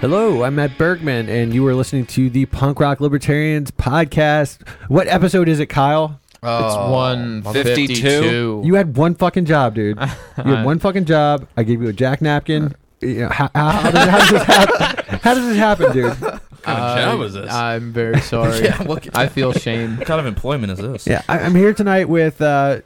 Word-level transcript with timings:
Hello, 0.00 0.42
I'm 0.44 0.54
Matt 0.54 0.78
Bergman, 0.78 1.28
and 1.28 1.52
you 1.52 1.66
are 1.66 1.74
listening 1.74 2.06
to 2.06 2.30
the 2.30 2.46
Punk 2.46 2.80
Rock 2.80 3.00
Libertarians 3.00 3.70
podcast. 3.70 4.66
What 4.88 5.06
episode 5.06 5.46
is 5.46 5.60
it, 5.60 5.66
Kyle? 5.66 6.18
It's 6.32 6.40
Oh, 6.42 6.90
one 6.90 7.42
52? 7.42 7.62
fifty-two. 7.74 8.62
You 8.64 8.74
had 8.76 8.96
one 8.96 9.14
fucking 9.14 9.44
job, 9.44 9.74
dude. 9.74 9.98
You 9.98 10.06
had 10.54 10.64
one 10.64 10.78
fucking 10.78 11.04
job. 11.04 11.46
I 11.58 11.62
gave 11.64 11.82
you 11.82 11.88
a 11.88 11.92
jack 11.92 12.22
napkin. 12.22 12.74
You 13.02 13.20
know, 13.24 13.28
how, 13.28 13.50
how, 13.54 13.70
how, 13.70 13.90
does, 13.90 14.08
how 14.08 14.18
does 14.18 14.30
this 14.30 14.42
happen? 14.46 15.18
How 15.18 15.34
does 15.34 15.46
this 15.48 15.56
happen, 15.58 15.92
dude? 15.92 16.16
kind 16.62 16.78
of 16.78 16.98
job 17.04 17.18
was 17.18 17.34
this? 17.34 17.52
I'm 17.52 17.92
very 17.92 18.20
sorry. 18.22 18.60
Yeah, 18.64 18.82
what- 18.84 19.14
I 19.14 19.28
feel 19.28 19.52
shame. 19.52 19.98
What 19.98 20.06
kind 20.06 20.20
of 20.20 20.24
employment 20.26 20.72
is 20.72 20.78
this? 20.78 21.06
Yeah, 21.06 21.20
I, 21.28 21.40
I'm 21.40 21.54
here 21.54 21.74
tonight 21.74 22.08
with 22.08 22.40
uh, 22.40 22.80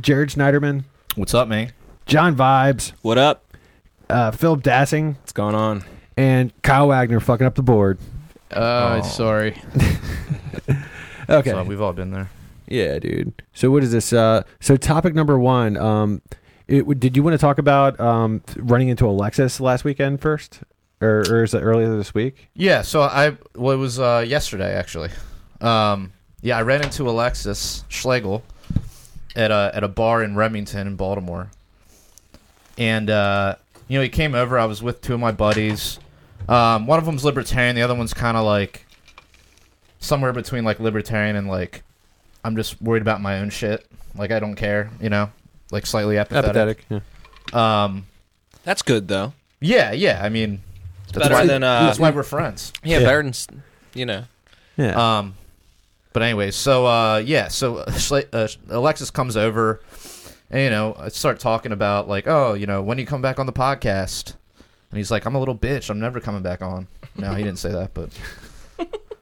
Jared 0.00 0.30
Schneiderman, 0.30 0.82
What's 1.14 1.34
up, 1.34 1.46
man? 1.46 1.72
John 2.06 2.36
Vibes, 2.36 2.92
What 3.02 3.18
up? 3.18 3.44
Uh, 4.10 4.30
Philip 4.30 4.62
Dassing, 4.62 5.16
What's 5.16 5.32
going 5.32 5.54
on? 5.54 5.84
and 6.16 6.52
Kyle 6.62 6.88
Wagner 6.88 7.20
fucking 7.20 7.46
up 7.46 7.54
the 7.54 7.62
board. 7.62 7.98
Uh, 8.52 9.00
Oh. 9.02 9.06
sorry. 9.08 9.60
Okay. 11.28 11.50
So 11.50 11.64
we've 11.64 11.80
all 11.80 11.92
been 11.92 12.12
there. 12.12 12.30
Yeah, 12.68 13.00
dude. 13.00 13.42
So 13.52 13.68
what 13.72 13.82
is 13.82 13.90
this? 13.90 14.12
Uh, 14.12 14.44
so 14.60 14.76
topic 14.76 15.12
number 15.12 15.36
one. 15.36 15.76
Um, 15.76 16.22
it, 16.68 17.00
did 17.00 17.16
you 17.16 17.24
want 17.24 17.34
to 17.34 17.38
talk 17.38 17.58
about 17.58 17.98
um, 17.98 18.42
running 18.56 18.88
into 18.90 19.06
Alexis 19.08 19.58
last 19.60 19.82
weekend 19.82 20.20
first, 20.20 20.60
or, 21.00 21.24
or 21.28 21.42
is 21.42 21.52
it 21.52 21.62
earlier 21.62 21.96
this 21.96 22.14
week? 22.14 22.48
Yeah. 22.54 22.82
So 22.82 23.02
I 23.02 23.36
well, 23.56 23.74
it 23.74 23.78
was 23.78 23.98
uh, 23.98 24.24
yesterday 24.24 24.72
actually. 24.74 25.10
Um, 25.60 26.12
yeah, 26.42 26.58
I 26.58 26.62
ran 26.62 26.84
into 26.84 27.08
Alexis 27.10 27.82
Schlegel 27.88 28.44
at 29.34 29.50
a 29.50 29.72
at 29.74 29.82
a 29.82 29.88
bar 29.88 30.22
in 30.22 30.36
Remington 30.36 30.86
in 30.86 30.94
Baltimore, 30.94 31.50
and 32.78 33.10
uh, 33.10 33.56
you 33.88 33.98
know 33.98 34.02
he 34.02 34.08
came 34.08 34.34
over. 34.34 34.58
I 34.58 34.64
was 34.66 34.82
with 34.82 35.00
two 35.00 35.14
of 35.14 35.20
my 35.20 35.32
buddies. 35.32 35.98
Um, 36.48 36.86
one 36.86 36.98
of 36.98 37.04
them's 37.04 37.24
libertarian. 37.24 37.74
The 37.76 37.82
other 37.82 37.94
one's 37.94 38.14
kind 38.14 38.36
of 38.36 38.44
like 38.44 38.86
somewhere 39.98 40.32
between 40.32 40.64
like 40.64 40.78
libertarian 40.80 41.36
and 41.36 41.48
like 41.48 41.82
I'm 42.44 42.56
just 42.56 42.80
worried 42.80 43.02
about 43.02 43.20
my 43.20 43.38
own 43.40 43.50
shit. 43.50 43.86
Like 44.16 44.30
I 44.30 44.38
don't 44.38 44.54
care, 44.54 44.90
you 45.00 45.10
know, 45.10 45.30
like 45.70 45.86
slightly 45.86 46.18
apathetic. 46.18 46.84
Apathetic. 46.90 47.02
Yeah. 47.52 47.84
Um, 47.84 48.06
That's 48.64 48.82
good 48.82 49.08
though. 49.08 49.32
yeah, 49.60 49.92
yeah. 49.92 50.20
I 50.22 50.28
mean, 50.28 50.60
that's 51.12 51.18
better 51.18 51.34
why, 51.34 51.46
than, 51.46 51.62
uh, 51.62 51.80
that's 51.86 51.98
why 51.98 52.10
we're 52.10 52.22
friends. 52.22 52.72
Yeah, 52.82 52.98
Yeah. 52.98 53.04
better 53.06 53.22
than 53.22 53.62
you 53.94 54.06
know. 54.06 54.24
Yeah. 54.76 55.18
Um, 55.18 55.34
but 56.12 56.22
anyway, 56.22 56.50
so 56.50 56.86
uh, 56.86 57.18
yeah, 57.24 57.48
so 57.48 57.78
uh, 58.12 58.22
uh, 58.32 58.48
Alexis 58.70 59.10
comes 59.10 59.36
over, 59.36 59.80
and 60.50 60.62
you 60.62 60.70
know, 60.70 60.94
I 60.98 61.08
start 61.08 61.40
talking 61.40 61.72
about 61.72 62.08
like, 62.08 62.26
oh, 62.26 62.54
you 62.54 62.66
know, 62.66 62.82
when 62.82 62.96
do 62.96 63.02
you 63.02 63.06
come 63.06 63.22
back 63.22 63.38
on 63.38 63.46
the 63.46 63.52
podcast? 63.52 64.34
And 64.90 64.98
he's 64.98 65.10
like, 65.10 65.24
I'm 65.24 65.34
a 65.34 65.38
little 65.38 65.56
bitch. 65.56 65.90
I'm 65.90 65.98
never 65.98 66.20
coming 66.20 66.42
back 66.42 66.62
on. 66.62 66.86
No, 67.16 67.34
he 67.34 67.42
didn't 67.42 67.58
say 67.58 67.72
that, 67.72 67.92
but. 67.94 68.10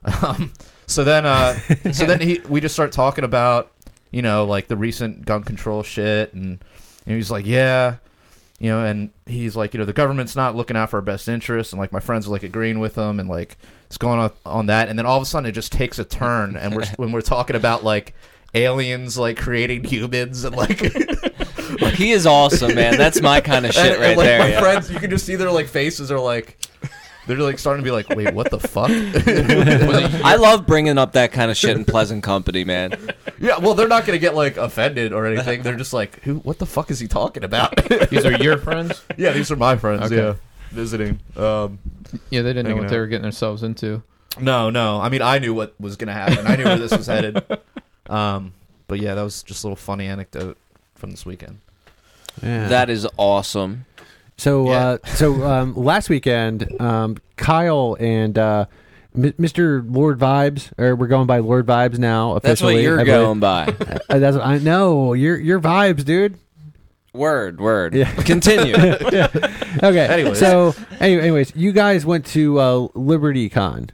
um, 0.23 0.53
so 0.87 1.05
then, 1.05 1.25
uh, 1.25 1.55
so 1.93 2.05
then 2.05 2.21
he, 2.21 2.41
we 2.49 2.61
just 2.61 2.75
start 2.75 2.93
talking 2.93 3.25
about, 3.25 3.73
you 4.11 4.23
know, 4.23 4.45
like 4.45 4.69
the 4.69 4.77
recent 4.77 5.25
gun 5.25 5.43
control 5.43 5.83
shit, 5.83 6.35
and, 6.35 6.63
and 7.07 7.17
he's 7.17 7.31
like, 7.31 7.47
yeah, 7.47 7.97
you 8.59 8.71
know, 8.71 8.85
and 8.85 9.11
he's 9.27 9.57
like, 9.57 9.75
you 9.75 9.79
know, 9.79 9.87
the 9.87 9.93
government's 9.93 10.37
not 10.37 10.55
looking 10.55 10.77
out 10.77 10.91
for 10.91 10.97
our 10.97 11.03
best 11.03 11.29
interests, 11.29 11.73
and 11.73 11.81
like 11.81 11.93
my 11.93 12.01
friends 12.01 12.27
are 12.27 12.31
like 12.31 12.43
agreeing 12.43 12.79
with 12.79 12.97
him, 12.97 13.19
and 13.19 13.29
like 13.29 13.57
it's 13.87 13.99
going 13.99 14.21
on 14.21 14.31
on 14.47 14.67
that, 14.67 14.89
and 14.89 14.99
then 14.99 15.07
all 15.07 15.17
of 15.17 15.23
a 15.23 15.27
sudden 15.27 15.49
it 15.49 15.53
just 15.53 15.73
takes 15.73 15.99
a 15.99 16.05
turn, 16.05 16.57
and 16.57 16.77
we're 16.77 16.87
when 16.97 17.13
we're 17.13 17.21
talking 17.21 17.57
about 17.57 17.83
like 17.83 18.15
aliens 18.55 19.19
like 19.19 19.37
creating 19.37 19.85
humans 19.85 20.45
and 20.45 20.57
like 20.57 20.81
He 21.95 22.13
is 22.13 22.27
awesome, 22.27 22.75
man. 22.75 22.97
That's 22.97 23.21
my 23.21 23.41
kind 23.41 23.67
of 23.67 23.73
shit 23.73 23.93
and, 23.93 24.01
right 24.01 24.09
and, 24.11 24.17
like 24.17 24.27
there. 24.27 24.39
my 24.39 24.49
yeah. 24.49 24.61
friends, 24.61 24.91
you 24.91 24.99
can 24.99 25.11
just 25.11 25.27
see 25.27 25.37
their 25.37 25.51
like 25.51 25.67
faces 25.67 26.11
are 26.11 26.21
like 26.21 26.59
they're 27.27 27.39
like 27.39 27.59
starting 27.59 27.83
to 27.83 27.89
be 27.89 27.91
like, 27.91 28.09
wait, 28.11 28.35
what 28.35 28.51
the 28.51 28.61
fuck? 28.61 28.91
I 30.25 30.37
love 30.37 30.67
bringing 30.67 30.99
up 30.99 31.13
that 31.13 31.33
kind 31.33 31.51
of 31.51 31.57
shit 31.57 31.77
in 31.77 31.85
pleasant 31.85 32.23
company, 32.23 32.65
man. 32.65 32.93
Yeah, 33.39 33.59
well, 33.59 33.75
they're 33.75 33.89
not 33.89 34.05
gonna 34.05 34.19
get 34.19 34.35
like 34.35 34.57
offended 34.57 35.13
or 35.13 35.27
anything. 35.27 35.63
They're 35.63 35.77
just 35.77 35.93
like, 35.93 36.21
who? 36.23 36.37
What 36.37 36.59
the 36.59 36.67
fuck 36.67 36.91
is 36.91 37.01
he 37.01 37.09
talking 37.09 37.45
about? 37.45 37.77
These 38.11 38.25
are 38.27 38.33
your 38.33 38.59
friends. 38.59 39.03
yeah, 39.17 39.33
these 39.33 39.51
are 39.51 39.57
my 39.57 39.77
friends. 39.77 40.05
Okay. 40.05 40.17
Yeah, 40.17 40.35
visiting. 40.71 41.21
Um, 41.37 41.79
Yeah, 42.31 42.43
they 42.43 42.53
didn't 42.53 42.69
know 42.69 42.77
what 42.77 42.85
out. 42.85 42.91
they 42.91 42.99
were 42.99 43.07
getting 43.07 43.23
themselves 43.23 43.63
into. 43.63 44.03
No, 44.39 44.69
no. 44.71 45.01
I 45.01 45.09
mean, 45.09 45.23
I 45.23 45.39
knew 45.39 45.55
what 45.55 45.75
was 45.81 45.97
gonna 45.97 46.13
happen. 46.13 46.47
I 46.47 46.57
knew 46.57 46.65
where 46.65 46.79
this 46.79 46.97
was 46.97 47.07
headed. 47.07 47.43
Um, 48.09 48.53
but 48.89 49.01
yeah, 49.01 49.15
that 49.15 49.23
was 49.23 49.43
just 49.43 49.65
a 49.65 49.67
little 49.67 49.77
funny 49.77 50.07
anecdote 50.07 50.57
from 50.95 51.11
this 51.11 51.25
weekend. 51.25 51.61
yeah. 52.43 52.69
That 52.69 52.91
is 52.91 53.07
awesome. 53.17 53.87
So, 54.37 54.67
Yeah. 54.71 54.87
uh, 54.87 54.99
so 55.07 55.45
um, 55.45 55.75
last 55.77 56.09
weekend, 56.11 56.81
um, 56.81 57.17
Kyle 57.37 57.97
and 58.01 58.37
uh, 58.37 58.67
M- 59.17 59.33
Mr. 59.35 59.85
Lord 59.89 60.19
Vibes, 60.19 60.73
or 60.79 60.97
we're 60.97 61.07
going 61.07 61.27
by 61.29 61.39
Lord 61.39 61.67
Vibes 61.67 61.99
now. 61.99 62.33
Officially, 62.37 62.41
That's 62.41 62.63
what 62.63 62.69
Officially, 62.71 62.83
you're 62.83 63.01
I 63.01 63.05
believe. 63.05 63.21
going 63.21 63.41
by. 63.41 63.99
Uh, 64.11 64.19
that's 64.19 64.37
what 64.37 64.45
I 64.47 64.59
know. 64.59 65.13
You're 65.15 65.39
you're 65.39 65.61
vibes, 65.61 66.05
dude. 66.05 66.37
Word, 67.15 67.61
word. 67.61 67.95
Yeah. 67.95 68.13
Continue. 68.23 68.75
Okay. 69.83 70.07
Anyways. 70.07 70.39
so 70.39 70.75
anyway, 71.01 71.23
anyways, 71.23 71.53
you 71.57 71.73
guys 71.73 72.05
went 72.07 72.27
to 72.27 72.61
uh, 72.61 72.89
Liberty 72.95 73.49
Con. 73.49 73.91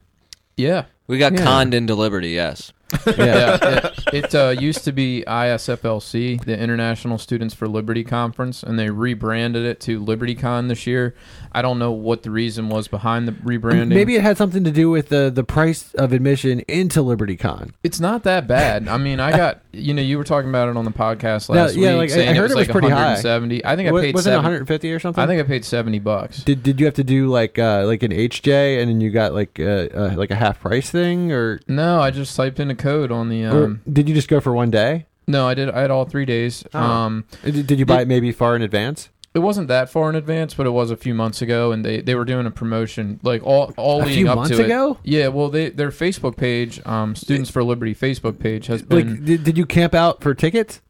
Yeah. 0.56 0.84
We 1.06 1.16
got 1.18 1.32
Yeah. 1.32 1.42
conned 1.44 1.72
into 1.74 1.94
liberty, 1.94 2.30
yes. 2.30 2.72
Yeah. 3.06 3.58
it 3.62 3.94
it 4.12 4.34
uh, 4.34 4.48
used 4.58 4.84
to 4.84 4.92
be 4.92 5.24
ISFLC, 5.26 6.44
the 6.44 6.58
International 6.58 7.18
Students 7.18 7.54
for 7.54 7.68
Liberty 7.68 8.04
Conference, 8.04 8.62
and 8.62 8.78
they 8.78 8.90
rebranded 8.90 9.64
it 9.64 9.80
to 9.80 10.00
LibertyCon 10.00 10.68
this 10.68 10.86
year. 10.86 11.14
I 11.52 11.62
don't 11.62 11.78
know 11.78 11.92
what 11.92 12.22
the 12.22 12.30
reason 12.30 12.68
was 12.68 12.88
behind 12.88 13.26
the 13.26 13.32
rebranding. 13.32 13.88
Maybe 13.88 14.14
it 14.16 14.22
had 14.22 14.36
something 14.36 14.64
to 14.64 14.70
do 14.70 14.90
with 14.90 15.08
the 15.08 15.30
the 15.34 15.44
price 15.44 15.94
of 15.94 16.12
admission 16.12 16.60
into 16.60 17.02
Liberty 17.02 17.36
Con. 17.36 17.72
It's 17.82 18.00
not 18.00 18.22
that 18.24 18.46
bad. 18.46 18.88
I 18.88 18.96
mean, 18.98 19.20
I 19.20 19.30
got 19.36 19.60
you 19.72 19.94
know 19.94 20.02
you 20.02 20.18
were 20.18 20.24
talking 20.24 20.48
about 20.50 20.68
it 20.68 20.76
on 20.76 20.84
the 20.84 20.90
podcast 20.90 21.48
No, 21.48 21.62
last 21.62 21.76
yeah, 21.76 21.90
week, 21.92 21.98
like, 21.98 22.10
I- 22.10 22.14
saying 22.14 22.28
I 22.28 22.32
it 22.32 22.36
heard 22.36 22.42
was 22.44 22.52
it 22.52 22.56
was 22.58 22.68
like 22.68 22.72
pretty 22.72 22.88
high. 22.88 23.14
170. 23.14 23.64
I 23.64 23.76
think 23.76 23.88
I 23.88 24.00
paid 24.00 24.14
was 24.14 24.26
it 24.26 24.34
150 24.34 24.92
or 24.92 24.98
something? 25.00 25.22
I 25.22 25.26
think 25.26 25.40
I 25.40 25.44
paid 25.44 25.64
70 25.64 25.98
bucks. 26.00 26.42
Did 26.44 26.62
Did 26.62 26.78
you 26.80 26.86
have 26.86 26.94
to 26.94 27.04
do 27.04 27.28
like 27.28 27.58
uh, 27.58 27.84
like 27.86 28.02
an 28.02 28.12
HJ 28.12 28.80
and 28.80 28.90
then 28.90 29.00
you 29.00 29.10
got 29.10 29.34
like 29.34 29.58
uh, 29.60 29.88
uh, 29.94 30.14
like 30.16 30.30
a 30.30 30.36
half 30.36 30.60
price 30.60 30.90
thing 30.90 31.32
or, 31.32 31.60
No, 31.68 32.00
I 32.00 32.10
just 32.10 32.34
typed 32.36 32.60
in 32.60 32.70
a 32.70 32.74
code 32.80 33.12
on 33.12 33.28
the. 33.28 33.44
Um, 33.44 33.80
did 33.90 34.08
you 34.08 34.14
just 34.14 34.28
go 34.28 34.40
for 34.40 34.52
one 34.52 34.70
day? 34.70 35.06
no, 35.26 35.46
I 35.46 35.54
did. 35.54 35.70
I 35.70 35.80
had 35.82 35.90
all 35.90 36.04
three 36.06 36.24
days. 36.24 36.64
Oh. 36.74 36.80
Um, 36.80 37.24
Did, 37.44 37.66
did 37.66 37.78
you 37.78 37.86
buy 37.86 38.02
it 38.02 38.08
maybe 38.08 38.32
far 38.32 38.56
in 38.56 38.62
advance? 38.62 39.10
it 39.32 39.38
wasn't 39.38 39.68
that 39.68 39.88
far 39.88 40.10
in 40.10 40.16
advance, 40.16 40.54
but 40.54 40.66
it 40.66 40.70
was 40.70 40.90
a 40.90 40.96
few 40.96 41.14
months 41.14 41.40
ago, 41.40 41.70
and 41.70 41.84
they, 41.84 42.00
they 42.00 42.16
were 42.16 42.24
doing 42.24 42.46
a 42.46 42.50
promotion 42.50 43.20
like 43.22 43.44
all 43.46 43.72
all 43.76 44.02
A 44.02 44.06
leading 44.06 44.24
few 44.24 44.28
up 44.28 44.36
months 44.36 44.56
to 44.56 44.64
ago? 44.64 44.92
it. 45.04 45.08
Yeah, 45.08 45.28
well, 45.28 45.48
they 45.48 45.70
their 45.70 45.90
Facebook 45.90 46.36
page, 46.36 46.84
um, 46.84 47.14
Students 47.14 47.48
for 47.48 47.62
Liberty 47.62 47.94
Facebook 47.94 48.40
page 48.40 48.66
has 48.66 48.82
been. 48.82 49.14
Like, 49.14 49.24
did, 49.24 49.44
did 49.44 49.56
you 49.58 49.66
camp 49.66 49.94
out 49.94 50.20
for 50.20 50.34
tickets? 50.34 50.80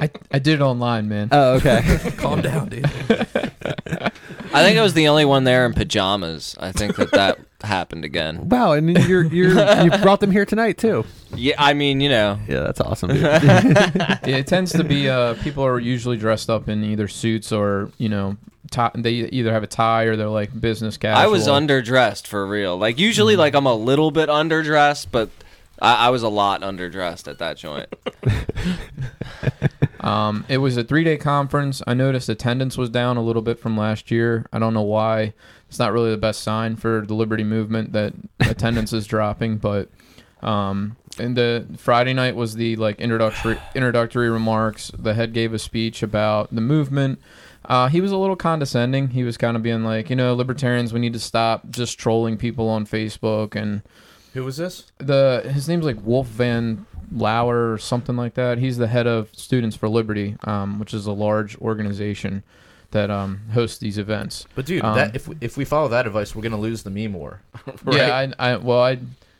I, 0.00 0.10
I 0.32 0.38
did 0.38 0.54
it 0.54 0.60
online, 0.62 1.08
man. 1.08 1.28
Oh, 1.32 1.54
okay. 1.54 1.82
Calm 2.16 2.40
down, 2.42 2.68
dude. 2.68 2.84
I 2.86 4.62
think 4.62 4.78
I 4.78 4.82
was 4.82 4.94
the 4.94 5.08
only 5.08 5.24
one 5.24 5.44
there 5.44 5.66
in 5.66 5.72
pajamas. 5.72 6.56
I 6.60 6.72
think 6.72 6.96
that 6.96 7.10
that 7.12 7.38
happened 7.62 8.04
again. 8.04 8.48
wow, 8.48 8.72
and 8.72 8.90
you're 9.08 9.24
you're 9.24 9.82
you 9.82 9.90
brought 10.02 10.20
them 10.20 10.30
here 10.30 10.44
tonight 10.44 10.78
too. 10.78 11.04
Yeah, 11.34 11.54
I 11.58 11.72
mean, 11.74 12.00
you 12.00 12.08
know, 12.08 12.38
Yeah, 12.48 12.60
that's 12.60 12.80
awesome. 12.80 13.10
dude. 13.10 13.22
Yeah, 13.22 14.18
it 14.24 14.46
tends 14.46 14.72
to 14.72 14.84
be 14.84 15.08
uh, 15.08 15.34
people 15.42 15.64
are 15.64 15.78
usually 15.80 16.16
dressed 16.16 16.50
up 16.50 16.68
in 16.68 16.84
either 16.84 17.08
suits 17.08 17.52
or 17.52 17.90
you 17.98 18.08
know 18.08 18.36
tie, 18.70 18.90
they 18.94 19.12
either 19.12 19.52
have 19.52 19.62
a 19.62 19.66
tie 19.68 20.04
or 20.04 20.16
they're 20.16 20.28
like 20.28 20.58
business 20.60 20.96
casual. 20.96 21.22
I 21.22 21.26
was 21.26 21.46
underdressed 21.48 22.26
for 22.26 22.46
real. 22.46 22.76
Like 22.76 22.98
usually, 22.98 23.36
like 23.36 23.54
I'm 23.54 23.66
a 23.66 23.74
little 23.74 24.10
bit 24.10 24.28
underdressed, 24.28 25.06
but 25.10 25.30
I, 25.80 26.06
I 26.06 26.10
was 26.10 26.22
a 26.22 26.28
lot 26.28 26.60
underdressed 26.62 27.28
at 27.28 27.38
that 27.38 27.56
joint. 27.56 27.88
Um, 30.04 30.44
it 30.48 30.58
was 30.58 30.76
a 30.76 30.84
three 30.84 31.02
day 31.02 31.16
conference. 31.16 31.82
I 31.86 31.94
noticed 31.94 32.28
attendance 32.28 32.76
was 32.76 32.90
down 32.90 33.16
a 33.16 33.22
little 33.22 33.40
bit 33.42 33.58
from 33.58 33.76
last 33.76 34.10
year. 34.10 34.46
I 34.52 34.58
don't 34.58 34.74
know 34.74 34.82
why. 34.82 35.32
It's 35.68 35.78
not 35.78 35.92
really 35.92 36.10
the 36.10 36.18
best 36.18 36.42
sign 36.42 36.76
for 36.76 37.04
the 37.06 37.14
Liberty 37.14 37.42
movement 37.42 37.92
that 37.92 38.12
attendance 38.40 38.92
is 38.92 39.06
dropping, 39.06 39.56
but 39.58 39.88
um, 40.42 40.96
and 41.18 41.36
the 41.36 41.66
Friday 41.78 42.12
night 42.12 42.36
was 42.36 42.54
the 42.54 42.76
like 42.76 43.00
introductory 43.00 43.58
introductory 43.74 44.28
remarks. 44.28 44.90
The 44.96 45.14
head 45.14 45.32
gave 45.32 45.54
a 45.54 45.58
speech 45.58 46.02
about 46.02 46.54
the 46.54 46.60
movement. 46.60 47.18
Uh, 47.64 47.88
he 47.88 48.02
was 48.02 48.12
a 48.12 48.18
little 48.18 48.36
condescending. 48.36 49.08
He 49.08 49.24
was 49.24 49.38
kind 49.38 49.56
of 49.56 49.62
being 49.62 49.84
like, 49.84 50.10
you 50.10 50.16
know, 50.16 50.34
libertarians, 50.34 50.92
we 50.92 51.00
need 51.00 51.14
to 51.14 51.18
stop 51.18 51.70
just 51.70 51.98
trolling 51.98 52.36
people 52.36 52.68
on 52.68 52.84
Facebook 52.84 53.56
and 53.56 53.80
Who 54.34 54.44
was 54.44 54.58
this? 54.58 54.92
the 54.98 55.50
his 55.50 55.66
name's 55.66 55.86
like 55.86 55.96
Wolf 56.04 56.26
Van 56.26 56.84
Lauer 57.12 57.72
or 57.72 57.78
something 57.78 58.16
like 58.16 58.34
that. 58.34 58.58
He's 58.58 58.76
the 58.78 58.86
head 58.86 59.06
of 59.06 59.28
Students 59.34 59.76
for 59.76 59.88
Liberty, 59.88 60.36
um, 60.44 60.78
which 60.78 60.94
is 60.94 61.06
a 61.06 61.12
large 61.12 61.56
organization 61.58 62.42
that 62.92 63.10
um, 63.10 63.40
hosts 63.52 63.78
these 63.78 63.98
events. 63.98 64.46
But 64.54 64.66
dude, 64.66 64.84
Um, 64.84 64.94
that 64.96 65.16
if 65.16 65.26
we, 65.28 65.36
if 65.40 65.56
we 65.56 65.64
follow 65.64 65.88
that 65.88 66.06
advice, 66.06 66.34
we're 66.34 66.42
gonna 66.42 66.58
lose 66.60 66.82
the 66.84 66.90
meme 66.90 67.12
war. 67.14 67.40
right? 67.84 67.96
Yeah, 67.96 68.32
I, 68.38 68.52
I 68.52 68.56
well, 68.56 68.80
I 68.82 68.98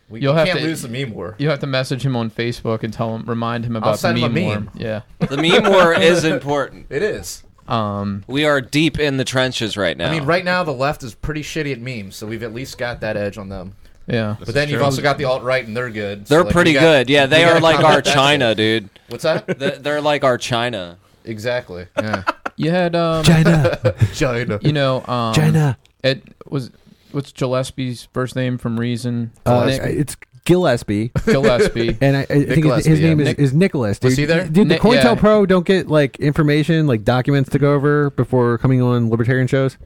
we 0.09 0.21
you'll 0.21 0.33
we 0.35 0.39
have 0.39 0.49
can't 0.49 0.59
to- 0.61 0.65
lose 0.67 0.83
the 0.83 0.89
meme 0.89 1.15
war. 1.15 1.35
you 1.39 1.49
have 1.51 1.61
to 1.61 1.67
message 1.67 2.05
him 2.05 2.17
on 2.17 2.31
Facebook 2.31 2.83
and 2.83 2.93
tell 2.93 3.15
him, 3.15 3.25
remind 3.27 3.65
him 3.65 3.77
about 3.77 3.93
the 3.93 3.99
send 3.99 4.19
him 4.19 4.25
a 4.25 4.29
meme, 4.29 4.35
meme. 4.49 4.65
war. 4.65 4.73
Yeah, 4.77 5.01
The 5.29 5.37
meme 5.37 5.71
war 5.73 5.95
is 5.95 6.25
important. 6.25 6.87
It 6.91 7.03
is. 7.03 7.43
Um, 7.69 8.25
We 8.27 8.45
are 8.45 8.61
deep 8.61 8.99
in 8.99 9.17
the 9.17 9.25
trenches 9.25 9.77
right 9.77 9.97
now. 9.97 10.11
I 10.11 10.19
mean, 10.19 10.25
right 10.27 10.45
now 10.45 10.65
the 10.65 10.73
left 10.73 11.03
is 11.03 11.15
pretty 11.15 11.43
shitty 11.43 11.73
at 11.73 11.81
memes, 11.81 12.17
so 12.17 12.27
we've 12.27 12.43
at 12.43 12.53
least 12.53 12.77
got 12.77 13.01
that 13.01 13.17
edge 13.17 13.39
on 13.39 13.49
them. 13.49 13.75
Yeah. 14.07 14.37
But 14.39 14.55
then 14.55 14.69
you've 14.69 14.83
also 14.83 15.03
got 15.03 15.19
the 15.19 15.25
alt 15.25 15.43
right, 15.43 15.67
and 15.67 15.77
they're 15.77 15.91
good. 15.91 16.29
So, 16.29 16.35
they're 16.35 16.45
like, 16.45 16.53
pretty 16.53 16.73
got- 16.75 16.81
good. 16.81 17.11
Yeah, 17.11 17.27
they 17.27 17.45
are 17.45 17.61
like 17.61 17.77
our 17.77 17.83
combat 17.83 18.05
that 18.05 18.15
China, 18.15 18.55
dude. 18.55 18.89
What's 19.09 19.25
that? 19.25 19.47
Th- 19.59 19.79
They're 19.81 20.01
like 20.01 20.25
our 20.25 20.39
China. 20.39 20.99
exactly. 21.25 21.87
Yeah. 21.99 22.23
You 22.57 22.71
had 22.71 22.95
um, 22.95 23.25
China, 23.25 23.95
China. 24.15 24.59
you 24.63 24.73
know, 24.73 25.05
um, 25.07 25.35
China. 25.35 25.77
It 26.03 26.23
was 26.47 26.71
what's 27.13 27.33
Gillespie's 27.33 28.09
first 28.13 28.37
name 28.37 28.59
from 28.59 28.79
Reason? 28.79 29.33
Uh, 29.45 29.67
Nick 29.67 29.81
it's 29.83 30.17
Gillespie, 30.45 31.11
Gillespie. 31.25 31.97
and 32.01 32.17
I, 32.17 32.21
I 32.21 32.25
think 32.27 32.49
his, 32.49 32.59
Gillespie, 32.63 32.91
his 32.91 33.01
name 33.01 33.19
yeah. 33.19 33.23
is, 33.25 33.29
Nick- 33.31 33.39
is 33.39 33.55
Nicholas. 33.55 33.99
Dude. 33.99 34.11
Was 34.11 34.17
he 34.19 34.25
there? 34.27 34.45
Dude, 34.45 34.55
the 34.69 34.75
Nick- 34.75 34.83
COINTELPRO 34.83 35.49
don't 35.49 35.67
get 35.67 35.89
like 35.89 36.17
information, 36.21 36.87
like 36.87 37.03
documents 37.05 37.51
to 37.51 37.59
go 37.59 37.73
over 37.75 38.11
before 38.11 38.59
coming 38.59 38.81
on 38.83 39.11
libertarian 39.11 39.47
shows. 39.49 39.77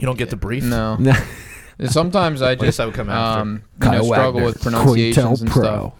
You 0.00 0.06
don't 0.06 0.18
get 0.18 0.30
the 0.30 0.36
brief. 0.36 0.64
no. 0.64 0.96
No. 0.96 1.12
Sometimes 1.88 2.42
I 2.42 2.50
I 2.50 2.54
just 2.56 2.78
that 2.78 2.86
would 2.86 2.94
come 2.94 3.08
after. 3.10 3.40
um, 3.40 3.62
you 3.82 3.90
know, 3.90 4.02
struggle 4.04 4.42
with 4.42 4.60
pronunciations 4.62 5.40
and 5.42 5.50
COINTELPRO. 5.50 5.62
stuff. 5.62 5.92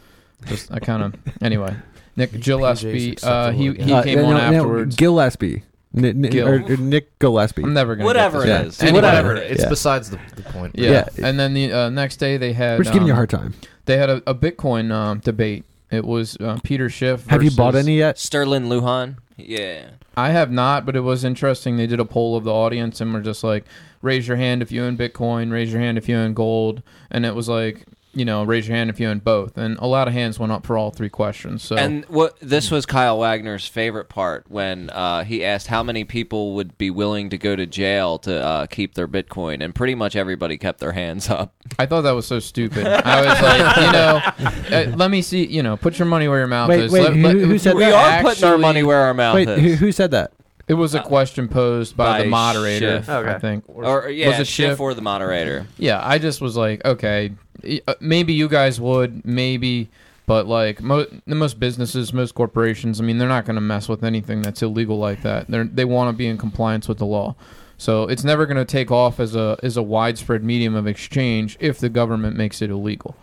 Just 0.46 0.72
I 0.72 0.78
kind 0.80 1.02
of 1.02 1.14
anyway. 1.42 1.74
Nick 2.16 2.38
Gillespie, 2.40 3.16
uh, 3.22 3.50
he 3.52 3.72
he 3.74 3.92
Uh, 3.92 4.02
came 4.02 4.18
no, 4.18 4.24
on 4.26 4.34
no, 4.34 4.40
afterwards. 4.40 4.96
Gillespie, 4.96 5.62
N- 5.96 6.04
N- 6.04 6.20
Gil. 6.22 6.46
or, 6.48 6.62
or 6.68 6.76
Nick 6.76 7.18
Gillespie. 7.18 7.62
I'm 7.62 7.72
never 7.72 7.94
gonna 7.94 8.04
Whatever 8.06 8.44
get 8.44 8.60
it 8.60 8.64
this 8.64 8.74
is. 8.74 8.82
right. 8.82 8.88
Anyway, 8.88 9.06
Anyway, 9.08 9.22
whatever. 9.28 9.36
It's 9.52 9.62
Yeah. 9.62 9.68
besides 9.68 10.10
the, 10.10 10.18
the 10.36 10.42
point. 10.42 10.74
Yeah. 10.76 10.90
Yeah. 11.16 11.26
and 11.26 11.38
then 11.38 11.54
the 11.54 11.72
uh, 11.72 11.88
next 11.90 12.16
day 12.16 12.36
they 12.36 12.52
had 12.52 12.78
We're 12.78 12.84
just 12.84 12.92
giving 12.92 13.06
you 13.06 13.12
a 13.12 13.14
um, 13.14 13.18
hard 13.18 13.30
time. 13.30 13.54
they 13.86 13.96
had 13.96 14.10
a, 14.10 14.22
a 14.26 14.34
Bitcoin 14.34 14.92
um, 14.92 15.20
debate. 15.20 15.64
It 15.90 16.04
was 16.04 16.36
uh, 16.40 16.58
Peter 16.62 16.88
Schiff. 16.90 17.26
Have 17.26 17.42
you 17.42 17.50
bought 17.52 17.72
versus- 17.72 17.86
any 17.86 17.98
yet? 17.98 18.18
Sterling 18.18 18.64
Lujan. 18.64 19.16
Yeah. 19.36 19.86
I 20.16 20.30
have 20.30 20.50
not, 20.50 20.84
but 20.84 20.96
it 20.96 21.00
was 21.00 21.24
interesting. 21.24 21.76
They 21.78 21.86
did 21.86 21.98
a 22.00 22.04
poll 22.04 22.36
of 22.36 22.44
the 22.44 22.52
audience 22.52 23.00
and 23.00 23.12
were 23.14 23.20
just 23.22 23.42
like, 23.42 23.64
raise 24.02 24.26
your 24.28 24.36
hand 24.36 24.62
if 24.62 24.72
you 24.72 24.82
own 24.84 24.96
Bitcoin, 24.96 25.52
raise 25.52 25.72
your 25.72 25.80
hand 25.80 25.98
if 25.98 26.08
you 26.08 26.16
own 26.16 26.34
gold. 26.34 26.82
And 27.10 27.24
it 27.26 27.34
was 27.34 27.48
like, 27.48 27.84
you 28.12 28.24
know, 28.24 28.42
raise 28.42 28.66
your 28.66 28.76
hand 28.76 28.90
if 28.90 28.98
you 28.98 29.06
own 29.08 29.20
both. 29.20 29.56
And 29.56 29.78
a 29.78 29.86
lot 29.86 30.08
of 30.08 30.14
hands 30.14 30.36
went 30.36 30.50
up 30.50 30.66
for 30.66 30.76
all 30.76 30.90
three 30.90 31.08
questions. 31.08 31.62
So 31.62 31.76
And 31.76 32.04
what 32.06 32.36
this 32.40 32.68
was 32.68 32.84
Kyle 32.84 33.16
Wagner's 33.20 33.68
favorite 33.68 34.08
part 34.08 34.46
when 34.50 34.90
uh, 34.90 35.22
he 35.22 35.44
asked 35.44 35.68
how 35.68 35.84
many 35.84 36.02
people 36.02 36.54
would 36.56 36.76
be 36.76 36.90
willing 36.90 37.30
to 37.30 37.38
go 37.38 37.54
to 37.54 37.66
jail 37.66 38.18
to 38.20 38.42
uh, 38.44 38.66
keep 38.66 38.94
their 38.94 39.06
Bitcoin, 39.06 39.62
and 39.62 39.72
pretty 39.76 39.94
much 39.94 40.16
everybody 40.16 40.58
kept 40.58 40.80
their 40.80 40.90
hands 40.90 41.30
up. 41.30 41.54
I 41.78 41.86
thought 41.86 42.00
that 42.00 42.10
was 42.10 42.26
so 42.26 42.40
stupid. 42.40 42.84
I 42.84 43.20
was 43.20 43.42
like, 43.42 43.76
you 43.76 43.92
know, 43.92 44.86
uh, 44.92 44.96
let 44.96 45.12
me 45.12 45.22
see, 45.22 45.46
you 45.46 45.62
know, 45.62 45.76
put 45.76 45.96
your 45.96 46.06
money 46.06 46.26
where 46.26 46.38
your 46.38 46.48
mouth 46.48 46.68
Wait, 46.68 46.80
is. 46.80 46.90
wait, 46.92 47.02
Let- 47.04 47.12
who- 47.14 47.22
let- 47.22 47.36
who 47.36 47.58
said 47.58 47.76
we 47.76 47.84
that? 47.84 48.24
are 48.24 48.28
putting 48.28 48.44
our 48.44 48.58
money 48.58 48.82
where 48.82 48.98
our 49.02 49.14
mouth 49.14 49.36
Wait, 49.36 49.48
is. 49.48 49.60
who, 49.60 49.86
who 49.86 49.92
said 49.92 50.10
that? 50.10 50.32
It 50.70 50.74
was 50.74 50.94
a 50.94 51.00
question 51.02 51.48
posed 51.48 51.96
by, 51.96 52.18
by 52.18 52.22
the 52.22 52.28
moderator, 52.30 52.98
Schiff. 52.98 53.08
I 53.08 53.16
Okay. 53.16 53.38
think. 53.40 53.64
or 53.66 54.08
yeah, 54.08 54.28
Was 54.28 54.36
it 54.38 54.46
Schiff 54.46 54.70
Schiff? 54.70 54.80
or 54.80 54.94
the 54.94 55.02
moderator? 55.02 55.66
Yeah, 55.78 56.00
I 56.00 56.18
just 56.18 56.40
was 56.40 56.56
like, 56.56 56.84
okay, 56.84 57.32
y- 57.64 57.80
uh, 57.88 57.94
maybe 58.00 58.32
you 58.34 58.48
guys 58.48 58.80
would, 58.80 59.24
maybe, 59.26 59.88
but 60.26 60.46
like 60.46 60.80
mo- 60.80 61.06
the 61.26 61.34
most 61.34 61.58
businesses, 61.58 62.12
most 62.12 62.36
corporations, 62.36 63.00
I 63.00 63.04
mean, 63.04 63.18
they're 63.18 63.26
not 63.28 63.46
going 63.46 63.56
to 63.56 63.60
mess 63.60 63.88
with 63.88 64.04
anything 64.04 64.42
that's 64.42 64.62
illegal 64.62 64.96
like 64.96 65.22
that. 65.22 65.48
They 65.50 65.64
they 65.64 65.84
want 65.84 66.14
to 66.14 66.16
be 66.16 66.28
in 66.28 66.38
compliance 66.38 66.86
with 66.86 66.98
the 66.98 67.06
law. 67.06 67.34
So 67.76 68.04
it's 68.04 68.22
never 68.22 68.46
going 68.46 68.58
to 68.58 68.64
take 68.64 68.92
off 68.92 69.18
as 69.18 69.34
a 69.34 69.58
as 69.64 69.76
a 69.76 69.82
widespread 69.82 70.44
medium 70.44 70.76
of 70.76 70.86
exchange 70.86 71.56
if 71.58 71.78
the 71.80 71.88
government 71.88 72.36
makes 72.36 72.62
it 72.62 72.70
illegal. 72.70 73.16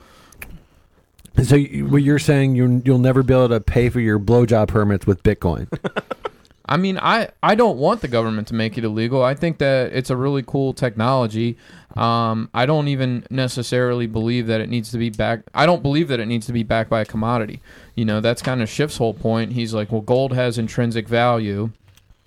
So 1.44 1.55
you, 1.55 1.85
what 1.88 2.01
you're 2.03 2.19
saying 2.19 2.55
you 2.55 2.81
you'll 2.83 2.97
never 2.97 3.23
be 3.23 3.33
able 3.33 3.49
to 3.49 3.61
pay 3.61 3.88
for 3.89 3.99
your 4.01 4.19
blowjob 4.19 4.67
permits 4.67 5.07
with 5.07 5.23
Bitcoin? 5.23 5.67
I 6.69 6.77
mean, 6.77 6.97
I, 6.97 7.29
I 7.41 7.55
don't 7.55 7.77
want 7.77 8.01
the 8.01 8.07
government 8.07 8.47
to 8.49 8.53
make 8.53 8.77
it 8.77 8.83
illegal. 8.83 9.23
I 9.23 9.33
think 9.35 9.57
that 9.59 9.93
it's 9.93 10.09
a 10.09 10.15
really 10.17 10.43
cool 10.45 10.73
technology. 10.73 11.57
Um, 11.95 12.49
I 12.53 12.65
don't 12.65 12.87
even 12.89 13.25
necessarily 13.29 14.05
believe 14.05 14.47
that 14.47 14.61
it 14.61 14.69
needs 14.69 14.91
to 14.91 14.97
be 14.97 15.09
backed. 15.09 15.49
I 15.53 15.65
don't 15.65 15.81
believe 15.81 16.09
that 16.09 16.19
it 16.19 16.25
needs 16.27 16.45
to 16.47 16.53
be 16.53 16.63
backed 16.63 16.89
by 16.89 17.01
a 17.01 17.05
commodity. 17.05 17.61
You 17.95 18.05
know, 18.05 18.19
that's 18.21 18.41
kind 18.41 18.61
of 18.61 18.69
Schiff's 18.69 18.97
whole 18.97 19.13
point. 19.13 19.53
He's 19.53 19.73
like, 19.73 19.91
well, 19.91 20.01
gold 20.01 20.33
has 20.33 20.57
intrinsic 20.57 21.07
value, 21.07 21.71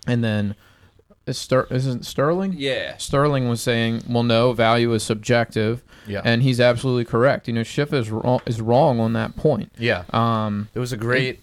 and 0.06 0.24
then 0.24 0.54
is 1.26 1.38
Ster- 1.38 1.68
isn't 1.70 2.04
Sterling? 2.06 2.54
Yeah. 2.56 2.96
Sterling 2.96 3.48
was 3.48 3.60
saying, 3.60 4.02
well, 4.08 4.22
no, 4.24 4.52
value 4.52 4.92
is 4.94 5.02
subjective, 5.02 5.84
Yeah. 6.06 6.22
and 6.24 6.42
he's 6.42 6.58
absolutely 6.60 7.04
correct. 7.04 7.46
You 7.46 7.54
know, 7.54 7.62
Schiff 7.62 7.92
is 7.92 8.10
wrong, 8.10 8.40
is 8.46 8.60
wrong 8.60 8.98
on 8.98 9.12
that 9.12 9.36
point. 9.36 9.70
yeah. 9.78 10.04
Um, 10.10 10.68
It 10.74 10.78
was 10.80 10.92
a 10.92 10.96
great 10.96 11.38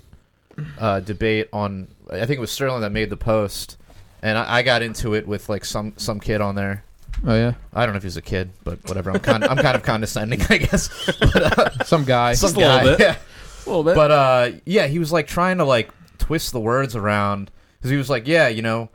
uh, 0.80 1.00
debate 1.02 1.50
on. 1.54 1.88
I 2.12 2.20
think 2.26 2.38
it 2.38 2.40
was 2.40 2.52
Sterling 2.52 2.82
that 2.82 2.92
made 2.92 3.10
the 3.10 3.18
post, 3.18 3.78
and 4.22 4.38
I, 4.38 4.58
I 4.58 4.62
got 4.64 4.82
into 4.82 5.14
it 5.14 5.28
with 5.28 5.50
like 5.50 5.66
some 5.66 5.94
some 5.98 6.20
kid 6.20 6.42
on 6.42 6.56
there. 6.56 6.84
oh 7.26 7.36
yeah, 7.36 7.54
I 7.74 7.86
don't 7.86 7.94
know 7.94 7.98
if 7.98 8.04
he's 8.04 8.18
a 8.18 8.22
kid, 8.22 8.52
but 8.64 8.80
whatever. 8.88 9.12
I'm 9.12 9.20
kind 9.20 9.44
I'm 9.44 9.58
kind 9.58 9.76
of 9.76 9.84
condescending, 9.84 10.42
I 10.50 10.58
guess. 10.58 10.90
But, 11.20 11.58
uh, 11.60 11.84
some 11.84 12.06
guy. 12.06 12.34
some 12.34 12.52
a 12.56 12.60
little 12.60 12.78
guy, 12.78 12.84
bit. 12.84 13.00
yeah. 13.00 13.16
A 13.66 13.68
little 13.70 13.84
bit. 13.84 13.96
But 13.96 14.12
uh, 14.12 14.52
yeah, 14.66 14.88
he 14.88 15.00
was 15.00 15.12
like 15.12 15.28
trying 15.28 15.58
to 15.58 15.66
like 15.66 15.90
twist 16.20 16.52
the 16.54 16.60
words 16.60 16.96
around 16.96 17.52
because 17.78 17.92
he 17.92 17.98
was 17.98 18.10
like, 18.10 18.28
yeah, 18.28 18.48
you 18.48 18.62
know, 18.62 18.90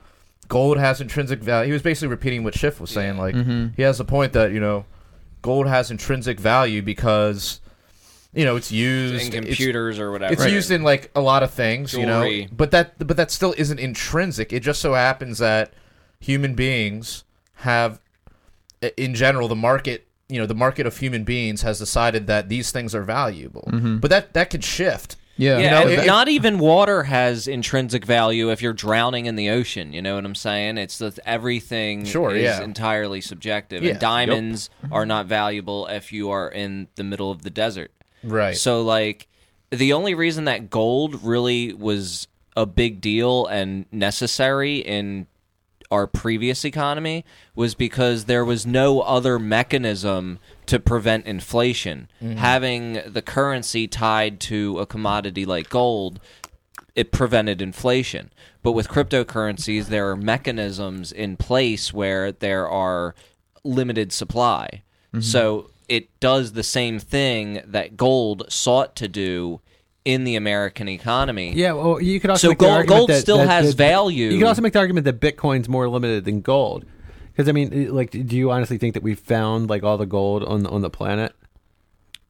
gold 0.48 0.78
has 0.78 1.00
intrinsic 1.00 1.40
value. 1.40 1.66
He 1.68 1.72
was 1.72 1.82
basically 1.82 2.08
repeating 2.08 2.42
what 2.44 2.54
Schiff 2.54 2.80
was 2.80 2.90
saying. 2.90 3.18
Like 3.18 3.34
Mhm. 3.34 3.74
he 3.76 3.82
has 3.82 4.00
a 4.00 4.04
point 4.04 4.32
that 4.34 4.52
you 4.52 4.60
know, 4.60 4.84
gold 5.42 5.66
has 5.66 5.90
intrinsic 5.90 6.38
value 6.40 6.80
because 6.82 7.60
you 8.34 8.44
know 8.44 8.56
it's 8.56 8.72
used 8.72 9.14
in 9.34 9.44
it's- 9.44 9.56
computers 9.56 9.98
or 9.98 10.10
whatever. 10.10 10.32
It's 10.32 10.46
used 10.46 10.70
in 10.70 10.82
like 10.82 11.10
a 11.14 11.20
lot 11.20 11.42
of 11.42 11.50
things, 11.52 11.92
you 11.94 12.06
know. 12.06 12.28
But 12.52 12.70
that 12.70 13.06
but 13.06 13.16
that 13.16 13.30
still 13.30 13.54
isn't 13.58 13.78
intrinsic. 13.78 14.52
It 14.52 14.60
just 14.60 14.80
so 14.80 14.94
happens 14.94 15.38
that 15.38 15.72
human 16.20 16.54
beings 16.54 17.24
have 17.56 18.00
in 18.96 19.14
general 19.14 19.48
the 19.48 19.56
market, 19.56 20.06
you 20.28 20.40
know, 20.40 20.46
the 20.46 20.54
market 20.54 20.86
of 20.86 20.96
human 20.98 21.24
beings 21.24 21.62
has 21.62 21.78
decided 21.78 22.26
that 22.26 22.48
these 22.48 22.70
things 22.72 22.94
are 22.94 23.02
valuable. 23.02 23.68
Mm-hmm. 23.70 23.98
But 23.98 24.10
that 24.10 24.32
that 24.34 24.50
could 24.50 24.64
shift. 24.64 25.16
Yeah, 25.38 25.58
Yeah, 25.58 25.64
You 25.64 25.70
know, 25.96 26.02
if- 26.02 26.06
not 26.06 26.28
even 26.28 26.58
water 26.58 27.04
has 27.04 27.48
intrinsic 27.48 28.04
value 28.04 28.50
if 28.50 28.60
you're 28.60 28.74
drowning 28.74 29.24
in 29.26 29.34
the 29.36 29.48
ocean. 29.48 29.92
You 29.94 30.02
know 30.02 30.14
what 30.16 30.26
I'm 30.26 30.34
saying? 30.34 30.76
It's 30.76 30.98
that 30.98 31.18
everything 31.24 32.04
Sure, 32.04 32.34
is 32.34 32.42
yeah. 32.42 32.62
entirely 32.62 33.20
subjective. 33.22 33.82
Yeah, 33.82 33.92
And 33.92 33.98
diamonds 34.00 34.68
are 34.90 35.06
not 35.06 35.24
valuable 35.26 35.86
if 35.86 36.12
you 36.12 36.30
are 36.30 36.50
in 36.50 36.88
the 36.96 37.04
middle 37.04 37.30
of 37.30 37.42
the 37.42 37.50
desert. 37.50 37.92
Right. 38.22 38.56
So, 38.56 38.82
like, 38.82 39.28
the 39.70 39.92
only 39.92 40.14
reason 40.14 40.44
that 40.44 40.70
gold 40.70 41.22
really 41.22 41.72
was 41.72 42.28
a 42.56 42.66
big 42.66 43.00
deal 43.00 43.46
and 43.46 43.86
necessary 43.90 44.78
in 44.78 45.26
our 45.90 46.06
previous 46.06 46.64
economy 46.64 47.24
was 47.54 47.74
because 47.74 48.24
there 48.24 48.44
was 48.44 48.66
no 48.66 49.00
other 49.00 49.38
mechanism 49.38 50.38
to 50.64 50.80
prevent 50.80 51.26
inflation. 51.26 52.08
Mm-hmm. 52.22 52.38
Having 52.38 53.02
the 53.06 53.20
currency 53.20 53.86
tied 53.86 54.40
to 54.40 54.78
a 54.78 54.86
commodity 54.86 55.44
like 55.44 55.68
gold, 55.68 56.18
it 56.94 57.12
prevented 57.12 57.60
inflation. 57.60 58.32
But 58.62 58.72
with 58.72 58.88
cryptocurrencies, 58.88 59.86
there 59.86 60.10
are 60.10 60.16
mechanisms 60.16 61.12
in 61.12 61.36
place 61.36 61.92
where 61.92 62.32
there 62.32 62.66
are 62.68 63.14
limited 63.62 64.12
supply. 64.12 64.82
Mm-hmm. 65.12 65.20
So 65.20 65.71
it 65.88 66.08
does 66.20 66.52
the 66.52 66.62
same 66.62 66.98
thing 66.98 67.60
that 67.66 67.96
gold 67.96 68.44
sought 68.50 68.94
to 68.96 69.08
do 69.08 69.60
in 70.04 70.24
the 70.24 70.34
American 70.36 70.88
economy. 70.88 71.52
Yeah, 71.54 71.72
well, 71.72 72.00
you 72.00 72.18
could 72.18 72.30
also 72.30 72.48
So 72.48 72.50
make 72.50 72.58
the 72.58 72.64
gold- 72.64 72.76
argument 72.76 72.98
gold 72.98 73.10
that- 73.10 73.20
still 73.20 73.38
that- 73.38 73.48
has 73.48 73.74
that- 73.76 73.84
value. 73.84 74.30
You 74.30 74.38
could 74.38 74.48
also 74.48 74.62
make 74.62 74.72
the 74.72 74.78
argument 74.80 75.04
that 75.04 75.20
Bitcoin's 75.20 75.68
more 75.68 75.88
limited 75.88 76.24
than 76.24 76.40
gold. 76.40 76.84
Because 77.32 77.48
I 77.48 77.52
mean, 77.52 77.94
like, 77.94 78.10
do 78.10 78.36
you 78.36 78.50
honestly 78.50 78.78
think 78.78 78.94
that 78.94 79.02
we 79.02 79.14
found 79.14 79.70
like 79.70 79.82
all 79.84 79.96
the 79.96 80.06
gold 80.06 80.42
on 80.44 80.66
on 80.66 80.82
the 80.82 80.90
planet? 80.90 81.32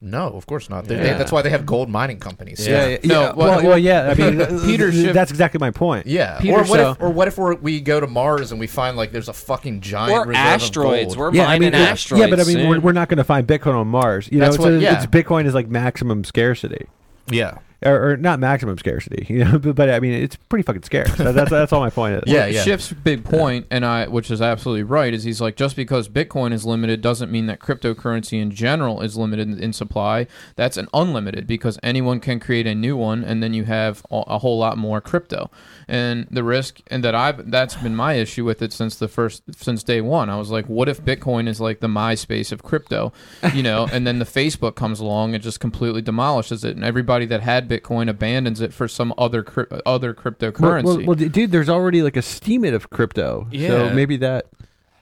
No, 0.04 0.26
of 0.28 0.46
course 0.46 0.68
not. 0.68 0.84
They- 0.86 0.96
they- 0.96 1.06
Yeah. 1.06 1.16
that's 1.18 1.30
why 1.30 1.40
they 1.42 1.50
have 1.50 1.64
gold 1.64 1.88
mining 1.88 2.18
companies. 2.18 2.66
Yeah. 2.66 2.88
yeah. 2.88 2.96
No, 3.04 3.20
well, 3.36 3.36
well, 3.36 3.62
well, 3.68 3.78
yeah. 3.78 4.10
I 4.10 4.14
mean, 4.14 4.38
Peter 4.66 4.90
Schiff- 4.90 5.14
That's 5.14 5.30
exactly 5.30 5.58
my 5.58 5.70
point. 5.70 6.06
Yeah. 6.06 6.38
Peter 6.40 6.54
or 6.56 6.64
what 6.64 6.66
Schiff- 6.80 6.96
if 6.96 7.00
or 7.02 7.10
what 7.10 7.28
if 7.28 7.38
we're, 7.38 7.54
we 7.54 7.80
go 7.80 8.00
to 8.00 8.06
Mars 8.06 8.50
and 8.50 8.58
we 8.60 8.66
find 8.66 8.96
like 8.96 9.12
there's 9.12 9.28
a 9.28 9.32
fucking 9.32 9.80
giant 9.80 10.12
Or 10.12 10.20
reserve 10.26 10.34
asteroids. 10.36 11.12
Of 11.14 11.18
We're 11.18 11.26
gold. 11.26 11.36
Yeah, 11.36 11.44
I 11.44 11.46
mining 11.58 11.60
mean, 11.72 11.74
it- 11.74 11.88
asteroids. 11.88 12.20
yeah, 12.20 12.26
but 12.36 12.40
I 12.40 12.44
mean, 12.44 12.68
we're, 12.68 12.80
we're 12.80 12.92
not 12.92 13.08
going 13.08 13.18
to 13.18 13.24
find 13.24 13.46
Bitcoin 13.46 13.74
on 13.74 13.86
Mars. 13.88 14.28
You 14.32 14.38
know, 14.40 14.46
That's 14.46 14.56
it's, 14.56 14.64
what- 14.64 14.72
a- 14.74 14.78
yeah. 14.80 14.96
it's 14.96 15.06
Bitcoin 15.06 15.46
is 15.46 15.54
like 15.54 15.68
maximum 15.68 16.24
scarcity, 16.24 16.86
yeah. 17.28 17.58
Or, 17.84 18.10
or 18.12 18.16
not 18.16 18.38
maximum 18.38 18.78
scarcity. 18.78 19.26
You 19.32 19.44
know, 19.44 19.58
but, 19.58 19.74
but 19.76 19.88
I 19.88 19.98
mean, 19.98 20.12
it's 20.12 20.36
pretty 20.36 20.62
fucking 20.62 20.82
scarce. 20.82 21.14
That- 21.16 21.34
that's 21.34 21.50
that's 21.50 21.72
all 21.72 21.80
my 21.80 21.88
point 21.90 22.16
is. 22.16 22.22
Yeah, 22.26 22.46
yeah. 22.46 22.62
Schiff's 22.64 22.92
big 22.92 23.24
point, 23.24 23.66
and 23.70 23.84
I, 23.84 24.06
which 24.08 24.30
is 24.30 24.42
absolutely 24.42 24.82
right, 24.82 25.14
is 25.14 25.24
he's 25.24 25.40
like 25.40 25.56
just 25.56 25.74
because 25.74 26.08
Bitcoin 26.08 26.52
is 26.52 26.66
limited 26.66 27.00
doesn't 27.00 27.30
mean 27.32 27.46
that 27.46 27.60
cryptocurrency 27.60 28.40
in 28.42 28.50
general 28.50 29.00
is 29.00 29.16
limited 29.16 29.48
in, 29.48 29.58
in 29.58 29.72
supply. 29.72 30.26
That's 30.56 30.76
an 30.76 30.88
unlimited 30.92 31.46
because 31.46 31.78
anyone 31.82 32.20
can 32.20 32.40
create 32.40 32.66
a 32.66 32.74
new 32.74 32.94
one, 32.96 33.24
and 33.24 33.42
then 33.42 33.54
you 33.54 33.64
have 33.64 34.04
a, 34.10 34.22
a 34.26 34.38
whole 34.38 34.58
lot 34.58 34.76
more 34.76 35.00
crypto. 35.00 35.50
And 35.92 36.26
the 36.30 36.42
risk, 36.42 36.80
and 36.86 37.04
that 37.04 37.14
I've 37.14 37.50
that's 37.50 37.74
been 37.74 37.94
my 37.94 38.14
issue 38.14 38.46
with 38.46 38.62
it 38.62 38.72
since 38.72 38.96
the 38.96 39.08
first 39.08 39.42
since 39.62 39.82
day 39.82 40.00
one. 40.00 40.30
I 40.30 40.36
was 40.38 40.50
like, 40.50 40.64
what 40.64 40.88
if 40.88 41.04
Bitcoin 41.04 41.46
is 41.46 41.60
like 41.60 41.80
the 41.80 41.86
MySpace 41.86 42.50
of 42.50 42.62
crypto, 42.62 43.12
you 43.52 43.62
know? 43.62 43.86
and 43.92 44.06
then 44.06 44.18
the 44.18 44.24
Facebook 44.24 44.74
comes 44.74 45.00
along 45.00 45.34
and 45.34 45.42
just 45.42 45.60
completely 45.60 46.00
demolishes 46.00 46.64
it, 46.64 46.76
and 46.76 46.82
everybody 46.84 47.26
that 47.26 47.42
had 47.42 47.68
Bitcoin 47.68 48.08
abandons 48.08 48.62
it 48.62 48.72
for 48.72 48.88
some 48.88 49.12
other 49.18 49.42
cryp- 49.44 49.82
other 49.84 50.14
cryptocurrency. 50.14 50.84
well, 50.84 51.02
well, 51.08 51.14
dude, 51.14 51.50
there's 51.50 51.68
already 51.68 52.00
like 52.02 52.16
a 52.16 52.20
steemit 52.20 52.72
of 52.72 52.88
crypto. 52.88 53.46
So 53.52 53.90
maybe 53.92 54.16
that. 54.16 54.46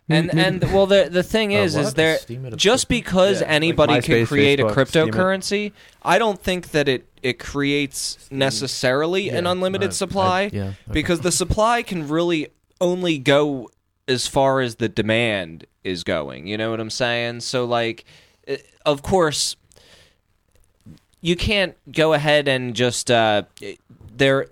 And 0.09 0.27
maybe- 0.35 0.41
and 0.41 0.73
well, 0.75 0.87
the 0.89 1.09
the 1.09 1.23
thing 1.23 1.55
Uh, 1.55 1.61
is, 1.61 1.77
is 1.77 1.95
there 1.95 2.19
Steam 2.19 2.45
it 2.47 2.53
up 2.55 2.59
just 2.59 2.89
because 2.89 3.41
Yeah, 3.43 3.47
like 3.47 3.55
anybody 3.55 4.01
can 4.01 4.15
MySpace, 4.17 4.27
create 4.27 4.59
Facebook, 4.59 4.71
a 4.73 4.75
cryptocurrency, 4.75 5.73
I 6.03 6.19
don't 6.19 6.43
think 6.43 6.73
that 6.73 6.89
it 6.89 7.07
it 7.23 7.39
creates 7.39 8.29
necessarily 8.31 9.29
an 9.31 9.47
unlimited 9.47 9.91
I- 9.91 9.93
supply. 9.93 10.43
I- 10.43 10.51
yeah. 10.53 10.73
because 10.91 11.21
the 11.21 11.33
supply 11.33 11.83
can 11.83 12.09
really 12.09 12.49
only 12.81 13.19
go 13.19 13.71
as 14.09 14.27
far 14.27 14.61
as 14.61 14.77
the 14.77 14.89
demand 14.89 15.67
is 15.85 16.03
going. 16.05 16.47
You 16.47 16.57
know 16.59 16.71
what 16.71 16.81
I'm 16.81 16.91
saying? 16.91 17.41
So 17.41 17.65
like, 17.65 18.05
eh, 18.49 18.57
of 18.85 19.03
course, 19.03 19.57
you 21.21 21.37
can't 21.37 21.77
go 21.93 22.13
ahead 22.15 22.49
and 22.49 22.75
just 22.75 23.11
uh, 23.11 23.43
there. 24.17 24.47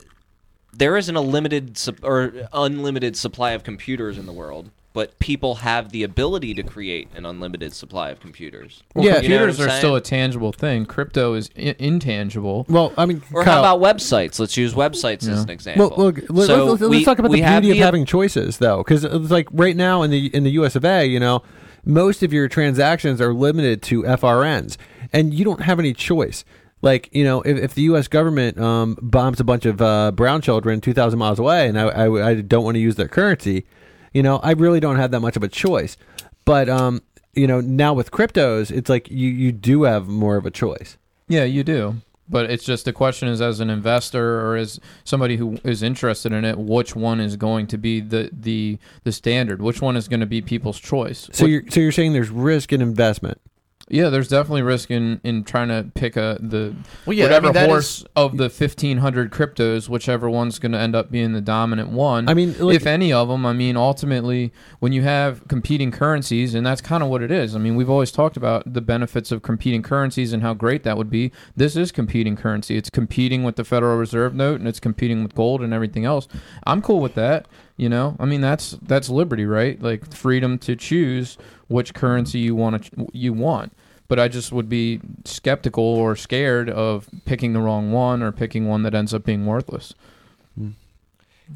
There 0.75 0.97
isn't 0.97 1.17
a 1.17 1.21
limited 1.21 1.77
sup- 1.77 2.05
or 2.05 2.33
unlimited 2.53 3.17
supply 3.17 3.53
of 3.53 3.65
computers 3.65 4.17
in 4.19 4.27
the 4.27 4.33
world, 4.33 4.71
but 4.99 5.17
people 5.21 5.55
have 5.55 5.93
the 5.93 6.03
ability 6.03 6.53
to 6.55 6.63
create 6.65 7.07
an 7.15 7.25
unlimited 7.25 7.73
supply 7.73 8.11
of 8.11 8.19
computers. 8.19 8.83
Well, 8.97 9.05
Yeah, 9.05 9.21
you 9.21 9.29
know 9.29 9.37
what 9.37 9.47
computers 9.47 9.61
I'm 9.61 9.69
are 9.69 9.79
still 9.79 9.95
a 9.95 10.01
tangible 10.01 10.51
thing. 10.51 10.87
Crypto 10.87 11.35
is 11.35 11.51
I- 11.57 11.77
intangible. 11.79 12.67
Well, 12.69 12.93
I 12.99 13.07
mean, 13.07 13.23
Or 13.33 13.45
Kyle, 13.45 13.63
how 13.63 13.77
about 13.77 13.97
websites? 13.97 14.41
Let's 14.41 14.57
use 14.57 14.75
websites 14.75 15.29
as 15.29 15.45
an 15.45 15.51
example. 15.51 15.91
Well, 15.97 16.07
look, 16.07 16.19
let, 16.29 16.49
So 16.49 16.73
us 16.75 16.81
let's 16.81 16.91
we- 16.91 17.05
talk 17.05 17.21
about 17.21 17.31
we 17.31 17.41
the 17.41 17.47
have 17.47 17.63
beauty 17.63 17.79
of 17.79 17.81
the- 17.81 17.85
having 17.85 18.07
choices, 18.07 18.59
though, 18.59 18.79
because 18.79 19.05
it's 19.05 19.31
like 19.31 19.47
right 19.53 19.77
now 19.77 20.03
in 20.03 20.11
the 20.11 20.35
in 20.35 20.43
the 20.43 20.51
U.S. 20.63 20.75
of 20.75 20.85
A., 20.85 21.07
you 21.07 21.21
know, 21.21 21.45
most 21.85 22.25
of 22.25 22.33
your 22.33 22.49
transactions 22.49 23.21
are 23.21 23.33
limited 23.33 23.83
to 23.83 24.03
FRNs, 24.03 24.79
and 25.13 25.33
you 25.33 25.45
don't 25.45 25.61
have 25.61 25.79
any 25.79 25.93
choice. 25.95 26.45
Like 26.83 27.09
you 27.13 27.23
know, 27.23 27.41
if, 27.43 27.57
if 27.57 27.75
the 27.75 27.83
U.S. 27.83 28.09
government 28.09 28.59
um, 28.59 28.99
bombs 29.01 29.39
a 29.39 29.45
bunch 29.45 29.65
of 29.65 29.81
uh, 29.81 30.11
brown 30.11 30.41
children 30.43 30.81
two 30.81 30.93
thousand 30.93 31.21
miles 31.21 31.39
away, 31.39 31.69
and 31.69 31.79
I, 31.79 31.85
I, 31.87 32.31
I 32.31 32.35
don't 32.41 32.65
want 32.65 32.75
to 32.75 32.81
use 32.81 32.97
their 32.97 33.07
currency, 33.07 33.65
you 34.13 34.23
know, 34.23 34.39
I 34.39 34.53
really 34.53 34.81
don't 34.81 34.97
have 34.97 35.11
that 35.11 35.21
much 35.21 35.37
of 35.37 35.43
a 35.43 35.49
choice. 35.49 35.97
But 36.45 36.69
um, 36.69 37.03
you 37.35 37.47
know, 37.47 37.61
now 37.61 37.95
with 37.95 38.11
cryptos, 38.11 38.71
it's 38.71 38.89
like 38.89 39.11
you 39.11 39.29
you 39.29 39.53
do 39.53 39.83
have 39.83 40.09
more 40.09 40.37
of 40.37 40.47
a 40.47 40.51
choice. 40.51 40.97
Yeah, 41.29 41.45
you 41.45 41.63
do. 41.63 41.97
But 42.31 42.51
it's 42.51 42.65
just 42.65 42.85
the 42.85 42.93
question 42.93 43.29
is 43.29 43.41
as 43.41 43.61
an 43.61 43.71
investor 43.71 44.41
or 44.41 44.57
as 44.57 44.79
somebody 45.05 45.37
who 45.37 45.59
is 45.65 45.83
interested 45.83 46.33
in 46.33 46.45
it, 46.45 46.59
which 46.59 46.95
one 46.95 47.21
is 47.21 47.37
going 47.37 47.67
to 47.69 47.79
be 47.79 48.01
the 48.01 48.31
the 48.33 48.79
the 49.05 49.13
standard? 49.13 49.63
Which 49.63 49.81
one 49.81 49.97
is 49.97 50.09
going 50.09 50.21
to 50.21 50.27
be 50.27 50.43
people's 50.43 50.79
choice? 50.79 51.31
So 51.33 51.47
you're 51.47 51.63
so 51.71 51.81
you're 51.81 51.93
saying 51.93 52.13
there's 52.13 52.31
risk 52.31 52.73
in 52.73 52.83
investment. 52.83 53.41
Yeah, 53.91 54.09
there's 54.11 54.29
definitely 54.29 54.63
risk 54.63 54.91
in 54.91 55.21
in 55.25 55.45
trying 55.45 55.69
to 55.69 55.91
pick 55.95 56.17
a 56.17 56.39
the 56.41 56.75
Well, 57.07 57.15
yeah, 57.15 57.25
I 57.25 57.27
whatever 57.29 57.53
mean, 57.53 57.65
horse 57.69 58.01
is- 58.01 58.07
of 58.17 58.37
the 58.37 58.45
1500 58.49 59.31
cryptos, 59.31 59.89
whichever 59.89 60.29
one's 60.31 60.59
going 60.59 60.73
to 60.73 60.79
end 60.79 60.95
up 60.95 61.11
being 61.11 61.33
the 61.33 61.41
dominant 61.41 61.91
one. 61.91 62.29
I 62.29 62.35
mean, 62.35 62.55
like- 62.59 62.77
if 62.77 62.87
any 62.87 63.13
of 63.13 63.29
them, 63.29 63.47
I 63.47 63.53
mean, 63.53 63.77
ultimately, 63.77 64.53
when 64.81 64.93
you 64.93 65.03
have 65.03 65.47
competing 65.49 65.91
currencies, 65.91 66.55
and 66.55 66.67
that's 66.67 66.81
kind 66.81 67.03
of 67.03 67.09
what 67.09 67.23
it 67.23 67.31
is. 67.31 67.55
I 67.55 67.59
mean, 67.59 67.77
we've 67.77 67.91
always 67.91 68.11
talked 68.13 68.37
about 68.37 68.73
the 68.73 68.81
benefits 68.81 69.33
of 69.33 69.43
competing 69.43 69.83
currencies 69.83 70.33
and 70.33 70.43
how 70.43 70.55
great 70.55 70.83
that 70.85 70.97
would 70.97 71.11
be. 71.11 71.33
This 71.57 71.77
is 71.77 71.91
competing 71.93 72.37
currency. 72.37 72.77
It's 72.77 72.91
competing 72.91 73.43
with 73.45 73.57
the 73.57 73.65
Federal 73.65 73.97
Reserve 73.97 74.35
note, 74.35 74.61
and 74.61 74.69
it's 74.69 74.81
competing 74.81 75.23
with 75.23 75.35
gold 75.35 75.63
and 75.63 75.73
everything 75.73 76.05
else. 76.05 76.29
I'm 76.67 76.83
cool 76.83 77.01
with 77.01 77.15
that. 77.15 77.47
You 77.77 77.89
know, 77.89 78.17
I 78.19 78.25
mean, 78.25 78.41
that's 78.41 78.73
that's 78.83 79.09
liberty, 79.09 79.47
right? 79.47 79.81
Like 79.81 80.13
freedom 80.13 80.59
to 80.59 80.75
choose 80.75 81.39
which 81.69 81.95
currency 81.95 82.41
you 82.41 82.57
want 82.57 82.83
to 82.85 83.07
you 83.13 83.33
want. 83.33 83.73
But 84.09 84.19
I 84.19 84.29
just 84.29 84.53
would 84.53 84.69
be 84.71 85.01
skeptical 85.25 85.85
or 85.85 86.17
scared 86.17 86.71
of 86.71 87.09
picking 87.27 87.53
the 87.53 87.61
wrong 87.61 87.93
one 87.93 88.23
or 88.23 88.33
picking 88.33 88.67
one 88.67 88.83
that 88.83 88.95
ends 88.95 89.13
up 89.13 89.25
being 89.25 89.45
worthless. 89.45 89.95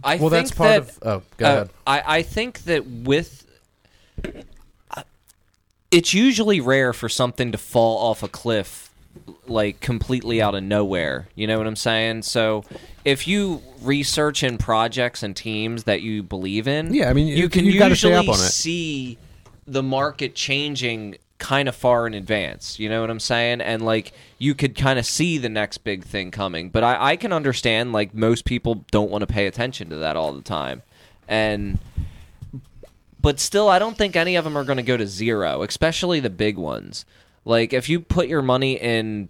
I 0.04 0.16
well, 0.16 0.30
think 0.30 0.30
that's 0.30 0.50
part 0.52 0.86
that, 0.86 1.02
of. 1.02 1.22
Oh, 1.22 1.22
go 1.36 1.46
uh, 1.46 1.52
ahead. 1.52 1.70
I, 1.86 2.02
I 2.18 2.22
think 2.22 2.60
that 2.64 2.86
with 2.86 3.46
uh, 4.90 5.02
it's 5.90 6.14
usually 6.14 6.60
rare 6.60 6.92
for 6.92 7.08
something 7.08 7.52
to 7.52 7.58
fall 7.58 7.98
off 7.98 8.22
a 8.22 8.28
cliff 8.28 8.90
like 9.46 9.80
completely 9.80 10.40
out 10.40 10.54
of 10.54 10.62
nowhere. 10.62 11.28
You 11.34 11.46
know 11.46 11.58
what 11.58 11.66
I'm 11.66 11.76
saying? 11.76 12.22
So 12.22 12.64
if 13.04 13.28
you 13.28 13.62
research 13.82 14.42
in 14.42 14.56
projects 14.58 15.22
and 15.22 15.36
teams 15.36 15.84
that 15.84 16.00
you 16.00 16.22
believe 16.22 16.66
in, 16.66 16.94
Yeah, 16.94 17.10
I 17.10 17.12
mean, 17.12 17.26
you 17.26 17.44
it- 17.46 17.52
can 17.52 17.64
you 17.66 17.78
gotta 17.78 17.96
stay 17.96 18.08
usually 18.08 18.28
up 18.28 18.34
on 18.34 18.40
it. 18.40 18.48
see 18.48 19.18
the 19.66 19.82
market 19.82 20.34
changing 20.34 21.16
kind 21.42 21.68
of 21.68 21.74
far 21.74 22.06
in 22.06 22.14
advance. 22.14 22.78
You 22.78 22.88
know 22.88 23.00
what 23.00 23.10
I'm 23.10 23.18
saying? 23.18 23.60
And 23.60 23.84
like 23.84 24.12
you 24.38 24.54
could 24.54 24.76
kind 24.76 24.96
of 24.96 25.04
see 25.04 25.38
the 25.38 25.48
next 25.48 25.78
big 25.78 26.04
thing 26.04 26.30
coming. 26.30 26.70
But 26.70 26.84
I, 26.84 27.10
I 27.10 27.16
can 27.16 27.32
understand 27.32 27.92
like 27.92 28.14
most 28.14 28.44
people 28.44 28.84
don't 28.92 29.10
want 29.10 29.22
to 29.22 29.26
pay 29.26 29.48
attention 29.48 29.90
to 29.90 29.96
that 29.96 30.16
all 30.16 30.32
the 30.32 30.40
time. 30.40 30.82
And 31.26 31.80
but 33.20 33.40
still 33.40 33.68
I 33.68 33.80
don't 33.80 33.98
think 33.98 34.14
any 34.14 34.36
of 34.36 34.44
them 34.44 34.56
are 34.56 34.62
going 34.62 34.76
to 34.76 34.84
go 34.84 34.96
to 34.96 35.06
zero, 35.06 35.62
especially 35.62 36.20
the 36.20 36.30
big 36.30 36.56
ones. 36.56 37.04
Like 37.44 37.72
if 37.72 37.88
you 37.88 37.98
put 37.98 38.28
your 38.28 38.42
money 38.42 38.74
in 38.74 39.28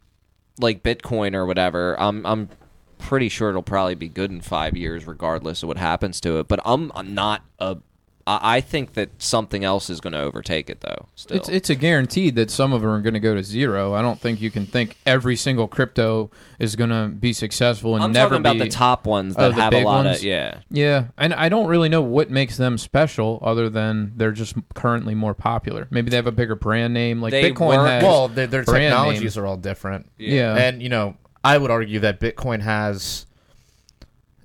like 0.61 0.83
Bitcoin 0.83 1.35
or 1.35 1.47
whatever, 1.47 1.99
I'm 1.99 2.27
I'm 2.27 2.51
pretty 2.99 3.31
sure 3.31 3.49
it'll 3.49 3.63
probably 3.63 3.95
be 3.95 4.09
good 4.09 4.31
in 4.31 4.43
5 4.43 4.77
years 4.77 5.07
regardless 5.07 5.63
of 5.63 5.69
what 5.69 5.79
happens 5.79 6.21
to 6.21 6.39
it, 6.39 6.47
but 6.47 6.61
I'm, 6.65 6.93
I'm 6.95 7.15
not 7.15 7.43
a 7.59 7.79
I 8.27 8.57
I 8.57 8.61
think 8.61 8.93
that 8.95 9.11
something 9.21 9.65
else 9.65 9.91
is 9.91 10.01
going 10.01 10.13
to 10.13 10.21
overtake 10.21 10.71
it, 10.71 10.81
though. 10.81 11.07
Still, 11.17 11.37
It's 11.37 11.49
it's 11.49 11.71
a 11.71 11.75
guaranteed 11.75 12.37
that 12.37 12.51
some 12.51 12.73
of 12.73 12.81
them 12.83 12.91
are 12.91 13.01
going 13.01 13.15
to 13.15 13.21
go 13.21 13.35
to 13.35 13.43
zero. 13.43 13.95
I 13.95 14.03
don't 14.03 14.21
think 14.21 14.41
you 14.41 14.51
can 14.51 14.67
think 14.67 14.97
every 15.07 15.35
single 15.37 15.67
crypto 15.69 16.31
is 16.59 16.77
going 16.77 16.91
to 16.91 17.09
be 17.09 17.33
successful 17.33 17.95
and 17.97 18.05
I'm 18.05 18.13
never 18.13 18.31
talking 18.37 18.41
about 18.43 18.53
be. 18.55 18.59
the 18.61 18.69
top 18.69 19.07
ones 19.07 19.35
Oh, 19.37 19.43
that 19.49 19.57
the 19.57 19.63
have 19.63 19.73
a 19.73 19.77
big 19.77 19.85
lot 19.85 20.05
ones? 20.05 20.19
of 20.19 20.25
yeah. 20.25 20.59
Yeah, 20.71 21.07
and 21.19 21.35
I 21.35 21.49
don't 21.49 21.67
really 21.67 21.89
know 21.89 22.03
what 22.03 22.31
makes 22.31 22.57
them 22.57 22.79
special, 22.79 23.39
other 23.43 23.69
than 23.69 24.13
they're 24.17 24.33
just 24.33 24.55
currently 24.75 25.15
more 25.15 25.35
popular. 25.35 25.89
Maybe 25.91 26.11
they 26.11 26.17
have 26.17 26.27
a 26.27 26.33
bigger 26.33 26.55
brand 26.55 26.95
name, 26.95 27.21
like 27.21 27.33
They 27.33 27.51
Bitcoin 27.53 27.79
were- 27.79 27.87
has. 27.89 28.03
Well, 28.05 28.29
their, 28.29 28.47
their 28.47 28.65
brand 28.65 28.93
technologies 28.93 29.37
name. 29.37 29.45
are 29.45 29.47
all 29.49 29.57
different. 29.57 30.11
yeah, 30.19 30.55
And 30.57 30.83
you 30.83 30.89
know, 30.89 31.17
I 31.43 31.59
would 31.59 31.71
argue 31.73 31.99
that 32.01 32.21
Bitcoin 32.21 32.61
has 32.63 33.27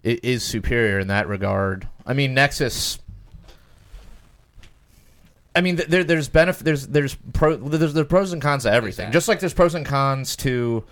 it 0.04 0.24
is 0.24 0.44
superior 0.44 1.00
in 1.00 1.08
that 1.08 1.28
regard. 1.28 1.88
I 2.06 2.14
mean, 2.14 2.34
Nexus. 2.34 3.00
I 5.58 5.62
mean, 5.62 5.78
th- 5.78 5.90
there, 5.90 6.04
there's 6.04 6.30
benefit. 6.30 6.64
There's 6.64 6.86
there's 6.88 7.16
pro. 7.34 7.58
There's 7.58 7.94
there's 7.94 8.08
pros 8.08 8.32
and 8.32 8.42
cons 8.42 8.64
to 8.64 8.72
everything. 8.72 9.08
Exactly. 9.08 9.14
Just 9.14 9.28
like 9.28 9.40
there's 9.40 9.54
pros 9.56 9.74
and 9.74 9.86
cons 9.86 10.36
to 10.38 10.84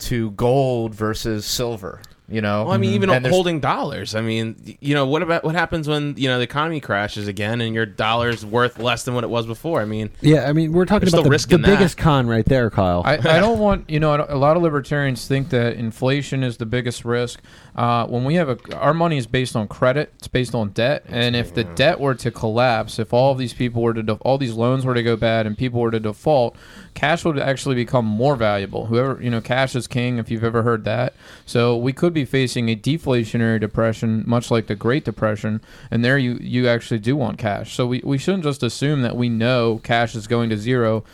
to 0.00 0.30
gold 0.32 0.94
versus 0.94 1.44
silver. 1.44 2.00
You 2.30 2.42
know. 2.42 2.64
Well, 2.64 2.72
I 2.74 2.76
mean, 2.76 2.88
mm-hmm. 2.90 2.94
even 2.96 3.10
And 3.10 3.24
there's- 3.24 3.34
holding 3.34 3.60
dollars. 3.60 4.14
I 4.14 4.20
mean, 4.20 4.76
you 4.80 4.94
know, 4.94 5.06
what 5.06 5.22
about 5.22 5.44
what 5.44 5.54
happens 5.54 5.88
when 5.88 6.14
you 6.18 6.28
know 6.28 6.36
the 6.36 6.44
economy 6.44 6.78
crashes 6.78 7.26
again 7.26 7.62
and 7.62 7.74
your 7.74 7.86
dollar's 7.86 8.44
worth 8.44 8.78
less 8.78 9.04
than 9.04 9.14
what 9.14 9.24
it 9.24 9.30
was 9.30 9.46
before? 9.46 9.80
I 9.80 9.86
mean, 9.86 10.10
Yeah, 10.20 10.46
I 10.46 10.52
mean, 10.52 10.72
we're 10.72 10.84
talking 10.84 11.08
about 11.08 11.24
the, 11.24 11.30
risk 11.30 11.48
the 11.48 11.58
biggest 11.58 11.96
con 11.96 12.26
right 12.26 12.44
there, 12.44 12.68
Kyle. 12.68 13.02
I, 13.04 13.14
I 13.14 13.18
don't 13.40 13.58
want 13.58 13.88
you 13.88 13.98
know 13.98 14.26
a 14.28 14.36
lot 14.36 14.58
of 14.58 14.62
libertarians 14.62 15.26
think 15.26 15.48
that 15.50 15.76
inflation 15.76 16.42
is 16.44 16.58
the 16.58 16.66
biggest 16.66 17.04
risk. 17.06 17.40
Uh, 17.78 18.04
when 18.08 18.24
we 18.24 18.34
have 18.34 18.48
a 18.48 18.76
our 18.76 18.92
money 18.92 19.16
is 19.16 19.28
based 19.28 19.54
on 19.54 19.68
credit, 19.68 20.12
it's 20.16 20.26
based 20.26 20.52
on 20.52 20.70
debt, 20.70 21.04
and 21.06 21.36
if 21.36 21.54
the 21.54 21.62
debt 21.62 22.00
were 22.00 22.12
to 22.16 22.28
collapse, 22.28 22.98
if 22.98 23.12
all 23.12 23.30
of 23.30 23.38
these 23.38 23.54
people 23.54 23.80
were 23.80 23.94
to 23.94 24.02
def- 24.02 24.18
all 24.22 24.36
these 24.36 24.54
loans 24.54 24.84
were 24.84 24.94
to 24.94 25.02
go 25.04 25.14
bad 25.14 25.46
and 25.46 25.56
people 25.56 25.80
were 25.80 25.92
to 25.92 26.00
default, 26.00 26.56
cash 26.94 27.24
would 27.24 27.38
actually 27.38 27.76
become 27.76 28.04
more 28.04 28.34
valuable. 28.34 28.86
Whoever 28.86 29.22
you 29.22 29.30
know, 29.30 29.40
cash 29.40 29.76
is 29.76 29.86
king. 29.86 30.18
If 30.18 30.28
you've 30.28 30.42
ever 30.42 30.64
heard 30.64 30.82
that, 30.86 31.14
so 31.46 31.76
we 31.76 31.92
could 31.92 32.12
be 32.12 32.24
facing 32.24 32.68
a 32.68 32.74
deflationary 32.74 33.60
depression, 33.60 34.24
much 34.26 34.50
like 34.50 34.66
the 34.66 34.74
Great 34.74 35.04
Depression, 35.04 35.60
and 35.88 36.04
there 36.04 36.18
you 36.18 36.36
you 36.40 36.66
actually 36.66 36.98
do 36.98 37.14
want 37.14 37.38
cash. 37.38 37.76
So 37.76 37.86
we 37.86 38.02
we 38.02 38.18
shouldn't 38.18 38.42
just 38.42 38.64
assume 38.64 39.02
that 39.02 39.16
we 39.16 39.28
know 39.28 39.80
cash 39.84 40.16
is 40.16 40.26
going 40.26 40.50
to 40.50 40.56
zero 40.56 41.04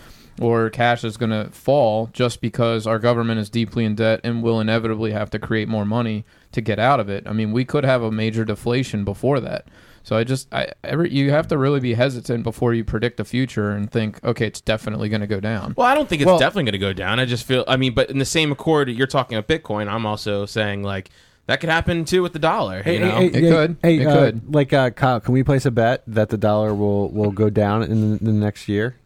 or 0.40 0.70
cash 0.70 1.04
is 1.04 1.16
going 1.16 1.30
to 1.30 1.50
fall 1.50 2.08
just 2.12 2.40
because 2.40 2.86
our 2.86 2.98
government 2.98 3.40
is 3.40 3.48
deeply 3.50 3.84
in 3.84 3.94
debt 3.94 4.20
and 4.24 4.42
will 4.42 4.60
inevitably 4.60 5.12
have 5.12 5.30
to 5.30 5.38
create 5.38 5.68
more 5.68 5.84
money 5.84 6.24
to 6.52 6.60
get 6.60 6.78
out 6.78 7.00
of 7.00 7.08
it. 7.08 7.24
I 7.26 7.32
mean, 7.32 7.52
we 7.52 7.64
could 7.64 7.84
have 7.84 8.02
a 8.02 8.10
major 8.10 8.44
deflation 8.44 9.04
before 9.04 9.40
that. 9.40 9.66
So 10.02 10.16
I 10.16 10.24
just 10.24 10.52
I 10.52 10.68
every 10.84 11.10
you 11.10 11.30
have 11.30 11.48
to 11.48 11.56
really 11.56 11.80
be 11.80 11.94
hesitant 11.94 12.44
before 12.44 12.74
you 12.74 12.84
predict 12.84 13.16
the 13.16 13.24
future 13.24 13.70
and 13.70 13.90
think, 13.90 14.22
okay, 14.22 14.46
it's 14.46 14.60
definitely 14.60 15.08
going 15.08 15.22
to 15.22 15.26
go 15.26 15.40
down. 15.40 15.72
well, 15.78 15.86
I 15.86 15.94
don't 15.94 16.08
think 16.08 16.20
it's 16.20 16.26
Well- 16.26 16.38
definitely 16.38 16.64
going 16.64 16.72
to 16.72 16.78
go 16.78 16.92
down. 16.92 17.18
I 17.18 17.24
just 17.24 17.46
feel, 17.46 17.64
I 17.66 17.78
mean, 17.78 17.94
but 17.94 18.10
in 18.10 18.18
the 18.18 18.26
same 18.26 18.52
accord, 18.52 18.90
you're 18.90 19.06
talking 19.06 19.38
of 19.38 19.46
Bitcoin. 19.46 19.88
I'm 19.88 20.04
also 20.04 20.44
saying 20.44 20.82
like 20.82 21.08
that 21.46 21.60
could 21.60 21.70
happen 21.70 22.04
too 22.04 22.22
with 22.22 22.34
the 22.34 22.38
dollar. 22.38 22.82
You 22.84 23.00
know, 23.00 23.18
It 23.18 23.32
could. 23.32 23.76
Hey, 23.82 24.00
It 24.00 24.06
uh, 24.06 24.14
could. 24.14 24.54
Like 24.54 24.72
uh, 24.74 24.90
Kyle, 24.90 25.20
can 25.20 25.32
we 25.32 25.42
place 25.42 25.64
a 25.64 25.70
bet 25.70 26.02
that 26.06 26.28
the 26.28 26.38
dollar 26.38 26.74
will 26.74 27.10
will 27.10 27.30
go 27.30 27.48
down 27.48 27.82
in 27.82 28.12
the, 28.12 28.24
the 28.24 28.32
next 28.32 28.68
year? 28.68 28.96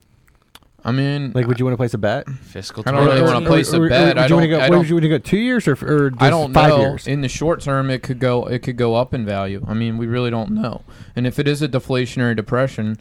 I 0.85 0.93
mean, 0.93 1.33
Like, 1.35 1.47
would 1.49 1.59
you 1.59 1.65
want 1.65 1.73
to 1.73 1.77
place 1.77 1.93
a 1.95 1.99
bet? 1.99 2.29
fiscal. 2.29 2.85
I 2.87 2.93
don't 2.93 3.05
really 3.05 3.21
wanna 3.21 3.41
or- 3.45 3.47
place 3.49 3.73
a 3.73 3.81
or- 3.81 3.87
or 3.87 3.89
bet. 3.89 4.09
would 4.15 4.19
I 4.19 4.27
you 4.29 4.35
wanna 4.37 4.47
don't- 4.49 4.59
Go, 4.59 4.65
I 4.65 4.69
don't- 4.69 4.79
would 4.79 4.89
you 4.89 4.95
want 4.95 5.03
to 5.03 5.09
go? 5.09 5.19
Two 5.19 5.37
years 5.39 5.67
or, 5.67 5.73
or 5.73 6.13
I 6.19 6.31
don't 6.31 6.53
five 6.55 6.69
know. 6.71 6.79
years? 6.81 7.07
In 7.09 7.21
the 7.21 7.29
short 7.29 7.61
term, 7.61 7.91
it 7.91 8.03
could 8.03 8.21
go 8.21 8.45
it 8.47 8.61
could 8.63 8.77
go 8.77 8.95
up 8.95 9.13
in 9.13 9.25
value. 9.27 9.65
I 9.69 9.75
mean, 9.75 9.99
we 9.99 10.07
really 10.07 10.31
don't 10.31 10.53
know. 10.53 10.83
And 11.17 11.27
if 11.27 11.39
it 11.41 11.49
is 11.49 11.63
a 11.63 11.69
deflationary 11.69 12.37
depression, 12.37 12.97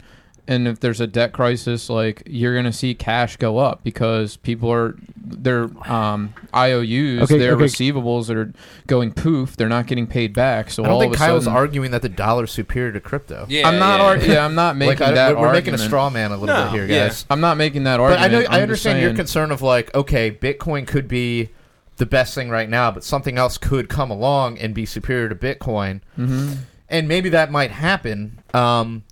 and 0.48 0.66
if 0.66 0.80
there's 0.80 1.00
a 1.00 1.06
debt 1.06 1.32
crisis, 1.32 1.88
like 1.88 2.22
you're 2.26 2.56
gonna 2.56 2.72
see 2.72 2.94
cash 2.94 3.36
go 3.36 3.58
up 3.58 3.84
because 3.84 4.36
people 4.38 4.72
are 4.72 4.96
their 5.16 5.64
um, 5.88 6.32
IOUs, 6.54 7.22
Okay, 7.24 7.38
their 7.38 7.52
okay. 7.54 7.64
receivables 7.64 8.34
are 8.34 8.52
going 8.86 9.12
poof. 9.12 9.56
They're 9.56 9.68
not 9.68 9.86
getting 9.86 10.06
paid 10.06 10.32
back. 10.34 10.70
So 10.70 10.82
I 10.82 10.86
don't 10.86 10.94
all 10.94 11.00
think 11.00 11.14
of 11.14 11.20
a 11.20 11.24
Kyle's 11.24 11.44
sudden, 11.44 11.56
arguing 11.56 11.90
that 11.90 12.00
the 12.02 12.08
dollar's 12.08 12.50
superior 12.50 12.92
to 12.92 13.00
crypto. 13.00 13.44
Yeah, 13.48 13.68
I'm 13.68 13.78
not. 13.78 14.00
yeah, 14.00 14.04
ar- 14.06 14.16
yeah. 14.16 14.32
yeah, 14.32 14.44
I'm 14.44 14.54
not 14.54 14.76
making 14.78 15.04
like 15.06 15.14
that. 15.14 15.36
we're, 15.36 15.42
we're 15.42 15.52
making 15.52 15.74
a 15.74 15.76
argument. 15.76 15.80
straw 15.88 16.10
man 16.10 16.32
a 16.32 16.36
little 16.38 16.56
No, 16.56 16.64
bit 16.64 16.72
here, 16.72 16.86
yeah. 16.86 17.08
guys. 17.08 17.26
I'm 17.30 17.40
not 17.40 17.56
making 17.58 17.84
that 17.84 17.98
But 17.98 18.04
argument. 18.04 18.24
I 18.24 18.28
know 18.40 18.46
I'm 18.46 18.52
I 18.52 18.62
understand 18.62 19.00
your 19.02 19.14
concern 19.14 19.52
of 19.52 19.60
like, 19.62 19.94
okay, 19.94 20.30
Bitcoin 20.32 20.86
could 20.86 21.06
be 21.08 21.50
the 21.98 22.06
best 22.06 22.34
thing 22.34 22.48
right 22.48 22.70
now, 22.70 22.90
but 22.90 23.04
something 23.04 23.36
else 23.36 23.58
could 23.58 23.88
come 23.88 24.10
along 24.10 24.56
and 24.58 24.72
be 24.74 24.86
superior 24.86 25.28
to 25.28 25.34
Bitcoin, 25.34 26.00
Mhm. 26.18 26.58
and 26.88 27.06
maybe 27.08 27.28
that 27.30 27.50
might 27.50 27.72
happen. 27.72 28.38
Um, 28.54 29.02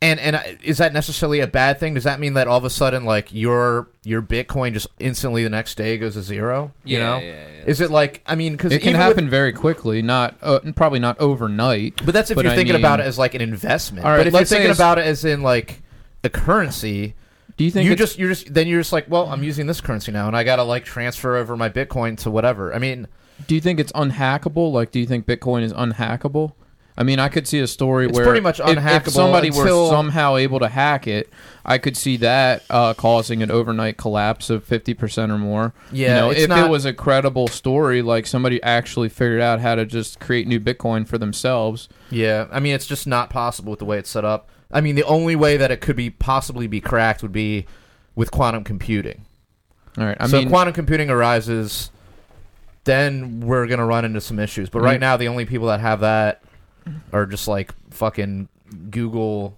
and 0.00 0.20
and 0.20 0.58
is 0.62 0.78
that 0.78 0.92
necessarily 0.92 1.40
a 1.40 1.46
bad 1.46 1.80
thing? 1.80 1.94
Does 1.94 2.04
that 2.04 2.20
mean 2.20 2.34
that 2.34 2.46
all 2.46 2.56
of 2.58 2.64
a 2.64 2.70
sudden, 2.70 3.04
like 3.04 3.32
your 3.32 3.88
your 4.04 4.22
Bitcoin 4.22 4.72
just 4.72 4.86
instantly 4.98 5.42
the 5.42 5.50
next 5.50 5.76
day 5.76 5.98
goes 5.98 6.14
to 6.14 6.22
zero? 6.22 6.72
You 6.84 6.98
Yeah, 6.98 7.04
know, 7.04 7.18
yeah, 7.18 7.24
yeah. 7.26 7.64
is 7.66 7.80
it 7.80 7.90
like 7.90 8.22
I 8.26 8.34
mean, 8.34 8.52
because 8.52 8.72
It 8.72 8.82
can 8.82 8.94
happen 8.94 9.28
very 9.28 9.52
quickly, 9.52 10.00
not 10.02 10.36
uh, 10.42 10.60
probably 10.76 11.00
not 11.00 11.18
overnight. 11.18 12.00
But 12.04 12.14
that's 12.14 12.30
if 12.30 12.36
But 12.36 12.44
you're 12.44 12.52
I 12.52 12.56
thinking 12.56 12.76
about 12.76 13.00
it 13.00 13.06
as 13.06 13.18
like 13.18 13.34
an 13.34 13.40
investment. 13.40 14.04
All 14.06 14.12
right, 14.12 14.18
but 14.18 14.26
if 14.28 14.32
you're 14.34 14.44
thinking 14.44 14.70
about 14.70 14.98
it 14.98 15.06
as 15.06 15.24
in 15.24 15.42
like 15.42 15.82
a 16.22 16.28
currency, 16.28 17.14
Do 17.56 17.64
you 17.64 17.70
think 17.72 17.88
you 17.88 17.96
just 17.96 18.18
you're 18.18 18.28
just 18.28 18.54
then 18.54 18.68
you're 18.68 18.80
just 18.80 18.92
like, 18.92 19.06
well, 19.10 19.26
I'm 19.26 19.42
using 19.42 19.66
this 19.66 19.80
currency 19.80 20.12
now, 20.12 20.28
and 20.28 20.36
I 20.36 20.44
gotta 20.44 20.62
like 20.62 20.84
transfer 20.84 21.36
over 21.36 21.56
my 21.56 21.68
Bitcoin 21.68 22.16
to 22.18 22.30
whatever. 22.30 22.72
I 22.72 22.78
mean, 22.78 23.08
Do 23.48 23.54
you 23.56 23.60
think 23.60 23.80
it's 23.80 23.92
unhackable? 23.92 24.72
Like, 24.72 24.92
do 24.92 25.00
you 25.00 25.06
think 25.06 25.26
Bitcoin 25.26 25.62
is 25.62 25.72
unhackable? 25.72 26.52
I 27.00 27.04
mean, 27.04 27.20
I 27.20 27.28
could 27.28 27.46
see 27.46 27.60
a 27.60 27.68
story 27.68 28.06
It's 28.06 28.16
where 28.16 28.24
pretty 28.26 28.40
much 28.40 28.58
if- 28.58 28.66
if, 28.76 29.08
somebody 29.12 29.48
until- 29.48 29.84
were 29.84 29.88
somehow 29.90 30.34
able 30.34 30.58
to 30.58 30.66
hack 30.68 31.06
it, 31.06 31.32
I 31.64 31.78
could 31.78 31.96
see 31.96 32.16
that 32.16 32.64
uh, 32.68 32.92
causing 32.94 33.40
an 33.40 33.52
overnight 33.52 33.96
collapse 33.96 34.50
of 34.50 34.64
fifty 34.64 34.94
percent 34.94 35.30
or 35.30 35.38
more. 35.38 35.72
Yeah, 35.92 36.08
you 36.08 36.14
know, 36.20 36.30
if 36.32 36.48
not- 36.48 36.66
it 36.66 36.68
was 36.70 36.84
a 36.84 36.92
credible 36.92 37.46
story, 37.46 38.02
like 38.02 38.26
somebody 38.26 38.60
actually 38.64 39.10
figured 39.10 39.40
out 39.40 39.60
how 39.60 39.76
to 39.76 39.86
just 39.86 40.18
create 40.18 40.48
new 40.48 40.58
Bitcoin 40.58 41.06
for 41.06 41.18
themselves. 41.18 41.88
yeah, 42.10 42.46
I 42.50 42.58
mean, 42.58 42.74
it's 42.74 42.86
just 42.86 43.06
not 43.06 43.30
possible 43.30 43.70
with 43.70 43.78
the 43.78 43.84
way 43.84 43.98
it's 43.98 44.10
set 44.10 44.24
up. 44.24 44.48
I 44.72 44.80
mean, 44.80 44.96
the 44.96 45.04
only 45.04 45.36
way 45.36 45.56
that 45.56 45.70
it 45.70 45.80
could 45.80 45.94
be 45.96 46.10
possibly 46.10 46.66
be 46.66 46.80
cracked 46.80 47.22
would 47.22 47.30
be 47.32 47.64
with 48.16 48.32
quantum 48.32 48.64
computing. 48.64 49.24
All 49.96 50.04
right, 50.04 50.16
I 50.18 50.26
so 50.26 50.38
mean, 50.40 50.48
quantum 50.48 50.74
computing 50.74 51.10
arises, 51.10 51.90
then 52.84 53.40
we're 53.40 53.66
gonna 53.68 53.86
run 53.86 54.04
into 54.04 54.20
some 54.20 54.38
issues. 54.40 54.68
But 54.68 54.80
right 54.80 54.98
Mm. 54.98 55.02
now, 55.02 55.16
the 55.16 55.28
only 55.28 55.44
people 55.44 55.68
that 55.68 55.78
have 55.80 56.00
that 56.00 56.42
are 57.12 57.26
just 57.26 57.48
like 57.48 57.72
fucking 57.90 58.48
Google 58.90 59.56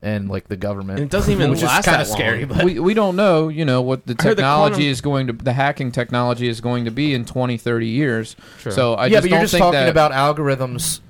and 0.00 0.28
like 0.28 0.48
the 0.48 0.56
government. 0.56 1.00
And 1.00 1.08
it 1.08 1.10
doesn't 1.10 1.32
even 1.32 1.50
which 1.50 1.58
is 1.58 1.64
last 1.64 1.84
kind 1.84 1.96
that 1.96 2.02
of 2.02 2.06
scary. 2.06 2.44
long. 2.44 2.56
But 2.58 2.64
we, 2.64 2.78
we 2.78 2.94
don't 2.94 3.16
know, 3.16 3.48
you 3.48 3.64
know, 3.64 3.82
what 3.82 4.06
the 4.06 4.16
I 4.18 4.22
heard 4.22 4.30
the 4.32 4.42
technology 4.42 4.74
quantum- 4.74 4.90
is 4.90 5.00
going 5.00 5.26
to, 5.28 5.32
the 5.32 5.52
hacking 5.52 5.92
technology 5.92 6.48
is 6.48 6.60
going 6.60 6.84
to 6.84 6.90
be 6.90 7.14
in 7.14 7.24
20, 7.24 7.56
30 7.56 7.86
years. 7.86 8.36
Sure. 8.58 8.72
So 8.72 8.94
I 8.94 9.06
yeah, 9.06 9.16
just 9.16 9.22
but 9.22 9.30
you're 9.30 9.38
don't 9.38 9.44
just 9.44 9.52
think 9.52 9.62
talking 9.62 9.80
that, 9.80 9.88
about 9.88 10.12
algorithms, 10.12 11.00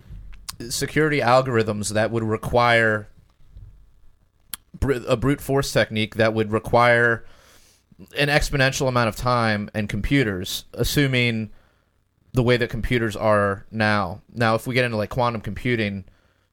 security 0.70 1.20
algorithms 1.20 1.92
that 1.92 2.10
would 2.10 2.24
require 2.24 3.08
br- 4.78 4.92
a 5.06 5.16
brute 5.16 5.40
force 5.40 5.72
technique 5.72 6.14
that 6.16 6.32
would 6.34 6.50
require 6.50 7.24
an 8.16 8.28
exponential 8.28 8.88
amount 8.88 9.08
of 9.08 9.16
time 9.16 9.68
and 9.74 9.88
computers, 9.88 10.64
assuming 10.72 11.50
the 12.32 12.42
way 12.42 12.56
that 12.56 12.70
computers 12.70 13.16
are 13.16 13.66
now. 13.70 14.20
Now, 14.34 14.54
if 14.54 14.66
we 14.66 14.74
get 14.74 14.84
into 14.84 14.96
like 14.96 15.10
quantum 15.10 15.40
computing, 15.40 16.04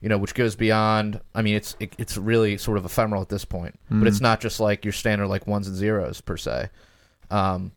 you 0.02 0.10
know, 0.10 0.18
which 0.18 0.34
goes 0.34 0.56
beyond, 0.56 1.20
I 1.34 1.42
mean, 1.42 1.56
it's 1.56 1.76
it, 1.80 1.94
it's 1.98 2.18
really 2.18 2.58
sort 2.58 2.78
of 2.78 2.86
ephemeral 2.86 3.22
at 3.22 3.30
this 3.30 3.46
point, 3.46 3.80
but 3.90 4.08
it's 4.08 4.22
not 4.22 4.40
just 4.42 4.60
like 4.60 4.86
your 4.86 4.94
standard 4.94 5.28
like 5.28 5.48
ones 5.48 5.68
and 5.68 5.76
zeros 5.76 6.22
per 6.22 6.38
se. 6.38 6.70
Um, 7.32 7.72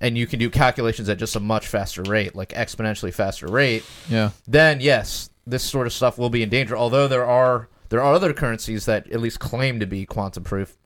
and 0.00 0.18
you 0.18 0.26
can 0.26 0.38
do 0.38 0.50
calculations 0.50 1.08
at 1.08 1.18
just 1.18 1.36
a 1.36 1.40
much 1.40 1.66
faster 1.68 2.02
rate, 2.02 2.34
like 2.34 2.50
exponentially 2.50 3.14
faster 3.14 3.46
rate 3.46 3.84
yeah. 4.08 4.30
then 4.48 4.80
yes, 4.80 5.30
this 5.46 5.62
sort 5.62 5.86
of 5.86 5.92
stuff 5.92 6.18
will 6.18 6.28
be 6.30 6.42
in 6.42 6.48
danger. 6.48 6.76
Although 6.76 7.08
there 7.08 7.24
are 7.24 7.68
there 7.88 8.02
are 8.02 8.14
other 8.14 8.32
currencies 8.32 8.84
that 8.86 9.08
at 9.10 9.20
least 9.20 9.38
claim 9.40 9.78
to 9.80 9.86
be 9.86 10.04
quantum 10.04 10.44
proof. 10.44 10.76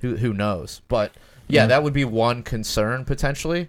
Who 0.00 0.16
who 0.16 0.32
knows? 0.32 0.82
But 0.88 1.12
yeah, 1.48 1.62
Yeah. 1.62 1.66
that 1.68 1.82
would 1.82 1.92
be 1.92 2.04
one 2.04 2.42
concern 2.42 3.04
potentially. 3.04 3.68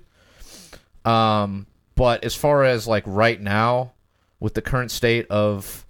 Um, 1.06 1.68
but 1.98 2.24
as 2.24 2.34
far 2.36 2.64
as 2.64 2.88
like 2.88 3.04
right 3.06 3.42
now, 3.42 3.92
with 4.40 4.54
the 4.54 4.62
current 4.62 4.92
state 4.92 5.28
of 5.30 5.86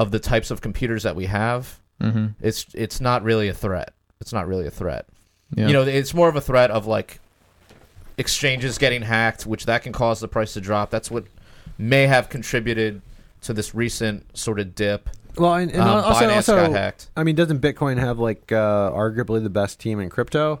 of 0.00 0.10
the 0.10 0.18
types 0.18 0.50
of 0.50 0.60
computers 0.60 1.04
that 1.04 1.14
we 1.14 1.26
have, 1.26 1.78
Mm-hmm. 2.00 2.26
it's 2.40 2.66
it's 2.74 3.00
not 3.00 3.22
really 3.22 3.46
a 3.48 3.54
threat. 3.54 3.94
It's 4.20 4.32
not 4.32 4.48
really 4.48 4.66
a 4.66 4.70
threat. 4.70 5.06
Yeah. 5.54 5.68
You 5.68 5.72
know, 5.72 5.82
it's 5.82 6.12
more 6.12 6.28
of 6.28 6.34
a 6.34 6.40
threat 6.40 6.72
of 6.72 6.86
like 6.86 7.20
exchanges 8.18 8.78
getting 8.78 9.02
hacked, 9.02 9.46
which 9.46 9.66
that 9.66 9.82
can 9.84 9.92
cause 9.92 10.18
the 10.20 10.28
price 10.28 10.54
to 10.54 10.60
drop. 10.60 10.90
That's 10.90 11.10
what 11.10 11.24
may 11.78 12.06
have 12.08 12.28
contributed 12.28 13.00
to 13.42 13.52
this 13.52 13.74
recent 13.74 14.36
sort 14.36 14.58
of 14.58 14.74
dip. 14.74 15.08
Well, 15.36 15.54
and, 15.54 15.70
and 15.70 15.82
Um, 15.82 15.88
also, 16.04 16.24
Binance 16.26 16.36
also 16.36 16.56
got 16.56 16.70
hacked. 16.72 17.10
I 17.16 17.22
mean, 17.24 17.34
doesn't 17.36 17.60
Bitcoin 17.60 17.98
have 17.98 18.18
like 18.18 18.50
uh, 18.52 18.90
arguably 18.90 19.42
the 19.42 19.50
best 19.50 19.80
team 19.80 20.00
in 20.00 20.08
crypto? 20.10 20.60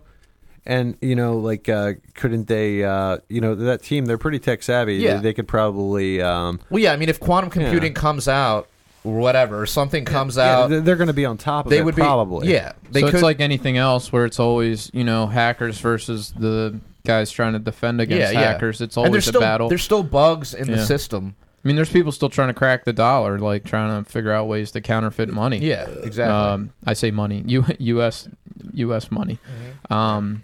And 0.66 0.96
you 1.02 1.14
know, 1.14 1.36
like, 1.36 1.68
uh, 1.68 1.92
couldn't 2.14 2.48
they? 2.48 2.82
Uh, 2.84 3.18
you 3.28 3.40
know, 3.40 3.54
that 3.54 3.82
team 3.82 4.06
they're 4.06 4.16
pretty 4.18 4.38
tech 4.38 4.62
savvy. 4.62 4.94
Yeah. 4.96 5.16
They, 5.16 5.22
they 5.22 5.34
could 5.34 5.46
probably. 5.48 6.22
Um, 6.22 6.58
Well, 6.70 6.82
yeah, 6.82 6.92
I 6.92 6.96
mean, 6.96 7.08
if 7.10 7.20
quantum 7.20 7.50
computing 7.50 7.92
comes 7.92 8.28
out 8.28 8.68
or 9.04 9.18
whatever, 9.18 9.60
or 9.60 9.66
something 9.66 10.06
comes 10.06 10.36
yeah, 10.38 10.60
out, 10.60 10.70
they're, 10.70 10.80
they're 10.80 10.96
going 10.96 11.08
to 11.08 11.12
be 11.12 11.26
on 11.26 11.36
top 11.36 11.66
of 11.66 11.70
they 11.70 11.78
it. 11.78 11.84
would 11.84 11.94
probably. 11.96 12.46
be 12.46 12.54
yeah. 12.54 12.72
They 12.90 13.00
so 13.00 13.06
could 13.08 13.14
it's 13.16 13.22
like 13.22 13.40
anything 13.40 13.76
else 13.76 14.10
where 14.10 14.24
it's 14.24 14.40
always, 14.40 14.90
you 14.94 15.04
know, 15.04 15.26
hackers 15.26 15.78
versus 15.80 16.32
the 16.32 16.78
guys 17.04 17.30
trying 17.30 17.52
to 17.52 17.58
defend 17.58 18.00
against 18.00 18.32
Yeah, 18.32 18.40
yeah. 18.40 18.52
hackers. 18.52 18.80
It's 18.80 18.96
and 18.96 19.04
always 19.04 19.12
there's 19.12 19.26
a 19.26 19.30
still 19.32 19.40
battle. 19.42 19.68
there's 19.68 19.82
still 19.82 20.02
bugs 20.02 20.54
in 20.54 20.70
the 20.70 20.82
system. 20.86 21.36
I 21.62 21.68
mean, 21.68 21.76
there's 21.76 21.90
people 21.90 22.12
still 22.12 22.28
trying 22.30 22.48
to 22.48 22.54
crack 22.54 22.84
the 22.84 22.92
dollar, 22.94 23.38
like 23.38 23.64
trying 23.64 24.02
to 24.04 24.10
figure 24.10 24.32
out 24.32 24.48
ways 24.48 24.70
to 24.72 24.80
counterfeit 24.82 25.28
money. 25.30 25.58
Yeah, 25.58 25.86
exactly. 26.02 26.34
Um, 26.34 26.72
I 26.86 26.92
say 26.94 27.10
money, 27.10 27.42
U- 27.46 27.64
U.S. 27.78 28.28
U.S. 28.72 29.10
money. 29.10 29.38
Mm-hmm. 29.88 29.92
Um, 29.92 30.42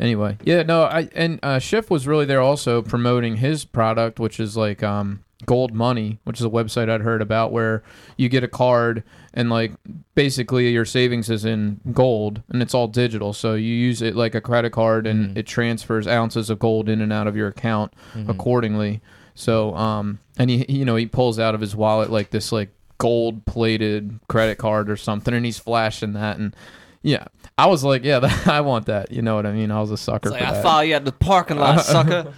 anyway, 0.00 0.38
yeah, 0.42 0.62
no, 0.64 0.82
I 0.84 1.08
and 1.14 1.38
uh, 1.42 1.58
Schiff 1.60 1.90
was 1.90 2.06
really 2.06 2.24
there 2.24 2.40
also 2.40 2.82
promoting 2.82 3.36
his 3.36 3.64
product, 3.64 4.18
which 4.18 4.40
is 4.40 4.56
like 4.56 4.82
um, 4.82 5.22
Gold 5.46 5.72
Money, 5.72 6.18
which 6.24 6.40
is 6.40 6.44
a 6.46 6.50
website 6.50 6.90
I'd 6.90 7.02
heard 7.02 7.22
about 7.22 7.52
where 7.52 7.82
you 8.16 8.28
get 8.28 8.42
a 8.42 8.48
card 8.48 9.02
and 9.32 9.48
like 9.50 9.72
basically 10.14 10.68
your 10.70 10.84
savings 10.84 11.30
is 11.30 11.44
in 11.44 11.80
gold 11.92 12.42
and 12.48 12.60
it's 12.62 12.74
all 12.74 12.88
digital. 12.88 13.32
So 13.32 13.54
you 13.54 13.72
use 13.72 14.02
it 14.02 14.16
like 14.16 14.34
a 14.34 14.40
credit 14.40 14.72
card 14.72 15.06
and 15.06 15.30
Mhm. 15.30 15.36
it 15.38 15.46
transfers 15.46 16.06
ounces 16.08 16.50
of 16.50 16.58
gold 16.58 16.88
in 16.88 17.00
and 17.00 17.12
out 17.12 17.26
of 17.28 17.36
your 17.36 17.48
account 17.48 17.92
Mhm. 18.14 18.28
accordingly. 18.28 19.00
So, 19.34 19.74
um, 19.76 20.18
and 20.36 20.50
he, 20.50 20.66
you 20.68 20.84
know, 20.84 20.96
he 20.96 21.06
pulls 21.06 21.38
out 21.38 21.54
of 21.54 21.60
his 21.60 21.74
wallet 21.76 22.10
like 22.10 22.30
this, 22.30 22.50
like 22.52 22.70
gold 22.98 23.46
plated 23.46 24.18
credit 24.28 24.58
card 24.58 24.90
or 24.90 24.96
something, 24.96 25.32
and 25.32 25.46
he's 25.46 25.58
flashing 25.58 26.12
that. 26.14 26.36
And 26.38 26.54
yeah, 27.02 27.24
I 27.62 27.66
was 27.66 27.84
like, 27.84 28.04
yeah, 28.04 28.18
that, 28.24 28.46
I 28.48 28.60
want 28.62 28.86
that. 28.86 29.10
You 29.12 29.22
know 29.22 29.34
what 29.34 29.44
I 29.46 29.52
mean? 29.52 29.70
I 29.70 29.80
was 29.80 29.90
a 29.90 29.96
sucker 29.96 30.28
It's 30.30 30.36
for 30.38 30.42
like, 30.44 30.50
I 30.50 30.54
that. 30.54 30.62
follow 30.62 30.80
you 30.82 30.94
at 30.94 31.04
the 31.04 31.12
parking 31.12 31.58
lot, 31.58 31.80
sucker. 31.84 32.32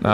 Nah, 0.00 0.08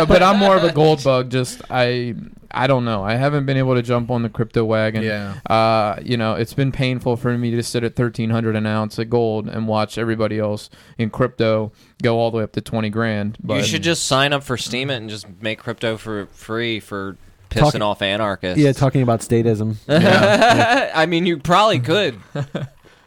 I, 0.00 0.04
but 0.04 0.22
I'm 0.22 0.38
more 0.38 0.56
of 0.56 0.64
a 0.64 0.72
gold 0.72 1.02
bug. 1.02 1.30
Just 1.30 1.62
I, 1.70 2.14
I 2.52 2.66
don't 2.66 2.84
know. 2.84 3.02
I 3.02 3.14
haven't 3.16 3.46
been 3.46 3.56
able 3.56 3.74
to 3.74 3.82
jump 3.82 4.10
on 4.10 4.22
the 4.22 4.28
crypto 4.28 4.64
wagon. 4.64 5.02
yeah. 5.02 5.34
Uh, 5.46 5.98
you 6.02 6.16
know, 6.16 6.34
it's 6.34 6.54
been 6.54 6.72
painful 6.72 7.16
for 7.16 7.36
me 7.36 7.50
to 7.52 7.62
sit 7.62 7.82
at 7.84 7.96
thirteen 7.96 8.30
hundred 8.30 8.54
an 8.56 8.66
ounce 8.66 8.98
of 8.98 9.10
gold 9.10 9.48
and 9.48 9.66
watch 9.68 9.98
everybody 9.98 10.38
else 10.38 10.70
in 10.98 11.10
crypto 11.10 11.72
go 12.02 12.18
all 12.18 12.30
the 12.30 12.36
way 12.38 12.44
up 12.44 12.52
to 12.52 12.60
twenty 12.60 12.90
grand. 12.90 13.38
But 13.42 13.58
you 13.58 13.64
should 13.64 13.82
just 13.82 14.06
sign 14.06 14.32
up 14.32 14.42
for 14.44 14.56
Steemit 14.56 14.96
and 14.96 15.10
just 15.10 15.26
make 15.40 15.58
crypto 15.58 15.96
for 15.96 16.26
free 16.26 16.78
for 16.80 17.16
pissing 17.50 17.60
Talking- 17.60 17.82
off 17.82 18.02
anarchists. 18.02 18.58
Yeah, 18.62 18.72
talking 18.72 19.02
about 19.02 19.20
statism. 19.20 19.76
I 19.88 21.06
mean, 21.06 21.26
you 21.26 21.38
probably 21.38 21.80
could. 21.80 22.16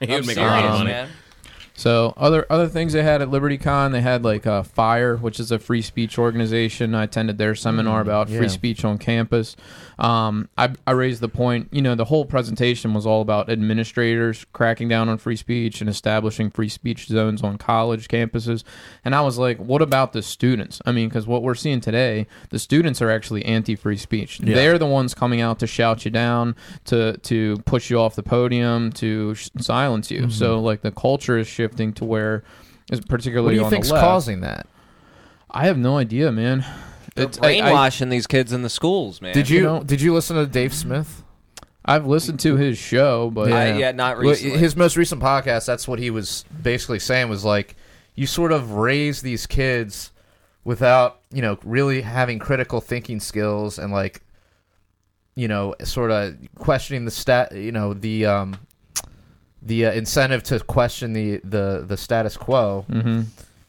He 0.08 0.14
would 0.16 0.28
make 0.28 0.38
a 0.38 0.42
lot 0.42 0.54
of 0.58 0.62
serious, 0.64 0.78
money. 0.80 0.92
man. 0.92 1.10
So 1.84 2.14
other 2.16 2.46
other 2.50 2.70
things 2.70 2.94
they 2.94 3.04
had 3.04 3.22
at 3.22 3.28
LibertyCon, 3.28 3.92
they 3.92 4.00
had 4.00 4.24
like 4.24 4.48
uh, 4.48 4.64
FIRE, 4.64 5.18
which 5.18 5.38
is 5.38 5.52
a 5.52 5.60
free 5.60 5.82
speech 5.82 6.18
organization. 6.18 6.96
I 6.96 7.04
attended 7.04 7.38
their 7.38 7.56
seminar 7.56 8.00
Mm, 8.00 8.08
about 8.08 8.30
yeah. 8.30 8.38
free 8.38 8.48
speech 8.48 8.86
on 8.86 8.98
campus. 8.98 9.58
Um, 10.00 10.48
I, 10.58 10.72
I 10.88 10.92
raised 10.92 11.20
the 11.22 11.28
point, 11.28 11.68
you 11.72 11.82
know, 11.82 11.94
the 11.94 12.06
whole 12.06 12.26
presentation 12.26 12.94
was 12.94 13.06
all 13.06 13.22
about 13.22 13.50
administrators 13.50 14.46
cracking 14.54 14.88
down 14.88 15.10
on 15.10 15.18
free 15.18 15.36
speech 15.36 15.82
and 15.82 15.90
establishing 15.90 16.50
free 16.50 16.70
speech 16.70 17.08
zones 17.08 17.44
on 17.44 17.58
college 17.58 18.08
campuses. 18.08 18.64
And 19.04 19.14
I 19.14 19.22
was 19.22 19.38
like, 19.38 19.58
what 19.58 19.82
about 19.82 20.14
the 20.14 20.22
students? 20.24 20.82
I 20.86 20.94
mean, 20.94 21.10
because 21.10 21.28
what 21.28 21.44
we're 21.44 21.54
seeing 21.54 21.82
today, 21.82 22.28
the 22.50 22.60
students 22.60 23.02
are 23.02 23.12
actually 23.12 23.44
anti-free 23.46 23.98
speech. 23.98 24.40
Yeah. 24.40 24.56
They're 24.56 24.78
the 24.80 24.88
ones 24.88 25.14
coming 25.14 25.42
out 25.42 25.60
to 25.60 25.68
shout 25.68 26.06
you 26.06 26.12
down, 26.12 26.56
to 26.86 27.18
to 27.18 27.58
push 27.66 27.90
you 27.92 28.00
off 28.00 28.16
the 28.16 28.24
podium, 28.24 28.92
to 28.94 29.36
sh- 29.36 29.50
silence 29.60 30.10
you. 30.10 30.30
So 30.30 30.60
like 30.60 30.82
the 30.82 30.92
culture 30.92 31.38
is 31.38 31.48
shifting 31.48 31.73
to 31.74 32.06
where, 32.06 32.44
is 32.92 33.00
particularly 33.02 33.02
What 33.02 33.08
particularly 33.10 33.54
do 33.56 33.60
you 33.60 33.66
on 33.66 33.70
think's 33.72 33.88
the 33.90 33.94
left. 33.96 34.04
causing 34.06 34.42
that? 34.42 34.68
I 35.52 35.66
have 35.68 35.78
no 35.78 35.98
idea, 35.98 36.32
man. 36.32 36.66
They're 37.16 37.26
It's- 37.26 37.40
I- 37.44 37.48
I- 37.48 37.62
brainwashing 37.62 38.10
these 38.10 38.26
kids 38.28 38.52
in 38.54 38.62
the 38.64 38.70
schools, 38.70 39.22
man. 39.22 39.34
Did 39.34 39.50
you, 39.50 39.58
You 39.58 39.64
know- 39.64 39.84
did 39.84 40.02
you 40.02 40.14
listen 40.14 40.36
to 40.36 40.46
Dave 40.48 40.74
Smith? 40.74 41.24
I've 41.86 42.08
listened 42.08 42.40
to 42.42 42.56
his 42.56 42.78
show, 42.78 43.30
but 43.30 43.52
I- 43.52 43.78
yeah, 43.78 43.92
not 43.92 44.18
Well, 44.18 44.30
recently. 44.30 44.58
his 44.58 44.76
most 44.76 44.96
recent 44.98 45.22
podcast, 45.22 45.66
that's 45.66 45.88
what 45.88 46.00
he 46.00 46.10
was 46.10 46.46
basically 46.64 47.00
saying 47.00 47.30
was 47.30 47.44
like, 47.44 47.76
you 48.16 48.26
sort 48.26 48.52
of 48.52 48.72
raise 48.72 49.22
these 49.22 49.46
kids 49.46 50.12
without, 50.64 51.20
you 51.32 51.42
know, 51.42 51.58
really 51.66 52.02
having 52.02 52.40
critical 52.40 52.80
thinking 52.80 53.20
skills 53.20 53.78
and 53.78 53.92
like, 53.92 54.22
you 55.36 55.48
know, 55.48 55.76
sort 55.84 56.10
of 56.12 56.36
questioning 56.58 57.06
the 57.06 57.12
stat, 57.12 57.52
you 57.54 57.72
know, 57.72 57.94
the 57.94 58.26
um, 58.26 58.56
the 59.66 59.86
uh, 59.88 59.92
incentive 59.94 60.44
to 60.44 60.60
question 60.60 61.14
the 61.14 61.40
the 61.44 61.86
the 61.88 61.98
status 61.98 62.38
quo. 62.38 62.86
hmm 62.90 63.22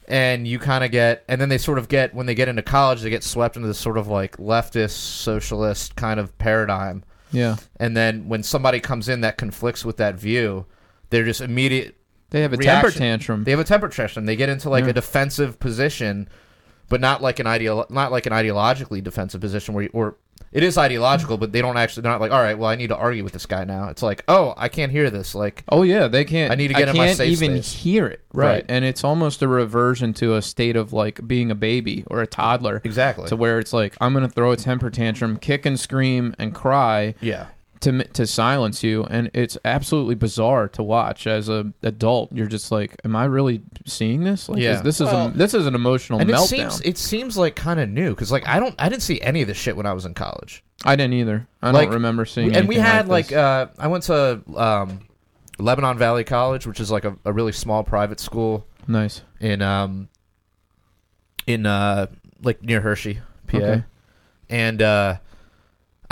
and 0.06 0.46
you 0.46 0.58
kind 0.58 0.84
of 0.84 0.90
get 0.90 1.24
and 1.28 1.40
then 1.40 1.48
they 1.48 1.56
sort 1.56 1.78
of 1.78 1.88
get 1.88 2.12
when 2.14 2.26
they 2.26 2.34
get 2.34 2.46
into 2.46 2.60
college 2.60 3.00
they 3.00 3.08
get 3.08 3.24
swept 3.24 3.56
into 3.56 3.66
this 3.66 3.78
sort 3.78 3.96
of 3.96 4.06
like 4.06 4.36
leftist 4.36 4.90
socialist 4.90 5.96
kind 5.96 6.20
of 6.20 6.36
paradigm 6.36 7.02
yeah, 7.32 7.56
and 7.80 7.96
then 7.96 8.28
when 8.28 8.42
somebody 8.42 8.78
comes 8.80 9.08
in 9.08 9.22
that 9.22 9.38
conflicts 9.38 9.82
with 9.82 9.96
that 9.96 10.14
view 10.16 10.66
they're 11.08 11.24
just 11.24 11.40
immediate 11.40 11.96
they 12.30 12.42
have 12.42 12.52
a 12.52 12.56
Reaction- 12.58 12.82
temper 12.90 12.98
tantrum. 12.98 13.44
they 13.44 13.50
have 13.50 13.60
a 13.60 13.64
temper 13.64 13.88
tantrum 13.88 14.26
they 14.26 14.36
get 14.36 14.50
into 14.50 14.68
like 14.68 14.84
Yeah. 14.84 14.90
a 14.90 14.92
defensive 14.92 15.58
position 15.58 16.28
but 16.90 17.00
not 17.00 17.22
like 17.22 17.38
an 17.38 17.46
ideal 17.46 17.86
not 17.88 18.12
like 18.12 18.26
an 18.26 18.32
ideologically 18.34 19.02
defensive 19.02 19.40
position 19.40 19.72
where 19.74 19.84
you, 19.84 19.90
or 19.94 20.16
it 20.54 20.62
is 20.62 20.78
ideological 20.78 21.36
but 21.36 21.52
they 21.52 21.60
don't 21.60 21.76
actually 21.76 22.00
they're 22.02 22.12
not 22.12 22.20
like 22.22 22.32
all 22.32 22.40
right 22.40 22.56
well 22.58 22.70
i 22.70 22.74
need 22.76 22.86
to 22.86 22.96
argue 22.96 23.22
with 23.22 23.32
this 23.34 23.44
guy 23.44 23.64
now 23.64 23.88
it's 23.88 24.02
like 24.02 24.24
oh 24.28 24.54
i 24.56 24.68
can't 24.68 24.90
hear 24.92 25.10
this 25.10 25.34
like 25.34 25.62
Oh 25.68 25.82
yeah, 25.82 26.08
they 26.08 26.24
can't. 26.24 26.50
I 26.52 26.54
need 26.54 26.68
to 26.68 26.74
get 26.74 26.88
I 26.88 26.90
in 26.92 26.96
my 26.96 27.06
can't 27.06 27.16
safe 27.18 27.32
even 27.42 27.62
space. 27.62 27.72
hear 27.82 28.06
it. 28.06 28.20
Right. 28.32 28.46
Right. 28.46 28.64
and 28.68 28.84
it's 28.84 29.02
almost 29.04 29.42
a 29.42 29.48
reversion 29.48 30.12
to 30.14 30.34
a 30.36 30.42
state 30.42 30.76
of 30.76 30.92
like 30.92 31.26
being 31.26 31.50
a 31.50 31.54
baby 31.54 32.04
or 32.06 32.20
a 32.22 32.26
toddler. 32.26 32.80
exactly 32.84 33.28
To 33.28 33.36
where 33.36 33.58
it's 33.58 33.72
like 33.72 33.96
I'm 34.00 34.12
gonna 34.14 34.28
throw 34.28 34.52
a 34.52 34.56
temper 34.56 34.90
tantrum, 34.90 35.36
kick 35.38 35.66
and 35.66 35.78
scream 35.78 36.34
and 36.38 36.54
cry 36.54 37.14
yeah 37.20 37.46
to 37.84 38.04
to 38.04 38.26
silence 38.26 38.82
you, 38.82 39.04
and 39.04 39.30
it's 39.32 39.56
absolutely 39.64 40.14
bizarre 40.16 40.68
to 40.70 40.82
watch 40.82 41.26
as 41.26 41.48
a 41.48 41.72
adult. 41.82 42.32
You're 42.32 42.46
just 42.48 42.70
like, 42.72 42.96
am 43.04 43.14
I 43.16 43.24
really 43.24 43.62
seeing 43.86 44.24
this? 44.24 44.48
Like, 44.48 44.60
Yeah. 44.60 44.74
is, 44.76 44.82
this 44.82 45.00
is 45.00 45.06
Well, 45.06 45.28
a, 45.28 45.30
this 45.30 45.54
is 45.54 45.66
an 45.66 45.74
emotional 45.74 46.20
and 46.20 46.28
it 46.30 46.38
seems 46.40 46.80
it 46.82 46.98
seems 46.98 47.38
like 47.38 47.54
kind 47.56 47.78
of 47.80 47.88
new 47.88 48.10
because 48.10 48.30
like 48.32 48.46
i 48.48 48.58
don't 48.60 48.74
i 48.78 48.88
didn't 48.88 49.02
see 49.02 49.20
any 49.22 49.42
of 49.42 49.48
this 49.48 49.56
shit 49.56 49.76
when 49.76 49.86
i 49.86 49.92
was 49.92 50.04
in 50.04 50.14
college 50.14 50.62
I 50.86 50.96
didn't 50.96 51.14
either. 51.14 51.46
I 51.62 51.70
Like, 51.70 51.86
don't 51.86 51.94
remember 51.94 52.26
seeing. 52.26 52.54
and 52.54 52.68
we 52.68 52.74
anything 52.74 52.92
had 52.92 53.08
like, 53.08 53.28
this. 53.28 53.36
uh, 53.38 53.68
I 53.78 53.86
went 53.86 54.04
to 54.04 54.42
um, 54.54 55.00
Lebanon 55.58 55.96
Valley 55.96 56.24
College, 56.24 56.66
which 56.66 56.78
is 56.78 56.90
like 56.90 57.06
a, 57.06 57.16
a 57.24 57.32
really 57.32 57.52
small 57.52 57.82
private 57.84 58.20
school 58.20 58.66
nice. 58.86 59.22
in 59.40 59.62
um, 59.62 60.08
in 61.46 61.64
uh, 61.64 62.08
like 62.42 62.62
near 62.62 62.82
Hershey, 62.82 63.20
PA, 63.46 63.56
Okay. 63.56 63.84
and 64.50 64.82
uh, 64.82 65.16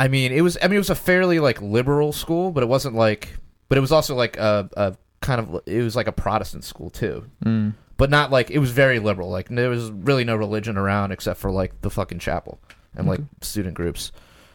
I 0.03 0.09
mean 0.09 0.33
it 0.33 0.41
was 0.41 0.59
I 0.61 0.67
mean 0.67 0.75
it 0.75 0.79
was 0.79 0.91
a 0.91 0.97
fairly 0.97 1.38
like 1.38 1.62
liberal 1.62 2.12
school, 2.12 2.51
but 2.51 2.65
it 2.65 2.69
wasn't 2.69 2.97
like, 2.97 3.38
but 3.69 3.79
it 3.79 3.81
was 3.81 3.93
also 3.93 4.17
like 4.17 4.37
a, 4.37 4.69
a 4.77 4.97
kind 5.21 5.41
of 5.41 5.61
it 5.65 5.81
was 5.81 5.95
like 5.95 6.09
a 6.09 6.12
Protestant 6.12 6.65
school 6.65 6.91
too. 6.91 7.31
Mm. 7.45 7.75
But 7.99 8.11
not 8.11 8.33
like 8.33 8.51
it 8.51 8.59
was 8.59 8.73
very 8.73 8.99
liberal. 8.99 9.31
Like 9.31 9.49
there 9.49 9.71
was 9.71 9.93
really 9.93 10.25
no 10.25 10.35
religion 10.35 10.77
around 10.77 11.12
except 11.12 11.38
for 11.38 11.53
like 11.53 11.81
the 11.83 11.91
fucking 11.91 12.19
chapel 12.19 12.59
and 12.97 13.07
like 13.07 13.21
Okay. 13.21 13.29
student 13.43 13.75
groups. 13.75 14.11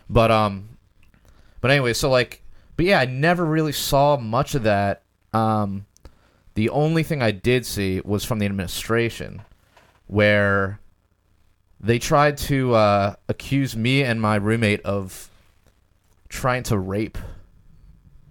But 0.09 0.31
um, 0.31 0.77
but 1.61 1.71
anyway, 1.71 1.93
so 1.93 2.09
like, 2.09 2.43
but 2.75 2.85
yeah, 2.85 2.99
I 2.99 3.05
never 3.05 3.45
really 3.45 3.71
saw 3.71 4.17
much 4.17 4.53
of 4.53 4.63
that. 4.63 5.03
Um, 5.31 5.85
the 6.55 6.69
only 6.71 7.03
thing 7.03 7.21
I 7.21 7.31
did 7.31 7.65
see 7.65 8.01
was 8.03 8.25
from 8.25 8.39
the 8.39 8.45
administration, 8.47 9.43
where 10.07 10.81
they 11.79 11.99
tried 11.99 12.37
to 12.37 12.73
uh, 12.75 13.15
accuse 13.29 13.77
me 13.77 14.03
and 14.03 14.19
my 14.19 14.35
roommate 14.35 14.81
of 14.81 15.29
trying 16.29 16.63
to 16.63 16.77
rape 16.77 17.17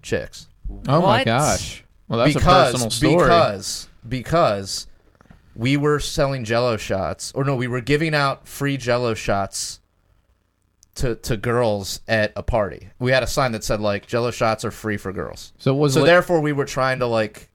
chicks 0.03 0.49
Oh 0.89 1.01
my 1.01 1.19
What? 1.19 1.25
gosh. 1.27 1.85
Well, 2.09 2.19
that's 2.21 2.35
because 2.35 2.69
a 2.71 2.73
personal 2.73 2.91
story. 2.91 3.15
because 3.25 3.89
because 4.09 4.87
we 5.55 5.77
were 5.77 5.99
selling 6.01 6.45
Jello 6.45 6.77
shots, 6.77 7.33
or 7.35 7.43
no, 7.45 7.57
we 7.57 7.67
were 7.69 7.81
giving 7.81 8.15
out 8.15 8.47
free 8.47 8.77
Jello 8.77 9.15
shots 9.15 9.81
to 10.97 11.15
to 11.17 11.37
girls 11.37 12.01
at 12.09 12.33
a 12.37 12.43
party. 12.43 12.89
We 12.99 13.11
had 13.13 13.23
a 13.23 13.27
sign 13.27 13.53
that 13.53 13.65
said 13.65 13.81
like 13.81 14.07
Jello 14.07 14.31
shots 14.31 14.65
are 14.65 14.71
free 14.71 14.97
for 14.97 15.13
girls. 15.13 15.53
so 15.59 15.75
was 15.75 15.95
So 15.95 16.01
li- 16.01 16.07
therefore, 16.07 16.41
we 16.41 16.53
were 16.53 16.65
trying 16.65 16.99
to 17.01 17.07
like 17.07 17.49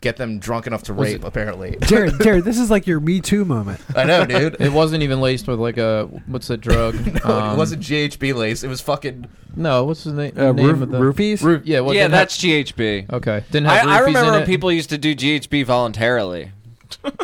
get 0.00 0.16
them 0.16 0.38
drunk 0.38 0.66
enough 0.66 0.84
to 0.84 0.92
rape. 0.92 1.24
Apparently, 1.24 1.76
Jared, 1.82 2.14
Jared, 2.22 2.44
this 2.44 2.58
is 2.58 2.70
like 2.70 2.86
your 2.86 3.00
Me 3.00 3.20
Too 3.20 3.44
moment. 3.44 3.80
I 3.96 4.04
know, 4.04 4.24
dude. 4.24 4.56
it 4.60 4.72
wasn't 4.72 5.02
even 5.02 5.20
laced 5.20 5.48
with 5.48 5.58
like 5.58 5.76
a 5.78 6.04
what's 6.26 6.48
the 6.48 6.56
drug? 6.56 6.94
No, 7.24 7.30
Um, 7.38 7.54
it 7.54 7.56
wasn't 7.58 7.82
GHB 7.82 8.34
lace. 8.34 8.62
It 8.62 8.68
was 8.68 8.80
fucking. 8.80 9.26
No, 9.56 9.84
what's 9.84 10.04
the 10.04 10.12
name? 10.12 10.32
Uh, 10.36 10.52
name 10.52 10.66
roof- 10.66 10.82
of 10.82 10.90
the 10.90 10.98
roofies? 10.98 11.42
Roof, 11.42 11.62
yeah, 11.64 11.80
what, 11.80 11.96
yeah, 11.96 12.02
didn't 12.02 12.12
that's 12.12 12.38
GHB. 12.38 13.10
have, 13.10 13.14
okay. 13.22 13.44
Didn't 13.50 13.66
I, 13.68 13.76
have 13.78 13.88
I 13.88 14.00
roofies 14.00 14.06
remember 14.06 14.28
in 14.28 14.34
when 14.34 14.42
it? 14.42 14.46
people 14.46 14.70
used 14.70 14.90
to 14.90 14.98
do 14.98 15.14
GHB 15.16 15.64
voluntarily. 15.64 16.52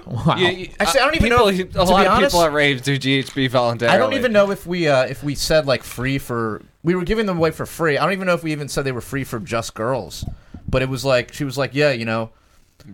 Wow. 0.06 0.36
You- 0.36 0.46
you- 0.48 0.68
Actually, 0.80 1.00
I 1.00 1.04
don't 1.04 1.14
even 1.16 1.30
people, 1.30 1.44
know- 1.46 1.48
A 1.48 1.56
to 1.56 1.64
be 1.64 1.78
lot 1.78 2.06
of 2.06 2.12
honest- 2.12 2.32
people 2.34 2.44
at 2.44 2.52
raves 2.52 2.82
do 2.82 2.98
GHB 2.98 3.50
voluntarily. 3.50 3.94
I 3.94 3.98
don't 3.98 4.12
even 4.14 4.32
know 4.32 4.50
if 4.50 4.66
we 4.66 4.88
uh, 4.88 5.04
if 5.04 5.22
we 5.22 5.34
said 5.34 5.66
like 5.66 5.82
free 5.82 6.18
for. 6.18 6.62
We 6.82 6.94
were 6.94 7.04
giving 7.04 7.24
them 7.26 7.38
away 7.38 7.50
for 7.50 7.64
free. 7.64 7.96
I 7.96 8.04
don't 8.04 8.12
even 8.12 8.26
know 8.26 8.34
if 8.34 8.42
we 8.44 8.52
even 8.52 8.68
said 8.68 8.84
they 8.84 8.92
were 8.92 9.00
free 9.00 9.24
for 9.24 9.38
just 9.38 9.74
girls. 9.74 10.24
But 10.68 10.82
it 10.82 10.88
was 10.88 11.04
like 11.04 11.32
she 11.32 11.44
was 11.44 11.56
like, 11.56 11.74
yeah, 11.74 11.92
you 11.92 12.04
know, 12.04 12.30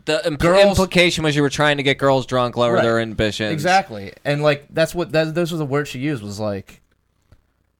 The 0.04 0.22
impl- 0.24 0.38
Girls- 0.38 0.66
implication 0.66 1.24
was 1.24 1.34
you 1.34 1.42
were 1.42 1.50
trying 1.50 1.78
to 1.78 1.82
get 1.82 1.98
girls 1.98 2.24
drunk, 2.26 2.56
lower 2.56 2.74
Right. 2.74 2.82
their 2.82 3.00
inhibitions. 3.00 3.52
Exactly, 3.52 4.12
and 4.24 4.42
like 4.42 4.66
that's 4.70 4.94
what 4.94 5.12
that, 5.12 5.34
those 5.34 5.50
were 5.52 5.58
the 5.58 5.64
words 5.66 5.88
she 5.88 5.98
used 5.98 6.22
was 6.22 6.38
like, 6.38 6.80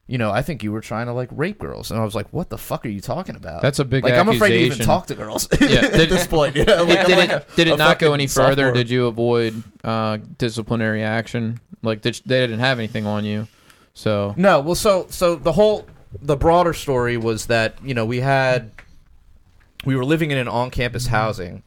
you 0.09 0.19
know, 0.19 0.33
I 0.33 0.43
think 0.43 0.65
you 0.65 0.73
were 0.73 0.81
trying 0.81 1.07
to 1.07 1.13
like 1.13 1.29
rape 1.31 1.61
girls, 1.61 1.93
and 1.93 2.01
I 2.01 2.05
was 2.05 2.17
like, 2.17 2.27
what 2.33 2.49
the 2.51 2.59
fuck 2.59 2.85
are 2.85 2.89
you 2.89 3.01
talking 3.01 3.37
about? 3.37 3.63
That's 3.63 3.79
a 3.79 3.85
big 3.85 4.03
like 4.03 4.15
I'm 4.15 4.29
afraid 4.29 4.49
to 4.51 4.55
even 4.57 4.67
accusation. 4.73 4.87
talk 4.87 5.07
to 5.07 5.15
girls 5.15 5.47
Yeah, 5.61 5.67
at 5.85 5.93
did- 5.93 6.09
this 6.11 6.27
point. 6.27 6.57
You 6.57 6.65
know? 6.65 6.83
like, 6.83 6.99
It- 6.99 7.07
did 7.07 7.19
like 7.19 7.31
it 7.31 7.47
a- 7.53 7.57
did 7.57 7.69
it 7.69 7.79
not 7.79 8.01
go 8.01 8.13
any 8.13 8.27
further? 8.27 8.65
sophomore. 8.65 8.73
Did 8.75 8.91
you 8.91 9.07
avoid 9.07 9.63
uh, 9.85 10.19
disciplinary 10.37 11.05
action? 11.05 11.61
Like 11.83 12.03
did, 12.03 12.21
they 12.27 12.41
didn't 12.41 12.59
have 12.59 12.79
anything 12.81 13.07
on 13.07 13.25
you, 13.25 13.47
so 13.95 14.35
No, 14.37 14.59
well, 14.61 14.75
so 14.75 15.07
so 15.11 15.37
the 15.37 15.53
whole 15.53 15.87
the 16.21 16.37
broader 16.37 16.75
story 16.75 17.17
was 17.17 17.47
that 17.47 17.77
you 17.85 17.95
know 17.95 18.05
we 18.05 18.19
had 18.19 18.73
we 19.85 19.95
were 19.95 20.05
living 20.05 20.33
in 20.33 20.39
an 20.39 20.49
on-campus 20.49 21.07
housing, 21.07 21.63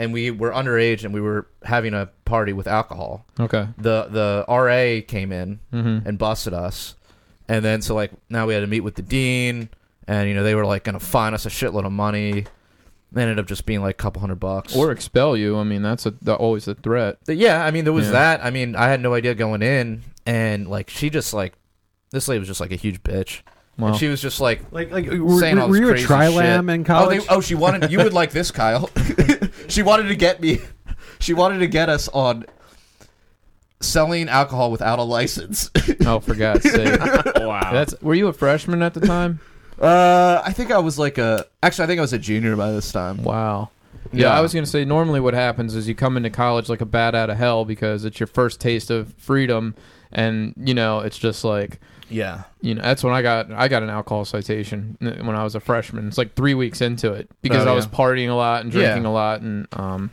and 0.00 0.12
we 0.12 0.30
were 0.32 0.50
underage, 0.50 1.04
and 1.04 1.12
we 1.14 1.20
were 1.20 1.46
having 1.62 1.94
a 1.94 2.08
party 2.24 2.52
with 2.52 2.66
alcohol. 2.66 3.24
okay. 3.38 3.68
the 3.78 4.06
The 4.10 4.44
RA 4.48 5.06
came 5.06 5.30
in 5.32 5.60
Mm-hmm. 5.72 6.08
and 6.08 6.18
busted 6.18 6.54
us, 6.54 6.94
and 7.48 7.64
then 7.64 7.82
so 7.82 7.94
like 7.94 8.10
now 8.28 8.46
we 8.46 8.54
had 8.54 8.60
to 8.60 8.66
meet 8.66 8.80
with 8.80 8.94
the 8.96 9.02
dean, 9.02 9.68
and 10.08 10.28
you 10.28 10.34
know 10.34 10.42
they 10.42 10.54
were 10.54 10.66
like 10.66 10.84
gonna 10.84 10.98
fine 11.00 11.34
us 11.34 11.46
a 11.46 11.50
shitload 11.50 11.84
of 11.86 11.92
money. 11.92 12.46
They 13.12 13.22
ended 13.22 13.40
up 13.40 13.46
just 13.46 13.66
being 13.66 13.80
like 13.82 13.96
a 13.96 14.02
couple 14.02 14.20
hundred 14.20 14.38
bucks. 14.40 14.74
Or 14.76 14.92
expel 14.92 15.36
you. 15.36 15.58
I 15.58 15.64
mean, 15.64 15.82
that's 15.82 16.06
a, 16.06 16.12
the, 16.22 16.32
always 16.36 16.68
a 16.68 16.76
threat. 16.76 17.18
But 17.26 17.38
yeah, 17.38 17.64
I 17.64 17.72
mean 17.72 17.82
there 17.84 17.92
was 17.92 18.06
Yeah. 18.06 18.12
that. 18.12 18.44
I 18.44 18.50
mean 18.50 18.76
I 18.76 18.86
had 18.88 19.00
no 19.00 19.14
idea 19.14 19.34
going 19.34 19.62
in, 19.62 20.02
and 20.26 20.68
like 20.68 20.88
she 20.90 21.10
just 21.10 21.34
like 21.34 21.54
this 22.12 22.28
lady 22.28 22.38
was 22.38 22.46
just 22.48 22.60
like 22.60 22.70
a 22.72 22.76
huge 22.76 23.02
bitch, 23.02 23.40
Well, 23.78 23.88
and 23.90 23.96
she 23.98 24.06
was 24.08 24.22
just 24.22 24.40
like 24.40 24.60
Like, 24.72 24.92
like 24.92 25.06
were, 25.10 25.38
saying 25.40 25.58
all 25.58 25.66
were 25.68 25.74
this 25.74 25.80
you 25.80 25.88
a 25.88 25.90
crazy 25.92 26.06
tri-lam 26.06 26.66
shit. 26.68 26.74
in 26.76 26.84
college? 26.84 27.18
Oh, 27.18 27.20
they, 27.22 27.34
oh, 27.36 27.40
she 27.40 27.54
wanted. 27.56 27.90
You 27.90 27.98
would 27.98 28.12
like 28.12 28.30
this, 28.30 28.50
Kyle. 28.52 28.88
she 29.70 29.82
wanted 29.82 30.08
to 30.08 30.16
get 30.16 30.40
me. 30.40 30.60
She 31.18 31.34
wanted 31.34 31.58
to 31.58 31.66
get 31.66 31.90
us 31.90 32.08
on 32.08 32.46
selling 33.80 34.30
alcohol 34.30 34.70
without 34.70 34.98
a 34.98 35.02
license. 35.02 35.70
oh, 36.06 36.20
for 36.20 36.34
God's 36.34 36.70
sake. 36.70 36.98
wow. 37.36 37.70
That's 37.70 37.94
were 38.00 38.14
you 38.14 38.28
a 38.28 38.32
freshman 38.32 38.80
at 38.82 38.94
the 38.94 39.00
time? 39.00 39.38
uh, 39.78 40.40
I 40.42 40.52
think 40.52 40.70
I 40.70 40.78
was 40.78 40.98
like 40.98 41.18
a. 41.18 41.46
Actually, 41.62 41.84
I 41.84 41.86
think 41.88 41.98
I 41.98 42.02
was 42.02 42.14
a 42.14 42.18
junior 42.18 42.56
by 42.56 42.72
this 42.72 42.90
time. 42.90 43.22
Wow. 43.22 43.68
Yeah, 44.12 44.32
I 44.32 44.40
was 44.40 44.52
gonna 44.54 44.66
say 44.66 44.84
normally 44.84 45.20
what 45.20 45.34
happens 45.34 45.74
is 45.74 45.86
you 45.86 45.94
come 45.94 46.16
into 46.16 46.30
college 46.30 46.68
like 46.68 46.80
a 46.80 46.86
bat 46.86 47.14
out 47.14 47.30
of 47.30 47.36
hell 47.36 47.64
because 47.64 48.04
it's 48.04 48.18
your 48.18 48.26
first 48.26 48.60
taste 48.60 48.90
of 48.90 49.12
freedom, 49.14 49.74
and 50.10 50.54
you 50.56 50.74
know 50.74 51.00
it's 51.00 51.18
just 51.18 51.44
like 51.44 51.80
Yeah. 52.10 52.42
you 52.60 52.74
know 52.74 52.82
that's 52.82 53.02
when 53.04 53.14
I 53.14 53.22
got 53.22 53.50
I 53.52 53.68
got 53.68 53.82
an 53.82 53.88
alcohol 53.90 54.24
citation 54.24 54.96
when 55.00 55.30
I 55.36 55.44
was 55.44 55.54
a 55.54 55.60
freshman. 55.60 56.08
It's 56.08 56.18
like 56.18 56.34
three 56.34 56.54
weeks 56.54 56.80
into 56.80 57.12
it 57.12 57.30
because 57.40 57.66
Oh, 57.66 57.70
I 57.70 57.74
was 57.74 57.86
yeah. 57.86 57.96
partying 57.96 58.28
a 58.28 58.34
lot 58.34 58.62
and 58.62 58.70
drinking 58.72 59.04
Yeah. 59.04 59.08
a 59.08 59.12
lot 59.12 59.40
and 59.40 59.66
um. 59.72 60.10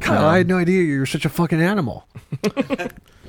Kyle, 0.00 0.18
um, 0.18 0.24
I 0.26 0.38
had 0.38 0.46
no 0.48 0.56
idea 0.58 0.82
you 0.82 1.00
were 1.00 1.06
such 1.06 1.24
a 1.24 1.28
fucking 1.28 1.60
animal. 1.60 2.06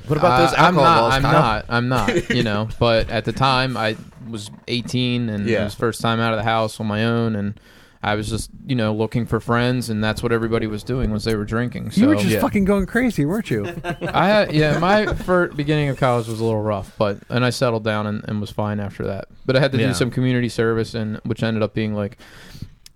What 0.06 0.16
about 0.18 0.38
those 0.40 0.54
I- 0.58 0.66
I'm 0.68 0.74
alcohol 0.76 0.82
not, 0.84 1.00
balls, 1.00 1.14
I'm 1.14 1.22
Kyle? 1.22 1.32
not. 1.32 1.64
I'm 1.68 1.88
not. 1.88 2.30
You 2.34 2.42
know, 2.42 2.68
but 2.80 3.10
at 3.10 3.24
the 3.26 3.32
time 3.32 3.76
I 3.76 3.96
was 4.28 4.50
18 4.66 5.28
and 5.28 5.48
it 5.48 5.62
was 5.62 5.74
first 5.74 6.00
time 6.00 6.18
out 6.18 6.32
of 6.32 6.38
the 6.38 6.42
house 6.44 6.80
on 6.80 6.86
my 6.86 7.04
own 7.04 7.36
and. 7.36 7.60
I 8.02 8.14
was 8.14 8.30
just, 8.30 8.50
you 8.66 8.74
know, 8.74 8.94
looking 8.94 9.26
for 9.26 9.40
friends, 9.40 9.90
and 9.90 10.02
that's 10.02 10.22
what 10.22 10.32
everybody 10.32 10.66
was 10.66 10.82
doing 10.82 11.10
was 11.10 11.24
they 11.24 11.34
were 11.36 11.44
drinking. 11.44 11.90
So 11.90 12.00
you 12.00 12.08
were 12.08 12.14
just 12.14 12.28
yeah. 12.28 12.40
fucking 12.40 12.64
going 12.64 12.86
crazy, 12.86 13.26
weren't 13.26 13.50
you? 13.50 13.66
I 13.84 14.28
had, 14.28 14.52
yeah, 14.54 14.78
my 14.78 15.12
first 15.12 15.54
beginning 15.54 15.90
of 15.90 15.98
college 15.98 16.26
was 16.26 16.40
a 16.40 16.44
little 16.44 16.62
rough, 16.62 16.94
but 16.96 17.18
and 17.28 17.44
I 17.44 17.50
settled 17.50 17.84
down 17.84 18.06
and, 18.06 18.24
and 18.26 18.40
was 18.40 18.50
fine 18.50 18.80
after 18.80 19.04
that. 19.06 19.26
But 19.44 19.56
I 19.56 19.60
had 19.60 19.72
to 19.72 19.78
Yeah. 19.78 19.88
do 19.88 19.94
some 19.94 20.10
community 20.10 20.48
service, 20.48 20.94
and 20.94 21.18
which 21.24 21.42
ended 21.42 21.62
up 21.62 21.74
being 21.74 21.94
like 21.94 22.16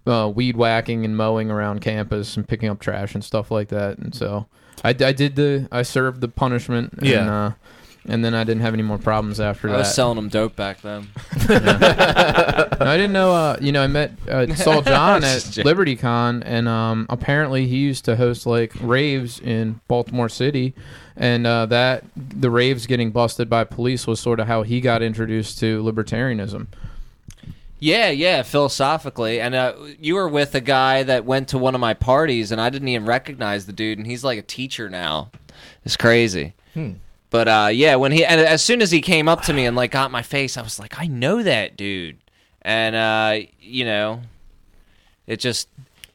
uh, 0.06 0.30
weed 0.34 0.56
whacking 0.56 1.04
and 1.04 1.16
mowing 1.16 1.50
around 1.50 1.80
campus 1.80 2.36
and 2.36 2.46
picking 2.48 2.68
up 2.70 2.80
trash 2.80 3.14
and 3.14 3.22
stuff 3.22 3.50
like 3.50 3.68
that. 3.68 3.98
And 3.98 4.14
so 4.14 4.46
I, 4.82 4.90
I 4.90 5.12
did 5.12 5.36
the 5.36 5.68
I 5.70 5.82
served 5.82 6.22
the 6.22 6.28
punishment, 6.28 6.94
and, 6.98 7.06
Yeah. 7.06 7.30
uh, 7.30 7.52
and 8.06 8.24
then 8.24 8.34
I 8.34 8.44
didn't 8.44 8.62
have 8.62 8.74
any 8.74 8.82
more 8.82 8.98
problems 8.98 9.40
after 9.40 9.68
that. 9.68 9.74
I 9.74 9.76
that. 9.78 9.82
was 9.84 9.94
selling 9.94 10.16
them 10.16 10.28
dope 10.28 10.56
back 10.56 10.80
then. 10.82 11.08
No, 11.48 12.90
I 12.90 12.96
didn't 12.96 13.12
know. 13.12 13.32
Uh, 13.32 13.56
you 13.60 13.72
know, 13.72 13.82
I 13.82 13.86
met 13.86 14.12
uh, 14.28 14.54
saw 14.54 14.82
John 14.82 15.24
at 15.24 15.42
joking. 15.50 15.64
LibertyCon, 15.64 16.42
and 16.44 16.68
um, 16.68 17.06
apparently 17.08 17.66
he 17.66 17.76
used 17.76 18.04
to 18.06 18.16
host 18.16 18.46
like 18.46 18.72
raves 18.80 19.40
in 19.40 19.80
Baltimore 19.88 20.28
City, 20.28 20.74
and 21.16 21.46
uh, 21.46 21.66
that 21.66 22.04
the 22.16 22.50
raves 22.50 22.86
getting 22.86 23.10
busted 23.10 23.48
by 23.48 23.64
police 23.64 24.06
was 24.06 24.20
sort 24.20 24.40
of 24.40 24.46
how 24.46 24.62
he 24.62 24.80
got 24.80 25.02
introduced 25.02 25.58
to 25.60 25.82
libertarianism. 25.82 26.66
Yeah, 27.78 28.10
yeah, 28.10 28.42
philosophically. 28.42 29.40
And 29.40 29.54
uh, 29.54 29.74
you 30.00 30.14
were 30.14 30.28
with 30.28 30.54
a 30.54 30.60
guy 30.60 31.02
that 31.02 31.24
went 31.24 31.48
to 31.48 31.58
one 31.58 31.74
of 31.74 31.80
my 31.80 31.94
parties, 31.94 32.50
and 32.50 32.60
I 32.60 32.70
didn't 32.70 32.88
even 32.88 33.06
recognize 33.06 33.66
the 33.66 33.72
dude, 33.72 33.98
and 33.98 34.06
he's 34.06 34.24
like 34.24 34.38
a 34.38 34.42
teacher 34.42 34.88
now. 34.88 35.30
It's 35.84 35.96
crazy. 35.96 36.54
But 37.34 37.48
uh, 37.48 37.68
yeah, 37.72 37.96
when 37.96 38.12
he 38.12 38.24
and 38.24 38.40
as 38.40 38.62
soon 38.62 38.80
as 38.80 38.92
he 38.92 39.00
came 39.00 39.26
up 39.26 39.42
to 39.46 39.52
me 39.52 39.66
and 39.66 39.74
like 39.74 39.90
got 39.90 40.12
my 40.12 40.22
face, 40.22 40.56
I 40.56 40.62
was 40.62 40.78
like, 40.78 41.00
I 41.00 41.08
know 41.08 41.42
that 41.42 41.76
dude, 41.76 42.18
and 42.62 42.94
uh, 42.94 43.38
you 43.58 43.84
know, 43.84 44.20
it 45.26 45.40
just 45.40 45.68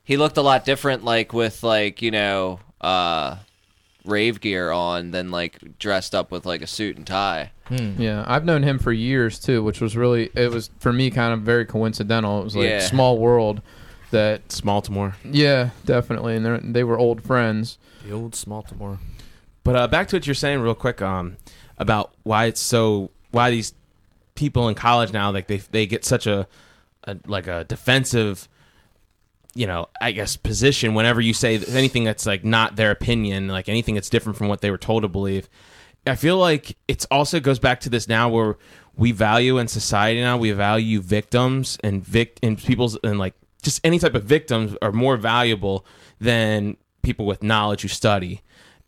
he 0.05 0.15
looked 0.15 0.38
a 0.38 0.41
lot 0.41 0.63
different, 0.63 1.03
like 1.03 1.34
with 1.34 1.62
like 1.62 2.01
you 2.01 2.10
know, 2.12 2.62
uh, 2.79 3.36
rave 4.05 4.39
gear 4.39 4.71
on 4.71 5.12
than 5.12 5.29
like 5.29 5.77
dressed 5.77 6.15
up 6.15 6.32
with 6.32 6.45
like 6.45 6.62
a 6.62 6.67
suit 6.67 6.95
and 6.95 7.05
tie. 7.05 7.51
Yeah, 7.69 8.23
I've 8.25 8.45
known 8.45 8.63
him 8.63 8.79
for 8.79 8.93
years 8.93 9.39
too, 9.39 9.62
which 9.62 9.82
was 9.82 9.97
really 9.97 10.29
it 10.36 10.51
was 10.53 10.69
for 10.79 10.93
me 10.93 11.12
kind 11.12 11.34
of 11.34 11.41
very 11.41 11.65
coincidental. 11.65 12.39
It 12.39 12.43
was 12.45 12.55
like 12.55 12.69
Yeah. 12.69 12.79
small 12.79 13.17
world 13.17 13.62
that 14.12 14.47
Smaltimore. 14.47 15.15
yeah, 15.29 15.71
definitely, 15.86 16.38
and 16.38 16.45
they're- 16.45 16.62
they 16.63 16.86
were 16.86 16.97
old 16.97 17.21
friends. 17.21 17.77
The 18.08 18.13
old 18.13 18.32
Smaltimore. 18.36 18.99
But 19.63 19.76
uh, 19.76 19.88
back 19.88 20.08
to 20.10 20.15
what 20.15 20.26
you're 20.26 20.34
saying, 20.34 20.62
real 20.62 20.76
quick, 20.76 21.02
um, 21.02 21.38
about 21.78 22.13
why 22.24 22.45
it's 22.45 22.62
so 22.62 23.12
why 23.32 23.52
these 23.52 23.74
people 24.36 24.69
in 24.69 24.76
college 24.76 25.12
now 25.12 25.32
like 25.32 25.48
they 25.48 25.58
they 25.58 25.86
get 25.86 26.06
such 26.06 26.26
a, 26.28 26.48
a 27.04 27.17
like 27.26 27.48
a 27.48 27.63
defensive, 27.65 28.48
you 29.54 29.67
know, 29.67 29.88
I 30.02 30.12
guess 30.12 30.38
position 30.38 30.93
whenever 30.93 31.22
you 31.22 31.34
say 31.34 31.58
anything 31.58 32.04
that's 32.04 32.26
like 32.26 32.43
not 32.43 32.76
their 32.76 32.91
opinion, 32.91 33.48
like 33.48 33.69
anything 33.69 33.95
that's 33.95 34.10
different 34.10 34.38
from 34.38 34.48
what 34.48 34.62
they 34.62 34.72
were 34.72 34.78
told 34.78 35.04
to 35.04 35.10
believe. 35.10 35.50
I 36.08 36.15
feel 36.15 36.38
like 36.38 36.78
it's 36.88 37.06
also 37.12 37.39
goes 37.39 37.60
back 37.60 37.82
to 37.82 37.89
this 37.89 38.08
now 38.08 38.30
where 38.30 38.58
we 38.95 39.12
value 39.12 39.58
in 39.58 39.67
society 39.67 40.22
now 40.22 40.38
we 40.38 40.52
value 40.52 41.00
victims 41.00 41.78
and 41.84 42.04
vic 42.04 42.38
and 42.41 42.58
people's 42.58 42.98
and 43.04 43.19
like 43.19 43.34
just 43.62 43.82
any 43.84 44.00
type 44.00 44.15
of 44.15 44.24
victims 44.24 44.76
are 44.82 44.91
more 44.91 45.17
valuable 45.17 45.86
than 46.19 46.78
people 47.02 47.26
with 47.26 47.43
knowledge 47.43 47.82
who 47.82 47.88
study. 47.88 48.41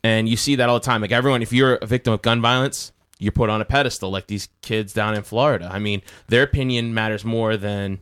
And 0.04 0.28
you 0.28 0.38
see 0.38 0.56
that 0.56 0.68
all 0.70 0.80
the 0.80 0.86
time. 0.86 1.02
Like 1.02 1.12
everyone, 1.12 1.42
if 1.42 1.54
you're 1.54 1.76
a 1.76 1.86
victim 1.86 2.14
of 2.14 2.22
gun 2.22 2.42
violence, 2.42 2.92
you're 3.20 3.32
put 3.32 3.50
on 3.50 3.62
a 3.62 3.66
pedestal, 3.66 4.10
like 4.10 4.28
these 4.28 4.50
kids 4.62 4.94
down 4.94 5.14
in 5.14 5.22
Florida. 5.22 5.70
I 5.72 5.78
mean, 5.78 6.02
their 6.28 6.44
opinion 6.44 6.94
matters 6.94 7.24
more 7.24 7.56
than 7.56 8.00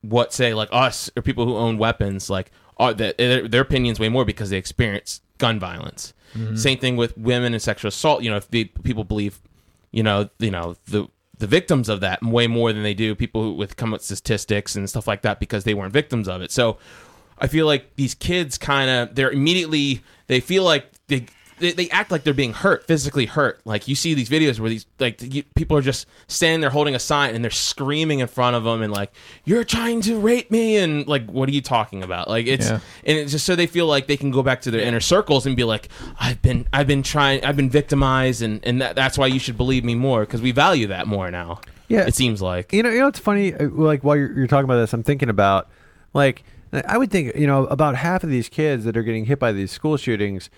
what 0.00 0.32
say 0.32 0.54
like 0.54 0.68
us 0.72 1.10
or 1.16 1.22
people 1.22 1.44
who 1.44 1.56
own 1.56 1.76
weapons. 1.76 2.30
Like 2.30 2.50
uh, 2.78 2.84
are 2.84 2.94
that 2.94 3.20
eh, 3.20 3.28
their, 3.28 3.48
their 3.48 3.60
opinions 3.62 4.00
way 4.00 4.08
more 4.08 4.24
because 4.24 4.50
they 4.50 4.56
experience 4.56 5.20
gun 5.38 5.58
violence. 5.58 6.14
Mm-hmm. 6.34 6.56
Same 6.56 6.78
thing 6.78 6.96
with 6.96 7.16
women 7.16 7.52
and 7.52 7.62
sexual 7.62 7.88
assault. 7.88 8.22
You 8.22 8.30
know, 8.30 8.36
if 8.36 8.50
the, 8.50 8.64
people 8.82 9.04
believe, 9.04 9.40
you 9.92 10.02
know, 10.02 10.28
you 10.38 10.50
know 10.50 10.76
the 10.86 11.08
the 11.38 11.46
victims 11.46 11.88
of 11.88 12.00
that 12.00 12.22
way 12.22 12.46
more 12.46 12.72
than 12.72 12.82
they 12.82 12.94
do 12.94 13.14
people 13.14 13.42
who 13.42 13.52
with 13.52 13.76
come 13.76 13.90
with 13.90 14.02
statistics 14.02 14.76
and 14.76 14.88
stuff 14.88 15.06
like 15.06 15.22
that 15.22 15.40
because 15.40 15.64
they 15.64 15.74
weren't 15.74 15.92
victims 15.92 16.28
of 16.28 16.42
it. 16.42 16.50
So 16.50 16.78
I 17.38 17.46
feel 17.46 17.66
like 17.66 17.96
these 17.96 18.14
kids 18.14 18.56
kind 18.58 18.88
of 18.88 19.14
they're 19.14 19.30
immediately 19.30 20.02
they 20.26 20.40
feel 20.40 20.64
like 20.64 20.90
they, 21.08 21.26
they 21.60 21.70
they 21.72 21.88
act 21.90 22.10
like 22.10 22.24
they're 22.24 22.34
being 22.34 22.52
hurt, 22.52 22.84
physically 22.86 23.26
hurt. 23.26 23.60
Like 23.64 23.86
you 23.86 23.94
see 23.94 24.12
these 24.14 24.28
videos 24.28 24.58
where 24.58 24.68
these 24.70 24.86
like 24.98 25.22
you, 25.22 25.44
people 25.54 25.76
are 25.76 25.82
just 25.82 26.06
standing 26.26 26.60
there 26.60 26.70
holding 26.70 26.94
a 26.96 26.98
sign 26.98 27.34
and 27.34 27.44
they're 27.44 27.50
screaming 27.52 28.18
in 28.18 28.26
front 28.26 28.56
of 28.56 28.64
them 28.64 28.82
and 28.82 28.92
like 28.92 29.12
you're 29.44 29.62
trying 29.62 30.00
to 30.02 30.18
rape 30.18 30.50
me 30.50 30.76
and 30.78 31.06
like 31.06 31.30
what 31.30 31.48
are 31.48 31.52
you 31.52 31.62
talking 31.62 32.02
about? 32.02 32.28
Like 32.28 32.46
it's 32.48 32.68
Yeah. 32.68 32.80
and 33.04 33.18
it's 33.18 33.30
just 33.30 33.46
so 33.46 33.54
they 33.54 33.68
feel 33.68 33.86
like 33.86 34.08
they 34.08 34.16
can 34.16 34.32
go 34.32 34.42
back 34.42 34.62
to 34.62 34.70
their 34.72 34.80
inner 34.80 34.98
circles 35.00 35.46
and 35.46 35.54
be 35.54 35.62
like 35.62 35.88
I've 36.18 36.42
been 36.42 36.66
I've 36.72 36.88
been 36.88 37.04
trying 37.04 37.44
I've 37.44 37.56
been 37.56 37.70
victimized 37.70 38.42
and 38.42 38.58
and 38.64 38.82
that, 38.82 38.96
that's 38.96 39.16
why 39.16 39.28
you 39.28 39.38
should 39.38 39.56
believe 39.56 39.84
me 39.84 39.94
more 39.94 40.20
because 40.22 40.42
we 40.42 40.50
value 40.50 40.88
that 40.88 41.06
more 41.06 41.30
now. 41.30 41.60
Yeah. 41.86 42.06
it 42.06 42.16
seems 42.16 42.42
like 42.42 42.72
You 42.72 42.82
know, 42.82 42.90
you 42.90 42.98
know, 42.98 43.06
it's 43.08 43.20
funny. 43.20 43.54
uh, 43.54 43.68
Like 43.68 44.02
while 44.02 44.16
you're, 44.16 44.32
you're 44.32 44.46
talking 44.48 44.64
about 44.64 44.76
this, 44.80 44.92
I'm 44.92 45.04
thinking 45.04 45.28
about 45.28 45.68
like 46.14 46.42
I 46.88 46.98
would 46.98 47.12
think 47.12 47.36
you 47.36 47.46
know 47.46 47.66
about 47.66 47.94
half 47.94 48.24
of 48.24 48.30
these 48.30 48.48
kids 48.48 48.84
that 48.86 48.96
are 48.96 49.04
getting 49.04 49.26
hit 49.26 49.38
by 49.38 49.52
these 49.52 49.70
school 49.70 49.96
shootings 49.96 50.50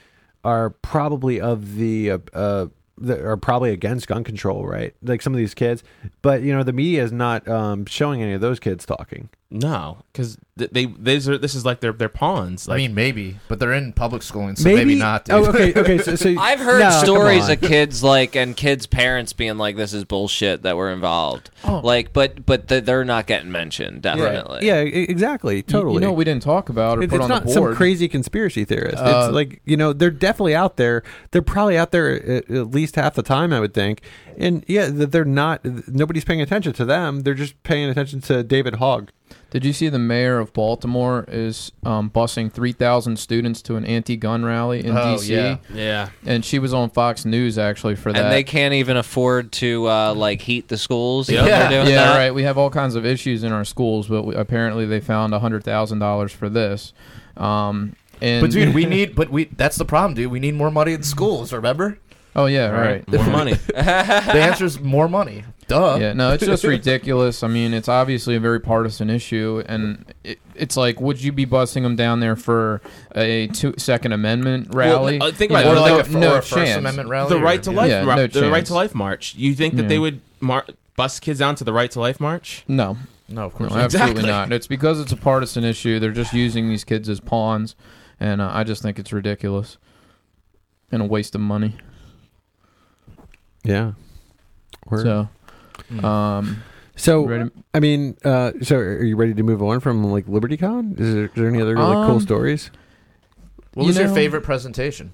are 0.46 0.70
probably 0.70 1.40
of 1.40 1.74
the 1.74 2.12
uh, 2.12 2.18
uh 2.32 2.66
that 2.98 3.20
are 3.20 3.37
probably 3.37 3.72
against 3.72 4.06
gun 4.06 4.24
control, 4.24 4.64
right? 4.64 4.94
Like 5.02 5.20
some 5.20 5.35
of 5.35 5.38
these 5.38 5.52
kids, 5.52 5.82
but 6.22 6.42
you 6.42 6.54
know 6.54 6.62
the 6.62 6.72
media 6.72 7.02
is 7.02 7.12
not 7.12 7.46
um, 7.48 7.85
showing 7.85 8.22
any 8.22 8.32
of 8.32 8.40
those 8.40 8.59
kids 8.61 8.87
talking. 8.87 9.28
no 9.50 9.98
because 10.12 10.38
they 10.57 10.87
these 10.87 11.29
are 11.29 11.37
this 11.37 11.55
is 11.55 11.66
like 11.66 11.81
their 11.81 11.92
their 11.92 12.09
pawns. 12.09 12.66
Like, 12.66 12.77
I 12.77 12.79
mean, 12.79 12.95
maybe, 12.95 13.38
but 13.47 13.59
they're 13.59 13.75
in 13.75 13.92
public 13.92 14.23
schooling, 14.23 14.57
so 14.57 14.64
maybe, 14.73 14.95
not. 14.95 15.27
Dude. 15.27 15.35
Oh, 15.35 15.45
okay, 15.51 15.75
okay. 15.79 15.99
So, 15.99 16.16
so 16.16 16.35
I've 16.40 16.61
heard 16.61 16.81
no, 16.81 16.90
stories 16.90 17.51
of 17.51 17.61
kids 17.61 18.03
like 18.03 18.35
and 18.35 18.57
kids' 18.57 18.87
parents 18.87 19.35
being 19.35 19.59
like, 19.59 19.77
"This 19.77 19.92
is 19.92 20.05
bullshit 20.05 20.62
that 20.62 20.79
we're 20.79 20.92
involved." 20.92 21.51
Oh. 21.62 21.81
Like, 21.85 22.14
but 22.14 22.47
but 22.47 22.69
th- 22.69 22.85
they're 22.85 23.05
not 23.05 23.27
getting 23.27 23.53
mentioned. 23.53 24.01
Definitely. 24.01 24.66
Yeah, 24.66 24.83
e- 24.83 25.07
exactly, 25.09 25.62
totally. 25.62 25.95
You 25.95 26.01
know, 26.01 26.11
what 26.12 26.16
we 26.16 26.25
didn't 26.25 26.42
talk 26.42 26.71
about 26.71 26.99
or 26.99 27.03
It- 27.03 27.11
put 27.11 27.16
it's 27.16 27.25
on 27.25 27.29
not 27.29 27.45
the 27.45 27.53
some 27.53 27.75
crazy 27.75 28.09
conspiracy 28.09 28.64
theorist. 28.64 28.97
Uh, 28.97 29.25
it's 29.27 29.35
like 29.35 29.61
you 29.66 29.77
know 29.77 29.92
they're 29.92 30.11
definitely 30.11 30.55
out 30.55 30.79
there. 30.79 31.03
They're 31.33 31.42
probably 31.42 31.77
out 31.77 31.90
there 31.90 32.14
at, 32.14 32.51
at 32.51 32.71
least 32.71 32.97
half 32.97 33.14
the 33.14 33.23
time, 33.23 33.53
I 33.53 33.61
would 33.61 33.75
think. 33.75 34.01
And 34.38 34.64
yeah, 34.66 34.88
that 34.88 35.12
they're 35.12 35.27
not. 35.27 35.62
Nobody's 35.87 36.25
paying 36.25 36.40
attention 36.40 36.73
to 36.75 36.87
them. 36.87 37.21
They're 37.21 37.35
just 37.35 37.62
paying 37.62 37.90
attention 37.90 38.23
to 38.23 38.42
David 38.42 38.77
Hogg. 38.77 39.11
Did 39.50 39.64
you 39.64 39.72
see 39.72 39.88
the 39.88 39.98
mayor 39.98 40.38
of 40.38 40.52
Baltimore 40.52 41.24
is 41.28 41.72
um, 41.84 42.10
busing 42.10 42.52
3,000 42.52 43.16
students 43.18 43.62
to 43.62 43.76
an 43.76 43.84
anti-gun 43.84 44.44
rally 44.44 44.84
in 44.84 44.96
Oh, 44.96 45.16
D.C. 45.16 45.32
yeah. 45.34 45.56
yeah. 45.72 46.08
And 46.26 46.44
she 46.44 46.58
was 46.58 46.74
on 46.74 46.90
Fox 46.90 47.24
News 47.24 47.56
actually 47.56 47.94
for 47.94 48.12
that. 48.12 48.24
And 48.24 48.32
they 48.32 48.42
can't 48.44 48.74
even 48.74 48.96
afford 48.96 49.52
to 49.52 49.88
uh, 49.88 50.14
like 50.14 50.42
heat 50.42 50.68
the 50.68 50.76
schools. 50.76 51.30
Yeah. 51.30 51.68
Doing 51.70 51.86
yeah, 51.86 52.04
that. 52.04 52.16
right. 52.18 52.34
We 52.34 52.42
have 52.42 52.58
all 52.58 52.70
kinds 52.70 52.96
of 52.96 53.06
issues 53.06 53.44
in 53.44 53.52
our 53.52 53.64
schools, 53.64 54.08
but 54.08 54.24
we, 54.24 54.34
apparently 54.34 54.84
they 54.84 55.00
found 55.00 55.32
hundred 55.32 55.64
thousand 55.64 56.00
dollars 56.00 56.32
for 56.32 56.48
this. 56.48 56.92
Um, 57.36 57.94
and 58.20 58.42
But 58.42 58.50
dude, 58.50 58.74
we 58.74 58.84
need. 58.86 59.14
But 59.14 59.30
we. 59.30 59.44
That's 59.44 59.76
the 59.76 59.84
problem, 59.84 60.14
dude. 60.14 60.30
We 60.30 60.40
need 60.40 60.54
more 60.54 60.70
money 60.70 60.92
in 60.92 61.02
schools. 61.02 61.52
Remember? 61.52 61.98
oh 62.34 62.46
yeah, 62.46 62.68
right. 62.68 63.08
More 63.08 63.24
money. 63.24 63.54
the 63.68 63.78
answer 64.42 64.64
is 64.66 64.78
more 64.80 65.08
money. 65.08 65.44
Duh. 65.68 65.98
Yeah, 66.00 66.12
no, 66.12 66.33
it's 66.33 66.44
just 66.46 66.62
ridiculous. 66.62 67.42
I 67.42 67.48
mean, 67.48 67.74
it's 67.74 67.88
obviously 67.88 68.37
a 68.37 68.40
very 68.40 68.61
partisan 68.61 69.11
issue, 69.11 69.64
and 69.66 70.05
it, 70.22 70.38
it's 70.55 70.76
like, 70.76 71.00
would 71.00 71.20
you 71.20 71.33
be 71.33 71.44
busting 71.44 71.83
them 71.83 71.96
down 71.96 72.20
there 72.20 72.37
for 72.37 72.81
a 73.16 73.48
two, 73.48 73.74
Second 73.76 74.12
Amendment 74.12 74.72
rally? 74.72 75.18
uh, 75.20 75.33
think 75.33 75.50
You 75.50 75.57
about 75.59 75.64
know, 75.64 75.72
it. 75.72 75.76
Or 75.76 75.81
like 75.81 75.92
no, 75.92 75.98
a, 75.98 76.05
fir- 76.05 76.18
no 76.20 76.35
or 76.35 76.38
a 76.38 76.42
First 76.42 76.55
chance. 76.55 76.76
Amendment 76.79 77.09
rally. 77.09 77.29
the 77.31 77.37
or- 77.37 77.42
right 77.42 77.62
to 77.64 77.70
life, 77.72 77.90
Yeah, 77.90 78.05
no 78.05 78.26
the 78.29 78.48
right 78.50 78.64
to 78.66 78.74
life 78.74 78.94
march. 78.94 79.35
You 79.35 79.55
think 79.55 79.74
that 79.74 79.83
Yeah. 79.83 79.88
they 79.88 79.98
would 79.98 80.20
mar- 80.40 80.66
bust 80.94 81.20
kids 81.22 81.40
down 81.40 81.57
to 81.57 81.64
the 81.64 81.72
right 81.72 81.90
to 81.90 81.98
life 82.00 82.20
march? 82.20 82.62
No, 82.68 82.96
No, 83.29 83.46
of 83.46 83.52
no, 83.55 83.59
course. 83.59 83.70
not. 83.72 83.81
absolutely 83.81 84.11
Exactly. 84.20 84.31
not. 84.31 84.52
It's 84.52 84.68
because 84.68 85.00
it's 85.00 85.11
a 85.12 85.16
partisan 85.16 85.64
issue. 85.64 85.98
They're 85.98 86.12
just 86.12 86.33
using 86.33 86.68
these 86.68 86.85
kids 86.85 87.09
as 87.09 87.18
pawns, 87.18 87.74
and 88.20 88.40
uh, 88.40 88.50
I 88.55 88.62
just 88.62 88.83
think 88.83 89.00
it's 89.00 89.12
ridiculous 89.12 89.79
and 90.92 91.02
a 91.02 91.07
waste 91.07 91.35
of 91.35 91.40
money. 91.40 91.74
Yeah. 93.64 93.92
Word. 94.88 95.02
So. 95.02 95.29
Um, 96.03 96.62
So, 96.99 97.27
ready? 97.27 97.51
I 97.75 97.81
mean, 97.81 98.16
uh, 98.25 98.53
so 98.62 98.77
are 98.77 99.05
you 99.05 99.16
ready 99.16 99.35
to 99.35 99.42
move 99.42 99.62
on 99.62 99.81
from 99.81 100.03
like 100.05 100.27
LibertyCon? 100.27 100.99
Is 100.99 101.14
there, 101.14 101.25
is 101.27 101.31
there 101.35 101.49
any 101.49 101.61
other 101.61 101.77
like 101.77 102.07
cool 102.07 102.16
Um, 102.16 102.20
stories? 102.20 102.70
What 103.75 103.83
you 103.83 103.88
was 103.88 103.99
your 103.99 104.09
know- 104.09 104.14
favorite 104.14 104.42
presentation? 104.44 105.11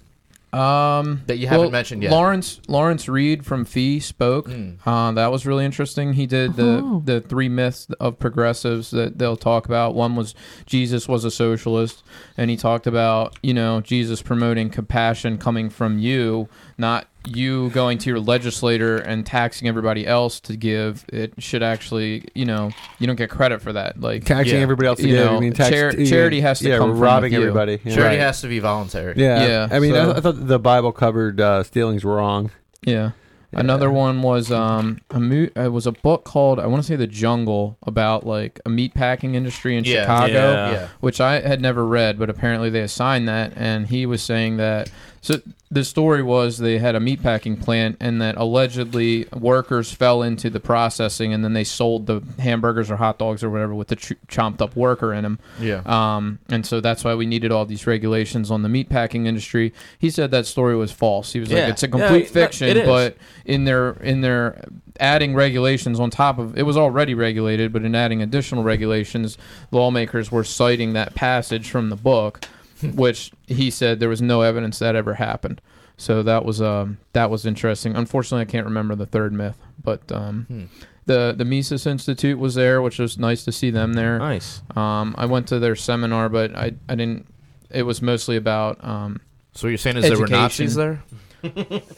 Um, 0.52 1.22
That 1.28 1.38
you 1.38 1.46
haven't 1.46 1.62
well, 1.62 1.70
mentioned 1.70 2.02
yet. 2.02 2.12
Lawrence 2.12 2.60
Lawrence 2.68 3.08
Reed 3.08 3.46
from 3.46 3.64
FEE 3.64 4.00
spoke. 4.00 4.50
Mm. 4.50 4.74
Uh, 4.84 5.10
that 5.12 5.32
was 5.32 5.46
really 5.46 5.64
interesting. 5.64 6.12
He 6.12 6.26
did 6.26 6.56
the 6.56 6.82
Oh. 6.84 7.02
the 7.02 7.22
three 7.22 7.48
myths 7.48 7.86
of 7.98 8.18
progressives 8.18 8.90
that 8.90 9.18
they'll 9.18 9.38
talk 9.38 9.64
about. 9.64 9.94
One 9.94 10.14
was 10.14 10.34
Jesus 10.66 11.08
was 11.08 11.24
a 11.24 11.30
socialist, 11.30 12.04
and 12.36 12.50
he 12.50 12.58
talked 12.58 12.86
about 12.86 13.38
you 13.42 13.54
know 13.54 13.80
Jesus 13.80 14.20
promoting 14.20 14.68
compassion 14.68 15.38
coming 15.38 15.70
from 15.70 15.98
you, 15.98 16.48
not 16.76 17.06
you 17.26 17.70
going 17.70 17.98
to 17.98 18.10
your 18.10 18.18
legislator 18.20 18.98
and 18.98 19.24
taxing 19.24 19.68
everybody 19.68 20.06
else 20.06 20.40
to 20.40 20.56
give. 20.56 21.04
It 21.12 21.34
should 21.42 21.62
actually 21.62 22.24
you 22.34 22.44
know 22.44 22.70
you 22.98 23.06
don't 23.06 23.16
get 23.16 23.30
credit 23.30 23.60
for 23.62 23.72
that. 23.72 24.00
Like 24.00 24.24
Taxing 24.24 24.56
yeah. 24.56 24.62
everybody 24.62 24.88
else 24.88 24.98
to 25.00 25.08
You 25.08 25.16
give. 25.16 25.26
know, 25.26 25.36
I 25.36 25.40
mean, 25.40 25.52
tax, 25.52 25.70
char- 25.70 25.92
charity 26.04 26.40
has 26.40 26.58
to 26.60 26.68
yeah, 26.68 26.78
come 26.78 26.90
from 26.90 27.00
robbing 27.00 27.32
with 27.32 27.40
you. 27.40 27.48
everybody. 27.48 27.80
Yeah. 27.84 27.94
Charity 27.94 28.16
Right. 28.16 28.20
has 28.20 28.40
to 28.42 28.48
be 28.48 28.58
voluntary. 28.58 29.14
Yeah. 29.16 29.46
Yeah, 29.46 29.68
I 29.70 29.78
mean, 29.78 29.92
so- 29.92 30.12
I, 30.12 30.16
I 30.16 30.20
thought 30.20 30.46
the 30.46 30.58
Bible 30.58 30.92
covered 30.92 31.40
uh, 31.40 31.62
stealing's 31.62 32.04
wrong. 32.04 32.50
Yeah. 32.84 33.12
Another 33.54 33.90
one 33.90 34.22
was 34.22 34.50
um 34.50 34.98
a 35.10 35.20
mo- 35.20 35.50
it 35.54 35.70
was 35.70 35.86
a 35.86 35.92
book 35.92 36.24
called 36.24 36.58
I 36.58 36.66
want 36.66 36.82
to 36.82 36.86
say 36.88 36.96
The 36.96 37.06
Jungle 37.06 37.76
about 37.86 38.24
like 38.26 38.58
a 38.64 38.70
meat 38.70 38.94
packing 38.94 39.34
industry 39.34 39.76
in 39.76 39.84
Yeah. 39.84 40.00
Chicago, 40.04 40.32
Yeah. 40.32 40.70
Yeah. 40.72 40.88
which 41.00 41.20
I 41.20 41.40
had 41.40 41.60
never 41.60 41.84
read, 41.86 42.18
but 42.18 42.30
apparently 42.30 42.70
they 42.70 42.80
assigned 42.80 43.28
that, 43.28 43.52
and 43.54 43.88
he 43.88 44.06
was 44.06 44.22
saying 44.22 44.56
that 44.56 44.90
So 45.24 45.40
the 45.70 45.84
story 45.84 46.20
was 46.20 46.58
they 46.58 46.78
had 46.78 46.96
a 46.96 46.98
meatpacking 46.98 47.62
plant, 47.62 47.96
and 48.00 48.20
that 48.20 48.36
allegedly 48.36 49.26
workers 49.32 49.92
fell 49.92 50.20
into 50.20 50.50
the 50.50 50.58
processing, 50.58 51.32
and 51.32 51.44
then 51.44 51.52
they 51.52 51.62
sold 51.62 52.06
the 52.06 52.22
hamburgers 52.40 52.90
or 52.90 52.96
hot 52.96 53.18
dogs 53.18 53.44
or 53.44 53.48
whatever 53.48 53.72
with 53.72 53.86
the 53.86 53.94
ch- 53.94 54.14
chomped 54.26 54.60
up 54.60 54.74
worker 54.74 55.14
in 55.14 55.22
them. 55.22 55.38
Yeah. 55.60 55.82
Um, 55.86 56.40
and 56.48 56.66
so 56.66 56.80
that's 56.80 57.04
why 57.04 57.14
we 57.14 57.24
needed 57.24 57.52
all 57.52 57.64
these 57.64 57.86
regulations 57.86 58.50
on 58.50 58.62
the 58.62 58.68
meatpacking 58.68 59.26
industry. 59.28 59.72
He 59.96 60.10
said 60.10 60.32
that 60.32 60.44
story 60.44 60.74
was 60.74 60.90
false. 60.90 61.32
He 61.32 61.38
was 61.38 61.50
Yeah. 61.50 61.60
like, 61.60 61.68
it's 61.74 61.84
a 61.84 61.88
complete 61.88 62.24
no, 62.24 62.32
fiction, 62.32 62.84
but 62.84 63.16
in 63.44 63.64
their 63.64 63.90
in 64.02 64.22
their 64.22 64.64
adding 64.98 65.34
regulations 65.36 66.00
on 66.00 66.10
top 66.10 66.38
of 66.40 66.58
it 66.58 66.64
was 66.64 66.76
already 66.76 67.14
regulated, 67.14 67.72
but 67.72 67.84
in 67.84 67.94
adding 67.94 68.20
additional 68.22 68.64
regulations, 68.64 69.38
lawmakers 69.70 70.32
were 70.32 70.42
citing 70.42 70.94
that 70.94 71.14
passage 71.14 71.70
from 71.70 71.90
the 71.90 71.96
book, 71.96 72.40
which 72.94 73.32
he 73.46 73.70
said 73.70 74.00
there 74.00 74.08
was 74.08 74.22
no 74.22 74.42
evidence 74.42 74.78
that 74.80 74.94
ever 74.96 75.14
happened. 75.14 75.60
So 75.96 76.22
that 76.22 76.44
was 76.44 76.60
um 76.60 76.98
that 77.12 77.30
was 77.30 77.46
interesting. 77.46 77.94
Unfortunately, 77.96 78.42
I 78.42 78.50
can't 78.50 78.66
remember 78.66 78.94
the 78.94 79.06
third 79.06 79.32
myth, 79.32 79.56
but 79.82 80.10
um, 80.10 80.46
Hmm. 80.48 80.64
the 81.06 81.34
the 81.36 81.44
Mises 81.44 81.86
Institute 81.86 82.38
was 82.38 82.54
there, 82.54 82.80
which 82.82 82.98
was 82.98 83.18
nice 83.18 83.44
to 83.44 83.52
see 83.52 83.70
them 83.70 83.92
there. 83.92 84.18
Nice. 84.18 84.62
Um, 84.74 85.14
I 85.18 85.26
went 85.26 85.46
to 85.48 85.58
their 85.58 85.76
seminar, 85.76 86.28
but 86.28 86.56
I 86.56 86.72
I 86.88 86.94
didn't. 86.94 87.26
It 87.70 87.82
was 87.84 88.02
mostly 88.02 88.36
about. 88.36 88.82
Um, 88.84 89.20
So 89.54 89.66
what 89.66 89.70
you're 89.70 89.78
saying 89.78 89.98
is 89.98 90.08
there 90.08 90.18
were 90.18 90.26
Nazis 90.26 90.74
there? 90.74 91.02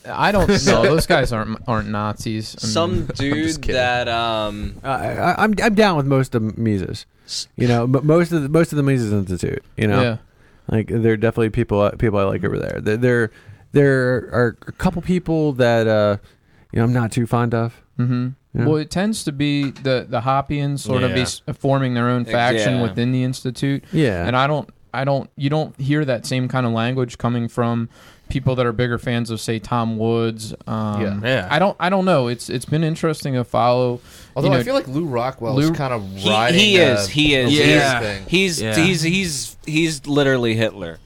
I 0.06 0.32
don't 0.32 0.48
know. 0.66 0.82
Those 0.82 1.06
guys 1.06 1.32
aren't 1.32 1.58
aren't 1.68 1.88
Nazis. 1.88 2.56
I 2.60 2.66
mean, 2.66 2.72
Some 2.72 3.06
dude 3.06 3.62
kidding. 3.62 3.74
that 3.76 4.08
um 4.08 4.76
Uh, 4.82 4.88
I, 4.88 5.42
I'm 5.42 5.54
I'm 5.62 5.74
down 5.74 5.96
with 5.96 6.06
most 6.06 6.34
of 6.34 6.58
Mises. 6.58 7.06
You 7.56 7.68
know, 7.68 7.86
but 7.86 8.04
most 8.04 8.32
of 8.32 8.42
the, 8.42 8.48
most 8.48 8.72
of 8.72 8.76
the 8.76 8.82
Mises 8.82 9.12
Institute. 9.12 9.62
You 9.76 9.86
know, 9.86 10.02
yeah. 10.02 10.16
Like 10.68 10.88
there 10.88 11.12
are 11.12 11.16
definitely 11.16 11.50
people 11.50 11.90
people 11.98 12.18
I 12.18 12.24
like 12.24 12.44
over 12.44 12.58
there. 12.58 12.80
There 12.80 12.96
there, 12.96 13.30
there 13.72 14.14
are 14.32 14.56
a 14.66 14.72
couple 14.72 15.02
people 15.02 15.52
that 15.54 15.86
uh, 15.86 16.16
you 16.72 16.78
know 16.78 16.84
I'm 16.84 16.92
not 16.92 17.12
too 17.12 17.26
fond 17.26 17.54
of. 17.54 17.80
hmm 17.96 18.28
Yeah. 18.54 18.66
Well, 18.66 18.76
it 18.76 18.90
tends 18.90 19.24
to 19.24 19.32
be 19.32 19.70
the 19.70 20.06
the 20.08 20.20
Hoppians 20.20 20.84
sort 20.84 21.02
of 21.02 21.14
be 21.14 21.24
forming 21.54 21.94
their 21.94 22.08
own 22.08 22.24
faction 22.24 22.76
Yeah. 22.76 22.82
within 22.82 23.12
the 23.12 23.24
institute, 23.24 23.84
Yeah, 23.92 24.26
and 24.26 24.36
I 24.36 24.46
don't 24.46 24.68
I 24.92 25.04
don't 25.04 25.28
you 25.36 25.50
don't 25.50 25.78
hear 25.80 26.04
that 26.04 26.24
same 26.24 26.46
kind 26.48 26.64
of 26.66 26.72
language 26.72 27.18
coming 27.18 27.48
from 27.48 27.88
people 28.34 28.56
that 28.56 28.66
are 28.66 28.72
bigger 28.72 28.98
fans 28.98 29.30
of 29.30 29.40
say 29.40 29.58
Tom 29.58 29.96
Woods. 29.96 30.52
Um, 30.66 31.00
Yeah. 31.00 31.20
Yeah. 31.22 31.48
I 31.50 31.58
don't 31.58 31.76
I 31.80 31.88
don't 31.88 32.04
know. 32.04 32.26
It's 32.28 32.50
it's 32.50 32.64
been 32.66 32.84
interesting 32.84 33.32
to 33.34 33.44
follow. 33.44 34.00
Although 34.36 34.48
you 34.48 34.54
know, 34.54 34.60
I 34.60 34.64
feel 34.64 34.74
like 34.74 34.88
Lew 34.88 35.06
Rockwell 35.06 35.54
Lou- 35.54 35.62
is 35.62 35.70
kind 35.70 35.94
of 35.94 36.02
he, 36.16 36.28
riding. 36.28 36.58
he 36.60 36.76
is 36.76 37.08
he 37.08 37.34
is 37.36 37.52
Yeah. 37.52 38.00
thing. 38.00 38.24
he's 38.28 38.60
Yeah. 38.60 38.74
he's 38.76 39.00
he's 39.02 39.56
he's 39.64 40.06
literally 40.06 40.54
Hitler. 40.56 40.98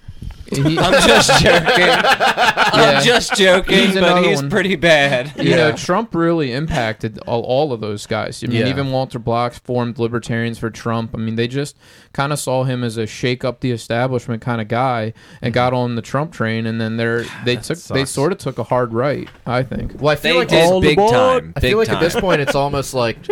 He- 0.56 0.78
I'm 0.78 0.92
just 1.08 1.42
joking. 1.42 1.88
Yeah. 1.88 2.70
I'm 2.98 3.04
just 3.04 3.34
joking, 3.34 3.74
He's 3.78 3.94
but 3.94 4.02
another 4.04 4.28
he's 4.28 4.40
one. 4.40 4.50
pretty 4.50 4.76
bad. 4.76 5.32
you 5.42 5.56
know, 5.56 5.72
Trump 5.72 6.14
really 6.14 6.52
impacted 6.52 7.18
all, 7.20 7.42
all 7.42 7.72
of 7.72 7.80
those 7.80 8.06
guys. 8.06 8.42
I 8.44 8.46
mean, 8.46 8.58
Yeah. 8.61 8.68
even 8.68 8.90
Walter 8.92 9.18
Block 9.18 9.52
formed 9.54 9.98
Libertarians 9.98 10.58
for 10.58 10.70
Trump. 10.70 11.11
I 11.14 11.18
mean, 11.18 11.34
they 11.37 11.48
just 11.48 11.76
kind 12.12 12.32
of 12.32 12.38
saw 12.38 12.64
him 12.64 12.84
as 12.84 12.96
a 12.96 13.06
shake 13.06 13.44
up 13.44 13.61
the 13.61 13.70
establishment 13.72 14.42
kind 14.42 14.61
of 14.61 14.68
guy 14.68 15.12
and 15.42 15.52
got 15.54 15.72
on 15.72 15.94
the 15.94 16.02
Trump 16.02 16.32
train. 16.32 16.66
And 16.66 16.80
then 16.80 16.96
they're 16.96 17.24
they 17.44 17.56
took 17.56 17.78
they 17.78 18.00
sucks. 18.00 18.11
sort 18.11 18.32
of 18.32 18.38
took 18.38 18.58
a 18.58 18.64
hard 18.64 18.92
right. 18.92 19.28
I 19.46 19.62
think. 19.62 20.00
Well, 20.00 20.12
I 20.12 20.16
feel 20.16 20.34
They 20.34 20.38
like 20.40 20.48
did 20.48 20.56
it's- 20.58 20.80
big 20.80 20.98
aboard. 20.98 21.12
time. 21.12 21.52
I 21.56 21.61
Big 21.61 21.70
feel 21.70 21.78
like 21.78 21.88
time. 21.88 21.96
at 21.96 22.00
this 22.00 22.16
point 22.20 22.40
it's 22.40 22.54
almost 22.54 22.94
like 22.94 23.18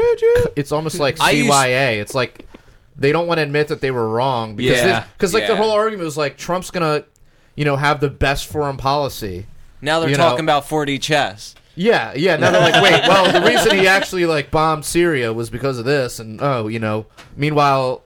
it's 0.57 0.72
almost 0.72 0.98
like 0.98 1.20
I 1.20 1.33
used- 1.33 1.50
CYA. 1.50 2.00
it's 2.00 2.14
like 2.14 2.46
they 2.98 3.12
don't 3.12 3.26
want 3.26 3.38
to 3.38 3.42
admit 3.42 3.68
that 3.68 3.80
they 3.80 3.90
were 3.90 4.09
wrong 4.09 4.56
because 4.56 4.78
Yeah. 4.78 5.04
because 5.16 5.35
like 5.35 5.46
the 5.46 5.52
Yeah. 5.52 5.59
whole 5.59 5.70
argument 5.72 6.04
was 6.04 6.16
like 6.16 6.37
Trump's 6.37 6.70
gonna 6.70 7.04
you 7.54 7.64
know 7.64 7.76
have 7.76 8.00
the 8.00 8.11
best 8.11 8.46
foreign 8.46 8.76
policy. 8.76 9.46
now 9.82 10.00
they're 10.00 10.09
You 10.11 10.16
talking 10.16 10.44
know- 10.46 10.52
about 10.59 10.68
4D 10.68 10.98
chess. 11.00 11.54
Yeah, 11.78 12.14
yeah. 12.16 12.37
Now 12.37 12.50
they're 12.52 12.61
like, 12.72 12.82
wait, 12.82 13.06
well, 13.06 13.30
the 13.30 13.46
reason 13.46 13.76
he 13.78 13.87
actually 13.87 14.24
like 14.24 14.50
bombed 14.50 14.85
Syria 14.87 15.30
was 15.35 15.50
because 15.50 15.78
of 15.78 15.85
this, 15.85 16.18
and 16.18 16.40
oh, 16.42 16.68
you 16.68 16.78
know. 16.78 17.04
Meanwhile, 17.37 18.02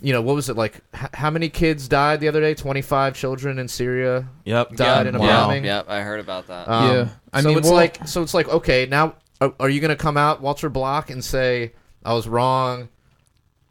you 0.00 0.12
know, 0.12 0.20
what 0.20 0.34
was 0.34 0.48
it 0.48 0.56
like? 0.56 0.80
H- 0.92 1.10
how 1.14 1.30
many 1.30 1.48
kids 1.48 1.86
died 1.86 2.18
the 2.20 2.26
other 2.26 2.40
day? 2.40 2.54
Twenty 2.54 2.82
five 2.82 3.14
children 3.14 3.60
in 3.60 3.68
Syria 3.68 4.26
Yep. 4.44 4.74
died 4.74 5.06
Yep. 5.06 5.14
in 5.14 5.14
a 5.14 5.18
Wow. 5.20 5.46
bombing. 5.46 5.64
Yep, 5.64 5.86
I 5.88 6.00
heard 6.00 6.18
about 6.18 6.48
that. 6.48 6.68
Um, 6.68 6.90
Yeah. 6.90 7.08
I 7.32 7.42
so 7.42 7.48
mean, 7.48 7.58
it's 7.58 7.66
well- 7.68 7.76
like, 7.76 8.00
so 8.08 8.22
it's 8.22 8.34
like, 8.34 8.48
okay, 8.48 8.86
now 8.90 9.14
are, 9.40 9.52
are 9.60 9.68
you 9.68 9.80
going 9.80 9.90
to 9.90 9.96
come 9.96 10.16
out, 10.16 10.40
Walter 10.42 10.68
Block, 10.68 11.08
and 11.08 11.24
say 11.24 11.72
I 12.04 12.12
was 12.12 12.26
wrong? 12.26 12.88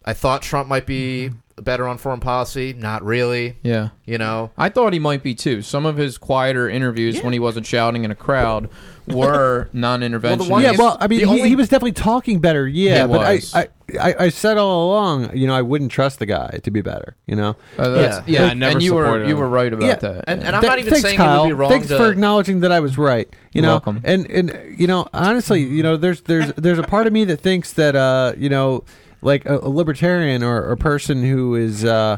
I 0.05 0.13
thought 0.13 0.41
Trump 0.43 0.69
might 0.69 0.85
be 0.85 1.31
better 1.61 1.87
on 1.87 1.97
foreign 1.97 2.19
policy. 2.19 2.73
Not 2.73 3.03
really. 3.03 3.57
Yeah. 3.63 3.89
You 4.05 4.17
know. 4.17 4.51
I 4.57 4.69
thought 4.69 4.93
he 4.93 4.99
might 4.99 5.23
be 5.23 5.33
too. 5.33 5.61
Some 5.61 5.85
of 5.85 5.97
his 5.97 6.17
quieter 6.17 6.69
interviews 6.69 7.21
when 7.23 7.33
he 7.33 7.39
wasn't 7.39 7.65
shouting 7.65 8.03
in 8.03 8.11
a 8.11 8.15
crowd 8.15 8.69
were 9.07 9.69
non-intervention. 9.73 10.49
one 10.49 10.61
yeah. 10.63 10.71
is- 10.73 10.77
Well, 10.77 10.97
I 10.99 11.07
mean, 11.07 11.19
the 11.21 11.25
he, 11.25 11.31
only- 11.31 11.49
he 11.49 11.55
was 11.55 11.69
definitely 11.69 11.93
talking 11.93 12.39
better. 12.39 12.67
Yeah, 12.67 13.03
He 13.03 13.13
but 13.13 13.25
I, 13.25 13.33
was. 13.35 13.55
I, 13.55 13.67
I, 14.01 14.15
I 14.19 14.29
said 14.29 14.57
all 14.57 14.89
along, 14.89 15.35
you 15.37 15.47
know, 15.47 15.55
I 15.55 15.61
wouldn't 15.61 15.91
trust 15.91 16.19
the 16.19 16.25
guy 16.25 16.59
to 16.63 16.71
be 16.71 16.81
better. 16.81 17.15
You 17.25 17.35
know. 17.37 17.55
Uh, 17.77 17.89
that's- 17.89 18.23
Yeah. 18.27 18.41
yeah, 18.41 18.45
Yeah, 18.47 18.51
I 18.51 18.53
never 18.53 18.71
and 18.73 18.83
you 18.83 18.93
were 18.93 19.05
supported 19.05 19.27
you 19.29 19.35
him. 19.35 19.39
were 19.39 19.49
right 19.49 19.71
about 19.73 19.85
Yeah, 19.85 19.95
that. 19.95 20.23
And, 20.27 20.41
yeah. 20.41 20.47
and 20.47 20.55
I'm 20.57 20.61
Th- 20.61 20.69
not 20.71 20.79
even 20.79 20.91
thanks, 20.91 21.07
saying 21.07 21.17
Kyle. 21.17 21.39
it 21.39 21.41
would 21.43 21.47
be 21.49 21.53
wrong 21.53 21.69
Thanks 21.71 21.87
to. 21.87 21.97
for 21.97 22.11
acknowledging 22.11 22.59
that 22.59 22.71
I 22.73 22.79
was 22.81 22.97
right. 22.97 23.29
You 23.53 23.61
know, 23.61 23.69
welcome. 23.75 24.01
and 24.03 24.29
and 24.29 24.75
you 24.77 24.87
know, 24.87 25.07
honestly, 25.13 25.63
you 25.63 25.81
know, 25.83 25.95
there's 25.95 26.21
there's 26.21 26.51
there's 26.57 26.79
a 26.79 26.83
part 26.83 27.07
of 27.07 27.13
me 27.13 27.23
that 27.25 27.37
thinks 27.37 27.71
that 27.73 27.95
uh, 27.95 28.33
you 28.37 28.49
know, 28.49 28.83
like 29.25 29.45
a, 29.45 29.57
a 29.59 29.69
libertarian 29.69 30.43
or 30.43 30.71
a 30.71 30.77
person 30.77 31.23
who 31.23 31.55
is 31.55 31.83
uh, 31.83 32.17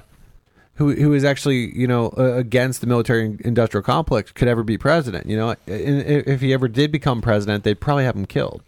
who 0.75 0.93
who 0.93 1.13
is 1.13 1.23
actually 1.23 1.77
you 1.77 1.87
know 1.87 2.13
uh, 2.17 2.33
against 2.35 2.81
the 2.81 2.87
military 2.87 3.37
industrial 3.43 3.83
complex 3.83 4.31
could 4.31 4.47
ever 4.47 4.63
be 4.63 4.77
president. 4.77 5.25
You 5.27 5.37
know, 5.37 5.49
and 5.67 6.01
if 6.27 6.41
he 6.41 6.53
ever 6.53 6.67
did 6.67 6.91
become 6.91 7.21
president, 7.21 7.63
they'd 7.63 7.79
probably 7.79 8.03
have 8.03 8.15
him 8.15 8.25
killed. 8.25 8.61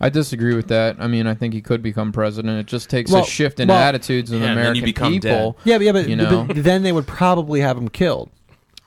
I 0.00 0.08
disagree 0.10 0.54
with 0.54 0.68
that. 0.68 0.96
I 0.98 1.06
mean, 1.06 1.26
I 1.26 1.34
think 1.34 1.52
he 1.54 1.60
could 1.60 1.82
become 1.82 2.12
president. 2.12 2.58
It 2.60 2.66
just 2.66 2.88
takes 2.88 3.10
Well- 3.10 3.24
a 3.24 3.26
shift 3.26 3.60
in 3.60 3.68
well- 3.68 3.78
attitudes 3.78 4.30
of 4.30 4.40
Yeah, 4.40 4.48
and 4.48 4.58
then 4.58 4.64
you 4.76 4.82
American 4.82 4.84
become 4.84 5.12
people. 5.12 5.56
Yeah, 5.64 5.78
but, 5.78 5.84
yeah, 5.84 5.92
but, 5.92 6.08
You 6.08 6.16
know? 6.16 6.44
but 6.44 6.62
then 6.62 6.82
they 6.82 6.92
would 6.92 7.06
probably 7.06 7.60
have 7.60 7.76
him 7.76 7.88
killed 7.88 8.30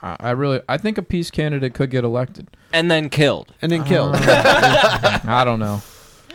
I, 0.02 0.16
I 0.20 0.32
really, 0.32 0.62
I 0.70 0.78
think 0.78 0.98
a 0.98 1.02
peace 1.02 1.30
candidate 1.32 1.74
could 1.74 1.90
get 1.90 2.04
elected. 2.04 2.48
and 2.74 2.90
then 2.90 3.10
killed. 3.10 3.54
and 3.62 3.72
then 3.72 3.84
killed. 3.84 4.16
I 4.18 5.44
don't 5.46 5.60
know. 5.60 5.82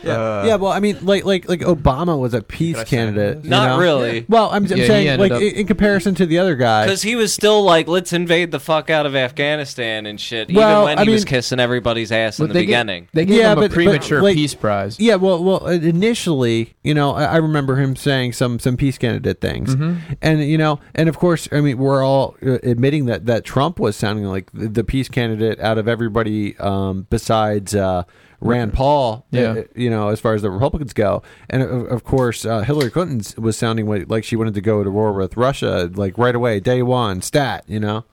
Yeah, 0.03 0.45
yeah. 0.45 0.55
Well, 0.55 0.71
I 0.71 0.79
mean, 0.79 0.97
like 1.01 1.25
like 1.25 1.47
like 1.49 1.61
Obama 1.61 2.19
was 2.19 2.33
a 2.33 2.41
peace 2.41 2.75
Could 2.75 2.81
I 2.81 2.83
say 2.89 2.97
candidate. 2.97 3.43
you 3.43 3.49
Not 3.49 3.69
know? 3.69 3.79
really. 3.79 4.25
Well, 4.29 4.49
I'm, 4.49 4.63
I'm 4.65 4.69
Yeah, 4.69 4.75
he 4.77 4.87
saying 4.87 5.07
ended 5.07 5.19
like 5.31 5.31
up- 5.37 5.41
in 5.41 5.55
in 5.55 5.67
comparison 5.67 6.15
to 6.15 6.25
the 6.25 6.37
other 6.39 6.55
guy. 6.55 6.85
Because 6.85 7.01
he 7.01 7.15
was 7.15 7.33
still 7.33 7.63
like, 7.63 7.87
let's 7.87 8.13
invade 8.13 8.51
the 8.51 8.59
fuck 8.59 8.89
out 8.89 9.05
of 9.05 9.15
Afghanistan 9.15 10.05
and 10.05 10.19
shit, 10.19 10.51
Well, 10.53 10.71
even 10.81 10.83
when 10.85 10.99
I 10.99 11.03
he 11.05 11.09
was 11.09 11.21
mean- 11.25 11.29
kissing 11.29 11.59
everybody's 11.59 12.11
ass 12.11 12.39
in 12.39 12.47
the 12.47 12.53
they 12.53 12.59
gave- 12.61 12.67
beginning. 12.67 13.07
they 13.13 13.25
gave 13.25 13.37
Yeah, 13.37 13.51
him 13.53 13.55
but- 13.59 13.65
a 13.65 13.67
but, 13.69 13.73
premature 13.73 14.21
like- 14.21 14.35
peace 14.35 14.53
prize. 14.53 14.99
Yeah, 14.99 15.15
well, 15.15 15.43
well, 15.43 15.65
initially, 15.67 16.75
you 16.83 16.93
know, 16.93 17.11
I, 17.13 17.23
I 17.25 17.37
remember 17.37 17.75
him 17.77 17.95
saying 17.95 18.33
some 18.33 18.59
some 18.59 18.77
peace 18.77 18.97
candidate 18.97 19.41
things, 19.41 19.75
Mm-hmm. 19.75 20.13
and 20.21 20.43
you 20.43 20.57
know, 20.57 20.79
and 20.93 21.09
of 21.09 21.17
course, 21.17 21.47
I 21.51 21.61
mean, 21.61 21.77
we're 21.77 22.03
all 22.03 22.35
uh, 22.45 22.59
admitting 22.63 23.05
that 23.05 23.25
that 23.25 23.43
Trump 23.43 23.79
was 23.79 23.95
sounding 23.95 24.25
like 24.25 24.51
the, 24.53 24.67
the 24.67 24.83
peace 24.83 25.09
candidate 25.09 25.59
out 25.59 25.77
of 25.77 25.87
everybody 25.87 26.57
um, 26.59 27.07
besides 27.09 27.73
uh, 27.75 28.03
Rand 28.47 28.73
Paul. 28.73 29.25
uh, 29.33 29.37
Yeah. 29.37 29.61
you 29.75 29.89
know, 29.89 30.09
as 30.09 30.19
far 30.19 30.33
as 30.33 30.41
the 30.41 30.49
Republicans 30.51 30.93
go, 30.93 31.23
and 31.49 31.61
of, 31.63 31.85
of 31.91 32.03
course, 32.03 32.45
uh, 32.45 32.61
Hillary 32.61 32.89
Clinton 32.91 33.21
was 33.43 33.57
sounding 33.57 33.87
like, 33.87 34.09
like 34.09 34.23
she 34.23 34.35
wanted 34.35 34.53
to 34.55 34.61
go 34.61 34.83
to 34.83 34.91
war 34.91 35.13
with 35.13 35.35
Russia, 35.37 35.89
like 35.93 36.17
right 36.17 36.35
away, 36.35 36.59
day 36.59 36.81
one, 36.81 37.21
stat. 37.21 37.63
You 37.67 37.79
know, 37.79 38.05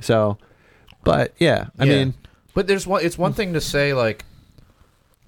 so, 0.00 0.38
but 1.04 1.34
yeah, 1.38 1.66
I 1.78 1.84
Yeah. 1.84 1.92
mean, 2.04 2.14
But 2.54 2.66
there's 2.66 2.86
one. 2.86 3.04
It's 3.04 3.16
one 3.18 3.32
thing 3.32 3.52
to 3.54 3.60
say 3.60 3.94
like, 3.94 4.24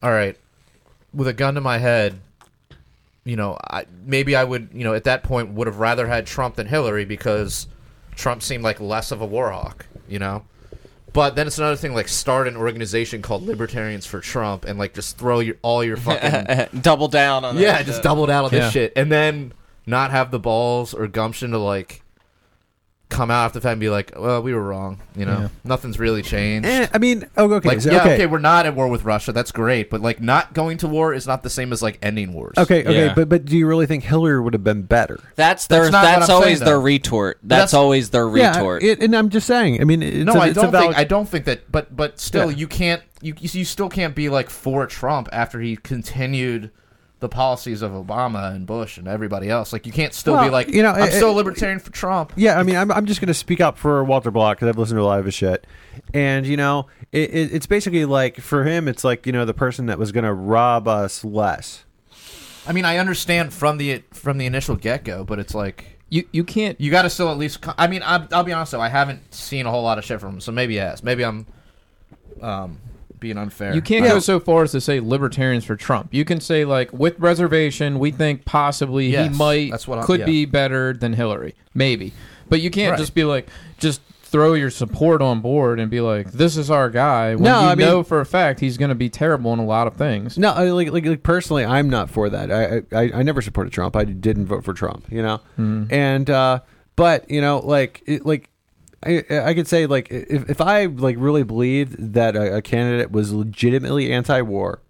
all 0.02 0.10
right, 0.10 0.36
with 1.14 1.28
a 1.28 1.32
gun 1.32 1.54
to 1.54 1.60
my 1.60 1.78
head, 1.78 2.18
you 3.24 3.36
know, 3.36 3.56
I, 3.70 3.84
maybe 4.04 4.34
I 4.34 4.42
would, 4.44 4.70
you 4.72 4.82
know, 4.84 4.94
at 4.94 5.04
that 5.04 5.22
point 5.22 5.50
would 5.50 5.66
have 5.66 5.78
rather 5.78 6.06
had 6.06 6.26
Trump 6.26 6.56
than 6.56 6.66
Hillary 6.66 7.04
because 7.04 7.66
Trump 8.16 8.42
seemed 8.42 8.64
like 8.64 8.80
less 8.80 9.12
of 9.12 9.20
a 9.20 9.26
war 9.26 9.50
hawk, 9.50 9.86
you 10.08 10.18
know. 10.18 10.42
But 11.12 11.34
then 11.36 11.46
it's 11.46 11.58
another 11.58 11.76
thing 11.76 11.94
like 11.94 12.08
start 12.08 12.46
an 12.48 12.56
organization 12.56 13.22
called 13.22 13.44
Libertarians 13.46 14.06
for 14.06 14.20
Trump 14.20 14.64
and 14.64 14.78
like 14.78 14.94
just 14.94 15.18
throw 15.18 15.40
your 15.40 15.56
all 15.62 15.82
your 15.82 15.96
fucking 15.96 16.80
Double 16.82 17.08
down 17.08 17.44
on 17.44 17.56
yeah, 17.56 17.78
that 17.78 17.86
just 17.86 17.98
shit. 17.98 18.04
double 18.04 18.26
down 18.26 18.44
on 18.44 18.50
this 18.50 18.60
Yeah. 18.64 18.70
shit, 18.70 18.92
and 18.96 19.10
then 19.10 19.52
not 19.86 20.10
have 20.10 20.30
the 20.30 20.38
balls 20.38 20.94
or 20.94 21.06
gumption 21.08 21.50
to 21.52 21.58
like 21.58 22.02
come 23.10 23.30
out 23.30 23.44
after 23.46 23.58
the 23.58 23.62
fact 23.64 23.72
and 23.72 23.80
be 23.80 23.90
like, 23.90 24.12
well, 24.16 24.40
we 24.42 24.54
were 24.54 24.62
wrong, 24.62 25.00
you 25.14 25.26
know, 25.26 25.40
Yeah. 25.40 25.48
nothing's 25.64 25.98
really 25.98 26.22
changed. 26.22 26.66
eh, 26.66 26.86
I 26.94 26.98
mean, 26.98 27.26
oh, 27.36 27.52
okay, 27.54 27.68
Like, 27.68 27.80
so- 27.82 27.90
yeah, 27.90 28.00
okay. 28.00 28.14
okay. 28.14 28.26
we're 28.26 28.38
not 28.38 28.64
at 28.66 28.74
war 28.74 28.88
with 28.88 29.04
Russia. 29.04 29.32
That's 29.32 29.52
great, 29.52 29.90
but 29.90 30.00
like, 30.00 30.20
not 30.22 30.54
going 30.54 30.78
to 30.78 30.88
war 30.88 31.12
is 31.12 31.26
not 31.26 31.42
the 31.42 31.50
same 31.50 31.72
as 31.72 31.82
like 31.82 31.98
ending 32.02 32.32
wars. 32.32 32.54
Okay, 32.56 32.80
okay, 32.82 33.06
Yeah. 33.06 33.14
but 33.14 33.28
but 33.28 33.44
do 33.44 33.58
you 33.58 33.66
really 33.66 33.86
think 33.86 34.04
Hillary 34.04 34.40
would 34.40 34.54
have 34.54 34.64
been 34.64 34.82
better? 34.82 35.18
That's 35.36 35.66
their. 35.66 35.82
That's 35.82 35.92
not 35.92 36.02
That's, 36.02 36.20
what 36.20 36.30
I'm 36.30 36.34
always 36.36 36.58
saying, 36.58 36.64
their 36.66 36.74
though. 36.76 36.82
retort. 36.82 37.38
That's, 37.42 37.72
that's- 37.72 37.74
always 37.74 38.10
their 38.10 38.28
retort. 38.28 38.82
Yeah, 38.82 38.92
it, 38.92 39.02
and 39.02 39.14
I'm 39.14 39.28
just 39.28 39.46
saying. 39.46 39.80
I 39.80 39.84
mean, 39.84 40.02
it's 40.02 40.24
No, 40.24 40.34
a, 40.34 40.38
I 40.38 40.46
it's 40.48 40.56
a 40.58 40.62
don't 40.62 40.70
valid- 40.72 40.86
think. 40.88 40.98
I 40.98 41.04
don't 41.04 41.28
think 41.28 41.44
that. 41.46 41.70
But 41.70 41.94
but 41.96 42.18
still, 42.20 42.50
Yeah. 42.50 42.56
you 42.58 42.66
can't. 42.68 43.02
You 43.22 43.34
you 43.38 43.50
you 43.52 43.64
still 43.64 43.88
can't 43.90 44.14
be 44.14 44.28
like 44.28 44.48
for 44.48 44.86
Trump 44.86 45.28
after 45.32 45.60
he 45.60 45.76
continued 45.76 46.70
the 47.20 47.28
policies 47.28 47.82
of 47.82 47.92
Obama 47.92 48.54
and 48.54 48.66
Bush 48.66 48.98
and 48.98 49.06
everybody 49.06 49.48
else. 49.48 49.72
Like 49.72 49.86
you 49.86 49.92
can't 49.92 50.12
still 50.14 50.34
Well, 50.34 50.44
be 50.44 50.50
like, 50.50 50.68
you 50.68 50.82
know, 50.82 50.90
I'm 50.90 51.04
it- 51.08 51.12
still 51.12 51.28
a 51.28 51.32
it- 51.32 51.36
libertarian 51.36 51.78
for 51.78 51.92
Trump. 51.92 52.32
Yeah, 52.36 52.58
I 52.58 52.62
mean, 52.62 52.76
I'm, 52.76 52.90
I'm 52.90 53.06
just 53.06 53.20
going 53.20 53.28
to 53.28 53.34
speak 53.34 53.60
up 53.60 53.78
for 53.78 54.02
Walter 54.04 54.30
Block 54.30 54.56
because 54.56 54.68
I've 54.68 54.78
listened 54.78 54.96
to 54.98 55.02
a 55.02 55.04
lot 55.04 55.18
of 55.18 55.24
his 55.26 55.34
shit, 55.34 55.66
and 56.14 56.46
you 56.46 56.56
know, 56.56 56.86
it, 57.12 57.30
it, 57.30 57.52
it's 57.54 57.66
basically 57.66 58.04
like 58.04 58.40
for 58.40 58.64
him, 58.64 58.88
it's 58.88 59.04
like 59.04 59.26
you 59.26 59.32
know 59.32 59.44
the 59.44 59.54
person 59.54 59.86
that 59.86 59.98
was 59.98 60.12
going 60.12 60.24
to 60.24 60.32
rob 60.34 60.88
us 60.88 61.24
less. 61.24 61.84
I 62.66 62.72
mean, 62.72 62.84
I 62.84 62.98
understand 62.98 63.52
from 63.52 63.78
the 63.78 64.02
from 64.12 64.38
the 64.38 64.46
initial 64.46 64.76
get 64.76 65.04
go, 65.04 65.24
but 65.24 65.38
it's 65.38 65.54
like 65.54 65.98
You 66.08 66.24
you 66.32 66.44
can't. 66.44 66.80
you 66.80 66.90
got 66.90 67.02
to 67.02 67.10
still 67.10 67.30
at 67.30 67.38
least. 67.38 67.64
I 67.78 67.86
mean, 67.86 68.02
I, 68.02 68.26
I'll 68.32 68.44
be 68.44 68.52
honest 68.52 68.72
though, 68.72 68.80
I 68.80 68.88
haven't 68.88 69.34
seen 69.34 69.66
a 69.66 69.70
whole 69.70 69.82
lot 69.82 69.98
of 69.98 70.04
shit 70.04 70.20
from 70.20 70.34
him, 70.34 70.40
so 70.40 70.52
maybe 70.52 70.74
yes, 70.74 71.02
maybe 71.02 71.24
I'm 71.24 71.46
um 72.40 72.78
being 73.20 73.38
unfair. 73.38 73.74
You 73.74 73.82
can't 73.82 74.04
go 74.04 74.18
so 74.18 74.40
far 74.40 74.62
as 74.64 74.72
to 74.72 74.80
say 74.80 74.98
libertarians 75.00 75.64
for 75.64 75.76
Trump. 75.76 76.08
You 76.12 76.24
can 76.24 76.40
say 76.40 76.64
like 76.64 76.92
with 76.92 77.18
reservation, 77.18 77.98
we 77.98 78.10
think 78.10 78.44
possibly 78.44 79.08
Yes, 79.10 79.30
he 79.32 79.38
might 79.38 79.70
that's 79.70 79.86
what 79.86 79.98
I'm- 79.98 80.06
could 80.06 80.20
yeah. 80.20 80.26
be 80.26 80.44
better 80.46 80.92
than 80.92 81.12
Hillary, 81.12 81.54
maybe. 81.74 82.12
But 82.48 82.60
you 82.60 82.70
can't 82.70 82.92
Right. 82.92 82.98
just 82.98 83.14
be 83.14 83.24
like 83.24 83.46
just 83.78 84.00
throw 84.22 84.54
your 84.54 84.70
support 84.70 85.20
on 85.22 85.40
board 85.40 85.80
and 85.80 85.90
be 85.90 86.00
like 86.00 86.30
this 86.30 86.56
is 86.56 86.70
our 86.70 86.88
guy 86.88 87.34
when 87.34 87.44
No, 87.44 87.60
you 87.62 87.66
I 87.66 87.74
mean- 87.74 87.86
know 87.86 88.02
for 88.02 88.20
a 88.20 88.26
fact 88.26 88.60
he's 88.60 88.76
going 88.76 88.88
to 88.90 88.94
be 88.94 89.08
terrible 89.08 89.52
in 89.52 89.58
a 89.58 89.64
lot 89.64 89.86
of 89.86 89.94
things. 89.94 90.38
No, 90.38 90.50
I- 90.52 90.70
like, 90.70 90.90
like 90.92 91.04
like 91.04 91.22
personally, 91.22 91.64
I'm 91.64 91.90
not 91.90 92.10
for 92.10 92.28
that. 92.30 92.50
I 92.52 92.82
I, 92.96 93.10
I 93.14 93.22
never 93.22 93.42
supported 93.42 93.72
Trump. 93.72 93.96
I 93.96 94.04
didn't 94.04 94.46
vote 94.46 94.64
for 94.64 94.72
Trump. 94.72 95.04
You 95.10 95.22
know, 95.22 95.40
and 95.90 96.28
uh, 96.30 96.60
but 96.96 97.30
you 97.30 97.40
know, 97.40 97.58
like 97.60 98.02
it, 98.06 98.24
like. 98.26 98.49
I, 99.02 99.24
I 99.30 99.54
could 99.54 99.66
say 99.66 99.86
like 99.86 100.10
if, 100.10 100.48
if 100.50 100.60
I 100.60 100.86
like 100.86 101.16
really 101.18 101.42
believed 101.42 102.12
that 102.14 102.36
a, 102.36 102.56
a 102.56 102.62
candidate 102.62 103.10
was 103.10 103.32
legitimately 103.32 104.12
anti-war 104.12 104.80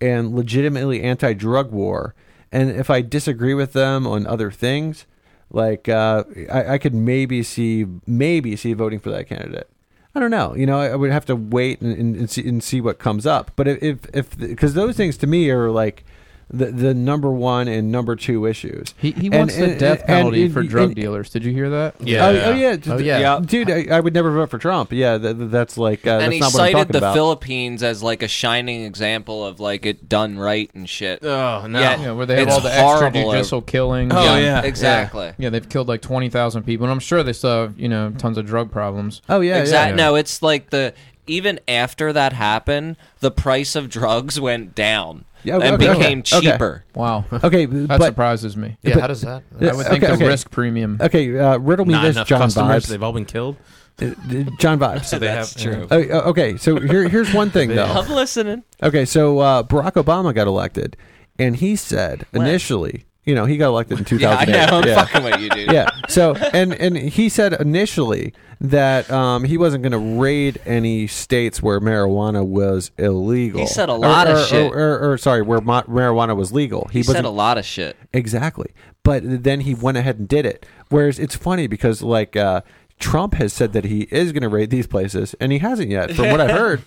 and 0.00 0.34
legitimately 0.34 1.02
anti-drug 1.02 1.72
war, 1.72 2.14
and 2.52 2.70
if 2.70 2.90
I 2.90 3.02
disagree 3.02 3.54
with 3.54 3.72
them 3.72 4.06
on 4.06 4.26
other 4.26 4.50
things, 4.50 5.04
like 5.50 5.88
uh, 5.88 6.24
I, 6.50 6.74
I 6.74 6.78
could 6.78 6.94
maybe 6.94 7.42
see 7.42 7.86
maybe 8.06 8.54
see 8.56 8.72
voting 8.72 9.00
for 9.00 9.10
that 9.10 9.28
candidate. 9.28 9.68
I 10.14 10.18
don't 10.20 10.30
know. 10.30 10.54
You 10.56 10.66
know, 10.66 10.80
I, 10.80 10.96
would 10.96 11.12
have 11.12 11.26
to 11.26 11.36
wait 11.36 11.80
and, 11.80 11.96
and, 11.96 12.16
and 12.16 12.30
see 12.30 12.46
and 12.48 12.62
see 12.62 12.80
what 12.80 12.98
comes 12.98 13.26
up. 13.26 13.52
But 13.56 13.68
if 13.68 14.06
if 14.14 14.38
because 14.38 14.74
those 14.74 14.96
things 14.96 15.16
to 15.18 15.26
me 15.26 15.50
are 15.50 15.70
like 15.70 16.04
the 16.52 16.66
the 16.66 16.94
number 16.94 17.30
one 17.30 17.68
and 17.68 17.92
number 17.92 18.16
two 18.16 18.44
issues. 18.46 18.92
He, 18.98 19.12
he 19.12 19.26
And- 19.26 19.34
wants 19.36 19.56
the 19.56 19.70
and- 19.70 19.78
death 19.78 19.98
and- 20.00 20.06
penalty 20.08 20.44
and- 20.46 20.52
for 20.52 20.62
drug 20.64 20.86
and- 20.88 20.94
dealers. 20.96 21.30
Did 21.30 21.44
you 21.44 21.52
hear 21.52 21.70
that? 21.70 21.94
Yeah. 22.00 22.26
Oh, 22.26 22.28
oh 22.46 22.54
yeah, 22.54 22.76
Oh, 22.88 22.98
yeah. 22.98 23.18
Yeah. 23.20 23.40
dude. 23.44 23.70
I, 23.70 23.86
I 23.90 24.00
would 24.00 24.14
never 24.14 24.32
vote 24.32 24.50
for 24.50 24.58
Trump. 24.58 24.92
Yeah, 24.92 25.16
th- 25.18 25.36
th- 25.36 25.50
that's 25.50 25.78
like 25.78 26.06
uh, 26.06 26.10
and 26.18 26.22
that's 26.22 26.34
he 26.34 26.40
not 26.40 26.52
what 26.52 26.62
I'm 26.62 26.72
cited 26.72 26.88
the 26.92 26.98
about. 26.98 27.14
Philippines 27.14 27.82
as 27.84 28.02
like 28.02 28.22
a 28.24 28.28
shining 28.28 28.84
example 28.84 29.44
of 29.46 29.60
like 29.60 29.86
it 29.86 30.08
done 30.08 30.38
right 30.38 30.68
and 30.74 30.88
shit. 30.88 31.24
Oh 31.24 31.66
no. 31.68 31.78
Yeah. 31.78 32.00
Yeah, 32.02 32.12
where 32.12 32.26
they 32.26 32.36
have 32.36 32.48
It's 32.48 32.54
all 32.56 32.60
the 32.60 32.70
horrible. 32.70 33.20
extrajudicial 33.20 33.64
killings. 33.66 34.12
Oh, 34.14 34.36
yeah. 34.36 34.62
exactly. 34.62 35.32
Yeah, 35.38 35.50
they've 35.50 35.68
killed 35.68 35.86
like 35.88 36.00
twenty 36.02 36.30
thousand 36.30 36.64
people, 36.64 36.84
and 36.86 36.92
I'm 36.92 36.98
sure 37.00 37.22
they 37.22 37.32
still 37.32 37.62
have 37.62 37.78
you 37.78 37.88
know 37.88 38.10
tons 38.18 38.36
of 38.38 38.46
drug 38.46 38.72
problems. 38.72 39.22
oh 39.28 39.40
yeah, 39.40 39.58
exactly. 39.60 39.98
yeah. 40.00 40.04
No, 40.08 40.14
it's 40.16 40.42
like 40.42 40.70
the 40.70 40.94
even 41.26 41.60
after 41.68 42.12
that 42.12 42.32
happened, 42.32 42.96
the 43.20 43.30
price 43.30 43.76
of 43.76 43.88
drugs 43.88 44.40
went 44.40 44.74
down 44.74 45.24
Yeah, 45.42 45.56
okay, 45.56 45.66
and 45.68 45.74
okay, 45.82 45.92
became 45.92 46.18
okay. 46.20 46.40
cheaper. 46.52 46.84
Wow, 46.94 47.24
Okay, 47.44 47.64
that 47.66 47.98
but 47.98 48.02
surprises 48.06 48.56
me. 48.56 48.76
yeah, 48.82 48.94
but- 48.94 49.00
how 49.00 49.06
does 49.06 49.22
that? 49.22 49.42
Yeah, 49.58 49.70
I 49.70 49.74
would 49.74 49.86
think 49.86 50.02
okay, 50.04 50.12
the 50.12 50.18
okay. 50.18 50.26
risk 50.28 50.50
premium. 50.50 50.98
okay, 51.00 51.38
uh, 51.38 51.58
riddle 51.58 51.86
me 51.86 51.92
Not 51.92 52.02
this, 52.02 52.16
enough 52.16 52.28
John 52.28 52.40
customers. 52.40 52.84
Vibes. 52.84 52.88
They've 52.88 53.02
all 53.02 53.12
been 53.12 53.24
killed. 53.24 53.56
Uh, 54.00 54.10
John 54.58 54.78
Vibes. 54.78 55.06
So 55.06 55.18
they 55.18 55.26
That's 55.26 55.62
have 55.62 55.62
true. 55.62 55.88
Oh, 55.90 55.98
uh, 56.18 56.30
okay, 56.30 56.56
so 56.56 56.78
here, 56.80 57.08
here's 57.08 57.32
one 57.34 57.50
thing 57.50 57.68
though. 57.74 57.84
I'm 57.84 58.08
listening. 58.10 58.64
Okay, 58.82 59.04
so 59.04 59.38
uh, 59.40 59.62
Barack 59.62 59.92
Obama 60.02 60.34
got 60.34 60.46
elected, 60.46 60.96
and 61.38 61.56
he 61.56 61.76
said 61.76 62.26
When? 62.30 62.46
initially, 62.46 63.04
you 63.24 63.34
know, 63.34 63.44
he 63.44 63.56
got 63.56 63.68
elected 63.68 63.98
in 63.98 64.04
2008. 64.04 64.52
Yeah, 64.54 64.64
I 64.66 64.70
know. 64.70 64.78
I'm 64.78 64.88
yeah. 64.88 65.04
fucking 65.04 65.24
with 65.24 65.40
you, 65.40 65.48
dude. 65.50 65.72
yeah. 65.72 65.88
So 66.08 66.34
and 66.34 66.72
and 66.74 66.96
he 66.96 67.28
said 67.28 67.52
initially 67.60 68.32
that 68.62 69.10
um, 69.10 69.44
he 69.44 69.56
wasn't 69.56 69.82
going 69.82 69.92
to 69.92 70.20
raid 70.20 70.60
any 70.66 71.06
states 71.06 71.62
where 71.62 71.80
marijuana 71.80 72.44
was 72.46 72.90
illegal. 72.98 73.60
He 73.60 73.66
said 73.66 73.88
a 73.88 73.92
Or- 73.92 73.98
lot 73.98 74.26
of 74.26 74.36
or, 74.38 74.44
shit. 74.44 74.72
Or, 74.72 74.78
or, 75.02 75.12
or, 75.12 75.18
sorry, 75.18 75.40
where 75.42 75.60
ma- 75.62 75.82
marijuana 75.84 76.36
was 76.36 76.52
legal. 76.52 76.86
He, 76.92 76.98
wasn't 77.00 77.16
said 77.18 77.24
a 77.24 77.30
lot 77.30 77.56
of 77.58 77.64
shit. 77.64 77.96
Exactly. 78.12 78.72
But 79.02 79.22
then 79.44 79.60
he 79.60 79.74
went 79.74 79.96
ahead 79.96 80.18
and 80.18 80.28
did 80.28 80.44
it. 80.44 80.66
Whereas 80.90 81.18
it's 81.18 81.34
funny 81.36 81.66
because 81.68 82.02
like 82.02 82.36
uh, 82.36 82.60
Trump 82.98 83.32
has 83.34 83.54
said 83.54 83.72
that 83.72 83.84
he 83.86 84.02
is 84.10 84.32
going 84.32 84.42
to 84.42 84.48
raid 84.50 84.68
these 84.68 84.86
places, 84.86 85.34
and 85.40 85.52
he 85.52 85.58
hasn't 85.58 85.88
yet, 85.88 86.10
from 86.14 86.30
what 86.30 86.40
I've 86.40 86.50
heard. 86.58 86.82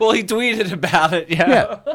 well, 0.00 0.10
he 0.12 0.24
tweeted 0.24 0.72
about 0.72 1.12
it. 1.12 1.30
Yeah. 1.30 1.48
Yeah. 1.86 1.94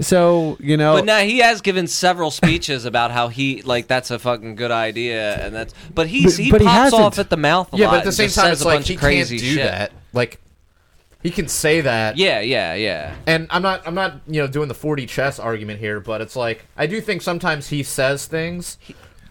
So 0.00 0.56
you 0.60 0.76
know, 0.76 0.94
But 0.96 1.04
now 1.04 1.18
he 1.20 1.38
has 1.38 1.60
given 1.60 1.86
several 1.86 2.30
speeches 2.30 2.84
about 2.84 3.10
how 3.10 3.28
he 3.28 3.62
like 3.62 3.86
that's 3.86 4.10
a 4.10 4.18
fucking 4.18 4.54
good 4.54 4.70
idea 4.70 5.34
and 5.44 5.54
that's 5.54 5.74
but 5.94 6.06
he's 6.08 6.36
But- 6.36 6.44
he 6.44 6.50
but 6.50 6.60
he 6.62 6.66
pops 6.66 6.78
hasn't. 6.78 7.02
off 7.02 7.18
at 7.18 7.30
the 7.30 7.36
mouth 7.36 7.72
a 7.72 7.76
Yeah, 7.76 7.86
lot 7.86 7.90
but 7.92 7.96
at 7.98 8.02
the 8.04 8.08
and 8.08 8.14
same 8.16 8.26
just 8.26 8.36
time, 8.36 8.44
says 8.46 8.52
it's 8.58 8.62
a 8.62 8.66
like 8.68 8.76
bunch 8.78 8.88
he 8.88 8.94
of 8.94 9.00
can't 9.00 9.08
crazy 9.12 9.38
do 9.38 9.54
shit. 9.54 9.64
that. 9.64 9.92
Like 10.12 10.40
he 11.22 11.30
can 11.30 11.48
say 11.48 11.82
that. 11.82 12.16
Yeah, 12.16 12.40
yeah, 12.40 12.72
yeah. 12.74 13.14
And 13.26 13.46
I'm 13.50 13.60
not 13.62 13.86
I'm 13.86 13.94
not, 13.94 14.20
you 14.26 14.40
know, 14.40 14.46
doing 14.46 14.68
the 14.68 14.74
40 14.74 15.04
chess 15.06 15.38
argument 15.38 15.78
here, 15.80 16.00
but 16.00 16.22
it's 16.22 16.34
like 16.34 16.64
I 16.78 16.86
do 16.86 17.00
think 17.02 17.20
sometimes 17.20 17.68
he 17.68 17.82
says 17.82 18.24
things 18.26 18.78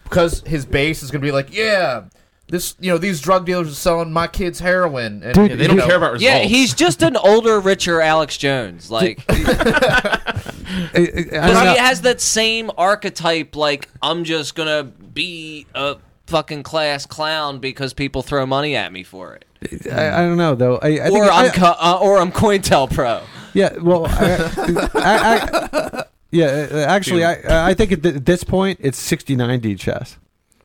because 0.04 0.42
his 0.46 0.64
base 0.64 1.02
is 1.02 1.10
going 1.10 1.20
to 1.20 1.26
be 1.26 1.32
like, 1.32 1.52
"Yeah, 1.52 2.02
this, 2.48 2.74
you 2.80 2.90
know, 2.92 2.98
these 2.98 3.20
drug 3.20 3.44
dealers 3.46 3.70
are 3.70 3.74
selling 3.74 4.12
my 4.12 4.26
kids 4.28 4.60
heroin." 4.60 5.22
And 5.24 5.34
Dude, 5.34 5.50
Yeah, 5.50 5.56
they 5.56 5.66
don't 5.66 5.76
you 5.76 5.82
know, 5.82 5.86
care 5.88 5.96
about 5.96 6.12
results. 6.12 6.24
Yeah, 6.32 6.38
he's 6.40 6.74
just 6.74 7.02
an 7.02 7.16
older, 7.16 7.58
richer 7.60 8.00
Alex 8.00 8.36
Jones. 8.36 8.88
Like, 8.90 9.24
I- 10.70 10.98
I- 10.98 11.00
I 11.00 11.04
don't 11.04 11.14
because 11.24 11.64
know. 11.64 11.72
he 11.72 11.78
has 11.78 12.00
that 12.02 12.20
same 12.20 12.70
archetype. 12.78 13.56
Like, 13.56 13.88
I'm 14.02 14.24
just 14.24 14.54
gonna 14.54 14.84
be 14.84 15.66
a 15.74 15.96
fucking 16.26 16.62
class 16.62 17.06
clown 17.06 17.58
because 17.58 17.92
people 17.92 18.22
throw 18.22 18.46
money 18.46 18.76
at 18.76 18.92
me 18.92 19.02
for 19.02 19.34
it, 19.34 19.44
I, 19.92 20.08
I 20.10 20.16
don't 20.26 20.36
know 20.36 20.54
though. 20.54 20.76
I, 20.78 20.88
I 20.88 20.96
think 21.10 21.16
or 21.18 21.24
I- 21.30 21.46
I'm 21.46 21.50
co- 21.52 21.76
uh, 21.80 21.98
or 22.00 22.18
I'm 22.18 22.30
COINTELPRO. 22.32 23.22
yeah. 23.52 23.72
Well, 23.80 24.06
I, 24.06 24.90
I, 24.94 25.68
I, 25.72 26.04
yeah. 26.30 26.68
uh, 26.70 26.76
Actually, 26.88 27.24
I 27.24 27.70
I 27.70 27.74
think 27.74 27.92
at 27.92 28.02
th- 28.02 28.14
this 28.24 28.44
point 28.44 28.78
it's 28.82 29.00
60-90 29.10 29.78
chess. 29.78 30.16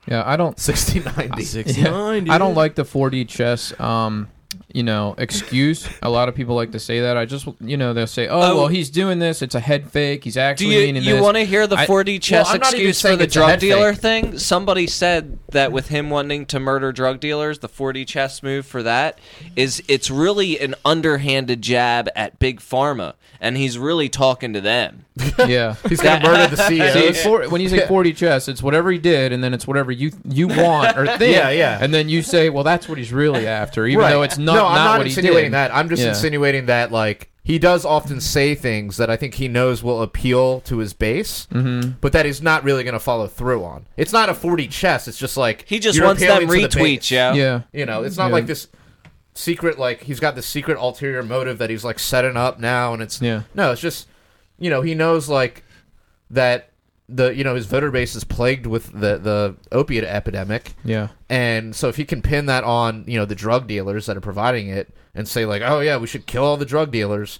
Yeah, 0.07 0.21
I 0.23 0.35
don't. 0.37 0.59
6090. 0.59 1.43
Sixty-nine. 1.43 2.29
I 2.29 2.37
don't 2.37 2.53
like 2.53 2.75
the 2.75 2.83
4D 2.83 3.27
chess. 3.27 3.77
Um, 3.79 4.29
you 4.73 4.83
know, 4.83 5.15
excuse. 5.17 5.87
A 6.01 6.09
lot 6.09 6.29
of 6.29 6.35
people 6.35 6.55
like 6.55 6.71
to 6.71 6.79
say 6.79 7.01
that. 7.01 7.17
I 7.17 7.25
just, 7.25 7.47
you 7.61 7.77
know, 7.77 7.93
they'll 7.93 8.07
say, 8.07 8.27
"Oh, 8.27 8.39
Oh. 8.41 8.55
well, 8.57 8.67
he's 8.67 8.89
doing 8.89 9.19
this. 9.19 9.41
It's 9.41 9.55
a 9.55 9.59
head 9.59 9.89
fake. 9.91 10.23
He's 10.23 10.33
Do 10.35 10.39
actually 10.41 10.73
you 10.75 10.79
meaning 10.85 11.03
you 11.03 11.13
this." 11.13 11.21
want 11.21 11.37
to 11.37 11.43
hear 11.45 11.67
the 11.67 11.77
I- 11.77 11.85
4D 11.85 12.19
chess 12.19 12.47
I'm 12.49 12.59
not 12.59 12.73
even 12.73 12.87
excuse 12.89 13.01
for 13.01 13.15
the 13.15 13.27
drug 13.27 13.59
dealer 13.59 13.93
fake. 13.93 14.01
thing? 14.01 14.37
Somebody 14.39 14.87
said 14.87 15.37
that 15.51 15.71
with 15.71 15.87
him 15.89 16.09
wanting 16.09 16.45
to 16.47 16.59
murder 16.59 16.91
drug 16.91 17.19
dealers, 17.19 17.59
the 17.59 17.69
4D 17.69 18.05
chess 18.05 18.41
move 18.43 18.65
for 18.65 18.83
that 18.83 19.19
is 19.55 19.81
it's 19.87 20.09
really 20.11 20.59
an 20.59 20.75
underhanded 20.83 21.61
jab 21.61 22.09
at 22.15 22.39
big 22.39 22.59
pharma, 22.59 23.13
and 23.39 23.57
he's 23.57 23.77
really 23.77 24.09
talking 24.09 24.53
to 24.53 24.61
them. 24.61 25.01
yeah. 25.47 25.75
He's 25.87 26.01
going 26.01 26.21
to 26.21 26.27
murder 26.27 26.53
the 26.53 26.61
See, 26.67 27.13
for, 27.23 27.47
when 27.47 27.61
you 27.61 27.69
say 27.69 27.79
4D 27.87 28.17
chess, 28.17 28.49
it's 28.49 28.61
whatever 28.61 28.91
he 28.91 28.97
did, 28.97 29.31
and 29.31 29.41
then 29.41 29.53
it's 29.53 29.65
whatever 29.65 29.89
you 29.89 30.11
you 30.27 30.49
want 30.49 30.97
or 30.97 31.05
think. 31.17 31.33
Yeah, 31.33 31.51
yeah. 31.51 31.77
And 31.81 31.93
then 31.93 32.09
you 32.09 32.21
say, 32.21 32.49
well, 32.49 32.65
that's 32.65 32.89
what 32.89 32.97
he's 32.97 33.13
really 33.13 33.47
after, 33.47 33.85
even 33.87 34.01
Right. 34.01 34.09
though 34.11 34.23
it's 34.23 34.37
not, 34.45 34.55
no, 34.55 34.65
I'm 34.67 34.75
not, 34.75 34.83
not 34.85 34.97
what 34.99 35.07
he 35.07 35.11
insinuating 35.13 35.51
did. 35.51 35.53
that. 35.53 35.75
I'm 35.75 35.89
just 35.89 36.01
Yeah. 36.01 36.09
insinuating 36.09 36.65
that 36.67 36.91
like 36.91 37.29
he 37.43 37.59
does 37.59 37.85
often 37.85 38.19
say 38.21 38.55
things 38.55 38.97
that 38.97 39.09
I 39.09 39.17
think 39.17 39.35
he 39.35 39.47
knows 39.47 39.83
will 39.83 40.01
appeal 40.01 40.61
to 40.61 40.77
his 40.79 40.93
base, 40.93 41.47
Mm-hmm. 41.53 41.91
but 42.01 42.11
that 42.13 42.25
he's 42.25 42.41
not 42.41 42.63
really 42.63 42.83
going 42.83 42.93
to 42.93 42.99
follow 42.99 43.27
through 43.27 43.63
on. 43.63 43.85
It's 43.97 44.11
not 44.13 44.29
a 44.29 44.33
40 44.33 44.67
chess. 44.67 45.07
It's 45.07 45.17
just 45.19 45.37
like 45.37 45.63
He 45.67 45.77
just 45.79 45.95
you're 45.97 46.07
wants 46.07 46.21
them 46.21 46.31
appealing 46.43 46.47
to 46.61 46.67
the 46.67 46.83
base. 46.83 46.99
retweets, 46.99 47.11
yo. 47.11 47.33
Yeah. 47.33 47.61
You 47.71 47.85
know, 47.85 48.01
it's 48.03 48.17
not 48.17 48.27
Yeah. 48.27 48.33
like 48.33 48.47
this 48.47 48.67
secret 49.33 49.77
like 49.77 50.01
he's 50.03 50.19
got 50.19 50.35
this 50.35 50.45
secret 50.47 50.77
ulterior 50.79 51.21
motive 51.21 51.57
that 51.57 51.69
he's 51.69 51.83
like 51.83 51.99
setting 51.99 52.37
up 52.37 52.59
now, 52.59 52.93
and 52.93 53.01
it's 53.03 53.21
Yeah. 53.21 53.41
no, 53.53 53.71
it's 53.73 53.81
just 53.81 54.07
you 54.57 54.69
know 54.69 54.81
he 54.81 54.95
knows 54.95 55.27
like 55.29 55.63
that 56.31 56.69
the 57.07 57.35
you 57.35 57.43
know 57.43 57.55
his 57.55 57.65
voter 57.67 57.91
base 57.91 58.15
is 58.15 58.23
plagued 58.23 58.65
with 58.65 58.91
the 58.91 59.17
the 59.17 59.55
opiate 59.71 60.03
epidemic. 60.03 60.73
Yeah. 60.83 61.09
And 61.29 61.75
so 61.75 61.87
if 61.87 61.97
he 61.97 62.05
can 62.05 62.21
pin 62.21 62.47
that 62.47 62.63
on, 62.63 63.03
you 63.07 63.17
know, 63.17 63.25
the 63.25 63.35
drug 63.35 63.67
dealers 63.67 64.05
that 64.07 64.17
are 64.17 64.21
providing 64.21 64.67
it 64.69 64.93
and 65.13 65.27
say 65.27 65.45
like, 65.45 65.61
"Oh 65.63 65.79
yeah, 65.79 65.97
we 65.97 66.07
should 66.07 66.25
kill 66.25 66.43
all 66.43 66.57
the 66.57 66.65
drug 66.65 66.91
dealers." 66.91 67.39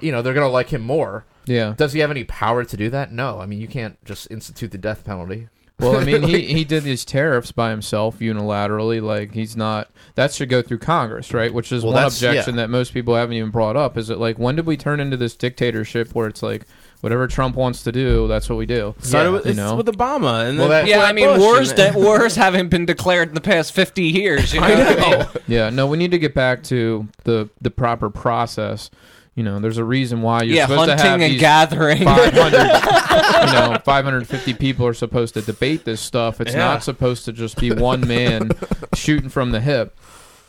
You 0.00 0.12
know, 0.12 0.22
they're 0.22 0.34
going 0.34 0.46
to 0.46 0.52
like 0.52 0.68
him 0.68 0.82
more. 0.82 1.24
Yeah. 1.46 1.74
Does 1.76 1.94
he 1.94 2.00
have 2.00 2.10
any 2.10 2.24
power 2.24 2.64
to 2.64 2.76
do 2.76 2.90
that? 2.90 3.12
No. 3.12 3.40
I 3.40 3.46
mean, 3.46 3.60
you 3.60 3.68
can't 3.68 4.02
just 4.04 4.30
institute 4.30 4.72
the 4.72 4.78
death 4.78 5.04
penalty. 5.04 5.48
Well, 5.80 5.96
I 5.96 6.04
mean, 6.04 6.22
he, 6.22 6.42
he 6.54 6.64
did 6.64 6.82
these 6.82 7.04
tariffs 7.04 7.52
by 7.52 7.70
himself 7.70 8.18
unilaterally. 8.18 9.02
Like 9.02 9.32
he's 9.32 9.56
not. 9.56 9.90
That 10.14 10.32
should 10.32 10.48
go 10.48 10.62
through 10.62 10.78
Congress, 10.78 11.32
right? 11.32 11.52
Which 11.52 11.72
is 11.72 11.82
Well, 11.82 11.94
one 11.94 12.04
objection 12.04 12.54
yeah. 12.54 12.62
that 12.62 12.70
most 12.70 12.92
people 12.92 13.14
haven't 13.14 13.34
even 13.34 13.50
brought 13.50 13.76
up. 13.76 13.96
Is 13.96 14.10
it 14.10 14.18
like 14.18 14.38
when 14.38 14.56
did 14.56 14.66
we 14.66 14.76
turn 14.76 15.00
into 15.00 15.16
this 15.16 15.36
dictatorship 15.36 16.14
where 16.14 16.28
it's 16.28 16.42
like 16.42 16.66
whatever 17.00 17.26
Trump 17.26 17.56
wants 17.56 17.82
to 17.84 17.92
do, 17.92 18.28
that's 18.28 18.48
what 18.48 18.56
we 18.56 18.66
do? 18.66 18.94
Started 19.00 19.30
Yeah, 19.30 19.34
with, 19.36 19.46
you 19.46 19.54
know. 19.54 19.74
with 19.76 19.86
Obama, 19.86 20.48
and 20.48 20.58
Well, 20.58 20.68
that- 20.68 20.86
Yeah, 20.86 21.02
I 21.02 21.12
mean, 21.12 21.26
Bush, 21.26 21.40
wars 21.40 21.70
and 21.70 21.78
that 21.80 21.94
wars 21.94 22.36
haven't 22.36 22.68
been 22.68 22.86
declared 22.86 23.28
in 23.28 23.34
the 23.34 23.40
past 23.40 23.72
50 23.72 24.02
years. 24.04 24.52
You 24.54 24.60
know? 24.60 24.66
I 24.66 25.16
mean? 25.18 25.26
Yeah, 25.48 25.70
no, 25.70 25.86
we 25.86 25.96
need 25.96 26.10
to 26.12 26.18
get 26.18 26.34
back 26.34 26.62
to 26.64 27.08
the 27.24 27.48
the 27.60 27.70
proper 27.70 28.08
process. 28.10 28.90
You 29.34 29.44
know, 29.44 29.58
there's 29.58 29.78
a 29.78 29.84
reason 29.84 30.22
why 30.22 30.42
you're 30.42 30.56
yeah, 30.56 30.66
supposed 30.66 30.86
to 30.90 30.96
have 30.96 31.00
hunting 31.00 31.24
and 31.24 31.32
these 31.34 31.40
gathering. 31.40 32.04
500 32.04 32.52
you 33.46 33.52
know 33.72 33.78
550 33.84 34.54
people 34.54 34.86
are 34.86 34.92
supposed 34.94 35.34
to 35.34 35.40
debate 35.42 35.84
this 35.84 36.00
stuff 36.00 36.40
it's 36.40 36.52
Yeah. 36.52 36.58
not 36.58 36.82
supposed 36.82 37.24
to 37.24 37.32
just 37.32 37.58
be 37.58 37.70
one 37.72 38.06
man 38.06 38.50
shooting 38.94 39.28
from 39.30 39.50
the 39.52 39.60
hip 39.60 39.96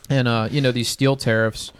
and 0.10 0.28
uh 0.28 0.48
you 0.52 0.60
know 0.62 0.72
these 0.72 0.90
steel 0.90 1.16
tariffs 1.16 1.72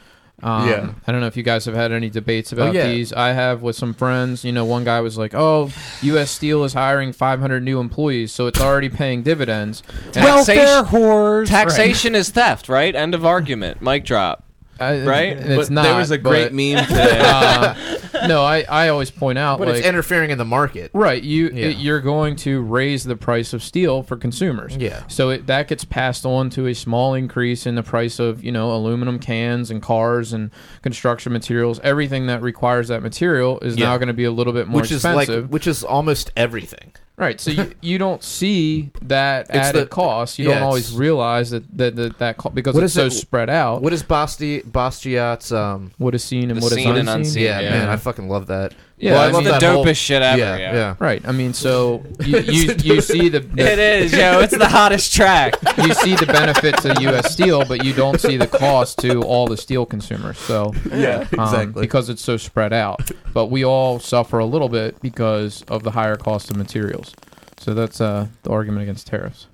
um, 0.44 0.68
Yeah. 0.68 0.94
I 1.08 1.12
don't 1.12 1.22
know 1.22 1.28
if 1.28 1.38
you 1.38 1.44
guys 1.44 1.66
have 1.66 1.76
had 1.76 1.92
any 1.92 2.10
debates 2.10 2.52
about 2.52 2.74
yeah. 2.74 2.88
these. 2.88 3.14
I 3.14 3.30
have 3.34 3.62
with 3.62 3.76
some 3.76 3.94
friends. 3.94 4.44
You 4.44 4.52
know, 4.52 4.66
one 4.66 4.84
guy 4.84 5.02
was 5.02 5.18
like, 5.18 5.34
"Oh, 5.34 5.72
U.S. 6.02 6.32
Steel 6.32 6.64
is 6.64 6.74
hiring 6.74 7.14
500 7.14 7.64
new 7.64 7.80
employees, 7.80 8.32
so 8.32 8.48
it's 8.48 8.60
already 8.60 8.90
paying 8.90 9.24
dividends." 9.24 9.84
And 10.16 10.26
Welfare 10.26 10.84
whores. 10.84 11.48
Taxation 11.48 12.16
is 12.16 12.30
theft, 12.30 12.70
right? 12.70 12.96
End 12.96 13.14
of 13.14 13.26
argument. 13.26 13.82
Mic 13.82 14.06
drop. 14.06 14.46
I- 14.82 15.06
Right? 15.06 15.38
It's 15.38 15.70
But 15.70 15.74
not. 15.74 15.84
there 15.84 15.96
was 15.96 16.12
a 16.12 16.18
great 16.18 16.46
but, 16.46 16.54
meme 16.54 16.86
today. 16.88 17.20
uh, 17.24 18.28
no, 18.28 18.44
I, 18.44 18.66
I 18.70 18.90
always 18.90 19.10
point 19.12 19.38
out 19.38 19.60
But 19.60 19.68
like 19.70 19.78
it's 19.78 19.88
interfering 19.88 20.30
in 20.32 20.38
the 20.38 20.46
market. 20.46 20.92
Right, 20.94 21.22
you 21.24 21.50
Yeah. 21.54 21.68
you're 21.68 22.02
going 22.02 22.36
to 22.38 22.62
raise 22.62 23.04
the 23.04 23.16
price 23.16 23.54
of 23.54 23.64
steel 23.64 24.04
for 24.04 24.16
consumers. 24.18 24.76
Yeah. 24.78 25.04
So 25.08 25.30
it, 25.30 25.48
that 25.48 25.68
gets 25.68 25.86
passed 25.86 26.26
on 26.26 26.50
to 26.52 26.68
a 26.68 26.74
small 26.76 27.14
increase 27.14 27.66
in 27.66 27.76
the 27.76 27.84
price 27.84 28.20
of 28.20 28.44
you 28.44 28.52
know 28.52 28.72
aluminum 28.76 29.18
cans 29.20 29.72
and 29.72 29.82
cars 29.82 30.34
and 30.34 30.52
construction 30.82 31.32
materials. 31.34 31.80
Everything 31.84 32.28
that 32.28 32.42
requires 32.42 32.90
that 32.90 33.02
material 33.02 33.60
is 33.62 33.78
Yeah. 33.78 33.86
now 33.86 33.98
going 33.98 34.08
to 34.08 34.14
be 34.14 34.26
a 34.26 34.32
little 34.32 34.54
bit 34.54 34.68
more 34.68 34.82
which 34.82 34.92
is 34.92 35.04
expensive. 35.06 35.44
like 35.46 35.52
which 35.52 35.68
is 35.68 35.84
almost 35.84 36.32
everything. 36.36 36.92
Right. 37.22 37.40
So 37.40 37.52
you, 37.52 37.72
you 37.82 37.98
don't 37.98 38.24
see 38.24 38.92
that 39.04 39.48
It's 39.50 39.58
added 39.58 39.84
the- 39.84 39.90
cost. 39.90 40.40
You 40.40 40.50
yeah, 40.50 40.56
don't 40.56 40.64
always 40.64 40.86
it's- 40.88 41.00
realize 41.00 41.52
that 41.52 41.64
that 41.78 41.96
that, 41.96 42.18
that 42.20 42.38
co- 42.38 42.50
because 42.50 42.74
What 42.76 42.84
it's 42.84 42.92
is 42.92 42.96
so 42.96 43.06
it- 43.06 43.12
spread 43.12 43.50
out. 43.50 43.82
What 43.82 43.94
is 43.94 44.04
Basti 44.04 44.62
Bastiat's 44.62 45.52
um 45.52 45.92
what 45.98 46.14
is 46.16 46.24
seen 46.24 46.50
and 46.52 46.60
The 46.60 46.64
what 46.64 46.72
is 46.72 46.78
seen 46.78 46.90
and 46.90 46.98
unseen. 47.10 47.20
unseen. 47.20 47.44
yeah, 47.44 47.60
Yeah. 47.62 47.70
man, 47.72 47.90
I 47.90 47.96
fucking 47.98 48.28
love 48.28 48.48
that. 48.48 48.74
Yeah, 49.02 49.14
Well, 49.14 49.22
I 49.22 49.24
I 49.24 49.26
mean, 49.28 49.34
love 49.34 49.44
the 49.46 49.50
that 49.52 49.62
dopest 49.62 49.84
whole- 49.86 49.94
shit 49.96 50.22
ever. 50.22 50.38
yeah, 50.38 50.58
Yeah, 50.58 50.74
yeah. 50.74 50.96
Right. 51.00 51.22
I 51.28 51.32
mean, 51.32 51.54
so 51.54 52.04
you 52.24 52.38
you, 52.40 52.76
you 52.84 53.02
see 53.02 53.30
the, 53.30 53.40
the 53.40 53.72
It 53.72 53.80
is, 53.80 54.14
yo. 54.14 54.40
It's 54.44 54.56
the 54.56 54.68
hottest 54.70 55.14
track. 55.16 55.56
you 55.78 55.94
see 55.96 56.16
the 56.16 56.28
benefits 56.28 56.86
of 56.86 57.02
U.S. 57.02 57.34
Steel, 57.34 57.66
but 57.66 57.84
you 57.84 57.94
don't 57.94 58.22
see 58.22 58.38
the 58.38 58.46
cost 58.48 59.00
to 59.00 59.22
all 59.24 59.48
the 59.48 59.58
steel 59.58 59.86
consumers. 59.88 60.38
So 60.38 60.74
Yeah, 60.94 61.28
um, 61.38 61.72
because 61.72 62.10
it's 62.10 62.22
so 62.22 62.38
spread 62.38 62.74
out. 62.74 63.10
But 63.34 63.48
we 63.48 63.66
all 63.66 64.00
suffer 64.00 64.38
a 64.40 64.46
little 64.46 64.70
bit 64.70 65.02
because 65.02 65.64
of 65.68 65.82
the 65.84 65.92
higher 65.92 66.16
cost 66.16 66.52
of 66.52 66.58
materials. 66.58 67.16
So 67.58 67.74
that's 67.74 68.00
uh, 68.02 68.28
the 68.44 68.52
argument 68.52 68.84
against 68.84 69.08
tariffs. 69.08 69.48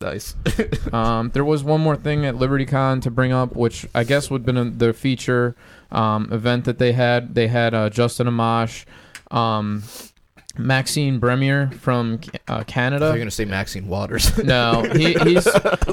Nice. 0.00 0.36
Um, 0.92 1.30
there 1.34 1.44
was 1.44 1.64
one 1.64 1.80
more 1.80 1.96
thing 1.96 2.24
at 2.24 2.36
LibertyCon 2.36 3.02
to 3.02 3.10
bring 3.10 3.32
up, 3.32 3.56
which 3.56 3.86
I 3.94 4.04
guess 4.04 4.30
would 4.30 4.42
have 4.42 4.46
been 4.46 4.56
a, 4.56 4.64
the 4.70 4.92
feature 4.92 5.56
um, 5.90 6.28
event 6.32 6.64
that 6.64 6.78
they 6.78 6.92
had. 6.92 7.34
They 7.34 7.48
had 7.48 7.74
uh, 7.74 7.90
Justin 7.90 8.28
Amash, 8.28 8.84
um, 9.30 9.82
Maxime 10.56 11.18
Bernier 11.18 11.70
from 11.80 12.20
uh, 12.48 12.62
Canada. 12.64 13.06
You're 13.08 13.18
gonna 13.18 13.30
say 13.30 13.44
Maxine 13.44 13.88
Waters. 13.88 14.36
No, 14.44 14.82
he, 14.94 15.14
he's 15.14 15.44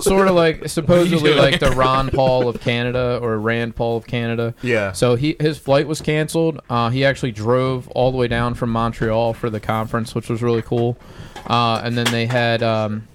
sort 0.01 0.27
of 0.27 0.35
like 0.35 0.69
supposedly 0.69 1.33
like 1.45 1.59
the 1.59 1.71
Ron 1.71 2.09
Paul 2.09 2.47
of 2.47 2.61
Canada 2.61 3.19
or 3.21 3.37
Rand 3.39 3.75
Paul 3.75 3.97
of 3.97 4.05
Canada. 4.07 4.53
yeah. 4.61 4.91
So 4.91 5.15
he 5.15 5.35
his 5.39 5.57
flight 5.57 5.87
was 5.87 6.01
canceled. 6.01 6.61
Uh, 6.69 6.89
he 6.91 7.03
actually 7.03 7.31
drove 7.31 7.89
all 7.89 8.11
the 8.11 8.17
way 8.17 8.27
down 8.27 8.53
from 8.53 8.69
Montreal 8.69 9.33
for 9.33 9.49
the 9.49 9.59
conference, 9.59 10.13
which 10.15 10.29
was 10.29 10.41
really 10.41 10.61
cool. 10.61 10.97
Uh, 11.47 11.81
and 11.83 11.97
then 11.97 12.05
they 12.11 12.25
had 12.25 12.63
um, 12.63 13.07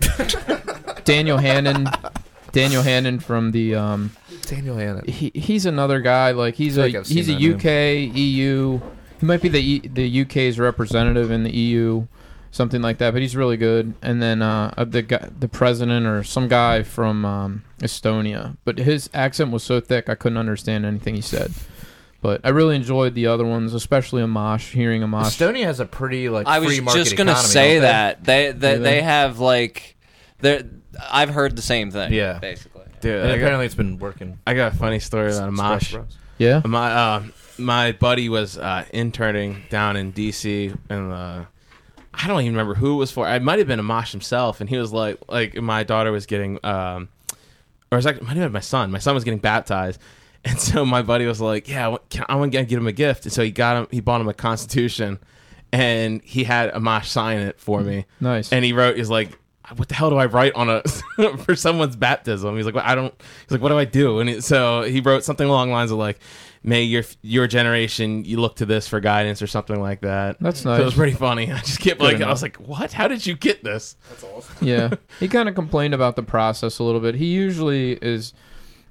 Daniel 1.05 1.39
Hannan. 1.39 1.89
Daniel 2.53 2.83
Hannan 2.83 3.21
from 3.21 3.53
the 3.53 3.75
um, 3.75 4.11
Daniel 4.43 4.77
Hannan. 4.77 5.07
he, 5.07 5.31
he's 5.35 5.67
another 5.67 6.01
guy 6.01 6.31
like 6.31 6.55
he's 6.55 6.79
I 6.79 6.87
a 6.87 6.93
think 6.93 7.07
he's 7.07 7.29
a 7.29 7.35
UK 7.35 8.15
EU. 8.17 8.81
He 9.21 9.27
might 9.27 9.43
be 9.43 9.49
the 9.49 9.61
e, 9.61 9.79
the 9.81 10.23
UK's 10.23 10.59
representative 10.59 11.31
in 11.31 11.43
the 11.43 11.51
EU, 11.55 12.07
something 12.51 12.81
like 12.81 12.99
that. 12.99 13.13
But 13.13 13.23
he's 13.23 13.37
really 13.37 13.57
good. 13.57 13.95
And 14.01 14.23
then 14.23 14.43
uh, 14.43 14.73
uh, 14.77 14.85
the 14.85 15.03
guy, 15.03 15.29
the 15.39 15.49
president 15.49 16.07
or 16.07 16.23
some 16.25 16.49
guy 16.49 16.83
from 16.83 17.25
um, 17.25 17.65
Estonia, 17.81 18.57
but 18.65 18.79
his 18.79 19.11
accent 19.13 19.51
was 19.51 19.63
so 19.63 19.81
thick 19.81 20.09
I 20.09 20.15
couldn't 20.15 20.39
understand 20.39 20.87
anything 20.87 21.15
he 21.15 21.21
said. 21.21 21.53
But 22.21 22.41
I 22.45 22.49
really 22.49 22.75
enjoyed 22.75 23.15
the 23.15 23.29
other 23.29 23.45
ones, 23.47 23.75
especially 23.75 24.23
Amash. 24.23 24.73
Hearing 24.73 25.03
Amash, 25.03 25.37
Estonia 25.39 25.65
has 25.65 25.79
a 25.79 25.87
pretty 25.87 26.29
like 26.29 26.47
I 26.47 26.59
was 26.59 26.69
free 26.69 26.81
market 26.81 26.99
just 27.05 27.17
gonna 27.17 27.31
economy, 27.33 27.49
say 27.49 27.75
don't 27.75 27.83
they? 27.83 27.87
that 27.89 28.25
they 28.25 28.53
they, 28.53 28.53
Do 28.53 28.83
they? 28.83 28.91
they 28.91 29.03
have 29.03 29.39
like 29.39 29.97
they 30.41 30.63
I've 31.11 31.31
heard 31.31 31.55
the 31.57 31.63
same 31.63 31.91
thing. 31.91 32.13
Yeah. 32.13 32.39
basically. 32.39 32.83
Dude, 33.01 33.21
And 33.21 33.29
I 33.31 33.37
got, 33.37 33.43
apparently 33.43 33.67
it's 33.67 33.77
been 33.77 33.99
working. 34.01 34.39
I 34.47 34.55
got 34.55 34.73
a 34.73 34.77
funny 34.77 34.99
story 34.99 35.33
about 35.33 35.51
Express 35.51 35.85
Amash. 35.85 35.93
Bros. 35.93 36.19
yeah, 36.39 36.63
My 36.65 36.91
uh, 36.91 37.23
my 37.57 37.93
buddy 37.93 38.29
was 38.29 38.59
uh, 38.59 38.85
interning 38.93 39.63
down 39.71 39.97
in 39.97 40.13
DC, 40.13 40.77
and 40.91 41.13
uh, 41.13 41.45
I 42.13 42.27
don't 42.27 42.41
even 42.41 42.55
remember 42.55 42.75
who 42.75 42.95
it 42.95 42.97
was 42.97 43.13
for. 43.13 43.29
It 43.29 43.43
might 43.43 43.61
have 43.61 43.69
been 43.69 43.79
Amash 43.79 44.11
himself, 44.11 44.61
and 44.61 44.69
he 44.69 44.77
was 44.77 44.93
like, 44.93 45.19
like 45.29 45.55
my 45.55 45.85
daughter 45.85 46.11
was 46.11 46.27
getting, 46.27 46.59
um, 46.65 47.09
or 47.93 47.95
it 47.95 47.97
was 47.97 48.05
like, 48.05 48.17
it 48.17 48.23
might 48.25 48.37
have 48.37 48.47
been 48.47 48.53
my 48.53 48.59
son. 48.61 48.91
My 48.91 48.99
son 48.99 49.15
was 49.15 49.23
getting 49.23 49.39
baptized, 49.39 50.01
and 50.49 50.59
so 50.59 50.85
my 50.85 51.03
buddy 51.03 51.27
was 51.27 51.41
like, 51.41 51.69
yeah, 51.69 51.85
I 51.85 51.89
want, 51.89 52.09
can, 52.11 52.25
I 52.29 52.37
want 52.37 52.53
to 52.53 52.65
get 52.65 52.79
him 52.79 52.87
a 52.87 52.93
gift, 52.93 53.25
and 53.25 53.33
so 53.33 53.43
he 53.43 53.51
got 53.51 53.77
him, 53.77 53.89
he 53.91 54.01
bought 54.01 54.21
him 54.21 54.29
a 54.29 54.35
Constitution, 54.35 55.19
and 55.73 56.23
he 56.23 56.45
had 56.45 56.73
Amash 56.73 57.07
sign 57.07 57.39
it 57.39 57.61
for 57.61 57.81
me, 57.81 58.07
nice. 58.21 58.53
and 58.53 58.65
he 58.65 58.73
wrote, 58.73 58.97
he's 58.97 59.11
like. 59.11 59.39
What 59.77 59.89
the 59.89 59.95
hell 59.95 60.09
do 60.09 60.17
I 60.17 60.25
write 60.25 60.55
on 60.55 60.71
a 60.71 60.83
for 61.45 61.55
someone's 61.55 61.95
baptism? 61.95 62.57
He's 62.57 62.65
like, 62.65 62.75
well, 62.75 62.85
I 62.87 62.95
don't. 62.95 63.13
He's 63.43 63.51
like, 63.51 63.61
what 63.61 63.69
do 63.69 63.77
I 63.77 63.85
do? 63.85 64.19
And 64.19 64.31
it, 64.31 64.43
so 64.43 64.81
he 64.81 65.03
wrote 65.03 65.25
something 65.25 65.47
along 65.47 65.69
the 65.69 65.75
lines 65.75 65.91
of 65.91 65.99
like, 65.99 66.21
may 66.63 66.83
your 66.83 67.03
your 67.23 67.47
generation 67.47 68.25
you 68.25 68.41
look 68.41 68.57
to 68.57 68.67
this 68.67 68.89
for 68.89 69.01
guidance 69.01 69.43
or 69.43 69.47
something 69.47 69.81
like 69.81 70.01
that. 70.03 70.37
That's 70.41 70.61
So 70.61 70.73
it 70.75 70.85
was 70.85 70.95
pretty 70.95 71.13
funny. 71.13 71.53
I 71.53 71.59
just 71.59 71.81
kept 71.81 72.01
Good 72.01 72.13
like, 72.13 72.21
I 72.23 72.31
was 72.31 72.43
like, 72.43 72.57
what? 72.57 72.93
How 72.93 73.09
did 73.09 73.27
you 73.27 73.35
get 73.35 73.65
this? 73.65 73.97
That's 74.09 74.25
awesome. 74.25 74.67
yeah, 74.67 74.95
he 75.21 75.29
kind 75.29 75.49
of 75.49 75.55
complained 75.55 75.95
about 75.95 76.17
the 76.17 76.23
process 76.23 76.79
a 76.79 76.85
little 76.85 77.01
bit. 77.01 77.15
He 77.15 77.27
usually 77.27 77.93
is, 77.93 78.33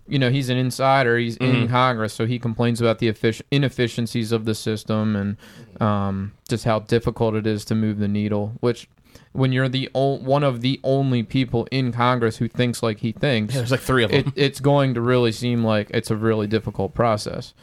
you 0.08 0.18
know, 0.20 0.30
he's 0.30 0.49
an 0.49 0.58
insider. 0.58 1.18
He's 1.18 1.38
in 1.38 1.68
Mhm. 1.68 1.70
Congress, 1.70 2.14
so 2.14 2.26
he 2.26 2.39
complains 2.39 2.80
about 2.82 2.99
the 2.99 3.12
effic- 3.12 3.41
inefficiencies 3.51 4.32
of 4.32 4.45
the 4.45 4.55
system 4.55 5.16
and 5.16 5.38
um, 5.82 6.32
just 6.49 6.64
how 6.66 6.80
difficult 6.80 7.36
it 7.36 7.45
is 7.45 7.66
to 7.66 7.76
move 7.76 7.99
the 7.99 8.08
needle. 8.08 8.53
Which, 8.62 8.88
when 9.34 9.51
you're 9.51 9.70
the 9.70 9.89
o- 9.93 10.16
one 10.18 10.43
of 10.43 10.62
the 10.62 10.80
only 10.84 11.24
people 11.24 11.68
in 11.72 11.91
Congress 11.91 12.38
who 12.38 12.47
thinks 12.47 12.82
like 12.82 12.99
he 12.99 13.12
thinks, 13.12 13.53
Yeah, 13.53 13.62
there's 13.62 13.72
like 13.72 13.80
three 13.82 14.03
of 14.03 14.12
them. 14.12 14.20
it, 14.28 14.34
it's 14.36 14.60
going 14.60 14.93
to 14.95 15.01
really 15.01 15.32
seem 15.32 15.64
like 15.64 15.89
it's 15.93 16.10
a 16.10 16.16
really 16.16 16.47
difficult 16.47 16.93
process. 16.93 17.53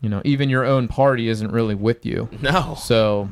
You 0.00 0.08
know, 0.08 0.22
even 0.24 0.48
your 0.48 0.64
own 0.64 0.86
party 0.88 1.28
isn't 1.28 1.50
really 1.50 1.74
with 1.74 2.06
you. 2.06 2.28
no. 2.40 2.76
So, 2.80 3.28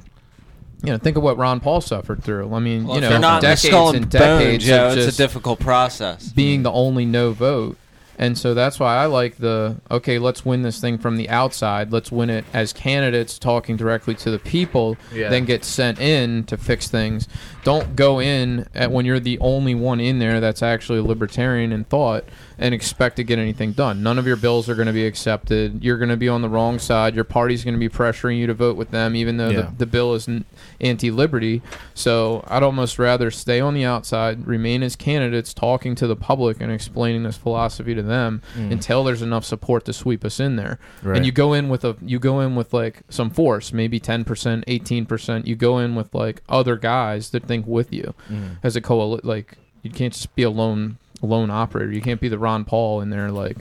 you 0.83 0.91
know, 0.93 0.99
think 0.99 1.17
of 1.17 1.23
what 1.23 1.39
Ron 1.39 1.61
Paul 1.61 1.81
suffered 1.81 2.23
through. 2.25 2.53
I 2.53 2.59
mean, 2.59 2.87
Well, 2.87 2.97
you 2.97 3.01
know, 3.03 3.39
decades 3.41 3.65
and 3.95 4.11
decades 4.11 4.65
bones, 4.65 4.65
Joe, 4.65 4.87
it's 4.89 4.95
just 5.07 5.15
a 5.21 5.23
difficult 5.23 5.61
process. 5.61 6.31
being 6.33 6.65
the 6.65 6.73
only 6.73 7.05
no 7.07 7.31
vote. 7.33 7.79
And 8.19 8.39
so 8.39 8.55
that's 8.55 8.81
why 8.81 8.97
I 8.97 9.07
like 9.07 9.37
the 9.37 9.77
okay, 9.91 10.19
let's 10.19 10.45
win 10.45 10.63
this 10.63 10.81
thing 10.81 10.97
from 10.99 11.17
the 11.17 11.29
outside. 11.29 11.93
Let's 11.93 12.11
win 12.11 12.31
it 12.31 12.45
as 12.55 12.73
candidates 12.73 13.39
talking 13.39 13.77
directly 13.77 14.15
to 14.17 14.31
the 14.31 14.39
people, 14.39 14.97
Yeah. 15.13 15.29
then 15.29 15.45
get 15.45 15.65
sent 15.65 16.01
in 16.01 16.45
to 16.45 16.57
fix 16.57 16.89
things. 16.89 17.29
Don't 17.67 17.97
go 17.97 18.21
in 18.21 18.69
at 18.77 18.93
when 18.93 19.07
you're 19.07 19.19
the 19.19 19.41
only 19.41 19.75
one 19.75 19.99
in 19.99 20.21
there 20.21 20.39
that's 20.39 20.63
actually 20.63 21.01
libertarian 21.01 21.73
in 21.73 21.83
thought 21.83 22.25
and 22.59 22.73
expect 22.73 23.17
to 23.17 23.25
get 23.25 23.41
anything 23.41 23.73
done. 23.73 24.05
None 24.05 24.21
of 24.21 24.27
your 24.27 24.37
bills 24.37 24.69
are 24.69 24.77
going 24.77 24.87
to 24.87 24.93
be 24.93 25.05
accepted. 25.05 25.83
You're 25.83 25.99
going 25.99 26.11
to 26.11 26.17
be 26.17 26.29
on 26.29 26.43
the 26.43 26.49
wrong 26.49 26.79
side. 26.79 27.17
Your 27.17 27.25
party's 27.25 27.65
going 27.65 27.75
to 27.75 27.81
be 27.81 27.89
pressuring 27.89 28.39
you 28.39 28.47
to 28.47 28.55
vote 28.55 28.77
with 28.77 28.93
them, 28.93 29.17
even 29.17 29.37
though 29.37 29.51
Yeah. 29.51 29.63
the, 29.63 29.79
the 29.79 29.87
bill 29.87 30.15
is 30.15 30.29
n- 30.29 30.45
anti-liberty. 30.81 31.61
So 31.93 32.45
I'd 32.47 32.63
almost 32.63 33.01
rather 33.01 33.33
stay 33.33 33.59
on 33.61 33.75
the 33.75 33.85
outside, 33.85 34.47
remain 34.47 34.85
as 34.85 34.95
candidates, 34.95 35.53
talking 35.53 35.97
to 35.97 36.07
the 36.07 36.15
public 36.15 36.61
and 36.61 36.71
explaining 36.71 37.25
this 37.25 37.37
philosophy 37.37 37.97
to 37.97 38.03
them 38.03 38.43
mm. 38.55 38.71
until 38.71 39.03
there's 39.03 39.23
enough 39.23 39.45
support 39.45 39.85
to 39.87 39.93
sweep 39.93 40.25
us 40.25 40.39
in 40.39 40.55
there. 40.55 40.79
Right. 41.03 41.17
And 41.17 41.27
you 41.27 41.33
go 41.33 41.53
in 41.53 41.69
with 41.69 41.85
a 41.85 41.97
you 42.01 42.21
go 42.21 42.39
in 42.41 42.55
with 42.55 42.73
like 42.73 43.03
some 43.09 43.29
force, 43.29 43.73
maybe 43.73 43.99
ten 43.99 44.25
percent, 44.25 44.63
eighteen 44.69 45.05
percent. 45.05 45.49
You 45.49 45.57
go 45.57 45.79
in 45.79 45.97
with 45.97 46.15
like 46.15 46.43
other 46.49 46.77
guys 46.77 47.31
that 47.31 47.43
think 47.43 47.56
with 47.65 47.93
you 47.93 48.13
Mm. 48.31 48.57
as 48.63 48.77
a 48.77 48.81
coal. 48.81 49.21
Like 49.23 49.57
you 49.83 49.91
can't 49.91 50.13
just 50.13 50.35
be 50.35 50.43
a 50.43 50.51
lone 50.51 50.99
lone 51.23 51.51
operator. 51.51 51.93
You 51.93 52.01
can't 52.03 52.21
be 52.21 52.29
the 52.29 52.39
Ron 52.39 52.65
Paul 52.65 53.01
in 53.01 53.11
there. 53.11 53.31
Like 53.31 53.59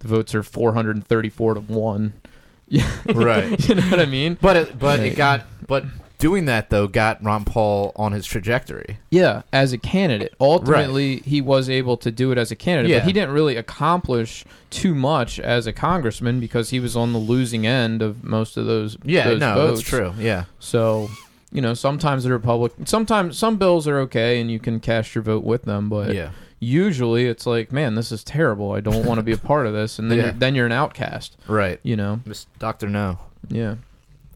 the 0.00 0.08
votes 0.08 0.34
are 0.34 0.42
four 0.42 0.74
hundred 0.74 0.96
and 0.96 1.06
thirty 1.06 1.28
four 1.30 1.54
to 1.54 1.60
one. 1.60 2.12
Yeah, 2.70 2.86
Right. 3.06 3.66
you 3.68 3.76
know 3.76 3.82
what 3.88 3.98
I 3.98 4.04
mean? 4.04 4.36
But 4.42 4.56
it 4.56 4.78
but 4.78 4.98
Right. 4.98 5.12
it 5.12 5.16
got 5.16 5.46
but 5.66 5.86
doing 6.18 6.44
that 6.44 6.68
though 6.68 6.86
got 6.86 7.24
Ron 7.24 7.46
Paul 7.46 7.92
on 7.96 8.12
his 8.12 8.26
trajectory. 8.26 8.98
Yeah, 9.08 9.40
as 9.54 9.72
a 9.72 9.78
candidate. 9.78 10.34
Ultimately, 10.38 11.20
he 11.20 11.40
was 11.40 11.70
able 11.70 11.96
to 11.96 12.10
do 12.10 12.30
it 12.30 12.36
as 12.36 12.50
a 12.50 12.56
candidate, 12.56 12.90
Yeah. 12.90 12.98
but 12.98 13.06
he 13.06 13.14
didn't 13.14 13.30
really 13.30 13.56
accomplish 13.56 14.44
too 14.68 14.94
much 14.94 15.40
as 15.40 15.66
a 15.66 15.72
congressman 15.72 16.40
because 16.40 16.68
he 16.68 16.78
was 16.78 16.94
on 16.94 17.14
the 17.14 17.18
losing 17.18 17.66
end 17.66 18.02
of 18.02 18.22
most 18.22 18.58
of 18.58 18.66
those. 18.66 18.98
Yeah, 19.02 19.28
those 19.30 19.40
no, 19.40 19.54
votes. 19.54 19.78
that's 19.80 19.88
true. 19.88 20.12
Yeah. 20.18 20.44
So, 20.58 21.08
you 21.52 21.60
know, 21.62 21.74
sometimes 21.74 22.24
the 22.24 22.30
Republic, 22.30 22.72
sometimes 22.84 23.38
some 23.38 23.56
bills 23.56 23.86
are 23.88 23.98
okay 24.00 24.40
and 24.40 24.50
you 24.50 24.58
can 24.58 24.80
cast 24.80 25.14
your 25.14 25.22
vote 25.22 25.44
with 25.44 25.62
them, 25.64 25.88
but 25.88 26.14
Yeah. 26.14 26.30
usually 26.60 27.26
it's 27.26 27.46
like, 27.46 27.72
man, 27.72 27.94
this 27.94 28.12
is 28.12 28.22
terrible. 28.24 28.72
I 28.72 28.80
don't 28.80 29.04
want 29.06 29.18
to 29.18 29.22
be 29.22 29.32
a 29.32 29.38
part 29.38 29.66
of 29.66 29.72
this, 29.72 29.98
and 29.98 30.10
then 30.10 30.18
Yeah. 30.18 30.24
you're, 30.24 30.32
then 30.34 30.54
you're 30.54 30.66
an 30.66 30.72
outcast. 30.72 31.36
Right. 31.46 31.80
You 31.82 31.96
know? 31.96 32.20
Miss 32.26 32.46
Doctor 32.58 32.88
No. 32.88 33.18
Yeah. 33.48 33.76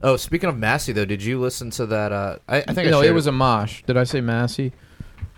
Oh, 0.02 0.16
speaking 0.16 0.48
of 0.48 0.56
Massey 0.58 0.92
though, 0.92 1.04
did 1.04 1.22
you 1.22 1.38
listen 1.40 1.70
to 1.72 1.86
that? 1.86 2.12
Uh, 2.12 2.38
I, 2.48 2.56
I 2.58 2.72
think 2.74 2.88
I 2.88 2.90
no, 2.90 3.02
it 3.02 3.12
was 3.14 3.26
a 3.26 3.32
mosh. 3.32 3.82
Did 3.84 3.96
I 3.96 4.04
say 4.04 4.20
Massey? 4.20 4.72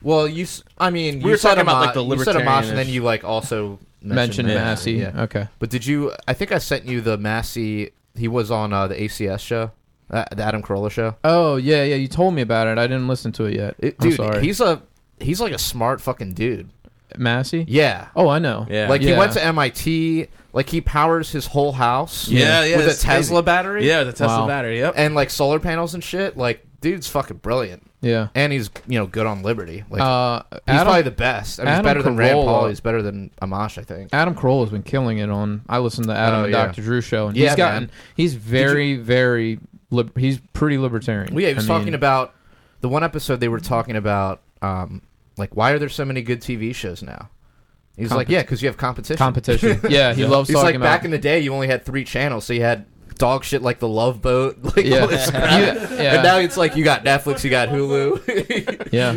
Well, 0.00 0.28
you. 0.28 0.46
I 0.78 0.90
mean, 0.90 1.18
We 1.18 1.24
you 1.24 1.30
were 1.32 1.36
said 1.38 1.56
talking 1.56 1.62
about, 1.62 1.84
like, 1.86 1.94
the 1.94 2.02
libertarian. 2.02 2.40
You 2.46 2.46
said 2.46 2.64
Amash, 2.64 2.68
and 2.68 2.78
then 2.78 2.88
you 2.88 3.02
like 3.02 3.24
also 3.24 3.78
Mentioned 4.02 4.48
mentioned 4.48 4.48
Massey. 4.48 4.92
Yeah. 4.92 5.22
Okay. 5.24 5.48
But 5.58 5.70
did 5.70 5.86
you? 5.86 6.12
I 6.28 6.34
think 6.34 6.52
I 6.52 6.58
sent 6.58 6.84
you 6.86 7.00
the 7.00 7.16
Massey. 7.18 7.90
He 8.14 8.28
was 8.28 8.50
on 8.50 8.72
uh, 8.74 8.86
the 8.86 8.94
ACS 8.96 9.40
show, 9.40 9.70
uh, 10.14 10.24
the 10.34 10.42
Adam 10.42 10.62
Carolla 10.62 10.90
show. 10.90 11.16
Oh 11.24 11.56
yeah, 11.56 11.84
yeah. 11.84 11.96
You 11.96 12.08
told 12.08 12.34
me 12.34 12.42
about 12.42 12.66
it. 12.68 12.78
I 12.78 12.86
didn't 12.86 13.08
listen 13.08 13.32
to 13.32 13.44
it 13.44 13.54
yet. 13.56 13.74
It- 13.78 13.96
I'm 14.00 14.08
dude, 14.08 14.16
sorry. 14.16 14.42
he's 14.44 14.60
a 14.60 14.80
he's 15.20 15.40
like 15.40 15.52
a 15.52 15.58
smart 15.58 16.00
fucking 16.00 16.34
dude. 16.34 16.70
Massey. 17.16 17.64
Yeah. 17.68 18.08
Oh, 18.16 18.28
I 18.28 18.38
know. 18.40 18.66
Yeah. 18.68 18.88
Like 18.88 19.00
he 19.00 19.10
Yeah. 19.10 19.18
went 19.18 19.32
to 19.34 19.44
MIT. 19.44 20.26
Like 20.52 20.68
he 20.68 20.80
powers 20.80 21.30
his 21.30 21.46
whole 21.46 21.72
house. 21.72 22.28
Yeah, 22.28 22.64
yeah, 22.64 22.76
With 22.76 22.86
a 22.86 22.90
it's 22.90 23.02
Tesla 23.02 23.36
crazy. 23.42 23.44
battery. 23.44 23.86
Yeah, 23.88 24.04
the 24.04 24.12
Tesla 24.12 24.40
Wow. 24.40 24.46
battery. 24.46 24.78
Yep. 24.78 24.94
And 24.96 25.14
like 25.14 25.30
solar 25.30 25.60
panels 25.60 25.94
and 25.94 26.02
shit. 26.02 26.36
Like 26.36 26.64
dude's 26.80 27.08
fucking 27.08 27.38
brilliant. 27.38 27.82
Yeah. 28.00 28.28
And 28.34 28.52
he's 28.52 28.68
you 28.86 28.98
know 28.98 29.06
good 29.06 29.26
on 29.26 29.42
Liberty. 29.42 29.84
Like 29.88 30.00
uh, 30.02 30.42
he's 30.52 30.60
Adam, 30.66 30.84
probably 30.86 31.02
the 31.02 31.10
best. 31.12 31.58
I 31.60 31.64
mean, 31.64 31.72
he's 31.72 31.78
Adam 31.78 31.84
better 31.90 32.02
than 32.02 32.16
Rand 32.16 32.36
Carolla- 32.38 32.44
Paul. 32.44 32.68
He's 32.68 32.80
better 32.80 33.00
than 33.02 33.30
Amash. 33.40 33.78
I 33.78 33.82
think. 33.82 34.10
Adam 34.12 34.34
Carolla 34.34 34.60
has 34.62 34.70
been 34.70 34.82
killing 34.82 35.18
it 35.18 35.30
on. 35.30 35.62
I 35.68 35.78
listened 35.78 36.08
to 36.08 36.14
Adam 36.16 36.40
Oh, 36.40 36.44
and 36.44 36.52
yeah. 36.52 36.66
Dr. 36.66 36.82
Drew 36.82 37.00
show, 37.00 37.28
and 37.28 37.36
Yeah, 37.36 37.48
he's 37.50 37.56
gotten. 37.56 37.82
man. 37.84 37.90
He's 38.16 38.34
very, 38.34 38.96
very. 38.96 39.58
Lib- 39.90 40.16
he's 40.18 40.38
pretty 40.52 40.78
libertarian. 40.78 41.34
Well, 41.34 41.42
yeah, 41.42 41.48
he 41.50 41.54
was 41.54 41.64
I 41.64 41.68
talking 41.74 41.86
mean, 41.86 41.94
about 41.94 42.34
the 42.80 42.88
one 42.88 43.02
episode 43.04 43.40
they 43.40 43.48
were 43.48 43.60
talking 43.60 43.96
about, 43.96 44.42
um, 44.62 45.02
like 45.36 45.54
why 45.56 45.72
are 45.72 45.78
there 45.78 45.88
so 45.88 46.04
many 46.04 46.22
good 46.22 46.40
TV 46.40 46.74
shows 46.74 47.02
now? 47.02 47.30
He's 47.96 48.10
like, 48.10 48.28
yeah, 48.28 48.42
because 48.42 48.60
you 48.60 48.68
have 48.68 48.76
competition. 48.76 49.16
competition. 49.18 49.80
yeah, 49.88 50.14
he 50.14 50.26
loves 50.26 50.48
He's 50.48 50.54
talking 50.56 50.66
like 50.66 50.74
about. 50.76 50.84
back 50.84 51.04
in 51.04 51.10
the 51.12 51.18
day, 51.18 51.38
you 51.40 51.54
only 51.54 51.68
had 51.68 51.84
three 51.84 52.02
channels, 52.04 52.44
so 52.44 52.52
you 52.52 52.60
had 52.62 52.86
dog 53.18 53.44
shit 53.44 53.62
like 53.62 53.78
the 53.78 53.86
Love 53.88 54.20
Boat, 54.20 54.58
like 54.76 54.84
Yeah. 54.84 54.98
all 55.00 55.06
this 55.06 55.30
crap. 55.30 55.50
Yeah, 55.60 56.02
yeah. 56.02 56.14
And 56.14 56.22
now 56.24 56.38
it's 56.38 56.56
like 56.56 56.74
you 56.76 56.82
got 56.82 57.04
Netflix, 57.04 57.44
you 57.44 57.50
got 57.50 57.68
Hulu. 57.68 58.88
yeah, 58.92 59.14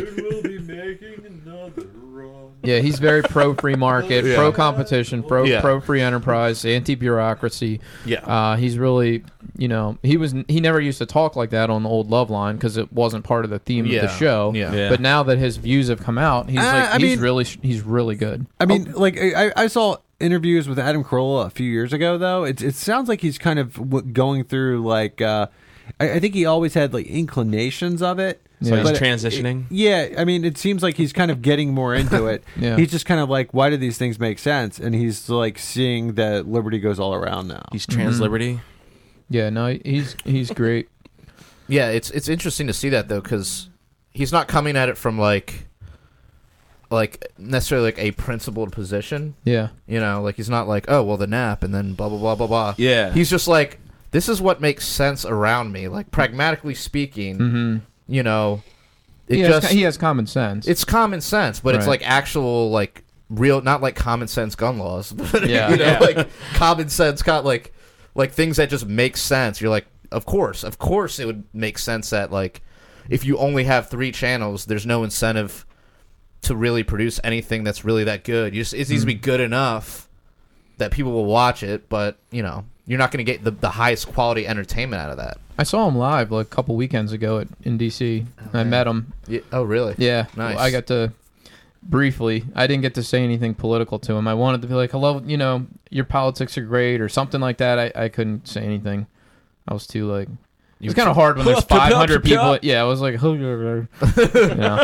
yeah. 2.62 2.78
He's 2.80 2.98
very 2.98 3.22
pro 3.22 3.54
free 3.54 3.74
market, 3.74 4.24
Yeah. 4.24 4.36
pro 4.36 4.52
competition, 4.52 5.22
pro 5.22 5.44
Yeah. 5.44 5.60
pro 5.60 5.80
free 5.80 6.00
enterprise, 6.00 6.64
anti 6.64 6.94
bureaucracy. 6.94 7.80
yeah, 8.04 8.20
Uh, 8.20 8.56
he's 8.56 8.78
really, 8.78 9.24
you 9.58 9.68
know, 9.68 9.98
he 10.02 10.16
was 10.16 10.34
he 10.48 10.60
never 10.60 10.80
used 10.80 10.98
to 10.98 11.06
talk 11.06 11.36
like 11.36 11.50
that 11.50 11.68
on 11.68 11.82
the 11.82 11.88
old 11.88 12.08
Loveline 12.08 12.54
because 12.54 12.76
it 12.76 12.92
wasn't 12.92 13.24
part 13.24 13.44
of 13.44 13.50
the 13.50 13.58
theme 13.58 13.84
yeah, 13.86 13.96
of 14.00 14.02
the 14.10 14.16
show. 14.16 14.52
Yeah, 14.54 14.72
Yeah. 14.72 14.88
But 14.88 15.00
now 15.00 15.22
that 15.24 15.36
his 15.38 15.56
views 15.58 15.88
have 15.88 16.00
come 16.00 16.16
out, 16.16 16.48
he's 16.48 16.60
Uh, 16.60 16.62
like 16.62 16.84
I 16.90 16.92
he's 16.98 17.02
mean- 17.02 17.20
really 17.20 17.44
he's 17.44 17.82
really 17.82 18.14
good. 18.14 18.46
I 18.60 18.66
mean, 18.66 18.92
like 18.92 19.18
I, 19.20 19.52
I 19.56 19.66
saw 19.66 19.96
interviews 20.20 20.68
with 20.68 20.78
Adam 20.78 21.04
Carolla 21.04 21.46
a 21.46 21.50
few 21.50 21.70
years 21.70 21.92
ago. 21.92 22.16
Though 22.18 22.44
it 22.44 22.62
it 22.62 22.74
sounds 22.76 23.08
like 23.08 23.20
he's 23.20 23.36
kind 23.36 23.58
of 23.58 24.12
going 24.14 24.44
through 24.44 24.82
like 24.84 25.20
uh, 25.20 25.48
I, 26.00 26.12
I 26.12 26.18
think 26.20 26.34
he 26.34 26.46
always 26.46 26.74
had 26.74 26.94
like 26.94 27.06
inclinations 27.06 28.00
of 28.02 28.18
it. 28.18 28.40
So 28.62 28.70
Yeah. 28.74 28.80
he's 28.82 28.90
But 28.90 28.96
it- 28.96 29.02
transitioning. 29.04 29.64
Yeah, 29.70 30.08
I 30.18 30.24
mean, 30.24 30.44
it 30.44 30.58
seems 30.58 30.82
like 30.82 30.96
he's 30.96 31.12
kind 31.12 31.30
of 31.30 31.42
getting 31.42 31.72
more 31.74 31.94
into 31.94 32.26
it. 32.26 32.42
Yeah. 32.58 32.76
He's 32.76 32.90
just 32.90 33.06
kind 33.06 33.20
of 33.20 33.28
like, 33.28 33.54
why 33.54 33.70
do 33.70 33.76
these 33.76 33.98
things 33.98 34.18
make 34.18 34.38
sense? 34.40 34.80
And 34.80 34.94
he's 34.96 35.28
like 35.28 35.58
seeing 35.58 36.14
that 36.14 36.48
liberty 36.48 36.80
goes 36.80 36.98
all 36.98 37.14
around 37.14 37.46
now. 37.48 37.62
He's 37.72 37.86
trans 37.86 38.20
liberty. 38.20 38.60
Yeah, 39.30 39.50
no, 39.50 39.78
he's 39.84 40.16
he's 40.24 40.50
great. 40.50 40.88
yeah. 41.68 41.90
It's 41.90 42.10
it's 42.10 42.28
interesting 42.28 42.66
to 42.68 42.72
see 42.72 42.88
that 42.90 43.08
though, 43.08 43.20
because 43.20 43.68
he's 44.10 44.32
not 44.32 44.48
coming 44.48 44.76
at 44.76 44.88
it 44.88 44.96
from 44.96 45.18
like, 45.18 45.66
like 46.90 47.30
necessarily 47.36 47.88
like 47.88 47.98
a 47.98 48.10
principled 48.12 48.72
position. 48.72 49.34
Yeah, 49.44 49.68
You 49.86 50.00
know, 50.00 50.22
like 50.22 50.36
he's 50.36 50.48
not 50.48 50.66
like, 50.68 50.86
oh 50.88 51.02
well, 51.02 51.16
the 51.16 51.26
nap, 51.26 51.62
and 51.62 51.74
then 51.74 51.92
blah 51.94 52.08
blah 52.08 52.18
blah 52.18 52.34
blah 52.34 52.46
blah. 52.46 52.74
Yeah. 52.78 53.12
He's 53.12 53.28
just 53.30 53.46
like, 53.48 53.78
this 54.10 54.28
is 54.28 54.40
what 54.40 54.60
makes 54.60 54.86
sense 54.86 55.24
around 55.26 55.72
me. 55.72 55.88
Like 55.88 56.10
pragmatically 56.10 56.74
speaking, 56.74 57.36
hmm 57.38 57.76
you 58.10 58.22
know, 58.22 58.62
it 59.26 59.34
he, 59.36 59.40
has, 59.42 59.70
he 59.70 59.82
has 59.82 59.98
common 59.98 60.26
sense. 60.26 60.66
it's 60.66 60.82
common 60.82 61.20
sense, 61.20 61.60
but 61.60 61.74
it's 61.74 61.86
like 61.86 62.00
actual 62.08 62.70
like 62.70 63.04
real, 63.28 63.60
not 63.60 63.82
like 63.82 63.94
common 63.94 64.26
sense 64.28 64.54
gun 64.54 64.78
laws. 64.78 65.12
But, 65.32 65.46
Yeah. 65.46 65.68
you 65.70 65.76
know, 65.76 65.84
Yeah. 65.84 65.98
like 65.98 66.28
common 66.54 66.88
sense, 66.88 67.22
got 67.22 67.44
like 67.44 67.74
like 68.18 68.32
things 68.32 68.58
that 68.58 68.68
just 68.68 68.86
make 68.86 69.16
sense. 69.16 69.60
You're 69.62 69.70
like, 69.70 69.86
of 70.12 70.26
course, 70.26 70.62
of 70.64 70.76
course, 70.78 71.18
it 71.18 71.24
would 71.26 71.44
make 71.54 71.78
sense 71.78 72.10
that 72.10 72.30
like 72.30 72.60
if 73.08 73.24
you 73.24 73.38
only 73.38 73.64
have 73.64 73.88
three 73.88 74.12
channels, 74.12 74.66
there's 74.66 74.84
no 74.84 75.04
incentive 75.04 75.64
to 76.42 76.54
really 76.54 76.82
produce 76.82 77.18
anything 77.24 77.64
that's 77.64 77.84
really 77.84 78.04
that 78.04 78.24
good. 78.24 78.54
You 78.54 78.60
just 78.62 78.74
it 78.74 78.88
needs 78.90 79.00
to 79.02 79.06
be 79.06 79.14
Mm. 79.16 79.22
good 79.22 79.40
enough 79.40 80.08
that 80.76 80.90
people 80.92 81.12
will 81.12 81.24
watch 81.24 81.62
it, 81.62 81.88
but 81.88 82.16
you 82.30 82.42
know, 82.42 82.64
you're 82.86 82.98
not 82.98 83.10
going 83.10 83.24
to 83.24 83.32
get 83.32 83.42
the, 83.44 83.50
the 83.50 83.70
highest 83.70 84.12
quality 84.12 84.46
entertainment 84.46 85.02
out 85.02 85.10
of 85.10 85.16
that. 85.16 85.38
I 85.58 85.64
saw 85.64 85.88
him 85.88 85.96
live 85.96 86.30
like 86.30 86.46
a 86.46 86.48
couple 86.48 86.76
weekends 86.76 87.12
ago 87.12 87.40
at, 87.40 87.48
in 87.64 87.76
DC. 87.78 88.24
I 88.52 88.56
man. 88.58 88.70
met 88.70 88.86
him. 88.86 89.12
Yeah. 89.26 89.40
Oh, 89.52 89.62
really? 89.64 89.94
Yeah, 89.98 90.26
Nice. 90.36 90.56
I 90.56 90.70
got 90.70 90.86
to 90.86 91.12
briefly. 91.82 92.44
I 92.54 92.66
didn't 92.66 92.82
get 92.82 92.94
to 92.94 93.02
say 93.02 93.22
anything 93.22 93.54
political 93.54 93.98
to 94.00 94.14
him. 94.14 94.28
I 94.28 94.34
wanted 94.34 94.62
to 94.62 94.68
be 94.68 94.74
like, 94.74 94.90
"Hello, 94.90 95.20
you 95.24 95.36
know, 95.36 95.66
your 95.90 96.04
politics 96.04 96.56
are 96.58 96.64
great" 96.64 97.00
or 97.00 97.08
something 97.08 97.40
like 97.40 97.58
that. 97.58 97.78
I, 97.78 98.04
I 98.04 98.08
couldn't 98.08 98.48
say 98.48 98.62
anything. 98.62 99.06
I 99.66 99.74
was 99.74 99.86
too 99.86 100.10
like. 100.10 100.28
It's 100.80 100.94
kind 100.94 101.08
of 101.08 101.16
hard 101.16 101.36
when 101.36 101.44
there's 101.44 101.64
500 101.64 102.22
people. 102.22 102.56
Yeah, 102.62 102.80
I 102.80 102.84
was 102.84 103.00
like, 103.00 103.20
you 103.22 103.36
know. 104.54 104.78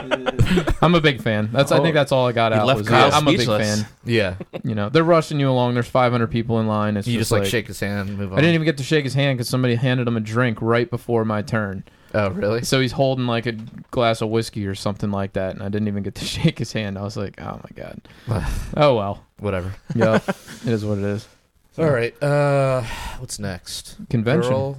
I'm 0.82 0.94
a 0.96 1.00
big 1.00 1.22
fan. 1.22 1.50
That's 1.52 1.70
I 1.70 1.80
think 1.80 1.94
that's 1.94 2.10
all 2.10 2.26
I 2.26 2.32
got 2.32 2.52
out. 2.52 2.66
left 2.66 2.80
Was, 2.80 2.88
Kyle 2.88 3.08
yeah, 3.10 3.16
I'm 3.16 3.28
a 3.28 3.36
big 3.36 3.46
fan. 3.46 3.86
Yeah. 4.04 4.34
You 4.64 4.74
know, 4.74 4.88
they're 4.88 5.04
rushing 5.04 5.38
you 5.38 5.48
along. 5.48 5.74
There's 5.74 5.86
500 5.86 6.26
people 6.32 6.58
in 6.58 6.66
line. 6.66 6.96
It's 6.96 7.06
You 7.06 7.18
just, 7.18 7.30
just 7.30 7.40
like, 7.40 7.44
shake 7.48 7.68
his 7.68 7.78
hand, 7.78 8.18
move 8.18 8.32
on. 8.32 8.38
I 8.38 8.40
didn't 8.40 8.54
even 8.56 8.64
get 8.64 8.76
to 8.78 8.82
shake 8.82 9.04
his 9.04 9.14
hand 9.14 9.38
because 9.38 9.48
somebody 9.48 9.76
handed 9.76 10.08
him 10.08 10.16
a 10.16 10.20
drink 10.20 10.58
right 10.60 10.90
before 10.90 11.24
my 11.24 11.42
turn. 11.42 11.84
Oh, 12.14 12.30
really? 12.30 12.62
So 12.62 12.80
he's 12.80 12.92
holding 12.92 13.26
like 13.26 13.46
a 13.46 13.52
glass 13.90 14.20
of 14.22 14.28
whiskey 14.28 14.66
or 14.66 14.74
something 14.76 15.10
like 15.10 15.32
that, 15.34 15.54
and 15.54 15.62
I 15.62 15.68
didn't 15.68 15.88
even 15.88 16.02
get 16.04 16.14
to 16.16 16.24
shake 16.24 16.58
his 16.58 16.72
hand. 16.72 16.96
I 16.96 17.02
was 17.02 17.16
like, 17.16 17.40
oh 17.40 17.60
my 17.62 17.70
god. 17.74 18.00
oh 18.76 18.94
well. 18.94 19.24
Whatever. 19.40 19.74
Yeah, 19.94 20.20
it 20.26 20.66
is 20.68 20.84
what 20.84 20.98
it 20.98 21.04
is. 21.04 21.28
All 21.78 21.90
right. 21.90 22.20
Uh, 22.22 22.82
what's 23.18 23.38
next? 23.40 23.96
Convention. 24.10 24.50
Girl. 24.52 24.78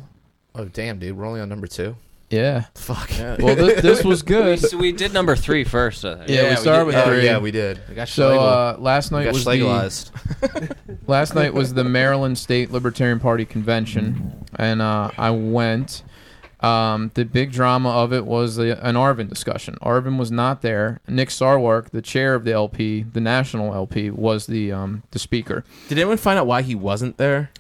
Oh, 0.55 0.63
damn, 0.65 0.97
dude. 0.97 1.17
We're 1.17 1.25
only 1.25 1.41
on 1.41 1.49
number 1.49 1.67
two. 1.67 1.97
Yeah. 2.29 2.65
Fuck. 2.75 3.11
Yeah. 3.17 3.35
Well, 3.39 3.55
this, 3.55 3.81
this 3.81 4.03
was 4.05 4.23
We, 4.23 4.27
good. 4.29 4.59
so 4.59 4.77
we 4.77 4.93
did 4.93 5.13
number 5.13 5.35
three 5.35 5.65
first. 5.65 6.05
I 6.05 6.15
think. 6.15 6.29
Yeah, 6.29 6.49
we 6.51 6.55
started 6.55 6.85
with 6.85 6.95
Oh, 6.95 7.05
three. 7.05 7.25
yeah, 7.25 7.37
we 7.37 7.51
did. 7.51 7.81
We 7.89 7.95
got 7.95 8.07
So 8.07 8.29
Schlegel. 8.29 8.43
uh, 8.45 8.77
last 8.77 9.11
We 9.11 9.17
night 9.17 9.23
got 9.25 9.33
was 9.33 9.43
the 9.43 9.51
Schlegelized. 9.51 10.75
last 11.07 11.35
night 11.35 11.53
was 11.53 11.73
the 11.73 11.83
Maryland 11.83 12.37
State 12.37 12.71
Libertarian 12.71 13.19
Party 13.19 13.43
convention, 13.45 14.45
and 14.57 14.81
uh, 14.81 15.11
I 15.17 15.31
went. 15.31 16.03
Um, 16.65 17.11
the 17.13 17.25
big 17.25 17.51
drama 17.51 17.89
of 17.89 18.11
it 18.11 18.25
was 18.25 18.55
the, 18.55 18.83
an 18.87 18.95
Arvin 18.95 19.29
discussion. 19.29 19.77
Arvin 19.81 20.17
was 20.17 20.31
not 20.31 20.61
there. 20.61 20.99
Nick 21.07 21.29
Sarwark, 21.29 21.91
the 21.91 22.01
chair 22.01 22.33
of 22.33 22.43
the 22.43 22.53
LP, 22.53 23.03
the 23.03 23.21
national 23.21 23.73
LP, 23.73 24.09
was 24.09 24.47
the 24.47 24.71
um, 24.71 25.03
the 25.11 25.19
speaker. 25.19 25.63
Did 25.89 25.97
anyone 25.99 26.17
find 26.17 26.39
out 26.39 26.47
why 26.47 26.61
he 26.63 26.73
wasn't 26.75 27.17
there? 27.17 27.51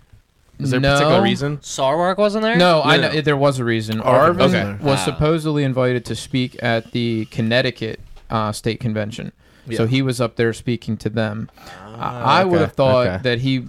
Is 0.57 0.71
there 0.71 0.79
a 0.79 0.81
particular 0.83 1.21
reason? 1.21 1.57
Sarwark 1.57 2.17
wasn't 2.17 2.43
there. 2.43 2.55
No, 2.55 2.81
I 2.81 2.95
No, 2.95 3.09
know 3.09 3.13
no. 3.15 3.21
there 3.21 3.35
was 3.37 3.59
a 3.59 3.65
reason. 3.65 3.99
Arvin 3.99 4.35
Arvin 4.35 4.37
was 4.37 4.53
Okay. 4.55 4.71
was 4.83 4.99
Wow. 4.99 5.05
supposedly 5.05 5.63
invited 5.65 6.05
to 6.05 6.15
speak 6.15 6.57
at 6.63 6.91
the 6.93 7.25
Connecticut 7.25 7.99
uh, 8.29 8.51
state 8.53 8.79
convention, 8.79 9.33
so 9.75 9.85
he 9.85 10.01
was 10.01 10.19
up 10.21 10.35
there 10.37 10.53
speaking 10.53 10.95
to 10.97 11.09
them. 11.09 11.49
Ah, 11.97 12.37
I, 12.37 12.41
I 12.41 12.43
would 12.45 12.59
have 12.61 12.71
thought 12.73 13.05
okay. 13.07 13.19
that 13.23 13.39
he, 13.41 13.57
I- 13.59 13.63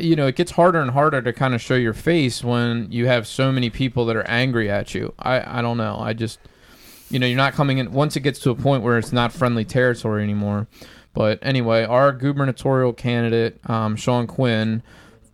you 0.00 0.16
know, 0.16 0.26
it 0.26 0.36
gets 0.36 0.52
harder 0.52 0.80
and 0.80 0.90
harder 0.90 1.20
to 1.22 1.32
kind 1.32 1.54
of 1.54 1.60
show 1.60 1.74
your 1.74 1.94
face 1.94 2.42
when 2.44 2.90
you 2.90 3.06
have 3.06 3.26
so 3.26 3.50
many 3.52 3.70
people 3.70 4.06
that 4.06 4.16
are 4.16 4.26
angry 4.28 4.70
at 4.70 4.94
you. 4.94 5.12
I, 5.18 5.58
I 5.58 5.62
don't 5.62 5.76
know. 5.76 5.96
I 5.98 6.12
just, 6.12 6.38
you 7.10 7.18
know, 7.18 7.26
you're 7.26 7.36
not 7.36 7.52
coming 7.54 7.78
in 7.78 7.92
once 7.92 8.16
it 8.16 8.20
gets 8.20 8.38
to 8.40 8.50
a 8.50 8.54
point 8.54 8.82
where 8.82 8.98
it's 8.98 9.12
not 9.12 9.32
friendly 9.32 9.64
territory 9.64 10.22
anymore. 10.22 10.66
But 11.12 11.38
anyway, 11.42 11.84
our 11.84 12.12
gubernatorial 12.12 12.92
candidate, 12.92 13.58
um, 13.70 13.94
Shawn 13.96 14.26
Quinn, 14.26 14.82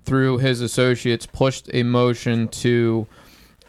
through 0.04 0.38
his 0.38 0.60
associates, 0.60 1.26
pushed 1.26 1.70
a 1.72 1.82
motion 1.82 2.48
to. 2.48 3.06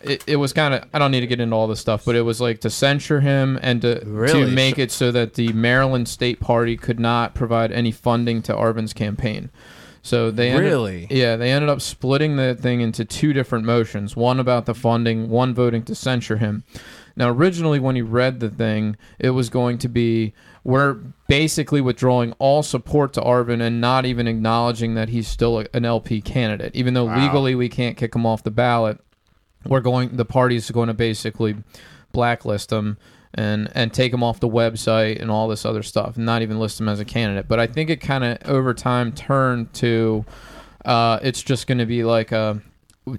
It, 0.04 0.24
it 0.26 0.36
was 0.38 0.52
kind 0.52 0.74
of 0.74 0.84
I 0.94 1.00
don't 1.00 1.12
need 1.12 1.20
to 1.20 1.28
get 1.28 1.39
into 1.39 1.56
all 1.56 1.68
this 1.68 1.80
stuff, 1.80 2.06
but 2.06 2.16
it 2.16 2.24
was 2.24 2.42
like 2.42 2.60
to 2.62 2.72
censure 2.72 3.20
him 3.20 3.60
and 3.62 3.84
to 3.84 4.02
Really? 4.04 4.46
to 4.46 4.52
make 4.52 4.80
it 4.80 4.92
so 4.92 5.12
that 5.12 5.36
the 5.36 5.54
Maryland 5.54 6.10
State 6.10 6.39
Party 6.39 6.76
could 6.76 7.00
not 7.00 7.36
provide 7.36 7.72
any 7.72 7.92
funding 7.92 8.42
to 8.42 8.54
Arvin's 8.54 8.94
campaign. 8.94 9.52
So 10.04 10.32
they 10.32 10.49
ended, 10.49 10.66
Really? 10.72 11.08
yeah, 11.12 11.36
they 11.36 11.52
ended 11.52 11.70
up 11.70 11.80
splitting 11.82 12.36
the 12.36 12.56
thing 12.56 12.82
into 12.82 13.06
two 13.06 13.34
different 13.34 13.66
motions 13.66 14.16
one 14.16 14.39
about 14.39 14.66
the 14.66 14.74
funding, 14.74 15.30
one 15.30 15.54
voting 15.54 15.84
to 15.84 15.95
censure 15.95 16.38
him. 16.38 16.64
Now, 17.16 17.30
originally, 17.30 17.80
when 17.80 17.95
you 17.95 18.06
read 18.06 18.39
the 18.39 18.49
thing, 18.49 18.95
it 19.20 19.32
was 19.32 19.49
going 19.49 19.78
to 19.80 19.88
be 19.89 20.34
we're 20.64 20.93
basically 21.28 21.82
withdrawing 21.82 22.34
all 22.34 22.62
support 22.64 23.14
to 23.14 23.22
Arvin 23.22 23.62
and 23.62 23.82
not 23.82 24.06
even 24.06 24.28
acknowledging 24.28 24.93
that 24.95 25.10
he's 25.10 25.28
still 25.28 25.60
a, 25.60 25.66
an 25.74 25.86
LP 25.86 26.22
candidate, 26.22 26.76
even 26.76 26.93
though 26.93 27.06
legally 27.06 27.56
we 27.56 27.68
can't 27.70 27.97
kick 27.97 28.16
him 28.16 28.26
off 28.26 28.43
the 28.43 28.52
ballot. 28.52 28.99
We're 29.66 29.80
going, 29.82 30.18
the 30.18 30.26
party's 30.26 30.70
going 30.72 30.88
to 30.88 30.93
basically 30.93 31.56
blacklist 32.12 32.72
him 32.72 32.97
and 33.34 33.70
and 33.76 33.94
take 33.94 34.14
him 34.14 34.24
off 34.24 34.40
the 34.40 34.50
website 34.50 35.22
and 35.22 35.32
all 35.32 35.48
this 35.48 35.66
other 35.66 35.84
stuff, 35.84 36.18
and 36.18 36.26
not 36.26 36.42
even 36.42 36.60
list 36.60 36.80
him 36.80 36.90
as 36.90 37.00
a 37.00 37.06
candidate. 37.06 37.48
But 37.48 37.60
I 37.60 37.68
think 37.68 37.90
it 37.90 38.02
kind 38.02 38.24
of 38.24 38.38
over 38.46 38.74
time 38.74 39.12
turned 39.14 39.74
to 39.76 40.26
uh, 40.86 41.20
it's 41.22 41.42
just 41.42 41.68
going 41.68 41.78
to 41.78 41.86
be 41.86 42.04
like 42.04 42.32
a 42.32 42.62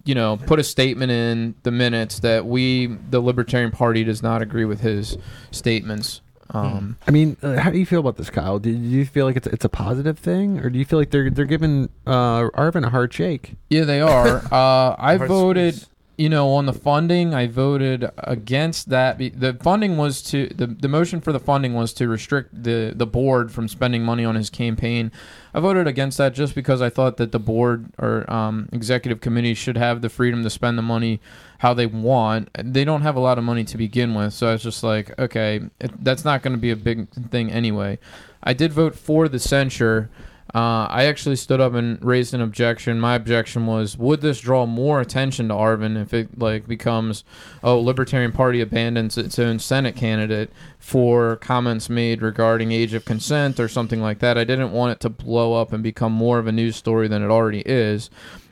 you 0.04 0.14
know 0.14 0.36
put 0.36 0.58
a 0.58 0.64
statement 0.64 1.10
in 1.10 1.54
the 1.62 1.70
minutes 1.70 2.20
that 2.20 2.46
we 2.46 2.86
the 3.10 3.20
Libertarian 3.20 3.70
Party 3.70 4.04
does 4.04 4.22
not 4.22 4.42
agree 4.42 4.64
with 4.64 4.80
his 4.80 5.16
statements. 5.50 6.20
Um, 6.54 6.98
I 7.08 7.10
mean, 7.10 7.38
uh, 7.42 7.56
how 7.56 7.70
do 7.70 7.78
you 7.78 7.86
feel 7.86 8.00
about 8.00 8.16
this, 8.16 8.28
Kyle? 8.28 8.58
Do 8.58 8.70
you 8.70 9.06
feel 9.06 9.24
like 9.24 9.36
it's 9.36 9.46
it's 9.46 9.64
a 9.64 9.70
positive 9.70 10.18
thing, 10.18 10.58
or 10.58 10.68
do 10.68 10.78
you 10.78 10.84
feel 10.84 10.98
like 10.98 11.10
they're 11.10 11.30
they're 11.30 11.46
giving 11.46 11.88
uh, 12.06 12.50
Arvin 12.50 12.84
a 12.84 12.90
hard 12.90 13.12
shake? 13.12 13.54
Yeah, 13.70 13.84
they 13.84 14.00
are. 14.00 14.42
Uh, 14.52 14.94
I 14.98 15.16
voted, 15.16 15.74
squeeze. 15.76 15.88
You 16.22 16.28
know, 16.28 16.50
on 16.50 16.66
the 16.66 16.72
funding. 16.72 17.34
I 17.34 17.48
voted 17.48 18.08
against 18.18 18.90
that. 18.90 19.18
The 19.18 19.58
funding 19.60 19.96
was 19.96 20.22
to 20.30 20.46
the 20.54 20.68
the 20.68 20.86
motion 20.86 21.20
for 21.20 21.32
the 21.32 21.40
funding 21.40 21.74
was 21.74 21.92
to 21.94 22.06
restrict 22.06 22.62
the 22.62 22.92
the 22.94 23.06
board 23.06 23.50
from 23.50 23.66
spending 23.66 24.04
money 24.04 24.24
on 24.24 24.36
his 24.36 24.48
campaign. 24.48 25.10
I 25.52 25.58
voted 25.58 25.88
against 25.88 26.18
that 26.18 26.32
just 26.32 26.54
because 26.54 26.80
I 26.80 26.90
thought 26.90 27.16
that 27.16 27.32
the 27.32 27.40
board 27.40 27.86
or 27.98 28.32
um, 28.32 28.68
executive 28.72 29.20
committee 29.20 29.54
should 29.54 29.76
have 29.76 30.00
the 30.00 30.08
freedom 30.08 30.44
to 30.44 30.50
spend 30.50 30.78
the 30.78 30.82
money 30.82 31.20
how 31.58 31.74
they 31.74 31.86
want. 31.86 32.50
They 32.56 32.84
don't 32.84 33.02
have 33.02 33.16
a 33.16 33.20
lot 33.20 33.36
of 33.36 33.42
money 33.42 33.64
to 33.64 33.76
begin 33.76 34.14
with, 34.14 34.32
so 34.32 34.46
I 34.46 34.52
was 34.52 34.62
just 34.62 34.84
like, 34.84 35.18
okay, 35.18 35.60
it, 35.80 36.04
that's 36.04 36.24
not 36.24 36.42
going 36.42 36.54
to 36.54 36.60
be 36.60 36.70
a 36.70 36.76
big 36.76 37.08
thing 37.30 37.50
anyway. 37.50 37.98
I 38.44 38.52
did 38.52 38.72
vote 38.72 38.94
for 38.94 39.28
the 39.28 39.40
censure. 39.40 40.08
Uh, 40.54 40.86
I 40.90 41.04
actually 41.06 41.36
stood 41.36 41.62
up 41.62 41.72
and 41.72 42.02
raised 42.04 42.34
an 42.34 42.42
objection. 42.42 43.00
My 43.00 43.14
objection 43.14 43.66
was: 43.66 43.96
Would 43.96 44.20
this 44.20 44.40
draw 44.40 44.66
more 44.66 45.00
attention 45.00 45.48
to 45.48 45.54
Arvin 45.54 46.00
if 46.00 46.12
it 46.12 46.38
like 46.38 46.68
becomes, 46.68 47.24
oh, 47.64 47.78
Libertarian 47.78 48.32
Party 48.32 48.60
abandons 48.60 49.16
its 49.16 49.38
own 49.38 49.58
Senate 49.58 49.96
candidate 49.96 50.52
for 50.78 51.36
comments 51.36 51.88
made 51.88 52.20
regarding 52.20 52.70
age 52.70 52.92
of 52.92 53.06
consent 53.06 53.58
or 53.58 53.66
something 53.66 54.02
like 54.02 54.18
that? 54.18 54.36
I 54.36 54.44
didn't 54.44 54.72
want 54.72 54.92
it 54.92 55.00
to 55.00 55.08
blow 55.08 55.54
up 55.54 55.72
and 55.72 55.82
become 55.82 56.12
more 56.12 56.38
of 56.38 56.46
a 56.46 56.52
news 56.52 56.76
story 56.76 57.08
than 57.08 57.22
it 57.22 57.30
already 57.30 57.62
is. 57.64 58.10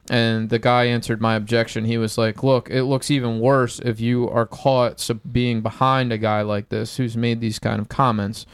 And 0.08 0.48
the 0.48 0.58
guy 0.58 0.84
answered 0.86 1.20
my 1.20 1.34
objection. 1.34 1.84
He 1.84 1.98
was 1.98 2.16
like, 2.16 2.42
"Look, 2.42 2.70
it 2.70 2.84
looks 2.84 3.10
even 3.10 3.40
worse 3.40 3.78
if 3.78 4.00
you 4.00 4.26
are 4.30 4.46
caught 4.46 5.08
being 5.30 5.60
behind 5.60 6.12
a 6.12 6.18
guy 6.18 6.40
like 6.40 6.70
this 6.70 6.96
who's 6.96 7.16
made 7.16 7.42
these 7.42 7.58
kind 7.58 7.78
of 7.78 7.90
comments." 7.90 8.46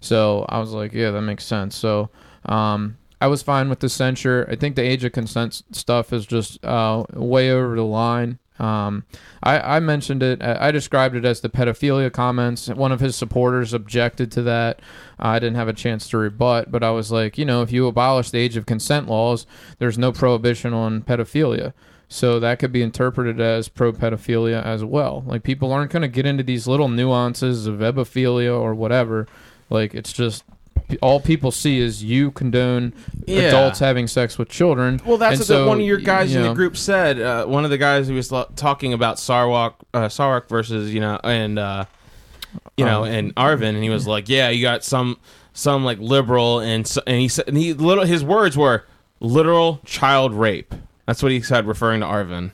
So 0.00 0.46
I 0.48 0.60
was 0.60 0.70
like, 0.70 0.92
"Yeah, 0.92 1.10
that 1.10 1.22
makes 1.22 1.44
sense." 1.44 1.76
So 1.76 2.08
um, 2.46 2.98
I 3.20 3.28
was 3.28 3.42
fine 3.42 3.68
with 3.68 3.80
the 3.80 3.88
censure. 3.88 4.48
I 4.50 4.56
think 4.56 4.74
the 4.74 4.82
age 4.82 5.04
of 5.04 5.12
consent 5.12 5.62
stuff 5.70 6.12
is 6.12 6.26
just 6.26 6.64
uh, 6.64 7.04
way 7.12 7.50
over 7.50 7.76
the 7.76 7.84
line. 7.84 8.38
Um, 8.58 9.04
I, 9.42 9.76
I 9.76 9.80
mentioned 9.80 10.22
it. 10.22 10.42
I 10.42 10.70
described 10.70 11.16
it 11.16 11.24
as 11.24 11.40
the 11.40 11.48
pedophilia 11.48 12.12
comments. 12.12 12.68
One 12.68 12.92
of 12.92 13.00
his 13.00 13.16
supporters 13.16 13.72
objected 13.72 14.30
to 14.32 14.42
that. 14.42 14.80
I 15.18 15.38
didn't 15.38 15.56
have 15.56 15.68
a 15.68 15.72
chance 15.72 16.08
to 16.08 16.18
rebut, 16.18 16.70
but 16.70 16.82
I 16.82 16.90
was 16.90 17.10
like, 17.10 17.38
you 17.38 17.44
know, 17.44 17.62
if 17.62 17.72
you 17.72 17.86
abolish 17.86 18.30
the 18.30 18.38
age 18.38 18.56
of 18.56 18.66
consent 18.66 19.08
laws, 19.08 19.46
there's 19.78 19.98
no 19.98 20.12
prohibition 20.12 20.72
on 20.72 21.02
pedophilia. 21.02 21.72
So 22.08 22.38
that 22.40 22.58
could 22.58 22.72
be 22.72 22.82
interpreted 22.82 23.40
as 23.40 23.68
pro 23.68 23.92
pedophilia 23.92 24.62
as 24.62 24.84
well. 24.84 25.24
Like 25.26 25.44
people 25.44 25.72
aren't 25.72 25.92
going 25.92 26.02
to 26.02 26.08
get 26.08 26.26
into 26.26 26.42
these 26.42 26.66
little 26.66 26.88
nuances 26.88 27.66
of 27.66 27.78
ebophilia 27.78 28.60
or 28.60 28.74
whatever. 28.74 29.26
Like 29.70 29.94
it's 29.94 30.12
just 30.12 30.44
all 31.00 31.20
people 31.20 31.50
see 31.50 31.78
is 31.78 32.02
you 32.04 32.30
condone 32.32 32.92
Yeah. 33.26 33.42
adults 33.48 33.78
having 33.78 34.06
sex 34.06 34.36
with 34.38 34.48
children. 34.48 35.00
Well, 35.06 35.16
that's 35.18 35.32
And 35.34 35.40
what 35.40 35.46
so, 35.46 35.62
the, 35.62 35.68
one 35.68 35.80
of 35.80 35.86
your 35.86 35.98
guys 35.98 36.32
you 36.34 36.40
in 36.40 36.46
the 36.48 36.54
group 36.54 36.76
said. 36.76 37.20
Uh, 37.20 37.46
one 37.46 37.64
of 37.64 37.70
the 37.70 37.78
guys 37.78 38.08
who 38.08 38.14
was 38.14 38.30
lo- 38.32 38.50
talking 38.56 38.92
about 38.92 39.16
Sarwark, 39.16 39.74
uh, 39.94 40.08
Sarwark 40.08 40.48
versus 40.48 40.92
you 40.92 41.00
know, 41.00 41.18
and 41.24 41.58
uh, 41.58 41.84
you 42.76 42.84
know, 42.84 43.02
Oh. 43.02 43.04
and 43.04 43.34
Arvin, 43.36 43.70
and 43.74 43.82
he 43.82 43.88
was 43.90 44.06
like, 44.06 44.28
"Yeah, 44.28 44.50
you 44.50 44.60
got 44.62 44.84
some, 44.84 45.16
some 45.54 45.84
like 45.84 45.98
liberal," 45.98 46.60
and 46.60 46.86
so, 46.86 47.00
and 47.06 47.18
he 47.20 47.28
said, 47.28 47.48
and 47.48 47.56
he 47.56 47.72
little 47.72 48.04
his 48.04 48.22
words 48.24 48.56
were 48.56 48.84
literal 49.20 49.80
child 49.86 50.34
rape. 50.34 50.74
That's 51.06 51.22
what 51.22 51.32
he 51.32 51.40
said, 51.40 51.66
referring 51.66 52.00
to 52.00 52.06
Arvin. 52.06 52.52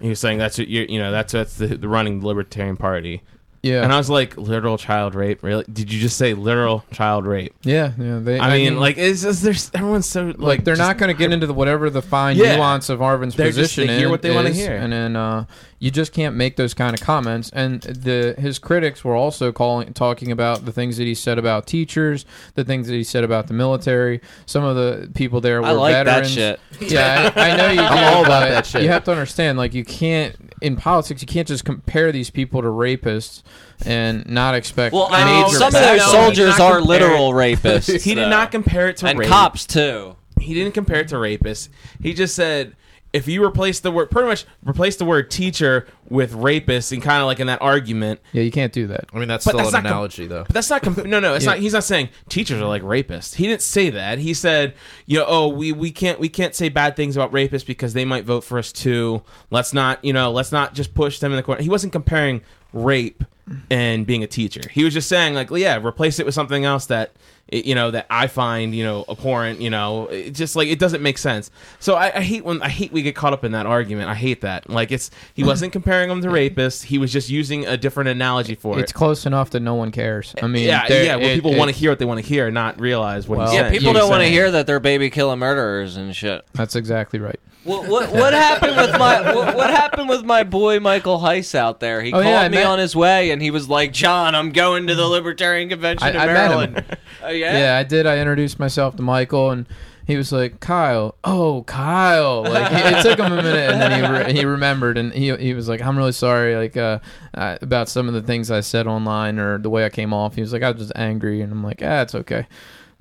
He 0.00 0.08
was 0.10 0.20
saying 0.20 0.38
that's 0.38 0.58
what 0.58 0.68
you 0.68 0.86
you 0.88 0.98
know 0.98 1.10
that's 1.10 1.32
that's 1.32 1.56
the, 1.56 1.68
the 1.68 1.88
running 1.88 2.24
Libertarian 2.24 2.76
Party, 2.76 3.22
Yeah, 3.62 3.82
and 3.82 3.92
I 3.92 3.98
was 3.98 4.08
like, 4.08 4.36
literal 4.36 4.78
child 4.78 5.14
rape. 5.14 5.42
Really? 5.42 5.64
Did 5.72 5.92
you 5.92 6.00
just 6.00 6.16
say 6.16 6.34
literal 6.34 6.84
child 6.92 7.26
rape? 7.26 7.54
yeah, 7.62 7.92
yeah. 7.98 8.18
They, 8.18 8.38
I, 8.38 8.56
mean, 8.56 8.78
like 8.78 8.96
it's 8.98 9.22
just 9.22 9.42
there's 9.42 9.70
everyone's 9.74 10.06
so 10.06 10.26
like, 10.26 10.38
like, 10.38 10.64
they're 10.64 10.76
just- 10.76 10.86
not 10.88 10.98
going 10.98 11.12
to 11.14 11.18
get 11.18 11.32
into 11.32 11.46
the 11.46 11.54
whatever 11.54 11.90
the 11.90 12.02
fine 12.02 12.36
Yeah. 12.36 12.56
nuance 12.56 12.88
of 12.88 13.00
Arvin's 13.00 13.34
They're 13.34 13.46
just- 13.48 13.58
position 13.74 13.86
they 13.88 13.98
hear 13.98 14.08
what 14.08 14.22
they 14.22 14.34
wanna 14.34 14.50
hear. 14.50 14.76
and 14.76 14.92
then 14.92 15.16
uh, 15.16 15.44
you 15.78 15.90
just 15.90 16.12
can't 16.12 16.34
make 16.34 16.56
those 16.56 16.74
kind 16.74 16.94
of 16.94 17.04
comments. 17.04 17.50
And 17.52 17.82
the 17.82 18.34
his 18.38 18.58
critics 18.58 19.04
were 19.04 19.14
also 19.14 19.52
calling 19.52 19.92
talking 19.92 20.32
about 20.32 20.64
the 20.64 20.72
things 20.72 20.96
that 20.96 21.04
he 21.04 21.14
said 21.14 21.38
about 21.38 21.66
teachers, 21.66 22.24
the 22.54 22.64
things 22.64 22.86
that 22.88 22.94
he 22.94 23.04
said 23.04 23.24
about 23.24 23.46
the 23.46 23.54
military. 23.54 24.20
Some 24.46 24.64
of 24.64 24.76
the 24.76 25.10
people 25.14 25.40
there 25.40 25.60
were 25.60 25.68
I 25.68 25.72
like 25.72 25.92
that 25.92 26.04
veterans. 26.04 26.32
shit. 26.32 26.60
Yeah, 26.80 27.32
I, 27.36 27.50
I 27.50 27.56
know 27.56 27.68
you. 27.68 27.76
Do, 27.76 27.82
I'm 27.82 28.14
all 28.14 28.24
about 28.24 28.48
that 28.48 28.66
shit. 28.66 28.82
You 28.82 28.88
have 28.88 29.04
to 29.04 29.10
understand, 29.12 29.58
like, 29.58 29.74
you 29.74 29.84
can't 29.84 30.34
in 30.62 30.76
politics, 30.76 31.20
you 31.20 31.28
can't 31.28 31.46
just 31.46 31.64
compare 31.64 32.12
these 32.12 32.30
people 32.30 32.62
to 32.62 32.68
rapists 32.68 33.42
and 33.84 34.26
not 34.26 34.54
expect 34.54 34.94
Well, 34.94 35.08
I 35.10 35.24
mean, 35.24 35.50
some 35.50 35.66
of 35.66 35.72
those 35.72 36.10
soldiers 36.10 36.58
are 36.58 36.80
literal 36.80 37.32
rapists. 37.32 38.02
He 38.02 38.14
did 38.14 38.28
not 38.28 38.50
compare 38.50 38.88
it 38.88 38.96
to 38.98 39.06
and 39.06 39.18
rape. 39.18 39.28
cops 39.28 39.66
too. 39.66 40.16
He 40.40 40.54
didn't 40.54 40.72
compare 40.72 41.00
it 41.00 41.08
to 41.08 41.16
rapists. 41.16 41.68
He 42.00 42.14
just 42.14 42.34
said 42.34 42.74
if 43.16 43.26
you 43.28 43.42
replace 43.44 43.80
the 43.80 43.90
word, 43.90 44.10
pretty 44.10 44.28
much 44.28 44.44
replace 44.64 44.96
the 44.96 45.04
word 45.04 45.30
teacher 45.30 45.86
with 46.08 46.32
rapist, 46.34 46.92
and 46.92 47.02
kind 47.02 47.20
of 47.20 47.26
like 47.26 47.40
in 47.40 47.46
that 47.48 47.60
argument. 47.62 48.20
Yeah, 48.32 48.42
you 48.42 48.50
can't 48.52 48.72
do 48.72 48.86
that. 48.88 49.06
I 49.12 49.18
mean, 49.18 49.26
that's 49.28 49.44
But 49.44 49.52
still 49.52 49.58
that's 49.58 49.68
an 49.74 49.82
not 49.82 49.88
com- 49.88 49.92
analogy, 49.92 50.26
though. 50.26 50.44
But 50.44 50.54
that's 50.54 50.70
not 50.70 50.82
com- 50.82 50.94
no 51.06 51.18
no. 51.20 51.34
It's 51.34 51.44
Yeah. 51.44 51.52
not. 51.52 51.58
He's 51.60 51.72
not 51.72 51.84
saying 51.84 52.10
teachers 52.28 52.60
are 52.60 52.68
like 52.68 52.82
rapists. 52.82 53.34
He 53.34 53.46
didn't 53.46 53.62
say 53.62 53.90
that. 53.90 54.18
He 54.18 54.34
said, 54.34 54.74
you 55.06 55.18
know, 55.18 55.24
oh 55.26 55.48
we 55.48 55.72
we 55.72 55.90
can't 55.90 56.20
we 56.20 56.28
can't 56.28 56.54
say 56.54 56.68
bad 56.68 56.94
things 56.96 57.16
about 57.16 57.32
rapists 57.32 57.66
because 57.66 57.92
they 57.94 58.04
might 58.04 58.24
vote 58.24 58.44
for 58.44 58.58
us 58.58 58.70
too. 58.72 59.22
Let's 59.50 59.72
not 59.72 60.04
you 60.04 60.12
know 60.12 60.30
let's 60.30 60.52
not 60.52 60.74
just 60.74 60.94
push 60.94 61.18
them 61.18 61.32
in 61.32 61.36
the 61.36 61.42
corner. 61.42 61.62
He 61.62 61.68
wasn't 61.70 61.92
comparing 61.92 62.42
rape 62.72 63.24
and 63.70 64.06
being 64.06 64.22
a 64.22 64.26
teacher. 64.26 64.60
He 64.70 64.84
was 64.84 64.92
just 64.92 65.08
saying 65.08 65.34
like 65.34 65.50
yeah, 65.50 65.78
replace 65.84 66.18
it 66.18 66.26
with 66.26 66.34
something 66.34 66.64
else 66.64 66.86
that 66.86 67.10
it- 67.10 67.16
you 67.52 67.74
know 67.76 67.90
that 67.92 68.06
I 68.10 68.26
find 68.26 68.74
you 68.74 68.82
know 68.84 69.04
abhorrent. 69.08 69.60
You 69.60 69.70
know, 69.70 70.06
it 70.08 70.30
just 70.32 70.56
like 70.56 70.68
it 70.68 70.78
doesn't 70.78 71.02
make 71.02 71.16
sense. 71.18 71.50
So 71.78 71.94
I, 71.94 72.16
I 72.16 72.20
hate 72.20 72.44
when 72.44 72.60
I 72.62 72.68
hate 72.68 72.92
we 72.92 73.02
get 73.02 73.14
caught 73.14 73.32
up 73.32 73.44
in 73.44 73.52
that 73.52 73.66
argument. 73.66 74.08
I 74.08 74.14
hate 74.14 74.40
that. 74.40 74.68
Like 74.68 74.90
it's 74.90 75.10
he 75.34 75.44
wasn't 75.52 75.72
comparing 75.72 76.08
them 76.08 76.20
to 76.22 76.28
rapists. 76.28 76.82
He 76.84 76.98
was 76.98 77.12
just 77.12 77.30
using 77.30 77.64
a 77.66 77.76
different 77.76 78.08
analogy 78.08 78.54
for 78.56 78.78
it. 78.78 78.82
It's 78.82 78.92
close 78.92 79.26
enough 79.26 79.50
that 79.50 79.60
no 79.60 79.74
one 79.74 79.92
cares. 79.92 80.34
I 80.42 80.46
mean, 80.48 80.64
yeah, 80.66 80.86
yeah. 80.88 81.16
Where 81.16 81.30
it- 81.30 81.34
people 81.34 81.54
want 81.56 81.70
to 81.70 81.76
hear 81.76 81.90
what 81.90 81.98
they 81.98 82.04
want 82.04 82.20
to 82.20 82.26
hear, 82.26 82.50
not 82.50 82.80
realize 82.80 83.28
what 83.28 83.38
Well, 83.38 83.50
he's 83.50 83.56
Yeah. 83.60 83.70
People 83.70 83.92
he's 83.92 84.00
don't 84.00 84.10
want 84.10 84.22
to 84.22 84.28
hear 84.28 84.50
that 84.50 84.66
they're 84.66 84.80
baby 84.80 85.10
killing 85.10 85.38
murderers 85.38 85.96
and 85.96 86.14
shit. 86.16 86.44
That's 86.54 86.74
exactly 86.76 87.20
right. 87.20 87.38
What, 87.64 87.88
what 87.88 88.12
what 88.12 88.32
happened 88.32 88.76
with 88.76 88.92
my 88.96 89.34
what, 89.34 89.56
what 89.56 89.70
happened 89.70 90.08
with 90.08 90.24
my 90.24 90.44
boy 90.44 90.78
Michael 90.78 91.18
Heise 91.18 91.52
out 91.52 91.80
there? 91.80 92.00
He 92.00 92.10
Oh, 92.12 92.22
called 92.22 92.26
yeah, 92.26 92.48
me 92.48 92.58
met- 92.58 92.66
on 92.66 92.78
his 92.78 92.94
way 92.94 93.30
and 93.32 93.42
he 93.42 93.50
was 93.50 93.68
like, 93.68 93.92
"John, 93.92 94.36
I'm 94.36 94.52
going 94.52 94.86
to 94.86 94.94
the 94.94 95.04
Libertarian 95.06 95.68
Convention 95.68 96.06
I- 96.06 96.10
in 96.10 96.16
I 96.16 96.26
met 96.26 96.50
him. 96.50 96.72
Maryland." 96.74 96.96
yeah. 97.38 97.58
Yeah, 97.58 97.78
I 97.78 97.82
did. 97.82 98.06
I 98.06 98.18
introduced 98.18 98.58
myself 98.58 98.96
to 98.96 99.02
Michael, 99.02 99.50
and 99.50 99.66
he 100.06 100.16
was 100.16 100.32
like, 100.32 100.60
"Kyle, 100.60 101.16
oh 101.24 101.64
Kyle." 101.64 102.42
Like 102.44 102.72
it, 102.72 102.98
it 102.98 103.02
took 103.02 103.18
him 103.18 103.32
a 103.32 103.42
minute, 103.42 103.70
and 103.70 103.80
then 103.80 103.92
he 103.92 104.10
re- 104.10 104.32
he 104.32 104.44
remembered, 104.44 104.98
and 104.98 105.12
he 105.12 105.34
he 105.36 105.54
was 105.54 105.68
like, 105.68 105.82
"I'm 105.82 105.96
really 105.96 106.12
sorry, 106.12 106.56
like 106.56 106.76
uh, 106.76 107.00
uh, 107.34 107.58
about 107.60 107.88
some 107.88 108.08
of 108.08 108.14
the 108.14 108.22
things 108.22 108.50
I 108.50 108.60
said 108.60 108.86
online 108.86 109.38
or 109.38 109.58
the 109.58 109.70
way 109.70 109.84
I 109.84 109.88
came 109.88 110.12
off." 110.12 110.34
He 110.36 110.40
was 110.40 110.52
like, 110.52 110.62
"I 110.62 110.70
was 110.70 110.80
just 110.80 110.92
angry," 110.96 111.40
and 111.40 111.52
I'm 111.52 111.64
like, 111.64 111.82
"Ah, 111.82 112.02
it's 112.02 112.14
okay, 112.14 112.46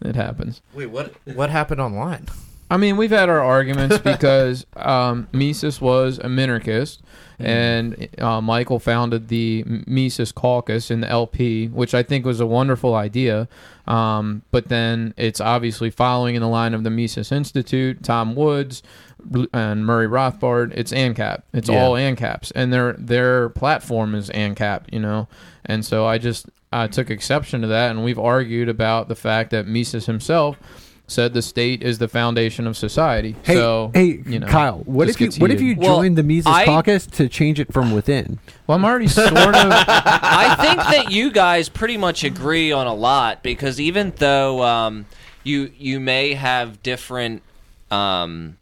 it 0.02 0.16
happens." 0.16 0.62
Wait, 0.74 0.88
what? 0.88 1.14
What 1.26 1.50
happened 1.50 1.82
online? 1.82 2.28
I 2.70 2.78
mean, 2.78 2.98
we've 2.98 3.12
had 3.12 3.30
our 3.30 3.42
arguments 3.44 3.98
because 4.04 4.66
um, 4.76 5.28
Mises 5.32 5.80
was 5.80 6.18
a 6.18 6.28
minarchist, 6.28 7.00
and 7.40 8.08
uh, 8.20 8.42
Michael 8.42 8.80
founded 8.80 9.28
the 9.28 9.64
Mises 9.88 10.32
Caucus 10.32 10.90
in 10.92 11.02
the 11.02 11.10
LP, 11.10 11.68
which 11.68 11.94
I 11.94 12.04
think 12.04 12.26
was 12.26 12.40
a 12.40 12.46
wonderful 12.46 12.96
idea. 12.96 13.48
Um, 13.88 14.42
but 14.52 14.70
then 14.70 15.14
it's 15.18 15.40
obviously 15.40 15.90
following 15.92 16.36
in 16.36 16.42
the 16.42 16.48
line 16.48 16.74
of 16.74 16.84
the 16.84 16.90
Mises 16.90 17.32
Institute, 17.32 18.04
Tom 18.04 18.36
Woods, 18.36 18.82
and 19.54 19.86
Murray 19.86 20.08
Rothbard. 20.08 20.72
It's 20.76 20.92
ANCAP. 20.92 21.42
It's 21.54 21.70
Yeah. 21.70 21.84
all 21.84 21.94
ANCAPs, 21.94 22.52
and 22.56 22.72
their 22.74 22.94
their 22.94 23.50
platform 23.50 24.16
is 24.16 24.30
ANCAP. 24.30 24.84
You 24.92 25.00
know, 25.00 25.28
and 25.66 25.86
so 25.86 26.06
I 26.06 26.18
just 26.18 26.48
I 26.72 26.88
took 26.88 27.10
exception 27.10 27.62
to 27.62 27.68
that, 27.68 27.92
and 27.92 28.04
we've 28.04 28.20
argued 28.20 28.70
about 28.70 29.08
the 29.08 29.16
fact 29.16 29.52
that 29.52 29.68
Mises 29.68 30.06
himself 30.08 30.58
said 31.08 31.34
the 31.34 31.42
state 31.42 31.84
is 31.84 32.00
the 32.00 32.08
foundation 32.08 32.66
of 32.66 32.76
society. 32.76 33.36
Hey, 33.44 33.56
so 33.56 33.92
hey, 33.94 34.22
you 34.26 34.40
know, 34.40 34.48
Kyle, 34.48 34.80
what 34.80 35.10
if 35.10 35.20
you 35.20 35.28
gets 35.28 35.40
what 35.40 35.52
if 35.52 35.62
you 35.62 35.70
heated. 35.70 35.84
Well, 35.84 35.98
joined 35.98 36.18
the 36.18 36.24
Mises 36.24 36.48
I- 36.48 36.66
Caucus 36.66 37.06
to 37.08 37.30
change 37.30 37.60
it 37.60 37.72
from 37.72 37.92
within? 37.92 38.40
Well, 38.68 38.78
I'm 38.78 38.86
already 38.86 39.08
sort 39.10 39.32
of. 39.32 39.38
I 39.38 40.56
think 40.60 40.78
that 40.78 41.12
you 41.12 41.32
guys 41.32 41.70
pretty 41.70 41.98
much 41.98 42.24
agree 42.24 42.72
on 42.72 42.88
a 42.88 42.94
lot 42.94 43.44
because 43.44 43.80
even 43.80 44.14
though 44.18 44.64
um, 44.64 45.06
you 45.44 45.72
you 45.78 46.00
may 46.00 46.34
have 46.34 46.82
different 46.82 47.44
um, 47.92 48.58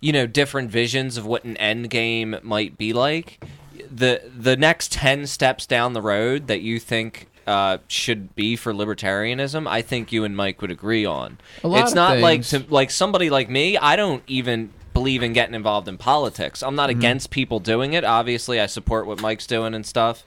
you 0.00 0.12
know 0.12 0.26
different 0.26 0.70
visions 0.70 1.16
of 1.16 1.26
what 1.26 1.44
an 1.44 1.56
end 1.56 1.90
game 1.90 2.36
might 2.42 2.78
be 2.78 2.92
like, 2.92 3.44
the 3.90 4.22
the 4.36 4.56
next 4.56 4.92
ten 4.92 5.26
steps 5.26 5.66
down 5.66 5.92
the 5.92 6.02
road 6.02 6.46
that 6.46 6.60
you 6.60 6.78
think 6.78 7.26
uh, 7.50 7.78
should 7.88 8.34
be 8.34 8.56
for 8.56 8.72
libertarianism, 8.72 9.66
I 9.68 9.82
think 9.82 10.12
you 10.12 10.24
and 10.24 10.36
Mike 10.36 10.62
would 10.62 10.70
agree 10.70 11.04
on. 11.04 11.38
A 11.64 11.68
lot 11.68 11.82
it's 11.82 11.92
of 11.92 11.96
not 11.96 12.18
like 12.18 12.42
to 12.48 12.64
like 12.68 12.90
somebody 12.90 13.28
like 13.30 13.50
me. 13.50 13.76
I 13.76 13.96
don't 13.96 14.22
even 14.26 14.72
believe 14.94 15.22
in 15.22 15.32
getting 15.32 15.54
involved 15.54 15.88
in 15.88 15.98
politics. 15.98 16.62
I'm 16.62 16.74
not 16.74 16.90
Mm-hmm. 16.90 16.98
against 17.00 17.30
people 17.30 17.58
doing 17.60 17.92
it. 17.92 18.04
Obviously, 18.04 18.60
I 18.60 18.66
support 18.66 19.06
what 19.06 19.20
Mike's 19.20 19.46
doing 19.46 19.74
and 19.74 19.84
stuff. 19.84 20.24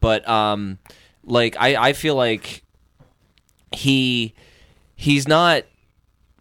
But 0.00 0.26
um, 0.28 0.78
like 1.24 1.56
I, 1.58 1.88
I 1.88 1.92
feel 1.92 2.14
like 2.16 2.62
he 3.72 4.34
he's 4.96 5.26
not 5.28 5.64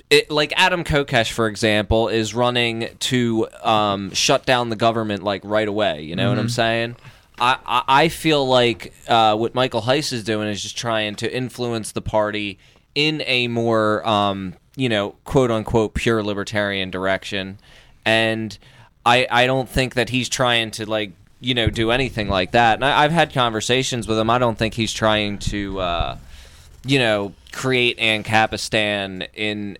it, 0.10 0.30
like 0.30 0.52
Adam 0.58 0.84
Kokesh, 0.84 1.32
for 1.32 1.48
example, 1.48 2.10
is 2.10 2.34
running 2.34 2.90
to 3.00 3.48
um, 3.64 4.12
shut 4.14 4.46
down 4.46 4.70
the 4.70 4.76
government 4.76 5.24
like 5.24 5.42
right 5.46 5.68
away. 5.68 6.02
You 6.04 6.16
know 6.18 6.30
what 6.30 6.38
I'm 6.40 6.50
saying? 6.50 6.98
I, 7.42 7.84
I, 7.88 8.10
feel 8.10 8.48
like 8.48 8.94
uh, 9.08 9.36
what 9.36 9.56
Michael 9.56 9.82
Heise 9.82 10.14
is 10.14 10.24
doing 10.24 10.48
is 10.48 10.62
just 10.62 10.78
trying 10.78 11.16
to 11.16 11.36
influence 11.36 11.92
the 11.92 12.02
party 12.02 12.60
in 12.94 13.24
a 13.26 13.48
more, 13.48 14.08
um, 14.08 14.54
you 14.76 14.90
know, 14.90 15.16
quote 15.24 15.50
unquote, 15.50 15.94
pure 15.96 16.24
libertarian 16.24 16.92
direction. 16.92 17.58
And 18.06 18.58
I, 19.06 19.28
I 19.30 19.48
don't 19.48 19.68
think 19.68 19.96
that 19.96 20.10
he's 20.10 20.30
trying 20.30 20.72
to 20.72 20.86
like, 20.86 21.14
you 21.40 21.56
know, 21.56 21.70
do 21.70 21.90
anything 21.90 22.30
like 22.30 22.52
that. 22.52 22.76
And 22.76 22.86
I, 22.86 23.04
I've 23.04 23.12
had 23.12 23.34
conversations 23.34 24.08
with 24.08 24.20
him. 24.20 24.30
I 24.30 24.38
don't 24.38 24.58
think 24.58 24.76
he's 24.76 24.94
trying 24.94 25.40
to, 25.40 25.80
uh, 25.80 26.18
you 26.86 27.00
know, 27.00 27.34
create 27.52 27.98
Ancapistan 27.98 29.28
in 29.34 29.78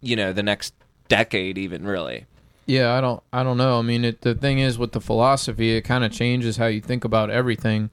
you 0.00 0.16
know 0.16 0.32
the 0.32 0.42
next 0.42 0.74
decade 1.08 1.58
even 1.58 1.84
really 1.84 2.26
Yeah, 2.66 2.94
I 2.94 3.00
don't 3.00 3.22
I 3.32 3.42
don't 3.42 3.56
know. 3.56 3.78
I 3.78 3.82
mean, 3.82 4.04
it, 4.04 4.20
the 4.20 4.34
thing 4.34 4.58
is 4.58 4.78
with 4.78 4.92
the 4.92 5.00
philosophy, 5.00 5.76
it 5.76 5.82
kind 5.82 6.04
of 6.04 6.12
changes 6.12 6.56
how 6.56 6.66
you 6.66 6.80
think 6.80 7.04
about 7.04 7.30
everything. 7.30 7.90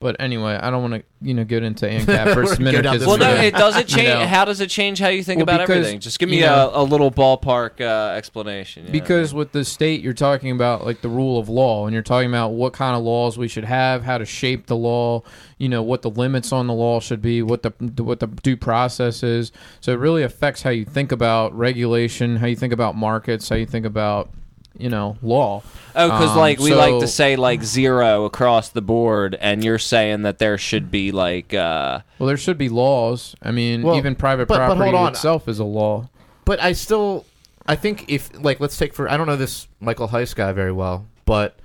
But 0.00 0.14
anyway, 0.20 0.56
I 0.62 0.70
don't 0.70 0.80
want 0.88 0.94
to 0.94 1.02
you 1.20 1.34
know 1.34 1.42
get 1.44 1.64
into 1.64 1.86
ANCAP 1.86 2.32
for 2.34 2.44
We're 2.44 2.52
a 2.54 2.58
minute. 2.60 2.72
go 2.76 2.82
down 2.82 2.92
'cause 2.94 3.00
this 3.00 3.08
well 3.08 3.18
no 3.18 3.34
it 3.34 3.52
does 3.52 3.76
it 3.76 3.88
change 3.96 4.08
You 4.08 4.14
know. 4.14 4.26
how 4.26 4.44
does 4.44 4.60
it 4.60 4.70
change 4.70 5.00
how 5.00 5.08
you 5.08 5.24
think 5.24 5.38
Well, 5.38 5.42
about 5.56 5.60
because, 5.66 5.76
everything 5.78 5.98
just 6.00 6.20
give 6.20 6.28
me 6.28 6.36
you 6.36 6.42
know- 6.46 6.70
a, 6.72 6.82
a 6.82 6.84
little 6.84 7.10
ballpark 7.10 7.80
uh, 7.80 8.14
explanation 8.16 8.84
you 8.84 8.88
know? 8.88 8.92
because 8.92 9.34
with 9.34 9.50
the 9.50 9.64
state 9.64 10.00
you're 10.00 10.12
talking 10.12 10.52
about 10.52 10.86
like 10.86 11.00
the 11.00 11.08
rule 11.08 11.36
of 11.38 11.48
law 11.48 11.86
and 11.86 11.94
you're 11.94 12.04
talking 12.04 12.28
about 12.28 12.50
what 12.50 12.72
kind 12.72 12.96
of 12.96 13.02
laws 13.02 13.36
we 13.36 13.48
should 13.48 13.64
have 13.64 14.04
how 14.04 14.16
to 14.18 14.24
shape 14.24 14.66
the 14.66 14.76
law 14.76 15.20
you 15.58 15.68
know 15.68 15.82
what 15.82 16.02
the 16.02 16.10
limits 16.10 16.52
on 16.52 16.68
the 16.68 16.74
law 16.74 17.00
should 17.00 17.20
be 17.20 17.42
what 17.42 17.64
the 17.64 17.72
what 18.04 18.20
the 18.20 18.28
due 18.28 18.56
process 18.56 19.24
is 19.24 19.50
so 19.80 19.90
it 19.92 19.98
really 19.98 20.22
affects 20.22 20.62
how 20.62 20.70
you 20.70 20.84
think 20.84 21.10
about 21.10 21.52
regulation 21.58 22.36
how 22.36 22.46
you 22.46 22.54
think 22.54 22.72
about 22.72 22.94
markets 22.94 23.48
how 23.48 23.56
you 23.56 23.66
think 23.66 23.84
about 23.84 24.30
you 24.76 24.88
know 24.88 25.16
law 25.22 25.62
oh 25.96 26.06
because 26.08 26.30
Um, 26.30 26.36
like 26.36 26.58
we 26.60 26.74
like 26.74 27.00
to 27.00 27.08
say 27.08 27.36
like 27.36 27.62
zero 27.64 28.24
across 28.24 28.68
the 28.68 28.82
board 28.82 29.36
and 29.40 29.64
you're 29.64 29.78
saying 29.78 30.22
that 30.22 30.38
there 30.38 30.58
should 30.58 30.90
be 30.90 31.10
like 31.10 31.52
uh 31.54 32.00
well 32.18 32.26
there 32.28 32.36
should 32.36 32.58
be 32.58 32.68
laws 32.68 33.34
i 33.42 33.50
mean 33.50 33.82
Well, 33.82 33.96
even 33.96 34.14
private 34.14 34.46
but- 34.46 34.58
but 34.58 34.66
property 34.66 34.90
hold 34.90 34.94
on. 34.94 35.12
itself 35.12 35.48
is 35.48 35.58
a 35.58 35.64
law 35.64 36.08
But 36.44 36.60
I 36.62 36.72
still, 36.72 37.24
I 37.66 37.76
think 37.76 38.06
if 38.08 38.30
like 38.42 38.60
let's 38.60 38.76
take 38.78 38.94
for 38.94 39.08
I 39.10 39.16
don't 39.16 39.26
know 39.26 39.36
this 39.36 39.66
Michael 39.80 40.08
Heise 40.08 40.32
guy 40.34 40.52
very 40.52 40.72
well, 40.72 41.06
but 41.26 41.58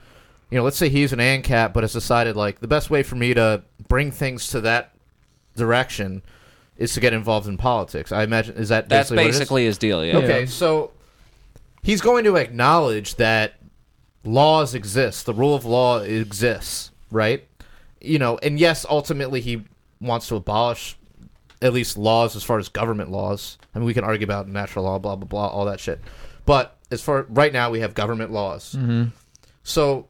you 0.50 0.58
know 0.58 0.64
let's 0.64 0.76
say 0.78 0.90
he's 0.90 1.14
an 1.14 1.20
ANCAP, 1.20 1.72
but 1.74 1.84
has 1.84 1.94
decided 1.94 2.36
like 2.36 2.60
the 2.60 2.68
best 2.68 2.90
way 2.90 3.02
for 3.04 3.16
me 3.16 3.34
to 3.34 3.64
bring 3.88 4.12
things 4.12 4.48
to 4.50 4.60
that 4.62 4.92
direction 5.56 6.22
is 6.78 6.94
to 6.96 7.00
get 7.00 7.14
involved 7.14 7.48
in 7.48 7.56
politics. 7.58 8.12
I 8.12 8.24
imagine 8.24 8.56
is 8.56 8.70
that 8.70 8.90
that's 8.90 9.10
basically, 9.10 9.16
what 9.18 9.26
it 9.26 9.30
is? 9.30 9.40
basically 9.40 9.66
his 9.66 9.78
deal 9.78 10.04
yeah 10.06 10.18
Okay, 10.18 10.46
so 10.48 10.92
he's 11.84 12.02
going 12.02 12.24
to 12.24 12.38
acknowledge 12.38 13.16
that 13.16 13.56
laws 14.24 14.74
exist, 14.74 15.26
the 15.28 15.34
rule 15.34 15.54
of 15.54 15.66
law 15.66 16.00
exists, 16.00 16.92
right? 17.12 17.48
You 18.02 18.18
know, 18.18 18.40
and 18.40 18.60
yes, 18.60 18.86
ultimately 18.90 19.42
he 19.42 19.64
wants 20.02 20.28
to 20.30 20.36
abolish 20.36 20.98
at 21.62 21.74
least 21.74 21.98
laws 21.98 22.36
as 22.36 22.44
far 22.44 22.58
as 22.58 22.68
government 22.70 23.12
laws. 23.12 23.58
I 23.76 23.80
mean, 23.80 23.86
we 23.86 23.94
can 23.94 24.04
argue 24.04 24.26
about 24.26 24.48
natural 24.48 24.86
law, 24.86 24.98
blah 25.00 25.16
blah 25.16 25.28
blah, 25.28 25.48
all 25.48 25.66
that 25.66 25.80
shit. 25.80 26.02
But 26.46 26.78
as 26.92 27.02
far 27.02 27.26
right 27.30 27.54
now, 27.54 27.70
we 27.70 27.80
have 27.82 27.94
government 27.94 28.32
laws. 28.32 28.76
Mm-hmm. 28.76 29.06
So 29.64 30.08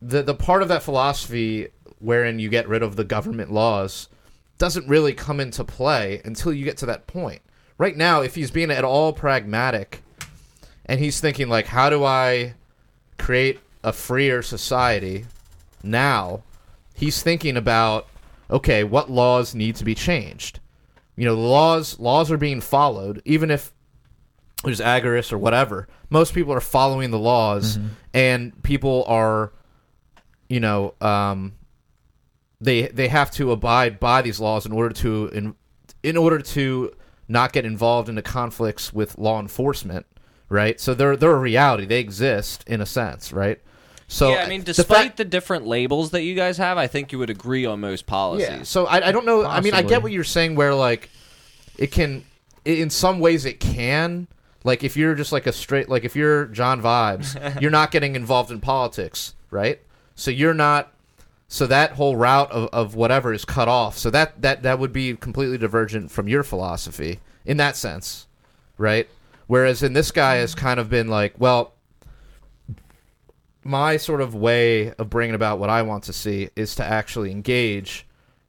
the 0.00 0.22
the 0.22 0.34
part 0.34 0.62
of 0.62 0.68
that 0.68 0.82
philosophy 0.82 1.68
wherein 1.98 2.38
you 2.38 2.48
get 2.48 2.68
rid 2.68 2.82
of 2.82 2.96
the 2.96 3.04
government 3.04 3.52
laws 3.52 4.08
doesn't 4.58 4.88
really 4.88 5.12
come 5.12 5.40
into 5.40 5.64
play 5.64 6.20
until 6.24 6.52
you 6.52 6.64
get 6.64 6.76
to 6.78 6.86
that 6.86 7.06
point. 7.06 7.40
Right 7.78 7.96
now, 7.96 8.22
if 8.22 8.34
he's 8.34 8.50
being 8.50 8.70
at 8.70 8.84
all 8.84 9.12
pragmatic 9.12 10.02
and 10.86 11.00
he's 11.00 11.20
thinking 11.20 11.48
like 11.48 11.66
how 11.66 11.90
do 11.90 12.04
I 12.04 12.54
create 13.18 13.60
a 13.84 13.92
freer 13.92 14.42
society 14.42 15.26
now, 15.82 16.42
he's 16.94 17.22
thinking 17.22 17.56
about 17.56 18.08
okay, 18.48 18.84
what 18.84 19.10
laws 19.10 19.54
need 19.54 19.74
to 19.76 19.84
be 19.84 19.94
changed. 19.94 20.60
You 21.16 21.26
know, 21.26 21.34
the 21.34 21.40
laws 21.42 21.98
laws 21.98 22.30
are 22.30 22.38
being 22.38 22.60
followed 22.60 23.22
even 23.24 23.50
if 23.50 23.72
there's 24.64 24.80
agorists 24.80 25.32
or 25.32 25.38
whatever. 25.38 25.86
Most 26.10 26.34
people 26.34 26.52
are 26.52 26.60
following 26.60 27.10
the 27.10 27.18
laws 27.18 27.78
and 28.14 28.62
people 28.62 29.04
are 29.06 29.52
you 30.48 30.60
know, 30.60 30.94
um, 31.00 31.54
they 32.60 32.88
they 32.88 33.08
have 33.08 33.30
to 33.32 33.52
abide 33.52 34.00
by 34.00 34.22
these 34.22 34.40
laws 34.40 34.66
in 34.66 34.72
order 34.72 34.94
to 34.94 35.28
in 35.28 35.54
in 36.02 36.16
order 36.16 36.38
to 36.38 36.92
not 37.28 37.52
get 37.52 37.64
involved 37.64 38.08
into 38.08 38.22
conflicts 38.22 38.92
with 38.92 39.18
law 39.18 39.40
enforcement, 39.40 40.06
right? 40.48 40.80
So 40.80 40.94
they're 40.94 41.16
they're 41.16 41.32
a 41.32 41.38
reality. 41.38 41.86
They 41.86 42.00
exist 42.00 42.64
in 42.66 42.80
a 42.80 42.86
sense, 42.86 43.32
right? 43.32 43.60
So 44.08 44.30
yeah, 44.30 44.44
I 44.44 44.48
mean, 44.48 44.60
the 44.60 44.72
despite 44.72 44.96
fact- 44.98 45.16
the 45.16 45.24
different 45.24 45.66
labels 45.66 46.10
that 46.12 46.22
you 46.22 46.34
guys 46.34 46.58
have, 46.58 46.78
I 46.78 46.86
think 46.86 47.10
you 47.12 47.18
would 47.18 47.30
agree 47.30 47.66
on 47.66 47.80
most 47.80 48.06
policies. 48.06 48.48
yeah. 48.48 48.62
So 48.62 48.86
I, 48.86 49.08
I 49.08 49.12
don't 49.12 49.26
know. 49.26 49.44
I 49.44 49.60
mean, 49.60 49.74
I 49.74 49.82
get 49.82 50.02
what 50.02 50.12
you're 50.12 50.24
saying. 50.24 50.54
Where 50.54 50.74
like 50.74 51.10
it 51.76 51.90
can, 51.90 52.24
in 52.64 52.90
some 52.90 53.18
ways, 53.20 53.44
it 53.44 53.60
can. 53.60 54.28
Like 54.62 54.82
if 54.82 54.96
you're 54.96 55.14
just 55.14 55.32
like 55.32 55.46
a 55.46 55.52
straight, 55.52 55.88
like 55.88 56.04
if 56.04 56.16
you're 56.16 56.46
John 56.46 56.82
Vibes, 56.82 57.60
you're 57.60 57.70
not 57.70 57.90
getting 57.90 58.16
involved 58.16 58.50
in 58.50 58.60
politics, 58.60 59.34
right? 59.50 59.80
So 60.14 60.30
you're 60.30 60.54
not. 60.54 60.92
So 61.48 61.68
that 61.68 61.92
whole 61.92 62.16
route 62.16 62.50
of, 62.50 62.68
of 62.72 62.96
whatever 62.96 63.32
is 63.32 63.44
cut 63.44 63.68
off. 63.68 63.96
So 63.96 64.10
that, 64.10 64.42
that 64.42 64.64
that 64.64 64.80
would 64.80 64.92
be 64.92 65.14
completely 65.14 65.56
divergent 65.58 66.10
from 66.10 66.26
your 66.26 66.42
philosophy 66.42 67.20
in 67.44 67.56
that 67.58 67.76
sense, 67.76 68.26
right? 68.78 69.08
Whereas 69.46 69.82
in 69.82 69.92
this 69.92 70.10
guy 70.10 70.36
has 70.36 70.54
kind 70.54 70.80
of 70.80 70.88
been 70.88 71.08
like, 71.08 71.34
well, 71.38 71.74
my 73.62 73.96
sort 73.96 74.20
of 74.20 74.34
way 74.34 74.92
of 74.94 75.10
bringing 75.10 75.34
about 75.34 75.58
what 75.58 75.70
I 75.70 75.82
want 75.82 76.04
to 76.04 76.12
see 76.12 76.50
is 76.56 76.74
to 76.76 76.84
actually 76.84 77.30
engage 77.30 78.06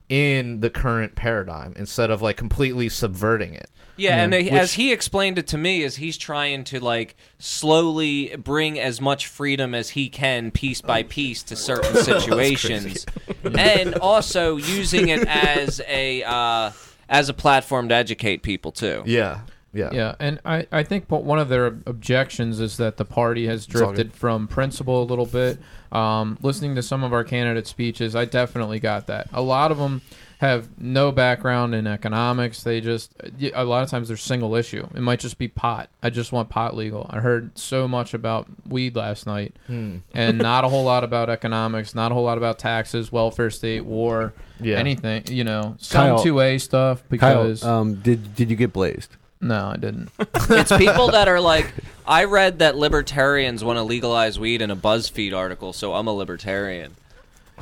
in 0.08 0.60
the 0.60 0.70
current 0.70 1.14
paradigm 1.14 1.74
instead 1.76 2.10
of 2.10 2.22
like 2.22 2.36
completely 2.36 2.88
subverting 2.88 3.54
it. 3.54 3.68
Yeah, 3.96 4.22
and 4.22 4.32
Which- 4.32 4.50
as 4.52 4.74
he 4.74 4.92
explained 4.92 5.38
it 5.38 5.48
to 5.48 5.58
me, 5.58 5.82
is 5.82 5.96
he's 5.96 6.16
trying 6.16 6.62
to 6.64 6.78
like 6.78 7.16
slowly 7.38 8.36
bring 8.36 8.78
as 8.78 9.00
much 9.00 9.26
freedom 9.26 9.74
as 9.74 9.90
he 9.90 10.08
can, 10.08 10.52
piece 10.52 10.80
by 10.80 11.02
piece, 11.02 11.42
to 11.44 11.56
certain 11.56 11.96
situations, 12.04 13.04
and 13.58 13.96
also 13.96 14.56
using 14.56 15.08
it 15.08 15.26
as 15.26 15.80
a 15.88 16.22
uh, 16.22 16.70
as 17.08 17.28
a 17.28 17.34
platform 17.34 17.88
to 17.88 17.94
educate 17.96 18.44
people 18.44 18.70
too. 18.70 19.02
Yeah, 19.04 19.40
yeah, 19.72 19.90
Yeah, 19.92 20.14
and 20.18 20.40
I, 20.44 20.66
I 20.72 20.82
think 20.82 21.10
one 21.10 21.38
of 21.38 21.48
their 21.48 21.66
objections 21.66 22.60
is 22.60 22.76
that 22.78 22.96
the 22.96 23.04
party 23.04 23.46
has 23.46 23.66
drifted 23.66 24.12
from 24.14 24.48
principle 24.48 25.02
a 25.02 25.04
little 25.04 25.26
bit. 25.26 25.58
Um, 25.92 26.38
listening 26.42 26.74
to 26.76 26.82
some 26.82 27.02
of 27.04 27.12
our 27.12 27.24
candidate 27.24 27.66
speeches, 27.66 28.14
I 28.16 28.24
definitely 28.24 28.80
got 28.80 29.06
that. 29.08 29.28
A 29.32 29.40
lot 29.42 29.70
of 29.70 29.78
them 29.78 30.02
have 30.38 30.68
no 30.80 31.10
background 31.10 31.74
in 31.74 31.86
economics. 31.86 32.62
They 32.62 32.80
just 32.80 33.12
a 33.54 33.64
lot 33.64 33.82
of 33.82 33.90
times 33.90 34.06
they're 34.08 34.16
single 34.16 34.54
issue. 34.54 34.86
It 34.94 35.00
might 35.00 35.18
just 35.18 35.36
be 35.36 35.48
pot. 35.48 35.88
I 36.02 36.10
just 36.10 36.30
want 36.30 36.48
pot 36.48 36.76
legal. 36.76 37.06
I 37.10 37.18
heard 37.18 37.58
so 37.58 37.88
much 37.88 38.14
about 38.14 38.46
weed 38.68 38.94
last 38.94 39.26
night, 39.26 39.56
Hmm. 39.66 39.96
and 40.14 40.38
not 40.38 40.64
a 40.64 40.68
whole 40.72 40.84
lot 40.84 41.02
about 41.04 41.28
economics. 41.28 41.94
Not 41.94 42.12
a 42.12 42.14
whole 42.14 42.24
lot 42.24 42.38
about 42.38 42.58
taxes, 42.60 43.10
welfare 43.10 43.50
state, 43.50 43.84
war, 43.84 44.32
Yeah. 44.60 44.76
anything. 44.76 45.24
You 45.28 45.42
know, 45.44 45.74
some 45.78 46.06
Kyle- 46.10 46.22
two 46.22 46.38
A 46.40 46.58
stuff 46.58 46.98
Kyle, 47.00 47.08
because 47.10 47.64
um, 47.64 47.96
did 47.96 48.34
did 48.36 48.48
you 48.48 48.56
get 48.56 48.72
blazed? 48.72 49.16
No, 49.40 49.72
I 49.74 49.76
didn't. 49.76 50.10
it's 50.50 50.76
people 50.76 51.08
that 51.12 51.28
are 51.28 51.40
like, 51.40 51.72
I 52.06 52.24
read 52.24 52.58
that 52.60 52.76
libertarians 52.76 53.62
want 53.64 53.76
to 53.78 53.82
legalize 53.82 54.38
weed 54.38 54.62
in 54.62 54.70
a 54.70 54.76
BuzzFeed 54.76 55.36
article, 55.36 55.72
so 55.72 55.94
I'm 55.94 56.06
a 56.06 56.12
libertarian. 56.12 56.94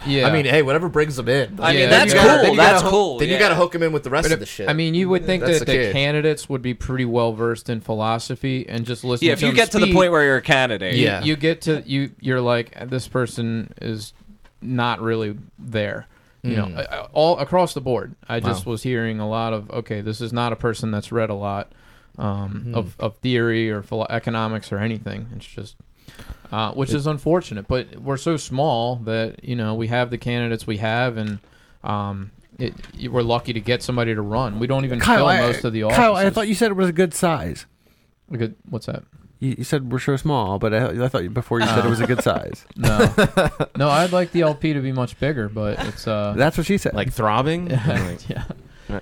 Yeah, 0.07 0.29
I 0.29 0.33
mean, 0.33 0.45
hey, 0.45 0.61
whatever 0.61 0.91
brings 0.91 1.17
them 1.17 1.27
in. 1.29 1.59
I 1.59 1.73
Yeah, 1.73 1.81
mean, 1.81 1.91
then 1.91 2.09
that's 2.09 2.13
you 2.13 2.19
gotta- 2.21 2.29
then 2.29 2.45
cool. 2.45 2.51
you 2.51 2.57
gotta 2.57 2.71
That's 2.73 2.83
hook- 2.83 2.91
cool. 2.91 3.19
Then 3.19 3.29
you 3.29 3.35
yeah. 3.35 3.41
got 3.41 3.49
to 3.49 3.55
hook 3.55 3.73
them 3.73 3.83
in 3.83 3.93
with 3.93 4.03
the 4.05 4.11
rest 4.11 4.25
But 4.29 4.33
of 4.35 4.41
the 4.41 4.45
shit. 4.47 4.69
I 4.69 4.75
mean, 4.75 4.93
you 4.95 5.09
would 5.09 5.25
think 5.25 5.43
That's 5.43 5.61
that 5.61 5.65
the 5.65 5.73
the, 5.73 5.79
kid. 5.85 5.93
candidates 5.95 6.51
would 6.51 6.61
be 6.61 6.75
pretty 6.75 7.07
well 7.07 7.33
versed 7.33 7.71
in 7.71 7.81
philosophy 7.81 8.67
and 8.69 8.85
just 8.85 9.05
listen. 9.05 9.27
Yeah, 9.27 9.33
if 9.33 9.39
to 9.41 9.47
you 9.47 9.53
them 9.53 9.57
get 9.57 9.71
to 9.71 9.79
the 9.79 9.85
speak, 9.87 9.95
point 9.95 10.13
where 10.13 10.23
you're 10.23 10.37
a 10.37 10.43
candidate, 10.43 10.97
Yeah. 10.97 11.25
you 11.25 11.35
get 11.35 11.63
to 11.63 11.83
you, 11.87 12.11
you're 12.21 12.43
like 12.43 12.91
this 12.91 13.09
person 13.09 13.73
is 13.81 14.13
not 14.61 15.01
really 15.01 15.37
there. 15.59 16.07
You 16.47 16.57
know, 16.57 16.67
Mm. 16.67 16.79
I- 16.79 16.97
I- 16.97 17.07
all 17.13 17.39
across 17.39 17.75
the 17.75 17.81
board. 17.81 18.15
I 18.29 18.41
just 18.41 18.67
Wow. 18.67 18.73
was 18.73 18.83
hearing 18.83 19.19
a 19.21 19.29
lot 19.29 19.53
of 19.53 19.71
okay, 19.71 20.01
this 20.01 20.21
is 20.21 20.33
not 20.33 20.53
a 20.53 20.57
person 20.57 20.91
that's 20.91 21.11
read 21.13 21.31
a 21.31 21.35
lot 21.35 21.73
um, 22.19 22.63
Hmm. 22.69 22.75
of 22.75 22.97
of 22.99 23.17
theory 23.17 23.71
or 23.71 23.83
philo- 23.83 24.07
economics 24.09 24.73
or 24.73 24.79
anything. 24.79 25.29
It's 25.37 25.47
just 25.47 25.77
uh, 26.53 26.73
which 26.73 26.93
is 26.95 27.07
unfortunate. 27.07 27.67
But 27.69 27.97
we're 28.01 28.17
so 28.17 28.37
small 28.37 28.97
that 29.05 29.45
you 29.45 29.57
know 29.57 29.75
we 29.75 29.89
have 29.89 30.11
the 30.11 30.19
candidates 30.19 30.67
we 30.67 30.77
have, 30.79 31.17
and 31.17 31.41
um, 31.85 32.31
it, 32.59 32.75
we're 33.11 33.23
lucky 33.23 33.53
to 33.53 33.61
get 33.61 33.83
somebody 33.83 34.15
to 34.15 34.23
run. 34.23 34.59
We 34.59 34.67
don't 34.67 34.85
even 34.87 35.01
fill 35.01 35.27
I, 35.27 35.41
most 35.41 35.65
of 35.65 35.73
the 35.75 35.83
offices. 35.83 35.99
Kyle, 35.99 36.15
I 36.17 36.31
thought 36.31 36.49
you 36.49 36.55
said 36.55 36.71
it 36.71 36.75
was 36.75 36.89
a 36.89 36.93
good 36.93 37.13
size. 37.13 37.67
We 38.31 38.39
could- 38.39 38.55
what's 38.71 38.87
that? 38.87 39.03
You, 39.39 39.57
you 39.59 39.65
said 39.65 39.93
we're 39.93 39.99
so 39.99 40.17
small, 40.17 40.59
but 40.59 40.73
I, 40.73 41.05
I 41.05 41.09
thought 41.09 41.33
before 41.35 41.61
you 41.61 41.67
said 41.67 41.85
it 41.85 41.89
was 41.89 42.01
a 42.01 42.07
good 42.07 42.23
size. 42.31 42.65
No, 42.77 42.99
no, 43.77 43.91
I'd 43.91 44.13
like 44.13 44.33
the 44.33 44.43
LP 44.43 44.73
to 44.73 44.81
be 44.81 44.93
much 44.93 45.19
bigger, 45.21 45.49
but 45.49 45.79
it's 45.87 46.07
uh, 46.09 46.35
That's 46.37 46.57
what 46.57 46.67
she 46.67 46.79
said. 46.79 46.95
like 46.95 47.13
throbbing. 47.13 47.69
Like, 47.87 48.29
yeah. 48.29 48.45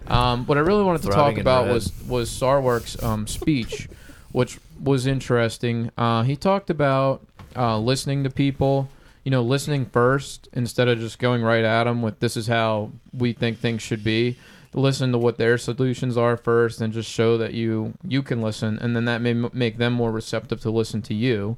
Um, 0.08 0.46
what 0.46 0.56
I 0.56 0.62
really 0.62 0.82
wanted 0.82 1.02
to 1.02 1.08
talk 1.10 1.34
in 1.34 1.40
about 1.40 1.66
red. 1.66 1.74
was 1.74 1.92
was 2.08 2.30
Sarwark's 2.30 3.00
um, 3.02 3.26
speech, 3.26 3.88
which 4.32 4.58
was 4.82 5.06
interesting. 5.06 5.90
Uh, 5.98 6.22
he 6.22 6.36
talked 6.36 6.70
about 6.70 7.24
uh, 7.54 7.78
listening 7.78 8.24
to 8.24 8.30
people, 8.30 8.88
you 9.24 9.30
know, 9.30 9.42
listening 9.42 9.84
first 9.86 10.48
instead 10.54 10.88
of 10.88 10.98
just 10.98 11.18
going 11.18 11.42
right 11.42 11.64
at 11.64 11.84
them 11.84 12.00
with 12.02 12.18
"this 12.20 12.36
is 12.36 12.46
how 12.46 12.90
we 13.12 13.32
think 13.34 13.58
things 13.58 13.82
should 13.82 14.02
be." 14.02 14.36
Listen 14.74 15.12
to 15.12 15.18
what 15.18 15.38
their 15.38 15.56
solutions 15.56 16.16
are 16.16 16.36
first, 16.36 16.80
and 16.80 16.92
just 16.92 17.10
show 17.10 17.38
that 17.38 17.54
you 17.54 17.94
you 18.06 18.22
can 18.22 18.42
listen, 18.42 18.78
and 18.80 18.94
then 18.96 19.04
that 19.04 19.20
may 19.20 19.30
m- 19.30 19.50
make 19.52 19.78
them 19.78 19.92
more 19.92 20.10
receptive 20.10 20.60
to 20.62 20.70
listen 20.70 21.00
to 21.02 21.14
you. 21.14 21.56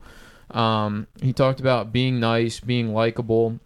Um, 0.50 1.06
he 1.20 1.32
talked 1.32 1.58
about 1.58 1.92
being 1.92 2.20
nice, 2.20 2.60
being 2.60 2.92
likable, 2.92 3.58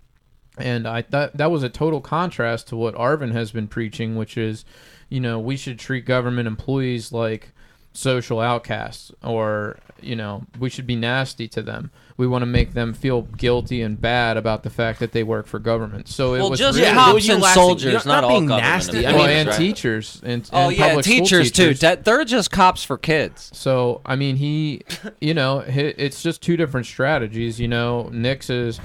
and 0.56 0.86
I 0.86 1.02
thought 1.02 1.36
that 1.36 1.50
was 1.50 1.62
a 1.62 1.68
total 1.68 2.00
contrast 2.00 2.68
to 2.68 2.76
what 2.76 2.94
Arvin 2.94 3.32
has 3.32 3.50
been 3.50 3.68
preaching, 3.68 4.16
which 4.16 4.38
is, 4.38 4.64
you 5.08 5.20
know, 5.20 5.38
we 5.38 5.56
should 5.56 5.78
treat 5.78 6.04
government 6.06 6.46
employees 6.46 7.12
like 7.12 7.52
social 7.92 8.40
outcasts, 8.40 9.10
or 9.22 9.78
you 10.00 10.16
know, 10.16 10.44
we 10.58 10.70
should 10.70 10.86
be 10.86 10.96
nasty 10.96 11.48
to 11.48 11.60
them. 11.60 11.90
We 12.20 12.26
want 12.26 12.42
to 12.42 12.46
make 12.46 12.74
them 12.74 12.92
feel 12.92 13.22
guilty 13.22 13.80
and 13.80 14.00
bad 14.00 14.36
about 14.36 14.62
the 14.62 14.70
fact 14.70 15.00
that 15.00 15.12
they 15.12 15.22
work 15.22 15.46
for 15.46 15.58
government. 15.58 16.06
So 16.06 16.34
it 16.34 16.40
Well, 16.40 16.50
was 16.50 16.58
just 16.58 16.78
really, 16.78 16.92
cops 16.92 17.26
well, 17.26 17.36
and 17.36 17.44
soldiers, 17.46 17.84
you're 17.84 17.92
not, 17.92 18.06
not 18.06 18.24
all 18.24 18.30
being 18.30 18.46
government 18.46 18.72
nasty. 18.72 19.06
I 19.06 19.12
well, 19.12 19.22
oh, 19.22 19.26
and 19.26 19.48
right? 19.48 19.56
teachers 19.56 20.20
and, 20.22 20.48
Oh 20.52 20.68
yeah, 20.68 20.88
public 20.88 21.04
school 21.06 21.16
teachers, 21.16 21.50
too. 21.50 21.74
That, 21.74 22.04
they're 22.04 22.24
just 22.24 22.50
cops 22.50 22.84
for 22.84 22.98
kids. 22.98 23.50
So 23.54 24.02
I 24.04 24.16
mean, 24.16 24.36
he, 24.36 24.82
you 25.20 25.34
know, 25.34 25.64
it's 25.66 26.22
just 26.22 26.42
two 26.42 26.56
different 26.56 26.86
strategies. 26.86 27.58
You 27.58 27.68
know, 27.68 28.10
Nick's 28.12 28.50
is 28.50 28.80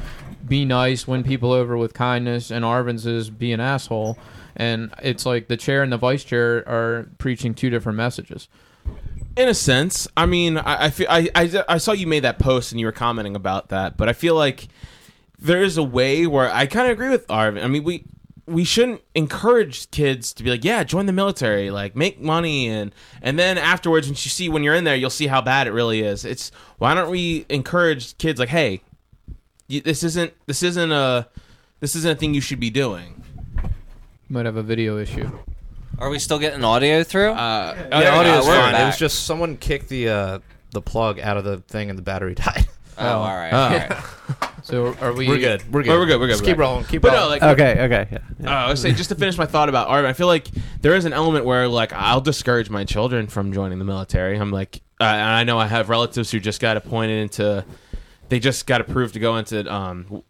be 0.47 0.63
nice, 0.63 1.05
win 1.05 1.23
people 1.23 1.51
over 1.51 1.75
with 1.75 1.93
kindness, 1.93 2.51
and 2.51 2.63
Arvin's 2.63 3.05
is 3.05 3.29
be 3.29 3.51
an 3.51 3.59
asshole. 3.59 4.17
And 4.55 4.93
it's 5.03 5.25
like 5.25 5.49
the 5.49 5.57
chair 5.57 5.83
and 5.83 5.91
the 5.91 5.97
vice 5.97 6.23
chair 6.23 6.57
are 6.67 7.09
preaching 7.17 7.53
two 7.53 7.69
different 7.69 7.97
messages. 7.97 8.47
In 9.35 9.47
a 9.47 9.53
sense. 9.53 10.07
I 10.15 10.25
mean, 10.25 10.57
I 10.57 10.85
I, 10.85 10.89
feel, 10.89 11.07
I 11.09 11.29
I 11.35 11.63
I 11.67 11.77
saw 11.77 11.91
you 11.91 12.07
made 12.07 12.23
that 12.23 12.39
post 12.39 12.71
and 12.71 12.79
you 12.79 12.85
were 12.85 12.91
commenting 12.91 13.35
about 13.35 13.69
that, 13.69 13.97
but 13.97 14.09
I 14.09 14.13
feel 14.13 14.35
like 14.35 14.67
there 15.39 15.61
is 15.61 15.77
a 15.77 15.83
way 15.83 16.25
where 16.27 16.51
I 16.51 16.65
kind 16.65 16.87
of 16.87 16.93
agree 16.93 17.09
with 17.09 17.27
Arvin. 17.27 17.63
I 17.63 17.67
mean, 17.67 17.83
we 17.83 18.05
we 18.47 18.63
shouldn't 18.63 19.01
encourage 19.15 19.89
kids 19.91 20.33
to 20.33 20.43
be 20.43 20.51
like, 20.51 20.63
yeah, 20.63 20.83
join 20.83 21.07
the 21.07 21.13
military, 21.13 21.71
like 21.71 21.95
make 21.95 22.19
money, 22.21 22.67
and 22.67 22.93
and 23.21 23.39
then 23.39 23.57
afterwards, 23.57 24.07
when 24.07 24.13
you 24.13 24.29
see 24.29 24.49
when 24.49 24.63
you're 24.63 24.75
in 24.75 24.83
there, 24.83 24.95
you'll 24.95 25.09
see 25.09 25.27
how 25.27 25.41
bad 25.41 25.67
it 25.67 25.71
really 25.71 26.01
is. 26.01 26.25
It's 26.25 26.51
why 26.77 26.93
don't 26.93 27.09
we 27.09 27.45
encourage 27.49 28.17
kids 28.17 28.39
like, 28.39 28.49
hey, 28.49 28.81
you, 29.67 29.81
this 29.81 30.03
isn't 30.03 30.33
this 30.45 30.63
isn't 30.63 30.91
a 30.91 31.27
this 31.79 31.95
isn't 31.95 32.11
a 32.11 32.15
thing 32.15 32.33
you 32.33 32.41
should 32.41 32.59
be 32.59 32.69
doing. 32.69 33.23
Might 34.29 34.45
have 34.45 34.57
a 34.57 34.63
video 34.63 34.97
issue. 34.97 35.29
Are 35.99 36.09
we 36.09 36.19
still 36.19 36.39
getting 36.39 36.63
audio 36.63 37.03
through? 37.03 37.31
Uh, 37.31 37.73
Yeah, 37.77 37.83
the 37.99 38.03
yeah, 38.03 38.19
audio's 38.19 38.45
we're 38.47 38.55
fine. 38.55 38.69
It 38.69 38.77
back. 38.77 38.85
was 38.87 38.97
just 38.97 39.25
someone 39.25 39.57
kicked 39.57 39.89
the 39.89 40.09
uh, 40.09 40.39
the 40.71 40.81
plug 40.81 41.19
out 41.19 41.37
of 41.37 41.43
the 41.43 41.57
thing 41.57 41.89
and 41.89 41.97
the 41.97 42.03
battery 42.03 42.35
died. 42.35 42.67
oh, 42.97 43.07
all 43.07 43.35
right. 43.35 43.53
Oh. 43.53 43.57
all 43.57 43.69
right. 43.69 44.03
So 44.63 44.95
are 44.99 45.13
we? 45.13 45.27
We're 45.27 45.37
good. 45.37 45.61
We're 45.71 45.83
good. 45.83 45.91
Oh, 45.91 45.99
we're 45.99 46.07
good, 46.07 46.19
we're 46.19 46.25
good, 46.25 46.31
Just 46.33 46.41
we're 46.41 46.47
keep 46.47 46.57
good. 46.57 46.61
rolling. 46.63 46.85
Keep 46.85 47.03
but 47.03 47.11
no, 47.11 47.17
rolling. 47.19 47.39
like 47.39 47.43
okay, 47.59 47.81
okay, 47.83 48.19
yeah. 48.39 48.49
Uh. 48.49 48.65
I 48.65 48.69
was 48.71 48.81
saying 48.81 48.95
just 48.95 49.09
to 49.09 49.15
finish 49.15 49.37
my 49.37 49.45
thought 49.45 49.69
about 49.69 49.89
Arvin, 49.89 50.05
I 50.05 50.13
feel 50.13 50.25
like 50.25 50.47
there 50.81 50.95
is 50.95 51.05
an 51.05 51.13
element 51.13 51.45
where 51.45 51.67
like 51.67 51.93
I'll 51.93 52.19
discourage 52.19 52.71
my 52.71 52.83
children 52.83 53.27
from 53.27 53.53
joining 53.53 53.77
the 53.77 53.85
military. 53.85 54.35
I'm 54.39 54.49
like, 54.49 54.81
uh, 54.99 55.03
and 55.03 55.21
I 55.21 55.43
know 55.43 55.59
I 55.59 55.67
have 55.67 55.89
relatives 55.89 56.31
who 56.31 56.39
just 56.39 56.59
got 56.59 56.77
appointed 56.77 57.21
into, 57.21 57.63
they 58.29 58.39
just 58.39 58.65
got 58.65 58.81
approved 58.81 59.13
to 59.13 59.19
go 59.19 59.37
into 59.37 59.71
um, 59.71 60.23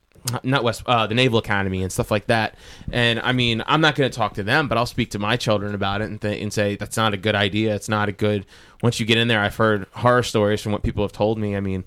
not 0.43 0.63
West, 0.63 0.83
uh, 0.85 1.07
the 1.07 1.15
Naval 1.15 1.39
Academy 1.39 1.83
and 1.83 1.91
stuff 1.91 2.11
like 2.11 2.27
that. 2.27 2.55
And 2.91 3.19
I 3.19 3.31
mean, 3.31 3.63
I'm 3.67 3.81
not 3.81 3.95
going 3.95 4.09
to 4.09 4.15
talk 4.15 4.33
to 4.35 4.43
them, 4.43 4.67
but 4.67 4.77
I'll 4.77 4.85
speak 4.85 5.11
to 5.11 5.19
my 5.19 5.37
children 5.37 5.75
about 5.75 6.01
it 6.01 6.05
and, 6.05 6.21
th- 6.21 6.41
and 6.41 6.51
say 6.51 6.75
that's 6.75 6.97
not 6.97 7.13
a 7.13 7.17
good 7.17 7.35
idea. 7.35 7.75
It's 7.75 7.89
not 7.89 8.09
a 8.09 8.11
good. 8.11 8.45
Once 8.81 8.99
you 8.99 9.05
get 9.05 9.17
in 9.17 9.27
there, 9.27 9.39
I've 9.39 9.55
heard 9.55 9.87
horror 9.91 10.23
stories 10.23 10.61
from 10.61 10.71
what 10.71 10.83
people 10.83 11.03
have 11.03 11.11
told 11.11 11.37
me. 11.37 11.55
I 11.55 11.59
mean. 11.59 11.85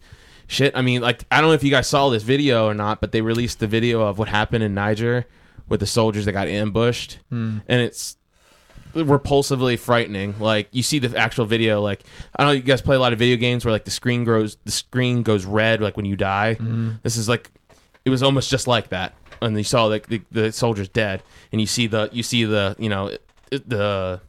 Shit, 0.51 0.75
I 0.75 0.81
mean, 0.81 1.03
like 1.03 1.25
I 1.31 1.43
don't 1.43 1.51
know 1.51 1.55
if 1.55 1.63
you 1.63 1.71
guys 1.71 1.89
saw 1.89 2.09
this 2.09 2.23
video 2.23 2.67
or 2.67 2.73
not, 2.73 3.03
but 3.03 3.13
they 3.13 3.21
released 3.21 3.59
the 3.59 3.67
video 3.67 4.01
of 4.01 4.19
what 4.19 4.29
happened 4.29 4.65
in 4.65 4.73
Niger 4.73 5.27
with 5.69 5.81
the 5.81 5.87
soldiers 5.87 6.25
that 6.25 6.33
got 6.33 6.49
ambushed, 6.49 7.19
and 7.69 7.83
it's 7.83 8.17
repulsively 8.95 9.79
frightening. 9.79 10.39
Like 10.39 10.69
you 10.73 10.83
see 10.83 10.99
the 10.99 11.17
actual 11.19 11.45
video. 11.45 11.83
Like 11.83 12.03
I 12.35 12.43
don't 12.43 12.49
know, 12.49 12.57
you 12.57 12.63
guys 12.63 12.81
play 12.81 12.97
a 12.97 12.99
lot 12.99 13.13
of 13.13 13.19
video 13.19 13.37
games 13.37 13.65
where 13.65 13.73
like 13.73 13.85
the 13.85 13.91
screen 13.91 14.25
grows, 14.25 14.57
the 14.65 14.71
screen 14.73 15.23
goes 15.23 15.45
red 15.45 15.83
like 15.83 15.97
when 15.97 16.07
you 16.07 16.17
die. 16.17 16.55
This 17.03 17.17
is 17.19 17.29
like 17.29 17.51
it 18.09 18.11
was 18.11 18.23
almost 18.23 18.51
just 18.51 18.67
like 18.67 18.89
that, 18.89 19.15
and 19.41 19.57
you 19.57 19.65
saw 19.65 19.85
like 19.85 20.09
the, 20.09 20.23
the 20.33 20.51
soldiers 20.51 20.89
dead, 20.89 21.23
and 21.53 21.61
you 21.61 21.67
see 21.67 21.87
the 21.87 22.09
you 22.13 22.23
see 22.23 22.45
the 22.45 22.75
you 22.79 22.89
know 22.89 23.17
the 23.51 24.21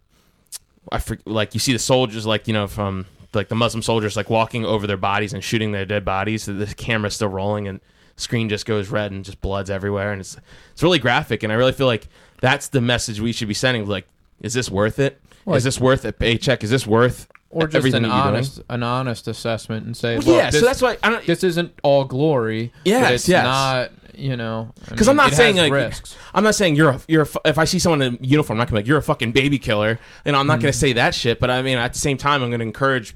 I 0.91 0.99
for, 0.99 1.17
like 1.25 1.53
you 1.53 1.59
see 1.59 1.73
the 1.73 1.79
soldiers 1.79 2.25
like 2.25 2.47
you 2.47 2.53
know 2.53 2.67
from 2.67 3.05
like 3.33 3.47
the 3.47 3.55
Muslim 3.55 3.81
soldiers 3.81 4.15
like 4.17 4.29
walking 4.29 4.65
over 4.65 4.87
their 4.87 4.97
bodies 4.97 5.33
and 5.33 5.43
shooting 5.43 5.71
their 5.71 5.85
dead 5.85 6.03
bodies. 6.03 6.45
The 6.45 6.73
camera's 6.77 7.15
still 7.15 7.27
rolling 7.29 7.67
and 7.67 7.79
screen 8.15 8.49
just 8.49 8.65
goes 8.65 8.89
red 8.89 9.11
and 9.11 9.23
just 9.23 9.39
blood's 9.39 9.69
everywhere 9.69 10.11
and 10.11 10.19
it's 10.19 10.35
it's 10.73 10.83
really 10.83 10.99
graphic 10.99 11.41
and 11.41 11.53
I 11.53 11.55
really 11.55 11.71
feel 11.71 11.87
like 11.87 12.07
that's 12.41 12.67
the 12.67 12.81
message 12.81 13.21
we 13.21 13.31
should 13.31 13.47
be 13.47 13.53
sending. 13.53 13.85
Like, 13.87 14.07
is 14.41 14.53
this 14.53 14.69
worth 14.69 14.99
it? 14.99 15.21
Like- 15.45 15.57
is 15.57 15.63
this 15.63 15.79
worth 15.79 16.03
a 16.05 16.11
paycheck? 16.11 16.63
Is 16.63 16.69
this 16.69 16.85
worth 16.85 17.27
or 17.49 17.67
just 17.67 17.75
everything 17.75 18.05
an 18.05 18.11
you're 18.11 18.21
doing? 18.21 18.35
honest, 18.35 18.61
an 18.69 18.83
honest 18.83 19.27
assessment 19.27 19.85
and 19.85 19.97
say, 19.97 20.17
Well, 20.19 20.35
yeah, 20.35 20.51
this, 20.51 20.59
so 20.59 20.65
that's 20.65 20.81
why 20.81 20.97
I 21.03 21.09
don't. 21.09 21.25
this 21.25 21.43
isn't 21.43 21.73
all 21.83 22.05
glory. 22.05 22.71
Yes, 22.85 23.03
but 23.03 23.13
it's 23.13 23.29
yes. 23.29 23.43
not. 23.43 23.91
You 24.15 24.35
know, 24.35 24.73
Because 24.89 25.07
I'm 25.07 25.15
not 25.15 25.31
it 25.31 25.35
saying 25.35 25.55
like 25.55 25.71
risks. 25.71 26.17
I'm 26.33 26.43
not 26.43 26.53
saying 26.53 26.75
you're 26.75 26.89
a, 26.89 27.01
you're 27.07 27.21
a, 27.23 27.27
if 27.49 27.57
I 27.57 27.63
see 27.63 27.79
someone 27.79 28.01
in 28.01 28.15
a 28.15 28.17
uniform, 28.25 28.55
I'm 28.55 28.59
not 28.59 28.67
gonna 28.67 28.79
be 28.79 28.83
like 28.83 28.87
you're 28.87 28.97
a 28.97 29.01
fucking 29.01 29.31
baby 29.31 29.57
killer, 29.57 29.97
and 30.25 30.35
I'm 30.35 30.45
not 30.45 30.59
gonna 30.59 30.73
hmm. 30.73 30.77
say 30.77 30.93
that 30.93 31.15
shit. 31.15 31.39
But 31.39 31.49
I 31.49 31.61
mean, 31.61 31.77
at 31.77 31.93
the 31.93 31.99
same 31.99 32.17
time, 32.17 32.43
I'm 32.43 32.51
gonna 32.51 32.63
encourage, 32.63 33.15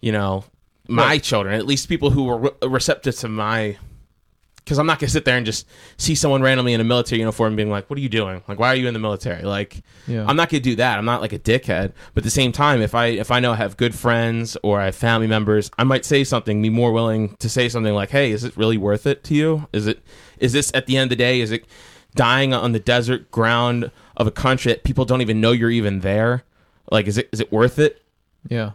you 0.00 0.12
know, 0.12 0.44
my 0.86 1.02
Right. 1.04 1.22
children, 1.22 1.56
at 1.56 1.66
least 1.66 1.88
people 1.88 2.10
who 2.10 2.28
are 2.28 2.38
re- 2.38 2.50
receptive 2.68 3.16
to 3.16 3.28
my. 3.28 3.78
Because 4.64 4.78
I'm 4.78 4.86
not 4.86 4.98
gonna 4.98 5.10
sit 5.10 5.26
there 5.26 5.36
and 5.36 5.44
just 5.44 5.66
see 5.98 6.14
someone 6.14 6.40
randomly 6.40 6.72
in 6.72 6.80
a 6.80 6.84
military 6.84 7.18
uniform 7.20 7.54
being 7.54 7.70
like, 7.70 7.90
"What 7.90 7.98
are 7.98 8.00
you 8.02 8.08
doing? 8.08 8.42
Like, 8.48 8.58
why 8.58 8.68
are 8.68 8.74
you 8.74 8.88
in 8.88 8.94
the 8.94 9.00
military?" 9.00 9.42
Like, 9.42 9.82
Yeah. 10.06 10.24
I'm 10.26 10.36
not 10.36 10.48
gonna 10.48 10.60
do 10.62 10.74
that. 10.76 10.96
I'm 10.98 11.04
not 11.04 11.20
like 11.20 11.34
a 11.34 11.38
dickhead. 11.38 11.92
But 12.14 12.22
at 12.22 12.24
the 12.24 12.30
same 12.30 12.50
time, 12.50 12.80
if 12.80 12.94
I 12.94 13.06
if 13.08 13.30
I 13.30 13.40
know 13.40 13.52
I 13.52 13.56
have 13.56 13.76
good 13.76 13.94
friends 13.94 14.56
or 14.62 14.80
I 14.80 14.86
have 14.86 14.94
family 14.96 15.26
members, 15.26 15.70
I 15.78 15.84
might 15.84 16.06
say 16.06 16.24
something. 16.24 16.62
Be 16.62 16.70
more 16.70 16.92
willing 16.92 17.36
to 17.40 17.48
say 17.50 17.68
something 17.68 17.92
like, 17.92 18.10
"Hey, 18.10 18.32
is 18.32 18.42
it 18.42 18.56
really 18.56 18.78
worth 18.78 19.06
it 19.06 19.22
to 19.24 19.34
you? 19.34 19.68
Is 19.74 19.86
it 19.86 20.02
is 20.38 20.54
this 20.54 20.70
at 20.72 20.86
the 20.86 20.96
end 20.96 21.04
of 21.12 21.18
the 21.18 21.22
day? 21.22 21.42
Is 21.42 21.52
it 21.52 21.66
dying 22.14 22.54
on 22.54 22.72
the 22.72 22.80
desert 22.80 23.30
ground 23.30 23.90
of 24.16 24.26
a 24.26 24.30
country 24.30 24.72
that 24.72 24.82
people 24.84 25.04
don't 25.04 25.20
even 25.20 25.42
know 25.42 25.52
you're 25.52 25.70
even 25.70 26.00
there? 26.00 26.42
Like, 26.90 27.06
is 27.06 27.18
it 27.18 27.28
is 27.34 27.40
it 27.40 27.52
worth 27.52 27.78
it? 27.78 28.00
Yeah. 28.48 28.70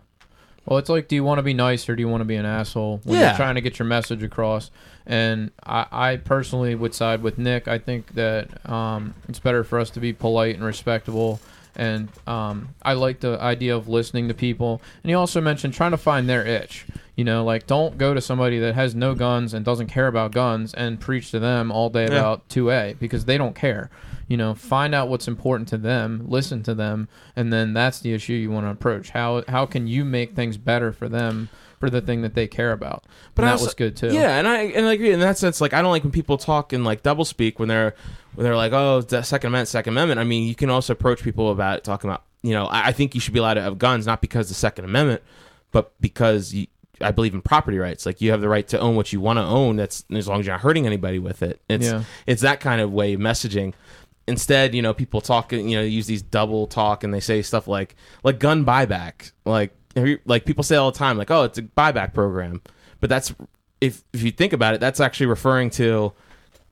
Well, 0.66 0.78
it's 0.78 0.90
like, 0.90 1.08
do 1.08 1.16
you 1.16 1.24
want 1.24 1.40
to 1.40 1.44
be 1.44 1.56
nice 1.56 1.90
or 1.90 1.96
do 1.96 2.02
you 2.02 2.08
want 2.08 2.22
to 2.22 2.26
be 2.26 2.36
an 2.36 2.46
asshole 2.46 3.02
when 3.04 3.18
Yeah. 3.20 3.30
you're 3.30 3.38
trying 3.38 3.56
to 3.56 3.62
get 3.62 3.80
your 3.80 3.88
message 3.88 4.22
across? 4.22 4.70
And 5.10 5.50
I, 5.66 5.88
I 5.92 6.16
personally 6.18 6.76
would 6.76 6.94
side 6.94 7.24
with 7.24 7.38
Nick. 7.40 7.68
I 7.68 7.80
think 7.80 8.14
that 8.14 8.70
um, 8.70 9.16
it's 9.28 9.40
better 9.40 9.64
for 9.64 9.80
us 9.80 9.90
to 9.92 10.00
be 10.00 10.14
polite 10.14 10.54
and 10.56 10.64
respectable. 10.64 11.40
And 11.76 12.10
um, 12.28 12.70
I 12.84 12.94
like 12.94 13.20
the 13.20 13.42
idea 13.42 13.76
of 13.76 13.88
listening 13.88 14.28
to 14.28 14.34
people. 14.36 14.82
And 15.04 15.10
he 15.10 15.16
also 15.16 15.42
mentioned 15.42 15.74
trying 15.74 15.92
to 15.92 15.98
find 15.98 16.30
their 16.30 16.46
itch. 16.46 16.86
You 17.16 17.24
know, 17.26 17.44
like 17.44 17.66
don't 17.66 17.98
go 17.98 18.14
to 18.14 18.22
somebody 18.22 18.60
that 18.60 18.76
has 18.76 18.94
no 18.94 19.16
guns 19.16 19.54
and 19.54 19.66
doesn't 19.66 19.88
care 19.88 20.08
about 20.08 20.32
guns 20.32 20.74
and 20.76 21.00
preach 21.00 21.32
to 21.32 21.40
them 21.40 21.72
all 21.72 21.90
day 21.90 22.04
Yeah. 22.04 22.20
about 22.20 22.48
2A 22.50 23.00
because 23.00 23.26
they 23.26 23.38
don't 23.38 23.56
care. 23.56 23.90
You 24.28 24.38
know, 24.38 24.54
find 24.54 24.94
out 24.94 25.10
what's 25.10 25.28
important 25.28 25.68
to 25.70 25.78
them, 25.78 26.26
listen 26.28 26.62
to 26.64 26.76
them, 26.76 27.08
and 27.36 27.52
then 27.52 27.74
that's 27.74 28.00
the 28.00 28.14
issue 28.14 28.34
you 28.34 28.52
want 28.52 28.68
to 28.68 28.70
approach. 28.70 29.10
How 29.10 29.44
how 29.48 29.66
can 29.66 29.88
you 29.88 30.06
make 30.06 30.36
things 30.36 30.56
better 30.56 30.92
for 30.92 31.10
them 31.10 31.50
for 31.80 31.90
the 31.90 32.02
thing 32.02 32.22
that 32.22 32.34
they 32.36 32.48
care 32.48 32.72
about? 32.72 33.06
But 33.36 33.44
and 33.44 33.48
that 33.50 33.52
also- 33.54 33.66
was 33.66 33.74
good 33.74 33.96
too. 33.96 34.14
Yeah, 34.14 34.38
and 34.38 34.48
I 34.48 34.64
and 34.64 34.86
I 34.86 34.94
agree 34.94 35.12
in 35.12 35.20
that 35.22 35.38
sense. 35.38 35.62
Like, 35.62 35.74
I 35.74 35.82
don't 35.82 35.92
like 35.92 36.04
when 36.04 36.12
people 36.12 36.38
talk 36.38 36.74
in 36.74 36.84
like 36.84 37.04
double 37.04 37.26
speak 37.26 37.60
when 37.60 37.68
they're 37.70 37.96
when 38.36 38.44
they're 38.44 38.56
like, 38.56 38.72
"Oh, 38.74 39.02
Second 39.02 39.48
Amendment, 39.48 39.68
Second 39.70 39.94
Amendment." 39.94 40.20
I 40.20 40.24
mean, 40.24 40.48
you 40.48 40.56
can 40.56 40.70
also 40.70 40.94
approach 40.94 41.24
people 41.24 41.52
about 41.52 41.78
it, 41.78 41.84
talking 41.84 42.10
about, 42.10 42.24
you 42.44 42.54
know, 42.54 42.66
I, 42.66 42.88
I 42.88 42.92
think 42.92 43.16
you 43.16 43.22
should 43.22 43.34
be 43.34 43.40
allowed 43.40 43.56
to 43.56 43.62
have 43.62 43.78
guns, 43.80 44.06
not 44.06 44.22
because 44.22 44.48
the 44.50 44.56
Second 44.56 44.86
Amendment, 44.86 45.22
but 45.72 45.92
because 46.00 46.54
you, 46.54 46.68
I 47.02 47.12
believe 47.12 47.34
in 47.34 47.42
property 47.42 47.78
rights. 47.78 48.06
Like, 48.06 48.22
you 48.22 48.32
have 48.32 48.42
the 48.42 48.50
right 48.50 48.68
to 48.70 48.80
own 48.80 48.96
what 48.96 49.12
you 49.14 49.20
want 49.22 49.38
to 49.38 49.44
own. 49.44 49.76
That's 49.78 50.04
as 50.14 50.28
long 50.28 50.40
as 50.42 50.46
you're 50.46 50.54
not 50.54 50.62
hurting 50.62 50.86
anybody 50.86 51.18
with 51.20 51.42
it. 51.44 51.60
It's 51.70 51.86
Yeah. 51.86 52.04
it's 52.28 52.42
that 52.42 52.60
kind 52.60 52.82
of 52.82 52.92
way 52.92 53.14
of 53.14 53.20
messaging. 53.20 53.74
Instead, 54.28 54.76
you 54.76 54.84
know, 54.84 54.94
people 54.94 55.22
talk, 55.22 55.52
you 55.52 55.64
know, 55.76 55.82
use 55.82 56.06
these 56.06 56.22
double 56.22 56.68
talk 56.68 57.04
and 57.04 57.12
they 57.12 57.20
say 57.20 57.42
stuff 57.42 57.68
like 57.68 57.96
like 58.24 58.38
gun 58.40 58.64
buyback. 58.64 59.32
Like 59.44 59.74
you- 59.96 60.20
like 60.26 60.46
people 60.46 60.64
say 60.64 60.76
all 60.76 60.92
the 60.92 60.98
time, 60.98 61.18
like, 61.18 61.32
"Oh, 61.32 61.44
it's 61.44 61.58
a 61.58 61.64
buyback 61.64 62.14
program," 62.14 62.62
but 63.00 63.10
that's 63.10 63.34
if 63.82 64.04
if 64.14 64.24
you 64.24 64.32
think 64.32 64.54
about 64.54 64.74
it, 64.74 64.80
that's 64.80 65.00
actually 65.00 65.28
referring 65.28 65.70
to 65.72 66.14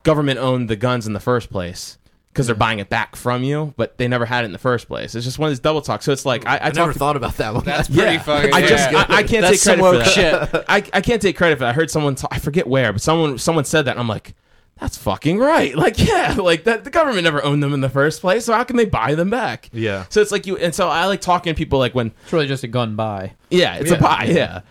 government 0.04 0.40
owned 0.40 0.70
the 0.70 0.76
guns 0.76 1.08
in 1.08 1.14
the 1.14 1.20
first 1.20 1.50
place 1.50 1.98
because 2.38 2.46
they're 2.46 2.56
buying 2.56 2.78
it 2.78 2.88
back 2.88 3.16
from 3.16 3.44
you, 3.44 3.74
but 3.78 3.98
they 3.98 4.08
never 4.08 4.24
had 4.24 4.44
it 4.44 4.46
in 4.46 4.52
the 4.52 4.60
first 4.60 4.88
place. 4.88 5.16
It's 5.16 5.26
just 5.26 5.40
one 5.40 5.48
of 5.48 5.52
these 5.52 5.60
double 5.60 5.82
talks. 5.82 6.06
So 6.06 6.12
it's 6.12 6.26
like 6.26 6.46
I, 6.46 6.58
I, 6.58 6.60
I 6.60 6.70
never 6.70 6.76
talk 6.76 6.94
to 6.94 7.00
thought 7.00 7.16
about 7.16 7.38
that 7.38 7.54
one. 7.54 7.64
That's 7.64 7.90
yeah. 7.90 8.04
pretty 8.04 8.18
fucking. 8.20 8.54
I 8.54 8.62
just 8.62 8.92
yeah. 8.92 9.06
I, 9.10 9.16
I 9.18 9.24
can't 9.24 9.42
That's 9.42 9.64
take 9.64 9.80
credit 9.80 10.16
for 10.16 10.32
woke 10.32 10.52
that. 10.52 10.66
I, 10.70 10.76
I 10.94 11.02
can't 11.02 11.22
take 11.22 11.36
credit 11.36 11.56
for 11.56 11.62
that. 11.62 11.70
I 11.70 11.74
heard 11.74 11.90
someone 11.90 12.14
t- 12.16 12.28
I 12.30 12.38
forget 12.40 12.68
where, 12.68 12.94
but 12.94 13.02
someone 13.02 13.38
someone 13.40 13.66
said 13.66 13.86
that 13.86 13.92
and 13.92 14.00
I'm 14.00 14.08
like, 14.08 14.36
that's 14.80 14.98
fucking 14.98 15.38
right. 15.40 15.76
Like 15.88 15.98
yeah, 16.00 16.36
like 16.40 16.64
that 16.66 16.84
the 16.84 16.90
government 16.90 17.24
never 17.24 17.44
owned 17.44 17.62
them 17.64 17.74
in 17.74 17.82
the 17.82 17.90
first 17.90 18.22
place, 18.22 18.46
so 18.46 18.54
how 18.54 18.64
can 18.64 18.76
they 18.78 18.86
buy 18.86 19.16
them 19.16 19.30
back? 19.30 19.70
Yeah. 19.74 20.06
So 20.10 20.22
it's 20.22 20.32
like 20.32 20.46
you 20.48 20.58
and 20.58 20.74
so 20.74 20.88
I 20.90 21.06
like 21.06 21.22
talking 21.22 21.54
to 21.54 21.58
people 21.58 21.80
like 21.80 21.94
when 21.96 22.12
It's 22.24 22.34
really 22.34 22.48
just 22.48 22.64
a 22.64 22.68
gun 22.68 22.96
buy. 22.96 23.34
yeah, 23.50 23.76
it's 23.76 23.92
Yeah. 23.92 23.98
a 23.98 24.02
buy, 24.02 24.24
yeah. 24.30 24.62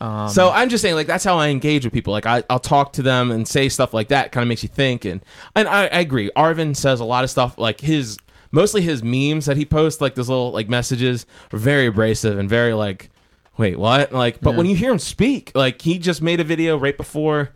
Um, 0.00 0.28
So 0.28 0.50
I'm 0.50 0.68
just 0.68 0.82
saying, 0.82 0.94
like 0.94 1.06
that's 1.06 1.24
how 1.24 1.38
I 1.38 1.48
engage 1.48 1.84
with 1.84 1.92
people. 1.94 2.12
Like 2.12 2.26
I, 2.26 2.42
I'll 2.50 2.58
talk 2.58 2.92
to 2.94 3.02
them 3.02 3.30
and 3.30 3.46
say 3.48 3.68
stuff 3.68 3.94
like 3.94 4.08
that. 4.08 4.30
Kind 4.32 4.42
of 4.42 4.48
makes 4.48 4.62
you 4.62 4.68
think, 4.68 5.04
and 5.04 5.20
and 5.54 5.66
I, 5.68 5.82
I 5.84 6.00
agree. 6.00 6.30
Arvin 6.36 6.76
says 6.76 7.00
a 7.00 7.04
lot 7.04 7.24
of 7.24 7.30
stuff. 7.30 7.56
Like 7.58 7.80
his 7.80 8.18
mostly 8.52 8.82
his 8.82 9.02
memes 9.02 9.46
that 9.46 9.56
he 9.56 9.64
posts, 9.64 10.00
like 10.00 10.14
those 10.14 10.28
little 10.28 10.52
like 10.52 10.68
messages, 10.68 11.24
are 11.52 11.58
very 11.58 11.86
abrasive 11.86 12.38
and 12.38 12.48
very 12.48 12.74
like, 12.74 13.10
wait, 13.56 13.78
what? 13.78 14.12
Like, 14.12 14.40
but 14.42 14.54
when 14.54 14.66
you 14.66 14.76
hear 14.76 14.90
him 14.92 14.98
speak, 14.98 15.52
like 15.54 15.80
he 15.80 15.98
just 15.98 16.20
made 16.20 16.40
a 16.40 16.44
video 16.44 16.76
right 16.76 16.96
before. 16.96 17.50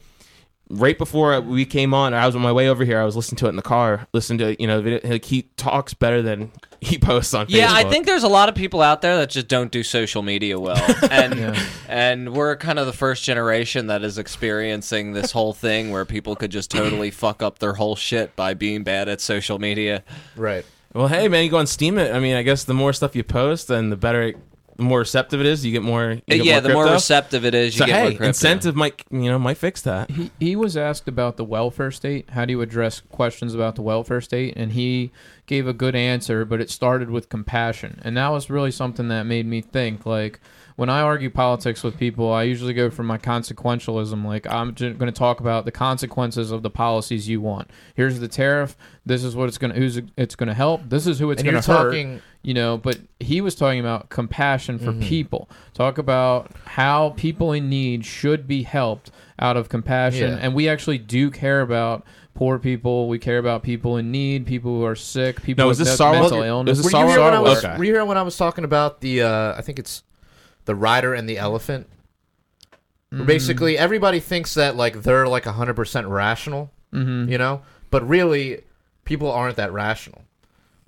Right 0.70 0.96
before 0.96 1.40
we 1.40 1.64
came 1.64 1.92
on, 1.92 2.14
I 2.14 2.26
was 2.26 2.36
on 2.36 2.42
my 2.42 2.52
way 2.52 2.68
over 2.68 2.84
here. 2.84 3.00
I 3.00 3.04
was 3.04 3.16
listening 3.16 3.38
to 3.38 3.46
it 3.46 3.48
in 3.50 3.56
the 3.56 3.62
car. 3.62 4.06
Listening 4.12 4.38
to 4.38 4.62
you 4.62 4.68
know, 4.68 4.80
video, 4.80 5.00
like 5.02 5.24
he 5.24 5.42
talks 5.56 5.94
better 5.94 6.22
than 6.22 6.52
he 6.80 6.96
posts 6.96 7.34
on. 7.34 7.46
Yeah, 7.48 7.72
I 7.72 7.84
think 7.84 8.06
there's 8.06 8.22
a 8.22 8.28
lot 8.28 8.48
of 8.48 8.54
people 8.54 8.80
out 8.80 9.02
there 9.02 9.16
that 9.16 9.30
just 9.30 9.48
don't 9.48 9.72
do 9.72 9.82
social 9.82 10.22
media 10.22 10.58
well, 10.60 10.80
and 11.10 11.56
and 11.88 12.32
we're 12.32 12.56
kind 12.56 12.78
of 12.78 12.86
the 12.86 12.92
first 12.92 13.24
generation 13.24 13.88
that 13.88 14.04
is 14.04 14.16
experiencing 14.16 15.12
this 15.12 15.32
whole 15.32 15.52
thing 15.52 15.90
where 15.90 16.04
people 16.04 16.36
could 16.36 16.50
just 16.50 16.70
totally 16.70 17.10
fuck 17.10 17.42
up 17.42 17.58
their 17.58 17.74
whole 17.74 17.96
shit 17.96 18.36
by 18.36 18.54
being 18.54 18.84
bad 18.84 19.08
at 19.08 19.20
social 19.20 19.58
media. 19.58 20.04
right. 20.36 20.64
Well, 20.92 21.06
hey 21.06 21.28
man, 21.28 21.44
you 21.44 21.50
go 21.50 21.58
on 21.58 21.66
Steemit. 21.66 22.12
I 22.12 22.18
mean, 22.18 22.34
I 22.34 22.42
guess 22.42 22.64
the 22.64 22.74
more 22.74 22.92
stuff 22.92 23.14
you 23.14 23.22
post, 23.22 23.68
then 23.68 23.90
the 23.90 23.96
better, 23.96 24.22
it, 24.22 24.36
the 24.80 24.86
more 24.86 25.00
receptive 25.00 25.40
it 25.40 25.46
is. 25.46 25.64
You 25.64 25.72
get 25.72 25.82
more. 25.82 26.12
You 26.12 26.22
get 26.26 26.44
yeah, 26.44 26.54
more 26.54 26.60
the 26.62 26.68
more 26.70 26.82
crypto. 26.84 26.94
receptive 26.94 27.44
it 27.44 27.54
is, 27.54 27.74
you 27.74 27.78
So 27.80 27.86
get 27.86 27.92
more 27.92 28.02
hey, 28.10 28.16
crypto. 28.16 28.28
incentive 28.28 28.74
might 28.76 29.04
you 29.10 29.30
know 29.30 29.38
might 29.38 29.58
fix 29.58 29.82
that. 29.82 30.10
He, 30.10 30.30
he 30.40 30.56
was 30.56 30.76
asked 30.76 31.06
about 31.06 31.36
the 31.36 31.44
welfare 31.44 31.90
state. 31.90 32.30
How 32.30 32.44
do 32.44 32.52
you 32.52 32.62
address 32.62 33.00
questions 33.12 33.54
about 33.54 33.76
the 33.76 33.82
welfare 33.82 34.20
state? 34.20 34.54
And 34.56 34.72
he 34.72 35.12
gave 35.46 35.66
a 35.68 35.72
good 35.72 35.94
answer, 35.94 36.44
but 36.44 36.60
it 36.60 36.70
started 36.70 37.10
with 37.10 37.28
compassion. 37.28 38.00
And 38.04 38.16
that 38.16 38.28
was 38.30 38.48
really 38.48 38.70
something 38.70 39.08
that 39.08 39.24
made 39.24 39.46
me 39.46 39.60
think. 39.60 40.06
Like, 40.06 40.40
when 40.80 40.88
I 40.88 41.02
argue 41.02 41.28
politics 41.28 41.82
with 41.82 41.98
people, 41.98 42.32
I 42.32 42.44
usually 42.44 42.72
go 42.72 42.88
for 42.88 43.02
my 43.02 43.18
consequentialism. 43.18 44.24
Like, 44.24 44.46
I'm 44.46 44.72
going 44.72 44.96
to 44.98 45.12
talk 45.12 45.40
about 45.40 45.66
the 45.66 45.70
consequences 45.70 46.50
of 46.50 46.62
the 46.62 46.70
policies 46.70 47.28
you 47.28 47.38
want. 47.38 47.70
Here's 47.94 48.18
the 48.18 48.28
tariff. 48.28 48.78
This 49.04 49.22
is 49.22 49.36
what 49.36 49.48
it's 49.48 49.58
going 49.58 49.74
to, 49.74 49.78
who's 49.78 50.00
it's 50.16 50.34
going 50.36 50.46
to 50.48 50.54
help. 50.54 50.88
This 50.88 51.06
is 51.06 51.18
who 51.18 51.30
it's 51.32 51.42
And 51.42 51.46
going 51.46 51.54
you're 51.56 51.62
to 51.62 51.70
hurt 51.72 51.84
talking. 51.90 52.22
you 52.42 52.54
know 52.54 52.78
but 52.78 52.98
he 53.18 53.42
was 53.42 53.54
talking 53.54 53.78
about 53.80 54.08
compassion 54.08 54.78
for 54.78 54.92
people 54.94 55.50
talk 55.74 55.98
about 55.98 56.50
how 56.64 57.10
people 57.10 57.52
in 57.52 57.68
need 57.68 58.02
should 58.06 58.46
be 58.48 58.62
helped 58.62 59.10
out 59.38 59.58
of 59.58 59.68
compassion 59.68 60.30
Yeah. 60.32 60.38
and 60.40 60.54
we 60.54 60.66
actually 60.66 60.96
do 60.96 61.30
care 61.30 61.60
about 61.60 62.06
poor 62.34 62.58
people 62.58 63.08
we 63.08 63.18
care 63.18 63.36
about 63.36 63.62
people 63.62 63.98
in 63.98 64.10
need 64.10 64.46
people 64.46 64.70
who 64.78 64.84
are 64.86 64.96
sick 64.96 65.42
people 65.42 65.64
No, 65.64 65.68
with 65.68 65.74
is 65.74 65.78
this 65.80 65.88
me- 65.88 65.94
Star 65.96 66.12
Wars? 66.18 66.32
mental 66.32 66.68
Is 66.68 66.82
this 66.82 66.90
Were 66.92 67.00
you, 67.00 67.06
here 67.08 67.22
when 67.22 67.34
I 67.34 67.40
was, 67.40 67.62
Okay. 67.62 67.76
were 67.76 67.84
you 67.84 67.92
here 67.92 68.04
when 68.06 68.16
I 68.16 68.22
was 68.22 68.36
talking 68.38 68.64
about 68.64 69.02
the? 69.02 69.22
Uh, 69.22 69.54
I 69.58 69.60
think 69.60 69.78
it's 69.78 70.02
the 70.64 70.74
rider 70.74 71.14
and 71.14 71.28
the 71.28 71.38
elephant. 71.38 71.86
Where 73.10 73.24
Basically, 73.24 73.76
everybody 73.76 74.20
thinks 74.20 74.54
that 74.54 74.76
like 74.76 75.02
they're 75.02 75.26
like 75.26 75.44
hundred 75.44 75.74
percent 75.74 76.06
rational, 76.06 76.70
Mhm. 76.94 77.28
you 77.28 77.38
know, 77.38 77.62
but 77.90 78.06
really, 78.08 78.62
people 79.04 79.30
aren't 79.30 79.56
that 79.56 79.72
rational. 79.72 80.22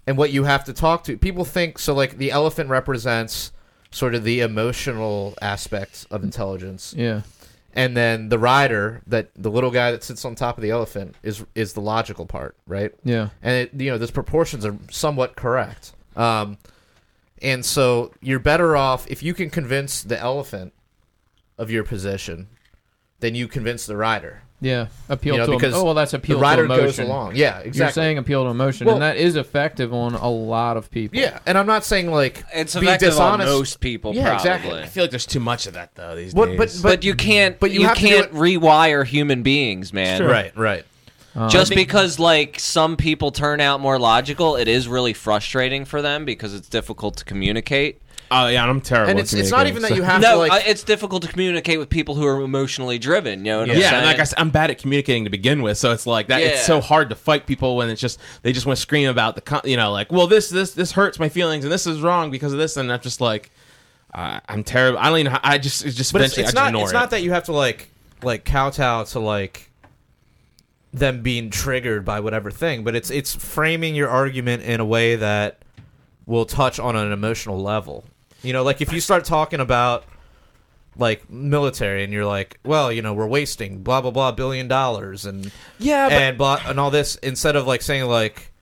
And 0.07 0.17
what 0.17 0.31
you 0.31 0.45
have 0.45 0.65
to 0.65 0.73
talk 0.73 1.03
to 1.05 1.17
people 1.17 1.45
think 1.45 1.79
so. 1.81 1.95
Like 1.95 2.19
the 2.19 2.31
elephant 2.31 2.71
represents 2.71 3.51
sort 3.91 4.15
of 4.15 4.23
the 4.25 4.41
emotional 4.41 5.35
aspects 5.43 6.07
of 6.11 6.23
intelligence, 6.25 6.95
yeah 6.97 7.23
and 7.75 7.97
then 7.97 8.29
the 8.29 8.39
rider, 8.39 9.01
that 9.07 9.31
the 9.35 9.51
little 9.51 9.71
guy 9.71 9.91
that 9.93 10.05
sits 10.05 10.25
on 10.27 10.35
top 10.35 10.57
of 10.59 10.63
the 10.63 10.71
elephant, 10.71 11.15
is 11.23 11.45
is 11.55 11.73
the 11.73 11.81
logical 11.81 12.25
part, 12.27 12.55
right? 12.67 12.93
yeah 13.05 13.31
and 13.43 13.55
it, 13.69 13.81
you 13.81 13.91
know 13.91 13.99
those 13.99 14.11
proportions 14.13 14.65
are 14.65 14.77
somewhat 14.91 15.35
correct. 15.37 15.93
Um, 16.17 16.57
and 17.43 17.65
so 17.65 18.13
you're 18.21 18.39
better 18.39 18.77
off 18.77 19.07
if 19.11 19.23
you 19.23 19.35
can 19.35 19.51
convince 19.51 20.03
the 20.03 20.19
elephant 20.19 20.73
of 21.59 21.71
your 21.71 21.85
position, 21.85 22.49
then 23.21 23.35
you 23.35 23.49
convince 23.49 23.87
the 23.87 23.97
rider. 23.97 24.43
yeah 24.61 24.87
appeal 25.09 25.35
You 25.35 25.41
know, 25.41 25.47
to 25.47 25.53
because 25.53 25.75
em- 25.75 25.81
oh 25.81 25.85
well 25.85 25.95
that's 25.95 26.15
appeal 26.15 26.37
the 26.39 26.43
rider 26.43 26.67
to 26.67 26.73
emotion 26.73 26.87
goes 26.87 26.99
along. 27.01 27.35
Yeah, 27.37 27.59
exactly. 27.59 27.79
you're 27.81 27.91
saying 27.93 28.19
appeal 28.19 28.45
to 28.45 28.51
emotion 28.51 28.87
Well- 28.87 28.95
and 28.97 29.03
that 29.03 29.17
is 29.17 29.35
effective 29.37 29.93
on 29.93 30.15
a 30.15 30.29
lot 30.31 30.77
of 30.77 30.91
people 30.91 31.19
yeah, 31.19 31.41
and 31.47 31.59
I'm 31.59 31.67
not 31.67 31.85
saying 31.85 32.11
like 32.11 32.45
it's 32.55 32.75
be 32.75 32.87
effective 32.87 33.19
on 33.19 33.39
dishonest. 33.41 33.49
most 33.53 33.81
people. 33.81 34.15
Yeah, 34.15 34.23
probably. 34.23 34.37
exactly. 34.39 34.81
I 34.83 34.87
feel 34.87 35.03
like 35.05 35.11
there's 35.11 35.27
too 35.27 35.41
much 35.41 35.67
of 35.67 35.75
that 35.75 35.95
though 35.97 36.15
these 36.15 36.33
What- 36.33 36.57
days. 36.57 36.81
but- 36.81 36.91
But, 36.91 37.05
you 37.05 37.15
can't. 37.15 37.59
but 37.59 37.71
you 37.73 37.81
you, 37.81 37.87
have 37.87 37.97
to 37.97 38.01
do 38.03 38.09
can't 38.09 38.27
it- 38.27 38.35
rewire 38.35 39.05
human 39.05 39.43
beings, 39.43 39.93
man. 39.93 40.23
right, 40.23 40.57
right. 40.57 40.85
Um, 41.35 41.49
Just 41.49 41.75
because 41.75 42.19
like 42.19 42.59
some 42.61 42.97
people 42.97 43.31
turn 43.33 43.61
out 43.61 43.81
more 43.81 43.99
logical, 43.99 44.57
it 44.57 44.69
is 44.69 44.87
really 44.89 45.13
frustrating 45.15 45.85
for 45.85 46.03
them 46.03 46.25
because 46.25 46.53
it's 46.55 46.69
difficult 46.69 47.17
to 47.17 47.25
communicate. 47.25 48.03
oh 48.31 48.49
yeah, 48.49 48.65
I'm 48.67 48.81
terrible. 48.83 49.11
And 49.11 49.19
at 49.19 49.23
it's 49.25 49.33
it's 49.33 49.51
not 49.51 49.67
even 49.67 49.81
that 49.83 49.95
you 49.97 50.03
have 50.03 50.21
no, 50.21 50.33
to 50.33 50.37
like. 50.39 50.53
uh, 50.53 50.61
it's 50.67 50.83
difficult 50.85 51.23
to 51.23 51.29
communicate 51.29 51.79
with 51.79 51.89
people 51.89 52.15
who 52.17 52.27
are 52.27 52.41
emotionally 52.43 52.99
driven. 52.99 53.41
You 53.41 53.53
know 53.53 53.61
what 53.61 53.71
I'm 53.71 53.77
Yeah, 53.79 53.83
saying? 53.91 53.95
and 54.03 54.07
like 54.07 54.19
I 54.19 54.25
said, 54.25 54.39
I'm 54.39 54.51
bad 54.51 54.71
at 54.71 54.79
communicating 54.79 55.25
to 55.25 55.31
begin 55.31 55.63
with, 55.63 55.79
so 55.79 55.91
it's 55.93 56.07
like 56.07 56.29
that. 56.29 56.43
It's 56.43 56.67
so 56.67 56.81
hard 56.83 57.09
to 57.09 57.15
fight 57.15 57.47
people 57.47 57.77
when 57.77 57.89
it's 57.89 58.01
just 58.01 58.21
they 58.43 58.53
just 58.53 58.67
want 58.67 58.77
to 58.77 58.83
scream 58.83 59.09
about 59.09 59.35
the, 59.35 59.41
con- 59.41 59.63
you 59.65 59.77
know, 59.79 59.91
like, 59.91 60.13
well, 60.13 60.27
this 60.27 60.51
this 60.51 60.73
this 60.73 60.93
hurts 60.93 61.19
my 61.19 61.31
feelings, 61.31 61.65
and 61.65 61.73
this 61.73 61.87
is 61.87 62.03
wrong 62.03 62.31
because 62.31 62.53
of 62.53 62.59
this, 62.59 62.77
and 62.77 62.93
I'm 62.93 63.01
just 63.01 63.23
like, 63.23 63.51
uh, 64.13 64.41
I'm 64.51 64.65
terrible. 64.65 64.99
I 64.99 65.09
don't 65.09 65.19
even. 65.21 65.33
know 65.33 65.39
how- 65.43 65.51
I 65.51 65.57
just 65.59 65.85
it's 65.87 65.97
just 65.97 66.13
but 66.13 66.21
it's, 66.21 66.35
eventually 66.35 66.45
it's 66.45 66.51
I 66.51 66.53
just 66.53 66.55
not 66.63 66.69
ignore 66.69 66.83
it's 66.83 66.93
it. 66.93 66.95
not 66.95 67.11
that 67.11 67.23
you 67.23 67.33
have 67.33 67.45
to 67.45 67.53
like 67.53 67.89
like 68.23 68.45
kowtow 68.45 69.05
to 69.05 69.19
like 69.19 69.71
them 70.93 71.23
being 71.23 71.49
triggered 71.51 72.05
by 72.05 72.21
whatever 72.21 72.51
thing 72.51 72.85
but 72.85 72.95
it's 72.95 73.11
it's 73.11 73.35
framing 73.35 73.95
your 73.95 74.09
argument 74.09 74.63
in 74.63 74.79
a 74.79 74.85
way 74.85 75.17
that 75.17 75.63
will 76.27 76.45
touch 76.45 76.79
on 76.79 76.95
an 76.95 77.13
emotional 77.13 77.61
level. 77.61 78.05
You 78.43 78.53
know 78.53 78.63
like 78.63 78.81
if 78.81 78.93
you 78.93 79.01
start 79.01 79.25
talking 79.25 79.61
about 79.61 80.05
like 80.97 81.31
military 81.31 82.05
and 82.05 82.13
you're 82.13 82.27
like 82.27 82.59
well 82.65 82.93
you 82.93 83.01
know 83.01 83.15
we're 83.15 83.27
wasting 83.27 83.83
blah 83.83 84.03
blah 84.03 84.11
blah 84.11 84.31
billion 84.33 84.69
dollars 84.69 85.25
and 85.25 85.51
yeah, 85.79 86.09
but 86.09 86.15
and 86.15 86.39
blah 86.39 86.61
and 86.67 86.79
all 86.79 86.91
this 86.91 87.17
instead 87.17 87.57
of 87.57 87.67
like 87.67 87.83
saying 87.83 88.05
like 88.05 88.53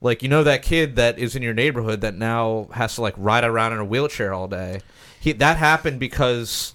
like 0.00 0.22
you 0.22 0.28
know 0.28 0.44
that 0.44 0.62
kid 0.62 0.96
that 0.96 1.18
is 1.18 1.34
in 1.34 1.42
your 1.42 1.54
neighborhood 1.54 2.02
that 2.02 2.14
now 2.14 2.68
has 2.72 2.94
to 2.96 3.00
like 3.00 3.14
ride 3.16 3.44
around 3.44 3.72
in 3.72 3.78
a 3.78 3.84
wheelchair 3.84 4.32
all 4.32 4.48
day? 4.48 4.80
He 5.20 5.32
that 5.32 5.56
happened 5.56 5.98
because 5.98 6.74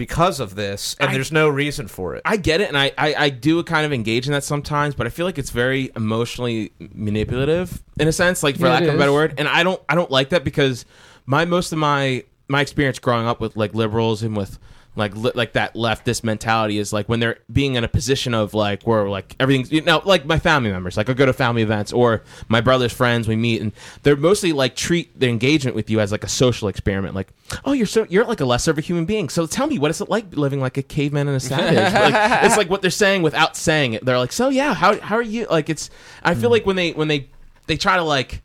because 0.00 0.40
of 0.40 0.54
this 0.54 0.96
and 0.98 1.10
I- 1.10 1.12
there's 1.12 1.30
no 1.30 1.46
reason 1.48 1.86
for 1.86 2.14
it 2.16 2.22
I 2.24 2.36
get 2.38 2.60
it, 2.62 2.68
and 2.68 2.78
I, 2.78 2.90
I, 2.96 3.14
I 3.26 3.28
do 3.28 3.62
kind 3.62 3.84
of 3.84 3.92
engage 3.92 4.26
in 4.26 4.32
that 4.32 4.44
sometimes, 4.44 4.94
but 4.94 5.06
I 5.06 5.10
feel 5.10 5.26
like 5.26 5.38
it's 5.38 5.50
very 5.50 5.90
emotionally 5.94 6.72
manipulative 6.94 7.82
in 7.98 8.08
a 8.08 8.12
sense, 8.12 8.42
like 8.42 8.56
for 8.56 8.66
Yeah, 8.66 8.72
lack 8.72 8.82
of 8.84 8.94
a 8.94 8.98
better 8.98 9.12
word. 9.12 9.34
And 9.38 9.46
I 9.46 9.62
don't 9.62 9.80
I 9.88 9.94
don't 9.94 10.10
like 10.10 10.30
that 10.30 10.42
because 10.44 10.84
my 11.26 11.44
most 11.44 11.72
of 11.72 11.78
my 11.78 12.24
my 12.48 12.60
experience 12.62 12.98
growing 12.98 13.26
up 13.26 13.40
with 13.40 13.56
like 13.56 13.74
liberals 13.74 14.22
and 14.22 14.34
with 14.36 14.58
like 14.96 15.14
li- 15.14 15.32
like 15.34 15.52
that 15.52 15.74
leftist 15.74 16.24
mentality 16.24 16.78
is 16.78 16.92
like 16.92 17.08
when 17.08 17.20
they're 17.20 17.38
being 17.52 17.76
in 17.76 17.84
a 17.84 17.88
position 17.88 18.34
of 18.34 18.54
like 18.54 18.82
where 18.82 19.08
like 19.08 19.36
everything's 19.38 19.70
you 19.70 19.80
know 19.82 20.02
like 20.04 20.24
my 20.24 20.38
family 20.38 20.70
members 20.70 20.96
like 20.96 21.08
I 21.08 21.12
go 21.12 21.26
to 21.26 21.32
family 21.32 21.62
events 21.62 21.92
or 21.92 22.22
my 22.48 22.60
brother's 22.60 22.92
friends 22.92 23.28
we 23.28 23.36
meet 23.36 23.62
and 23.62 23.72
they're 24.02 24.16
mostly 24.16 24.52
like 24.52 24.74
treat 24.74 25.18
their 25.18 25.30
engagement 25.30 25.76
with 25.76 25.90
you 25.90 26.00
as 26.00 26.10
like 26.10 26.24
a 26.24 26.28
social 26.28 26.68
experiment 26.68 27.14
like 27.14 27.28
oh 27.64 27.72
you're 27.72 27.86
so 27.86 28.04
you're 28.10 28.24
like 28.24 28.40
a 28.40 28.44
lesser 28.44 28.72
of 28.72 28.78
a 28.78 28.80
human 28.80 29.04
being 29.04 29.28
so 29.28 29.46
tell 29.46 29.66
me 29.66 29.78
what 29.78 29.90
is 29.90 30.00
it 30.00 30.08
like 30.08 30.34
living 30.36 30.60
like 30.60 30.76
a 30.76 30.82
caveman 30.82 31.28
and 31.28 31.36
a 31.36 31.40
savage? 31.40 31.92
Like, 31.94 32.42
it's 32.44 32.56
like 32.56 32.68
what 32.68 32.82
they're 32.82 32.90
saying 32.90 33.22
without 33.22 33.56
saying 33.56 33.92
it. 33.94 34.04
They're 34.04 34.18
like 34.18 34.32
so 34.32 34.48
yeah 34.48 34.74
how 34.74 34.98
how 35.00 35.16
are 35.16 35.22
you? 35.22 35.46
Like 35.46 35.70
it's 35.70 35.90
I 36.22 36.34
feel 36.34 36.48
mm. 36.48 36.52
like 36.52 36.66
when 36.66 36.76
they 36.76 36.92
when 36.92 37.08
they 37.08 37.28
they 37.66 37.76
try 37.76 37.96
to 37.96 38.02
like 38.02 38.42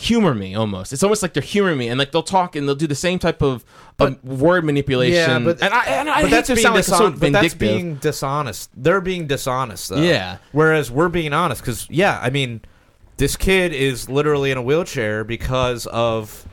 humor 0.00 0.34
me 0.34 0.54
almost. 0.54 0.92
It's 0.92 1.02
almost 1.02 1.22
like 1.22 1.34
they're 1.34 1.42
humoring 1.42 1.78
me, 1.78 1.88
and 1.88 1.98
like 1.98 2.10
they'll 2.12 2.22
talk 2.22 2.56
and 2.56 2.66
they'll 2.66 2.74
do 2.74 2.86
the 2.86 2.94
same 2.94 3.18
type 3.18 3.42
of 3.42 3.64
But- 3.96 4.24
word 4.24 4.64
manipulation. 4.64 5.14
yeah 5.14 5.38
but 5.40 5.62
and 5.62 5.72
I, 5.74 5.84
and 5.84 6.08
I 6.10 6.22
but 6.22 6.28
hate 6.28 6.30
that's 6.36 6.46
to 6.48 6.54
being 6.54 6.62
sound 6.62 6.74
like 6.76 6.84
so 6.84 6.94
dishon- 6.94 7.20
but 7.20 7.32
that's 7.32 7.54
vindictive. 7.54 7.58
being 7.58 7.94
dishonest 7.96 8.70
they're 8.76 9.00
being 9.02 9.26
dishonest 9.26 9.90
though 9.90 9.96
Yeah. 10.00 10.38
whereas 10.52 10.90
we're 10.90 11.08
being 11.10 11.32
honest 11.34 11.60
because 11.60 11.86
yeah 11.90 12.18
i 12.22 12.30
mean 12.30 12.62
this 13.18 13.36
kid 13.36 13.74
is 13.74 14.08
literally 14.08 14.50
in 14.50 14.56
a 14.56 14.62
wheelchair 14.62 15.22
because 15.24 15.84
of 15.86 16.46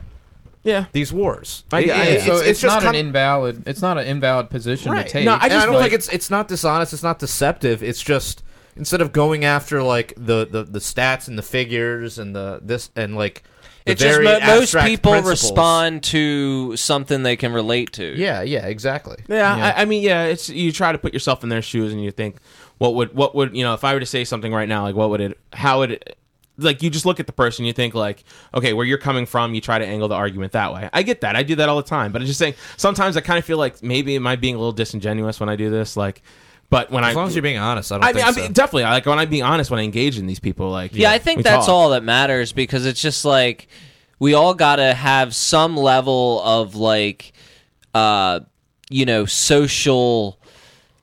yeah. 0.62 0.84
these 0.92 1.10
wars 1.12 1.64
I- 1.72 1.80
It- 1.80 1.90
I- 1.90 2.02
it- 2.04 2.20
so 2.26 2.36
it's, 2.36 2.60
just 2.60 2.74
not 2.74 2.82
kind 2.82 2.96
an 2.96 3.06
invalid 3.06 3.62
it's 3.66 3.80
not 3.80 3.96
an 3.96 4.06
invalid 4.06 4.50
position 4.50 4.92
Right. 4.92 5.06
to 5.06 5.12
take 5.12 5.24
No, 5.24 5.32
I 5.32 5.34
and 5.36 5.42
I 5.44 5.48
just 5.48 5.64
don't 5.66 5.72
feel 5.74 5.80
think 5.80 5.92
like- 5.92 5.98
it's 5.98 6.08
it's 6.10 6.28
not 6.30 6.48
dishonest. 6.48 6.92
It's 6.92 7.02
not 7.02 7.18
deceptive. 7.18 7.82
It's 7.82 8.02
just 8.02 8.42
instead 8.78 9.00
of 9.00 9.12
going 9.12 9.44
after 9.44 9.82
like 9.82 10.14
the 10.16 10.46
the, 10.50 10.64
the 10.64 10.78
stats 10.78 11.28
and 11.28 11.36
the 11.38 11.42
figures 11.42 12.18
and 12.18 12.34
the 12.34 12.60
this 12.62 12.90
and 12.96 13.16
like 13.16 13.42
the 13.84 13.92
It's 13.92 14.02
just 14.02 14.14
very 14.20 14.24
mo- 14.24 14.40
most 14.46 14.74
people 14.76 15.12
principles. 15.12 15.42
respond 15.42 16.02
to 16.04 16.76
something 16.76 17.22
they 17.22 17.36
can 17.36 17.52
relate 17.52 17.92
to. 17.94 18.04
Yeah, 18.18 18.42
yeah, 18.42 18.66
exactly. 18.66 19.16
Yeah, 19.28 19.56
Yeah. 19.56 19.66
I, 19.76 19.82
I 19.82 19.84
mean, 19.86 20.02
yeah, 20.02 20.24
it's 20.24 20.48
you 20.48 20.72
try 20.72 20.92
to 20.92 20.98
put 20.98 21.12
yourself 21.12 21.42
in 21.42 21.48
their 21.48 21.62
shoes 21.62 21.92
and 21.92 22.02
you 22.02 22.10
think, 22.10 22.36
what 22.78 22.94
would 22.94 23.14
what 23.14 23.34
would 23.34 23.56
you 23.56 23.64
know 23.64 23.74
if 23.74 23.84
I 23.84 23.94
were 23.94 24.00
to 24.00 24.06
say 24.06 24.24
something 24.24 24.52
right 24.52 24.68
now, 24.68 24.82
like 24.84 24.94
what 24.94 25.10
would 25.10 25.20
it, 25.20 25.38
how 25.52 25.78
would 25.80 25.92
it, 25.92 26.18
like 26.60 26.82
you 26.82 26.90
just 26.90 27.06
look 27.06 27.18
at 27.20 27.26
the 27.26 27.32
person, 27.32 27.64
you 27.64 27.72
think 27.72 27.94
like, 27.94 28.24
okay, 28.52 28.72
where 28.72 28.84
you're 28.84 28.98
coming 28.98 29.26
from, 29.26 29.54
you 29.54 29.60
try 29.60 29.78
to 29.78 29.86
angle 29.86 30.08
the 30.08 30.16
argument 30.16 30.52
that 30.52 30.72
way. 30.74 30.90
I 30.92 31.02
get 31.02 31.20
that, 31.22 31.34
I 31.36 31.42
do 31.44 31.54
that 31.56 31.68
all 31.68 31.76
the 31.76 31.82
time, 31.84 32.10
but 32.12 32.20
I'm 32.20 32.26
just 32.26 32.38
saying 32.38 32.54
sometimes 32.76 33.16
I 33.16 33.20
kind 33.20 33.38
of 33.38 33.44
feel 33.44 33.58
like 33.58 33.80
maybe 33.82 34.16
am 34.16 34.26
I 34.26 34.36
being 34.36 34.54
a 34.54 34.58
little 34.58 34.72
disingenuous 34.72 35.38
when 35.40 35.48
I 35.48 35.54
do 35.56 35.70
this, 35.70 35.96
like, 35.96 36.20
but 36.70 36.90
when 36.90 37.04
I 37.04 37.10
As 37.10 37.16
long 37.16 37.28
as 37.28 37.34
you're 37.34 37.42
being 37.42 37.58
honest, 37.58 37.90
I 37.92 37.96
don't 37.96 38.04
I 38.04 38.06
mean, 38.08 38.14
think 38.16 38.26
I 38.26 38.32
so. 38.32 38.40
mean, 38.42 38.52
definitely. 38.52 38.84
I 38.84 38.92
Like 38.92 39.06
when 39.06 39.18
I'm 39.18 39.28
being 39.30 39.42
honest, 39.42 39.70
when 39.70 39.80
I 39.80 39.84
engage 39.84 40.18
in 40.18 40.26
these 40.26 40.40
people, 40.40 40.70
like 40.70 40.94
Yeah, 40.94 41.10
I 41.10 41.18
think 41.18 41.42
that's 41.42 41.66
talk. 41.66 41.74
all 41.74 41.90
that 41.90 42.02
matters 42.04 42.52
because 42.52 42.84
it's 42.86 43.00
just 43.00 43.24
like 43.24 43.68
we 44.18 44.34
all 44.34 44.54
got 44.54 44.76
to 44.76 44.94
have 44.94 45.34
some 45.34 45.76
level 45.76 46.42
of 46.42 46.74
like, 46.74 47.32
uh, 47.94 48.40
you 48.90 49.04
know, 49.06 49.24
social. 49.26 50.38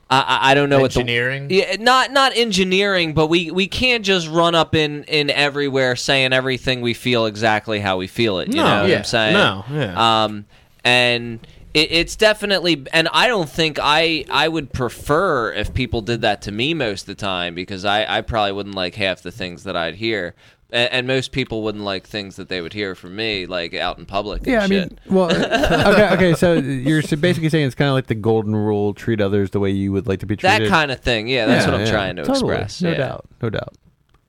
I, 0.07 0.19
I 0.21 0.51
I 0.51 0.53
don't 0.53 0.69
know 0.69 0.83
Engineering? 0.83 1.43
what 1.43 1.49
the 1.49 1.55
yeah, 1.55 1.75
not 1.79 2.11
not 2.11 2.35
engineering, 2.37 3.13
but 3.15 3.25
we 3.27 3.49
we 3.49 3.67
can't 3.67 4.05
just 4.05 4.27
run 4.27 4.53
up 4.53 4.75
in 4.75 5.03
in 5.05 5.31
everywhere 5.31 5.95
saying 5.95 6.31
everything 6.31 6.81
we 6.81 6.93
feel 6.93 7.25
exactly 7.25 7.79
how 7.79 7.97
we 7.97 8.05
feel 8.05 8.37
it. 8.39 8.49
You 8.49 8.57
No, 8.57 8.63
know 8.65 8.81
what 8.81 8.89
yeah. 8.91 8.97
I'm 8.97 9.03
saying? 9.03 9.33
No, 9.33 9.65
yeah. 9.71 10.23
Um, 10.25 10.45
and 10.83 11.39
it, 11.75 11.91
it's 11.91 12.15
definitely, 12.15 12.85
and 12.93 13.07
I 13.13 13.27
don't 13.27 13.49
think 13.49 13.77
I 13.81 14.25
I 14.31 14.47
would 14.47 14.73
prefer 14.73 15.51
if 15.53 15.73
people 15.73 16.01
did 16.01 16.21
that 16.21 16.41
to 16.43 16.51
me 16.51 16.73
most 16.73 17.01
of 17.03 17.07
the 17.07 17.15
time 17.15 17.53
because 17.53 17.85
I 17.85 18.17
I 18.17 18.21
probably 18.21 18.53
wouldn't 18.53 18.75
like 18.75 18.95
half 18.95 19.21
the 19.21 19.31
things 19.31 19.63
that 19.65 19.75
I'd 19.75 19.95
hear. 19.95 20.33
And, 20.71 20.91
and 20.91 21.07
most 21.07 21.31
people 21.31 21.61
wouldn't 21.61 21.83
like 21.83 22.07
things 22.07 22.37
that 22.37 22.49
they 22.49 22.59
would 22.59 22.73
hear 22.73 22.95
from 22.95 23.15
me, 23.15 23.45
like 23.45 23.75
out 23.75 23.99
in 23.99 24.05
public. 24.07 24.39
And 24.39 24.47
Yeah, 24.47 24.63
I 24.63 24.67
shit. 24.67 24.89
mean, 24.91 24.99
well, 25.15 25.31
okay, 25.31 26.09
okay. 26.15 26.33
So 26.33 26.53
you're 26.55 27.03
basically 27.03 27.49
saying 27.49 27.67
it's 27.67 27.75
kind 27.75 27.87
of 27.89 27.93
like 27.93 28.07
the 28.07 28.15
golden 28.15 28.55
rule: 28.55 28.93
treat 28.95 29.21
others 29.21 29.51
the 29.51 29.59
way 29.59 29.69
you 29.69 29.91
would 29.91 30.07
like 30.07 30.21
to 30.21 30.25
be 30.25 30.35
treated. 30.35 30.63
that 30.63 30.69
kind 30.69 30.89
of 30.91 30.99
thing. 31.01 31.27
Yeah, 31.27 31.45
that's 31.45 31.65
Yeah, 31.65 31.71
what 31.71 31.79
I'm 31.81 31.85
yeah. 31.85 31.91
trying 31.91 32.15
to 32.15 32.23
Totally. 32.23 32.55
express. 32.55 32.81
No 32.81 32.89
yeah. 32.91 32.97
doubt, 32.97 33.25
no 33.43 33.49
doubt. 33.51 33.75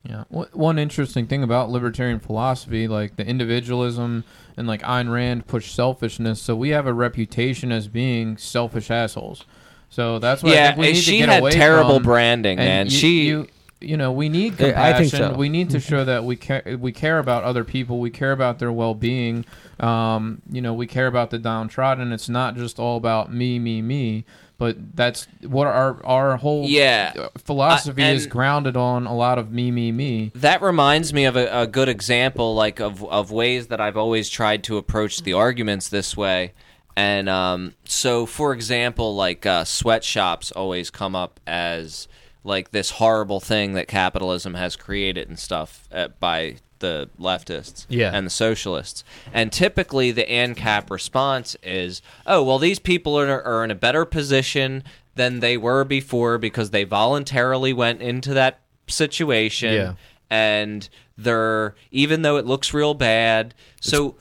Yeah. 0.08 0.24
One 0.28 0.78
interesting 0.78 1.26
thing 1.26 1.42
about 1.42 1.70
libertarian 1.70 2.20
philosophy, 2.20 2.86
like 2.86 3.16
the 3.16 3.26
individualism 3.26 4.24
and 4.56 4.66
like 4.66 4.82
Ayn 4.82 5.10
Rand 5.12 5.46
push 5.46 5.70
selfishness, 5.72 6.40
so 6.40 6.54
we 6.54 6.68
have 6.70 6.86
a 6.86 6.92
reputation 6.92 7.72
as 7.72 7.88
being 7.88 8.36
selfish 8.36 8.90
assholes. 8.90 9.44
So 9.90 10.18
that's 10.18 10.42
what 10.42 10.52
I 10.52 10.54
Yeah, 10.54 10.66
think 10.68 10.78
we 10.78 10.86
need 10.92 10.96
she 10.96 11.10
to 11.12 11.18
get 11.18 11.28
had 11.28 11.40
away 11.42 11.50
terrible 11.52 11.94
from. 11.94 12.02
branding, 12.04 12.58
And 12.58 12.66
man. 12.68 12.86
you- 12.86 12.92
she 12.92 13.26
you, 13.26 13.46
you 13.86 13.96
know, 13.96 14.12
we 14.12 14.28
need 14.28 14.58
Yeah, 14.60 14.68
I 14.68 14.92
compassion. 14.92 15.08
think 15.18 15.32
so. 15.32 15.38
We 15.38 15.48
need 15.48 15.70
to 15.70 15.80
show 15.80 16.04
that 16.04 16.24
we 16.24 16.36
care. 16.36 16.76
We 16.78 16.92
care 16.92 17.18
about 17.18 17.44
other 17.44 17.64
people. 17.64 17.98
We 18.00 18.10
care 18.10 18.32
about 18.32 18.58
their 18.58 18.72
well-being. 18.72 19.44
Um, 19.80 20.42
you 20.50 20.60
know, 20.60 20.74
we 20.74 20.86
care 20.86 21.06
about 21.06 21.30
the 21.30 21.38
downtrodden. 21.38 22.12
It's 22.12 22.28
not 22.28 22.56
just 22.56 22.78
all 22.78 22.96
about 22.96 23.32
me, 23.32 23.58
me, 23.58 23.82
me. 23.82 24.24
But 24.58 24.96
that's 24.96 25.28
what 25.42 25.66
our 25.66 26.02
our 26.06 26.38
whole 26.38 26.64
Yeah. 26.66 27.12
uh, 27.18 27.28
philosophy 27.36 28.02
Uh, 28.02 28.06
is 28.14 28.26
grounded 28.26 28.74
on 28.74 29.06
a 29.06 29.14
lot 29.14 29.38
of 29.38 29.52
me, 29.52 29.70
me, 29.70 29.92
me. 29.92 30.32
That 30.34 30.62
reminds 30.62 31.12
me 31.12 31.26
of 31.26 31.36
a, 31.36 31.46
a 31.62 31.66
good 31.66 31.90
example, 31.90 32.54
like 32.54 32.80
of 32.80 33.04
of 33.04 33.30
ways 33.30 33.66
that 33.66 33.82
I've 33.82 33.98
always 33.98 34.30
tried 34.30 34.64
to 34.64 34.78
approach 34.78 35.22
the 35.24 35.34
arguments 35.34 35.88
this 35.90 36.16
way. 36.16 36.52
And 36.96 37.28
um, 37.28 37.74
so, 37.84 38.24
for 38.24 38.54
example, 38.54 39.14
like 39.14 39.44
uh, 39.44 39.64
sweatshops 39.64 40.50
always 40.52 40.88
come 40.88 41.14
up 41.14 41.38
as 41.46 42.08
like 42.47 42.70
this 42.70 42.93
horrible 42.93 43.40
thing 43.40 43.74
that 43.74 43.89
capitalism 43.89 44.55
has 44.55 44.77
created 44.77 45.28
and 45.28 45.39
stuff 45.39 45.89
uh, 45.93 46.09
by 46.20 46.56
the 46.78 47.09
leftists 47.18 47.86
Yeah. 47.89 48.10
and 48.14 48.27
the 48.27 48.31
socialists. 48.31 49.02
And 49.32 49.51
typically, 49.52 50.12
the 50.12 50.24
ANCAP 50.24 50.90
response 50.90 51.56
is, 51.62 52.02
"Oh, 52.27 52.43
well, 52.43 52.59
these 52.59 52.78
people 52.78 53.18
are, 53.18 53.43
are 53.43 53.64
in 53.64 53.70
a 53.70 53.74
better 53.74 54.05
position 54.05 54.82
than 55.14 55.40
they 55.40 55.56
were 55.56 55.85
before 55.85 56.36
because 56.39 56.70
they 56.70 56.85
voluntarily 56.85 57.73
went 57.73 58.01
into 58.02 58.32
that 58.35 58.60
situation." 58.86 59.73
Yeah. 59.74 59.93
and 60.31 60.89
they're 61.16 61.74
even 61.93 62.23
though 62.23 62.36
it 62.36 62.44
looks 62.44 62.74
real 62.74 62.93
bad, 62.94 63.55
so 63.81 64.16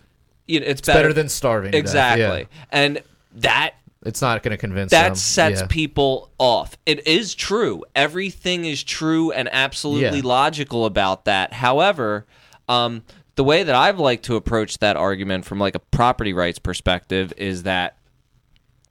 you 0.48 0.60
know, 0.60 0.66
it's, 0.68 0.80
It's 0.82 0.88
better 0.88 1.12
than 1.14 1.28
starving. 1.30 1.74
exactly, 1.74 2.42
yeah. 2.50 2.66
and 2.72 3.02
that 3.36 3.74
It's 4.06 4.22
not 4.22 4.44
going 4.44 4.52
to 4.52 4.58
convince 4.58 4.92
that 4.92 5.10
them. 5.10 5.16
sets 5.16 5.62
yeah. 5.62 5.68
people 5.68 6.32
off. 6.38 6.78
It 6.86 7.08
is 7.08 7.34
true. 7.36 7.84
Everything 7.96 8.64
is 8.66 8.84
true 8.84 9.32
and 9.32 9.50
absolutely 9.52 10.20
Yeah. 10.20 10.26
logical 10.26 10.86
about 10.86 11.26
that. 11.26 11.54
However, 11.54 12.26
um, 12.70 13.04
the 13.36 13.44
way 13.44 13.64
that 13.64 13.76
I've 13.76 14.00
liked 14.00 14.24
to 14.26 14.36
approach 14.36 14.78
that 14.78 14.96
argument 14.96 15.44
from 15.46 15.60
like 15.60 15.76
a 15.76 15.80
property 15.80 16.34
rights 16.34 16.60
perspective 16.60 17.34
is 17.36 17.64
that 17.64 17.98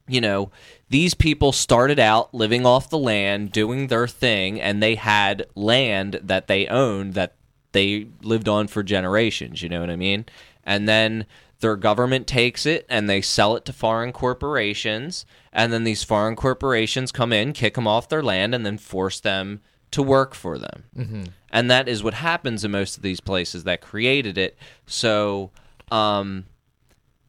you 0.07 0.21
know, 0.21 0.51
these 0.91 1.15
people 1.15 1.51
started 1.51 1.99
out 1.99 2.35
living 2.35 2.67
off 2.67 2.91
the 2.91 2.99
land, 2.99 3.51
doing 3.53 3.87
their 3.87 4.07
thing, 4.07 4.61
and 4.61 4.83
they 4.83 4.97
had 4.97 5.47
land 5.55 6.21
that 6.23 6.47
they 6.47 6.67
owned 6.67 7.15
that 7.15 7.35
they 7.73 8.07
lived 8.23 8.47
on 8.49 8.67
for 8.67 8.83
generations. 8.83 9.63
You 9.63 9.71
know 9.71 9.81
what 9.81 9.89
I 9.89 9.97
mean? 9.97 10.27
And 10.63 10.87
then 10.87 11.25
their 11.65 11.77
government 11.77 12.27
takes 12.27 12.67
it 12.67 12.85
and 12.91 13.09
they 13.09 13.23
sell 13.23 13.57
it 13.57 13.65
to 13.65 13.73
foreign 13.73 14.13
corporations, 14.13 15.25
and 15.51 15.73
then 15.73 15.85
these 15.85 16.05
foreign 16.05 16.37
corporations 16.37 17.11
come 17.11 17.33
in, 17.33 17.55
kick 17.55 17.73
them 17.73 17.87
off 17.87 18.07
their 18.07 18.23
land, 18.23 18.55
and 18.55 18.67
then 18.67 18.77
force 18.77 19.19
them 19.19 19.63
to 19.91 20.03
work 20.03 20.35
for 20.35 20.59
them. 20.59 20.85
Mm-hmm. 20.95 21.23
And 21.51 21.71
that 21.71 21.89
is 21.89 22.03
what 22.03 22.13
happens 22.13 22.67
in 22.67 22.71
most 22.71 22.99
of 22.99 23.03
these 23.03 23.21
places 23.21 23.65
that 23.65 23.81
created 23.81 24.37
it. 24.37 24.59
So, 24.85 25.53
um, 25.91 26.45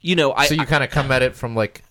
you 0.01 0.17
know, 0.17 0.33
I 0.33 0.47
so 0.47 0.55
you 0.55 0.65
kind 0.65 0.83
of 0.83 0.89
come 0.89 1.13
at 1.13 1.21
it 1.21 1.33
from 1.33 1.55
like, 1.55 1.83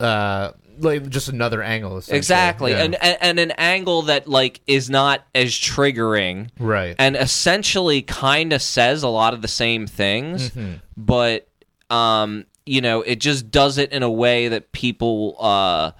uh, 0.00 0.52
like 0.82 1.08
just 1.08 1.28
another 1.28 1.62
angle. 1.62 2.02
Exactly, 2.08 2.72
Yeah. 2.72 2.84
and, 2.84 2.94
and 3.02 3.18
and 3.20 3.38
an 3.40 3.50
angle 3.52 4.02
that 4.02 4.28
like 4.28 4.60
is 4.66 4.90
not 4.90 5.24
as 5.34 5.50
triggering, 5.52 6.48
right. 6.58 6.94
and 6.98 7.16
essentially 7.16 8.02
kind 8.02 8.52
of 8.52 8.60
says 8.62 9.02
a 9.02 9.08
lot 9.08 9.34
of 9.34 9.42
the 9.42 9.48
same 9.48 9.86
things, 9.86 10.50
Mm-hmm. 10.50 10.74
but 10.96 11.48
um, 11.90 12.46
you 12.66 12.80
know, 12.80 13.02
it 13.02 13.16
just 13.20 13.50
does 13.50 13.78
it 13.78 13.92
in 13.92 14.02
a 14.02 14.10
way 14.10 14.48
that 14.48 14.72
people, 14.72 15.36
uh, 15.40 15.90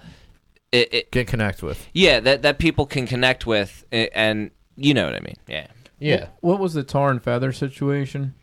it, 0.71 0.93
it 0.93 1.11
can 1.11 1.25
connect 1.25 1.61
with. 1.61 1.87
yeah, 1.93 2.19
that 2.19 2.41
that 2.43 2.57
people 2.59 2.85
can 2.85 3.05
connect 3.07 3.45
with, 3.45 3.85
and 3.91 4.51
you 4.75 4.93
know 4.93 5.05
what 5.05 5.15
I 5.15 5.19
mean, 5.19 5.37
yeah. 5.47 5.67
Yeah. 5.99 6.27
What 6.41 6.59
was 6.59 6.73
the 6.73 6.83
tar 6.83 7.11
and 7.11 7.21
feather 7.23 7.51
situation? 7.53 8.33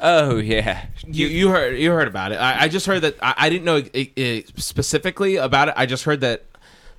Oh 0.00 0.38
yeah, 0.38 0.86
You 1.06 1.26
you 1.26 1.50
heard 1.50 1.78
you 1.78 1.90
heard 1.90 2.08
about 2.08 2.32
it. 2.32 2.36
I, 2.36 2.62
I 2.62 2.68
just 2.68 2.86
heard 2.86 3.02
that 3.02 3.16
I, 3.22 3.34
I 3.36 3.50
didn't 3.50 3.64
know 3.64 3.76
it, 3.76 4.12
it 4.16 4.58
specifically 4.60 5.36
about 5.36 5.68
it. 5.68 5.74
I 5.76 5.86
just 5.86 6.04
heard 6.04 6.20
that 6.22 6.46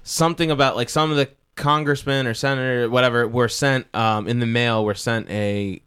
something 0.04 0.52
about 0.52 0.76
like 0.76 0.90
some 0.90 1.10
of 1.12 1.18
the 1.18 1.30
congressmen 1.56 2.28
or 2.28 2.34
senator 2.34 2.90
whatever 2.90 3.28
were 3.28 3.48
sent 3.50 3.94
um, 3.96 4.28
in 4.28 4.40
the 4.40 4.46
mail 4.46 4.86
were 4.86 4.94
sent 4.96 5.30
a 5.30 5.82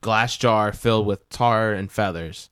glass 0.00 0.36
jar 0.36 0.72
filled 0.72 1.06
with 1.06 1.28
tar 1.28 1.72
and 1.72 1.90
feathers 1.92 2.50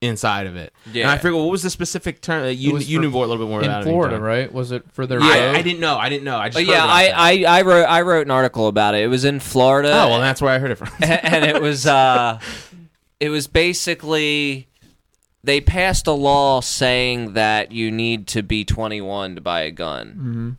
inside 0.00 0.46
of 0.46 0.54
it. 0.56 0.72
Yeah. 0.92 1.02
And 1.04 1.10
I 1.12 1.18
forget 1.18 1.36
what 1.38 1.50
was 1.50 1.62
the 1.62 1.70
specific 1.70 2.20
term. 2.20 2.42
that 2.44 2.54
You 2.54 2.78
you 2.78 2.96
for- 2.98 3.02
knew 3.02 3.10
more, 3.10 3.24
a 3.24 3.28
little 3.28 3.44
bit 3.46 3.50
more 3.50 3.60
in 3.60 3.66
about 3.66 3.82
it. 3.82 3.84
Florida, 3.84 4.16
John. 4.16 4.22
right? 4.22 4.52
Was 4.52 4.70
it 4.72 4.84
for 4.92 5.06
their 5.06 5.20
I. 5.20 5.50
I 5.56 5.62
didn't 5.62 5.80
know. 5.80 5.96
I 5.96 6.08
didn't 6.08 6.24
know. 6.24 6.38
I 6.38 6.48
just 6.50 6.66
yeah, 6.66 6.84
I. 6.84 7.12
I 7.46 7.58
I 7.58 7.62
wrote 7.62 7.84
I 7.84 8.00
wrote 8.02 8.26
an 8.26 8.30
article 8.32 8.66
about 8.68 8.94
it. 8.94 9.02
It 9.04 9.08
was 9.08 9.24
in 9.24 9.38
Florida. 9.40 9.90
oh 9.92 10.08
well, 10.08 10.20
that's 10.20 10.42
where 10.42 10.52
I 10.52 10.58
heard 10.58 10.70
it 10.72 10.76
from. 10.76 10.88
and 11.00 11.44
it 11.44 11.60
was 11.62 11.86
uh 11.86 12.38
it 13.20 13.28
was 13.30 13.46
basically 13.46 14.68
they 15.44 15.60
passed 15.60 16.06
a 16.06 16.12
law 16.12 16.60
saying 16.60 17.34
that 17.34 17.72
you 17.72 17.90
need 17.90 18.26
to 18.28 18.42
be 18.42 18.64
21 18.64 19.36
to 19.36 19.40
buy 19.40 19.62
a 19.62 19.70
gun 19.70 20.08
mm-hmm. 20.08 20.50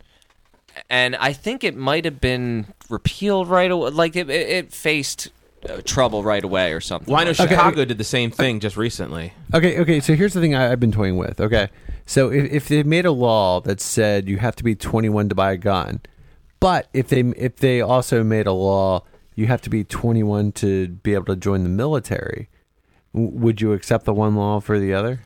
and 0.88 1.16
i 1.16 1.32
think 1.32 1.64
it 1.64 1.76
might 1.76 2.04
have 2.04 2.20
been 2.20 2.66
repealed 2.88 3.48
right 3.48 3.70
away 3.70 3.90
like 3.90 4.16
it, 4.16 4.28
it, 4.30 4.48
it 4.48 4.72
faced 4.72 5.30
uh, 5.68 5.80
trouble 5.84 6.22
right 6.22 6.42
away 6.42 6.72
or 6.72 6.80
something 6.80 7.12
well, 7.12 7.20
I 7.20 7.24
know 7.24 7.30
like 7.30 7.36
that. 7.36 7.48
Chicago 7.50 7.84
did 7.84 7.98
the 7.98 8.04
same 8.04 8.30
thing 8.30 8.60
just 8.60 8.78
recently. 8.78 9.34
Okay, 9.52 9.78
okay. 9.80 10.00
So 10.00 10.14
here's 10.14 10.32
the 10.32 10.40
thing 10.40 10.54
I, 10.54 10.72
I've 10.72 10.80
been 10.80 10.90
toying 10.90 11.18
with. 11.18 11.38
Okay, 11.38 11.68
so 12.06 12.30
if, 12.30 12.50
if 12.50 12.68
they 12.68 12.82
made 12.82 13.04
a 13.04 13.12
law 13.12 13.60
that 13.60 13.80
said 13.80 14.26
you 14.26 14.38
have 14.38 14.56
to 14.56 14.64
be 14.64 14.74
21 14.74 15.28
to 15.28 15.34
buy 15.34 15.52
a 15.52 15.58
gun, 15.58 16.00
but 16.60 16.88
if 16.94 17.08
they 17.08 17.20
if 17.20 17.56
they 17.56 17.82
also 17.82 18.24
made 18.24 18.46
a 18.46 18.52
law 18.52 19.04
you 19.40 19.46
have 19.48 19.60
to 19.62 19.70
be 19.70 19.82
21 19.84 20.52
to 20.52 20.88
be 20.88 21.14
able 21.14 21.24
to 21.26 21.36
join 21.36 21.62
the 21.64 21.68
military, 21.68 22.48
w- 23.14 23.32
would 23.32 23.60
you 23.60 23.72
accept 23.72 24.04
the 24.04 24.14
one 24.14 24.36
law 24.36 24.60
for 24.60 24.78
the 24.78 24.92
other? 24.94 25.20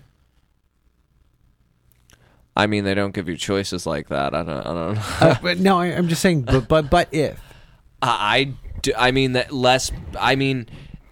i 2.56 2.66
mean 2.68 2.84
they 2.84 2.94
don't 2.94 3.12
give 3.14 3.28
you 3.28 3.36
choices 3.36 3.84
like 3.84 4.08
that 4.08 4.32
i 4.32 4.42
don't, 4.44 4.60
I 4.60 4.62
don't 4.62 4.94
know 4.94 5.00
Uh, 5.20 5.34
but 5.42 5.58
no, 5.58 5.80
I, 5.80 5.86
I'm 5.86 6.06
just 6.08 6.22
saying. 6.22 6.42
But 6.42 6.68
but 6.68 6.88
but 6.88 7.08
if 7.12 7.40
I, 8.02 8.08
I, 8.38 8.44
do- 8.80 8.92
I 8.96 9.10
mean 9.10 9.32
that 9.32 9.50
less. 9.50 9.90
I 10.20 10.36
mean, 10.36 10.68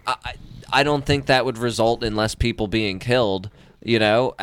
I, 0.07 0.35
I 0.71 0.83
don't 0.83 1.05
think 1.05 1.25
that 1.25 1.43
would 1.43 1.57
result 1.57 2.03
in 2.03 2.15
less 2.15 2.33
people 2.35 2.67
being 2.67 2.99
killed. 2.99 3.49
You 3.83 3.99
know, 3.99 4.35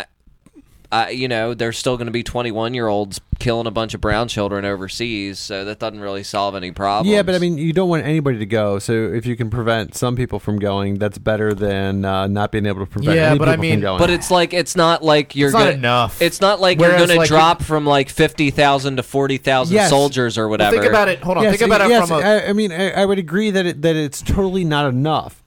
uh, 0.93 1.07
you 1.11 1.29
know, 1.29 1.55
there's 1.55 1.79
still 1.79 1.97
going 1.97 2.07
to 2.07 2.13
be 2.13 2.23
21 2.25 2.75
year 2.75 2.89
olds 2.89 3.21
killing 3.39 3.67
a 3.67 3.71
bunch 3.71 3.95
of 3.95 4.01
brown 4.01 4.27
children 4.29 4.65
overseas, 4.65 5.39
so 5.39 5.65
that 5.65 5.79
doesn't 5.79 6.01
really 6.01 6.23
solve 6.25 6.55
any 6.55 6.73
problems. 6.73 7.09
Yeah, 7.09 7.23
but 7.23 7.35
I 7.35 7.39
mean, 7.39 7.57
you 7.59 7.73
don't 7.73 7.89
want 7.89 8.05
anybody 8.05 8.39
to 8.39 8.47
go. 8.47 8.79
So 8.81 8.93
if 8.93 9.25
you 9.25 9.37
can 9.37 9.51
prevent 9.51 9.95
some 9.95 10.17
people 10.17 10.39
from 10.41 10.59
going, 10.59 10.97
that's 10.99 11.17
better 11.17 11.55
than 11.55 12.05
uh, 12.05 12.27
not 12.27 12.51
being 12.53 12.67
able 12.67 12.81
to 12.85 12.91
prevent 12.91 13.17
Yeah, 13.17 13.31
any 13.31 13.39
but 13.39 13.49
I 13.49 13.57
mean- 13.57 13.81
But 13.81 14.11
it's 14.11 14.31
like 14.31 14.53
it's 14.53 14.75
not 14.77 15.03
like 15.03 15.37
you're 15.37 15.49
It's 15.49 15.55
not 15.55 15.61
gonna, 15.61 15.71
enough. 15.73 16.21
It's 16.21 16.41
not 16.41 16.61
like 16.61 16.79
Whereas, 16.79 16.99
you're 16.99 17.07
going 17.07 17.19
like, 17.19 17.29
to 17.29 17.35
drop 17.35 17.63
from 17.63 17.87
like 17.87 18.09
fifty 18.09 18.51
thousand 18.51 18.97
to 18.97 19.03
forty 19.03 19.39
thousand 19.39 19.77
Yes. 19.77 19.91
soldiers 19.91 20.37
or 20.37 20.49
Well, 20.49 20.51
whatever. 20.59 20.77
think 20.77 20.89
about 20.91 21.09
it. 21.09 21.21
Hold 21.23 21.39
on. 21.39 21.45
yes, 21.45 21.53
think 21.59 21.69
about 21.73 21.81
it 21.83 21.89
yes, 21.91 22.09
from 22.09 22.19
a. 22.21 22.23
I, 22.23 22.49
I 22.49 22.53
mean, 22.53 22.73
I, 22.73 22.91
I 22.91 23.07
would 23.07 23.19
agree 23.19 23.51
that 23.53 23.65
it, 23.65 23.83
that 23.83 23.97
it's 23.97 24.21
totally 24.23 24.65
not 24.65 24.87
enough. 24.89 25.43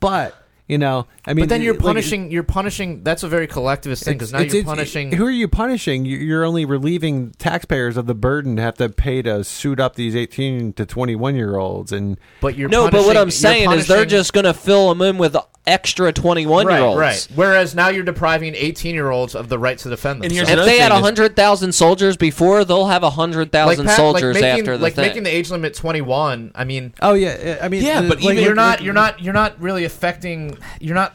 But 0.00 0.34
you 0.68 0.78
know, 0.78 1.06
I 1.26 1.32
mean, 1.34 1.44
but 1.44 1.48
then 1.48 1.62
you're 1.62 1.74
like, 1.74 1.82
punishing. 1.82 2.30
You're 2.30 2.42
punishing. 2.42 3.02
That's 3.02 3.22
a 3.22 3.28
very 3.28 3.46
collectivist 3.46 4.04
thing 4.04 4.14
because 4.14 4.32
now 4.32 4.38
it's- 4.40 4.52
you're 4.52 4.60
it's- 4.60 4.70
punishing. 4.70 5.12
Who 5.12 5.24
are 5.26 5.30
you 5.30 5.48
punishing? 5.48 6.04
You- 6.04 6.18
You're 6.18 6.44
only 6.44 6.64
relieving 6.66 7.32
taxpayers 7.38 7.96
of 7.96 8.06
the 8.06 8.14
burden 8.14 8.56
to 8.56 8.62
have 8.62 8.74
to 8.76 8.88
pay 8.90 9.22
to 9.22 9.42
suit 9.44 9.80
up 9.80 9.96
these 9.96 10.14
18 10.14 10.74
to 10.74 10.84
21 10.84 11.34
year 11.36 11.56
olds, 11.56 11.90
and 11.90 12.18
but 12.40 12.56
you're 12.56 12.68
no, 12.68 12.90
but 12.90 13.04
what 13.06 13.16
I'm 13.16 13.30
saying 13.30 13.72
is 13.72 13.86
they're 13.86 14.04
just 14.04 14.32
going 14.32 14.44
to 14.44 14.54
fill 14.54 14.90
them 14.90 15.00
in 15.02 15.16
with 15.18 15.36
extra 15.68 16.12
21 16.12 16.66
right, 16.66 16.76
year 16.78 16.84
olds. 16.84 16.98
right. 16.98 17.28
Whereas 17.34 17.74
now 17.74 17.88
you're 17.88 18.02
depriving 18.04 18.54
18 18.56 18.94
year 18.94 19.10
olds 19.10 19.34
of 19.34 19.48
the 19.48 19.58
right 19.58 19.76
to 19.78 19.88
defend 19.90 20.24
And 20.24 20.32
here's 20.32 20.46
themselves. 20.48 20.50
If 20.50 20.54
Another 20.54 20.70
they 20.70 20.78
had 20.78 20.88
thing 20.88 20.98
is- 20.98 21.04
hundred 21.04 21.36
thousand 21.36 21.72
soldiers 21.72 22.16
before, 22.16 22.64
they'll 22.64 22.86
have 22.86 23.02
hundred 23.02 23.52
thousand 23.52 23.86
Pat- 23.86 23.96
soldiers 23.96 24.34
making, 24.34 24.60
after 24.60 24.76
the 24.78 24.82
like 24.82 24.94
thing. 24.94 25.06
making 25.06 25.22
the 25.24 25.30
age 25.30 25.50
limit 25.50 25.74
21. 25.74 26.52
I 26.54 26.64
mean, 26.64 26.94
oh 27.02 27.14
yeah, 27.14 27.58
I 27.62 27.68
mean, 27.68 27.82
Yeah, 27.84 28.00
the- 28.00 28.08
but 28.08 28.22
like, 28.22 28.32
even- 28.32 28.44
you're 28.44 28.54
not. 28.54 28.82
You're 28.82 28.94
not. 28.94 29.22
You're 29.22 29.34
not 29.34 29.60
really 29.60 29.84
affecting. 29.84 30.56
You're 30.80 30.94
not. 30.94 31.14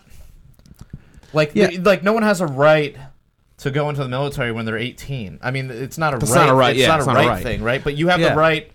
Like, 1.33 1.51
Yeah. 1.53 1.67
the- 1.67 1.79
like 1.79 2.03
no 2.03 2.13
one 2.13 2.23
has 2.23 2.41
a 2.41 2.45
right 2.47 2.95
to 3.57 3.71
go 3.71 3.89
into 3.89 4.03
the 4.03 4.09
military 4.09 4.51
when 4.51 4.65
they're 4.65 4.77
18. 4.77 5.39
I 5.41 5.51
mean, 5.51 5.71
it's 5.71 5.97
not 5.97 6.13
a 6.13 6.17
That's 6.17 6.31
right. 6.31 6.45
not 6.45 6.49
a 6.49 6.53
right, 6.53 6.71
It's 6.75 6.81
yeah, 6.81 6.87
not 6.87 6.99
it's 6.99 7.07
a 7.07 7.13
not 7.13 7.15
a 7.23 7.27
right 7.27 7.33
right. 7.35 7.43
thing, 7.43 7.63
right? 7.63 7.83
But 7.83 7.95
you 7.95 8.09
have 8.09 8.19
Yeah. 8.19 8.29
the 8.29 8.35
right 8.35 8.69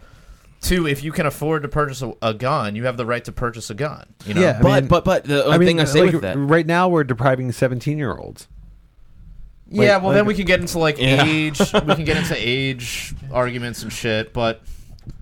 to, 0.62 0.86
if 0.86 1.04
you 1.04 1.12
can 1.12 1.26
afford 1.26 1.62
to 1.62 1.68
purchase 1.68 2.02
a, 2.02 2.12
a 2.20 2.34
gun, 2.34 2.74
you 2.76 2.84
have 2.86 2.96
the 2.96 3.06
right 3.06 3.24
to 3.24 3.32
purchase 3.32 3.70
a 3.70 3.74
gun. 3.74 4.06
You 4.26 4.34
know. 4.34 4.40
Yeah, 4.40 4.56
I 4.58 4.62
but 4.62 4.80
mean- 4.82 4.88
but 4.88 5.04
but 5.04 5.24
the 5.24 5.42
I 5.42 5.46
only 5.46 5.58
mean, 5.58 5.66
thing 5.68 5.80
I 5.80 5.84
say 5.84 6.02
like, 6.02 6.12
with 6.12 6.22
that, 6.22 6.36
right 6.36 6.66
now 6.66 6.88
we're 6.88 7.04
depriving 7.04 7.50
17 7.52 7.96
year 7.98 8.16
olds. 8.16 8.48
Yeah, 9.70 9.94
Like- 9.94 10.02
well, 10.02 10.12
then 10.12 10.20
like- 10.22 10.28
we 10.28 10.34
can 10.34 10.46
get 10.46 10.60
into 10.60 10.78
like 10.78 10.98
Yeah. 10.98 11.24
age. 11.24 11.58
we 11.74 11.94
can 11.94 12.04
get 12.04 12.16
into 12.16 12.34
age 12.36 13.14
arguments 13.32 13.82
and 13.82 13.92
shit. 13.92 14.32
But 14.32 14.62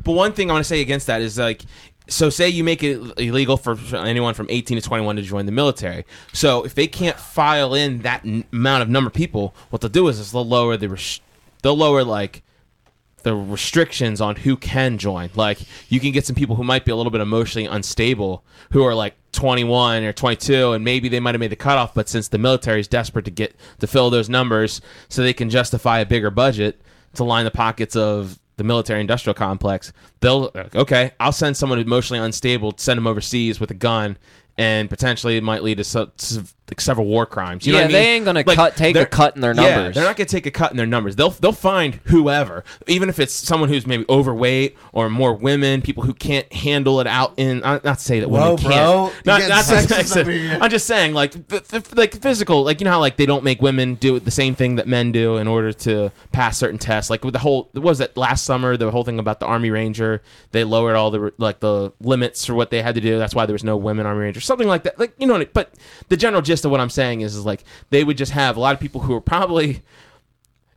But 0.05 0.13
one 0.13 0.33
thing 0.33 0.51
I 0.51 0.55
want 0.55 0.65
to 0.65 0.69
say 0.69 0.81
against 0.81 1.07
that 1.09 1.21
is 1.21 1.37
like, 1.39 1.63
so 2.09 2.31
say 2.31 2.49
you 2.49 2.63
make 2.63 2.85
it 2.85 3.01
illegal 3.19 3.57
for 3.57 3.77
anyone 3.97 4.35
from 4.35 4.47
18 4.49 4.79
to 4.81 4.83
21 4.83 5.17
to 5.17 5.23
join 5.23 5.45
the 5.47 5.53
military. 5.53 6.05
So 6.33 6.65
if 6.65 6.75
they 6.77 6.87
can't 6.87 7.19
file 7.19 7.75
in 7.75 8.03
that 8.03 8.25
n- 8.25 8.45
amount 8.53 8.83
of 8.85 8.89
number 8.89 9.09
of 9.09 9.15
people, 9.15 9.55
what 9.71 9.83
they'll 9.83 9.91
do 9.91 10.07
is, 10.09 10.21
is 10.21 10.31
they'll 10.31 10.47
lower 10.47 10.77
the 10.77 10.89
res- 10.91 11.21
they'll 11.63 11.77
lower 11.77 12.05
like 12.05 12.43
the 13.27 13.35
restrictions 13.35 14.21
on 14.21 14.37
who 14.37 14.57
can 14.57 14.99
join. 14.99 15.31
Like 15.35 15.59
you 15.89 15.99
can 15.99 16.13
get 16.13 16.25
some 16.25 16.37
people 16.37 16.55
who 16.55 16.63
might 16.63 16.85
be 16.85 16.93
a 16.93 16.97
little 16.97 17.11
bit 17.11 17.21
emotionally 17.21 17.67
unstable 17.67 18.45
who 18.71 18.85
are 18.85 18.95
like 18.95 19.17
21 19.33 20.05
or 20.05 20.13
22 20.13 20.71
and 20.71 20.85
maybe 20.85 21.09
they 21.09 21.19
might 21.19 21.35
have 21.35 21.41
made 21.41 21.51
the 21.51 21.57
cutoff 21.57 21.93
but 21.93 22.09
since 22.09 22.29
the 22.29 22.39
military 22.39 22.79
is 22.79 22.87
desperate 22.87 23.25
to 23.25 23.33
get 23.33 23.57
to 23.81 23.89
fill 23.89 24.11
those 24.11 24.29
numbers 24.29 24.81
so 25.09 25.23
they 25.23 25.33
can 25.33 25.51
justify 25.51 25.99
a 25.99 26.07
bigger 26.07 26.31
budget 26.31 26.81
to 27.15 27.25
line 27.25 27.45
the 27.45 27.51
pockets 27.51 27.97
of 27.97 28.39
the 28.59 28.65
military 28.65 29.01
industrial 29.01 29.35
complex 29.35 29.93
they'll 30.21 30.51
okay 30.75 31.11
I'll 31.19 31.33
send 31.33 31.57
someone 31.57 31.81
emotionally 31.81 32.25
unstable 32.25 32.75
send 32.79 32.97
them 32.97 33.09
overseas 33.09 33.59
with 33.59 33.73
a 33.73 33.75
gun 33.75 34.17
and 34.57 34.89
potentially 34.89 35.37
it 35.37 35.43
might 35.43 35.65
lead 35.65 35.79
to 35.79 35.85
like 36.69 36.81
several 36.81 37.07
war 37.07 37.27
crimes. 37.27 37.65
You 37.67 37.73
know 37.75 37.79
Yeah, 37.79 37.85
what 37.85 37.91
I 37.91 37.93
mean? 37.95 38.03
they 38.03 38.09
ain't 38.17 38.25
gonna 38.25 38.43
Like, 38.45 38.57
cut- 38.57 38.77
take 38.77 38.97
a 38.97 39.07
cut 39.07 39.37
in 39.37 39.41
their 39.41 39.55
numbers. 39.55 39.71
Yeah, 39.71 39.77
numbers. 39.77 39.95
they're 39.95 40.05
not 40.05 40.17
going 40.17 40.27
to 40.27 40.33
take 40.37 40.47
a 40.47 40.51
cut 40.51 40.73
in 40.73 40.77
their 40.77 40.87
numbers. 40.87 41.15
They'll 41.15 41.31
they'll 41.31 41.53
find 41.53 41.95
whoever, 42.07 42.65
even 42.89 43.09
if 43.09 43.21
it's 43.21 43.33
someone 43.33 43.69
who's 43.69 43.87
maybe 43.87 44.05
overweight 44.09 44.77
or 44.93 45.09
more 45.09 45.35
women, 45.35 45.81
people 45.81 46.03
who 46.03 46.13
can't 46.13 46.53
handle 46.53 46.99
it 47.01 47.07
out 47.07 47.35
in. 47.37 47.63
uh, 47.63 47.79
Not 47.85 47.99
to 47.99 48.05
say 48.05 48.19
that 48.21 48.29
women 48.29 48.49
Whoa, 48.49 48.57
can't. 48.57 48.75
bro. 48.75 49.13
Not, 49.25 49.39
getting 49.41 49.49
not 49.49 49.65
to 49.67 49.73
sexist 49.75 50.07
say- 50.25 50.59
I'm 50.61 50.71
just 50.71 50.87
saying, 50.87 51.15
like, 51.15 51.37
f- 51.53 51.73
f- 51.73 51.97
like 51.97 52.21
physical, 52.21 52.65
like 52.65 52.81
you 52.81 52.85
know 52.85 52.91
how 52.91 53.01
like 53.01 53.17
they 53.17 53.27
don't 53.27 53.45
make 53.45 53.63
women 53.63 53.95
do 53.95 54.19
the 54.19 54.31
same 54.33 54.55
thing 54.57 54.75
that 54.77 54.89
men 54.89 55.13
do 55.13 55.37
in 55.37 55.47
order 55.47 55.73
to 55.73 56.11
pass 56.33 56.59
certain 56.59 56.79
tests. 56.79 57.11
Like 57.11 57.25
with 57.25 57.33
the 57.35 57.39
whole, 57.39 57.69
what 57.75 57.85
was 57.85 58.01
it 58.01 58.17
last 58.17 58.45
summer? 58.45 58.77
The 58.77 58.91
whole 58.91 59.05
thing 59.05 59.21
about 59.21 59.39
the 59.39 59.47
Army 59.47 59.71
Ranger, 59.71 60.21
they 60.51 60.65
lowered 60.65 60.97
all 60.97 61.11
the 61.13 61.33
like 61.39 61.61
the 61.61 61.93
limits 62.01 62.45
for 62.45 62.55
what 62.55 62.71
they 62.71 62.83
had 62.83 62.97
to 62.97 63.01
do. 63.01 63.19
That's 63.19 63.35
why 63.37 63.47
there 63.47 63.55
was 63.55 63.63
no 63.65 63.77
women 63.77 64.05
Army 64.05 64.23
Ranger, 64.23 64.41
something 64.41 64.67
like 64.67 64.83
that. 64.83 64.99
Like 64.99 65.13
you 65.19 65.27
know, 65.29 65.45
but 65.53 65.73
the 66.09 66.17
general 66.17 66.43
gist 66.43 66.56
of 66.65 66.71
what 66.71 66.81
I'm 66.81 66.91
saying 66.91 67.21
is, 67.21 67.35
is 67.35 67.45
like 67.45 67.65
they 67.91 68.05
would 68.05 68.17
just 68.17 68.33
have 68.33 68.57
a 68.57 68.61
lot 68.61 68.75
of 68.75 68.81
people 68.81 69.03
who 69.03 69.15
are 69.15 69.21
probably 69.21 69.83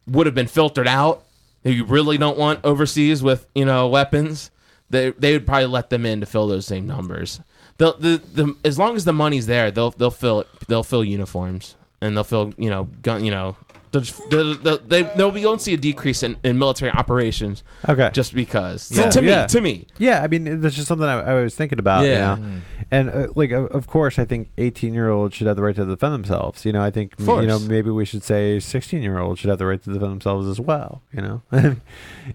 would 0.07 0.25
have 0.25 0.35
been 0.35 0.47
filtered 0.47 0.87
out 0.87 1.25
who 1.63 1.71
you 1.71 1.85
really 1.85 2.17
don't 2.17 2.37
want 2.37 2.63
overseas 2.63 3.21
with 3.21 3.47
you 3.55 3.65
know 3.65 3.87
weapons. 3.87 4.51
They 4.89 5.11
they 5.11 5.33
would 5.33 5.45
probably 5.45 5.67
let 5.67 5.89
them 5.89 6.05
in 6.05 6.19
to 6.21 6.25
fill 6.25 6.47
those 6.47 6.65
same 6.65 6.87
numbers. 6.87 7.39
They'll 7.77 7.97
the, 7.97 8.21
the 8.33 8.55
as 8.65 8.77
long 8.77 8.95
as 8.95 9.05
the 9.05 9.13
money's 9.13 9.45
there 9.45 9.71
they'll 9.71 9.91
they'll 9.91 10.11
fill 10.11 10.41
it 10.41 10.47
they'll 10.67 10.83
fill 10.83 11.03
uniforms 11.03 11.75
and 12.01 12.15
they'll 12.15 12.23
fill 12.23 12.53
you 12.57 12.69
know 12.69 12.85
gun 13.01 13.23
you 13.23 13.31
know 13.31 13.55
they'll, 13.91 14.01
just- 14.01 14.29
they'll, 14.29 14.55
they'll, 14.55 14.77
they 14.79 15.03
they'll 15.03 15.31
be, 15.31 15.41
you 15.41 15.47
won't 15.47 15.61
see 15.61 15.73
a 15.73 15.77
decrease 15.77 16.23
in, 16.23 16.37
in 16.43 16.57
military 16.57 16.91
operations 16.91 17.63
Okay. 17.87 18.09
just 18.13 18.33
because 18.33 18.91
Yeah. 18.91 19.09
to 19.09 19.21
me 19.21 19.27
Yeah. 19.29 19.47
to 19.47 19.61
me 19.61 19.87
Yeah, 19.97 20.23
I 20.23 20.27
mean, 20.27 20.61
that's 20.61 20.75
just 20.75 20.87
something 20.87 21.07
I, 21.07 21.19
I 21.21 21.33
was 21.41 21.55
thinking 21.55 21.79
about. 21.79 22.05
Yeah. 22.05 22.37
You 22.37 22.43
know? 22.43 22.61
And 22.91 23.09
uh, 23.09 23.27
like, 23.35 23.51
of 23.51 23.67
of 23.67 23.85
course, 23.87 24.17
I 24.17 24.25
think 24.25 24.49
18 24.57 24.93
year 24.93 25.09
olds 25.09 25.35
should 25.35 25.45
have 25.47 25.55
the 25.55 25.61
right 25.63 25.75
to 25.75 25.85
defend 25.85 26.13
themselves. 26.13 26.65
You 26.65 26.71
know, 26.71 26.81
I 26.81 26.89
think 26.91 27.13
Of 27.19 27.27
you 27.27 27.47
know 27.47 27.59
maybe 27.59 27.89
we 27.91 28.03
should 28.05 28.23
say 28.23 28.59
16 28.59 29.01
year 29.03 29.19
olds 29.19 29.39
should 29.39 29.49
have 29.49 29.59
the 29.59 29.65
right 29.67 29.81
to 29.83 29.93
defend 29.93 30.11
themselves 30.11 30.47
as 30.47 30.59
well. 30.59 31.01
You 31.13 31.21
know, 31.21 31.41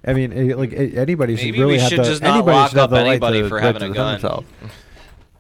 I 0.07 0.13
mean, 0.13 0.33
eh, 0.33 0.55
like 0.55 0.73
anybody 0.73 1.37
should 1.37 1.47
Maybe 1.47 1.59
really 1.59 1.73
we 1.75 1.79
have 1.81 1.89
should 1.91 1.99
the 2.01 2.05
just 2.05 2.23
not 2.23 2.37
anybody 2.37 2.57
lock 2.57 2.71
should 2.71 2.79
have 2.79 2.85
up 2.93 2.99
the 2.99 3.05
right 3.05 3.21
to, 3.21 3.49
for 3.49 3.55
right 3.57 3.65
having 3.65 3.81
to 3.81 3.87
a 3.87 3.89
defend 3.89 3.95
gun. 3.95 4.13
themselves. 4.13 4.47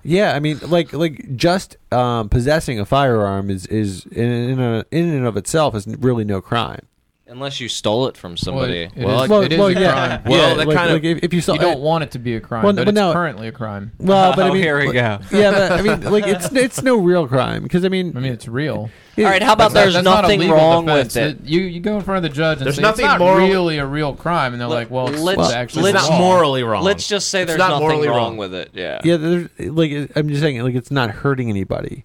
Yeah, 0.05 0.35
I 0.35 0.39
mean, 0.39 0.61
like 0.63 0.93
like 0.93 1.35
just 1.35 1.79
um, 1.91 2.29
possessing 2.29 2.79
a 2.79 2.85
firearm 2.85 3.51
is 3.51 3.67
is 3.67 4.05
in 4.07 4.31
in, 4.31 4.61
a, 4.61 4.85
in 4.91 5.09
and 5.09 5.27
of 5.27 5.37
itself 5.39 5.75
is 5.75 5.87
really 5.87 6.25
no 6.25 6.43
crime. 6.43 6.87
Unless 7.27 7.59
you 7.59 7.71
stole 7.71 8.07
it 8.09 8.19
from 8.19 8.37
somebody. 8.37 8.81
it- 8.83 8.93
it 8.95 9.03
Well, 9.07 9.23
is- 9.23 9.31
well, 9.31 9.41
it 9.41 9.53
is 9.53 9.59
well, 9.59 9.69
a 9.69 9.73
yeah, 9.73 9.93
crime. 10.19 10.21
Well, 10.27 10.39
yeah, 10.51 10.55
that 10.57 10.69
like, 10.69 10.77
kind 10.77 10.91
of- 10.91 10.95
like 10.97 11.05
if, 11.05 11.25
if 11.25 11.33
you 11.33 11.41
saw 11.41 11.55
You 11.55 11.59
don't 11.59 11.81
want 11.81 12.05
it 12.05 12.11
to 12.11 12.19
be 12.19 12.37
a 12.37 12.41
crime, 12.41 12.63
Well, 12.65 12.75
but 12.75 12.81
but 12.85 12.89
it's 12.89 12.95
no- 12.97 13.15
currently 13.15 13.49
a 13.49 13.53
crime. 13.53 13.93
well, 13.99 14.37
but 14.37 14.45
I 14.45 14.49
Oh, 14.51 14.53
here 14.53 14.79
we 14.79 14.93
go. 14.93 15.19
Yeah, 15.33 15.51
but 15.51 15.73
I 15.73 15.81
mean, 15.81 16.03
like 16.03 16.27
it's 16.27 16.53
it's 16.53 16.83
no 16.83 16.97
real 16.99 17.27
crime 17.27 17.63
because 17.63 17.83
I 17.87 17.89
mean, 17.89 18.15
I 18.15 18.21
mean, 18.21 18.31
it's 18.35 18.47
real. 18.47 18.91
it- 19.17 19.25
All 19.25 19.31
right, 19.31 19.43
how 19.43 19.55
about 19.55 19.73
That's 19.73 19.85
there's 19.85 19.95
that's 19.95 20.05
not 20.05 20.21
nothing 20.23 20.41
legal 20.41 20.55
wrong 20.57 20.85
defense. 20.85 21.15
with 21.15 21.25
it? 21.25 21.49
You 21.49 21.61
you 21.63 21.81
go 21.81 21.97
in 21.97 22.03
front 22.03 22.23
of 22.27 22.31
the 22.31 22.37
judge 22.37 22.59
and 22.59 22.67
There's 22.67 22.77
say 22.77 22.83
nothing 22.83 23.07
it's 23.07 23.13
not 23.13 23.21
moral- 23.21 23.49
really 23.49 23.79
a 23.79 23.87
real 23.87 24.15
crime, 24.15 24.53
and 24.53 24.61
they're 24.61 24.69
like, 24.69 24.91
well, 24.91 25.09
it's, 25.09 25.23
let's- 25.23 25.41
it's 25.41 25.53
actually 25.53 25.85
let's- 25.93 26.03
not 26.07 26.11
wrong. 26.11 26.21
morally 26.21 26.63
wrong 26.63 26.85
Let's 26.85 27.09
just 27.09 27.29
say 27.29 27.45
there's 27.45 27.59
not 27.59 27.71
nothing 27.71 27.87
morally 27.89 28.09
wrong 28.09 28.17
wrong. 28.19 28.37
with 28.37 28.55
it. 28.55 28.71
Yeah. 28.75 29.01
Yeah, 29.03 29.17
there's 29.17 29.49
like 29.59 30.11
I'm 30.15 30.29
just 30.29 30.43
saying, 30.43 30.63
like 30.63 30.75
it's 30.75 30.91
not 30.91 31.09
hurting 31.11 31.49
anybody, 31.49 32.05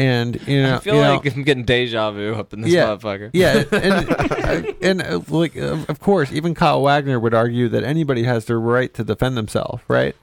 and 0.00 0.48
you 0.48 0.62
know, 0.62 0.76
I 0.76 0.78
feel 0.78 0.94
you 0.96 1.00
know, 1.02 1.14
like 1.16 1.34
I'm 1.36 1.42
getting 1.42 1.64
deja 1.64 2.10
vu 2.10 2.34
up 2.34 2.52
in 2.54 2.62
this 2.62 2.72
Yeah. 2.72 2.86
motherfucker. 2.86 3.30
yeah, 3.32 3.64
and 3.72 4.74
and 4.82 5.02
uh, 5.02 5.20
like 5.28 5.56
uh, 5.56 5.76
of 5.88 6.00
course, 6.00 6.32
even 6.32 6.54
Kyle 6.54 6.82
Wagner 6.82 7.20
would 7.20 7.34
argue 7.34 7.68
that 7.68 7.84
anybody 7.84 8.22
has 8.24 8.46
the 8.46 8.56
right 8.56 8.92
to 8.94 9.04
defend 9.04 9.36
themselves, 9.36 9.82
right? 9.88 10.16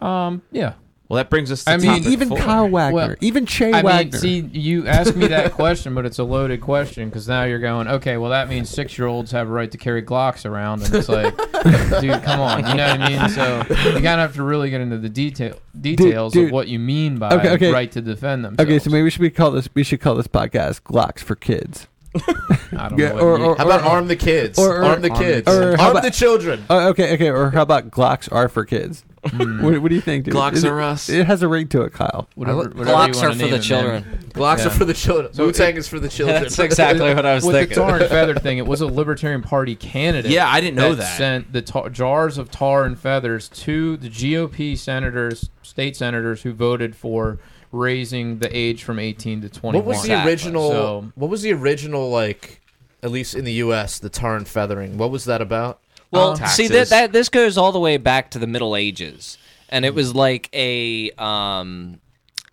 Um, 0.00 0.42
yeah. 0.52 0.74
Well 1.10 1.16
that 1.16 1.28
brings 1.28 1.50
us 1.52 1.64
to 1.64 1.72
I 1.72 1.76
mean, 1.76 1.86
topic 1.90 2.06
even 2.06 2.28
four. 2.30 2.38
Kyle 2.38 2.68
Wagner, 2.68 2.94
Well, 2.94 3.14
even 3.20 3.44
Che 3.44 3.72
I 3.72 3.82
Wagner. 3.82 4.12
mean, 4.12 4.12
see, 4.52 4.58
you 4.58 4.86
ask 4.86 5.14
me 5.14 5.26
that 5.26 5.52
question, 5.52 5.94
but 5.94 6.06
it's 6.06 6.18
a 6.18 6.24
loaded 6.24 6.60
question 6.62 7.08
because 7.10 7.28
now 7.28 7.42
you're 7.44 7.58
going, 7.58 7.88
okay, 7.88 8.16
well, 8.16 8.30
that 8.30 8.48
means 8.48 8.70
six 8.70 8.96
year 8.96 9.08
olds 9.08 9.32
have 9.32 9.48
a 9.48 9.50
right 9.50 9.70
to 9.72 9.76
carry 9.76 10.02
Glocks 10.02 10.46
around. 10.48 10.82
And 10.84 10.94
it's 10.94 11.08
like, 11.08 11.36
dude, 12.00 12.22
come 12.22 12.40
on. 12.40 12.66
You 12.66 12.74
know 12.74 12.88
what 12.88 13.00
I 13.00 13.08
mean? 13.08 13.28
So 13.28 13.56
you 13.88 13.92
kind 13.94 14.06
of 14.06 14.20
have 14.20 14.34
to 14.36 14.42
really 14.44 14.70
get 14.70 14.80
into 14.80 14.96
the 14.98 15.08
detail 15.08 15.56
details 15.78 16.32
dude. 16.32 16.46
of 16.46 16.52
what 16.52 16.68
you 16.68 16.78
mean 16.78 17.18
by 17.18 17.30
Okay, 17.34 17.50
okay. 17.50 17.72
right 17.72 17.90
to 17.92 18.00
defend 18.00 18.44
them. 18.44 18.54
okay, 18.58 18.78
so 18.78 18.88
maybe 18.90 19.02
we 19.02 19.10
should 19.10 19.20
be 19.22 19.30
call 19.30 19.50
this. 19.50 19.68
We 19.74 19.82
should 19.82 20.00
call 20.00 20.14
this 20.14 20.28
podcast 20.28 20.82
"Glocks 20.82 21.20
for 21.20 21.34
Kids." 21.34 21.88
I 22.16 22.88
don't 22.88 22.98
Yeah, 22.98 23.10
know. 23.12 23.18
Or- 23.20 23.38
or- 23.40 23.56
How 23.56 23.64
about 23.66 23.82
arm 23.82 24.06
the 24.08 24.16
kids? 24.16 24.58
or- 24.58 24.78
or- 24.78 24.84
arm 24.84 25.00
the 25.02 25.10
kids. 25.10 25.46
kids. 25.46 25.48
Or 25.48 25.76
how 25.76 25.82
arm 25.88 25.90
about- 25.92 26.02
the 26.04 26.10
children. 26.10 26.64
Oh, 26.70 26.88
okay, 26.90 27.14
okay. 27.14 27.30
Or 27.30 27.50
how 27.50 27.62
about 27.62 27.90
Glocks 27.90 28.28
are 28.32 28.48
for 28.48 28.64
kids? 28.64 29.04
Hmm. 29.28 29.62
What, 29.62 29.82
what 29.82 29.88
do 29.90 29.94
you 29.94 30.00
think? 30.00 30.24
Dude? 30.24 30.34
Glocks 30.34 30.54
Is 30.54 30.64
it- 30.64 30.70
are 30.70 30.80
us. 30.80 31.08
It 31.10 31.26
has 31.26 31.42
a 31.42 31.48
ring 31.48 31.68
to 31.68 31.82
it, 31.82 31.92
Kyle. 31.92 32.26
whatever, 32.36 32.58
whatever 32.70 32.78
you 32.78 32.84
Glocks 32.86 33.16
wanna 33.16 33.28
are 33.28 33.32
for 33.32 33.38
name 33.38 33.50
the 33.50 33.56
it, 33.56 33.70
man. 33.70 34.02
Glocks 34.32 34.64
are 34.64 34.70
for 34.70 34.84
the 34.86 34.94
children. 34.94 35.32
So 35.34 35.44
Wu 35.44 35.52
Tang 35.52 35.76
is 35.76 35.86
for 35.88 36.00
the 36.00 36.08
children. 36.16 36.42
That's 36.42 36.58
exactly 36.58 37.12
what 37.14 37.26
I 37.26 37.34
was 37.34 37.44
With 37.44 37.54
thinking. 37.56 37.74
the 37.76 37.82
tar 37.82 37.98
and 37.98 38.06
feather 38.08 38.34
thing, 38.34 38.56
it 38.58 38.66
was 38.66 38.80
a 38.80 38.86
Libertarian 38.86 39.42
Party 39.42 39.76
candidate. 39.76 40.30
Yeah, 40.30 40.48
I 40.48 40.60
didn't 40.60 40.76
know 40.76 40.94
that. 40.94 41.18
Sent 41.18 41.52
the 41.52 41.60
tar- 41.60 41.90
jars 41.90 42.38
of 42.38 42.50
tar 42.50 42.84
and 42.84 42.98
feathers 42.98 43.48
to 43.50 43.96
the 43.98 44.08
GOP 44.08 44.76
senators, 44.78 45.50
state 45.62 45.96
senators 45.96 46.42
who 46.42 46.52
voted 46.54 46.96
for 46.96 47.38
raising 47.72 48.38
the 48.38 48.56
age 48.56 48.82
from 48.82 48.98
18 48.98 49.42
to 49.42 49.48
21. 49.48 49.74
What 49.74 49.88
was 49.88 50.02
the 50.02 50.12
Exactly. 50.12 50.32
original? 50.32 50.70
So- 50.70 51.12
what 51.14 51.30
was 51.30 51.42
the 51.42 51.52
original 51.52 52.08
like? 52.10 52.60
At 53.02 53.10
least 53.10 53.34
in 53.34 53.44
the 53.46 53.52
U.S., 53.54 53.98
the 53.98 54.10
tar 54.10 54.36
and 54.36 54.46
feathering. 54.46 54.98
What 54.98 55.10
was 55.10 55.24
that 55.24 55.40
about? 55.40 55.80
Well, 56.10 56.32
Uh, 56.32 56.46
see 56.46 56.68
that 56.68 56.88
that 56.88 57.12
this 57.12 57.28
goes 57.28 57.56
all 57.56 57.72
the 57.72 57.78
way 57.80 57.96
back 57.96 58.30
to 58.32 58.38
the 58.38 58.46
Middle 58.46 58.74
Ages, 58.76 59.38
and 59.68 59.84
it 59.84 59.94
was 59.94 60.14
like 60.14 60.48
a 60.52 61.10
um, 61.18 62.00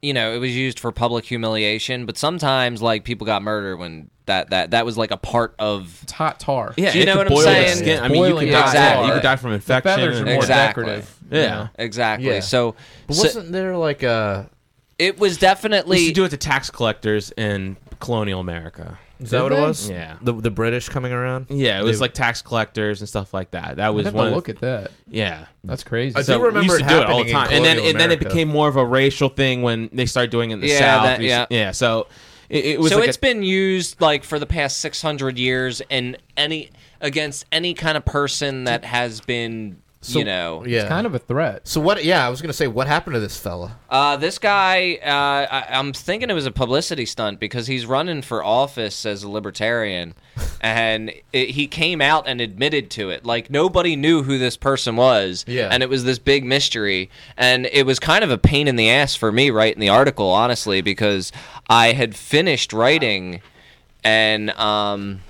you 0.01 0.13
know 0.13 0.33
it 0.33 0.37
was 0.37 0.55
used 0.55 0.79
for 0.79 0.91
public 0.91 1.25
humiliation, 1.25 2.05
but 2.05 2.17
sometimes 2.17 2.81
like 2.81 3.03
people 3.03 3.25
got 3.25 3.41
murdered 3.41 3.77
when 3.77 4.09
that 4.27 4.49
that 4.51 4.71
that 4.71 4.85
was 4.85 4.97
like 4.97 5.09
a 5.11 5.17
part 5.17 5.55
of 5.57 5.99
It's 6.03 6.11
hot 6.11 6.39
tar. 6.39 6.73
Yeah, 6.77 6.91
Do 6.91 6.97
you 6.99 7.03
it 7.03 7.05
know 7.07 7.13
could 7.13 7.17
what 7.17 7.27
I'm 7.27 7.33
boil 7.33 7.39
the 7.39 7.43
saying? 7.45 7.77
Skin. 7.77 8.03
I 8.03 8.07
mean, 8.09 8.23
you 8.23 8.29
Boiling 8.29 8.47
could 8.47 8.51
die. 8.53 8.65
Exactly. 8.67 9.07
You 9.07 9.13
could 9.13 9.23
die 9.23 9.35
from 9.37 9.49
The 9.51 9.55
infection. 9.55 9.95
feathers 9.95 10.19
are 10.21 10.25
more 10.25 10.33
Exactly. 10.35 10.83
decorative. 10.83 11.15
Yeah. 11.31 11.41
you 11.41 11.47
know? 11.47 11.69
exactly. 11.79 12.27
Yeah. 12.27 12.39
So, 12.41 12.75
But 13.07 13.15
so 13.15 13.23
wasn't 13.23 13.51
there 13.53 13.75
like 13.77 14.03
a? 14.03 14.49
it 14.99 15.17
was 15.19 15.37
We 15.37 15.39
definitely 15.39 15.97
used 15.99 16.09
to 16.09 16.13
do 16.13 16.25
it 16.25 16.29
to 16.29 16.37
tax 16.37 16.69
collectors 16.69 17.31
in 17.37 17.77
colonial 17.99 18.39
America. 18.41 18.99
Is 19.19 19.31
that 19.31 19.37
Did 19.37 19.43
what 19.43 19.51
it 19.53 19.59
was? 19.61 19.89
Yeah. 19.89 20.15
The 20.21 20.33
the 20.33 20.51
British 20.51 20.89
coming 20.89 21.11
around. 21.11 21.47
Yeah, 21.49 21.79
it 21.79 21.83
was 21.83 21.97
They- 21.97 22.01
like 22.03 22.13
tax 22.13 22.41
collectors 22.41 23.01
and 23.01 23.09
stuff 23.09 23.33
like 23.33 23.51
that. 23.51 23.77
That 23.77 23.85
I 23.87 23.89
was 23.89 24.05
have 24.05 24.13
one. 24.13 24.25
to 24.25 24.29
Of 24.31 24.35
look 24.35 24.49
at 24.49 24.59
that. 24.59 24.91
yeah, 25.09 25.45
That's 25.63 25.83
crazy. 25.83 26.15
I 26.15 26.19
do 26.19 26.23
So 26.25 26.39
we 26.39 26.45
remember 26.47 26.73
used 26.73 26.85
it 26.85 26.87
do 26.89 26.95
it 26.99 27.05
all 27.05 27.23
happening 27.23 27.23
the 27.25 27.29
in 27.29 27.35
time, 27.35 27.47
and 27.53 27.65
then 27.65 27.75
colonial 27.77 27.89
and 27.89 27.99
then 27.99 28.11
it 28.11 28.13
America. 28.19 28.25
became 28.29 28.47
more 28.49 28.67
of 28.67 28.75
a 28.75 28.85
racial 28.85 29.29
thing 29.29 29.61
when 29.63 29.89
they 29.91 30.05
started 30.05 30.29
doing 30.31 30.51
it 30.51 30.55
in 30.55 30.59
the 30.61 30.67
Yeah, 30.67 30.79
South. 30.79 31.03
that- 31.05 31.19
We 31.19 31.25
used- 31.25 31.31
yeah. 31.33 31.45
yeah. 31.49 31.71
So 31.71 32.07
it, 32.49 32.65
it 32.65 32.79
was 32.79 32.91
so 32.91 32.99
like 32.99 33.07
it's 33.09 33.17
a, 33.17 33.21
been 33.21 33.43
used 33.43 33.99
like 34.01 34.23
for 34.23 34.39
the 34.39 34.45
past 34.45 34.77
600 34.77 35.37
years 35.39 35.81
and 35.89 36.17
any 36.37 36.69
against 37.01 37.45
any 37.51 37.73
kind 37.73 37.97
of 37.97 38.05
person 38.05 38.63
that 38.65 38.85
has 38.85 39.19
been 39.21 39.77
So- 40.07 40.19
you 40.19 40.25
know 40.25 40.63
Yeah. 40.65 40.79
It's 40.81 40.89
kind 40.89 41.05
of 41.05 41.13
a 41.15 41.19
threat. 41.19 41.67
So 41.67 41.79
what? 41.81 42.03
Yeah, 42.03 42.25
I 42.25 42.29
was 42.29 42.41
gonna 42.41 42.53
say, 42.53 42.67
what 42.67 42.87
happened 42.87 43.13
to 43.15 43.19
this 43.19 43.37
fella? 43.39 43.75
uh, 43.89 44.17
this 44.17 44.37
guy 44.37 44.95
uh, 45.03 45.07
I, 45.55 45.77
i'm 45.79 45.93
thinking 45.93 46.29
it 46.29 46.33
was 46.33 46.45
a 46.45 46.51
publicity 46.51 47.05
stunt 47.05 47.39
because 47.39 47.67
he's 47.67 47.85
running 47.85 48.21
for 48.21 48.43
office 48.43 49.05
as 49.05 49.23
a 49.23 49.29
libertarian 49.29 50.13
and 50.61 51.11
it, 51.31 51.51
he 51.51 51.67
came 51.67 52.01
out 52.01 52.27
and 52.27 52.41
admitted 52.41 52.89
to 52.91 53.09
it 53.11 53.25
like 53.25 53.49
nobody 53.49 53.95
knew 53.95 54.23
who 54.23 54.37
this 54.37 54.57
person 54.57 54.97
was 54.97 55.45
Yeah. 55.47 55.69
and 55.71 55.81
it 55.83 55.89
was 55.89 56.03
this 56.03 56.19
big 56.19 56.43
mystery 56.43 57.09
and 57.37 57.65
it 57.71 57.85
was 57.85 57.97
kind 57.99 58.23
of 58.25 58.29
a 58.29 58.37
pain 58.37 58.67
in 58.67 58.75
the 58.75 58.89
ass 58.89 59.15
for 59.15 59.31
me 59.31 59.49
writing 59.51 59.79
the 59.79 59.89
article 59.89 60.29
honestly 60.29 60.81
because 60.81 61.31
i 61.69 61.93
had 61.93 62.13
finished 62.13 62.73
writing 62.73 63.41
and 64.03 64.49
um 64.51 65.21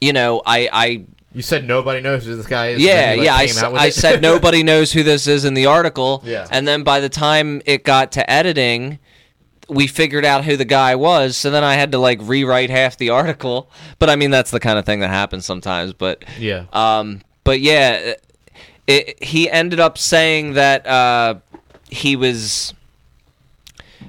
you 0.00 0.12
know 0.12 0.40
i 0.46 0.68
i 0.72 1.04
You 1.34 1.42
said 1.42 1.66
nobody 1.66 2.00
knows 2.00 2.24
who 2.24 2.36
this 2.36 2.46
guy 2.46 2.68
is. 2.68 2.80
yeah, 2.82 3.12
yeah. 3.12 3.32
like, 3.32 3.40
I, 3.40 3.46
came 3.46 3.56
s- 3.56 3.62
out 3.62 3.72
with 3.72 3.80
I 3.82 3.90
said 3.90 4.22
nobody 4.32 4.62
knows 4.62 4.92
who 4.92 5.02
this 5.02 5.26
is 5.26 5.44
in 5.44 5.54
the 5.54 5.66
article. 5.66 6.22
Yeah. 6.24 6.46
And 6.50 6.66
then 6.66 6.84
by 6.84 7.00
the 7.00 7.08
time 7.08 7.60
it 7.66 7.82
got 7.84 8.12
to 8.12 8.30
editing, 8.30 8.98
we 9.68 9.86
figured 9.88 10.24
out 10.24 10.44
who 10.44 10.56
the 10.56 10.64
guy 10.64 10.94
was. 10.94 11.36
So 11.36 11.50
then 11.50 11.64
I 11.64 11.74
had 11.74 11.90
to 11.92 11.98
like 11.98 12.20
rewrite 12.22 12.70
half 12.70 12.96
the 12.98 13.10
article. 13.10 13.68
But 13.98 14.10
I 14.10 14.16
mean, 14.16 14.30
that's 14.30 14.50
the 14.52 14.60
kind 14.60 14.78
of 14.78 14.86
thing 14.86 15.00
that 15.00 15.10
happens 15.10 15.44
sometimes. 15.44 15.92
But 15.92 16.24
Yeah. 16.38 16.66
um, 16.72 17.20
but 17.42 17.60
yeah, 17.60 18.14
it, 18.86 19.22
he 19.22 19.50
ended 19.50 19.80
up 19.80 19.98
saying 19.98 20.52
that 20.54 20.86
uh, 20.86 21.34
he 21.90 22.14
was 22.16 22.74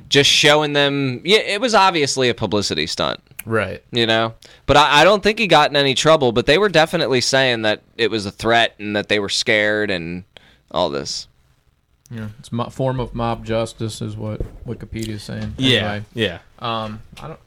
just 0.09 0.29
showing 0.29 0.73
them. 0.73 1.21
Yeah, 1.23 1.39
it 1.39 1.59
was 1.61 1.73
obviously 1.73 2.29
a 2.29 2.33
publicity 2.33 2.85
stunt 2.85 3.19
right. 3.45 3.83
you 3.91 4.05
know. 4.05 4.33
But 4.65 4.77
I, 4.77 5.01
I 5.01 5.03
don't 5.03 5.21
think 5.23 5.39
he 5.39 5.47
got 5.47 5.69
in 5.69 5.75
any 5.75 5.93
trouble. 5.93 6.31
But 6.31 6.45
they 6.45 6.57
were 6.57 6.69
definitely 6.69 7.21
saying 7.21 7.61
that 7.63 7.81
it 7.97 8.09
was 8.11 8.25
a 8.25 8.31
threat 8.31 8.75
and 8.79 8.95
that 8.95 9.09
they 9.09 9.19
were 9.19 9.29
scared 9.29 9.89
and 9.91 10.23
all 10.71 10.89
this. 10.89 11.27
Yeah, 12.11 12.29
it's 12.39 12.49
a 12.51 12.69
form 12.69 12.99
of 12.99 13.15
mob 13.15 13.43
justice, 13.45 13.99
is 14.01 14.15
what 14.15 14.39
Wikipedia 14.67 15.09
is 15.09 15.23
saying. 15.23 15.55
yeah, 15.57 15.77
Anyway, 15.93 16.05
yeah. 16.13 16.39
um, 16.59 17.01
I 17.21 17.29
don't. 17.29 17.39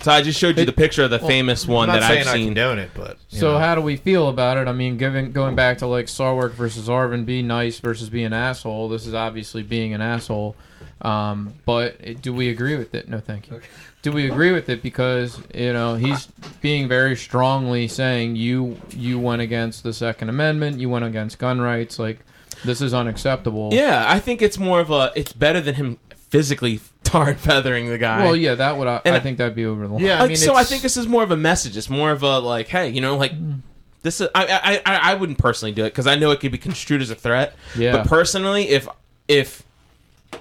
So 0.00 0.10
I 0.10 0.22
just 0.22 0.38
showed 0.40 0.56
you 0.56 0.62
It- 0.62 0.66
the 0.66 0.72
picture 0.72 1.02
of 1.04 1.10
the 1.10 1.18
famous 1.18 1.66
one 1.68 1.88
that 1.88 2.02
I've 2.02 2.26
I 2.26 2.32
seen. 2.34 2.46
condone 2.46 2.78
it, 2.78 2.90
but 2.94 3.18
So 3.28 3.52
know. 3.52 3.58
how 3.58 3.74
do 3.74 3.80
we 3.82 3.96
feel 3.96 4.28
about 4.28 4.56
it? 4.56 4.66
I 4.66 4.72
mean, 4.72 4.96
given 4.96 5.30
going 5.32 5.54
back 5.54 5.78
to 5.78 5.86
like 5.86 6.06
Sarwark 6.06 6.52
versus 6.52 6.88
Arvin, 6.88 7.26
be 7.26 7.42
nice 7.42 7.78
versus 7.80 8.08
be 8.08 8.24
an 8.24 8.32
asshole. 8.32 8.88
This 8.88 9.06
is 9.06 9.12
obviously 9.14 9.62
being 9.62 9.92
an 9.92 10.00
asshole. 10.00 10.56
Um, 11.02 11.54
but 11.66 11.96
it, 12.00 12.22
do 12.22 12.32
we 12.32 12.48
agree 12.48 12.76
with 12.76 12.94
it? 12.94 13.08
No, 13.08 13.20
thank 13.20 13.50
you. 13.50 13.60
Do 14.02 14.12
we 14.12 14.30
agree 14.30 14.52
with 14.52 14.68
it 14.68 14.82
because 14.82 15.40
you 15.52 15.72
know 15.72 15.96
he's 15.96 16.26
being 16.60 16.88
very 16.88 17.16
strongly 17.16 17.88
saying 17.88 18.36
you 18.36 18.80
you 18.90 19.18
went 19.18 19.42
against 19.42 19.82
the 19.82 19.92
Second 19.92 20.28
Amendment, 20.28 20.78
you 20.78 20.88
went 20.88 21.04
against 21.04 21.38
gun 21.38 21.60
rights, 21.60 21.98
like 21.98 22.20
this 22.64 22.80
is 22.80 22.94
unacceptable. 22.94 23.70
Yeah, 23.72 24.04
I 24.06 24.20
think 24.20 24.42
it's 24.42 24.58
more 24.58 24.80
of 24.80 24.90
a. 24.90 25.12
It's 25.14 25.32
better 25.32 25.60
than 25.60 25.74
him 25.74 25.98
physically 26.16 26.80
tar 27.04 27.30
and 27.30 27.38
feathering 27.40 27.88
the 27.88 27.98
guy. 27.98 28.24
Well, 28.24 28.36
yeah, 28.36 28.54
that 28.54 28.76
would 28.76 28.88
I, 28.88 29.00
And 29.04 29.14
I 29.14 29.18
I- 29.18 29.20
think 29.20 29.38
that'd 29.38 29.54
be 29.54 29.66
over 29.66 29.86
the 29.86 29.94
line. 29.94 30.04
yeah, 30.04 30.22
I 30.22 30.26
mean, 30.28 30.36
so 30.36 30.54
I 30.54 30.64
think 30.64 30.82
this 30.82 30.96
is 30.96 31.06
more 31.06 31.22
of 31.22 31.30
a 31.30 31.36
message. 31.36 31.76
It's 31.76 31.90
more 31.90 32.10
of 32.10 32.22
a 32.22 32.38
like, 32.38 32.68
hey, 32.68 32.88
you 32.88 33.00
know, 33.00 33.16
like 33.16 33.32
mm. 33.32 33.60
this 34.02 34.20
is. 34.20 34.28
I 34.34 34.46
I 34.46 34.94
I, 34.94 35.12
I 35.12 35.14
wouldn't 35.14 35.38
personally 35.38 35.72
do 35.72 35.84
it 35.84 35.90
because 35.90 36.06
I 36.06 36.14
know 36.14 36.30
it 36.30 36.40
could 36.40 36.52
be 36.52 36.58
construed 36.58 37.02
as 37.02 37.10
a 37.10 37.14
threat. 37.14 37.54
Yeah. 37.76 37.92
But 37.92 38.06
personally, 38.06 38.68
if 38.68 38.88
if 39.26 39.62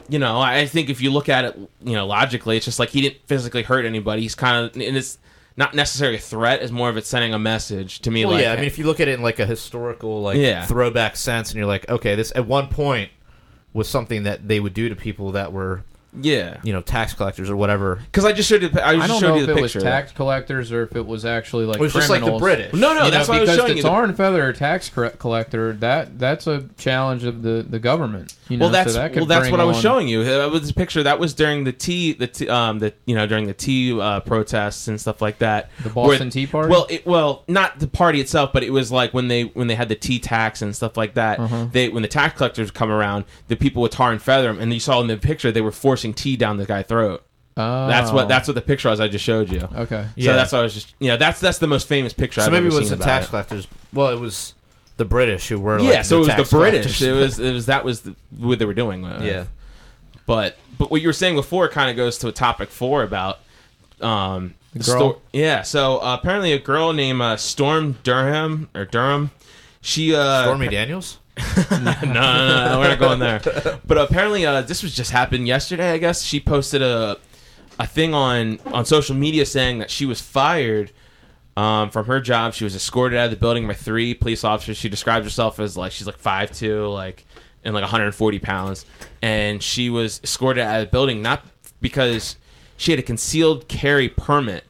you 0.10 0.20
know, 0.20 0.40
I 0.40 0.66
think 0.68 0.90
if 0.90 1.02
you 1.02 1.12
look 1.12 1.30
at 1.30 1.46
it, 1.46 1.58
you 1.84 1.94
know, 1.94 2.06
logically, 2.08 2.58
it's 2.58 2.66
just 2.66 2.80
like 2.80 2.90
he 2.90 3.02
didn't 3.02 3.18
physically 3.26 3.64
hurt 3.64 3.86
anybody. 3.86 4.22
He's 4.22 4.36
kind 4.36 4.66
of, 4.66 4.74
and 4.74 4.96
it's 4.98 5.18
not 5.58 5.74
necessarily 5.74 6.18
a 6.18 6.22
threat. 6.22 6.62
It's 6.62 6.72
more 6.72 6.88
of 6.90 6.98
it 6.98 7.06
sending 7.06 7.34
a 7.34 7.40
message 7.40 8.00
to 8.02 8.12
me. 8.12 8.24
Well, 8.26 8.36
like, 8.36 8.44
yeah, 8.44 8.54
I 8.54 8.56
mean, 8.58 8.66
if 8.66 8.78
you 8.78 8.86
look 8.86 9.00
at 9.00 9.08
it 9.08 9.16
in 9.16 9.22
like 9.22 9.40
a 9.40 9.46
historical, 9.46 10.22
like 10.22 10.38
Yeah. 10.38 10.66
throwback 10.66 11.16
sense, 11.16 11.50
and 11.52 11.58
you're 11.58 11.66
like, 11.68 11.90
okay, 11.90 12.16
this 12.16 12.32
at 12.36 12.46
one 12.46 12.68
point 12.68 13.12
was 13.74 13.88
something 13.90 14.24
that 14.24 14.48
they 14.48 14.60
would 14.60 14.74
do 14.74 14.88
to 14.90 14.96
people 14.96 15.32
that 15.34 15.52
were, 15.52 15.84
yeah, 16.20 16.60
you 16.64 16.74
know, 16.74 16.82
tax 16.82 17.14
collectors 17.14 17.50
or 17.50 17.56
whatever. 17.56 17.96
because 17.96 18.26
I 18.26 18.32
just 18.32 18.50
showed 18.50 18.62
you. 18.62 18.70
The, 18.70 18.86
I 18.86 18.94
just 18.96 19.04
I 19.04 19.08
don't 19.08 19.20
showed 19.20 19.28
know 19.30 19.36
you 19.36 19.42
if 19.42 19.48
the 19.48 19.58
it 19.58 19.62
was 19.62 19.74
tax 19.74 20.12
collectors 20.12 20.72
or 20.72 20.84
if 20.84 20.96
it 20.96 21.06
was 21.06 21.26
actually 21.26 21.66
like 21.66 21.78
It 21.78 21.82
was 21.82 21.94
just 21.94 22.10
like 22.10 22.24
the. 22.24 22.38
British. 22.38 22.74
no, 22.74 22.94
no, 22.94 23.06
You 23.06 23.12
that's 23.12 23.28
know, 23.28 23.34
why 23.34 23.38
I 23.40 23.42
was 23.42 23.56
showing 23.56 23.70
the 23.70 23.76
you. 23.78 23.82
the- 23.84 23.90
tar 23.90 24.04
and 24.04 24.16
feather 24.16 24.54
tax 24.54 24.90
collector 24.90 25.74
that 25.74 26.18
that's 26.20 26.48
a 26.48 26.66
challenge 26.78 27.24
of 27.24 27.42
the, 27.42 27.66
the 27.68 27.80
government. 27.80 28.36
You 28.50 28.58
know, 28.58 28.66
well, 28.66 28.72
that's 28.72 28.94
so 28.94 29.00
that 29.00 29.12
could 29.14 29.20
well, 29.22 29.26
that's 29.28 29.44
bring 29.44 29.52
what 29.52 29.60
I 29.60 29.66
was 29.66 29.80
showing 29.80 30.08
you. 30.08 30.24
That 30.24 30.50
was 30.52 30.68
the 30.68 30.74
picture. 30.74 31.04
That 31.04 31.20
was 31.20 31.34
during 31.34 31.64
the 31.66 31.74
tea, 31.74 32.14
the 32.14 32.28
tea, 32.28 32.48
um, 32.50 32.80
the 32.80 32.94
you 33.06 33.16
know 33.16 33.28
during 33.28 33.48
the 33.48 33.54
tea 33.54 34.00
uh, 34.00 34.22
protests 34.22 34.88
and 34.88 35.00
stuff 35.00 35.22
like 35.22 35.40
that. 35.40 35.70
The 35.84 35.90
Boston 35.90 36.30
Tea 36.30 36.48
Party? 36.48 36.72
Well, 36.72 36.88
it, 36.90 37.06
well, 37.06 37.44
not 37.48 37.80
the 37.80 37.88
party 37.88 38.22
itself, 38.22 38.54
but 38.54 38.64
it 38.64 38.70
was 38.72 38.92
like 38.92 39.14
when 39.14 39.28
they 39.28 39.44
when 39.44 39.68
they 39.68 39.76
had 39.76 39.90
the 39.90 39.96
tea 39.96 40.20
tax 40.20 40.62
and 40.62 40.76
stuff 40.76 40.96
like 40.98 41.16
that. 41.16 41.40
Uh-huh. 41.40 41.68
They 41.72 41.90
when 41.90 42.02
the 42.04 42.08
tax 42.08 42.38
collectors 42.38 42.72
come 42.72 42.90
around, 42.90 43.26
the 43.50 43.56
people 43.56 43.82
would 43.82 43.92
tar 43.92 44.12
and 44.12 44.22
feather 44.22 44.50
and 44.50 44.74
you 44.74 44.80
saw 44.80 45.02
in 45.02 45.08
the 45.08 45.18
picture 45.18 45.52
they 45.52 45.62
were 45.62 45.72
forcing 45.98 46.14
tea 46.14 46.38
down 46.38 46.58
the 46.58 46.66
guy's 46.66 46.86
throat. 46.86 47.24
Oh. 47.60 47.88
That's 47.88 48.12
what 48.12 48.28
that's 48.28 48.48
what 48.48 48.54
the 48.54 48.62
picture 48.62 48.90
was 48.90 49.00
I 49.00 49.08
just 49.08 49.26
showed 49.26 49.52
you. 49.52 49.68
Okay. 49.76 50.06
Yeah. 50.16 50.32
So 50.32 50.36
that's 50.36 50.52
what 50.52 50.60
I 50.60 50.64
was 50.64 50.74
just 50.76 50.94
you 51.00 51.08
know 51.08 51.18
that's 51.18 51.40
that's 51.40 51.58
the 51.58 51.66
most 51.68 51.88
famous 51.88 52.14
picture. 52.14 52.42
So 52.42 52.48
I've 52.48 52.54
maybe 52.54 52.68
ever 52.68 52.76
it 52.76 52.80
was 52.80 52.90
seen 52.90 52.98
the 53.00 53.04
about 53.04 53.14
tax 53.14 53.26
it. 53.26 53.30
collectors. 53.30 53.68
Well, 53.94 54.10
it 54.10 54.20
was 54.20 54.54
the 54.98 55.06
British 55.06 55.48
who 55.48 55.60
were. 55.60 55.80
Yeah, 55.80 55.90
like, 55.90 56.06
so 56.06 56.18
it 56.18 56.20
was 56.20 56.28
tax 56.28 56.50
the 56.50 56.58
British. 56.58 56.98
collectors. 57.00 57.02
It 57.02 57.12
was 57.14 57.40
it 57.40 57.54
was 57.54 57.66
that 57.66 57.84
was 57.84 58.02
the, 58.02 58.16
what 58.38 58.60
they 58.60 58.66
were 58.66 58.76
doing. 58.76 59.06
uh, 59.06 59.22
yeah. 59.24 59.46
But 60.28 60.58
but 60.78 60.92
what 60.92 61.02
you 61.02 61.08
were 61.08 61.14
saying 61.14 61.36
before 61.36 61.68
kind 61.68 61.90
of 61.90 61.96
goes 61.96 62.20
to 62.20 62.28
a 62.28 62.32
topic 62.32 62.70
four 62.70 63.02
about 63.02 63.40
um 64.02 64.54
The 64.74 64.80
the 64.80 64.86
girl? 64.92 65.12
sto- 65.14 65.22
yeah. 65.34 65.64
So 65.64 65.98
uh, 65.98 66.16
apparently 66.20 66.54
a 66.54 66.60
girl 66.60 66.94
named 66.94 67.22
uh, 67.22 67.38
Storm 67.38 67.98
Durham 68.04 68.70
or 68.76 68.86
Durham, 68.86 69.32
she 69.82 70.14
uh 70.14 70.44
Stormy 70.44 70.68
Daniels. 70.68 71.18
No, 71.72 71.78
no, 72.04 72.14
no, 72.14 72.70
no, 72.70 72.80
we're 72.80 72.88
not 72.90 73.00
going 73.00 73.20
there. 73.20 73.42
But 73.86 73.98
apparently, 73.98 74.46
uh, 74.46 74.62
this 74.62 74.84
was 74.84 74.96
just 74.96 75.12
happened 75.12 75.48
yesterday. 75.48 75.92
I 75.92 75.98
guess 75.98 76.24
she 76.24 76.40
posted 76.40 76.82
a 76.82 77.18
a 77.80 77.88
thing 77.88 78.14
on 78.14 78.60
on 78.68 78.86
social 78.86 79.16
media 79.16 79.46
saying 79.46 79.80
that 79.80 79.90
she 79.92 80.06
was 80.06 80.20
fired 80.20 80.92
um, 81.56 81.90
from 81.90 82.06
her 82.06 82.20
job. 82.20 82.54
She 82.54 82.64
was 82.64 82.76
escorted 82.76 83.18
out 83.18 83.26
of 83.26 83.32
the 83.32 83.38
building 83.38 83.68
by 83.68 83.74
three 83.74 84.14
police 84.14 84.44
officers. 84.44 84.78
She 84.78 84.90
describes 84.90 85.26
herself 85.26 85.60
as 85.60 85.78
like 85.78 85.92
she's 85.92 86.08
like 86.08 86.18
five 86.18 86.52
two, 86.52 86.88
like 86.88 87.26
and 87.64 87.74
like 87.74 87.82
140 87.82 88.40
pounds, 88.40 88.86
and 89.22 89.62
she 89.62 89.90
was 89.90 90.22
escorted 90.24 90.64
out 90.64 90.82
of 90.82 90.88
the 90.88 90.92
building 90.92 91.22
not 91.22 91.46
because 91.82 92.38
she 92.78 92.92
had 92.92 93.00
a 93.00 93.04
concealed 93.04 93.68
carry 93.68 94.08
permit 94.08 94.64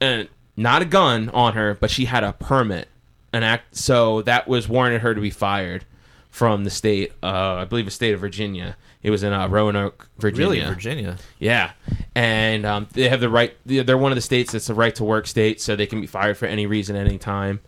and 0.00 0.28
not 0.56 0.82
a 0.82 0.84
gun 0.84 1.28
on 1.30 1.54
her, 1.54 1.74
but 1.74 1.90
she 1.90 2.06
had 2.06 2.24
a 2.24 2.32
permit, 2.32 2.88
an 3.32 3.42
act. 3.42 3.76
So 3.76 4.22
that 4.22 4.48
was 4.48 4.68
warranted 4.68 5.02
her 5.02 5.14
to 5.14 5.20
be 5.20 5.30
fired 5.30 5.84
from 6.30 6.64
the 6.64 6.70
state. 6.70 7.12
Uh, 7.22 7.54
I 7.54 7.64
believe 7.64 7.84
the 7.84 7.90
state 7.90 8.14
of 8.14 8.20
Virginia. 8.20 8.76
It 9.02 9.10
was 9.10 9.22
in 9.22 9.32
uh, 9.32 9.48
Roanoke, 9.48 10.08
Virginia. 10.18 10.48
Really, 10.48 10.74
Virginia. 10.74 11.16
Yeah, 11.38 11.70
and 12.14 12.66
um, 12.66 12.88
they 12.92 13.08
have 13.08 13.20
the 13.20 13.28
right. 13.28 13.56
They're 13.64 13.96
one 13.96 14.10
of 14.12 14.16
the 14.16 14.22
states 14.22 14.52
that's 14.52 14.68
a 14.68 14.74
right 14.74 14.94
to 14.96 15.04
work 15.04 15.26
state, 15.26 15.60
so 15.60 15.76
they 15.76 15.86
can 15.86 16.00
be 16.00 16.06
fired 16.06 16.36
for 16.36 16.46
any 16.46 16.66
reason, 16.66 16.96
any 16.96 17.18
time. 17.18 17.60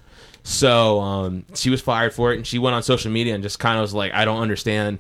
So 0.43 1.01
um, 1.01 1.45
she 1.55 1.71
was 1.71 1.81
fired 1.81 2.15
for 2.15 2.33
it, 2.33 2.37
and 2.37 2.47
she 2.47 2.59
went 2.59 2.75
on 2.75 2.83
social 2.83 3.11
media 3.11 3.35
and 3.35 3.43
just 3.43 3.59
kind 3.59 3.77
of 3.77 3.83
was 3.83 3.95
like, 3.95 4.13
"I 4.13 4.25
don't 4.25 4.41
understand," 4.41 4.99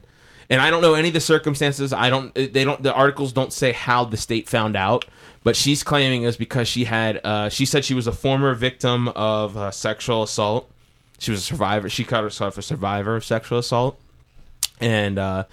and 0.49 0.61
I 0.61 0.71
don't 0.71 0.83
know 0.83 0.95
any 0.95 1.09
of 1.09 1.15
the 1.15 1.21
circumstances. 1.21 1.93
I 1.93 2.11
don't. 2.11 2.33
They 2.35 2.65
don't. 2.65 2.83
The 2.83 2.95
articles 2.95 3.33
don't 3.33 3.53
say 3.53 3.73
how 3.73 4.05
the 4.05 4.17
state 4.17 4.49
found 4.49 4.77
out, 4.77 5.05
but 5.43 5.57
she's 5.57 5.83
claiming 5.83 6.25
is 6.25 6.37
because 6.37 6.69
she 6.69 6.85
had. 6.85 7.21
Uh, 7.25 7.49
she 7.49 7.65
said 7.65 7.85
she 7.85 7.95
was 7.95 8.07
a 8.07 8.13
former 8.13 8.55
victim 8.55 9.09
of 9.09 9.57
uh, 9.57 9.71
sexual 9.71 10.23
assault. 10.23 10.71
She 11.19 11.31
was 11.31 11.41
a 11.41 11.45
survivor. 11.45 11.89
She 11.89 12.05
called 12.05 12.25
herself 12.25 12.59
a 12.59 12.63
survivor 12.63 13.17
of 13.17 13.25
sexual 13.25 13.59
assault, 13.59 13.99
and 14.81 15.19
uh, 15.19 15.45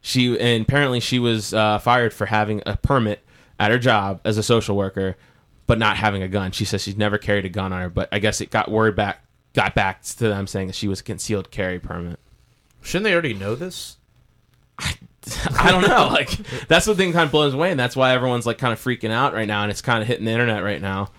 she 0.00 0.38
and 0.38 0.62
apparently 0.62 1.00
she 1.00 1.18
was 1.18 1.54
uh, 1.54 1.78
fired 1.78 2.12
for 2.12 2.26
having 2.26 2.62
a 2.66 2.76
permit 2.76 3.24
at 3.58 3.70
her 3.70 3.78
job 3.78 4.20
as 4.24 4.38
a 4.38 4.42
social 4.42 4.76
worker, 4.76 5.16
but 5.66 5.78
not 5.78 5.96
having 5.96 6.22
a 6.22 6.28
gun. 6.28 6.52
She 6.52 6.64
says 6.64 6.82
she's 6.82 6.96
never 6.96 7.18
carried 7.18 7.44
a 7.44 7.48
gun 7.48 7.72
on 7.72 7.82
her, 7.82 7.88
but 7.88 8.08
I 8.12 8.18
guess 8.18 8.40
it 8.40 8.50
got 8.50 8.70
word 8.70 8.96
back 8.96 9.24
got 9.54 9.74
back 9.74 10.02
to 10.02 10.28
them 10.28 10.46
saying 10.46 10.68
that 10.68 10.76
she 10.76 10.88
was 10.88 11.00
a 11.00 11.04
concealed 11.04 11.50
carry 11.50 11.78
permit. 11.78 12.18
Shouldn't 12.82 13.04
they 13.04 13.12
already 13.12 13.34
know 13.34 13.54
this? 13.54 13.96
I 15.58 15.70
don't 15.70 15.82
know. 15.82 16.08
Like 16.08 16.30
that's 16.68 16.86
the 16.86 16.94
thing 16.94 17.12
kind 17.12 17.24
of 17.26 17.30
blows 17.32 17.54
away, 17.54 17.70
and 17.70 17.78
that's 17.80 17.96
why 17.96 18.12
everyone's 18.14 18.46
like 18.46 18.58
kind 18.58 18.72
of 18.72 18.80
freaking 18.80 19.10
out 19.10 19.32
right 19.34 19.48
now, 19.48 19.62
and 19.62 19.70
it's 19.70 19.82
kind 19.82 20.02
of 20.02 20.08
hitting 20.08 20.24
the 20.24 20.30
internet 20.32 20.62
right 20.62 20.80
now. 20.80 21.10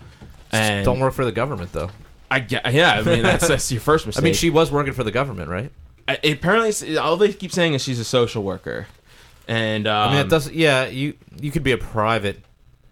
And 0.52 0.84
Don't 0.84 0.98
work 1.00 1.14
for 1.14 1.24
the 1.24 1.32
government 1.32 1.72
though. 1.72 1.90
I 2.30 2.40
get, 2.40 2.72
yeah, 2.72 2.92
I 2.94 3.02
mean 3.02 3.22
that's 3.22 3.46
that's 3.48 3.70
your 3.72 3.80
first 3.80 4.04
I 4.06 4.08
mistake. 4.08 4.24
mean, 4.24 4.34
she 4.34 4.50
was 4.50 4.70
working 4.70 4.92
for 4.92 5.04
the 5.04 5.10
government, 5.12 5.48
right? 5.48 5.70
I- 6.08 6.18
apparently 6.24 6.70
it's- 6.70 6.96
all 6.98 7.16
they 7.16 7.32
keep 7.32 7.52
saying 7.52 7.74
is 7.74 7.82
she's 7.82 7.98
a 8.00 8.04
social 8.04 8.42
worker, 8.42 8.86
and 9.48 9.86
um, 9.86 10.08
I 10.10 10.12
mean, 10.16 10.26
it 10.26 10.28
doesn't. 10.30 10.54
Yeah, 10.54 10.86
you 10.86 11.14
you 11.40 11.50
could 11.50 11.62
be 11.62 11.72
a 11.72 11.78
private 11.78 12.40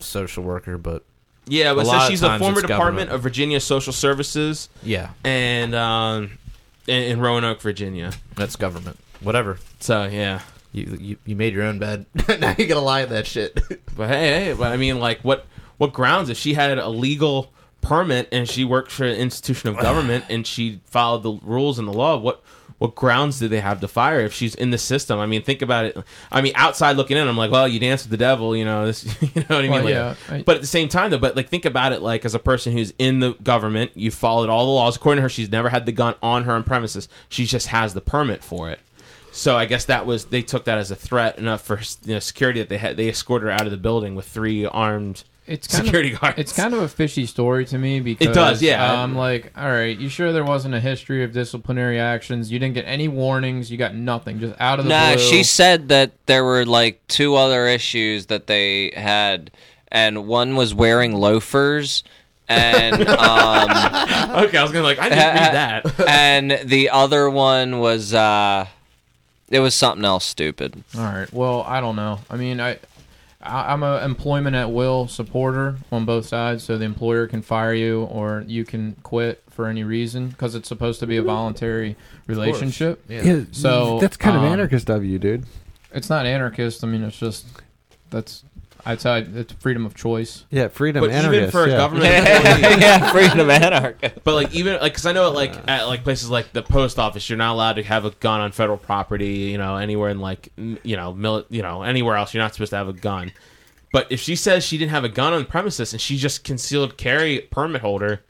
social 0.00 0.42
worker, 0.44 0.78
but 0.78 1.04
yeah, 1.46 1.72
but 1.74 1.82
a 1.82 1.84
so 1.84 1.90
lot 1.92 2.02
of 2.02 2.08
she's 2.10 2.22
a 2.22 2.28
times 2.28 2.40
former 2.42 2.58
it's 2.58 2.66
Department 2.68 3.08
government. 3.08 3.10
of 3.12 3.22
Virginia 3.22 3.60
Social 3.60 3.92
Services, 3.92 4.68
yeah, 4.82 5.10
and 5.24 5.74
um, 5.74 6.38
in, 6.86 7.02
in 7.04 7.20
Roanoke, 7.20 7.60
Virginia. 7.60 8.12
that's 8.36 8.54
government. 8.56 8.98
Whatever. 9.20 9.58
So 9.80 10.04
yeah, 10.06 10.42
You 10.72 10.96
you, 11.00 11.16
you 11.24 11.36
made 11.36 11.54
your 11.54 11.64
own 11.64 11.78
bed. 11.78 12.06
now 12.40 12.54
you 12.58 12.66
gotta 12.66 12.80
lie 12.80 13.02
in 13.02 13.08
that 13.10 13.26
shit. 13.26 13.54
but 13.96 14.08
hey, 14.08 14.44
hey, 14.46 14.52
but 14.52 14.72
I 14.72 14.76
mean, 14.76 15.00
like, 15.00 15.20
what 15.22 15.46
what 15.78 15.92
grounds 15.92 16.28
if 16.28 16.36
she 16.36 16.54
had 16.54 16.78
a 16.78 16.88
legal 16.88 17.52
permit 17.80 18.28
and 18.32 18.48
she 18.48 18.64
worked 18.64 18.90
for 18.90 19.04
an 19.04 19.16
institution 19.16 19.70
of 19.70 19.76
government 19.80 20.24
and 20.28 20.46
she 20.46 20.80
followed 20.84 21.22
the 21.22 21.32
rules 21.42 21.78
and 21.78 21.86
the 21.88 21.92
law? 21.92 22.16
What 22.18 22.42
what 22.78 22.94
grounds 22.94 23.40
do 23.40 23.48
they 23.48 23.58
have 23.58 23.80
to 23.80 23.88
fire 23.88 24.20
if 24.20 24.32
she's 24.32 24.54
in 24.54 24.70
the 24.70 24.78
system? 24.78 25.18
I 25.18 25.26
mean, 25.26 25.42
think 25.42 25.62
about 25.62 25.86
it. 25.86 25.98
I 26.30 26.42
mean, 26.42 26.52
outside 26.54 26.96
looking 26.96 27.16
in, 27.16 27.26
I'm 27.26 27.36
like, 27.36 27.50
well, 27.50 27.66
you 27.66 27.80
dance 27.80 28.04
with 28.04 28.12
the 28.12 28.16
devil, 28.16 28.54
you 28.56 28.64
know. 28.64 28.86
This, 28.86 29.04
you 29.22 29.28
know 29.34 29.56
what 29.56 29.58
I 29.58 29.62
mean? 29.62 29.70
Well, 29.72 29.84
Like, 29.84 29.94
yeah, 29.94 30.14
I- 30.30 30.42
but 30.42 30.54
at 30.56 30.60
the 30.60 30.68
same 30.68 30.88
time, 30.88 31.10
though, 31.10 31.18
but 31.18 31.34
like, 31.34 31.48
think 31.48 31.64
about 31.64 31.92
it, 31.92 32.02
like 32.02 32.24
as 32.24 32.36
a 32.36 32.38
person 32.38 32.72
who's 32.72 32.92
in 32.98 33.18
the 33.18 33.32
government, 33.42 33.92
you 33.96 34.12
followed 34.12 34.48
all 34.48 34.64
the 34.66 34.70
laws. 34.72 34.94
According 34.94 35.16
to 35.18 35.22
her, 35.22 35.28
she's 35.28 35.50
never 35.50 35.70
had 35.70 35.86
the 35.86 35.92
gun 35.92 36.14
on 36.22 36.44
her 36.44 36.52
on 36.52 36.62
premises. 36.62 37.08
She 37.28 37.46
just 37.46 37.66
has 37.68 37.94
the 37.94 38.00
permit 38.00 38.44
for 38.44 38.70
it. 38.70 38.78
So 39.38 39.56
I 39.56 39.66
guess 39.66 39.84
that 39.86 40.04
was 40.04 40.26
they 40.26 40.42
took 40.42 40.64
that 40.64 40.78
as 40.78 40.90
a 40.90 40.96
threat 40.96 41.38
enough 41.38 41.62
for 41.62 41.78
you 42.04 42.14
know, 42.14 42.18
security 42.18 42.60
that 42.60 42.68
they 42.68 42.78
had 42.78 42.96
they 42.96 43.08
escorted 43.08 43.46
her 43.46 43.52
out 43.52 43.62
of 43.66 43.70
the 43.70 43.76
building 43.76 44.14
with 44.14 44.26
three 44.26 44.66
armed 44.66 45.22
it's 45.46 45.66
kind 45.66 45.84
security 45.84 46.12
of, 46.12 46.20
guards. 46.20 46.38
It's 46.38 46.52
kind 46.52 46.74
of 46.74 46.80
a 46.82 46.88
fishy 46.88 47.24
story 47.24 47.64
to 47.66 47.78
me 47.78 48.00
because 48.00 48.26
it 48.26 48.34
does, 48.34 48.60
yeah. 48.60 49.02
I'm 49.02 49.14
like, 49.16 49.50
all 49.56 49.70
right, 49.70 49.96
you 49.96 50.10
sure 50.10 50.30
there 50.30 50.44
wasn't 50.44 50.74
a 50.74 50.80
history 50.80 51.24
of 51.24 51.32
disciplinary 51.32 51.98
actions? 51.98 52.52
You 52.52 52.58
didn't 52.58 52.74
get 52.74 52.84
any 52.84 53.08
warnings. 53.08 53.70
You 53.70 53.78
got 53.78 53.94
nothing, 53.94 54.40
just 54.40 54.60
out 54.60 54.78
of 54.78 54.84
the 54.84 54.90
Nah, 54.90 55.14
blue. 55.14 55.22
she 55.22 55.42
said 55.44 55.88
that 55.88 56.10
there 56.26 56.44
were 56.44 56.66
like 56.66 57.00
two 57.08 57.34
other 57.34 57.66
issues 57.66 58.26
that 58.26 58.46
they 58.46 58.92
had, 58.94 59.50
and 59.90 60.26
one 60.26 60.54
was 60.54 60.74
wearing 60.74 61.14
loafers, 61.14 62.04
and 62.46 62.94
um, 63.08 63.70
okay, 64.44 64.58
I 64.58 64.62
was 64.62 64.70
gonna 64.72 64.82
like 64.82 64.98
I 64.98 65.08
didn't 65.08 65.34
read 65.34 65.54
that. 65.54 66.00
and 66.08 66.68
the 66.68 66.90
other 66.90 67.30
one 67.30 67.78
was 67.78 68.12
uh, 68.12 68.66
it 69.50 69.60
was 69.60 69.74
something 69.74 70.04
else 70.04 70.24
stupid. 70.24 70.82
All 70.96 71.04
right. 71.04 71.32
Well, 71.32 71.62
I 71.62 71.80
don't 71.80 71.96
know. 71.96 72.20
I 72.30 72.36
mean, 72.36 72.60
I, 72.60 72.78
I 73.40 73.72
I'm 73.72 73.82
a 73.82 74.04
employment 74.04 74.56
at 74.56 74.70
will 74.70 75.08
supporter 75.08 75.76
on 75.90 76.04
both 76.04 76.26
sides, 76.26 76.64
so 76.64 76.76
the 76.76 76.84
employer 76.84 77.26
can 77.26 77.42
fire 77.42 77.74
you 77.74 78.02
or 78.04 78.44
you 78.46 78.64
can 78.64 78.96
quit 79.02 79.42
for 79.50 79.66
any 79.66 79.84
reason 79.84 80.28
because 80.28 80.54
it's 80.54 80.68
supposed 80.68 81.00
to 81.00 81.06
be 81.06 81.16
a 81.16 81.22
voluntary 81.22 81.96
relationship. 82.26 83.02
Yeah. 83.08 83.22
Yeah, 83.22 83.44
So, 83.52 83.98
that's 84.00 84.16
kind 84.16 84.36
of 84.36 84.42
um, 84.44 84.52
anarchist 84.52 84.88
of 84.88 85.04
you, 85.04 85.18
dude. 85.18 85.44
It's 85.92 86.10
not 86.10 86.26
anarchist. 86.26 86.84
I 86.84 86.86
mean, 86.86 87.02
it's 87.02 87.18
just 87.18 87.46
that's 88.10 88.44
I'd 88.86 89.00
say 89.00 89.10
uh, 89.20 89.24
it's 89.34 89.52
freedom 89.54 89.84
of 89.86 89.94
choice. 89.94 90.44
Yeah, 90.50 90.68
freedom, 90.68 91.00
But 91.02 91.10
even 91.10 91.24
anarchist. 91.24 91.52
for 91.52 91.64
a 91.64 91.70
yeah. 91.70 91.76
government 91.76 92.06
employee, 92.26 92.80
yeah, 92.80 93.12
freedom 93.12 93.50
anarchy. 93.50 94.10
but 94.24 94.34
like 94.34 94.54
even 94.54 94.74
like 94.80 94.92
because 94.92 95.06
I 95.06 95.12
know 95.12 95.30
like 95.30 95.52
at 95.68 95.84
like 95.88 96.04
places 96.04 96.30
like 96.30 96.52
the 96.52 96.62
post 96.62 96.98
office, 96.98 97.28
you're 97.28 97.36
not 97.38 97.52
allowed 97.52 97.74
to 97.74 97.82
have 97.82 98.04
a 98.04 98.10
gun 98.12 98.40
on 98.40 98.52
federal 98.52 98.78
property. 98.78 99.26
You 99.50 99.58
know, 99.58 99.76
anywhere 99.76 100.10
in 100.10 100.20
like 100.20 100.50
m- 100.56 100.78
you 100.82 100.96
know 100.96 101.12
mili- 101.12 101.46
you 101.50 101.62
know 101.62 101.82
anywhere 101.82 102.16
else, 102.16 102.32
you're 102.34 102.42
not 102.42 102.54
supposed 102.54 102.70
to 102.70 102.76
have 102.76 102.88
a 102.88 102.92
gun. 102.92 103.32
But 103.92 104.06
if 104.10 104.20
she 104.20 104.36
says 104.36 104.64
she 104.64 104.76
didn't 104.78 104.90
have 104.92 105.04
a 105.04 105.08
gun 105.08 105.32
on 105.32 105.40
the 105.40 105.46
premises 105.48 105.92
and 105.92 106.00
she 106.00 106.16
just 106.16 106.44
concealed 106.44 106.96
carry 106.98 107.40
permit 107.50 107.80
holder, 107.80 108.22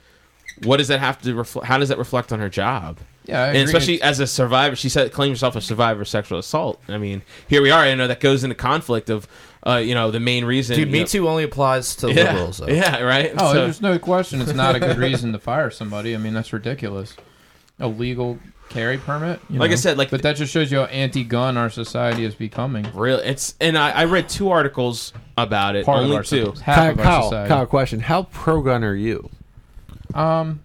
what 0.64 0.76
does 0.78 0.88
that 0.88 1.00
have 1.00 1.20
to 1.22 1.34
reflect? 1.34 1.66
How 1.66 1.78
does 1.78 1.88
that 1.88 1.98
reflect 1.98 2.32
on 2.32 2.38
her 2.40 2.48
job? 2.48 2.98
Yeah, 3.24 3.42
I 3.42 3.46
and 3.48 3.56
agree. 3.56 3.64
especially 3.64 4.00
as 4.02 4.20
a 4.20 4.26
survivor, 4.26 4.74
she 4.74 4.88
said 4.88 5.12
claims 5.12 5.38
herself 5.38 5.54
a 5.56 5.60
survivor 5.60 6.00
of 6.02 6.08
sexual 6.08 6.38
assault. 6.38 6.80
I 6.88 6.96
mean, 6.96 7.20
here 7.48 7.60
we 7.60 7.70
are. 7.70 7.80
I 7.82 7.94
know 7.94 8.06
that 8.06 8.20
goes 8.20 8.42
into 8.42 8.54
conflict 8.54 9.10
of, 9.10 9.28
uh, 9.68 9.76
you 9.76 9.94
know, 9.94 10.10
the 10.10 10.20
main 10.20 10.44
reason. 10.44 10.76
Dude, 10.76 10.86
you 10.88 10.92
Me 10.92 11.00
know- 11.00 11.04
Too 11.06 11.28
only 11.28 11.44
applies 11.44 11.94
to 11.96 12.12
Yeah, 12.12 12.32
liberals. 12.32 12.58
Though. 12.58 12.66
yeah, 12.68 13.00
right. 13.02 13.32
Oh, 13.36 13.52
So- 13.52 13.60
there's 13.64 13.80
no 13.82 13.98
question. 13.98 14.40
It's 14.40 14.54
not 14.54 14.74
a 14.74 14.80
good 14.80 14.96
reason 15.08 15.32
to 15.32 15.38
fire 15.38 15.70
somebody. 15.70 16.14
I 16.14 16.18
mean, 16.18 16.32
that's 16.34 16.52
ridiculous. 16.52 17.14
A 17.78 17.86
legal 17.86 18.38
carry 18.70 18.98
permit. 18.98 19.40
you 19.48 19.58
Like 19.58 19.70
I 19.70 19.76
said, 19.76 19.96
like- 19.98 20.10
but 20.10 20.22
that 20.22 20.36
just 20.36 20.52
shows 20.52 20.70
you 20.72 20.78
how 20.78 20.84
anti-gun 20.86 21.56
our 21.56 21.70
society 21.70 22.24
is 22.24 22.34
becoming. 22.34 22.86
Real, 22.94 23.18
it's 23.18 23.54
and 23.60 23.76
I, 23.78 23.90
I 23.90 24.04
read 24.04 24.28
two 24.28 24.50
articles 24.50 25.12
about 25.36 25.76
it, 25.76 25.84
Part 25.86 25.98
only 25.98 26.10
of 26.10 26.16
our 26.16 26.22
two. 26.24 26.52
half 26.62 26.76
Kyle, 26.76 26.90
of 26.92 26.98
our 26.98 27.04
Kyle, 27.04 27.22
society. 27.24 27.48
Kyle, 27.48 27.66
question: 27.66 28.00
How 28.00 28.22
pro 28.24 28.60
gun 28.62 28.82
are 28.84 28.94
you? 28.94 29.30
Um, 30.14 30.60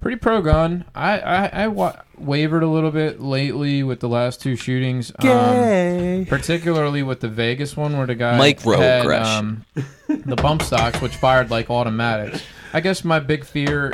pretty 0.00 0.16
pro 0.16 0.42
gun. 0.42 0.84
I 0.94 1.18
I, 1.20 1.46
I 1.64 1.68
wa- 1.68 1.96
wavered 2.20 2.62
a 2.62 2.66
little 2.66 2.90
bit 2.90 3.20
lately 3.20 3.82
with 3.82 4.00
the 4.00 4.08
last 4.08 4.40
two 4.40 4.56
shootings. 4.56 5.12
Um, 5.18 6.26
particularly 6.26 7.02
with 7.02 7.20
the 7.20 7.28
Vegas 7.28 7.76
one 7.76 7.96
where 7.96 8.06
the 8.06 8.14
guy 8.14 8.38
Microaggression. 8.38 9.14
had 9.18 9.38
um, 9.38 9.64
the 10.08 10.36
bump 10.36 10.62
stocks, 10.62 11.00
which 11.00 11.16
fired 11.16 11.50
like 11.50 11.70
automatics. 11.70 12.42
I 12.72 12.80
guess 12.80 13.04
my 13.04 13.18
big 13.20 13.44
fear. 13.44 13.92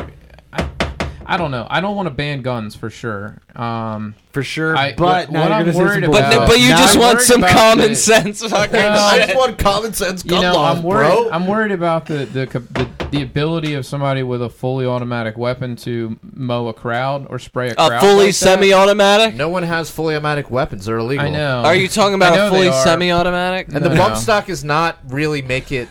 I, 1.26 1.34
I 1.34 1.36
don't 1.36 1.50
know. 1.50 1.66
I 1.70 1.80
don't 1.80 1.96
want 1.96 2.06
to 2.06 2.14
ban 2.14 2.42
guns 2.42 2.74
for 2.74 2.90
sure. 2.90 3.38
Um, 3.56 4.14
for 4.32 4.42
sure. 4.42 4.76
I- 4.76 4.92
but 4.94 4.98
what- 4.98 5.30
what 5.30 5.32
you're 5.32 5.42
I'm 5.42 5.48
gonna 5.60 5.72
say 5.72 5.78
some 5.78 5.84
worried 5.86 6.04
bullshit. 6.06 6.22
But 6.24 6.34
about- 6.34 6.48
but 6.48 6.60
you 6.60 6.68
Now 6.70 6.76
just 6.78 6.94
I'm 6.96 7.00
want 7.02 7.20
some 7.20 7.42
common 7.42 7.88
the- 7.90 7.94
sense 7.96 8.42
fucking 8.46 8.72
Well, 8.72 8.98
I 8.98 9.16
shit. 9.18 9.26
just 9.28 9.38
want 9.38 9.58
common 9.58 9.92
sense 9.92 10.24
you 10.24 10.30
gun 10.30 10.42
know, 10.42 10.54
laws, 10.54 10.78
I'm 10.78 10.82
worried. 10.82 11.06
bro. 11.08 11.30
I'm 11.30 11.46
worried 11.46 11.72
about 11.72 12.06
the, 12.06 12.24
the 12.26 12.46
the 12.46 12.88
the 13.10 13.22
ability 13.22 13.74
of 13.74 13.86
somebody 13.86 14.24
with 14.24 14.42
a 14.42 14.48
fully 14.48 14.84
automatic 14.86 15.38
weapon 15.38 15.76
to 15.76 16.16
mow 16.34 16.66
a 16.66 16.72
crowd 16.74 17.28
or 17.30 17.38
spray 17.38 17.68
a 17.70 17.74
crowd. 17.76 17.92
A 17.92 18.00
fully 18.00 18.26
like 18.26 18.34
semi-automatic? 18.34 19.36
no 19.36 19.48
one 19.48 19.62
has 19.62 19.88
fully 19.88 20.16
automatic 20.16 20.50
weapons. 20.50 20.86
They're 20.86 20.98
illegal. 20.98 21.24
I 21.24 21.30
know. 21.30 21.62
Are 21.64 21.76
you 21.76 21.86
talking 21.86 22.14
about 22.14 22.36
a 22.36 22.50
fully 22.50 22.72
semi-automatic? 22.72 23.68
And 23.72 23.84
the 23.84 23.90
bump 23.90 24.14
no. 24.14 24.18
stock 24.20 24.48
is 24.48 24.64
not 24.64 24.98
really 25.06 25.42
make 25.42 25.70
it 25.70 25.88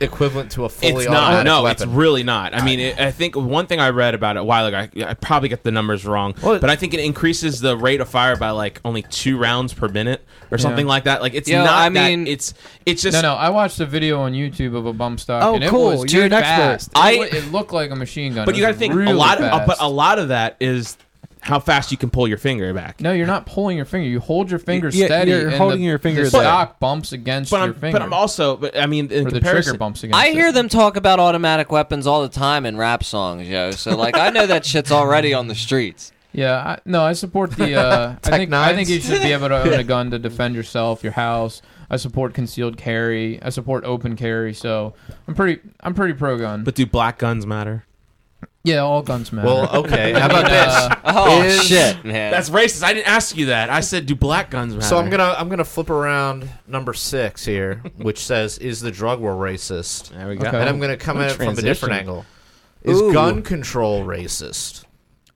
equivalent 0.00 0.50
to 0.52 0.64
a 0.64 0.68
fully 0.68 1.04
It's 1.04 1.10
not. 1.10 1.22
automatic 1.24 1.44
No, 1.46 1.62
weapon. 1.62 1.88
it's 1.88 1.92
really 1.96 2.22
not. 2.22 2.54
I 2.54 2.64
mean, 2.64 2.80
it, 2.80 3.00
I 3.00 3.10
think 3.10 3.34
one 3.36 3.66
thing 3.66 3.80
I 3.80 3.90
read 3.90 4.14
about 4.14 4.36
it 4.36 4.40
a 4.40 4.44
while 4.44 4.66
ago, 4.66 4.76
I, 4.78 4.90
I 5.04 5.14
probably 5.14 5.48
get 5.48 5.62
the 5.64 5.70
numbers 5.70 6.04
wrong, 6.04 6.34
Well, 6.42 6.58
but 6.58 6.68
I 6.70 6.76
think 6.76 6.92
it 6.94 7.00
increases 7.00 7.60
the 7.60 7.76
rate 7.76 8.00
of 8.00 8.08
fire 8.08 8.36
by 8.36 8.50
like 8.50 8.80
only 8.84 9.02
two 9.02 9.38
rounds 9.38 9.72
per 9.72 9.88
minute 9.88 10.24
or 10.50 10.58
something 10.58 10.86
Yeah. 10.86 10.90
like 10.90 11.04
that. 11.04 11.22
Like 11.22 11.34
it's 11.34 11.48
Yo, 11.48 11.64
not. 11.64 11.72
I 11.74 11.88
that- 11.88 12.08
mean- 12.08 12.26
it's 12.26 12.54
it's 12.84 13.02
just 13.02 13.14
No, 13.14 13.22
no. 13.22 13.34
I 13.34 13.48
watched 13.50 13.80
a 13.80 13.86
video 13.86 14.20
on 14.20 14.32
YouTube 14.32 14.76
of 14.76 14.86
a 14.86 14.92
bump 14.92 15.18
stock. 15.20 15.42
Oh, 15.42 15.54
and 15.54 15.64
it 15.64 15.70
cool. 15.70 15.98
Was 15.98 16.12
You're 16.12 16.22
too 16.28 16.34
an 16.36 16.42
expert. 16.42 16.44
fast. 16.62 16.88
It 16.88 16.96
I- 16.96 17.16
wa- 17.16 17.24
it 17.24 17.52
looked 17.52 17.72
like 17.72 17.90
a 17.90 17.96
machine 17.96 18.34
gun. 18.34 18.44
But 18.44 18.54
you 18.56 18.60
got 18.62 18.68
to 18.68 18.74
think 18.74 18.94
really 18.94 19.12
a 19.12 19.14
lot 19.16 19.38
of, 19.38 19.44
uh, 19.44 19.64
but 19.66 19.76
a 19.80 19.88
lot 19.88 20.18
of 20.18 20.28
that 20.28 20.56
is 20.60 20.96
how 21.46 21.60
fast 21.60 21.92
you 21.92 21.96
can 21.96 22.10
pull 22.10 22.26
your 22.26 22.38
finger 22.38 22.74
back. 22.74 23.00
No, 23.00 23.12
you're 23.12 23.26
not 23.26 23.46
pulling 23.46 23.76
your 23.76 23.86
finger. 23.86 24.08
You 24.08 24.18
hold 24.20 24.50
your 24.50 24.58
finger 24.58 24.88
Yeah, 24.88 25.06
steady. 25.06 25.30
you're 25.30 25.46
and 25.48 25.56
holding 25.56 25.78
the, 25.80 25.86
your 25.86 25.98
finger 25.98 26.24
The 26.24 26.30
there. 26.30 26.40
stock 26.42 26.80
bumps 26.80 27.12
against 27.12 27.50
But 27.52 27.58
your 27.58 27.64
I'm, 27.66 27.74
finger. 27.74 27.92
but 27.92 28.02
I'm 28.02 28.12
also, 28.12 28.56
but 28.56 28.76
I 28.78 28.86
mean, 28.86 29.10
in 29.12 29.26
or 29.26 29.30
the 29.30 29.36
comparison, 29.38 29.62
trigger 29.70 29.78
bumps 29.78 30.02
against. 30.02 30.18
I 30.18 30.26
it. 30.28 30.34
hear 30.34 30.50
them 30.50 30.68
talk 30.68 30.96
about 30.96 31.20
automatic 31.20 31.70
weapons 31.70 32.06
all 32.06 32.22
the 32.22 32.28
time 32.28 32.66
in 32.66 32.76
rap 32.76 33.04
songs, 33.04 33.48
yo. 33.48 33.70
So 33.70 33.96
like, 33.96 34.16
I 34.16 34.30
know 34.30 34.46
that 34.46 34.66
shit's 34.66 34.90
already 34.90 35.32
on 35.32 35.46
the 35.46 35.54
streets. 35.54 36.12
Yeah, 36.32 36.56
I, 36.58 36.78
no, 36.84 37.02
I 37.02 37.14
support 37.14 37.52
the. 37.52 37.76
Uh, 37.76 38.10
I 38.24 38.28
Tech 38.28 38.34
think 38.40 38.52
I 38.52 38.74
think 38.74 38.88
nines. 38.88 38.90
you 38.90 39.00
should 39.00 39.22
be 39.22 39.32
able 39.32 39.48
to 39.48 39.56
own 39.62 39.72
a 39.72 39.84
gun 39.94 40.10
to 40.10 40.18
defend 40.18 40.54
yourself, 40.54 41.02
your 41.02 41.14
house. 41.14 41.62
I 41.88 41.96
support 41.96 42.34
concealed 42.34 42.76
carry. 42.76 43.40
I 43.42 43.48
support 43.48 43.84
open 43.84 44.16
carry. 44.16 44.52
So 44.52 44.92
I'm 45.26 45.34
pretty. 45.34 45.62
I'm 45.80 45.94
pretty 45.94 46.12
pro 46.12 46.36
gun. 46.36 46.62
But 46.62 46.74
do 46.74 46.84
black 46.84 47.16
guns 47.18 47.46
matter? 47.46 47.85
Yeah, 48.66 48.78
all 48.78 49.02
guns 49.02 49.32
matter. 49.32 49.46
Well, 49.46 49.76
okay. 49.84 50.12
How 50.12 50.26
about 50.26 50.44
this? 50.48 50.74
uh, 50.74 51.00
Oh 51.04 51.42
Is- 51.42 51.62
shit, 51.64 52.04
man. 52.04 52.30
That's 52.30 52.50
racist. 52.50 52.82
I 52.82 52.92
didn't 52.92 53.08
ask 53.08 53.36
you 53.36 53.46
that. 53.46 53.70
I 53.70 53.80
said, 53.80 54.06
do 54.06 54.14
black 54.14 54.50
guns 54.50 54.74
matter? 54.74 54.86
So 54.86 54.98
I'm 54.98 55.08
gonna 55.08 55.34
I'm 55.38 55.48
gonna 55.48 55.64
flip 55.64 55.88
around 55.90 56.48
number 56.66 56.92
six 56.92 57.44
here, 57.44 57.82
which 57.96 58.18
says, 58.26 58.58
"Is 58.58 58.80
the 58.80 58.90
drug 58.90 59.20
war 59.20 59.34
racist?" 59.34 60.10
There 60.10 60.28
we 60.28 60.36
go. 60.36 60.48
Okay. 60.48 60.58
And 60.60 60.68
I'm 60.68 60.80
gonna 60.80 60.96
come 60.96 61.16
What 61.18 61.26
at 61.26 61.30
a 61.30 61.34
it 61.34 61.36
from 61.36 61.42
a 61.42 61.46
transition. 61.46 61.66
different 61.68 61.94
angle. 61.94 62.26
Is 62.82 63.00
Ooh. 63.00 63.12
gun 63.12 63.42
control 63.42 64.04
racist? 64.04 64.84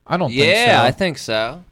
I 0.07 0.17
don't. 0.17 0.29
think 0.31 0.41
yeah, 0.41 0.81
so. 0.83 0.87
I 0.87 0.91
think 0.91 1.19
so. 1.19 1.65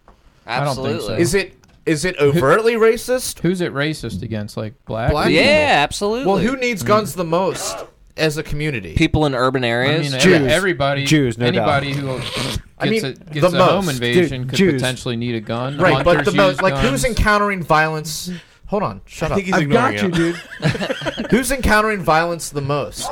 I 0.46 0.64
don't 0.64 0.76
think 0.76 0.86
so. 0.86 0.92
Absolutely. 1.12 1.22
Is 1.22 1.34
it 1.34 1.54
is 1.86 2.04
it 2.04 2.16
overtly 2.18 2.74
racist? 2.74 3.40
Who's 3.40 3.60
it 3.60 3.72
racist 3.72 4.22
against? 4.22 4.56
Like 4.56 4.74
black. 4.84 5.10
Black 5.10 5.28
people? 5.28 5.44
Yeah, 5.44 5.80
absolutely. 5.82 6.26
Well, 6.26 6.38
who 6.38 6.56
needs 6.56 6.82
guns 6.82 7.14
the 7.14 7.24
most 7.24 7.76
as 8.18 8.36
a 8.36 8.42
community? 8.42 8.94
people 8.94 9.26
in 9.26 9.34
urban 9.34 9.64
I 9.64 9.68
areas? 9.68 10.12
mean, 10.12 10.20
Jews. 10.20 10.46
everybody, 10.52 11.04
Jews, 11.04 11.38
no 11.38 11.50
doubt. 11.50 11.68
anybody 11.80 11.92
who 11.92 12.18
gets, 12.18 12.58
I 12.78 12.88
mean, 12.90 13.04
a, 13.04 13.12
gets 13.12 13.50
the 13.52 13.58
a 13.58 13.64
home 13.64 13.86
most. 13.86 13.94
invasion 13.94 14.42
Dude, 14.42 14.50
could 14.50 14.56
Jews. 14.58 14.72
potentially 14.74 15.16
need 15.16 15.34
a 15.34 15.40
gun. 15.40 15.78
right, 15.78 16.04
but 16.04 16.16
Hunters 16.16 16.34
the 16.34 16.36
most 16.36 16.62
like 16.62 16.74
who's 16.74 17.02
guns. 17.02 17.04
encountering 17.04 17.62
violence? 17.62 18.30
Hold 18.66 18.82
on, 18.82 19.00
shut 19.06 19.30
I 19.30 19.34
up. 19.34 19.36
think 19.36 19.46
he's 19.46 19.54
I've 19.54 19.62
ignoring 19.62 19.96
got 19.96 20.18
you, 20.18 20.24
you. 20.26 20.32
dude. 20.34 21.26
Who's 21.30 21.50
encountering 21.50 22.00
violence 22.02 22.50
the 22.50 22.60
most? 22.60 23.10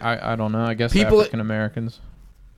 I, 0.00 0.32
I 0.32 0.36
don't 0.36 0.52
know. 0.52 0.64
I 0.64 0.74
guess 0.74 0.92
People- 0.92 1.20
African 1.20 1.40
Americans. 1.40 2.00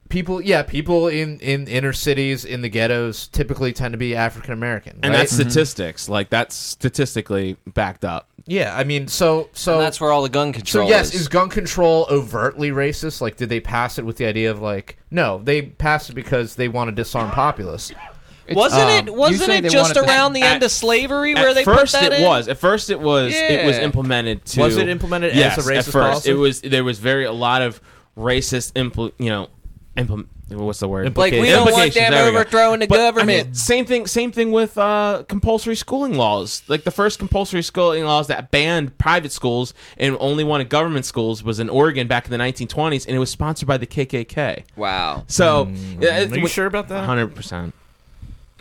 People, 0.09 0.41
yeah, 0.41 0.63
people 0.63 1.09
in 1.09 1.39
in 1.41 1.67
inner 1.69 1.93
cities 1.93 2.45
in 2.45 2.63
the 2.63 2.69
ghettos 2.69 3.29
typically 3.29 3.73
tend 3.73 3.93
to 3.93 3.99
be 3.99 4.15
African 4.15 4.53
American, 4.53 4.99
and 5.03 5.13
right? 5.13 5.19
that's 5.21 5.33
statistics. 5.33 6.09
Like 6.09 6.31
that's 6.31 6.55
statistically 6.55 7.57
backed 7.67 8.05
up. 8.05 8.29
yeah. 8.47 8.77
I 8.77 8.85
mean, 8.85 9.09
so 9.09 9.49
so 9.53 9.75
And 9.75 9.83
that's 9.83 10.01
where 10.01 10.11
all 10.13 10.23
the 10.23 10.29
gun 10.29 10.53
control 10.53 10.87
So 10.87 10.89
yes, 10.91 11.15
is. 11.15 11.23
is 11.23 11.29
gun 11.29 11.49
control 11.49 12.07
overtly 12.11 12.71
racist? 12.71 13.21
Like, 13.21 13.37
did 13.37 13.49
they 13.49 13.61
pass 13.61 13.99
it 13.99 14.05
with 14.05 14.17
the 14.17 14.27
idea 14.27 14.51
of 14.51 14.61
like, 14.61 14.99
no, 15.11 15.41
they 15.43 15.63
passed 15.63 16.11
it 16.11 16.15
because 16.15 16.55
they 16.57 16.69
want 16.69 16.89
to 16.89 16.95
disarm 16.95 17.31
populace? 17.31 17.91
It's- 17.91 18.55
wasn't 18.55 18.83
um, 18.83 19.09
it? 19.09 19.15
Wasn't 19.15 19.49
it 19.51 19.63
just 19.71 19.77
wanted 19.77 19.95
to- 19.95 20.07
around 20.07 20.35
the 20.35 20.43
At- 20.43 20.55
end 20.57 20.63
of 20.65 20.71
slavery 20.71 21.35
where 21.35 21.55
they 21.55 21.65
first, 21.65 21.95
put 21.95 22.03
that 22.03 22.13
it 22.13 22.19
in? 22.21 22.27
was. 22.27 22.47
At 22.47 22.59
first, 22.59 22.91
it 22.91 23.01
was. 23.01 23.33
It 23.35 23.65
was 23.65 23.79
implemented 23.79 24.45
to. 24.45 24.61
Was 24.61 24.77
it 24.77 24.87
implemented 24.91 25.33
as 25.33 25.57
a 25.57 25.63
racist 25.63 25.77
at 25.79 25.85
first. 25.87 25.95
policy? 25.95 26.31
It 26.31 26.35
was. 26.35 26.61
There 26.61 26.85
was 26.85 26.99
very 26.99 27.25
a 27.25 27.33
lot 27.33 27.63
of 27.63 27.81
racist. 28.19 28.75
Impl, 28.75 29.13
you 29.19 29.31
know, 29.31 29.49
implement. 29.97 30.29
What's 30.51 30.81
the 30.81 30.89
word? 30.89 31.17
Like 31.17 31.33
we 31.33 31.49
don't 31.49 31.71
want 31.73 31.95
them 31.95 32.11
there 32.13 32.27
we 32.27 32.31
go. 32.33 32.37
overthrowing 32.39 32.81
the 32.81 32.87
But, 32.87 33.01
I 33.01 33.11
government. 33.11 33.47
mean, 33.47 33.55
same 33.55 33.87
thing. 33.87 34.07
Same 34.07 34.31
thing 34.31 34.53
with 34.53 34.77
uh, 34.77 35.25
compulsory 35.29 35.75
schooling 35.75 36.15
laws. 36.15 36.63
Like 36.69 36.85
the 36.85 36.91
first 36.91 37.19
compulsory 37.19 37.63
schooling 37.63 38.05
laws 38.05 38.27
that 38.27 38.51
banned 38.51 38.99
private 38.99 39.33
schools 39.33 39.73
and 39.97 40.17
only 40.21 40.45
wanted 40.45 40.69
government 40.69 41.07
schools 41.07 41.43
was 41.43 41.61
in 41.61 41.69
Oregon 41.71 42.07
back 42.09 42.27
in 42.27 42.31
the 42.31 42.37
1920s, 42.39 43.07
and 43.07 43.17
it 43.17 43.19
was 43.19 43.31
sponsored 43.31 43.67
by 43.67 43.79
the 43.79 43.87
KKK. 43.87 44.65
wow. 44.77 45.25
So, 45.29 45.69
Are 46.03 46.37
you 46.37 46.47
sure 46.47 46.67
about 46.67 46.89
that? 46.89 47.05
Hundred 47.05 47.35
percent. 47.35 47.75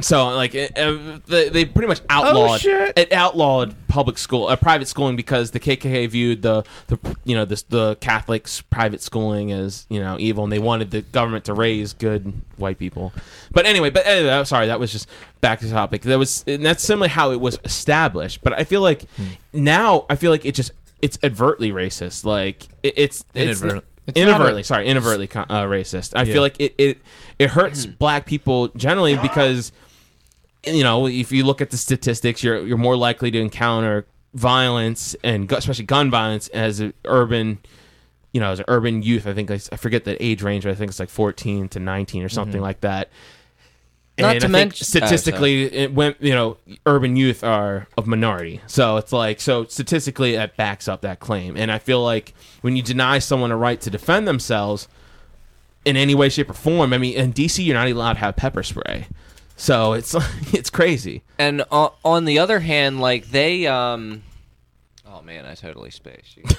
So, 0.01 0.27
like, 0.29 0.55
it, 0.55 0.77
uh, 0.77 1.19
they, 1.27 1.49
they 1.49 1.65
pretty 1.65 1.87
much 1.87 2.01
outlawed 2.09 2.61
shit. 2.61 2.97
it 2.97 3.11
outlawed 3.11 3.75
public 3.87 4.17
school, 4.17 4.47
uh, 4.47 4.55
private 4.55 4.87
schooling 4.87 5.15
because 5.15 5.51
the 5.51 5.59
KKK 5.59 6.09
viewed 6.09 6.41
the, 6.41 6.63
the 6.87 6.97
you 7.23 7.35
know 7.35 7.45
the 7.45 7.63
the 7.69 7.95
Catholics 7.97 8.61
private 8.61 9.03
schooling 9.03 9.51
as 9.51 9.85
you 9.89 9.99
know 9.99 10.17
evil, 10.19 10.43
and 10.43 10.51
they 10.51 10.57
wanted 10.57 10.89
the 10.89 11.03
government 11.03 11.45
to 11.45 11.53
raise 11.53 11.93
good 11.93 12.33
white 12.57 12.79
people. 12.79 13.13
But 13.51 13.67
anyway, 13.67 13.91
but 13.91 14.07
anyway, 14.07 14.31
I'm 14.31 14.45
sorry, 14.45 14.65
that 14.67 14.79
was 14.79 14.91
just 14.91 15.07
back 15.41 15.59
to 15.59 15.67
the 15.67 15.71
topic. 15.73 16.01
That 16.01 16.17
was 16.17 16.43
and 16.47 16.65
that's 16.65 16.83
similarly 16.83 17.09
how 17.09 17.31
it 17.31 17.39
was 17.39 17.59
established. 17.63 18.41
But 18.41 18.53
I 18.53 18.63
feel 18.63 18.81
like 18.81 19.05
now 19.53 20.07
I 20.09 20.15
feel 20.15 20.31
like 20.31 20.43
it 20.43 20.55
just 20.55 20.71
it's 21.03 21.19
overtly 21.23 21.71
racist. 21.71 22.25
Like 22.25 22.63
it, 22.81 22.93
it's 22.97 23.25
it's 23.35 23.61
Inadvertent. 23.61 23.85
It's 24.07 24.17
inadvertently, 24.17 24.61
a- 24.61 24.65
sorry, 24.65 24.87
inadvertently 24.87 25.27
co- 25.27 25.41
uh, 25.49 25.63
racist. 25.63 26.13
I 26.15 26.23
Yeah. 26.23 26.33
feel 26.33 26.41
like 26.41 26.59
it, 26.59 26.75
it 26.77 26.97
it 27.39 27.49
hurts 27.51 27.85
black 27.99 28.25
people 28.25 28.67
generally 28.69 29.15
because 29.17 29.71
you 30.65 30.83
know 30.83 31.07
if 31.07 31.31
you 31.31 31.45
look 31.45 31.61
at 31.61 31.69
the 31.71 31.77
statistics, 31.77 32.43
you're 32.43 32.65
you're 32.65 32.77
more 32.77 32.97
likely 32.97 33.31
to 33.31 33.39
encounter 33.39 34.05
violence 34.33 35.15
and 35.23 35.47
gu- 35.47 35.55
especially 35.55 35.85
gun 35.85 36.09
violence 36.11 36.47
as 36.49 36.79
an 36.79 36.93
urban. 37.05 37.59
You 38.33 38.39
know, 38.41 38.51
as 38.51 38.57
an 38.59 38.65
urban 38.67 39.03
youth, 39.03 39.27
I 39.27 39.33
think 39.35 39.51
I, 39.51 39.59
I 39.71 39.75
forget 39.75 40.05
the 40.05 40.21
age 40.23 40.41
range, 40.41 40.63
but 40.63 40.71
I 40.71 40.75
think 40.75 40.89
it's 40.89 40.99
like 40.99 41.09
14 41.09 41.69
to 41.69 41.79
19 41.79 42.23
or 42.23 42.29
something 42.29 42.61
like 42.61 42.81
that. 42.81 43.09
Not 44.17 44.33
and 44.33 44.41
to 44.41 44.47
I 44.47 44.51
think 44.51 44.51
mention- 44.51 44.85
statistically, 44.85 45.63
it 45.73 45.93
went, 45.93 46.17
you 46.21 46.33
know, 46.35 46.57
urban 46.85 47.15
youth 47.15 47.43
are 47.43 47.87
of 47.97 48.05
minority. 48.05 48.61
So 48.67 48.97
it's 48.97 49.11
like, 49.11 49.41
so 49.41 49.63
statistically, 49.65 50.35
that 50.35 50.55
backs 50.55 50.87
up 50.87 51.01
that 51.01 51.19
claim. 51.19 51.57
And 51.57 51.71
I 51.71 51.79
feel 51.79 52.03
like 52.03 52.35
when 52.61 52.75
you 52.75 52.83
deny 52.83 53.17
someone 53.19 53.51
a 53.51 53.57
right 53.57 53.81
to 53.81 53.89
defend 53.89 54.27
themselves 54.27 54.87
in 55.83 55.97
any 55.97 56.13
way, 56.13 56.29
shape, 56.29 56.49
or 56.51 56.53
form, 56.53 56.93
I 56.93 56.99
mean, 56.99 57.15
in 57.15 57.33
DC, 57.33 57.65
you're 57.65 57.73
not 57.75 57.87
allowed 57.87 58.13
to 58.13 58.19
have 58.19 58.35
pepper 58.35 58.61
spray. 58.61 59.07
So 59.55 59.93
it's 59.93 60.15
it's 60.53 60.69
crazy. 60.69 61.23
And 61.39 61.63
uh, 61.71 61.89
on 62.05 62.25
the 62.25 62.37
other 62.37 62.59
hand, 62.59 63.01
like 63.01 63.29
they, 63.31 63.65
um, 63.65 64.21
oh 65.07 65.21
man, 65.23 65.45
I 65.45 65.55
totally 65.55 65.91
spaced. 65.91 66.37
You. 66.37 66.43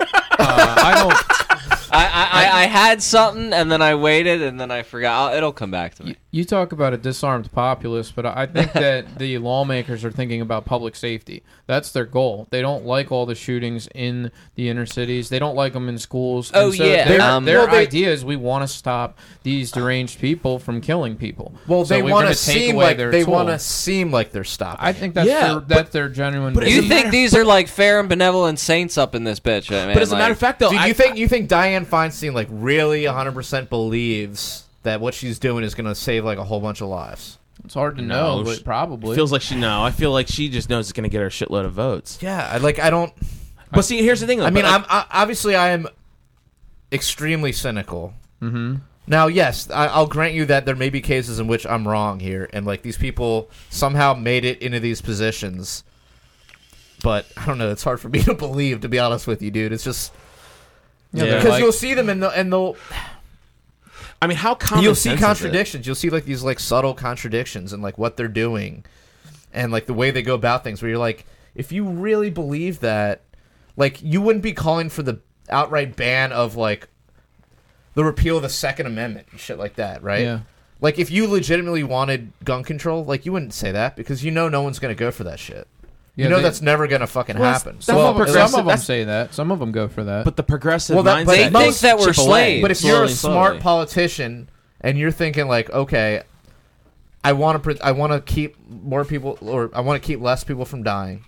Uh, 0.00 0.74
I 0.78 0.94
don't. 0.96 1.12
I, 1.92 2.06
I, 2.06 2.28
I, 2.32 2.62
I 2.62 2.66
had 2.66 3.00
something 3.02 3.52
and 3.52 3.70
then 3.70 3.82
I 3.82 3.94
waited 3.94 4.42
and 4.42 4.58
then 4.60 4.72
I 4.72 4.82
forgot. 4.82 5.30
I'll, 5.30 5.36
it'll 5.36 5.52
come 5.52 5.70
back 5.70 5.94
to 5.96 6.04
me. 6.04 6.16
You, 6.32 6.40
you 6.40 6.44
talk 6.44 6.72
about 6.72 6.92
a 6.92 6.96
disarmed 6.96 7.52
populace, 7.52 8.10
but 8.10 8.26
I 8.26 8.46
think 8.46 8.72
that 8.72 9.18
the 9.18 9.38
lawmakers 9.38 10.04
are 10.04 10.10
thinking 10.10 10.40
about 10.40 10.64
public 10.64 10.96
safety. 10.96 11.42
That's 11.66 11.92
their 11.92 12.04
goal. 12.04 12.48
They 12.50 12.60
don't 12.62 12.84
like 12.84 13.12
all 13.12 13.26
the 13.26 13.34
shootings 13.34 13.88
in 13.94 14.32
the 14.56 14.68
inner 14.68 14.86
cities. 14.86 15.28
They 15.28 15.38
don't 15.38 15.54
like 15.54 15.72
them 15.74 15.88
in 15.88 15.98
schools. 15.98 16.50
Oh, 16.54 16.66
And 16.66 16.74
so 16.74 16.84
yeah. 16.84 17.06
Their, 17.08 17.20
Um, 17.20 17.44
their 17.44 17.58
Well, 17.58 17.66
they- 17.68 17.82
idea 17.82 18.10
is 18.12 18.24
we 18.24 18.36
want 18.36 18.62
to 18.62 18.68
stop 18.68 19.18
these 19.42 19.70
deranged 19.70 20.18
people 20.20 20.58
from 20.58 20.80
killing 20.80 21.16
people. 21.16 21.54
Well, 21.68 21.84
So 21.84 21.94
they 21.94 22.02
want 22.02 22.24
gonna 22.24 22.34
to 22.34 22.44
take 22.46 22.56
seem 22.62 22.74
away 22.76 22.84
like 22.96 22.96
they 23.12 23.24
want 23.24 23.48
to 23.48 23.58
seem 23.58 24.10
like 24.10 24.32
they're 24.32 24.42
stopping. 24.44 24.84
I 24.84 24.92
think 24.92 25.14
that's 25.14 25.28
Yeah, 25.28 25.46
their, 25.48 25.54
but- 25.60 25.68
that's 25.68 25.90
their 25.90 26.08
genuine. 26.08 26.54
but 26.54 26.68
You 26.68 26.80
think 26.82 26.88
matter- 27.06 27.10
these 27.10 27.34
are 27.36 27.44
like 27.44 27.68
fair 27.68 28.00
and 28.00 28.08
benevolent 28.08 28.58
saints 28.58 28.96
up 28.98 29.14
in 29.14 29.24
this 29.24 29.38
bitch? 29.38 29.70
uh, 29.70 29.86
Man, 29.86 29.94
But 29.94 30.02
as 30.02 30.10
a 30.10 30.14
like- 30.14 30.18
matter 30.20 30.32
of 30.32 30.38
fact, 30.38 30.58
though, 30.60 30.70
Do 30.70 30.76
I, 30.76 30.86
you 30.86 30.94
think 30.94 31.16
you 31.16 31.28
think 31.28 31.48
Dianne 31.48 31.86
Feinstein 31.86 32.32
like 32.34 32.48
really 32.50 33.04
100% 33.04 33.68
believes 33.68 34.64
that 34.82 35.00
what 35.00 35.14
she's 35.14 35.38
doing 35.38 35.64
is 35.64 35.74
going 35.74 35.86
to 35.86 35.94
save 35.94 36.24
like 36.24 36.38
a 36.38 36.44
whole 36.44 36.60
bunch 36.60 36.80
of 36.80 36.88
lives? 36.88 37.38
it's 37.64 37.74
hard 37.74 37.96
to 37.96 38.02
No, 38.02 38.42
know, 38.42 38.50
she- 38.50 38.56
but 38.58 38.64
probably. 38.64 39.14
feels 39.14 39.30
like 39.30 39.42
she 39.42 39.54
no? 39.56 39.82
I 39.84 39.90
feel 39.92 40.10
like 40.10 40.26
she 40.26 40.48
just 40.48 40.68
knows 40.68 40.86
it's 40.86 40.92
going 40.92 41.04
to 41.04 41.10
get 41.10 41.20
her 41.20 41.26
a 41.26 41.30
shitload 41.30 41.64
of 41.64 41.72
votes. 41.74 42.18
Yeah, 42.20 42.48
I, 42.50 42.56
like 42.58 42.78
I 42.80 42.90
don't. 42.90 43.12
But 43.70 43.82
see, 43.82 44.02
here's 44.02 44.20
the 44.20 44.26
thing. 44.26 44.40
I 44.40 44.50
mean, 44.50 44.64
I'm 44.64 44.84
I, 44.88 45.06
obviously 45.12 45.54
I 45.54 45.70
am 45.70 45.86
extremely 46.90 47.52
cynical. 47.52 48.14
hmm 48.40 48.76
Now, 49.06 49.26
yes, 49.28 49.70
I, 49.70 49.86
I'll 49.86 50.06
grant 50.06 50.34
you 50.34 50.44
that 50.46 50.66
there 50.66 50.74
may 50.76 50.90
be 50.90 51.00
cases 51.00 51.38
in 51.38 51.46
which 51.46 51.64
I'm 51.66 51.86
wrong 51.86 52.18
here, 52.20 52.48
and 52.52 52.66
like 52.66 52.82
these 52.82 52.98
people 52.98 53.50
somehow 53.70 54.14
made 54.14 54.44
it 54.44 54.60
into 54.60 54.80
these 54.80 55.00
positions. 55.00 55.84
But 57.02 57.26
I 57.36 57.46
don't 57.46 57.58
know. 57.58 57.70
It's 57.70 57.82
hard 57.84 58.00
for 58.00 58.08
me 58.08 58.22
to 58.24 58.34
believe, 58.34 58.80
to 58.80 58.88
be 58.88 58.98
honest 58.98 59.26
with 59.26 59.40
you, 59.42 59.50
dude. 59.50 59.72
It's 59.72 59.84
just 59.84 60.12
Yeah, 61.12 61.24
Yeah. 61.24 61.36
because 61.36 61.50
like- 61.50 61.62
you'll 61.62 61.72
see 61.72 61.94
them 61.94 62.08
and 62.08 62.22
they'll, 62.22 62.30
and 62.30 62.52
they'll 62.52 62.76
I 64.22 64.28
mean, 64.28 64.36
how 64.36 64.54
common 64.54 64.84
you'll 64.84 64.94
see 64.94 65.10
sense 65.10 65.20
is 65.20 65.22
it? 65.22 65.26
contradictions. 65.26 65.86
You'll 65.86 65.96
see 65.96 66.08
like 66.08 66.24
these 66.24 66.44
like 66.44 66.60
subtle 66.60 66.94
contradictions 66.94 67.72
in 67.72 67.82
like 67.82 67.98
what 67.98 68.16
they're 68.16 68.28
doing, 68.28 68.84
and 69.52 69.72
like 69.72 69.86
the 69.86 69.94
way 69.94 70.12
they 70.12 70.22
go 70.22 70.36
about 70.36 70.62
things. 70.62 70.80
Where 70.80 70.88
you're 70.88 70.98
like, 70.98 71.26
if 71.56 71.72
you 71.72 71.84
really 71.84 72.30
believe 72.30 72.78
that, 72.80 73.22
like 73.76 74.00
you 74.00 74.20
wouldn't 74.22 74.44
be 74.44 74.52
calling 74.52 74.90
for 74.90 75.02
the 75.02 75.18
outright 75.50 75.96
ban 75.96 76.30
of 76.30 76.54
like 76.54 76.88
the 77.94 78.04
repeal 78.04 78.36
of 78.36 78.42
the 78.42 78.48
Second 78.48 78.86
Amendment 78.86 79.26
and 79.32 79.40
shit 79.40 79.58
like 79.58 79.74
that, 79.74 80.04
right? 80.04 80.22
Yeah. 80.22 80.40
Like 80.80 81.00
if 81.00 81.10
you 81.10 81.26
legitimately 81.26 81.82
wanted 81.82 82.32
gun 82.44 82.62
control, 82.62 83.04
like 83.04 83.26
you 83.26 83.32
wouldn't 83.32 83.54
say 83.54 83.72
that 83.72 83.96
because 83.96 84.24
you 84.24 84.30
know 84.30 84.48
no 84.48 84.62
one's 84.62 84.78
gonna 84.78 84.94
go 84.94 85.10
for 85.10 85.24
that 85.24 85.40
shit. 85.40 85.66
Yeah, 86.14 86.24
you 86.24 86.30
know 86.30 86.36
they- 86.36 86.42
that's 86.42 86.60
never 86.60 86.86
gonna 86.86 87.06
fucking 87.06 87.38
Well, 87.38 87.52
happen. 87.52 87.76
that's 87.76 87.86
So, 87.86 87.96
Well, 87.96 88.14
not 88.14 88.28
some 88.28 88.60
of 88.60 88.66
them 88.66 88.78
say 88.78 89.04
that. 89.04 89.34
Some 89.34 89.50
of 89.50 89.58
them 89.58 89.72
go 89.72 89.88
for 89.88 90.04
that. 90.04 90.24
But 90.24 90.36
the 90.36 90.42
progressive 90.42 90.94
well, 90.94 91.04
that, 91.04 91.26
mindset. 91.26 91.26
They 91.26 91.50
think 91.50 91.76
that 91.78 91.98
we're 91.98 92.06
chip 92.06 92.16
slaves. 92.16 92.62
But 92.62 92.70
if 92.70 92.82
you're 92.84 93.04
a 93.04 93.08
smart 93.08 93.52
slowly. 93.52 93.60
politician 93.60 94.50
and 94.82 94.98
you're 94.98 95.10
thinking 95.10 95.48
like, 95.48 95.70
okay, 95.70 96.22
I 97.24 97.32
want 97.32 97.62
to, 97.64 97.78
I 97.82 97.92
want 97.92 98.12
to 98.12 98.20
keep 98.20 98.56
more 98.68 99.04
people, 99.04 99.38
or 99.40 99.70
I 99.72 99.80
want 99.80 100.02
to 100.02 100.06
keep 100.06 100.20
less 100.20 100.44
people 100.44 100.64
from 100.64 100.82
dying. 100.82 101.24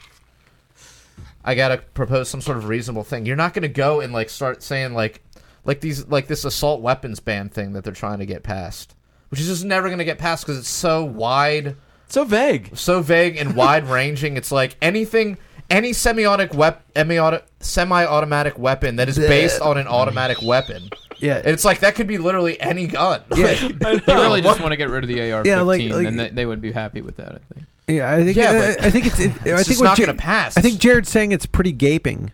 I 1.44 1.54
gotta 1.54 1.78
propose 1.78 2.28
some 2.28 2.40
sort 2.40 2.56
of 2.56 2.68
reasonable 2.68 3.04
thing. 3.04 3.26
You're 3.26 3.36
not 3.36 3.52
gonna 3.54 3.68
go 3.68 4.00
and 4.00 4.12
like 4.12 4.30
start 4.30 4.62
saying 4.62 4.94
like, 4.94 5.22
like 5.64 5.80
these, 5.80 6.06
like 6.08 6.26
this 6.26 6.44
assault 6.44 6.80
weapons 6.80 7.20
ban 7.20 7.48
thing 7.48 7.72
that 7.74 7.84
they're 7.84 7.92
trying 7.92 8.18
to 8.18 8.26
get 8.26 8.42
passed, 8.42 8.94
which 9.28 9.40
is 9.40 9.46
just 9.46 9.64
never 9.64 9.88
gonna 9.90 10.04
get 10.04 10.18
passed 10.18 10.44
because 10.44 10.58
it's 10.58 10.68
so 10.68 11.04
wide, 11.04 11.76
so 12.08 12.24
vague. 12.24 12.76
so 12.76 13.00
vague 13.02 13.36
and 13.36 13.54
wide 13.56 13.86
ranging. 13.88 14.36
It's 14.36 14.52
like 14.52 14.76
anything, 14.82 15.38
any 15.70 15.90
semiotic 15.90 16.54
wep, 16.54 16.84
semi 16.94 17.38
semi-automatic 17.60 18.58
weapon 18.58 18.96
that 18.96 19.08
is 19.08 19.18
based 19.18 19.60
on 19.60 19.78
an 19.78 19.86
automatic 19.86 20.38
weapon. 20.42 20.88
Yeah, 21.18 21.40
it's 21.44 21.64
like 21.64 21.80
that 21.80 21.94
could 21.94 22.06
be 22.06 22.18
literally 22.18 22.60
any 22.60 22.86
gun. 22.86 23.22
yeah, 23.36 23.68
they 23.68 23.94
really 24.08 24.42
just 24.42 24.60
want 24.60 24.72
to 24.72 24.76
get 24.76 24.90
rid 24.90 25.04
of 25.04 25.08
the 25.08 25.32
AR-15, 25.32 25.46
Yeah, 25.46 25.60
like- 25.62 25.80
like- 25.90 26.06
and 26.06 26.18
they, 26.18 26.28
they 26.30 26.46
would 26.46 26.60
be 26.60 26.72
happy 26.72 27.00
with 27.00 27.16
that. 27.16 27.36
I 27.36 27.54
think. 27.54 27.66
yeah. 27.88 28.12
I 28.12 28.24
think. 28.24 28.36
Yeah, 28.36 28.50
I, 28.50 28.52
but 28.74 28.84
I 28.84 28.90
think 28.90 29.06
it's. 29.06 29.20
It, 29.20 29.30
I 29.30 29.34
think 29.34 29.66
just 29.66 29.80
what 29.80 29.86
not 29.86 29.96
Jar- 29.96 30.06
going 30.06 30.16
to 30.16 30.22
pass. 30.22 30.56
I 30.56 30.60
think 30.60 30.80
Jared's 30.80 31.08
saying 31.08 31.32
it's 31.32 31.46
pretty 31.46 31.72
gaping. 31.72 32.32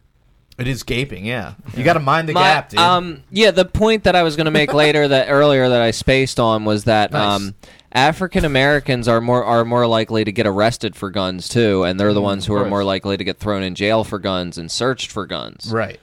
It 0.61 0.69
is 0.69 0.83
gaping. 0.83 1.25
Yeah, 1.27 1.55
you 1.77 1.83
got 1.85 1.95
to 1.95 2.01
mind 2.01 2.29
the 2.29 2.33
My- 2.35 2.41
gap, 2.43 2.69
dude. 2.71 2.79
Um, 2.81 3.23
yeah, 3.31 3.51
the 3.51 3.65
point 3.65 4.05
that 4.05 4.15
I 4.15 4.23
was 4.23 4.37
going 4.37 4.45
to 4.47 4.51
make 4.51 4.73
later 4.75 5.09
that 5.09 5.27
earlier 5.31 5.69
that 5.69 5.81
I 5.81 5.91
spaced 5.91 6.39
on 6.39 6.65
was 6.65 6.85
that 6.85 7.13
Nice. 7.13 7.37
um, 7.41 7.55
African 7.93 8.45
Americans 8.45 9.09
are 9.09 9.21
more 9.21 9.45
are 9.45 9.65
more 9.65 9.87
likely 9.87 10.25
to 10.25 10.33
get 10.33 10.47
arrested 10.47 10.95
for 10.95 11.11
guns 11.11 11.49
too, 11.49 11.83
and 11.85 11.99
they're 11.99 12.15
the 12.15 12.23
ones 12.23 12.47
who 12.47 12.55
are 12.55 12.61
course. 12.61 12.71
more 12.71 12.85
likely 12.85 13.17
to 13.17 13.25
get 13.25 13.39
thrown 13.39 13.63
in 13.63 13.75
jail 13.75 14.05
for 14.05 14.19
guns 14.19 14.59
and 14.59 14.71
searched 14.71 15.11
for 15.11 15.27
guns. 15.27 15.71
right. 15.73 15.99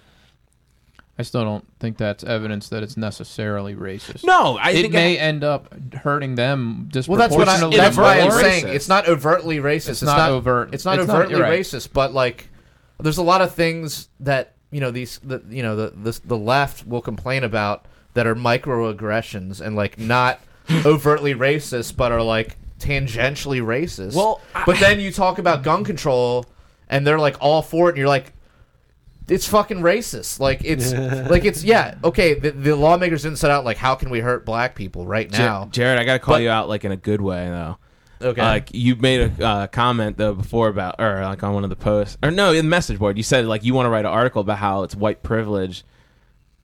I 1.20 1.24
still 1.24 1.44
don't 1.44 1.66
think 1.80 1.98
that's 1.98 2.24
evidence 2.24 2.70
that 2.70 2.84
it's 2.84 2.96
necessarily 2.96 3.74
racist. 3.74 4.24
No, 4.24 4.56
I 4.62 4.70
it 4.70 4.82
think 4.84 4.94
may 4.94 5.18
end 5.18 5.44
up 5.44 5.74
hurting 5.96 6.36
them 6.36 6.90
disproportionately. 6.92 7.40
Well, 7.40 7.48
that's 7.50 7.64
what 7.64 7.74
I, 7.74 7.78
that's 7.78 7.98
why 7.98 8.20
I'm 8.20 8.30
more. 8.30 8.40
saying 8.40 8.68
it's 8.68 8.88
not 8.88 9.08
overtly 9.08 9.58
racist. 9.58 9.90
It's, 9.90 10.04
not 10.04 10.30
overt. 10.30 10.76
It's 10.76 10.86
not 10.86 11.00
It's 11.00 11.08
not- 11.08 11.16
overtly 11.16 11.34
you're 11.38 11.44
right. 11.44 11.60
racist, 11.60 11.90
but 11.92 12.14
like, 12.14 12.50
there's 13.00 13.18
a 13.18 13.24
lot 13.24 13.42
of 13.42 13.54
things 13.54 14.10
that 14.20 14.54
you 14.72 14.80
know 14.82 14.92
these 14.92 15.20
the 15.24 15.42
you 15.50 15.64
know 15.64 15.76
the 15.76 15.94
the, 15.96 16.20
the 16.26 16.38
left 16.38 16.86
will 16.88 17.02
complain 17.02 17.44
about 17.44 17.86
that 18.14 18.26
are 18.28 18.36
microaggressions 18.36 19.62
and 19.62 19.76
like 19.76 19.98
not 20.00 20.40
overtly 20.86 21.34
racist, 21.34 21.96
but 21.96 22.12
are 22.12 22.22
like 22.22 22.58
tangentially 22.80 23.62
racist. 23.62 24.16
Well, 24.16 24.42
I- 24.54 24.64
but 24.66 24.80
then 24.80 25.00
you 25.00 25.12
talk 25.12 25.38
about 25.40 25.64
gun 25.64 25.84
control, 25.84 26.46
and 26.90 27.06
they're 27.06 27.20
like 27.20 27.38
all 27.40 27.62
for 27.62 27.88
it, 27.88 27.92
and 27.94 27.98
you're 28.00 28.08
like, 28.08 28.34
it's 29.30 29.48
fucking 29.48 29.80
racist. 29.80 30.40
Like 30.40 30.62
it's 30.64 30.92
like 31.30 31.46
it's 31.46 31.64
yeah 31.64 31.96
okay. 32.04 32.34
The, 32.34 32.52
the 32.52 32.76
lawmakers 32.76 33.24
didn't 33.24 33.38
set 33.38 33.52
out 33.52 33.64
like 33.66 33.78
how 33.78 33.96
can 33.96 34.10
we 34.10 34.20
hurt 34.20 34.46
black 34.46 34.76
people 34.76 35.06
right 35.06 35.32
Ja- 35.32 35.38
now. 35.38 35.66
Jared, 35.72 36.00
I 36.00 36.04
gotta 36.04 36.20
call 36.20 36.36
But- 36.36 36.42
you 36.44 36.50
out 36.50 36.68
like 36.70 36.84
in 36.86 36.92
a 36.92 36.98
good 36.98 37.22
way 37.22 37.46
though. 37.46 37.78
Okay, 38.22 38.42
Like 38.42 38.70
you 38.74 38.96
made 38.96 39.32
a 39.40 39.46
uh, 39.46 39.68
comment 39.68 40.18
though 40.18 40.34
before 40.34 40.70
about, 40.70 40.96
or 41.00 41.22
like 41.24 41.44
on 41.44 41.54
one 41.54 41.64
of 41.64 41.70
the 41.70 41.76
posts, 41.76 42.18
or 42.24 42.32
no, 42.32 42.52
in 42.52 42.66
the 42.66 42.70
message 42.70 42.98
board, 43.00 43.18
you 43.18 43.24
said 43.24 43.46
like 43.46 43.64
you 43.64 43.74
want 43.74 43.86
to 43.86 43.90
write 43.90 44.06
an 44.06 44.12
article 44.12 44.42
about 44.42 44.58
how 44.58 44.84
it's 44.84 44.96
white 44.96 45.24
privilege. 45.24 45.84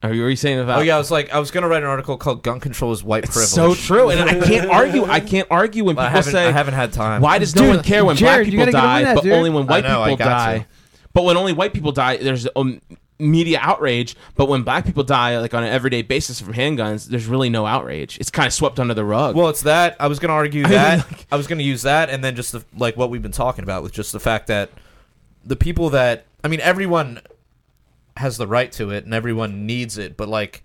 Are 0.01 0.13
you, 0.13 0.23
were 0.23 0.29
you 0.29 0.35
saying 0.35 0.59
about? 0.59 0.79
oh 0.79 0.81
yeah, 0.81 0.95
I 0.95 0.97
was 0.97 1.11
like 1.11 1.31
I 1.31 1.39
was 1.39 1.51
gonna 1.51 1.67
write 1.67 1.83
an 1.83 1.89
article 1.89 2.17
called 2.17 2.43
"Gun 2.43 2.59
Control 2.59 2.91
is 2.91 3.03
White 3.03 3.23
it's 3.23 3.33
Privilege." 3.33 3.51
so 3.51 3.73
true, 3.73 4.09
and 4.09 4.19
I 4.19 4.45
can't 4.45 4.69
argue. 4.71 5.05
I 5.05 5.19
can't 5.19 5.47
argue 5.49 5.85
when 5.85 5.95
But 5.95 6.07
I 6.07 6.09
people 6.09 6.23
say 6.23 6.47
I 6.47 6.51
haven't 6.51 6.73
had 6.73 6.91
time. 6.91 7.21
Why 7.21 7.37
does 7.37 7.55
no 7.55 7.69
one 7.69 7.83
care 7.83 8.03
when 8.03 8.17
Jared, 8.17 8.35
black 8.35 8.45
people 8.45 8.59
gotta 8.59 8.71
get 8.71 8.79
on 8.79 8.83
die, 8.83 9.03
that, 9.03 9.15
but 9.15 9.27
only 9.27 9.49
when 9.49 9.65
white 9.65 9.83
know, 9.85 10.03
people 10.03 10.17
die? 10.17 10.59
to. 10.59 10.65
But 11.13 11.23
when 11.23 11.37
only 11.37 11.53
white 11.53 11.73
people 11.73 11.91
die, 11.91 12.17
there's 12.17 12.47
um, 12.55 12.81
media 13.19 13.59
outrage. 13.61 14.15
But 14.35 14.47
when 14.47 14.63
black 14.63 14.85
people 14.85 15.03
die, 15.03 15.37
like 15.39 15.53
on 15.53 15.63
an 15.63 15.69
everyday 15.69 16.01
basis 16.01 16.39
from 16.41 16.53
handguns, 16.53 17.07
there's 17.07 17.27
really 17.27 17.49
no 17.49 17.65
outrage. 17.65 18.17
It's 18.19 18.31
kind 18.31 18.47
of 18.47 18.53
swept 18.53 18.79
under 18.79 18.93
the 18.93 19.05
rug. 19.05 19.35
Well, 19.35 19.49
it's 19.49 19.61
that 19.63 19.95
I 19.99 20.07
was 20.07 20.19
going 20.19 20.29
to 20.29 20.33
argue 20.33 20.63
that 20.67 21.09
like- 21.09 21.27
I 21.31 21.35
was 21.37 21.47
going 21.47 21.59
to 21.59 21.63
use 21.63 21.83
that, 21.83 22.09
and 22.09 22.23
then 22.23 22.35
just 22.35 22.51
the, 22.51 22.63
like 22.77 22.97
what 22.97 23.09
we've 23.09 23.21
been 23.21 23.31
talking 23.31 23.63
about 23.63 23.83
with 23.83 23.91
just 23.93 24.11
the 24.11 24.19
fact 24.19 24.47
that 24.47 24.69
the 25.45 25.55
people 25.55 25.89
that 25.91 26.25
I 26.43 26.47
mean, 26.47 26.59
everyone 26.61 27.21
has 28.17 28.37
the 28.37 28.47
right 28.47 28.71
to 28.73 28.91
it, 28.91 29.05
and 29.05 29.13
everyone 29.13 29.65
needs 29.65 29.97
it, 29.97 30.17
but 30.17 30.27
like. 30.29 30.63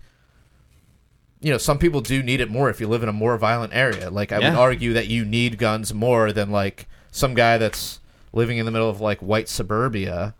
You 1.41 1.51
know, 1.51 1.57
some 1.57 1.77
people 1.79 2.01
do 2.01 2.21
need 2.21 2.41
it 2.41 2.51
more 2.51 2.69
if 2.69 2.81
you 2.81 2.87
live 2.89 3.01
in 3.01 3.07
a 3.07 3.13
more 3.13 3.37
violent 3.37 3.73
area. 3.73 4.09
Like, 4.09 4.33
I 4.33 4.39
would 4.39 4.59
argue 4.59 4.91
that 4.91 5.07
you 5.07 5.23
need 5.23 5.57
guns 5.57 5.93
more 5.93 6.33
than 6.33 6.51
like 6.51 6.85
some 7.11 7.33
guy 7.33 7.57
that's 7.57 8.01
living 8.33 8.57
in 8.57 8.65
the 8.65 8.71
middle 8.73 8.89
of 8.89 8.99
like 8.99 9.19
white 9.19 9.47
suburbia. 9.47 10.35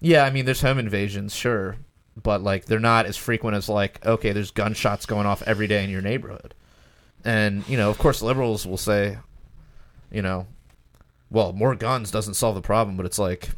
Yeah, 0.00 0.24
I 0.24 0.30
mean, 0.30 0.44
there's 0.44 0.60
home 0.60 0.78
invasions, 0.78 1.34
sure, 1.34 1.76
but 2.22 2.42
like 2.42 2.66
they're 2.66 2.78
not 2.80 3.06
as 3.06 3.16
frequent 3.16 3.56
as 3.56 3.68
like 3.68 4.04
okay, 4.04 4.32
there's 4.32 4.50
gunshots 4.50 5.06
going 5.06 5.26
off 5.26 5.42
every 5.42 5.66
day 5.66 5.82
in 5.84 5.90
your 5.90 6.02
neighborhood. 6.02 6.54
And, 7.24 7.66
you 7.68 7.78
know, 7.78 7.88
of 7.88 7.96
course, 7.96 8.20
liberals 8.20 8.66
will 8.66 8.76
say, 8.76 9.16
you 10.12 10.20
know, 10.20 10.46
well, 11.30 11.54
more 11.54 11.74
guns 11.74 12.10
doesn't 12.10 12.34
solve 12.34 12.54
the 12.54 12.60
problem, 12.60 12.98
but 12.98 13.06
it's 13.06 13.18
like, 13.18 13.48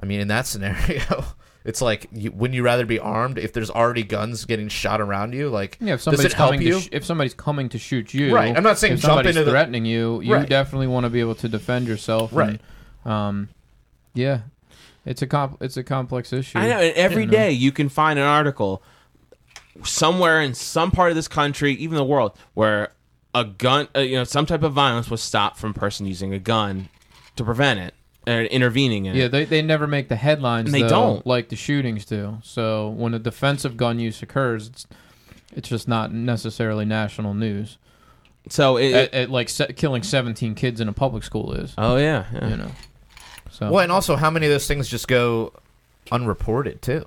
I 0.00 0.06
mean, 0.06 0.20
in 0.20 0.28
that 0.28 0.46
scenario, 0.46 1.24
it's 1.64 1.82
like, 1.82 2.06
you, 2.12 2.30
wouldn't 2.30 2.54
you 2.54 2.62
rather 2.62 2.86
be 2.86 3.00
armed 3.00 3.38
if 3.38 3.52
there's 3.52 3.70
already 3.70 4.04
guns 4.04 4.44
getting 4.44 4.68
shot 4.68 5.00
around 5.00 5.34
you? 5.34 5.48
Like, 5.48 5.78
Yeah, 5.80 5.94
if 5.94 5.98
does 5.98 6.04
somebody's 6.04 6.26
it 6.26 6.32
help 6.34 6.50
coming 6.52 6.62
you? 6.66 6.74
to 6.74 6.80
sh- 6.80 6.88
if 6.92 7.04
somebody's 7.04 7.34
coming 7.34 7.68
to 7.70 7.78
shoot 7.78 8.14
you, 8.14 8.32
Right, 8.32 8.56
I'm 8.56 8.62
not 8.62 8.78
saying 8.78 8.92
if 8.94 9.00
jump 9.00 9.10
somebody's 9.10 9.34
into 9.34 9.44
the- 9.44 9.50
threatening 9.50 9.84
you. 9.84 10.20
You 10.20 10.34
Right. 10.34 10.48
definitely 10.48 10.86
want 10.86 11.04
to 11.04 11.10
be 11.10 11.18
able 11.18 11.34
to 11.34 11.48
defend 11.48 11.88
yourself. 11.88 12.30
Right. 12.32 12.60
And, 13.04 13.12
um, 13.12 13.48
yeah, 14.14 14.42
it's 15.08 15.22
a 15.22 15.26
comp- 15.26 15.60
it's 15.62 15.76
a 15.76 15.82
complex 15.82 16.32
issue. 16.32 16.58
I 16.58 16.68
know, 16.68 16.78
and 16.78 16.94
every 16.94 17.24
You 17.24 17.30
day 17.30 17.46
know. 17.48 17.58
you 17.58 17.72
can 17.72 17.88
find 17.88 18.18
an 18.18 18.24
article 18.24 18.82
somewhere 19.84 20.40
in 20.40 20.54
some 20.54 20.90
part 20.90 21.10
of 21.10 21.16
this 21.16 21.28
country, 21.28 21.72
even 21.74 21.96
the 21.96 22.04
world, 22.04 22.36
where 22.54 22.92
a 23.34 23.44
gun, 23.44 23.88
uh, 23.96 24.00
you 24.00 24.16
know, 24.16 24.24
some 24.24 24.46
type 24.46 24.62
of 24.62 24.72
violence 24.72 25.10
was 25.10 25.22
stopped 25.22 25.58
from 25.58 25.70
a 25.70 25.74
person 25.74 26.06
using 26.06 26.32
a 26.32 26.38
gun 26.38 26.88
to 27.36 27.44
prevent 27.44 27.78
it 27.80 27.94
or 28.26 28.42
intervening 28.42 29.06
in 29.06 29.14
Yeah, 29.14 29.24
it. 29.26 29.28
they, 29.30 29.44
they 29.44 29.62
never 29.62 29.86
make 29.86 30.08
the 30.08 30.16
headlines. 30.16 30.66
And 30.66 30.74
they 30.74 30.82
though, 30.82 30.88
don't. 30.88 31.26
like 31.26 31.48
the 31.48 31.56
shootings 31.56 32.04
do. 32.04 32.38
So 32.42 32.88
when 32.90 33.14
a 33.14 33.18
defensive 33.18 33.76
gun 33.76 33.98
use 33.98 34.22
occurs, 34.22 34.68
it's 34.68 34.86
it's 35.54 35.68
just 35.68 35.88
not 35.88 36.12
necessarily 36.12 36.84
national 36.84 37.32
news. 37.34 37.78
So 38.50 38.76
it, 38.76 38.92
At, 38.94 39.14
at 39.14 39.30
like 39.30 39.48
se- 39.48 39.72
killing 39.76 40.02
17 40.02 40.54
kids 40.54 40.80
in 40.80 40.88
a 40.88 40.92
public 40.92 41.22
school 41.22 41.52
is, 41.52 41.74
oh 41.78 41.96
yeah, 41.96 42.26
yeah. 42.32 42.48
you 42.48 42.56
know. 42.56 42.70
So 43.58 43.72
Well, 43.72 43.82
and 43.82 43.90
also, 43.90 44.14
how 44.14 44.30
many 44.30 44.46
of 44.46 44.52
those 44.52 44.68
things 44.68 44.88
just 44.88 45.08
go 45.08 45.52
unreported, 46.12 46.80
too? 46.80 47.06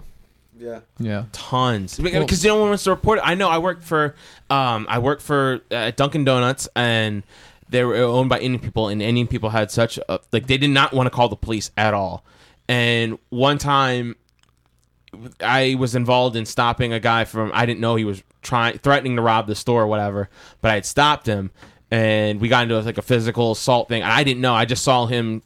Yeah. 0.59 0.81
yeah, 0.99 1.23
tons 1.31 1.97
because 1.97 2.45
no 2.45 2.57
one 2.57 2.69
wants 2.69 2.83
to 2.83 2.91
report 2.91 3.17
it. 3.17 3.23
I 3.25 3.33
know. 3.33 3.49
I 3.49 3.57
worked 3.57 3.83
for 3.83 4.15
um, 4.51 4.85
I 4.87 4.99
worked 4.99 5.23
for 5.23 5.61
uh, 5.71 5.89
Dunkin' 5.95 6.23
Donuts, 6.23 6.67
and 6.75 7.23
they 7.69 7.83
were 7.83 7.95
owned 7.95 8.29
by 8.29 8.39
Indian 8.39 8.59
people, 8.61 8.89
and 8.89 9.01
Indian 9.01 9.25
people 9.25 9.49
had 9.49 9.71
such 9.71 9.97
a, 9.97 10.19
like 10.31 10.45
they 10.45 10.59
did 10.59 10.69
not 10.69 10.93
want 10.93 11.07
to 11.07 11.09
call 11.09 11.29
the 11.29 11.35
police 11.35 11.71
at 11.77 11.95
all. 11.95 12.23
And 12.69 13.17
one 13.29 13.57
time, 13.57 14.15
I 15.39 15.75
was 15.79 15.95
involved 15.95 16.35
in 16.35 16.45
stopping 16.45 16.93
a 16.93 16.99
guy 16.99 17.25
from 17.25 17.49
I 17.55 17.65
didn't 17.65 17.79
know 17.79 17.95
he 17.95 18.05
was 18.05 18.21
trying 18.43 18.77
threatening 18.77 19.15
to 19.15 19.23
rob 19.23 19.47
the 19.47 19.55
store 19.55 19.81
or 19.81 19.87
whatever, 19.87 20.29
but 20.61 20.69
I 20.69 20.75
had 20.75 20.85
stopped 20.85 21.25
him, 21.25 21.49
and 21.89 22.39
we 22.39 22.49
got 22.49 22.63
into 22.63 22.79
like 22.81 22.99
a 22.99 23.01
physical 23.01 23.53
assault 23.53 23.87
thing. 23.87 24.03
I 24.03 24.23
didn't 24.23 24.41
know. 24.41 24.53
I 24.53 24.65
just 24.65 24.83
saw 24.83 25.07
him 25.07 25.41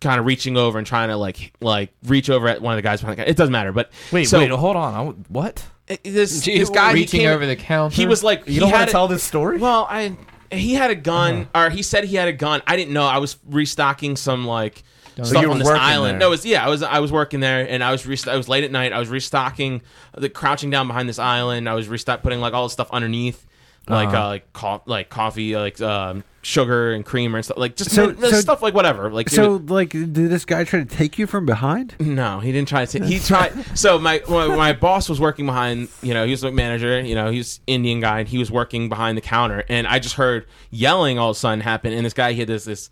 kind 0.00 0.20
of 0.20 0.26
reaching 0.26 0.56
over 0.56 0.78
and 0.78 0.86
trying 0.86 1.08
to 1.08 1.16
like 1.16 1.52
like 1.60 1.90
reach 2.04 2.30
over 2.30 2.48
at 2.48 2.62
one 2.62 2.72
of 2.74 2.78
the 2.78 2.82
guys 2.82 3.00
behind 3.00 3.18
the 3.18 3.24
guy. 3.24 3.28
It 3.28 3.36
doesn't 3.36 3.52
matter, 3.52 3.72
but 3.72 3.90
Wait, 4.12 4.24
so, 4.24 4.38
wait, 4.38 4.50
hold 4.50 4.76
on. 4.76 4.94
I 4.94 4.98
w 4.98 5.24
what? 5.28 5.64
this, 6.04 6.44
this 6.44 6.68
guy 6.70 6.92
reaching 6.92 7.20
came- 7.20 7.30
over 7.30 7.46
the 7.46 7.56
counter. 7.56 7.96
he 7.96 8.06
was 8.06 8.22
like 8.22 8.46
You 8.46 8.60
don't 8.60 8.70
want 8.70 8.86
to 8.86 8.92
tell 8.92 9.08
this 9.08 9.22
story? 9.22 9.56
well 9.58 9.86
i 9.88 10.14
he 10.52 10.74
had 10.74 10.90
a 10.90 10.94
gun 10.94 11.48
uh-huh. 11.54 11.66
or 11.66 11.70
he 11.70 11.82
said 11.82 12.04
he 12.04 12.16
had 12.16 12.28
a 12.28 12.32
gun 12.32 12.60
i 12.66 12.76
didn't 12.76 12.92
know 12.92 13.04
i 13.06 13.16
was 13.18 13.38
restocking 13.48 14.14
some 14.16 14.46
like 14.46 14.82
So 15.16 15.24
stuff 15.24 15.46
on 15.46 15.58
this 15.58 15.66
island 15.68 16.12
there. 16.12 16.18
no 16.20 16.26
it 16.26 16.30
was 16.30 16.44
yeah 16.46 16.62
i 16.64 16.68
was 16.68 16.82
i 16.82 16.98
was 17.00 17.10
working 17.10 17.40
there 17.40 17.66
and 17.66 17.82
i 17.82 17.90
was 17.90 18.06
rest- 18.06 18.28
i 18.28 18.36
was 18.36 18.50
late 18.50 18.64
at 18.64 18.70
night 18.70 18.92
i 18.92 18.98
was 18.98 19.08
restocking 19.08 19.80
the 20.14 20.28
crouching 20.28 20.68
down 20.68 20.86
behind 20.88 21.08
this 21.08 21.18
island 21.18 21.68
i 21.70 21.74
was 21.74 21.88
restock 21.88 22.22
putting 22.22 22.40
like 22.40 22.52
all 22.52 22.64
the 22.66 22.70
stuff 22.72 22.88
underneath 22.92 23.46
like 23.88 24.08
Uh-huh. 24.08 24.24
uh 24.24 24.28
like 24.28 24.52
co- 24.52 24.82
like 24.86 25.08
coffee 25.08 25.56
like 25.56 25.80
um 25.80 26.22
sugar 26.42 26.92
and 26.92 27.04
cream 27.04 27.34
and 27.34 27.44
stuff 27.44 27.58
like 27.58 27.76
just 27.76 27.90
So- 27.90 28.06
min- 28.08 28.18
so- 28.30 28.40
stuff 28.40 28.62
like 28.62 28.72
whatever 28.72 29.10
like 29.10 29.28
So, 29.28 29.60
like, 29.66 29.90
did 29.90 30.14
this 30.14 30.44
guy 30.44 30.64
try 30.64 30.80
to 30.80 30.86
take 30.86 31.18
you 31.18 31.26
from 31.26 31.44
behind? 31.46 31.94
no, 32.00 32.40
he 32.40 32.52
didn't 32.52 32.68
try 32.68 32.84
to. 32.86 32.98
Take, 32.98 33.08
He 33.08 33.18
tried. 33.18 33.52
So 33.76 33.98
my, 33.98 34.22
my 34.28 34.46
my 34.48 34.72
boss 34.72 35.08
was 35.08 35.20
working 35.20 35.46
behind. 35.46 35.88
You 36.02 36.14
know, 36.14 36.24
he 36.24 36.30
was 36.30 36.44
a 36.44 36.50
manager. 36.52 37.00
You 37.00 37.14
know, 37.14 37.30
he's 37.30 37.60
Indian 37.66 38.00
guy, 38.00 38.20
and 38.20 38.28
he 38.28 38.38
was 38.38 38.50
working 38.50 38.88
behind 38.88 39.18
the 39.18 39.22
counter. 39.22 39.64
And 39.68 39.86
I 39.86 39.98
just 39.98 40.14
heard 40.14 40.46
yelling 40.70 41.18
all 41.18 41.30
of 41.30 41.36
a 41.36 41.38
sudden 41.38 41.60
happen. 41.60 41.92
And 41.92 42.06
this 42.06 42.14
guy, 42.14 42.32
he 42.32 42.38
had 42.40 42.48
this 42.48 42.64
this. 42.64 42.88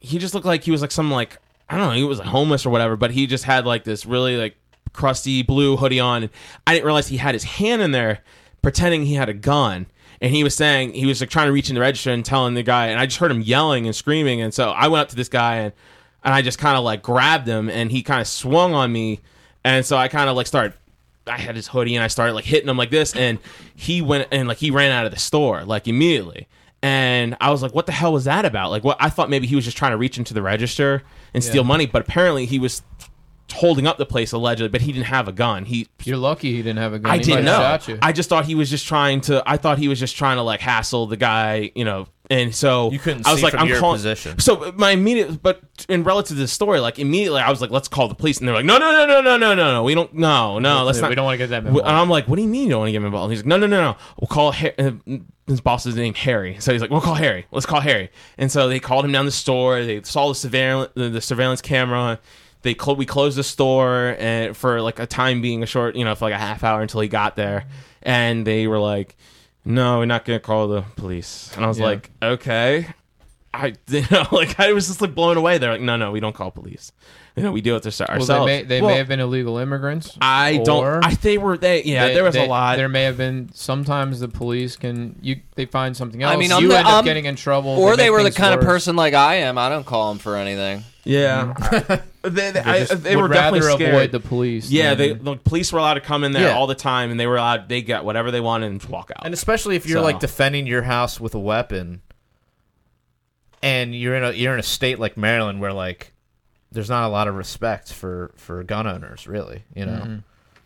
He 0.00 0.18
just 0.18 0.32
looked 0.34 0.46
like 0.46 0.62
he 0.62 0.70
was 0.70 0.80
like 0.80 0.92
some 0.92 1.10
like 1.10 1.38
I 1.68 1.76
don't 1.76 1.88
know. 1.88 1.94
He 1.94 2.04
was 2.04 2.18
like 2.18 2.28
homeless 2.28 2.64
or 2.64 2.70
whatever. 2.70 2.96
But 2.96 3.10
he 3.10 3.26
just 3.26 3.44
had 3.44 3.66
like 3.66 3.82
this 3.84 4.06
really 4.06 4.36
like 4.36 4.56
crusty 4.92 5.42
blue 5.42 5.76
hoodie 5.76 6.00
on. 6.00 6.24
And 6.24 6.32
I 6.66 6.74
didn't 6.74 6.86
realize 6.86 7.08
he 7.08 7.16
had 7.16 7.34
his 7.34 7.44
hand 7.44 7.82
in 7.82 7.90
there, 7.90 8.20
pretending 8.62 9.04
he 9.06 9.14
had 9.14 9.28
a 9.28 9.34
gun. 9.34 9.86
And 10.20 10.34
he 10.34 10.42
was 10.42 10.54
saying 10.54 10.94
he 10.94 11.06
was 11.06 11.20
like 11.20 11.30
trying 11.30 11.46
to 11.46 11.52
reach 11.52 11.68
in 11.68 11.74
the 11.74 11.80
register 11.80 12.10
and 12.10 12.24
telling 12.24 12.54
the 12.54 12.62
guy. 12.62 12.86
And 12.88 12.98
I 12.98 13.06
just 13.06 13.18
heard 13.18 13.30
him 13.30 13.40
yelling 13.40 13.86
and 13.86 13.94
screaming. 13.94 14.40
And 14.40 14.52
so 14.52 14.70
I 14.70 14.88
went 14.88 15.02
up 15.02 15.08
to 15.10 15.16
this 15.16 15.28
guy 15.28 15.56
and 15.56 15.72
and 16.24 16.34
I 16.34 16.42
just 16.42 16.58
kind 16.58 16.76
of 16.76 16.84
like 16.84 17.02
grabbed 17.02 17.46
him 17.46 17.70
and 17.70 17.90
he 17.90 18.02
kind 18.02 18.20
of 18.20 18.26
swung 18.26 18.74
on 18.74 18.92
me 18.92 19.20
and 19.64 19.84
so 19.84 19.96
I 19.96 20.08
kind 20.08 20.28
of 20.28 20.36
like 20.36 20.46
started 20.46 20.74
I 21.26 21.38
had 21.38 21.56
his 21.56 21.68
hoodie 21.68 21.94
and 21.94 22.02
I 22.02 22.08
started 22.08 22.32
like 22.32 22.44
hitting 22.44 22.68
him 22.68 22.76
like 22.76 22.90
this 22.90 23.14
and 23.14 23.38
he 23.74 24.02
went 24.02 24.28
and 24.32 24.48
like 24.48 24.58
he 24.58 24.70
ran 24.70 24.90
out 24.90 25.04
of 25.04 25.12
the 25.12 25.18
store 25.18 25.64
like 25.64 25.86
immediately 25.86 26.48
and 26.82 27.36
I 27.40 27.50
was 27.50 27.62
like 27.62 27.74
what 27.74 27.86
the 27.86 27.92
hell 27.92 28.12
was 28.12 28.24
that 28.24 28.44
about 28.44 28.70
like 28.70 28.84
what 28.84 28.96
I 29.00 29.10
thought 29.10 29.30
maybe 29.30 29.46
he 29.46 29.54
was 29.56 29.64
just 29.64 29.76
trying 29.76 29.92
to 29.92 29.96
reach 29.96 30.18
into 30.18 30.34
the 30.34 30.42
register 30.42 31.02
and 31.34 31.42
steal 31.44 31.64
money 31.64 31.86
but 31.86 32.02
apparently 32.02 32.46
he 32.46 32.58
was 32.58 32.82
holding 33.52 33.86
up 33.86 33.96
the 33.96 34.04
place 34.06 34.32
allegedly 34.32 34.68
but 34.68 34.80
he 34.82 34.92
didn't 34.92 35.06
have 35.06 35.26
a 35.26 35.32
gun 35.32 35.64
he 35.64 35.88
You're 36.04 36.18
lucky 36.18 36.50
he 36.52 36.58
didn't 36.58 36.78
have 36.78 36.92
a 36.92 36.98
gun. 36.98 37.10
I 37.12 37.16
He 37.16 37.22
didn't 37.24 37.44
might 37.46 37.50
have 37.50 37.60
know. 37.60 37.64
Shot 37.84 37.88
you. 37.88 37.98
I 38.02 38.12
just 38.12 38.28
thought 38.28 38.44
he 38.44 38.54
was 38.54 38.68
just 38.68 38.86
trying 38.86 39.20
to. 39.22 39.42
I 39.46 39.56
thought 39.56 39.78
he 39.78 39.88
was 39.88 39.98
just 39.98 40.16
trying 40.16 40.36
to 40.36 40.42
like 40.42 40.60
hassle 40.60 41.06
the 41.06 41.16
guy, 41.16 41.70
you 41.74 41.84
know. 41.84 42.06
And 42.30 42.54
so 42.54 42.90
You 42.92 42.98
couldn't 42.98 43.26
I 43.26 43.30
was 43.30 43.38
see 43.40 43.44
like, 43.44 43.52
from 43.52 43.60
I'm 43.62 43.68
your 43.68 43.80
calling. 43.80 43.96
position. 43.96 44.38
So 44.38 44.70
my 44.76 44.90
immediate, 44.90 45.42
but 45.42 45.62
in 45.88 46.04
relative 46.04 46.36
to 46.36 46.42
the 46.42 46.46
story, 46.48 46.78
like 46.78 46.98
immediately, 46.98 47.40
I 47.40 47.48
was 47.48 47.62
like, 47.62 47.70
let's 47.70 47.88
call 47.88 48.06
the 48.08 48.14
police, 48.14 48.38
and 48.38 48.46
they're 48.46 48.54
like, 48.54 48.66
no, 48.66 48.76
no, 48.76 48.92
no, 48.92 49.06
no, 49.06 49.20
no, 49.22 49.36
no, 49.38 49.54
no, 49.54 49.72
no, 49.72 49.82
we 49.82 49.94
don't, 49.94 50.12
no, 50.12 50.58
no, 50.58 50.84
let's 50.84 50.98
we 50.98 51.08
not. 51.08 51.14
don't 51.14 51.24
want 51.24 51.34
to 51.34 51.38
get 51.38 51.48
that. 51.50 51.58
And 51.60 51.68
involved. 51.68 51.88
I'm 51.88 52.10
like, 52.10 52.28
what 52.28 52.36
do 52.36 52.42
you 52.42 52.48
mean 52.48 52.64
you 52.64 52.68
don't 52.70 52.80
want 52.80 52.88
to 52.88 52.92
get 52.92 52.98
him 52.98 53.06
involved? 53.06 53.30
He's 53.32 53.40
like, 53.40 53.46
no, 53.46 53.56
no, 53.56 53.66
no, 53.66 53.80
no. 53.80 53.96
We'll 54.20 54.28
call 54.28 54.52
Har- 54.52 54.74
uh, 54.78 54.90
his 55.46 55.62
boss's 55.62 55.96
name 55.96 56.12
Harry. 56.12 56.58
So 56.60 56.70
he's 56.72 56.82
like, 56.82 56.90
we'll 56.90 57.00
call 57.00 57.14
Harry. 57.14 57.46
Let's 57.50 57.64
call 57.64 57.80
Harry. 57.80 58.10
And 58.36 58.52
so 58.52 58.68
they 58.68 58.78
called 58.78 59.06
him 59.06 59.12
down 59.12 59.24
the 59.24 59.32
store. 59.32 59.82
They 59.82 60.02
saw 60.02 60.28
the 60.28 60.34
surveillance, 60.34 60.92
the, 60.94 61.08
the 61.08 61.22
surveillance 61.22 61.62
camera. 61.62 62.20
They 62.62 62.74
clo- 62.74 62.94
we 62.94 63.06
closed 63.06 63.38
the 63.38 63.44
store 63.44 64.16
and 64.18 64.56
for 64.56 64.80
like 64.82 64.98
a 64.98 65.06
time 65.06 65.40
being 65.40 65.62
a 65.62 65.66
short, 65.66 65.94
you 65.96 66.04
know, 66.04 66.14
for 66.14 66.24
like 66.26 66.34
a 66.34 66.38
half 66.38 66.64
hour 66.64 66.80
until 66.82 67.00
he 67.00 67.08
got 67.08 67.36
there. 67.36 67.66
And 68.02 68.46
they 68.46 68.66
were 68.66 68.78
like, 68.80 69.16
no, 69.64 69.98
we're 69.98 70.06
not 70.06 70.24
gonna 70.24 70.40
call 70.40 70.66
the 70.68 70.82
police. 70.96 71.52
And 71.56 71.64
I 71.64 71.68
was 71.68 71.78
Yeah. 71.78 71.84
like, 71.86 72.10
okay. 72.22 72.88
I, 73.54 73.74
you 73.88 74.02
know, 74.10 74.26
like 74.32 74.58
I 74.60 74.72
was 74.72 74.88
just 74.88 75.00
like 75.00 75.14
blown 75.14 75.36
away. 75.36 75.58
They're 75.58 75.72
like, 75.72 75.80
no, 75.80 75.96
no, 75.96 76.10
we 76.10 76.20
don't 76.20 76.34
call 76.34 76.50
police. 76.50 76.92
You 77.38 77.44
know, 77.44 77.52
we 77.52 77.60
deal 77.60 77.74
with 77.74 77.82
this 77.84 78.00
well, 78.00 78.08
ourselves. 78.08 78.46
they 78.46 78.58
may 78.58 78.62
they 78.64 78.80
Well- 78.80 78.90
may 78.90 78.96
have 78.98 79.08
been 79.08 79.20
illegal 79.20 79.58
immigrants. 79.58 80.16
I 80.20 80.58
or 80.58 80.64
don't. 80.64 81.04
I 81.04 81.14
they 81.14 81.38
were 81.38 81.56
they. 81.56 81.82
Yeah, 81.84 82.08
they- 82.08 82.14
there 82.14 82.24
was 82.24 82.34
they- 82.34 82.44
a 82.44 82.48
lot. 82.48 82.76
There 82.76 82.88
may 82.88 83.04
have 83.04 83.16
been. 83.16 83.50
Sometimes 83.54 84.20
the 84.20 84.28
police 84.28 84.76
can 84.76 85.16
you 85.22 85.40
they 85.54 85.64
find 85.66 85.96
something 85.96 86.22
else. 86.22 86.34
I 86.34 86.36
mean, 86.36 86.52
I'm 86.52 86.62
you 86.62 86.68
the- 86.68 86.78
end 86.78 86.86
up 86.88 86.94
I'm- 86.94 87.04
getting 87.04 87.24
in 87.24 87.36
trouble. 87.36 87.70
Or 87.70 87.96
they 87.96 88.04
make 88.04 88.12
were 88.12 88.18
the 88.18 88.24
things 88.24 88.36
kind 88.36 88.54
of 88.54 88.60
person 88.66 88.96
like 88.96 89.14
I 89.14 89.36
am. 89.36 89.56
I 89.58 89.68
don't 89.68 89.86
call 89.86 90.10
them 90.10 90.18
for 90.18 90.36
anything. 90.36 90.84
Yeah, 91.04 91.54
they, 92.22 92.50
they, 92.50 92.60
I, 92.60 92.84
they 92.84 93.16
would 93.16 93.22
were 93.22 93.28
rather 93.28 93.56
definitely 93.58 93.76
scared. 93.76 93.94
avoid 93.94 94.12
the 94.12 94.20
police. 94.20 94.70
yeah, 94.70 94.92
they 94.94 95.14
the 95.14 95.36
police 95.36 95.72
were 95.72 95.78
allowed 95.78 95.94
to 95.94 96.00
come 96.02 96.22
in 96.22 96.32
there 96.32 96.48
Yeah. 96.48 96.54
all 96.56 96.66
the 96.66 96.74
time, 96.74 97.10
and 97.10 97.18
they 97.18 97.26
were 97.26 97.36
allowed. 97.38 97.70
They 97.70 97.80
get 97.80 98.04
whatever 98.04 98.30
they 98.30 98.40
wanted 98.42 98.72
and 98.72 98.84
walk 98.84 99.10
out. 99.16 99.24
And 99.24 99.32
especially 99.32 99.74
if 99.76 99.86
you're 99.86 100.00
So- 100.00 100.04
like 100.04 100.20
defending 100.20 100.66
your 100.66 100.82
house 100.82 101.18
with 101.18 101.34
a 101.34 101.38
weapon, 101.38 102.02
and 103.62 103.94
you're 103.94 104.14
in 104.16 104.22
a 104.24 104.32
you're 104.32 104.52
in 104.52 104.60
a 104.60 104.64
state 104.64 104.98
like 104.98 105.16
Maryland 105.16 105.60
where 105.60 105.72
like 105.72 106.12
there's 106.72 106.90
not 106.90 107.04
a 107.06 107.08
lot 107.08 107.28
of 107.28 107.34
respect 107.36 107.92
for 107.92 108.32
for 108.36 108.62
gun 108.64 108.86
owners, 108.86 109.26
really. 109.26 109.64
You 109.74 109.86
know. 109.86 109.92
Mm-hmm. 109.92 110.16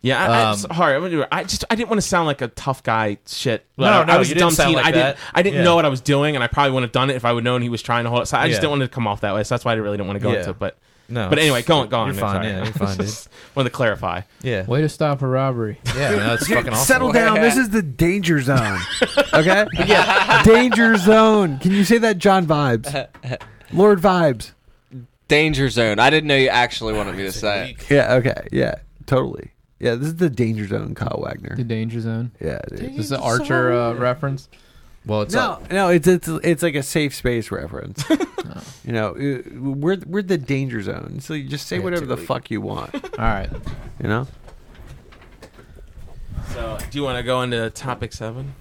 Yeah, 0.05 0.21
I, 0.21 0.25
I, 0.27 0.49
Um, 0.51 0.57
sorry. 0.57 0.95
I'm 0.95 1.01
gonna 1.01 1.11
do 1.11 1.21
it. 1.21 1.29
I 1.31 1.43
just 1.45 1.63
I 1.69 1.75
didn't 1.75 1.89
want 1.89 2.01
to 2.01 2.05
sound 2.07 2.25
like 2.27 2.41
a 2.41 2.49
tough 2.49 2.83
guy. 2.83 3.19
Shit. 3.25 3.65
No, 3.77 3.85
I, 3.85 4.03
no, 4.03 4.13
I 4.13 4.17
was 4.17 4.27
you 4.29 4.33
a 4.35 4.37
didn't 4.39 4.57
dumb 4.57 4.67
teen. 4.67 4.75
like 4.75 4.85
I 4.85 4.91
didn't. 4.91 5.15
that. 5.15 5.17
I 5.33 5.41
didn't 5.43 5.59
Yeah. 5.59 5.63
know 5.63 5.75
what 5.75 5.85
I 5.85 5.87
was 5.89 6.01
doing, 6.01 6.35
and 6.35 6.43
I 6.43 6.47
probably 6.47 6.71
wouldn't 6.71 6.89
have 6.89 6.91
done 6.93 7.09
it 7.09 7.15
if 7.15 7.23
I 7.23 7.31
would 7.31 7.45
known 7.45 7.61
he 7.61 7.69
was 7.69 7.81
trying 7.81 8.03
to 8.03 8.09
hold 8.09 8.23
it. 8.23 8.25
So 8.25 8.37
I 8.37 8.47
just 8.47 8.57
Yeah. 8.57 8.61
didn't 8.67 8.69
want 8.71 8.81
to 8.81 8.87
come 8.89 9.07
off 9.07 9.21
that 9.21 9.33
way. 9.33 9.43
So 9.45 9.55
that's 9.55 9.63
why 9.63 9.71
I 9.71 9.75
really 9.75 9.95
didn't 9.95 10.07
want 10.07 10.19
to 10.19 10.23
go 10.23 10.31
Yeah. 10.33 10.39
into 10.39 10.49
it. 10.49 10.59
But 10.59 10.77
No. 11.07 11.29
but 11.29 11.39
anyway, 11.39 11.61
go 11.61 11.77
on, 11.77 11.87
go 11.87 11.99
on. 11.99 12.07
You're 12.07 12.15
man, 12.15 12.21
fine. 12.21 12.33
sorry. 12.35 12.47
Yeah, 12.47 12.63
you're 12.65 12.73
fine, 12.73 12.97
dude. 12.97 13.05
Just 13.05 13.29
wanted 13.55 13.69
to 13.69 13.75
clarify. 13.77 14.21
Yeah. 14.41 14.65
Way 14.65 14.81
to 14.81 14.89
stop 14.89 15.21
a 15.21 15.27
robbery. 15.27 15.79
Yeah, 15.95 16.09
no, 16.11 16.17
that's 16.17 16.47
fucking 16.49 16.73
awesome. 16.73 16.85
Settle 16.85 17.11
down. 17.13 17.39
This 17.39 17.55
is 17.55 17.69
the 17.69 17.81
danger 17.81 18.41
zone. 18.41 18.79
Okay? 19.33 19.65
yeah. 19.87 20.43
Danger 20.43 20.95
zone. 20.97 21.57
Can 21.59 21.71
you 21.71 21.83
say 21.85 21.97
that, 21.99 22.17
John 22.19 22.45
Vibes? 22.45 23.07
Lord 23.71 23.99
Vibes. 24.01 24.51
Danger 25.33 25.69
zone. 25.69 25.99
I 25.99 26.09
didn't 26.09 26.27
know 26.27 26.35
you 26.37 26.49
actually 26.49 26.93
wanted 26.93 27.15
me 27.15 27.23
to 27.23 27.31
say 27.31 27.71
it. 27.71 27.89
Yeah, 27.89 28.13
okay. 28.15 28.47
Yeah, 28.51 28.75
totally. 29.07 29.51
Yeah, 29.79 29.95
this 29.95 30.07
is 30.09 30.15
the 30.17 30.29
danger 30.29 30.67
zone, 30.67 30.93
Kyle 30.95 31.19
Wagner. 31.23 31.55
The 31.55 31.63
danger 31.63 31.99
zone. 31.99 32.31
Yeah, 32.39 32.59
dude. 32.69 32.95
This 32.95 33.05
is 33.07 33.11
an 33.11 33.19
Archer 33.21 33.73
uh, 33.73 33.93
reference. 33.95 34.47
Well, 35.05 35.23
it's 35.23 35.33
No, 35.33 35.59
no, 35.71 35.89
it's 35.89 36.07
it's 36.07 36.27
it's 36.27 36.63
like 36.63 36.75
a 36.75 36.83
safe 36.83 37.13
space 37.15 37.51
reference. 37.51 38.03
You 38.85 38.91
know, 38.91 39.11
uh, 39.15 39.41
we're 39.59 39.97
we're 40.05 40.21
the 40.21 40.37
danger 40.37 40.81
zone, 40.81 41.19
so 41.21 41.33
you 41.33 41.47
just 41.47 41.67
say 41.67 41.77
Yeah, 41.77 41.83
whatever 41.83 42.05
the 42.05 42.15
totally. 42.15 42.27
fuck 42.27 42.51
you 42.51 42.59
want. 42.61 42.93
All 43.17 43.25
right. 43.25 43.49
You 44.01 44.09
know. 44.09 44.27
So 46.53 46.77
do 46.91 46.97
you 46.97 47.03
want 47.03 47.17
to 47.17 47.23
go 47.23 47.41
into 47.41 47.69
topic 47.71 48.13
seven 48.13 48.53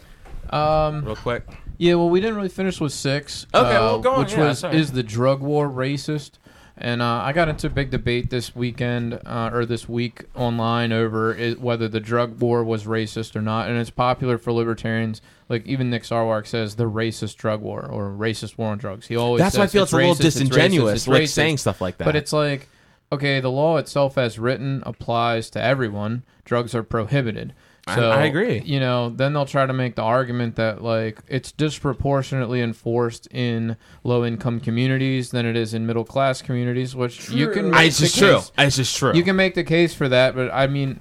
Um, 0.50 1.04
real 1.04 1.16
quick? 1.16 1.44
yeah, 1.78 1.94
well, 1.94 2.08
we 2.08 2.20
didn't 2.20 2.36
really 2.36 2.48
finish 2.48 2.80
with 2.80 2.92
six. 2.92 3.46
Okay, 3.54 3.76
uh, 3.76 3.80
well, 3.80 3.98
go 4.00 4.12
on. 4.12 4.18
Which 4.20 4.32
Yeah, 4.32 4.48
was 4.48 4.60
sorry. 4.60 4.76
is 4.78 4.92
the 4.92 5.02
drug 5.02 5.40
war 5.40 5.68
racist? 5.68 6.32
And 6.76 7.02
uh, 7.02 7.20
I 7.22 7.32
got 7.32 7.48
into 7.48 7.66
a 7.66 7.70
big 7.70 7.90
debate 7.90 8.30
this 8.30 8.56
weekend 8.56 9.20
uh, 9.26 9.50
or 9.52 9.66
this 9.66 9.88
week 9.88 10.24
online 10.34 10.92
over 10.92 11.36
i 11.36 11.52
whether 11.52 11.86
the 11.86 12.00
drug 12.00 12.40
war 12.40 12.64
was 12.64 12.84
racist 12.84 13.36
or 13.36 13.42
not. 13.42 13.68
And 13.68 13.78
it's 13.78 13.90
popular 13.90 14.38
for 14.38 14.52
libertarians. 14.52 15.20
Like 15.48 15.66
even 15.66 15.90
Nick 15.90 16.04
Sarwark 16.04 16.46
says, 16.46 16.76
the 16.76 16.90
racist 16.90 17.36
drug 17.36 17.60
war 17.60 17.84
or 17.84 18.10
racist 18.10 18.56
war 18.56 18.72
on 18.72 18.78
drugs. 18.78 19.06
He 19.06 19.16
always 19.16 19.40
That's 19.40 19.58
why 19.58 19.64
I 19.64 19.66
feel 19.66 19.82
it's, 19.82 19.92
a 19.92 19.96
little 19.96 20.14
racist, 20.14 20.24
it's 20.24 20.36
racist, 20.36 20.40
disingenuous, 20.40 20.94
it's 20.94 21.08
like 21.08 21.22
racist. 21.22 21.32
saying 21.32 21.58
stuff 21.58 21.80
like 21.80 21.98
that. 21.98 22.04
But 22.04 22.16
it's 22.16 22.32
like, 22.32 22.68
okay, 23.12 23.40
the 23.40 23.50
law 23.50 23.76
itself 23.76 24.16
as 24.16 24.38
written 24.38 24.82
applies 24.86 25.50
to 25.50 25.62
everyone. 25.62 26.24
Drugs 26.44 26.74
are 26.74 26.82
prohibited. 26.82 27.52
I- 27.86 27.96
So 27.96 28.10
I 28.10 28.24
agree. 28.24 28.60
You 28.64 28.78
know, 28.80 29.10
then 29.10 29.32
they'll 29.32 29.44
try 29.46 29.66
to 29.66 29.72
make 29.72 29.96
the 29.96 30.02
argument 30.02 30.56
that 30.56 30.82
like 30.82 31.18
it's 31.28 31.50
disproportionately 31.52 32.60
enforced 32.60 33.26
in 33.32 33.76
low 34.04 34.24
income 34.24 34.60
communities 34.60 35.30
than 35.30 35.46
it 35.46 35.56
is 35.56 35.74
in 35.74 35.86
middle 35.86 36.04
class 36.04 36.42
communities, 36.42 36.94
which 36.94 37.28
you 37.30 37.50
can. 37.50 37.70
Make 37.70 37.88
it's 37.88 37.98
the 37.98 38.04
just 38.06 38.18
true. 38.18 38.40
It's 38.58 38.76
just 38.76 38.96
true. 38.96 39.12
You 39.14 39.22
can 39.24 39.34
make 39.36 39.54
the 39.54 39.64
case 39.64 39.94
for 39.94 40.08
that, 40.08 40.34
but 40.34 40.50
I 40.52 40.66
mean, 40.66 41.00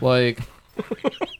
like. 0.00 0.40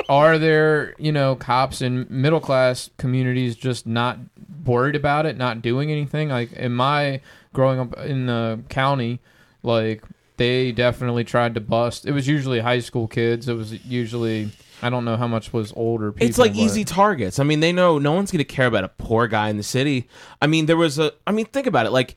Are 0.09 0.39
there, 0.39 0.95
you 0.99 1.13
know, 1.13 1.37
cops 1.37 1.83
in 1.83 2.07
middle 2.09 2.41
class 2.41 2.89
communities 2.97 3.55
just 3.55 3.87
not 3.87 4.19
worried 4.65 4.97
about 4.97 5.27
it, 5.27 5.37
not 5.37 5.61
doing 5.63 5.93
anything? 5.93 6.31
Like 6.31 6.51
in 6.55 6.73
my 6.73 7.21
growing 7.53 7.79
up 7.79 7.97
in 7.99 8.27
the 8.27 8.61
county, 8.71 9.21
like 9.63 10.03
they 10.39 10.73
definitely 10.73 11.25
tried 11.25 11.55
to 11.55 11.61
bust. 11.61 12.07
It 12.07 12.13
was 12.13 12.27
usually 12.27 12.61
high 12.61 12.81
school 12.81 13.07
kids. 13.07 13.49
It 13.49 13.55
was 13.55 13.85
usually 13.85 14.51
I 14.83 14.91
don't 14.91 15.05
know 15.05 15.17
how 15.17 15.27
much 15.27 15.53
was 15.53 15.73
older 15.77 16.13
people. 16.13 16.27
it's 16.29 16.39
like 16.39 16.53
but- 16.53 16.59
easy 16.61 16.85
targets. 16.85 17.39
I 17.39 17.45
mean, 17.45 17.61
they 17.61 17.73
know 17.73 17.99
no 17.99 18.13
one's 18.13 18.31
going 18.31 18.39
to 18.39 18.45
care 18.45 18.67
about 18.67 18.85
a 18.85 18.89
poor 18.89 19.27
guy 19.27 19.49
in 19.49 19.57
the 19.57 19.63
city. 19.63 20.09
I 20.41 20.47
mean, 20.47 20.67
there 20.67 20.77
was 20.77 20.99
a. 20.99 21.13
I 21.27 21.33
mean, 21.33 21.47
think 21.47 21.67
about 21.67 21.87
it. 21.87 21.91
Like 21.91 22.15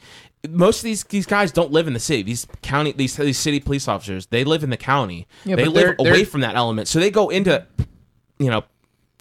most 0.49 0.79
of 0.79 0.83
these 0.83 1.03
these 1.05 1.25
guys 1.25 1.51
don't 1.51 1.71
live 1.71 1.87
in 1.87 1.93
the 1.93 1.99
city. 1.99 2.23
These 2.23 2.47
county 2.61 2.91
these 2.91 3.15
these 3.15 3.37
city 3.37 3.59
police 3.59 3.87
officers 3.87 4.25
they 4.27 4.43
live 4.43 4.63
in 4.63 4.69
the 4.69 4.77
county. 4.77 5.27
Yeah, 5.45 5.55
they 5.55 5.65
live 5.65 5.73
they're- 5.73 5.95
away 5.99 6.11
they're- 6.17 6.25
from 6.25 6.41
that 6.41 6.55
element, 6.55 6.87
so 6.87 6.99
they 6.99 7.11
go 7.11 7.29
into, 7.29 7.65
you 8.39 8.49
know, 8.49 8.63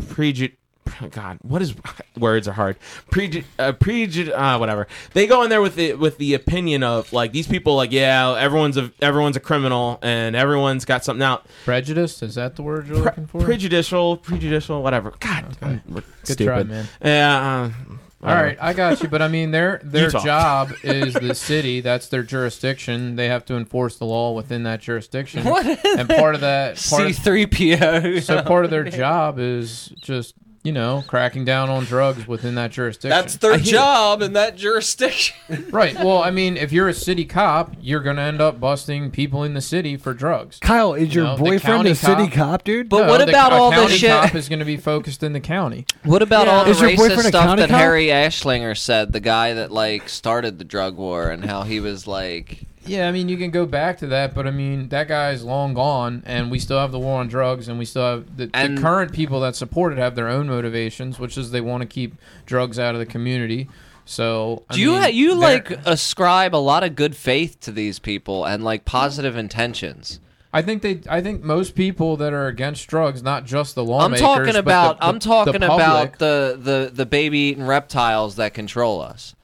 preju. 0.03 0.53
God, 1.11 1.39
what 1.43 1.63
is 1.63 1.75
words 2.19 2.49
are 2.49 2.53
hard. 2.53 2.77
Preju, 3.11 3.45
uh, 3.59 3.73
preju, 3.73 4.31
uh, 4.33 4.59
whatever. 4.59 4.87
They 5.13 5.27
go 5.27 5.43
in 5.43 5.51
there 5.51 5.61
with 5.61 5.77
the 5.77 5.95
with 5.95 6.19
the 6.19 6.35
opinion 6.35 6.83
of 6.83 7.13
like 7.13 7.33
these 7.33 7.47
people, 7.47 7.77
like 7.77 7.93
yeah, 7.93 8.35
everyone's 8.39 8.77
a 8.77 8.91
everyone's 9.01 9.37
a 9.37 9.41
criminal 9.41 9.99
and 10.03 10.35
everyone's 10.37 10.85
got 10.85 11.05
something 11.05 11.23
out. 11.23 11.47
prejudice. 11.65 12.23
Is 12.23 12.35
that 12.37 12.57
the 12.57 12.63
word 12.63 12.87
you're 12.87 12.97
Pre- 12.97 13.05
looking 13.05 13.27
for? 13.27 13.41
prejudicial, 13.43 14.17
prejudicial, 14.17 14.83
whatever. 14.83 15.13
God, 15.21 15.57
I'm 15.63 15.83
Good 15.93 16.05
stupid. 16.25 16.45
try, 16.45 16.63
man. 16.65 16.87
Yeah. 17.05 17.71
Uh, 17.83 17.97
All 18.23 18.35
right, 18.35 18.59
I 18.61 18.75
got 18.75 19.03
you. 19.03 19.09
But 19.09 19.23
I 19.23 19.29
mean, 19.29 19.51
their 19.51 19.81
their 19.85 20.05
You 20.05 20.11
talk. 20.11 20.25
job 20.25 20.73
is 20.83 21.15
the 21.15 21.35
city. 21.35 21.81
That's 21.81 22.09
their 22.09 22.23
jurisdiction. 22.23 23.17
They 23.17 23.29
have 23.29 23.47
to 23.47 23.57
enforce 23.57 23.97
the 23.97 24.05
law 24.05 24.33
within 24.35 24.65
that 24.65 24.81
jurisdiction. 24.83 25.45
What 25.45 25.65
is 25.65 25.79
and 25.99 26.07
part 26.07 26.35
of 26.35 26.43
that, 26.43 26.77
part 26.77 27.03
C 27.05 27.11
of, 27.11 27.17
three 27.17 27.47
PO. 27.47 28.21
so 28.21 28.43
part 28.43 28.67
of 28.67 28.71
their 28.71 28.85
job 28.85 29.39
is 29.39 29.91
just 30.03 30.35
you 30.63 30.73
know 30.73 31.03
cracking 31.07 31.45
down 31.45 31.71
on 31.71 31.85
drugs 31.85 32.29
within 32.29 32.55
that 32.57 32.71
jurisdiction. 32.71 33.11
That's 33.11 33.37
their 33.37 33.55
I 33.55 33.57
hear- 33.59 33.73
job 33.73 34.21
in 34.23 34.35
that 34.35 34.57
jurisdiction. 34.57 35.37
right. 35.71 35.95
Well, 35.95 36.23
I 36.23 36.31
mean, 36.31 36.57
if 36.57 36.71
you're 36.73 36.89
a 36.89 36.95
city 36.95 37.25
cop, 37.25 37.75
you're 37.81 38.01
gonna 38.01 38.23
end 38.23 38.41
up 38.41 38.61
busting 38.61 39.11
people 39.11 39.43
in 39.45 39.55
the 39.55 39.61
city 39.61 39.97
for 39.97 40.13
drugs. 40.13 40.59
Kyle, 40.61 40.93
is 40.95 41.15
You 41.15 41.23
your 41.23 41.25
know, 41.31 41.37
the 41.37 41.43
boyfriend 41.45 41.63
county 41.63 41.91
a 41.91 41.95
city 41.95 42.27
cop- 42.27 42.33
cop, 42.35 42.65
dude? 42.65 42.89
But 42.89 43.09
what 43.09 43.27
about 43.27 43.53
a 43.53 43.57
all 43.57 43.71
the 43.71 43.89
shit? 43.89 44.01
The 44.03 44.07
county 44.09 44.27
cop 44.29 44.35
is 44.35 44.49
going 44.49 44.59
to 44.59 44.65
be 44.65 44.77
focused 44.77 45.23
in 45.23 45.33
the 45.33 45.41
county. 45.41 45.87
What 46.05 46.21
about 46.23 46.47
Yeah. 46.47 46.53
all 46.53 46.65
the 46.65 46.71
Is 46.73 46.81
racist 46.81 47.17
a 47.17 47.23
stuff 47.25 47.57
that 47.57 47.71
cop? 47.71 47.79
Harry 47.79 48.07
Anslinger 48.09 48.77
said? 48.77 49.13
The 49.13 49.21
guy 49.21 49.55
that 49.55 49.71
like 49.73 50.09
started 50.09 50.59
the 50.59 50.65
drug 50.65 50.97
war 50.97 51.31
and 51.31 51.45
how 51.45 51.63
he 51.63 51.81
was 51.81 52.07
like, 52.07 52.65
Yeah, 52.91 53.09
I 53.09 53.13
mean, 53.13 53.29
you 53.29 53.37
can 53.37 53.51
go 53.51 53.67
back 53.67 53.99
to 53.99 54.07
that, 54.09 54.35
but 54.35 54.47
I 54.47 54.51
mean, 54.51 54.89
that 54.89 55.07
guy's 55.09 55.43
long 55.45 55.75
gone, 55.75 56.23
and 56.27 56.51
we 56.51 56.59
still 56.59 56.79
have 56.79 56.93
the 56.93 56.99
war 56.99 57.21
on 57.21 57.29
drugs, 57.29 57.69
and 57.69 57.79
we 57.79 57.85
still 57.85 58.03
have 58.03 58.37
the, 58.37 58.51
And- 58.53 58.77
the 58.79 58.83
current 58.83 59.13
people 59.13 59.41
that 59.41 59.55
support 59.57 59.93
it 59.93 59.99
have 59.99 60.15
their 60.17 60.29
own 60.29 60.49
motivations, 60.49 61.19
which 61.19 61.39
is 61.39 61.51
they 61.51 61.61
want 61.61 61.83
to 61.83 61.87
keep 61.87 62.15
drugs 62.47 62.79
out 62.79 62.95
of 62.95 62.99
the 62.99 63.07
community. 63.07 63.69
So, 64.05 64.65
I 64.69 64.75
do 64.75 64.81
you 64.81 64.93
mean, 64.93 65.03
ha- 65.03 65.09
you 65.09 65.35
like 65.35 65.71
ascribe 65.87 66.55
a 66.55 66.59
lot 66.59 66.83
of 66.83 66.97
good 66.97 67.15
faith 67.15 67.61
to 67.61 67.71
these 67.71 68.01
people 68.01 68.45
and 68.45 68.65
like 68.65 68.85
positive 68.85 69.37
intentions? 69.37 70.19
I 70.53 70.63
think 70.63 70.83
they. 70.83 71.01
I 71.09 71.21
think 71.21 71.45
most 71.45 71.77
people 71.77 72.17
that 72.17 72.33
are 72.33 72.49
against 72.49 72.89
drugs, 72.89 73.23
not 73.23 73.45
just 73.47 73.77
the 73.77 73.85
lawmakers. 73.85 74.21
I'm 74.23 74.27
talking 74.27 74.45
but 74.47 74.53
the- 74.53 74.59
about 74.59 74.99
the- 74.99 75.07
I'm 75.07 75.19
talking 75.21 75.61
the 75.61 75.73
about 75.73 76.19
the 76.19 76.59
the 76.61 76.91
the 76.93 77.07
baby 77.07 77.39
eating 77.39 77.65
reptiles 77.67 78.35
that 78.35 78.53
control 78.53 79.01
us. 79.01 79.37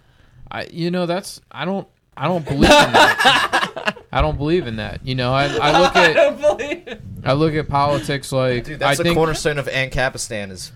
I, 0.50 0.64
you 0.64 0.90
know, 0.90 1.06
that's 1.06 1.40
I 1.52 1.64
don't. 1.64 1.86
I 2.16 2.26
don't 2.28 2.44
believe 2.44 2.62
in 2.70 2.92
that. 2.92 3.96
I 4.12 4.22
don't 4.22 4.38
believe 4.38 4.66
in 4.66 4.76
that. 4.76 5.04
You 5.06 5.14
know, 5.14 5.32
I, 5.32 5.44
I 5.46 5.80
look 5.80 5.96
at 6.88 7.00
I 7.24 7.32
look 7.34 7.54
at 7.54 7.68
politics 7.68 8.32
like 8.32 8.64
Dude, 8.64 8.78
that's 8.78 8.98
I 8.98 9.02
the 9.02 9.08
think 9.08 9.16
cornerstone 9.16 9.58
of 9.58 9.66
Ancapistan 9.66 10.50
is 10.50 10.72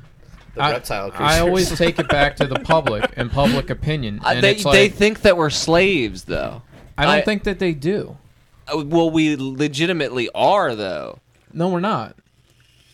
the 0.55 0.63
I, 0.63 0.73
reptile 0.73 1.11
creatures. 1.11 1.27
I 1.37 1.41
always 1.41 1.71
take 1.79 1.99
it 1.99 2.09
back 2.09 2.37
to 2.37 2.47
the 2.47 2.57
public 2.61 3.11
and 3.17 3.31
public 3.31 3.71
opinion. 3.71 4.21
Uh, 4.25 4.31
And 4.35 4.45
they 4.45 4.53
it's 4.53 4.65
they 4.65 4.89
think 4.89 5.23
that 5.23 5.37
we're 5.37 5.51
slaves 5.51 6.25
though. 6.25 6.63
I 6.99 7.05
don't 7.05 7.15
I- 7.15 7.21
think 7.23 7.45
that 7.45 7.59
they 7.59 7.73
do. 7.73 8.17
Uh, 8.73 8.85
Well, 8.85 9.11
we 9.11 9.37
legitimately 9.37 10.29
are 10.35 10.75
though. 10.75 11.19
No, 11.53 11.69
we're 11.69 11.81
not. 11.81 12.17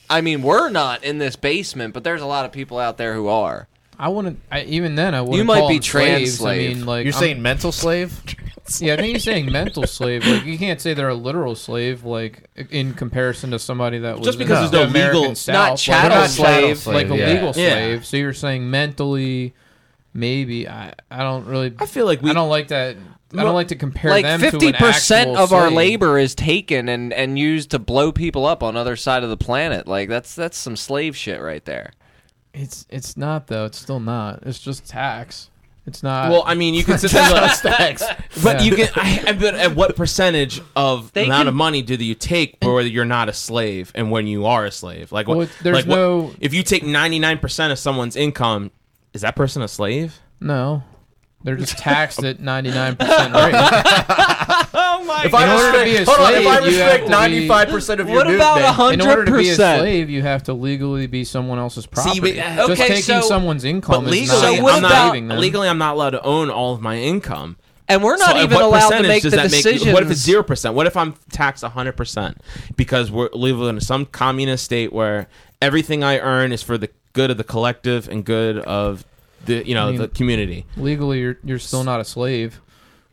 I 0.08 0.20
mean, 0.20 0.42
we're 0.42 0.70
not 0.70 1.02
in 1.02 1.18
this 1.18 1.34
basement, 1.34 1.92
but 1.92 2.04
there's 2.04 2.22
a 2.22 2.26
lot 2.26 2.44
of 2.44 2.52
people 2.52 2.78
out 2.78 2.96
there 2.96 3.14
who 3.14 3.26
are. 3.26 3.66
I 3.98 4.08
wouldn't. 4.08 4.40
I, 4.50 4.62
even 4.64 4.94
then, 4.94 5.14
I 5.14 5.20
wouldn't. 5.22 5.38
You 5.38 5.44
might 5.44 5.60
call 5.60 5.68
be 5.68 5.74
them 5.76 5.82
slaves. 5.82 6.38
trans-slave. 6.38 6.70
I 6.70 6.74
mean, 6.74 6.86
like 6.86 7.04
You're 7.04 7.14
I'm- 7.14 7.20
saying 7.20 7.42
mental 7.42 7.72
slave? 7.72 8.22
yeah. 8.80 8.94
I 8.94 8.96
think 8.96 9.12
you're 9.12 9.20
saying 9.20 9.50
mental 9.50 9.86
slave. 9.86 10.26
Like 10.26 10.44
you 10.44 10.58
can't 10.58 10.80
say 10.80 10.92
they're 10.92 11.08
a 11.08 11.14
literal 11.14 11.54
slave. 11.54 12.04
Like 12.04 12.48
in 12.70 12.92
comparison 12.94 13.52
to 13.52 13.58
somebody 13.58 13.98
that 14.00 14.18
was 14.18 14.26
Just 14.26 14.38
in 14.40 14.46
because 14.46 14.70
the 14.70 14.78
there's 14.78 14.92
no 14.92 14.98
American 15.00 15.20
legal- 15.20 15.34
South, 15.36 15.54
Not 15.54 15.70
like, 15.70 15.78
chattel 15.78 16.10
they're 16.10 16.18
not 16.20 16.30
slave. 16.30 16.76
chattel 16.78 16.92
like 16.92 17.10
a 17.10 17.16
yeah. 17.16 17.26
legal 17.26 17.46
Yeah. 17.54 17.70
slave. 17.70 18.06
So 18.06 18.16
you're 18.18 18.32
saying 18.34 18.70
mentally, 18.70 19.54
maybe. 20.12 20.68
I 20.68 20.92
I 21.10 21.18
don't 21.22 21.46
really. 21.46 21.74
I 21.78 21.86
feel 21.86 22.06
like 22.06 22.22
we 22.22 22.30
I 22.30 22.34
don't 22.34 22.48
like 22.48 22.68
that. 22.68 22.96
I 23.36 23.42
don't 23.42 23.54
like 23.54 23.68
to 23.68 23.76
compare 23.76 24.10
Like 24.12 24.24
them 24.24 24.40
fifty 24.40 24.58
to 24.58 24.66
an 24.68 24.74
percent 24.74 25.30
actual 25.30 25.42
of 25.44 25.52
our 25.52 25.66
slave. 25.68 25.76
labor 25.76 26.18
is 26.18 26.34
taken 26.34 26.88
and 26.88 27.12
and 27.12 27.38
used 27.38 27.70
to 27.72 27.78
blow 27.78 28.12
people 28.12 28.46
up 28.46 28.62
on 28.62 28.76
other 28.76 28.96
side 28.96 29.24
of 29.24 29.30
the 29.30 29.36
planet. 29.36 29.86
Like 29.88 30.08
that's 30.08 30.34
that's 30.34 30.56
some 30.56 30.76
slave 30.76 31.16
shit 31.16 31.40
right 31.40 31.64
there. 31.64 31.92
It's 32.58 32.86
it's 32.88 33.16
not 33.16 33.46
though. 33.48 33.66
It's 33.66 33.78
still 33.78 34.00
not. 34.00 34.42
It's 34.44 34.58
just 34.58 34.86
tax. 34.88 35.50
It's 35.86 36.02
not. 36.02 36.30
Well, 36.32 36.42
I 36.46 36.54
mean, 36.54 36.74
you 36.74 36.82
can 36.82 36.98
sit 36.98 37.12
there 37.12 37.22
and 37.22 37.32
look, 37.32 37.62
but 38.42 38.56
Yeah. 38.58 38.62
you 38.62 38.74
can. 38.76 38.88
I, 38.96 39.32
but 39.38 39.54
at 39.54 39.76
what 39.76 39.94
percentage 39.94 40.60
of 40.74 41.12
They 41.12 41.26
amount 41.26 41.42
can- 41.42 41.48
of 41.48 41.54
money 41.54 41.82
do 41.82 41.94
you 41.94 42.14
take 42.16 42.56
where 42.62 42.80
you're 42.80 43.04
not 43.04 43.28
a 43.28 43.32
slave 43.32 43.92
and 43.94 44.10
when 44.10 44.26
you 44.26 44.46
are 44.46 44.64
a 44.64 44.70
slave? 44.72 45.12
Like, 45.12 45.28
Well, 45.28 45.36
what? 45.38 45.42
it's- 45.44 45.62
there's 45.62 45.76
like 45.76 45.86
what- 45.86 45.96
no- 45.96 46.32
if 46.40 46.52
you 46.54 46.62
take 46.64 46.82
99 46.82 47.38
percent 47.38 47.72
of 47.72 47.78
someone's 47.78 48.16
income, 48.16 48.70
is 49.12 49.20
that 49.20 49.36
person 49.36 49.62
a 49.62 49.68
slave? 49.68 50.18
no. 50.40 50.82
They're 51.44 51.54
just 51.54 51.78
taxed 51.78 52.24
at 52.24 52.40
ninety 52.40 52.70
nine 52.70 52.96
percent 52.96 53.32
rate. 53.32 53.52
Oh 54.74 55.04
my! 55.04 55.24
If 55.24 55.32
In 55.34 55.48
order 55.48 55.78
to 55.78 55.84
be 55.84 55.96
a 55.96 56.00
on, 56.00 56.34
if 56.34 56.46
I 56.46 56.56
slave, 56.58 56.64
restrict 56.66 57.08
ninety 57.08 57.48
five 57.48 57.68
percent 57.68 58.00
of 58.00 58.08
your 58.08 58.16
What 58.24 58.34
about 58.34 58.54
movement, 58.56 58.66
a 58.68 58.72
hundred 58.72 59.00
In 59.02 59.08
order 59.08 59.24
to 59.24 59.30
be 59.32 59.48
a 59.48 59.52
percent? 59.52 59.80
slave, 59.80 60.10
you 60.10 60.22
have 60.22 60.42
to 60.44 60.52
legally 60.54 61.06
be 61.06 61.24
someone 61.24 61.58
else's 61.58 61.86
property. 61.86 62.20
but- 62.20 62.34
just 62.34 62.70
Okay, 62.70 62.88
taking 62.88 63.02
so- 63.02 63.20
someone 63.22 63.56
but 63.58 63.64
income 63.64 64.04
is 64.06 64.10
legally, 64.10 64.26
not 64.40 64.56
So 64.56 64.62
what 64.62 64.72
I'm 64.74 64.78
about- 64.84 65.14
not 65.18 65.28
them. 65.28 65.38
legally 65.40 65.68
I'm 65.68 65.78
not 65.78 65.94
allowed 65.94 66.10
to 66.10 66.22
own 66.22 66.50
all 66.50 66.74
of 66.74 66.80
my 66.80 66.96
income. 66.98 67.56
and 67.88 68.02
we're 68.02 68.16
not 68.16 68.32
So, 68.36 68.42
even 68.42 68.60
allowed 68.60 68.90
to 68.90 69.02
make 69.04 69.22
the 69.22 69.30
does 69.30 69.40
that 69.42 69.50
decisions. 69.50 69.92
what 69.94 70.02
if 70.02 70.10
it's 70.10 70.20
zero 70.20 70.42
percent? 70.42 70.74
What 70.74 70.86
if 70.86 70.96
I'm 70.96 71.14
taxed 71.30 71.62
hundred 71.64 71.92
percent 71.96 72.38
because 72.76 73.10
we're 73.10 73.30
living 73.32 73.68
in 73.68 73.80
some 73.80 74.06
communist 74.06 74.64
state 74.64 74.92
where 74.92 75.28
everything 75.62 76.02
I 76.02 76.18
earn 76.18 76.52
is 76.52 76.62
for 76.62 76.76
the 76.76 76.90
good 77.12 77.30
of 77.30 77.36
the 77.38 77.44
collective 77.44 78.08
and 78.08 78.24
good 78.24 78.58
of 78.58 79.04
the 79.44 79.66
you 79.66 79.74
know 79.74 79.86
I 79.86 79.90
mean- 79.92 80.00
the 80.00 80.08
community. 80.08 80.66
Legally, 80.76 81.20
you're 81.20 81.38
you're 81.44 81.58
still 81.60 81.84
not 81.84 82.00
a 82.00 82.04
slave. 82.04 82.60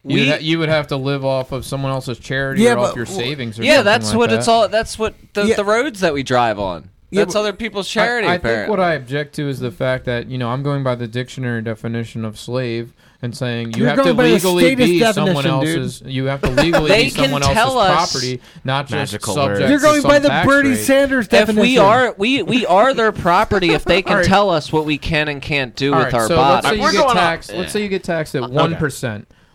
We- 0.03 0.23
You 0.25 0.31
ha- 0.33 0.37
you 0.41 0.59
would 0.59 0.69
have 0.69 0.87
to 0.87 0.97
live 0.97 1.23
off 1.23 1.51
of 1.51 1.65
someone 1.65 1.91
else's 1.91 2.19
charity 2.19 2.63
Yeah, 2.63 2.73
or 2.73 2.79
off 2.79 2.89
but- 2.89 2.95
your 2.97 3.05
savings. 3.05 3.57
Or 3.59 3.63
Yeah, 3.63 3.75
something 3.77 3.85
that's 3.85 4.09
like 4.09 4.17
what 4.17 4.29
that. 4.31 4.39
it's 4.39 4.47
all. 4.47 4.67
That's 4.67 4.99
what 4.99 5.13
the, 5.33 5.45
Yeah. 5.45 5.55
the 5.55 5.63
roads 5.65 6.01
that 6.01 6.13
we 6.13 6.23
drive 6.23 6.59
on. 6.59 6.89
Yeah, 7.09 7.21
That's 7.21 7.35
but- 7.35 7.39
other 7.41 7.53
people's 7.53 7.87
charity. 7.87 8.27
I, 8.27 8.31
I 8.31 8.33
think 8.33 8.43
apparently. 8.45 8.69
what 8.71 8.79
I 8.79 8.93
object 8.95 9.35
to 9.35 9.47
is 9.47 9.59
the 9.59 9.71
fact 9.71 10.05
that 10.05 10.29
you 10.29 10.37
know 10.37 10.49
I'm 10.49 10.63
going 10.63 10.83
by 10.83 10.95
the 10.95 11.07
dictionary 11.07 11.61
definition 11.61 12.25
of 12.25 12.39
slave 12.39 12.91
and 13.21 13.37
saying 13.37 13.73
you 13.75 13.81
You're 13.81 13.87
have 13.89 13.97
going 13.97 14.07
to 14.09 14.13
by 14.15 14.23
the 14.23 14.33
legally 14.33 14.63
statist 14.65 14.89
be 14.91 14.99
someone 14.99 15.35
definition, 15.45 15.59
dude. 15.61 15.77
else's. 15.83 16.01
You 16.07 16.25
have 16.25 16.41
to 16.41 16.49
legally 16.49 16.89
They 16.89 17.03
be 17.05 17.11
can 17.11 17.23
someone 17.25 17.41
tell 17.43 17.79
else's 17.79 17.91
us- 17.97 18.11
property, 18.11 18.41
not 18.65 18.87
just 18.87 19.13
Magical 19.13 19.33
subject. 19.35 19.59
words. 19.61 19.69
You're 19.69 19.79
to 19.79 19.85
going 19.85 20.01
some 20.01 20.09
by 20.11 20.19
the 20.19 20.27
tax 20.27 20.47
Bernie 20.47 20.69
rate. 20.71 20.75
Sanders 20.79 21.25
if 21.25 21.31
definition. 21.31 21.61
we 21.61 21.77
are 21.77 22.15
we 22.17 22.41
we 22.43 22.65
are 22.65 22.93
their 22.95 23.11
property 23.13 23.69
if 23.73 23.85
they 23.85 24.01
can 24.01 24.11
All 24.13 24.17
right. 24.17 24.25
tell 24.25 24.49
us 24.49 24.73
what 24.73 24.83
we 24.85 24.97
can 24.97 25.29
and 25.29 25.39
can't 25.41 25.73
do 25.75 25.93
All 25.93 25.99
with 25.99 26.05
right, 26.07 26.13
our 26.15 26.27
so 26.27 26.35
body. 26.35 26.53
let's 26.55 26.67
say 26.75 26.81
We're 26.81 26.87
you 26.87 26.91
get 26.93 26.97
going 26.97 27.09
on- 27.11 27.15
taxed. 27.15 27.53
Let's 27.53 27.71
say 27.71 27.83
you 27.83 27.89
get 27.89 28.03
taxed 28.03 28.33
at 28.35 28.43
uh, 28.43 28.47
one 28.49 28.75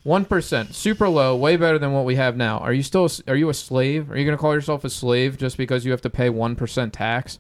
One 0.08 0.24
percent, 0.24 0.74
super 0.74 1.06
low, 1.06 1.36
way 1.36 1.56
better 1.56 1.78
than 1.78 1.92
what 1.92 2.06
we 2.06 2.14
have 2.16 2.34
now. 2.34 2.58
Are 2.60 2.72
you 2.72 2.82
still? 2.82 3.02
a 3.02 3.04
s- 3.04 3.20
Are 3.28 3.36
you 3.36 3.50
a 3.50 3.54
slave? 3.54 4.10
Are 4.10 4.16
you 4.16 4.24
going 4.24 4.36
to 4.36 4.40
call 4.40 4.54
yourself 4.54 4.82
a 4.84 4.88
slave 4.90 5.36
just 5.36 5.58
because 5.58 5.84
you 5.84 5.90
have 5.90 6.00
to 6.00 6.08
pay 6.08 6.30
one 6.30 6.56
percent 6.56 6.94
tax? 6.94 7.38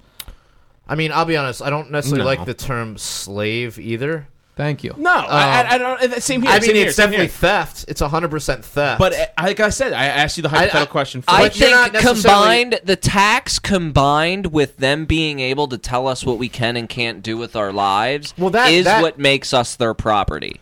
I 0.86 0.94
mean, 0.94 1.10
I'll 1.10 1.24
be 1.24 1.36
honest. 1.38 1.62
I 1.62 1.70
don't 1.70 1.90
necessarily 1.90 2.24
No. 2.24 2.26
like 2.26 2.44
the 2.44 2.52
term 2.52 2.98
slave 2.98 3.78
either. 3.78 4.28
Thank 4.54 4.84
you. 4.84 4.92
No, 4.98 5.10
I, 5.10 5.62
I, 5.62 5.68
I 5.74 5.78
don't. 5.78 6.22
Same 6.22 6.42
here. 6.42 6.50
I 6.50 6.54
mean, 6.54 6.62
same 6.62 6.74
here, 6.74 6.86
it's 6.88 6.96
same 6.96 7.04
definitely 7.06 7.26
here. 7.28 7.32
theft. 7.36 7.84
It's 7.88 8.00
hundred 8.02 8.30
percent 8.30 8.62
theft. 8.66 8.98
But 8.98 9.14
uh, 9.14 9.26
like 9.42 9.60
I 9.60 9.70
said, 9.70 9.94
I 9.94 10.04
asked 10.04 10.36
you 10.36 10.42
the 10.42 10.48
hypothetical 10.50 10.82
I- 10.82 10.86
question. 10.86 11.24
I 11.26 11.44
But 11.44 11.58
you're 11.58 11.70
not 11.70 11.92
think 11.92 12.04
necessarily- 12.04 12.64
combined 12.64 12.80
the 12.84 12.96
tax 12.96 13.58
combined 13.58 14.48
with 14.48 14.76
them 14.76 15.06
being 15.06 15.40
able 15.40 15.68
to 15.68 15.78
tell 15.78 16.06
us 16.06 16.22
what 16.22 16.36
we 16.38 16.50
can 16.50 16.76
and 16.76 16.86
can't 16.86 17.22
do 17.22 17.38
with 17.38 17.56
our 17.56 17.72
lives 17.72 18.34
Well, 18.36 18.50
that- 18.50 18.70
is 18.72 18.84
that- 18.84 19.00
what 19.00 19.18
makes 19.18 19.54
us 19.54 19.74
their 19.76 19.94
property. 19.94 20.60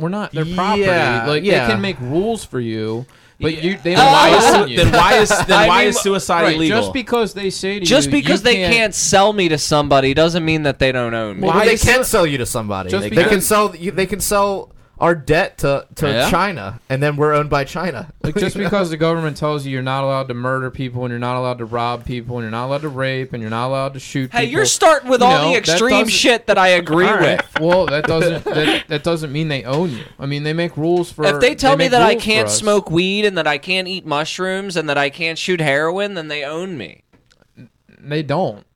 We're 0.00 0.08
not 0.08 0.32
their 0.32 0.46
property. 0.46 0.82
Yeah, 0.82 1.26
like 1.26 1.44
yeah. 1.44 1.66
they 1.66 1.72
can 1.72 1.80
make 1.80 2.00
rules 2.00 2.44
for 2.44 2.58
you, 2.58 3.06
but 3.38 3.62
you 3.62 3.76
they 3.78 3.94
don't 3.94 4.06
why 4.06 4.30
own 4.30 4.64
is, 4.64 4.70
you. 4.70 4.76
then 4.78 4.92
why 4.92 5.14
is 5.18 5.28
then 5.28 5.68
why 5.68 5.80
mean, 5.80 5.88
is 5.88 6.00
suicide 6.00 6.42
Right, 6.42 6.56
illegal? 6.56 6.80
Just 6.80 6.92
because 6.92 7.34
they 7.34 7.50
say 7.50 7.74
to 7.74 7.80
you. 7.80 7.86
Just 7.86 8.06
you, 8.06 8.12
because 8.12 8.40
you 8.40 8.44
they 8.44 8.56
can't 8.56 8.94
sell 8.94 9.32
me 9.32 9.48
to 9.48 9.58
somebody 9.58 10.14
doesn't 10.14 10.44
mean 10.44 10.62
that 10.64 10.78
they 10.78 10.90
don't 10.92 11.14
own 11.14 11.40
me. 11.40 11.46
Well, 11.46 11.56
Why 11.56 11.66
they 11.66 11.76
can 11.76 12.00
it- 12.00 12.04
sell 12.04 12.26
you 12.26 12.38
to 12.38 12.46
somebody. 12.46 12.90
Just 12.90 13.08
They, 13.08 13.10
they 13.10 13.24
can 13.24 13.40
sell. 13.40 13.76
You, 13.76 13.90
they 13.92 14.06
can 14.06 14.20
sell 14.20 14.72
our 15.00 15.14
debt 15.14 15.56
to 15.58 15.86
to 15.96 16.06
Yeah? 16.06 16.30
China, 16.30 16.78
and 16.90 17.02
then 17.02 17.16
we're 17.16 17.32
owned 17.32 17.48
by 17.48 17.64
China. 17.64 18.12
Like 18.22 18.36
just 18.36 18.56
because 18.64 18.90
the 18.90 18.98
government 18.98 19.36
tells 19.38 19.64
you 19.64 19.72
you're 19.72 19.82
not 19.82 20.04
allowed 20.04 20.28
to 20.28 20.34
murder 20.34 20.70
people 20.70 21.04
and 21.04 21.10
you're 21.10 21.18
not 21.18 21.36
allowed 21.36 21.58
to 21.58 21.64
rob 21.64 22.04
people 22.04 22.36
and 22.36 22.44
you're 22.44 22.50
not 22.50 22.66
allowed 22.66 22.82
to 22.82 22.88
rape 22.90 23.32
and 23.32 23.40
you're 23.40 23.50
not 23.50 23.68
allowed 23.68 23.94
to 23.94 24.00
shoot 24.00 24.30
Hey, 24.30 24.40
people. 24.40 24.52
you're 24.52 24.66
starting 24.66 25.08
with 25.08 25.20
you 25.22 25.26
all 25.26 25.46
know, 25.46 25.50
the 25.52 25.56
extreme 25.58 25.90
doesn't- 26.04 26.08
shit 26.10 26.46
that 26.48 26.58
I 26.58 26.68
agree 26.68 27.06
All 27.06 27.14
right. 27.14 27.40
with. 27.54 27.60
Well, 27.60 27.86
that 27.86 28.04
doesn't 28.14 28.44
that, 28.44 28.88
that 28.88 29.02
doesn't 29.02 29.32
mean 29.32 29.48
they 29.48 29.64
own 29.64 29.90
you. 29.90 30.04
I 30.18 30.26
mean, 30.26 30.42
they 30.42 30.52
make 30.52 30.76
rules 30.76 31.10
for. 31.10 31.24
If 31.24 31.40
they 31.40 31.54
tell 31.54 31.76
me 31.76 31.88
that 31.88 32.02
I 32.02 32.14
can't 32.14 32.50
smoke 32.50 32.90
weed 32.90 33.24
and 33.24 33.38
that 33.38 33.46
I 33.46 33.56
can't 33.58 33.88
eat 33.88 34.04
mushrooms 34.04 34.76
and 34.76 34.88
that 34.90 34.98
I 34.98 35.08
can't 35.08 35.38
shoot 35.38 35.60
heroin, 35.60 36.14
then 36.14 36.28
they 36.28 36.44
own 36.44 36.76
me. 36.76 37.04
they 37.98 38.22
don't. 38.22 38.66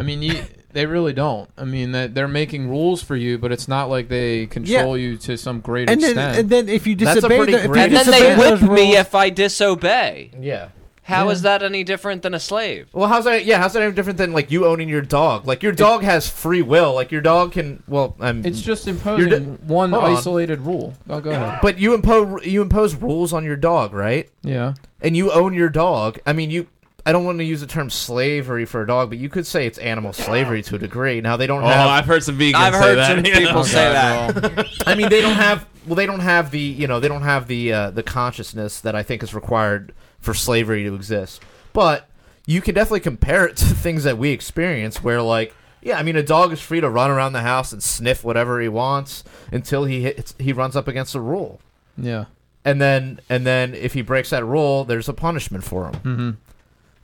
I 0.00 0.02
mean, 0.04 0.22
you, 0.22 0.42
they 0.78 0.86
really 0.86 1.12
don't. 1.12 1.50
I 1.58 1.64
mean, 1.64 1.90
that 1.90 2.14
they're 2.14 2.28
making 2.28 2.68
rules 2.70 3.02
for 3.02 3.16
you, 3.16 3.36
but 3.36 3.50
it's 3.50 3.66
not 3.66 3.90
like 3.90 4.08
they 4.08 4.46
control 4.46 4.96
you 4.96 5.16
to 5.18 5.36
some 5.36 5.58
great 5.58 5.90
and 5.90 6.00
then, 6.00 6.10
extent. 6.10 6.38
and 6.38 6.50
then 6.50 6.68
if 6.68 6.86
you 6.86 6.94
That's 6.94 7.10
a 7.10 7.14
disobey, 7.16 7.36
pretty 7.36 7.52
the, 7.52 7.58
if 7.58 7.64
you 7.64 7.68
great- 7.72 7.82
And 7.92 7.94
then 7.96 8.06
they 8.12 8.34
those 8.36 8.60
whip 8.62 8.70
me 8.70 8.96
if 8.96 9.12
I 9.12 9.30
disobey. 9.30 10.30
Yeah. 10.40 10.68
How 11.02 11.26
Yeah. 11.26 11.32
is 11.32 11.42
that 11.42 11.64
any 11.64 11.82
different 11.82 12.22
than 12.22 12.32
a 12.32 12.38
slave? 12.38 12.86
Well, 12.92 13.08
how's 13.08 13.24
that? 13.24 13.44
Yeah, 13.44 13.58
how's 13.58 13.72
that 13.72 13.82
any 13.82 13.90
different 13.90 14.18
than 14.18 14.32
like 14.32 14.52
you 14.52 14.66
owning 14.66 14.88
your 14.88 15.00
dog? 15.00 15.46
Like 15.48 15.64
your 15.64 15.72
dog 15.72 16.02
has 16.04 16.28
free 16.28 16.62
will. 16.62 16.94
Like 16.94 17.10
your 17.10 17.22
dog 17.22 17.52
can. 17.52 17.82
Well, 17.88 18.14
I'm. 18.20 18.46
it's 18.46 18.60
just 18.60 18.86
imposing 18.86 19.28
You're 19.30 19.40
one 19.66 19.92
on. 19.94 20.04
isolated 20.16 20.60
rule. 20.60 20.94
Oh, 21.10 21.20
go 21.20 21.30
ahead. 21.30 21.58
But 21.60 21.78
you 21.80 21.94
impose 21.94 22.46
you 22.46 22.62
impose 22.62 22.94
rules 22.94 23.32
on 23.32 23.42
your 23.42 23.56
dog, 23.56 23.94
right? 23.94 24.28
Yeah. 24.42 24.74
And 25.00 25.16
you 25.16 25.32
own 25.32 25.54
your 25.54 25.70
dog. 25.70 26.18
I 26.24 26.32
mean, 26.34 26.50
you. 26.50 26.66
I 27.08 27.12
don't 27.12 27.24
want 27.24 27.38
to 27.38 27.44
use 27.44 27.62
the 27.62 27.66
term 27.66 27.88
slavery 27.88 28.66
for 28.66 28.82
a 28.82 28.86
dog, 28.86 29.08
but 29.08 29.16
you 29.16 29.30
could 29.30 29.46
say 29.46 29.64
it's 29.64 29.78
animal 29.78 30.12
slavery 30.12 30.62
to 30.64 30.76
a 30.76 30.78
degree. 30.78 31.22
Now 31.22 31.38
they 31.38 31.46
don't 31.46 31.64
oh, 31.64 31.66
have. 31.66 31.88
I've 31.88 32.04
heard 32.04 32.22
some 32.22 32.38
vegans 32.38 32.56
I've 32.56 32.74
say 32.74 32.80
heard 32.80 32.98
that. 32.98 33.06
some 33.06 33.24
you 33.24 33.32
know? 33.32 33.38
people 33.38 33.64
say 33.64 33.90
that. 33.90 34.66
I 34.86 34.94
mean, 34.94 35.08
they 35.08 35.22
don't 35.22 35.36
have. 35.36 35.66
Well, 35.86 35.94
they 35.94 36.04
don't 36.04 36.20
have 36.20 36.50
the. 36.50 36.60
You 36.60 36.86
know, 36.86 37.00
they 37.00 37.08
don't 37.08 37.22
have 37.22 37.48
the 37.48 37.72
uh, 37.72 37.90
the 37.92 38.02
consciousness 38.02 38.82
that 38.82 38.94
I 38.94 39.02
think 39.02 39.22
is 39.22 39.32
required 39.32 39.94
for 40.20 40.34
slavery 40.34 40.84
to 40.84 40.94
exist. 40.94 41.40
But 41.72 42.10
you 42.44 42.60
can 42.60 42.74
definitely 42.74 43.00
compare 43.00 43.46
it 43.46 43.56
to 43.56 43.64
things 43.64 44.04
that 44.04 44.18
we 44.18 44.28
experience, 44.28 45.02
where 45.02 45.22
like, 45.22 45.54
yeah, 45.80 45.98
I 45.98 46.02
mean, 46.02 46.16
a 46.16 46.22
dog 46.22 46.52
is 46.52 46.60
free 46.60 46.82
to 46.82 46.90
run 46.90 47.10
around 47.10 47.32
the 47.32 47.40
house 47.40 47.72
and 47.72 47.82
sniff 47.82 48.22
whatever 48.22 48.60
he 48.60 48.68
wants 48.68 49.24
until 49.50 49.86
he 49.86 50.02
hits, 50.02 50.34
he 50.38 50.52
runs 50.52 50.76
up 50.76 50.86
against 50.86 51.14
a 51.14 51.20
rule, 51.20 51.58
yeah. 51.96 52.26
and 52.66 52.82
then 52.82 53.20
and 53.30 53.46
then 53.46 53.72
if 53.72 53.94
he 53.94 54.02
breaks 54.02 54.28
that 54.28 54.44
rule, 54.44 54.84
there's 54.84 55.08
a 55.08 55.14
punishment 55.14 55.64
for 55.64 55.86
him. 55.86 56.38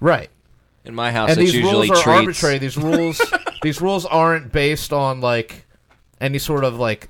Right. 0.00 0.30
In 0.84 0.94
my 0.94 1.12
house, 1.12 1.30
and 1.30 1.40
it's 1.40 1.52
these 1.52 1.62
usually 1.62 1.88
rules 1.88 1.98
are 1.98 2.02
treats. 2.02 2.06
arbitrary. 2.08 2.58
These 2.58 2.76
rules, 2.76 3.32
these 3.62 3.80
rules 3.80 4.04
aren't 4.04 4.52
based 4.52 4.92
on 4.92 5.20
like 5.20 5.64
any 6.20 6.38
sort 6.38 6.62
of 6.64 6.74
like 6.78 7.08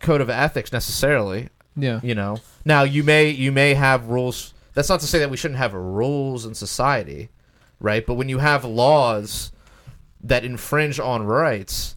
code 0.00 0.20
of 0.20 0.28
ethics 0.28 0.72
necessarily. 0.72 1.48
Yeah. 1.74 2.00
You 2.02 2.14
know. 2.14 2.38
Now 2.66 2.82
you 2.82 3.02
may 3.02 3.30
you 3.30 3.50
may 3.50 3.74
have 3.74 4.08
rules. 4.08 4.52
That's 4.74 4.88
not 4.90 5.00
to 5.00 5.06
say 5.06 5.18
that 5.20 5.30
we 5.30 5.36
shouldn't 5.38 5.58
have 5.58 5.72
rules 5.72 6.44
in 6.44 6.54
society, 6.54 7.30
right? 7.80 8.04
But 8.04 8.14
when 8.14 8.28
you 8.28 8.38
have 8.38 8.64
laws 8.64 9.52
that 10.22 10.44
infringe 10.44 10.98
on 11.00 11.22
rights, 11.24 11.96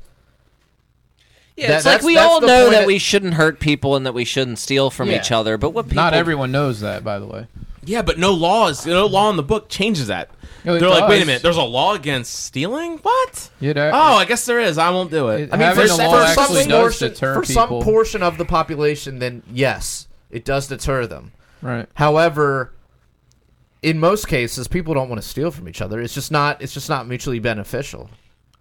Yeah, 1.57 1.69
That- 1.69 1.75
it's 1.77 1.85
like 1.87 2.01
we 2.03 2.17
all 2.17 2.39
know 2.39 2.69
that 2.69 2.81
that- 2.81 2.87
we 2.87 2.99
shouldn't 2.99 3.33
hurt 3.33 3.59
people 3.59 3.95
and 3.95 4.05
that 4.05 4.13
we 4.13 4.25
shouldn't 4.25 4.59
steal 4.59 4.89
from 4.91 5.09
Yeah. 5.09 5.19
each 5.19 5.31
other. 5.31 5.57
But 5.57 5.71
what 5.71 5.85
people 5.85 5.95
Not 6.03 6.13
everyone 6.13 6.51
knows 6.51 6.81
that, 6.81 7.03
by 7.03 7.17
the 7.19 7.25
way. 7.25 7.47
Yeah, 7.87 8.01
but 8.01 8.19
no 8.19 8.33
laws, 8.33 8.85
no 8.85 9.05
law 9.07 9.29
in 9.29 9.37
the 9.37 9.43
book 9.43 9.69
changes 9.69 10.07
that. 10.07 10.29
No, 10.65 10.77
They're 10.77 10.89
like, 10.89 11.07
wait 11.07 11.15
a 11.15 11.19
does. 11.19 11.27
minute, 11.27 11.41
there's 11.41 11.57
a 11.57 11.63
law 11.63 11.93
against 11.93 12.33
stealing? 12.43 12.97
What? 12.97 13.49
Yeah, 13.61 13.73
that- 13.73 13.93
Oh, 13.93 13.97
I 14.17 14.25
guess 14.25 14.45
there 14.45 14.59
is. 14.59 14.77
I 14.77 14.89
won't 14.89 15.09
do 15.09 15.29
it. 15.29 15.41
It- 15.43 15.49
I 15.53 15.57
mean, 15.57 15.67
Having 15.67 15.87
for, 15.87 15.93
a 15.93 15.95
law 16.07 16.25
for 16.25 16.33
some 16.33 16.43
actually 16.43 16.65
does 16.65 16.69
portion, 16.81 17.09
deter 17.09 17.33
for 17.35 17.45
some 17.45 17.63
people. 17.69 17.81
portion 17.83 18.21
of 18.23 18.37
the 18.37 18.43
population, 18.45 19.19
then 19.19 19.43
yes, 19.51 20.07
it 20.29 20.43
does 20.43 20.67
deter 20.67 21.07
them. 21.07 21.31
right. 21.61 21.87
However, 21.93 22.73
in 23.81 23.99
most 23.99 24.27
cases, 24.27 24.67
people 24.67 24.93
don't 24.93 25.07
want 25.09 25.21
to 25.21 25.27
steal 25.27 25.51
from 25.51 25.69
each 25.69 25.81
other. 25.81 26.01
It's 26.01 26.13
just 26.13 26.31
not. 26.31 26.61
It's 26.61 26.73
just 26.73 26.89
not 26.89 27.07
mutually 27.07 27.39
beneficial. 27.39 28.09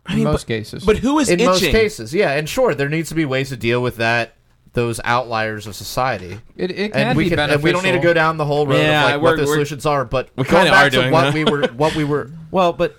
In 0.08 0.22
most 0.22 0.46
cases. 0.46 0.84
But 0.84 0.98
who 0.98 1.18
is 1.18 1.28
in 1.28 1.40
itching? 1.40 1.46
most 1.46 1.62
cases, 1.64 2.14
yeah. 2.14 2.30
And 2.34 2.48
sure, 2.48 2.76
there 2.76 2.88
needs 2.88 3.08
to 3.08 3.16
be 3.16 3.24
ways 3.24 3.48
to 3.48 3.56
deal 3.56 3.82
with 3.82 3.96
that. 3.96 4.34
Those 4.76 5.00
outliers 5.04 5.66
of 5.66 5.74
society, 5.74 6.38
it, 6.54 6.70
it 6.70 6.92
can 6.92 7.08
and 7.08 7.16
we 7.16 7.24
be 7.24 7.30
can, 7.30 7.38
and 7.38 7.62
we 7.62 7.72
don't 7.72 7.82
need 7.82 7.92
to 7.92 7.98
go 7.98 8.12
down 8.12 8.36
the 8.36 8.44
whole 8.44 8.66
road 8.66 8.76
Yeah, 8.76 9.06
of 9.06 9.12
like 9.12 9.22
what 9.22 9.36
the 9.38 9.46
solutions 9.46 9.86
are. 9.86 10.04
But 10.04 10.28
we 10.36 10.44
back 10.44 10.70
are 10.70 10.90
to 10.90 10.96
doing 10.96 11.10
what 11.12 11.22
that. 11.22 11.34
we 11.34 11.44
were, 11.44 11.66
what 11.68 11.96
we 11.96 12.04
were, 12.04 12.30
well, 12.50 12.74
but 12.74 12.94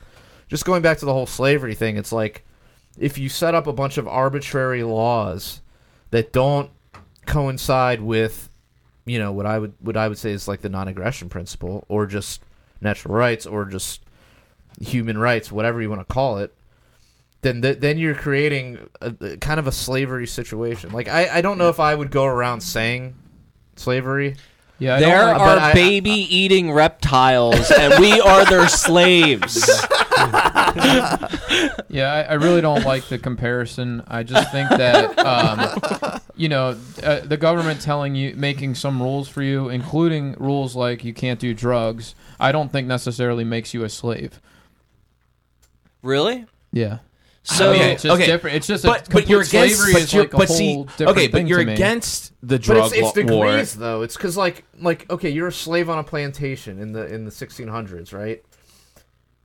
just 0.47 0.65
going 0.65 0.81
back 0.81 0.97
to 0.97 1.05
the 1.05 1.13
whole 1.13 1.27
slavery 1.27 1.75
thing, 1.75 1.95
it's 1.95 2.11
like 2.11 2.43
if 2.97 3.19
you 3.19 3.29
set 3.29 3.53
up 3.53 3.67
a 3.67 3.73
bunch 3.73 3.99
of 3.99 4.07
arbitrary 4.07 4.81
laws 4.81 5.61
that 6.09 6.33
don't 6.33 6.71
coincide 7.27 8.01
with, 8.01 8.49
you 9.05 9.19
know, 9.19 9.31
what 9.31 9.45
I 9.45 9.59
would 9.59 9.73
what 9.79 9.95
I 9.95 10.07
would 10.07 10.17
say 10.17 10.31
is 10.31 10.47
like 10.47 10.61
the 10.61 10.69
non-aggression 10.69 11.29
principle, 11.29 11.85
or 11.89 12.07
just 12.07 12.41
natural 12.81 13.13
rights, 13.13 13.45
or 13.45 13.65
just 13.65 14.01
human 14.81 15.19
rights, 15.19 15.51
whatever 15.51 15.79
you 15.79 15.91
want 15.91 16.01
to 16.01 16.11
call 16.11 16.39
it. 16.39 16.55
Then, 17.41 17.61
th- 17.61 17.79
then 17.79 17.97
you're 17.97 18.15
creating 18.15 18.79
a, 19.01 19.13
a 19.21 19.37
kind 19.37 19.59
of 19.59 19.67
a 19.67 19.71
slavery 19.71 20.27
situation. 20.27 20.91
Like 20.91 21.07
I, 21.07 21.37
I 21.37 21.41
don't 21.41 21.57
know 21.57 21.69
if 21.69 21.79
I 21.79 21.93
would 21.95 22.09
go 22.11 22.25
around 22.25 22.61
saying 22.61 23.15
slavery. 23.75 24.35
Yeah, 24.79 24.95
I 24.95 24.99
There 24.99 25.09
don't 25.17 25.27
like- 25.29 25.37
but 25.37 25.57
are 25.57 25.61
I- 25.61 25.73
baby 25.73 26.11
eating 26.11 26.71
reptiles, 26.71 27.71
and 27.71 27.99
we 27.99 28.19
are 28.19 28.45
their 28.45 28.67
slaves. 28.67 29.69
Yeah, 31.89 32.11
I, 32.13 32.21
I 32.23 32.33
really 32.33 32.61
don't 32.61 32.83
like 32.85 33.07
the 33.07 33.17
comparison. 33.17 34.03
I 34.07 34.23
just 34.23 34.51
think 34.51 34.69
that 34.69 35.17
um, 35.19 36.19
you 36.35 36.49
know 36.49 36.77
uh, 37.01 37.21
the 37.21 37.37
government 37.37 37.81
telling 37.81 38.13
you 38.13 38.35
making 38.35 38.75
some 38.75 39.01
rules 39.01 39.27
for 39.29 39.41
you, 39.41 39.69
including 39.69 40.33
rules 40.33 40.75
like 40.75 41.03
you 41.03 41.13
can't 41.13 41.39
do 41.39 41.53
drugs. 41.53 42.13
I 42.39 42.51
don't 42.51 42.71
think 42.71 42.87
necessarily 42.87 43.43
makes 43.43 43.73
you 43.73 43.83
a 43.83 43.89
slave. 43.89 44.39
Really? 46.03 46.45
Yeah. 46.71 46.99
So 47.49 47.69
I 47.71 47.73
mean, 47.73 47.81
it's 47.83 48.03
just 48.03 48.15
okay, 48.15 48.25
different. 48.25 48.57
It's 48.57 48.67
just 48.67 48.83
But 48.83 49.07
a 49.07 49.11
but 49.11 49.29
you're 49.29 49.41
against. 49.41 49.75
slavery 49.77 49.93
But 49.93 50.01
is 50.01 50.13
you're 50.13 50.23
like 50.23 50.33
a 50.33 50.37
but 50.37 50.47
whole 50.49 50.57
see. 50.57 50.83
different 50.83 51.09
Okay, 51.11 51.27
but 51.29 51.47
you're 51.47 51.59
to 51.59 51.65
me. 51.65 51.73
against 51.73 52.33
the 52.41 52.57
But 52.57 52.61
drug 52.61 52.91
it's, 52.93 53.15
it's 53.15 53.31
war. 53.31 53.45
degrees 53.45 53.75
though. 53.75 54.01
It's 54.01 54.17
because 54.17 54.35
like 54.35 54.65
like 54.81 55.09
okay, 55.09 55.29
you're 55.29 55.47
a 55.47 55.51
slave 55.53 55.89
on 55.89 55.97
a 55.97 56.03
plantation 56.03 56.77
in 56.79 56.91
the 56.91 57.05
in 57.07 57.23
the 57.25 57.31
1600s, 57.31 58.13
right? 58.13 58.43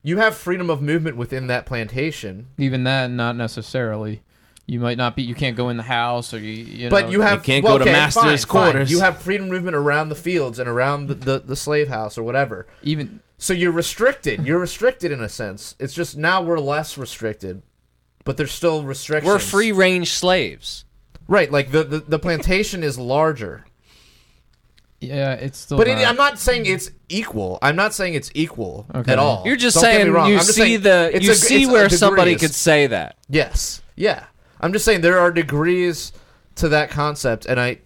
You 0.02 0.18
have 0.18 0.36
freedom 0.36 0.68
of 0.68 0.82
movement 0.82 1.16
within 1.16 1.46
that 1.46 1.64
plantation. 1.64 2.48
even 2.58 2.82
that, 2.84 3.08
not 3.10 3.36
necessarily. 3.36 4.22
You 4.66 4.80
might 4.80 4.96
not 4.98 5.14
be. 5.14 5.22
You 5.22 5.34
can't 5.36 5.56
go 5.56 5.68
in 5.68 5.76
the 5.76 5.82
house, 5.84 6.32
or 6.34 6.38
you. 6.38 6.50
you 6.50 6.84
know, 6.84 6.90
But 6.90 7.10
you 7.10 7.20
have 7.20 7.42
can't 7.44 7.62
well, 7.64 7.74
go 7.74 7.78
to 7.78 7.84
okay, 7.84 7.92
master's 7.92 8.22
fine, 8.22 8.36
fine. 8.38 8.46
quarters. 8.72 8.90
You 8.90 9.00
have 9.00 9.20
freedom 9.22 9.48
movement 9.48 9.76
around 9.76 10.08
the 10.08 10.14
fields 10.16 10.58
and 10.58 10.68
around 10.68 11.06
the, 11.08 11.14
the, 11.14 11.38
the 11.40 11.56
slave 11.56 11.88
house 11.88 12.16
or 12.18 12.22
whatever. 12.24 12.66
even 12.82 13.20
So 13.38 13.52
you're 13.52 13.72
restricted. 13.72 14.44
You're 14.46 14.60
restricted 14.60 15.12
in 15.12 15.20
a 15.20 15.28
sense. 15.28 15.74
It's 15.78 15.94
just 15.94 16.16
now 16.16 16.42
we're 16.42 16.58
less 16.60 16.96
restricted, 16.96 17.62
but 18.24 18.36
there's 18.36 18.52
still 18.52 18.82
restrictions. 18.84 19.26
We're 19.32 19.38
free 19.38 19.72
range 19.72 20.10
slaves. 20.12 20.84
right? 21.28 21.50
Like 21.50 21.70
the, 21.70 21.84
the, 21.84 21.98
the 22.00 22.18
plantation 22.18 22.82
is 22.82 22.98
larger, 22.98 23.64
yeah, 25.00 25.32
it's 25.34 25.58
still. 25.58 25.78
but 25.78 25.88
it, 25.88 25.98
I'm 26.06 26.14
not 26.16 26.38
saying 26.38 26.66
it's 26.66 26.90
equal. 27.08 27.58
I'm 27.60 27.74
not 27.74 27.92
saying 27.92 28.14
it's 28.14 28.30
equal 28.34 28.86
Okay. 28.94 29.12
at 29.12 29.18
all. 29.18 29.42
You're 29.44 29.56
just 29.56 29.74
Don't 29.74 29.82
get 29.84 29.92
me 29.94 29.98
saying 30.04 30.12
wrong. 30.12 30.28
you 30.28 30.34
I'm 30.34 30.38
just 30.40 30.54
see 30.54 30.60
saying 30.60 30.82
the 30.82 31.10
it's 31.12 31.24
you 31.26 31.32
a- 31.32 31.34
see 31.34 31.62
it's 31.62 31.68
a 31.70 31.72
where 31.72 31.88
somebody 31.88 32.32
degrees. 32.34 32.50
could 32.50 32.54
say 32.54 32.86
that. 32.86 33.16
Yes. 33.28 33.82
Yeah. 33.96 34.26
I'm 34.60 34.72
just 34.72 34.84
saying 34.84 35.00
there 35.00 35.18
are 35.18 35.32
degrees 35.32 36.12
to 36.56 36.68
that 36.68 36.90
concept 36.90 37.46
and 37.46 37.58
I 37.58 37.78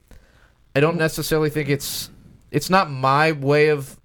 I 0.75 0.81
don't 0.81 0.99
necessarily 0.99 1.49
think 1.49 1.71
it's 1.71 2.11
it's 2.51 2.69
not 2.69 2.91
my 2.91 3.33
way 3.33 3.69
of 3.69 3.99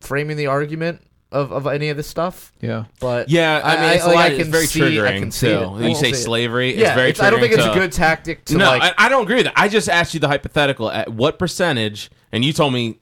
framing 0.00 0.36
the 0.36 0.46
argument 0.46 1.02
of, 1.34 1.52
of 1.52 1.66
any 1.66 1.88
of 1.90 1.96
this 1.96 2.06
stuff. 2.06 2.52
yeah. 2.60 2.84
But 3.00 3.28
Yeah, 3.28 3.60
I 3.62 3.80
mean, 3.80 3.90
it's, 3.96 4.04
a 4.04 4.06
like, 4.06 4.16
lot, 4.16 4.24
I 4.24 4.28
it's 4.28 4.42
can 4.44 4.52
very 4.52 4.66
see, 4.66 4.80
I 4.80 4.84
triggering 4.84 5.18
can 5.18 5.30
see 5.30 5.46
too. 5.48 5.76
it. 5.78 5.88
You 5.88 5.94
say 5.94 6.02
see 6.12 6.20
it. 6.20 6.22
slavery, 6.22 6.70
it's 6.70 6.78
Yeah, 6.80 6.94
very 6.94 7.10
it's- 7.10 7.24
I 7.26 7.30
don't 7.30 7.40
think 7.40 7.52
triggering 7.54 7.66
it's 7.66 7.76
a 7.76 7.78
good 7.78 7.92
tactic 7.92 8.44
to 8.46 8.56
no, 8.56 8.66
like 8.66 8.82
I, 8.82 9.06
I 9.06 9.08
don't 9.08 9.22
agree 9.24 9.36
with 9.36 9.46
that. 9.46 9.54
I 9.56 9.68
just 9.68 9.88
asked 9.88 10.14
you 10.14 10.20
the 10.20 10.28
hypothetical. 10.28 10.90
At 10.90 11.08
what 11.12 11.38
percentage? 11.38 12.10
And 12.32 12.44
you 12.44 12.52
told 12.52 12.72
me 12.72 12.98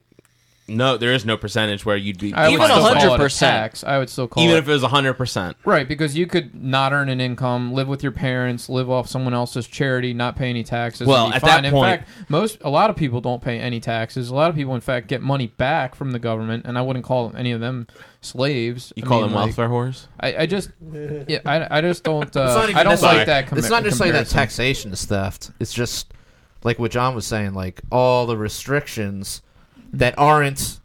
no, 0.67 0.95
there 0.97 1.11
is 1.11 1.25
no 1.25 1.35
percentage 1.35 1.85
where 1.85 1.97
you'd 1.97 2.19
be 2.19 2.33
I 2.33 2.47
would 2.47 2.53
Even 2.53 2.65
still 2.67 2.79
call 2.79 2.91
it 2.95 3.19
a 3.19 3.23
100%. 3.25 3.39
tax. 3.39 3.83
I 3.83 3.97
would 3.97 4.09
still 4.09 4.27
call 4.29 4.43
even 4.43 4.55
it 4.55 4.59
if 4.59 4.67
it 4.69 4.71
was 4.71 4.83
hundred 4.83 5.15
percent. 5.15 5.57
right 5.65 5.87
because 5.87 6.15
you 6.15 6.25
could 6.25 6.55
not 6.55 6.93
earn 6.93 7.09
an 7.09 7.19
income, 7.19 7.73
live 7.73 7.87
with 7.89 8.01
your 8.01 8.11
parents, 8.13 8.69
live 8.69 8.89
off 8.89 9.07
someone 9.09 9.33
else's 9.33 9.67
charity, 9.67 10.13
not 10.13 10.35
pay 10.37 10.49
any 10.49 10.63
taxes. 10.63 11.05
Well, 11.07 11.25
and 11.25 11.33
be 11.33 11.35
at 11.35 11.41
that 11.43 11.55
fine. 11.55 11.65
in 11.65 11.71
point- 11.73 11.99
fact, 12.01 12.09
most 12.29 12.57
a 12.61 12.69
lot 12.69 12.89
of 12.89 12.95
people 12.95 13.19
don't 13.19 13.41
pay 13.41 13.59
any 13.59 13.79
taxes. 13.81 14.29
A 14.29 14.35
lot 14.35 14.49
of 14.49 14.55
people, 14.55 14.73
in 14.75 14.81
fact, 14.81 15.07
get 15.07 15.21
money 15.21 15.47
back 15.47 15.95
from 15.95 16.11
the 16.11 16.19
government, 16.19 16.65
and 16.65 16.77
I 16.77 16.81
wouldn't 16.81 17.03
call 17.03 17.33
any 17.35 17.51
of 17.51 17.59
them 17.59 17.87
slaves. 18.21 18.93
You 18.95 19.03
I 19.03 19.07
call 19.07 19.19
mean, 19.21 19.29
them 19.31 19.35
like, 19.35 19.45
welfare 19.57 19.69
whores? 19.69 20.07
I, 20.19 20.37
I 20.37 20.45
just, 20.45 20.69
yeah, 21.27 21.39
I, 21.45 21.79
I 21.79 21.81
just 21.81 22.03
don't. 22.03 22.23
it's 22.27 22.37
Uh, 22.37 22.45
not 22.55 22.63
even 22.69 22.75
I 22.77 22.83
don't 22.83 22.91
necessarily- 22.91 23.17
like 23.19 23.27
that. 23.27 23.47
Com- 23.47 23.57
it's 23.57 23.69
not 23.69 23.83
necessarily 23.83 24.11
that 24.13 24.27
comparison. 24.27 24.37
taxation 24.39 24.91
is 24.93 25.03
theft. 25.05 25.51
It's 25.59 25.73
just 25.73 26.13
like 26.63 26.79
what 26.79 26.91
John 26.91 27.15
was 27.15 27.27
saying, 27.27 27.53
like 27.53 27.81
all 27.91 28.25
the 28.25 28.37
restrictions 28.37 29.41
that 29.93 30.15
aren't 30.17 30.79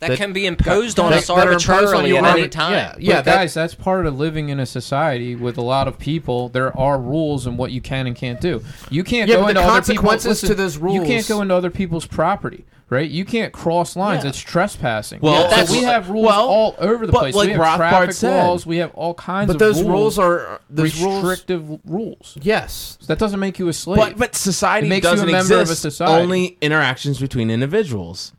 That, 0.00 0.08
That- 0.10 0.18
can 0.18 0.32
be 0.34 0.44
imposed 0.44 0.98
on 1.00 1.12
that- 1.12 1.18
us 1.20 1.26
that 1.28 1.32
are 1.46 1.52
imposed 1.52 1.70
on 1.70 1.76
arbitrarily 1.78 2.16
at 2.18 2.24
any 2.36 2.48
time. 2.48 2.72
Yeah, 2.72 2.90
But 2.94 3.02
yeah, 3.02 3.22
that- 3.22 3.36
guys, 3.36 3.54
that's 3.54 3.74
part 3.74 4.04
of 4.04 4.18
living 4.18 4.50
in 4.50 4.60
a 4.60 4.66
society 4.66 5.34
with 5.34 5.56
a 5.56 5.62
lot 5.62 5.88
of 5.88 5.98
people. 5.98 6.50
There 6.50 6.76
are 6.78 6.98
rules 6.98 7.46
and 7.46 7.56
what 7.56 7.70
you 7.70 7.80
can 7.80 8.06
and 8.06 8.14
can't 8.14 8.38
do. 8.38 8.62
You 8.90 9.02
can't 9.02 9.30
Yeah, 9.30 9.36
go 9.36 9.46
into 9.48 9.62
other 9.62 9.70
consequences 9.70 10.40
people's, 10.42 10.48
to 10.50 10.54
those 10.54 10.94
You 10.94 11.02
can't 11.04 11.26
go 11.26 11.40
into 11.40 11.54
other 11.54 11.70
people's 11.70 12.04
property, 12.04 12.66
right? 12.90 13.08
You 13.08 13.24
can't 13.24 13.50
cross 13.54 13.96
lines. 13.96 14.24
Yeah. 14.24 14.30
It's 14.30 14.38
trespassing. 14.40 15.20
Well, 15.22 15.44
so 15.44 15.48
that's- 15.48 15.70
we 15.70 15.84
have 15.84 16.10
rules 16.10 16.26
well, 16.26 16.48
all 16.48 16.74
over 16.80 17.06
the 17.06 17.12
but 17.12 17.20
place. 17.20 17.34
like 17.34 17.46
we 17.46 17.52
have 17.52 17.60
Rothbard 17.62 17.76
traffic 17.88 18.12
said- 18.12 18.44
laws. 18.46 18.66
We 18.66 18.78
have 18.78 18.90
all 18.94 19.14
kinds 19.14 19.46
but 19.46 19.54
of 19.54 19.58
those 19.60 19.76
rules, 19.80 19.88
rules 19.88 20.18
are 20.18 20.40
uh, 20.54 20.58
those 20.68 21.00
rules 21.00 21.24
are 21.24 21.28
restrictive 21.28 21.78
rules. 21.86 22.36
Yes. 22.42 22.98
That 23.06 23.18
doesn't 23.18 23.40
make 23.40 23.58
you 23.58 23.68
a 23.68 23.72
slave. 23.72 23.96
But 24.00 24.18
but 24.18 24.34
society 24.34 24.86
It 24.86 24.90
makes 24.90 25.04
you 25.04 25.10
a 25.10 25.12
doesn't 25.14 25.30
member 25.30 25.54
of 25.54 25.58
a 25.60 25.62
exist. 25.62 25.80
society. 25.80 26.22
Only 26.22 26.56
interactions 26.60 27.20
between 27.20 27.48
individuals. 27.50 28.32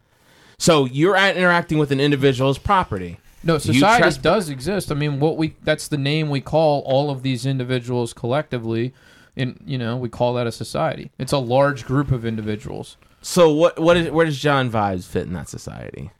So 0.57 0.85
you're 0.85 1.15
at 1.15 1.37
interacting 1.37 1.77
with 1.77 1.91
an 1.91 1.99
individual's 1.99 2.57
property. 2.57 3.17
No, 3.43 3.57
society 3.59 4.19
does 4.21 4.49
exist. 4.49 4.91
I 4.91 4.95
mean, 4.95 5.19
what 5.19 5.37
we 5.37 5.55
that's 5.63 5.87
the 5.87 5.97
name 5.97 6.29
we 6.29 6.41
call 6.41 6.81
all 6.81 7.11
of 7.11 7.21
these 7.21 7.45
individuals 7.45 8.13
collectively. 8.13 8.93
In 9.35 9.59
you 9.65 9.77
know, 9.77 9.97
we 9.97 10.09
call 10.09 10.33
that 10.35 10.47
a 10.47 10.51
society. 10.51 11.11
It's 11.19 11.31
a 11.31 11.37
large 11.37 11.85
group 11.85 12.11
of 12.11 12.25
individuals. 12.25 12.97
So 13.21 13.53
what 13.53 13.79
what 13.79 13.97
is 13.97 14.09
where 14.09 14.25
does 14.25 14.39
John 14.39 14.71
Vibes 14.71 15.05
fit 15.05 15.27
in 15.27 15.33
that 15.33 15.49
society? 15.49 16.11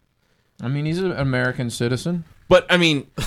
I 0.62 0.68
mean, 0.68 0.86
he's 0.86 1.00
an 1.00 1.12
American 1.12 1.70
citizen. 1.70 2.26
But 2.48 2.68
I 2.70 2.78
mean, 2.78 3.08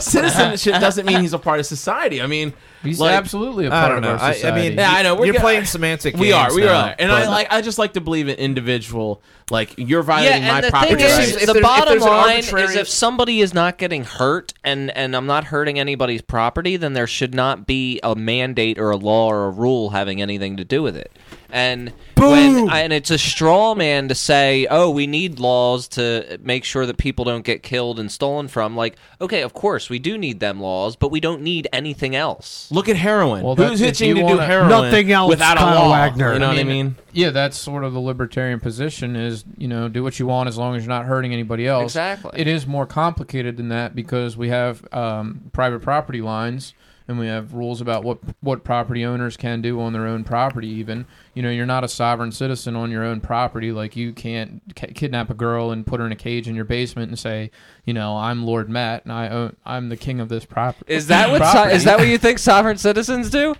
citizenship 0.00 0.80
doesn't 0.80 1.04
mean 1.04 1.20
he's 1.20 1.34
a 1.34 1.38
part 1.38 1.60
of 1.60 1.66
society. 1.66 2.22
I 2.22 2.26
mean, 2.26 2.54
He's 2.82 2.98
Like, 3.00 3.14
absolutely 3.14 3.66
a 3.66 3.68
I 3.68 3.70
part 3.70 3.88
don't 3.90 3.98
of 3.98 4.02
know. 4.04 4.10
our 4.10 4.18
I, 4.18 4.40
I 4.44 4.54
mean, 4.54 4.72
Yeah, 4.78 4.90
I 4.92 5.02
know. 5.02 5.14
We're 5.14 5.26
You're 5.26 5.32
get- 5.34 5.42
playing 5.42 5.64
semantic. 5.66 6.16
we 6.16 6.32
are, 6.32 6.52
we 6.54 6.62
now, 6.62 6.86
are, 6.88 6.94
and 6.98 7.12
I 7.12 7.28
like. 7.28 7.46
I 7.52 7.60
just 7.62 7.78
like 7.78 7.92
to 7.94 8.00
believe 8.00 8.28
in 8.28 8.36
individual. 8.36 9.22
Like 9.50 9.74
you're 9.76 10.00
Yeah, 10.00 10.06
violating 10.06 10.42
and 10.44 10.52
my 10.52 10.60
the 10.62 10.70
property 10.70 10.94
thing 10.94 11.04
rights. 11.04 11.28
is, 11.30 11.36
If 11.36 11.46
the 11.46 11.52
there- 11.54 11.62
bottom 11.62 11.88
there's 11.92 12.02
an 12.04 12.08
line 12.08 12.38
is 12.38 12.74
if 12.76 12.88
somebody 12.88 13.40
is 13.40 13.52
not 13.52 13.76
getting 13.76 14.04
hurt 14.04 14.54
and 14.64 14.90
and 14.96 15.14
I'm 15.14 15.26
not 15.26 15.44
hurting 15.44 15.78
anybody's 15.78 16.22
property, 16.22 16.76
then 16.76 16.94
there 16.94 17.06
should 17.06 17.34
not 17.34 17.66
be 17.66 18.00
a 18.02 18.14
mandate 18.14 18.78
or 18.78 18.90
a 18.90 18.96
law 18.96 19.28
or 19.28 19.44
a 19.46 19.50
rule 19.50 19.90
having 19.90 20.22
anything 20.22 20.56
to 20.56 20.64
do 20.64 20.82
with 20.82 20.96
it. 20.96 21.12
And 21.54 21.92
when 22.16 22.70
and 22.70 22.94
it's 22.94 23.10
a 23.10 23.18
straw 23.18 23.74
man 23.74 24.08
to 24.08 24.14
say, 24.14 24.66
"Oh, 24.70 24.88
we 24.88 25.06
need 25.06 25.38
laws 25.38 25.86
to 25.88 26.38
make 26.42 26.64
sure 26.64 26.86
that 26.86 26.96
people 26.96 27.26
don't 27.26 27.44
get 27.44 27.62
killed 27.62 28.00
and 28.00 28.10
stolen 28.10 28.48
from." 28.48 28.74
Like, 28.74 28.96
okay, 29.20 29.42
of 29.42 29.52
course 29.52 29.90
we 29.90 29.98
do 29.98 30.16
need 30.16 30.40
them 30.40 30.60
laws, 30.60 30.96
but 30.96 31.10
we 31.10 31.20
don't 31.20 31.42
need 31.42 31.68
anything 31.70 32.16
else. 32.16 32.68
Look 32.72 32.88
at 32.88 32.96
heroin. 32.96 33.42
Well, 33.44 33.54
that's- 33.54 33.72
Who's 33.72 33.80
if 33.82 33.88
itching 33.90 34.08
you 34.08 34.14
to 34.14 34.20
do 34.20 34.26
wanna- 34.26 34.46
heroin? 34.46 34.68
Nothing 34.70 35.12
else, 35.12 35.28
without 35.28 35.56
a 35.56 35.60
Kyle 35.60 35.74
law. 35.88 35.90
Wagner. 35.90 36.32
You 36.32 36.38
know 36.38 36.46
I 36.46 36.48
what 36.50 36.58
I 36.58 36.64
mean, 36.64 36.86
mean? 36.86 36.96
Yeah, 37.12 37.30
that's 37.30 37.58
sort 37.58 37.84
of 37.84 37.92
the 37.92 38.00
libertarian 38.00 38.60
position 38.60 39.14
is, 39.14 39.44
you 39.58 39.68
know, 39.68 39.88
do 39.88 40.02
what 40.02 40.18
you 40.18 40.26
want 40.26 40.48
as 40.48 40.56
long 40.56 40.74
as 40.74 40.82
you're 40.82 40.88
not 40.88 41.04
hurting 41.04 41.32
anybody 41.32 41.66
else. 41.66 41.84
Exactly. 41.92 42.30
It 42.34 42.46
is 42.48 42.66
more 42.66 42.86
complicated 42.86 43.56
than 43.58 43.68
that 43.68 43.94
because 43.94 44.36
we 44.36 44.48
have 44.48 44.82
um, 44.92 45.42
private 45.52 45.82
property 45.82 46.22
lines 46.22 46.72
and 47.12 47.20
we 47.20 47.28
have 47.28 47.54
rules 47.54 47.80
about 47.80 48.02
what 48.02 48.18
what 48.40 48.64
property 48.64 49.04
owners 49.04 49.36
can 49.36 49.62
do 49.62 49.80
on 49.80 49.92
their 49.92 50.06
own 50.06 50.24
property 50.24 50.66
even. 50.68 51.06
You 51.34 51.42
know, 51.42 51.50
you're 51.50 51.66
not 51.66 51.84
a 51.84 51.88
sovereign 51.88 52.32
citizen 52.32 52.74
on 52.74 52.90
your 52.90 53.04
own 53.04 53.20
property 53.20 53.70
like 53.70 53.94
you 53.96 54.12
can't 54.12 54.60
ki- 54.74 54.88
kidnap 54.94 55.30
a 55.30 55.34
girl 55.34 55.70
and 55.70 55.86
put 55.86 56.00
her 56.00 56.06
in 56.06 56.12
a 56.12 56.16
cage 56.16 56.48
in 56.48 56.54
your 56.56 56.64
basement 56.64 57.08
and 57.10 57.18
say, 57.18 57.50
you 57.84 57.94
know, 57.94 58.16
I'm 58.16 58.44
Lord 58.44 58.68
Matt 58.68 59.04
and 59.04 59.12
I 59.12 59.28
own 59.28 59.56
I'm 59.64 59.88
the 59.88 59.96
king 59.96 60.18
of 60.20 60.28
this 60.28 60.44
property. 60.44 60.92
Is 60.92 61.06
that 61.06 61.30
what 61.30 61.44
so- 61.52 61.68
is 61.68 61.84
that 61.84 61.98
what 61.98 62.08
you 62.08 62.18
think 62.18 62.38
sovereign 62.38 62.78
citizens 62.78 63.30
do? 63.30 63.54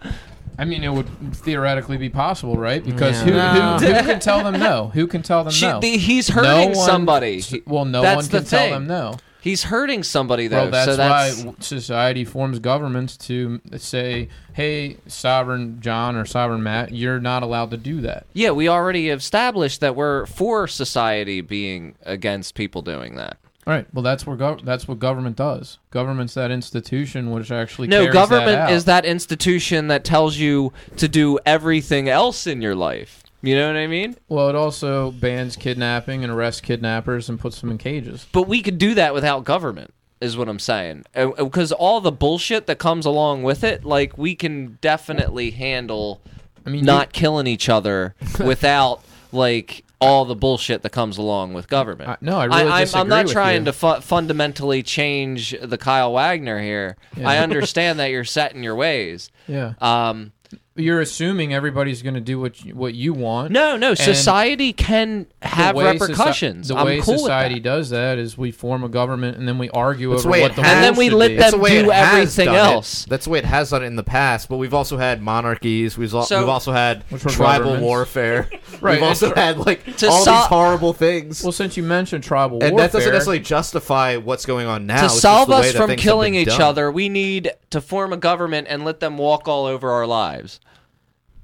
I 0.58 0.66
mean, 0.66 0.84
it 0.84 0.92
would 0.92 1.08
theoretically 1.34 1.96
be 1.96 2.10
possible, 2.10 2.56
right? 2.56 2.84
Because 2.84 3.24
Yeah. 3.26 3.78
who, 3.78 3.86
who, 3.86 3.92
who 3.94 4.02
can 4.06 4.20
tell 4.20 4.44
them 4.44 4.60
no? 4.60 4.88
Who 4.92 5.06
can 5.06 5.22
tell 5.22 5.44
them 5.44 5.52
She- 5.54 5.66
no? 5.66 5.80
the- 5.80 5.96
he's 5.96 6.28
No 6.34 6.42
hurting 6.42 6.76
one- 6.76 6.86
somebody. 6.86 7.42
Well, 7.66 7.84
no 7.86 8.02
That's 8.02 8.16
one 8.16 8.24
the 8.26 8.38
can 8.38 8.44
tell 8.46 8.70
them 8.70 8.86
no. 8.86 9.16
He's 9.42 9.64
hurting 9.64 10.04
somebody 10.04 10.46
though. 10.46 10.62
Well, 10.62 10.70
that's, 10.70 10.90
so 10.92 10.96
that's 10.96 11.44
why 11.44 11.54
society 11.58 12.24
forms 12.24 12.60
governments 12.60 13.16
to 13.18 13.60
say, 13.76 14.28
"Hey, 14.52 14.98
sovereign 15.08 15.80
John 15.80 16.14
or 16.14 16.24
sovereign 16.24 16.62
Matt, 16.62 16.92
you're 16.92 17.18
not 17.18 17.42
allowed 17.42 17.72
to 17.72 17.76
do 17.76 18.00
that." 18.02 18.24
Yeah, 18.34 18.52
we 18.52 18.68
already 18.68 19.08
established 19.08 19.80
that 19.80 19.96
we're 19.96 20.26
for 20.26 20.68
society 20.68 21.40
being 21.40 21.96
against 22.04 22.54
people 22.54 22.82
doing 22.82 23.16
that. 23.16 23.36
All 23.66 23.72
right. 23.74 23.86
Well, 23.92 24.02
that's 24.02 24.26
where 24.26 24.36
gov- 24.36 24.64
that's 24.64 24.86
what 24.86 25.00
government 25.00 25.36
does. 25.36 25.78
Government's 25.90 26.34
that 26.34 26.50
institution 26.50 27.30
which 27.32 27.50
actually 27.50 27.88
No, 27.88 28.12
government 28.12 28.46
that 28.46 28.72
is 28.72 28.84
that 28.86 29.04
institution 29.04 29.88
that 29.88 30.04
tells 30.04 30.36
you 30.36 30.72
to 30.96 31.08
do 31.08 31.38
everything 31.44 32.08
else 32.08 32.46
in 32.46 32.62
your 32.62 32.74
life. 32.74 33.21
You 33.42 33.56
know 33.56 33.66
what 33.66 33.76
I 33.76 33.86
mean? 33.88 34.16
Well, 34.28 34.48
it 34.48 34.54
also 34.54 35.10
bans 35.10 35.56
kidnapping 35.56 36.22
and 36.22 36.32
arrests 36.32 36.60
kidnappers 36.60 37.28
and 37.28 37.40
puts 37.40 37.60
them 37.60 37.70
in 37.70 37.78
cages. 37.78 38.26
But 38.32 38.46
we 38.48 38.62
could 38.62 38.78
do 38.78 38.94
that 38.94 39.12
without 39.14 39.44
government. 39.44 39.92
Is 40.20 40.36
what 40.36 40.48
I'm 40.48 40.60
saying. 40.60 41.04
Because 41.14 41.72
all 41.72 42.00
the 42.00 42.12
bullshit 42.12 42.66
that 42.68 42.78
comes 42.78 43.04
along 43.04 43.42
with 43.42 43.64
it, 43.64 43.84
like 43.84 44.16
we 44.16 44.36
can 44.36 44.78
definitely 44.80 45.50
handle 45.50 46.20
I 46.64 46.70
mean, 46.70 46.84
not 46.84 47.12
killing 47.12 47.48
each 47.48 47.68
other 47.68 48.14
without 48.38 49.02
like 49.32 49.84
all 50.00 50.24
the 50.24 50.36
bullshit 50.36 50.82
that 50.82 50.90
comes 50.90 51.18
along 51.18 51.54
with 51.54 51.68
government. 51.68 52.08
I- 52.08 52.16
no, 52.20 52.38
I 52.38 52.44
really 52.44 52.70
I'm, 52.70 52.88
I'm 52.94 53.08
not 53.08 53.26
trying 53.26 53.62
you. 53.62 53.64
to 53.66 53.72
fu- 53.72 54.00
fundamentally 54.00 54.84
change 54.84 55.56
the 55.60 55.78
Kyle 55.78 56.12
Wagner 56.12 56.60
here. 56.60 56.96
Yeah. 57.16 57.28
I 57.28 57.38
understand 57.38 57.98
that 57.98 58.12
you're 58.12 58.22
set 58.24 58.54
in 58.54 58.62
your 58.62 58.76
ways. 58.76 59.28
yeah. 59.48 59.74
Um, 59.80 60.30
You're 60.74 61.00
assuming 61.02 61.52
everybody's 61.52 62.00
going 62.00 62.14
to 62.14 62.20
do 62.20 62.40
what 62.40 62.64
you, 62.64 62.74
what 62.74 62.94
you 62.94 63.12
want. 63.12 63.52
no, 63.52 63.76
no, 63.76 63.92
society 63.92 64.72
can 64.72 65.26
have 65.42 65.74
the 65.74 65.78
way 65.78 65.84
soci- 65.84 66.00
repercussions. 66.08 66.68
the 66.68 66.76
I'm 66.76 66.86
way 66.86 67.00
cool 67.02 67.18
society 67.18 67.56
that. 67.56 67.62
does 67.62 67.90
that 67.90 68.18
is 68.18 68.38
we 68.38 68.52
form 68.52 68.82
a 68.82 68.88
government 68.88 69.36
and 69.36 69.46
then 69.46 69.58
we 69.58 69.68
argue 69.68 70.08
That's 70.10 70.22
the 70.22 70.28
over 70.30 70.32
way 70.32 70.40
what 70.40 70.56
the 70.56 70.62
And 70.62 70.82
then 70.82 70.96
we 70.96 71.10
let 71.10 71.28
be. 71.28 71.36
them 71.36 71.60
the 71.60 71.68
do 71.68 71.90
everything 71.92 72.46
done 72.46 72.54
it. 72.54 72.58
else. 72.58 73.04
That's 73.04 73.24
the 73.26 73.30
way 73.32 73.38
it 73.40 73.44
has 73.44 73.68
done 73.68 73.82
it 73.82 73.86
in 73.86 73.96
the 73.96 74.02
past. 74.02 74.48
But 74.48 74.56
we've 74.56 74.72
also 74.72 74.96
had 74.96 75.20
monarchies. 75.20 75.98
We've, 75.98 76.14
al- 76.14 76.22
So- 76.22 76.38
we've 76.38 76.48
also 76.48 76.72
had 76.72 77.04
tribal 77.18 77.78
warfare. 77.78 78.48
Right, 78.80 78.94
We've 78.94 79.02
also 79.02 79.34
had 79.34 79.58
like 79.58 79.84
To 79.98 80.08
all 80.08 80.24
sol- 80.24 80.34
these 80.40 80.46
horrible 80.46 80.92
things. 80.94 81.42
Well, 81.42 81.52
since 81.52 81.76
you 81.76 81.82
mentioned 81.82 82.24
tribal 82.24 82.58
and 82.62 82.72
warfare, 82.72 82.88
that 82.88 82.92
doesn't 82.92 83.12
necessarily 83.12 83.40
justify 83.40 84.16
what's 84.16 84.46
going 84.46 84.66
on 84.66 84.86
now. 84.86 85.00
to 85.00 85.04
It's 85.04 85.20
solve 85.20 85.50
us 85.50 85.72
from 85.72 85.94
killing 85.96 86.34
each 86.34 86.48
done. 86.48 86.62
other, 86.62 86.90
we 86.90 87.08
need 87.10 87.52
to 87.70 87.80
form 87.82 88.12
a 88.12 88.16
government 88.16 88.66
and 88.70 88.84
let 88.84 88.98
them 89.00 89.18
walk 89.18 89.46
all 89.46 89.66
over 89.66 89.92
our 89.92 90.06
lives. 90.06 90.58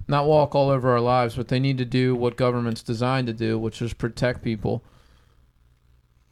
Not 0.09 0.27
walk 0.27 0.55
all 0.55 0.71
over 0.71 0.91
our 0.91 1.01
lives, 1.01 1.37
but 1.37 1.49
they 1.49 1.61
need 1.61 1.79
to 1.79 1.85
do 1.85 2.15
what 2.15 2.37
government's 2.37 2.83
designed 2.83 3.27
to 3.27 3.33
do, 3.33 3.59
which 3.59 3.83
is 3.83 3.93
protect 3.93 4.43
people. 4.43 4.83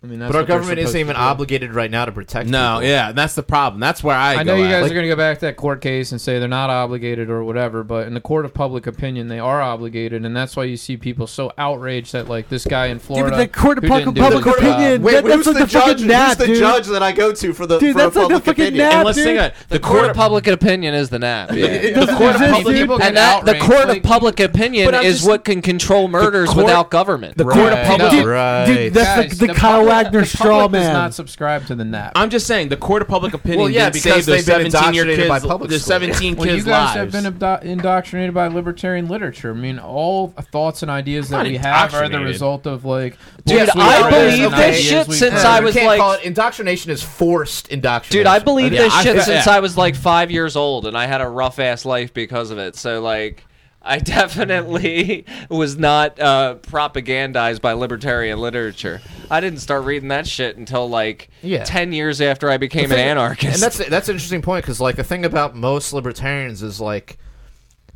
I 0.07 0.09
mean, 0.09 0.19
that's 0.21 0.31
But 0.31 0.37
our 0.37 0.43
what 0.43 0.47
they're 0.47 0.57
government 0.59 0.79
isn't 0.79 0.89
supposed 0.93 1.01
even 1.01 1.15
to 1.17 1.21
do. 1.21 1.25
obligated 1.25 1.75
right 1.75 1.91
now 1.91 2.05
to 2.05 2.13
protect. 2.13 2.49
No, 2.49 2.77
people. 2.77 2.89
yeah, 2.89 3.11
that's 3.13 3.35
the 3.35 3.43
problem. 3.43 3.81
That's 3.81 4.05
where 4.05 4.15
I. 4.15 4.35
I 4.37 4.45
go 4.45 4.53
know 4.53 4.57
you 4.57 4.67
at. 4.67 4.71
guys 4.71 4.83
Like, 4.83 4.93
are 4.93 4.95
going 4.95 5.05
to 5.05 5.09
go 5.09 5.17
back 5.17 5.39
to 5.41 5.47
that 5.47 5.57
court 5.57 5.81
case 5.81 6.13
and 6.13 6.21
say 6.21 6.39
they're 6.39 6.47
not 6.49 6.71
obligated 6.71 7.29
or 7.29 7.43
whatever, 7.43 7.83
but 7.83 8.07
in 8.07 8.15
the 8.15 8.21
court 8.21 8.45
of 8.45 8.55
public 8.55 8.87
opinion, 8.87 9.27
they 9.29 9.41
are 9.41 9.61
obligated, 9.61 10.25
and 10.25 10.37
that's 10.37 10.57
why 10.57 10.63
you 10.65 10.77
see 10.77 10.97
people 10.97 11.27
so 11.27 11.53
outraged 11.59 12.13
that 12.13 12.29
like 12.29 12.49
this 12.49 12.65
guy 12.65 12.87
in 12.87 12.99
Dude, 12.99 13.03
Florida. 13.03 13.31
but 13.37 13.53
the 13.53 13.59
court 13.59 13.79
of 13.79 13.85
who 13.85 13.89
public, 13.89 14.05
didn't 14.05 14.15
do 14.17 14.21
public 14.23 14.45
the 14.45 14.51
job- 14.51 14.59
opinion. 14.61 15.03
Wait, 15.03 15.13
that, 15.13 15.25
that's 15.25 15.35
who's 15.37 15.47
like 15.47 15.55
the, 15.57 15.61
the, 15.65 15.67
judge? 15.73 15.83
fucking 15.89 16.07
nap, 16.07 16.29
who's 16.29 16.37
the 16.37 16.47
dude. 16.47 16.59
judge 16.59 16.87
that 16.87 17.03
I 17.03 17.13
go 17.13 17.33
to 17.33 17.53
for 17.53 17.67
the 17.67 17.79
Dude, 17.79 17.93
for 17.93 17.99
that's 17.99 18.17
a 18.17 18.19
like 18.21 18.29
the 18.29 18.35
public 18.35 18.45
fucking 18.45 18.65
opinion? 18.65 18.85
nap, 18.87 18.93
and 18.95 19.05
let's 19.05 19.17
dude. 19.19 19.25
think 19.25 19.39
of 19.41 19.45
it. 19.47 19.55
The, 19.69 19.75
The 19.77 19.81
court 19.81 19.97
court 19.99 20.11
of 20.11 20.17
public 20.17 20.47
opinion 20.47 20.95
is 20.95 21.09
the 21.11 21.19
nap. 21.19 21.51
It 21.53 21.95
The 21.95 22.01
doesn't 22.01 22.17
court 22.17 22.37
of 22.37 22.43
exist, 22.43 22.53
public 22.55 22.75
dude. 22.77 22.83
people 22.85 22.99
get 22.99 23.07
and 23.09 23.17
that 23.17 23.45
the 23.45 23.51
outraged. 23.57 23.67
court 23.73 23.89
Like, 23.89 23.97
of 23.99 24.03
public 24.05 24.41
opinion 24.41 24.85
But 24.87 24.95
I'm 24.95 25.05
is 25.05 25.17
just- 25.17 25.29
what 25.29 25.45
can 25.45 25.63
control 25.63 26.07
murders 26.09 26.49
court- 26.51 26.67
without 26.67 26.91
government. 26.91 27.37
the 27.37 27.45
court 27.45 27.57
of 27.57 27.79
Right. 27.79 27.87
public. 27.87 28.13
No. 28.13 28.19
Dude, 28.19 28.27
Right. 28.27 28.67
dude, 28.67 28.95
that's 28.95 29.29
Guys, 29.29 29.39
the, 29.39 29.47
the, 29.47 29.53
the 29.53 29.59
Kyle 29.59 29.79
public- 29.81 29.95
Wagner 30.05 30.21
the 30.21 30.27
straw 30.27 30.61
public 30.63 30.83
does 30.83 30.93
not 30.93 31.15
subscribe 31.15 31.67
to 31.67 31.75
the 31.75 31.85
nap. 31.85 32.13
I'm 32.15 32.31
just 32.31 32.47
saying 32.47 32.69
the 32.69 32.77
court 32.77 33.03
of 33.03 33.09
public 33.09 33.35
opinion. 33.35 33.61
Well, 33.61 33.71
yeah, 33.71 33.91
didn't 33.91 34.05
because 34.05 34.25
save 34.25 34.27
those 34.27 34.45
they've 34.47 34.63
been 34.63 34.71
17 34.71 34.95
year 34.95 35.03
indoctrinated 35.05 35.31
kids, 35.31 35.43
by 35.43 35.49
public 35.49 35.71
the 35.71 35.79
school. 35.79 35.89
17 35.89 36.37
well, 36.37 36.47
you 36.49 36.63
guys 36.63 36.67
lives. 36.67 37.15
have 37.15 37.25
been 37.25 37.33
abdo- 37.33 37.63
indoctrinated 37.63 38.35
by 38.35 38.49
libertarian 38.49 39.09
literature. 39.09 39.51
I 39.51 39.55
mean, 39.55 39.79
all 39.79 40.29
thoughts 40.29 40.83
and 40.83 40.91
ideas 40.91 41.29
that 41.31 41.47
we 41.47 41.57
have 41.57 41.95
are 41.95 42.09
the 42.09 42.21
result 42.21 42.67
of 42.67 42.85
like. 42.85 43.17
Dude, 43.45 43.69
I 43.71 44.11
believe 44.11 44.51
this 44.51 44.81
shit 44.81 45.11
since. 45.13 45.35
I 45.35 45.61
was 45.61 45.75
like- 45.75 46.25
indoctrination 46.25 46.91
is 46.91 47.03
forced 47.03 47.69
indoctrination. 47.69 48.19
Dude, 48.19 48.27
I 48.27 48.39
believe 48.39 48.73
this 48.73 48.93
shit 49.03 49.23
since 49.23 49.47
I 49.47 49.61
was 49.61 49.77
like 49.77 49.95
five 49.95 50.31
years 50.31 50.57
old, 50.57 50.87
and 50.87 50.97
I 50.97 51.07
had 51.07 51.21
a 51.21 51.29
rough 51.29 51.59
ass 51.59 51.85
life 51.85 52.13
because 52.15 52.51
of 52.51 52.59
it. 52.59 52.77
So 52.77 53.01
like, 53.01 53.45
I 53.87 53.99
definitely 53.99 55.25
was 55.49 55.79
not 55.79 56.19
uh, 56.21 56.57
propagandized 56.63 57.61
by 57.61 57.73
libertarian 57.75 58.39
literature. 58.39 59.01
I 59.31 59.41
didn't 59.41 59.61
start 59.61 59.85
reading 59.85 60.09
that 60.09 60.27
shit 60.27 60.57
until 60.57 60.89
like 60.89 61.31
Yeah. 61.43 61.65
ten 61.65 61.93
years 61.93 62.21
after 62.21 62.51
I 62.51 62.57
became 62.57 62.89
The 62.89 62.97
an 62.97 63.01
anarchist. 63.09 63.55
And 63.55 63.63
that's 63.63 63.89
that's 63.89 64.09
an 64.09 64.15
interesting 64.17 64.43
point 64.43 64.65
because 64.65 64.81
like 64.81 64.97
the 64.97 65.05
thing 65.05 65.25
about 65.25 65.55
most 65.57 65.93
libertarians 65.93 66.63
is 66.63 66.81
like, 66.81 67.19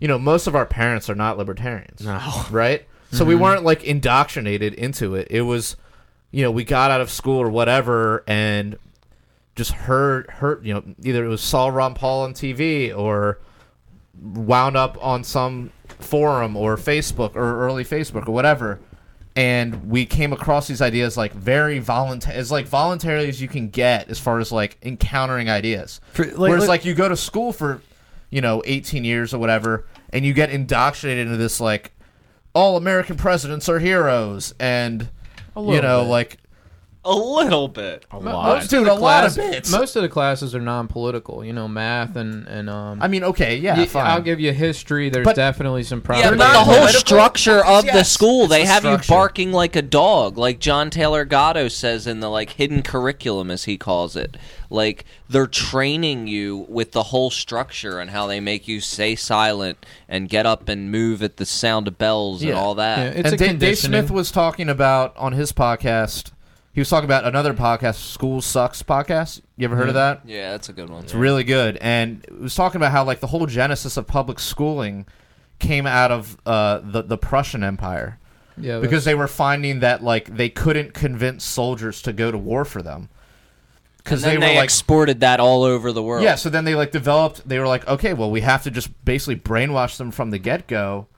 you 0.00 0.08
know, 0.08 0.18
most 0.18 0.46
of 0.46 0.54
our 0.54 0.66
parents 0.66 1.10
are 1.10 1.14
not 1.14 1.36
libertarians. 1.38 2.02
No. 2.02 2.20
right? 2.50 2.86
So 3.12 3.24
we 3.24 3.34
weren't 3.34 3.64
like 3.64 3.82
indoctrinated 3.82 4.74
into 4.74 5.16
it. 5.16 5.26
It 5.30 5.42
was, 5.42 5.76
you 6.30 6.42
know, 6.44 6.52
we 6.52 6.62
got 6.64 6.92
out 6.92 7.00
of 7.00 7.10
school 7.10 7.40
or 7.40 7.50
whatever 7.50 8.22
and 8.28 8.76
just 9.56 9.72
heard 9.72 10.30
heard 10.30 10.64
you 10.64 10.72
know 10.72 10.82
either 11.02 11.24
it 11.24 11.28
was 11.28 11.40
saw 11.42 11.66
Ron 11.68 11.94
Paul 11.94 12.22
on 12.22 12.34
TV 12.34 12.96
or 12.96 13.40
wound 14.22 14.76
up 14.76 14.96
on 15.04 15.24
some 15.24 15.70
forum 16.02 16.56
or 16.56 16.76
Facebook 16.76 17.34
or 17.36 17.60
early 17.66 17.84
Facebook 17.84 18.26
or 18.28 18.32
whatever. 18.32 18.78
And 19.36 19.88
we 19.88 20.06
came 20.06 20.32
across 20.32 20.66
these 20.66 20.82
ideas 20.82 21.16
like 21.16 21.32
very 21.32 21.78
voluntary, 21.78 22.36
as 22.36 22.50
like 22.50 22.66
voluntarily 22.66 23.28
as 23.28 23.40
you 23.40 23.46
can 23.48 23.68
get 23.68 24.08
as 24.10 24.18
far 24.18 24.40
as 24.40 24.50
like 24.50 24.76
encountering 24.82 25.48
ideas. 25.48 26.00
For- 26.12 26.24
like- 26.26 26.36
Whereas 26.38 26.60
like- 26.62 26.68
like 26.68 26.84
you 26.84 26.94
go 26.94 27.08
to 27.08 27.16
school 27.16 27.52
for, 27.52 27.80
you 28.30 28.40
know, 28.40 28.60
18 28.66 29.04
years 29.04 29.32
or 29.32 29.38
whatever, 29.38 29.86
and 30.12 30.24
you 30.26 30.32
get 30.32 30.50
indoctrinated 30.50 31.26
into 31.26 31.36
this 31.38 31.60
like, 31.60 31.92
all 32.54 32.76
American 32.76 33.16
presidents 33.16 33.68
are 33.68 33.78
heroes, 33.78 34.52
and 34.58 35.08
you 35.56 35.80
know, 35.80 36.02
bit. 36.02 36.10
like 36.10 36.36
a 37.04 37.14
little 37.14 37.66
bit. 37.68 38.04
A 38.10 38.18
lot. 38.18 38.56
Most 38.56 38.68
Dude, 38.70 38.80
of 38.80 38.84
the 38.86 38.92
a 38.92 38.94
lot 38.94 39.24
of 39.26 39.34
bits. 39.34 39.70
Most 39.72 39.96
of 39.96 40.02
the 40.02 40.08
classes 40.08 40.54
are 40.54 40.60
non-political. 40.60 41.44
You 41.44 41.52
know, 41.54 41.66
math 41.66 42.14
and 42.16 42.46
and 42.46 42.68
um. 42.68 43.00
I 43.00 43.08
mean, 43.08 43.24
okay, 43.24 43.56
yeah, 43.56 43.76
y- 43.78 43.86
fine. 43.86 44.06
I'll 44.06 44.20
give 44.20 44.38
you 44.38 44.52
history. 44.52 45.08
There's 45.08 45.24
But- 45.24 45.36
definitely 45.36 45.82
some 45.82 46.00
Yeah, 46.00 46.04
problems. 46.06 46.30
but 46.32 46.36
not 46.44 46.52
the 46.52 46.58
whole 46.64 46.74
political. 46.74 47.00
structure 47.00 47.64
of 47.64 47.82
the 47.86 47.92
Yes, 47.92 48.10
school, 48.10 48.42
it's 48.44 48.50
they 48.52 48.62
the 48.62 48.68
have 48.68 48.84
you 48.84 48.98
barking 49.08 49.50
like 49.52 49.76
a 49.76 49.82
dog, 49.82 50.36
like 50.36 50.58
John 50.60 50.90
Taylor 50.90 51.24
Gatto 51.24 51.68
says 51.68 52.06
in 52.06 52.20
the 52.20 52.28
like 52.28 52.50
hidden 52.50 52.82
curriculum, 52.82 53.50
as 53.50 53.64
he 53.64 53.78
calls 53.78 54.14
it. 54.16 54.36
Like 54.68 55.04
they're 55.28 55.46
training 55.46 56.26
you 56.26 56.66
with 56.68 56.92
the 56.92 57.04
whole 57.04 57.30
structure 57.30 57.98
and 57.98 58.10
how 58.10 58.26
they 58.26 58.40
make 58.40 58.68
you 58.68 58.80
stay 58.80 59.16
silent 59.16 59.84
and 60.08 60.28
get 60.28 60.44
up 60.46 60.68
and 60.68 60.90
move 60.92 61.22
at 61.22 61.38
the 61.38 61.46
sound 61.46 61.88
of 61.88 61.96
bells 61.98 62.42
and 62.42 62.50
Yeah. 62.50 62.56
all 62.60 62.74
that. 62.76 62.98
Yeah, 62.98 63.04
it's 63.04 63.16
and 63.16 63.26
a 63.26 63.30
Da- 63.30 63.36
Dave 63.38 63.48
conditioning. 63.52 64.00
Smith 64.02 64.10
was 64.10 64.30
talking 64.30 64.68
about 64.68 65.16
on 65.16 65.32
his 65.32 65.50
podcast. 65.52 66.30
He 66.72 66.80
was 66.80 66.88
talking 66.88 67.06
about 67.06 67.24
another 67.24 67.52
podcast, 67.52 67.96
School 67.96 68.40
Sucks 68.40 68.82
podcast. 68.82 69.40
You 69.56 69.64
ever 69.64 69.74
heard 69.74 69.88
of 69.88 69.94
that? 69.94 70.22
Yeah, 70.24 70.52
that's 70.52 70.68
a 70.68 70.72
good 70.72 70.88
one. 70.88 71.02
It's 71.02 71.14
really 71.14 71.42
good, 71.42 71.76
and 71.78 72.24
it 72.24 72.40
was 72.40 72.54
talking 72.54 72.76
about 72.76 72.92
how 72.92 73.04
like 73.04 73.20
the 73.20 73.26
whole 73.26 73.46
genesis 73.46 73.96
of 73.96 74.06
public 74.06 74.38
schooling 74.38 75.06
came 75.58 75.86
out 75.86 76.12
of 76.12 76.36
uh, 76.46 76.78
the 76.78 77.02
the 77.02 77.18
Prussian 77.18 77.64
Empire 77.64 78.18
yeah, 78.56 78.78
because 78.78 79.04
they 79.04 79.14
were 79.14 79.28
finding 79.28 79.80
that 79.80 80.02
like 80.02 80.34
they 80.36 80.48
couldn't 80.48 80.94
convince 80.94 81.44
soldiers 81.44 82.02
to 82.02 82.12
go 82.12 82.30
to 82.30 82.38
war 82.38 82.64
for 82.64 82.82
them 82.82 83.08
because 83.98 84.22
they 84.22 84.36
they, 84.36 84.38
were 84.38 84.54
like 84.54 84.64
exported 84.64 85.20
that 85.20 85.40
all 85.40 85.64
over 85.64 85.92
the 85.92 86.02
world. 86.02 86.22
yeah. 86.22 86.36
So 86.36 86.50
then 86.50 86.64
they 86.64 86.74
like 86.74 86.92
developed. 86.92 87.48
They 87.48 87.58
were 87.58 87.66
like, 87.66 87.86
okay, 87.88 88.14
well, 88.14 88.30
we 88.30 88.42
have 88.42 88.62
to 88.64 88.70
just 88.70 89.04
basically 89.04 89.36
brainwash 89.36 89.96
them 89.96 90.10
from 90.10 90.30
the 90.30 90.38
get 90.38 90.66
go 90.66 91.08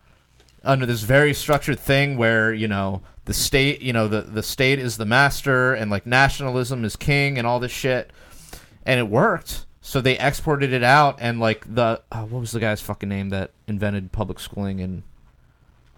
under 0.64 0.86
this 0.86 1.02
very 1.02 1.34
structured 1.34 1.78
thing 1.78 2.16
where 2.16 2.52
you 2.52 2.68
know 2.68 3.02
the 3.24 3.34
state, 3.34 3.80
you 3.82 3.92
know, 3.92 4.08
the 4.08 4.22
the 4.22 4.42
state 4.42 4.78
is 4.78 4.96
the 4.96 5.04
master 5.06 5.74
and 5.74 5.90
like 5.90 6.06
nationalism 6.06 6.84
is 6.84 6.96
king 6.96 7.38
and 7.38 7.46
all 7.46 7.60
this 7.60 7.72
shit, 7.72 8.10
and 8.84 8.98
it 8.98 9.08
worked. 9.08 9.66
So 9.80 10.00
they 10.00 10.18
exported 10.18 10.72
it 10.72 10.84
out 10.84 11.18
and 11.20 11.40
like 11.40 11.72
the 11.74 12.02
uh, 12.12 12.22
what 12.22 12.40
was 12.40 12.52
the 12.52 12.60
guy's 12.60 12.80
fucking 12.80 13.08
name 13.08 13.30
that 13.30 13.50
invented 13.66 14.12
public 14.12 14.38
schooling 14.38 14.78
in 14.78 15.02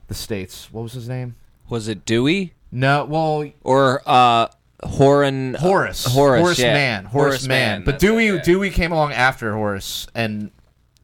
the 0.09 0.15
states? 0.15 0.73
What 0.73 0.83
was 0.83 0.93
his 0.95 1.09
name? 1.09 1.37
Was 1.69 1.89
it 1.89 2.05
Dewey 2.05 2.55
No, 2.71 3.05
well, 3.05 3.51
or 3.63 4.03
uh, 4.07 4.49
Horan? 4.83 5.55
Horace. 5.55 6.05
Horace, 6.05 6.59
yeah. 6.59 6.73
Mann. 6.73 7.05
Horace, 7.07 7.33
Horace 7.33 7.47
Mann. 7.49 7.79
Mann, 7.81 7.85
But 7.85 7.99
Dewey 7.99 8.27
yeah. 8.27 8.43
Dewey 8.43 8.71
came 8.71 8.93
along 8.93 9.13
after 9.13 9.53
Horace 9.55 10.07
and 10.15 10.51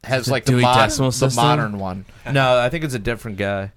has 0.03 0.29
like 0.29 0.45
the, 0.45 0.53
mod- 0.53 0.89
the 0.89 1.33
modern 1.35 1.77
one. 1.77 2.05
No, 2.31 2.57
I 2.57 2.69
think 2.69 2.83
it's 2.83 2.93
a 2.95 2.99
different 2.99 3.37
guy. 3.37 3.71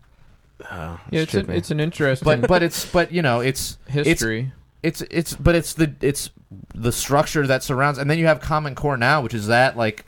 Oh, 0.70 1.01
yeah, 1.11 1.20
it's, 1.20 1.32
trippy. 1.32 1.49
a, 1.49 1.53
it's 1.57 1.70
an 1.70 1.81
interesting 1.81 2.24
But 2.24 2.49
but 2.49 2.62
it's 2.62 2.91
but 2.91 3.12
you 3.12 3.23
know 3.23 3.41
it's 3.41 3.78
history. 3.89 4.53
It's 4.82 5.01
it's 5.03 5.12
it's 5.12 5.36
but 5.36 5.55
it's 5.55 5.74
the 5.74 5.95
it's 6.01 6.31
the 6.74 6.93
structure 6.93 7.47
that 7.47 7.62
surrounds 7.62 7.99
and 7.99 8.11
then 8.11 8.19
you 8.19 8.27
have 8.27 8.41
Common 8.41 8.74
Core 8.74 8.97
now, 8.97 9.20
which 9.20 9.35
is 9.35 9.47
that 9.49 9.77
like 9.77 10.05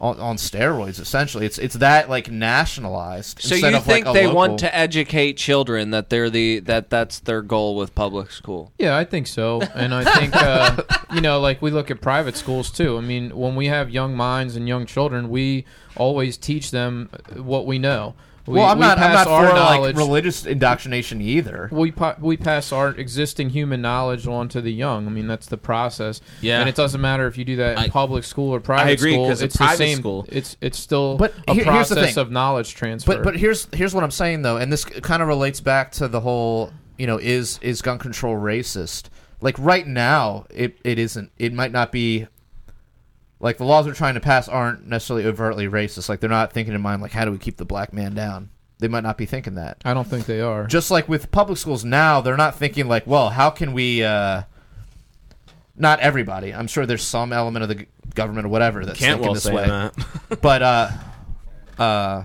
on, 0.00 0.18
on 0.18 0.36
steroids 0.36 0.98
essentially. 0.98 1.44
It's 1.44 1.58
it's 1.58 1.74
that 1.76 2.08
like 2.08 2.30
nationalized. 2.30 3.40
So 3.40 3.54
instead 3.54 3.72
you 3.72 3.76
of, 3.78 3.86
like, 3.86 4.04
think 4.04 4.06
a 4.06 4.12
they 4.12 4.26
local- 4.26 4.36
want 4.36 4.58
to 4.60 4.74
educate 4.74 5.34
children 5.34 5.90
that 5.90 6.08
they're 6.10 6.30
the 6.30 6.60
that 6.60 6.90
that's 6.90 7.20
their 7.20 7.42
goal 7.42 7.76
with 7.76 7.94
public 7.94 8.30
school? 8.30 8.72
Yeah, 8.78 8.96
I 8.96 9.04
think 9.04 9.26
so, 9.26 9.60
and 9.74 9.94
I 9.94 10.04
think 10.18 10.34
uh, 10.34 10.82
you 11.14 11.20
know, 11.20 11.38
like 11.40 11.60
we 11.60 11.70
look 11.70 11.90
at 11.90 12.00
private 12.00 12.36
schools 12.36 12.70
too. 12.70 12.96
I 12.96 13.02
mean, 13.02 13.36
when 13.36 13.56
we 13.56 13.66
have 13.66 13.90
young 13.90 14.16
minds 14.16 14.56
and 14.56 14.66
young 14.66 14.86
children, 14.86 15.28
we 15.28 15.66
always 15.96 16.36
teach 16.36 16.70
them 16.70 17.10
what 17.36 17.66
we 17.66 17.78
know. 17.78 18.14
We, 18.50 18.56
Well, 18.58 18.66
I'm 18.66 18.78
we 18.78 18.82
not 18.86 18.98
I'm 18.98 19.12
not 19.12 19.26
our 19.26 19.48
for 19.48 19.54
like 19.54 19.96
religious 19.96 20.44
indoctrination 20.46 21.20
either. 21.20 21.68
we 21.72 21.90
pa- 21.92 22.16
we 22.20 22.36
pass 22.36 22.72
our 22.72 22.88
existing 22.90 23.50
human 23.50 23.80
knowledge 23.80 24.26
on 24.26 24.48
to 24.50 24.60
the 24.60 24.72
young. 24.72 25.06
I 25.06 25.10
mean, 25.10 25.26
that's 25.26 25.46
the 25.46 25.56
process. 25.56 26.20
Yeah. 26.40 26.60
and 26.60 26.68
it 26.68 26.74
doesn't 26.74 27.00
matter 27.00 27.26
if 27.26 27.38
you 27.38 27.44
do 27.44 27.56
that 27.56 27.72
in 27.72 27.78
I- 27.78 27.88
public 27.88 28.24
school 28.24 28.54
or 28.54 28.60
private 28.60 28.92
agree, 28.98 29.12
school. 29.12 29.28
'cause 29.28 29.42
a 29.42 29.44
it's 29.46 29.56
private 29.56 29.72
the 29.78 29.86
same. 29.86 29.98
school- 29.98 30.26
It's 30.28 30.56
it's 30.60 30.78
still 30.78 31.16
But 31.16 31.34
a 31.48 31.54
here- 31.54 31.64
here's 31.64 31.88
the 31.88 31.94
process 31.96 32.14
thing. 32.14 32.22
of 32.22 32.30
knowledge 32.30 32.74
transfer. 32.74 33.14
But 33.14 33.22
but 33.24 33.36
here's 33.36 33.68
here's 33.72 33.94
what 33.94 34.04
I'm 34.04 34.10
saying 34.10 34.42
though, 34.42 34.56
and 34.56 34.72
this 34.72 34.84
kind 34.84 35.22
of 35.22 35.28
relates 35.28 35.60
back 35.60 35.92
to 35.92 36.08
the 36.08 36.20
whole 36.20 36.72
you 36.98 37.06
know 37.06 37.18
is 37.18 37.58
is 37.62 37.82
gun 37.82 37.98
control 37.98 38.34
racist? 38.36 39.04
Like 39.40 39.56
right 39.58 39.86
now, 39.86 40.44
it 40.54 40.76
it 40.84 40.98
isn't. 40.98 41.30
It 41.38 41.52
might 41.54 41.72
not 41.72 41.92
be. 41.92 42.26
Like 43.40 43.56
the 43.56 43.64
laws 43.64 43.86
we're 43.86 43.94
trying 43.94 44.14
to 44.14 44.20
pass 44.20 44.48
aren't 44.48 44.86
necessarily 44.86 45.24
overtly 45.26 45.66
racist. 45.66 46.08
Like 46.08 46.20
they're 46.20 46.30
not 46.30 46.52
thinking 46.52 46.74
in 46.74 46.80
mind 46.80 47.00
like 47.02 47.12
how 47.12 47.24
do 47.24 47.32
we 47.32 47.38
keep 47.38 47.56
the 47.56 47.64
black 47.64 47.92
man 47.92 48.14
down? 48.14 48.50
They 48.78 48.88
might 48.88 49.02
not 49.02 49.18
be 49.18 49.26
thinking 49.26 49.54
that. 49.54 49.78
I 49.84 49.92
don't 49.94 50.06
think 50.06 50.26
they 50.26 50.40
are. 50.40 50.66
Just 50.66 50.90
like 50.90 51.08
with 51.08 51.30
public 51.30 51.58
schools 51.58 51.84
now, 51.84 52.20
they're 52.20 52.36
not 52.36 52.54
thinking 52.56 52.88
like, 52.88 53.06
well, 53.06 53.30
how 53.30 53.50
can 53.50 53.72
we? 53.72 54.02
uh 54.04 54.42
Not 55.76 56.00
everybody. 56.00 56.54
I'm 56.54 56.66
sure 56.66 56.86
there's 56.86 57.02
some 57.02 57.32
element 57.32 57.62
of 57.62 57.68
the 57.68 57.86
government 58.14 58.46
or 58.46 58.48
whatever 58.50 58.84
that's 58.84 58.98
thinking 58.98 59.16
Cantwell 59.16 59.34
this 59.34 59.44
saying 59.44 59.56
way 59.56 59.66
that. 59.66 60.40
but 60.42 60.62
uh 60.62 60.90
uh 61.78 62.24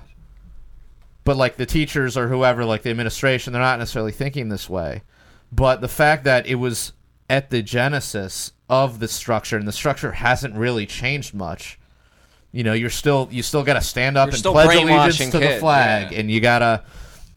but 1.24 1.38
like 1.38 1.58
the 1.58 1.66
teachers 1.66 2.18
or 2.18 2.28
whoever 2.28 2.66
like 2.66 2.82
the 2.82 2.90
administration 2.90 3.54
they're 3.54 3.62
not 3.62 3.80
necessarily 3.80 4.12
thinking 4.12 4.50
this 4.50 4.68
way 4.70 5.04
but 5.52 5.82
the 5.82 5.88
fact 5.88 6.24
that 6.24 6.48
it 6.48 6.56
was 6.56 6.92
at 7.30 7.50
the 7.50 7.62
genesis 7.62 8.52
of 8.70 9.00
the 9.00 9.08
structure 9.08 9.58
and 9.58 9.68
the 9.68 9.72
structure 9.72 10.12
hasn't 10.14 10.56
really 10.56 10.86
changed 10.86 11.34
much 11.34 11.80
you 12.52 12.64
know 12.64 12.74
you're 12.74 12.90
still 12.90 13.28
you 13.32 13.42
still 13.44 13.64
got 13.64 13.74
to 13.76 13.82
stand 13.82 14.18
up 14.18 14.28
You're 14.30 14.36
and 14.36 14.44
pledge 14.44 14.68
allegiance 14.68 14.86
brainwashing 14.88 15.32
to 15.32 15.40
the 15.40 15.58
flag 15.60 16.12
yeah. 16.12 16.20
and 16.20 16.32
you 16.32 16.40
got 16.40 16.60
to 16.60 16.84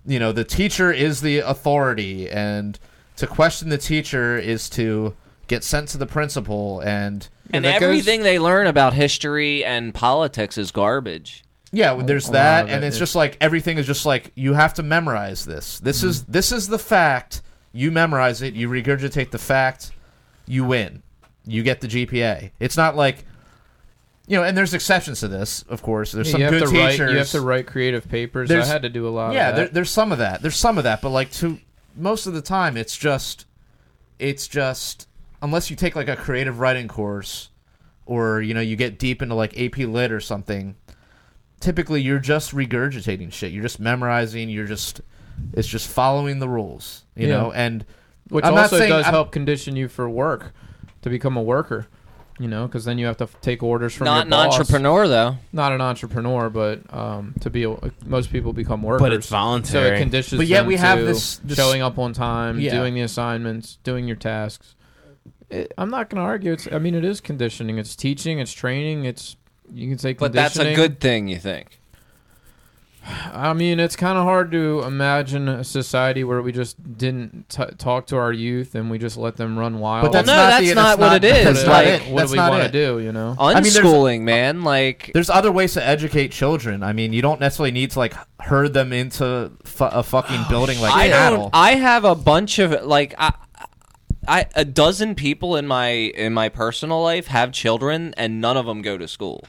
you 0.06 0.18
know 0.18 0.32
the 0.32 0.44
teacher 0.44 0.92
is 0.92 1.20
the 1.20 1.38
authority 1.38 2.28
and 2.30 2.78
to 3.16 3.26
question 3.26 3.68
the 3.68 3.78
teacher 3.78 4.38
is 4.38 4.70
to 4.70 5.14
get 5.48 5.64
sent 5.64 5.88
to 5.88 5.98
the 5.98 6.06
principal 6.06 6.80
and 6.80 7.28
And 7.52 7.64
that 7.64 7.80
goes- 7.80 7.84
everything 7.88 8.22
they 8.22 8.38
learn 8.38 8.66
about 8.66 8.92
history 8.94 9.64
and 9.64 9.92
politics 9.94 10.56
is 10.58 10.70
garbage. 10.70 11.42
Yeah, 11.72 11.92
well, 11.92 12.06
there's 12.06 12.30
that, 12.30 12.68
and 12.70 12.82
it 12.82 12.86
it's 12.86 12.98
just 12.98 13.14
like 13.14 13.36
everything 13.42 13.76
is 13.76 13.86
just 13.86 14.06
like 14.06 14.32
you 14.34 14.54
have 14.54 14.72
to 14.74 14.82
memorize 14.82 15.44
this. 15.44 15.78
This 15.80 16.02
is 16.02 16.22
Mm-hmm. 16.22 16.32
this 16.32 16.52
is 16.52 16.68
the 16.68 16.78
fact, 16.78 17.42
You 17.72 17.90
memorize 17.90 18.42
it. 18.42 18.54
You 18.54 18.68
regurgitate 18.68 19.30
the 19.30 19.38
fact. 19.38 19.92
You 20.46 20.64
win. 20.64 21.02
You 21.46 21.62
get 21.62 21.80
the 21.80 21.86
GPA. 21.88 22.50
It's 22.60 22.76
not 22.76 22.96
like, 22.96 23.24
you 24.26 24.36
know, 24.36 24.42
and 24.44 24.56
there's 24.56 24.74
exceptions 24.74 25.20
to 25.20 25.28
this, 25.28 25.62
of 25.68 25.82
course. 25.82 26.12
There's 26.12 26.30
some 26.30 26.40
you 26.40 26.50
good 26.50 26.60
to 26.60 26.66
write. 26.68 26.90
teachers. 26.92 27.12
You 27.12 27.18
have 27.18 27.30
to 27.30 27.40
write 27.40 27.66
creative 27.66 28.08
papers. 28.08 28.50
I 28.50 28.54
There's- 28.54 28.68
had 28.68 28.82
to 28.82 28.88
do 28.88 29.06
a 29.06 29.10
lot. 29.10 29.32
yeah, 29.34 29.50
of 29.50 29.56
there, 29.56 29.68
there's 29.68 29.90
some 29.90 30.12
of 30.12 30.18
that. 30.18 30.42
There's 30.42 30.56
some 30.56 30.76
of 30.78 30.84
that, 30.84 31.00
but 31.02 31.10
like 31.10 31.30
to 31.32 31.58
most 31.96 32.26
of 32.26 32.34
the 32.34 32.42
time, 32.42 32.76
it's 32.76 32.96
just, 32.96 33.46
it's 34.18 34.46
just 34.48 35.08
unless 35.42 35.70
you 35.70 35.76
take 35.76 35.96
like 35.96 36.08
a 36.08 36.16
creative 36.16 36.58
writing 36.60 36.88
course, 36.88 37.48
or 38.06 38.40
you 38.42 38.52
know 38.54 38.60
you 38.60 38.76
get 38.76 38.98
deep 38.98 39.22
into 39.22 39.34
like 39.34 39.58
AP 39.58 39.78
Lit 39.78 40.12
or 40.12 40.20
something. 40.20 40.76
Typically, 41.60 42.00
you're 42.02 42.20
just 42.20 42.54
regurgitating 42.54 43.32
shit. 43.32 43.52
You're 43.52 43.62
just 43.64 43.80
memorizing. 43.80 44.48
You're 44.48 44.66
just, 44.66 45.00
it's 45.52 45.68
just 45.68 45.88
following 45.88 46.38
the 46.38 46.48
rules, 46.48 47.04
you 47.16 47.28
Yeah. 47.28 47.36
know. 47.38 47.52
And 47.52 47.84
which 48.28 48.44
I'm 48.44 48.54
not 48.54 48.64
also 48.64 48.78
saying- 48.78 48.90
does 48.90 49.04
I'm- 49.04 49.14
help 49.14 49.32
condition 49.32 49.76
you 49.76 49.88
for 49.88 50.08
work 50.08 50.52
to 51.02 51.10
become 51.10 51.36
a 51.36 51.42
worker. 51.42 51.86
You 52.40 52.46
know, 52.46 52.68
because 52.68 52.84
then 52.84 52.98
you 52.98 53.06
have 53.06 53.16
to 53.16 53.24
f- 53.24 53.36
take 53.40 53.64
orders 53.64 53.92
from 53.94 54.04
Not 54.04 54.26
an 54.26 54.32
your 54.32 54.44
boss. 54.46 54.60
entrepreneur 54.60 55.08
though. 55.08 55.38
Not 55.52 55.72
an 55.72 55.80
entrepreneur, 55.80 56.48
but 56.48 56.82
um, 56.94 57.34
to 57.40 57.50
be 57.50 57.64
a, 57.64 57.74
most 58.06 58.30
people 58.30 58.52
become 58.52 58.80
workers. 58.84 59.00
But 59.02 59.12
it's 59.12 59.28
voluntary. 59.28 59.88
So 59.88 59.94
it 59.94 59.98
conditions 59.98 60.38
But 60.38 60.46
yet 60.46 60.58
them 60.58 60.66
we 60.68 60.76
have 60.76 61.00
to 61.00 61.04
this- 61.04 61.38
this- 61.38 61.56
showing 61.58 61.82
up 61.82 61.98
on 61.98 62.12
time, 62.12 62.60
Yeah. 62.60 62.70
doing 62.78 62.94
the 62.94 63.00
assignments, 63.00 63.78
doing 63.82 64.06
your 64.06 64.14
tasks. 64.16 64.76
It, 65.50 65.74
I'm 65.76 65.90
not 65.90 66.10
going 66.10 66.22
to 66.22 66.26
argue. 66.28 66.52
It's. 66.52 66.68
I 66.70 66.78
mean, 66.78 66.94
it 66.94 67.04
is 67.04 67.20
conditioning. 67.20 67.76
It's 67.76 67.96
teaching. 67.96 68.38
It's 68.38 68.52
training. 68.52 69.04
It's. 69.04 69.34
You 69.74 69.88
can 69.88 69.98
say 69.98 70.12
But 70.12 70.32
that's 70.32 70.54
a 70.54 70.58
conditioning. 70.60 70.76
good 70.90 71.00
thing, 71.00 71.26
you 71.26 71.38
think? 71.38 71.80
I 73.32 73.52
mean, 73.54 73.80
it's 73.80 73.96
kind 73.96 74.18
of 74.18 74.24
hard 74.24 74.50
to 74.52 74.82
imagine 74.86 75.48
a 75.48 75.64
society 75.64 76.24
where 76.24 76.42
we 76.42 76.52
just 76.52 76.98
didn't 76.98 77.48
t- 77.48 77.64
talk 77.78 78.06
to 78.08 78.16
our 78.16 78.32
youth 78.32 78.74
and 78.74 78.90
we 78.90 78.98
just 78.98 79.16
let 79.16 79.36
them 79.36 79.58
run 79.58 79.78
wild. 79.80 80.04
But 80.06 80.12
that's 80.12 80.26
no, 80.26 80.34
not 80.36 80.50
that's 80.50 80.68
the- 80.68 80.74
not 80.74 80.82
that's 80.82 81.00
what 81.00 81.06
not- 81.06 81.24
it 81.24 81.24
is. 81.24 81.44
that's 81.44 81.66
not 81.66 81.72
Like, 81.72 81.86
it. 81.86 82.02
what 82.12 82.18
That's 82.20 82.30
do 82.32 82.36
we 82.36 82.48
want 82.48 82.62
to 82.64 82.70
do? 82.70 82.98
You 83.00 83.12
know. 83.12 83.28
mean, 83.38 83.52
there's- 83.62 83.76
Unschooling, 83.78 84.20
man. 84.22 84.62
Like 84.62 85.10
there's 85.14 85.30
other 85.30 85.50
ways 85.50 85.72
to 85.74 85.84
educate 85.86 86.28
children. 86.32 86.82
I 86.82 86.92
mean, 86.92 87.12
you 87.12 87.22
don't 87.22 87.40
necessarily 87.40 87.70
need 87.72 87.92
to 87.92 87.98
like 87.98 88.14
herd 88.40 88.74
them 88.74 88.92
into 88.92 89.52
fu- 89.64 89.84
a 89.84 90.02
fucking 90.02 90.40
oh, 90.46 90.50
building 90.50 90.80
like 90.80 90.92
I 90.94 91.08
cattle. 91.08 91.38
don't. 91.44 91.50
I 91.54 91.76
have 91.76 92.04
a 92.04 92.14
bunch 92.14 92.58
of 92.58 92.84
like 92.84 93.14
I, 93.18 93.32
I 94.26 94.46
a 94.54 94.64
dozen 94.64 95.14
people 95.14 95.56
in 95.56 95.66
my 95.66 95.88
in 95.88 96.34
my 96.34 96.48
personal 96.50 97.02
life 97.02 97.28
have 97.28 97.52
children, 97.52 98.12
and 98.18 98.40
none 98.40 98.56
of 98.56 98.66
them 98.66 98.82
go 98.82 98.98
to 98.98 99.08
school. 99.08 99.44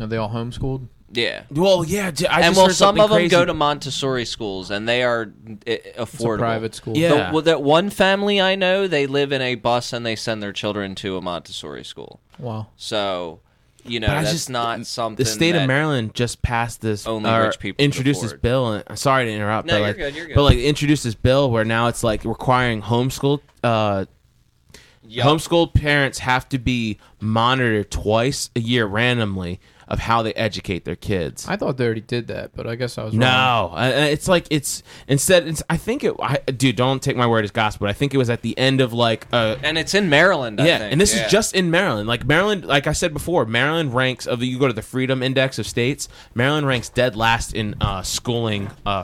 Are 0.00 0.06
they 0.06 0.16
all 0.16 0.30
homeschooled? 0.30 0.88
Yeah. 1.14 1.42
well, 1.50 1.84
yeah. 1.84 2.10
j- 2.10 2.26
I 2.26 2.40
and 2.40 2.56
well, 2.56 2.66
heard 2.66 2.74
some 2.74 2.86
something 2.96 3.04
of 3.04 3.10
them 3.10 3.18
crazy. 3.18 3.30
go 3.30 3.44
to 3.44 3.52
Montessori 3.54 4.24
schools, 4.24 4.70
and 4.70 4.88
they 4.88 5.02
are 5.02 5.32
uh, 5.48 5.54
It's 5.66 5.98
a 5.98 6.06
affordable. 6.06 6.38
private 6.38 6.74
school. 6.74 6.96
Yeah. 6.96 7.08
The, 7.28 7.32
well, 7.34 7.42
that 7.42 7.62
one 7.62 7.90
family 7.90 8.40
I 8.40 8.54
know, 8.54 8.86
they 8.88 9.06
live 9.06 9.30
in 9.32 9.42
a 9.42 9.54
bus 9.56 9.92
and 9.92 10.06
they 10.06 10.16
send 10.16 10.42
their 10.42 10.52
children 10.52 10.94
to 10.96 11.16
a 11.18 11.20
Montessori 11.20 11.84
school. 11.84 12.20
Wow. 12.38 12.68
So, 12.76 13.40
you 13.84 14.00
know, 14.00 14.06
I 14.06 14.22
that's 14.22 14.32
just- 14.32 14.48
not 14.50 14.86
something. 14.86 15.22
the 15.22 15.28
state 15.28 15.52
that, 15.52 15.62
of 15.62 15.68
Maryland 15.68 16.14
just 16.14 16.40
passed 16.40 16.80
this 16.80 17.06
Only 17.06 17.28
or 17.30 17.42
rich 17.44 17.58
people 17.58 17.76
could 17.76 17.84
introduced 17.84 18.22
this 18.22 18.32
bill 18.32 18.72
and 18.72 18.98
sorry 18.98 19.26
to 19.26 19.30
interrupt 19.32 19.66
No, 19.66 19.74
but 19.74 19.78
you're 19.78 19.86
like 19.88 19.96
good, 19.96 20.14
you're 20.14 20.26
good. 20.28 20.34
but 20.34 20.42
like 20.44 20.58
introduced 20.58 21.04
this 21.04 21.14
bill 21.14 21.50
where 21.50 21.64
now 21.64 21.88
it's 21.88 22.02
like 22.04 22.24
requiring 22.24 22.80
homeschool 22.80 23.40
uh 23.64 24.04
Yup. 25.04 25.26
homeschool 25.26 25.74
parents 25.74 26.20
have 26.20 26.48
to 26.50 26.58
be 26.58 26.98
monitored 27.20 27.90
twice 27.90 28.50
a 28.54 28.60
year 28.60 28.86
randomly 28.86 29.60
of 29.92 29.98
how 29.98 30.22
they 30.22 30.32
educate 30.32 30.84
their 30.86 30.96
kids. 30.96 31.46
I 31.46 31.56
thought 31.56 31.76
they 31.76 31.84
already 31.84 32.00
did 32.00 32.26
that, 32.28 32.56
but 32.56 32.66
I 32.66 32.74
guess 32.76 32.96
I 32.96 33.04
was 33.04 33.12
wrong. 33.12 33.20
No, 33.20 33.72
uh, 33.76 34.08
it's 34.10 34.26
like 34.26 34.46
it's 34.50 34.82
instead. 35.06 35.46
It's, 35.46 35.62
I 35.68 35.76
think 35.76 36.02
it. 36.02 36.14
I, 36.18 36.38
dude, 36.38 36.76
don't 36.76 37.02
take 37.02 37.14
my 37.14 37.26
word 37.26 37.44
as 37.44 37.50
gospel. 37.50 37.84
But 37.84 37.90
I 37.90 37.92
think 37.92 38.14
it 38.14 38.16
was 38.16 38.30
at 38.30 38.40
the 38.40 38.56
end 38.58 38.80
of 38.80 38.94
like 38.94 39.26
a 39.32 39.58
and 39.62 39.76
it's 39.76 39.94
in 39.94 40.08
Maryland. 40.08 40.60
I 40.60 40.66
yeah, 40.66 40.78
think. 40.78 40.92
and 40.92 41.00
this 41.00 41.14
Yeah. 41.14 41.26
is 41.26 41.30
just 41.30 41.54
in 41.54 41.70
Maryland. 41.70 42.08
Like 42.08 42.26
Maryland, 42.26 42.64
like 42.64 42.86
I 42.86 42.92
said 42.92 43.12
before, 43.12 43.44
Maryland 43.44 43.94
ranks 43.94 44.26
of 44.26 44.40
the, 44.40 44.46
you 44.46 44.58
go 44.58 44.66
to 44.66 44.72
the 44.72 44.82
Freedom 44.82 45.22
Index 45.22 45.58
of 45.58 45.66
states. 45.66 46.08
Maryland 46.34 46.66
ranks 46.66 46.88
dead 46.88 47.14
last 47.14 47.52
in 47.54 47.74
uh, 47.80 48.00
schooling 48.02 48.70
uh, 48.86 49.02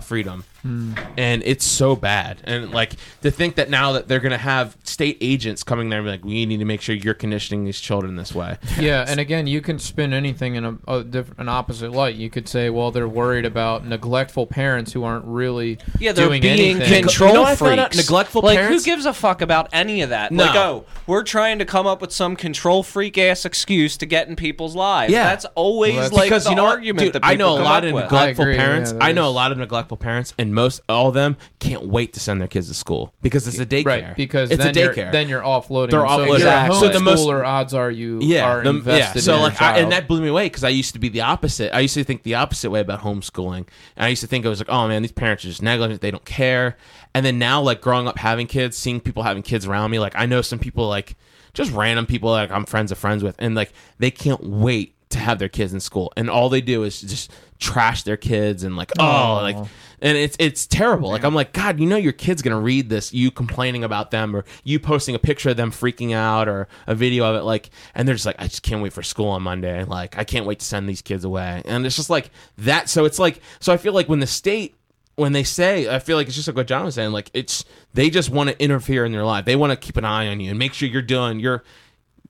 freedom, 0.62 0.94
and 1.16 1.42
it's 1.44 1.64
so 1.64 1.96
bad. 1.96 2.38
And 2.44 2.70
like 2.72 2.92
to 3.22 3.30
think 3.30 3.56
that 3.56 3.70
now 3.70 3.92
that 3.92 4.08
they're 4.08 4.20
gonna 4.20 4.38
have 4.38 4.76
state 4.84 5.18
agents 5.20 5.62
coming 5.62 5.88
there 5.88 6.00
and 6.00 6.06
be 6.06 6.10
like, 6.10 6.24
we 6.24 6.46
need 6.46 6.58
to 6.58 6.64
make 6.64 6.80
sure 6.80 6.94
you're 6.94 7.14
conditioning 7.14 7.64
these 7.64 7.80
children 7.80 8.16
this 8.16 8.34
way. 8.34 8.58
Yeah, 8.78 9.04
and 9.08 9.20
again, 9.20 9.46
you 9.46 9.60
can 9.60 9.78
spin 9.78 10.12
anything 10.12 10.54
in 10.56 10.64
a, 10.64 10.78
a 10.88 11.04
different, 11.04 11.40
an 11.40 11.48
opposite 11.48 11.92
light. 11.92 12.14
You 12.16 12.30
could 12.30 12.48
say, 12.48 12.70
well, 12.70 12.90
they're 12.90 13.08
worried 13.08 13.44
about 13.46 13.86
neglectful 13.86 14.46
parents 14.46 14.92
who 14.92 15.04
aren't 15.04 15.24
really 15.24 15.78
Yeah, 15.98 16.12
they're 16.12 16.26
doing 16.26 16.42
being 16.42 16.76
anything. 16.76 17.02
control 17.04 17.30
You 17.30 17.34
know 17.36 17.44
freaks. 17.46 17.60
found 17.60 17.80
out? 17.80 17.94
Neglectful 17.96 18.42
like, 18.42 18.58
parents- 18.58 18.84
who 18.84 18.90
gives 18.90 19.06
a 19.06 19.12
fuck 19.12 19.40
about 19.42 19.68
any 19.72 20.02
of 20.02 20.10
that? 20.10 20.32
No. 20.32 20.44
Like, 20.44 20.56
oh, 20.56 20.84
we're 21.06 21.22
trying 21.22 21.58
to 21.60 21.64
come 21.64 21.86
up 21.86 22.00
with 22.00 22.12
some 22.12 22.36
control 22.36 22.82
freak 22.82 23.16
ass 23.18 23.44
excuse 23.44 23.96
to 23.98 24.06
get 24.06 24.28
in 24.28 24.36
people's 24.36 24.74
lives. 24.74 25.12
Yeah. 25.12 25.24
that's 25.24 25.44
always 25.54 25.94
Well, 25.94 26.02
that's- 26.02 26.12
like 26.18 26.28
because 26.28 26.44
the 26.44 26.50
you 26.50 26.56
know 26.56 26.66
argument 26.66 26.98
dude, 27.06 27.12
that 27.14 27.24
I 27.24 27.34
know 27.36 27.50
a 27.52 27.60
lot 27.62 27.84
up 27.84 27.88
of 27.88 27.94
with. 27.94 28.04
neglectful 28.04 28.44
I 28.44 28.48
agree, 28.48 28.56
parents. 28.56 28.92
yeah, 28.92 29.04
I 29.04 29.12
know 29.12 29.28
a 29.28 29.30
lot 29.30 29.52
of 29.52 29.58
neglectful 29.58 29.96
parents, 29.96 30.34
and 30.38 30.47
most 30.54 30.80
all 30.88 31.08
of 31.08 31.14
them 31.14 31.36
can't 31.58 31.86
wait 31.86 32.12
to 32.14 32.20
send 32.20 32.40
their 32.40 32.48
kids 32.48 32.68
to 32.68 32.74
school 32.74 33.14
because 33.22 33.46
it's 33.48 33.58
a 33.58 33.66
daycare. 33.66 33.84
Right, 33.86 34.16
because 34.16 34.50
it's 34.50 34.62
then 34.62 34.76
a 34.76 34.80
You're, 34.80 34.94
daycare. 34.94 35.12
then 35.12 35.28
you're 35.28 35.42
offloading. 35.42 35.90
They're. 35.90 36.00
So 36.00 36.06
offloading. 36.06 36.26
you're 36.26 36.34
a 36.34 36.36
Exactly. 36.36 36.78
So 36.80 36.88
the 36.88 37.00
most- 37.00 37.26
homeschooler, 37.26 37.46
odds 37.46 37.74
are 37.74 37.90
you 37.90 38.18
yeah, 38.22 38.44
are 38.48 38.62
the- 38.62 38.70
invested 38.70 39.22
So 39.22 39.34
in 39.36 39.40
like, 39.42 39.60
I, 39.62 39.78
and 39.78 39.92
that 39.92 40.08
blew 40.08 40.20
me 40.20 40.28
away 40.28 40.46
because 40.46 40.64
I 40.64 40.68
used 40.70 40.92
to 40.94 40.98
be 40.98 41.08
the 41.08 41.20
opposite. 41.22 41.74
I 41.74 41.80
used 41.80 41.94
to 41.94 42.04
think 42.04 42.22
the 42.22 42.34
opposite 42.36 42.70
way 42.70 42.80
about 42.80 43.00
homeschooling. 43.00 43.66
And 43.96 44.04
I 44.04 44.08
used 44.08 44.20
to 44.22 44.26
think 44.28 44.44
it 44.44 44.48
was 44.48 44.60
like, 44.60 44.68
oh 44.70 44.88
man, 44.88 45.02
these 45.02 45.12
parents 45.12 45.44
are 45.44 45.48
just 45.48 45.62
negligent. 45.62 46.00
They 46.00 46.10
don't 46.10 46.24
care. 46.24 46.76
And 47.14 47.24
then 47.24 47.38
now, 47.38 47.60
like 47.62 47.80
growing 47.80 48.06
up 48.06 48.18
having 48.18 48.46
kids, 48.46 48.76
seeing 48.76 49.00
people 49.00 49.22
having 49.22 49.42
kids 49.42 49.66
around 49.66 49.90
me, 49.90 49.98
like 49.98 50.14
I 50.16 50.26
know 50.26 50.42
some 50.42 50.58
people 50.58 50.88
like 50.88 51.16
just 51.54 51.72
random 51.72 52.06
people 52.06 52.30
like 52.30 52.50
I'm 52.50 52.66
friends 52.66 52.92
of 52.92 52.98
friends 52.98 53.22
with, 53.22 53.34
and 53.38 53.54
like 53.54 53.72
they 53.98 54.10
can't 54.10 54.42
wait 54.44 54.94
to 55.10 55.18
have 55.18 55.38
their 55.38 55.48
kids 55.48 55.72
in 55.72 55.80
school, 55.80 56.12
and 56.16 56.28
all 56.28 56.48
they 56.48 56.60
do 56.60 56.82
is 56.82 57.00
just 57.00 57.32
trash 57.58 58.04
their 58.04 58.16
kids 58.16 58.62
and 58.62 58.76
like 58.76 58.92
oh 58.98 59.04
Aw. 59.04 59.40
like 59.40 59.56
and 60.00 60.16
it's 60.16 60.36
it's 60.38 60.66
terrible. 60.66 61.10
Like 61.10 61.24
I'm 61.24 61.34
like, 61.34 61.52
God, 61.52 61.80
you 61.80 61.86
know 61.86 61.96
your 61.96 62.12
kid's 62.12 62.42
gonna 62.42 62.60
read 62.60 62.88
this, 62.88 63.12
you 63.12 63.30
complaining 63.30 63.84
about 63.84 64.10
them, 64.10 64.34
or 64.34 64.44
you 64.64 64.78
posting 64.78 65.14
a 65.14 65.18
picture 65.18 65.50
of 65.50 65.56
them 65.56 65.70
freaking 65.70 66.14
out, 66.14 66.48
or 66.48 66.68
a 66.86 66.94
video 66.94 67.24
of 67.24 67.36
it, 67.36 67.42
like, 67.42 67.70
and 67.94 68.06
they're 68.06 68.14
just 68.14 68.26
like, 68.26 68.36
I 68.38 68.44
just 68.44 68.62
can't 68.62 68.82
wait 68.82 68.92
for 68.92 69.02
school 69.02 69.28
on 69.28 69.42
Monday. 69.42 69.84
Like, 69.84 70.16
I 70.16 70.24
can't 70.24 70.46
wait 70.46 70.60
to 70.60 70.64
send 70.64 70.88
these 70.88 71.02
kids 71.02 71.24
away, 71.24 71.62
and 71.64 71.84
it's 71.84 71.96
just 71.96 72.10
like 72.10 72.30
that. 72.58 72.88
So 72.88 73.04
it's 73.04 73.18
like, 73.18 73.40
so 73.60 73.72
I 73.72 73.76
feel 73.76 73.92
like 73.92 74.08
when 74.08 74.20
the 74.20 74.26
state, 74.26 74.76
when 75.16 75.32
they 75.32 75.44
say, 75.44 75.92
I 75.92 75.98
feel 75.98 76.16
like 76.16 76.28
it's 76.28 76.36
just 76.36 76.46
like 76.46 76.56
what 76.56 76.68
John 76.68 76.84
was 76.84 76.94
saying, 76.94 77.10
like 77.10 77.30
it's 77.34 77.64
they 77.94 78.10
just 78.10 78.30
want 78.30 78.50
to 78.50 78.62
interfere 78.62 79.04
in 79.04 79.12
your 79.12 79.24
life. 79.24 79.44
They 79.44 79.56
want 79.56 79.72
to 79.72 79.76
keep 79.76 79.96
an 79.96 80.04
eye 80.04 80.28
on 80.28 80.38
you 80.38 80.50
and 80.50 80.58
make 80.58 80.74
sure 80.74 80.88
you're 80.88 81.02
doing 81.02 81.40
you're 81.40 81.64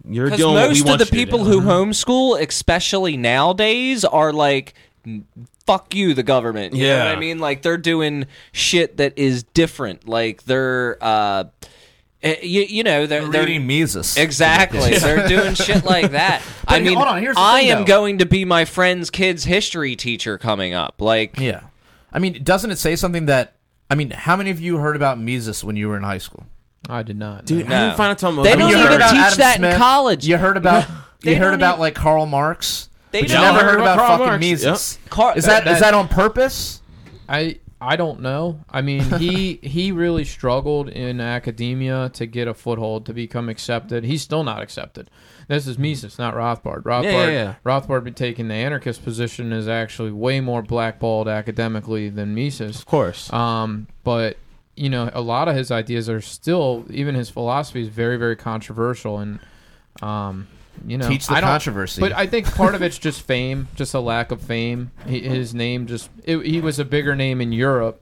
you're 0.07 0.31
doing 0.31 0.55
most 0.55 0.89
of 0.89 0.99
the 0.99 1.07
people 1.07 1.45
who 1.45 1.61
homeschool, 1.63 2.41
especially 2.47 3.17
nowadays, 3.17 4.05
are 4.05 4.33
like, 4.33 4.75
"Fuck 5.67 5.95
you, 5.95 6.15
the 6.15 6.23
government." 6.23 6.75
You 6.75 6.85
know 6.85 6.97
Yeah. 6.97 7.05
what 7.05 7.17
I 7.17 7.21
mean? 7.21 7.39
Like 7.39 7.63
they're 7.63 7.77
doing 7.79 8.27
shit 8.53 8.97
that 8.99 9.19
is 9.19 9.43
different. 9.43 10.09
Like 10.09 10.45
they're, 10.45 10.97
uh, 11.01 11.45
eh, 12.23 12.37
you, 12.43 12.63
you 12.63 12.83
know, 12.83 13.07
they're, 13.07 13.27
they're 13.29 13.45
reading 13.45 13.67
Mises. 13.67 14.17
Exactly. 14.17 14.97
They're 14.99 15.29
doing 15.29 15.55
shit 15.55 15.85
like 15.85 16.13
that. 16.13 16.43
I 16.69 16.81
mean, 16.81 16.97
hold 16.97 17.09
on, 17.09 17.21
here's 17.21 17.37
the 17.37 17.41
I 17.43 17.61
thing, 17.61 17.71
am 17.71 17.79
though. 17.81 17.85
going 17.87 18.19
to 18.19 18.27
be 18.27 18.45
my 18.45 18.65
friend's 18.65 19.11
kid's 19.11 19.45
history 19.45 19.97
teacher 19.97 20.39
coming 20.39 20.75
up. 20.75 21.01
Like, 21.01 21.39
Yeah. 21.39 21.63
I 22.13 22.19
mean, 22.19 22.43
doesn't 22.43 22.71
it 22.71 22.79
say 22.79 22.97
something 22.97 23.27
that? 23.27 23.55
I 23.91 23.95
mean, 23.95 24.11
how 24.11 24.37
many 24.37 24.51
of 24.51 24.61
you 24.61 24.79
heard 24.79 24.97
about 24.97 25.19
Mises 25.19 25.63
when 25.65 25.77
you 25.77 25.89
were 25.89 25.97
in 25.97 26.03
high 26.03 26.19
school? 26.19 26.47
I 26.89 27.03
did 27.03 27.17
not. 27.19 27.45
Dude, 27.45 27.69
no. 27.69 27.77
I 27.77 27.85
didn't 27.87 27.97
find 27.97 28.11
out 28.13 28.19
till 28.19 28.33
They 28.43 28.53
I 28.53 28.57
don't 28.57 28.69
mean, 28.71 28.79
you 28.79 28.85
even 28.85 28.97
about 28.97 29.11
teach 29.11 29.21
Adam 29.21 29.39
that 29.39 29.73
in 29.75 29.79
college. 29.79 30.27
You 30.27 30.37
heard 30.39 30.57
about 30.57 30.87
They 31.21 31.33
you 31.33 31.37
heard 31.39 31.55
about 31.55 31.75
even- 31.75 31.81
like 31.81 31.95
Karl 31.95 32.27
Marx. 32.27 32.89
They 33.11 33.21
but 33.23 33.29
you 33.31 33.35
don't- 33.37 33.43
never 33.55 33.59
heard 33.65 33.71
heard 33.73 33.81
about, 33.81 33.95
about 33.95 34.07
Karl 34.07 34.19
fucking 34.19 34.27
Marx. 34.31 34.41
Mises. 34.41 34.99
Car- 35.11 35.37
Is 35.37 35.45
that 35.47 35.67
is 35.67 35.75
that- 35.75 35.81
that 35.81 35.95
on 35.95 36.09
purpose? 36.09 36.81
I 37.29 37.59
I 37.81 37.95
don't 37.97 38.21
know. 38.23 38.61
I 38.71 38.83
mean, 38.83 39.03
he 39.19 39.55
he 39.63 39.93
really 39.93 40.25
struggled 40.25 40.89
in 40.89 41.21
academia 41.21 42.09
to 42.15 42.27
get 42.27 42.49
a 42.49 42.55
foothold 42.55 43.07
to 43.07 43.13
become 43.15 43.49
accepted. 43.49 44.05
He's 44.05 44.23
still 44.23 44.43
not 44.45 44.63
accepted. 44.63 45.11
This 45.49 45.67
is 45.67 45.79
Mises, 45.79 46.19
not 46.19 46.35
Rothbard. 46.35 46.83
Rothbard, 46.83 47.05
Yeah, 47.05 47.27
yeah, 47.27 47.31
yeah. 47.31 47.55
Rothbard 47.65 48.05
be 48.05 48.11
taking 48.11 48.49
the 48.49 48.55
anarchist 48.55 49.03
position 49.05 49.53
is 49.53 49.67
actually 49.69 50.11
way 50.13 50.41
more 50.41 50.61
blackballed 50.63 51.27
academically 51.29 52.09
than 52.11 52.35
Mises. 52.35 52.79
Of 52.79 52.87
course. 52.87 53.33
Um, 53.33 53.87
but 54.05 54.37
you 54.79 54.89
know, 54.89 55.11
a 55.13 55.21
lot 55.21 55.49
of 55.49 55.57
his 55.57 55.71
ideas 55.71 56.09
are 56.09 56.21
still, 56.21 56.85
even 56.91 57.15
his 57.15 57.31
philosophy 57.31 57.83
is 57.83 57.89
very, 57.89 58.17
very 58.17 58.37
controversial, 58.37 59.19
and 59.19 59.41
um, 60.01 60.47
you 60.87 60.97
know, 60.97 61.09
Teach 61.09 61.27
the 61.27 61.35
controversy. 61.35 62.01
But 62.01 62.13
I 62.13 62.27
think 62.27 62.47
part 62.55 62.75
of 62.75 62.83
it's 62.83 62.99
just 62.99 63.23
fame, 63.23 63.69
just 63.75 63.95
a 63.95 64.01
lack 64.01 64.31
of 64.31 64.41
fame. 64.41 64.93
He, 65.07 65.21
his 65.21 65.55
name 65.55 65.87
just, 65.87 66.11
it, 66.25 66.39
he 66.47 66.61
was 66.61 66.79
a 66.79 66.85
bigger 66.85 67.17
name 67.17 67.41
in 67.41 67.53
Europe, 67.53 68.01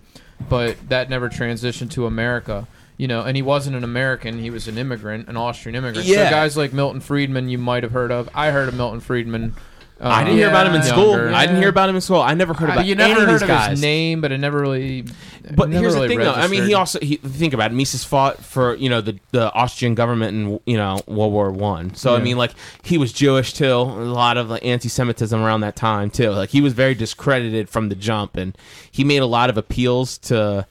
but 0.49 0.77
that 0.89 1.09
never 1.09 1.29
transitioned 1.29 1.91
to 1.93 2.07
America. 2.07 2.69
You 2.99 3.09
know, 3.09 3.23
and 3.23 3.37
he 3.37 3.43
wasn't 3.43 3.77
an 3.77 3.85
American; 3.85 4.39
he 4.39 4.49
was 4.49 4.69
an 4.69 4.79
immigrant, 4.79 5.29
an 5.29 5.37
Austrian 5.37 5.77
immigrant. 5.77 6.09
Yeah. 6.09 6.25
So 6.25 6.31
guys 6.31 6.57
like 6.57 6.73
Milton 6.73 7.01
Friedman, 7.01 7.51
you 7.51 7.59
might 7.59 7.83
have 7.83 7.93
heard 7.93 8.11
of. 8.11 8.31
I 8.35 8.51
heard 8.53 8.69
of 8.69 8.75
Milton 8.75 9.01
Friedman 9.01 9.55
I 9.99 10.25
didn't 10.25 10.37
hear 10.37 10.49
about 10.49 10.67
him 10.67 10.75
in 10.75 10.83
school. 10.83 11.13
younger. 11.13 11.33
I 11.33 11.47
didn't 11.47 11.59
hear 11.61 11.71
about 11.71 11.89
him 11.89 11.95
in 11.95 12.03
school. 12.03 12.21
I 12.21 12.35
never 12.35 12.53
heard 12.53 12.69
Uh, 12.69 12.73
about 12.75 12.85
you 12.87 12.95
any 12.97 13.15
never 13.15 13.25
heard 13.27 13.41
of 13.41 13.49
guys. 13.49 13.71
his 13.71 13.81
name, 13.81 14.21
but 14.21 14.31
it 14.31 14.37
never 14.39 14.61
really. 14.61 15.07
But 15.55 15.71
never 15.71 15.81
here's 15.81 15.95
the 15.95 16.01
really 16.01 16.09
thing, 16.09 16.19
though. 16.19 16.33
I 16.33 16.49
mean, 16.49 16.65
he 16.65 16.75
also 16.75 16.99
he, 17.01 17.17
think 17.17 17.55
about 17.55 17.71
it. 17.71 17.75
Mises 17.75 18.05
fought 18.05 18.45
for 18.45 18.75
you 18.75 18.91
know 18.91 19.01
the, 19.01 19.19
the 19.31 19.51
Austrian 19.55 19.95
government 19.95 20.37
in 20.37 20.61
you 20.67 20.77
know 20.77 21.01
World 21.07 21.33
War 21.33 21.51
One. 21.51 21.95
So 21.95 22.15
I 22.15 22.21
mean, 22.21 22.37
like 22.37 22.53
he 22.83 22.99
was 22.99 23.11
Jewish 23.13 23.55
too. 23.55 23.65
A 23.73 23.73
lot 23.73 24.37
of 24.37 24.51
like, 24.51 24.65
anti-Semitism 24.65 25.41
around 25.41 25.63
that 25.63 25.77
time 25.77 26.11
too. 26.11 26.31
Like 26.31 26.51
he 26.51 26.61
was 26.61 26.75
very 26.75 26.95
discredited 26.95 27.71
from 27.71 27.89
the 27.89 27.95
jump, 27.95 28.37
and 28.37 28.57
he 28.91 29.03
made 29.03 29.23
a 29.23 29.27
lot 29.27 29.49
of 29.49 29.57
appeals 29.57 30.19
to. 30.19 30.67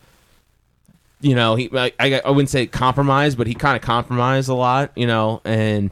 You 1.21 1.33
know, 1.33 1.55
he 1.55 1.69
I, 1.73 1.91
I 1.99 2.21
I 2.25 2.29
wouldn't 2.29 2.49
say 2.49 2.67
compromise, 2.67 3.33
but 3.33 3.47
he 3.47 3.55
kind 3.55 3.75
of 3.75 3.81
compromised 3.81 4.49
a 4.49 4.53
lot. 4.53 4.91
You 4.95 5.07
know, 5.07 5.41
and 5.45 5.89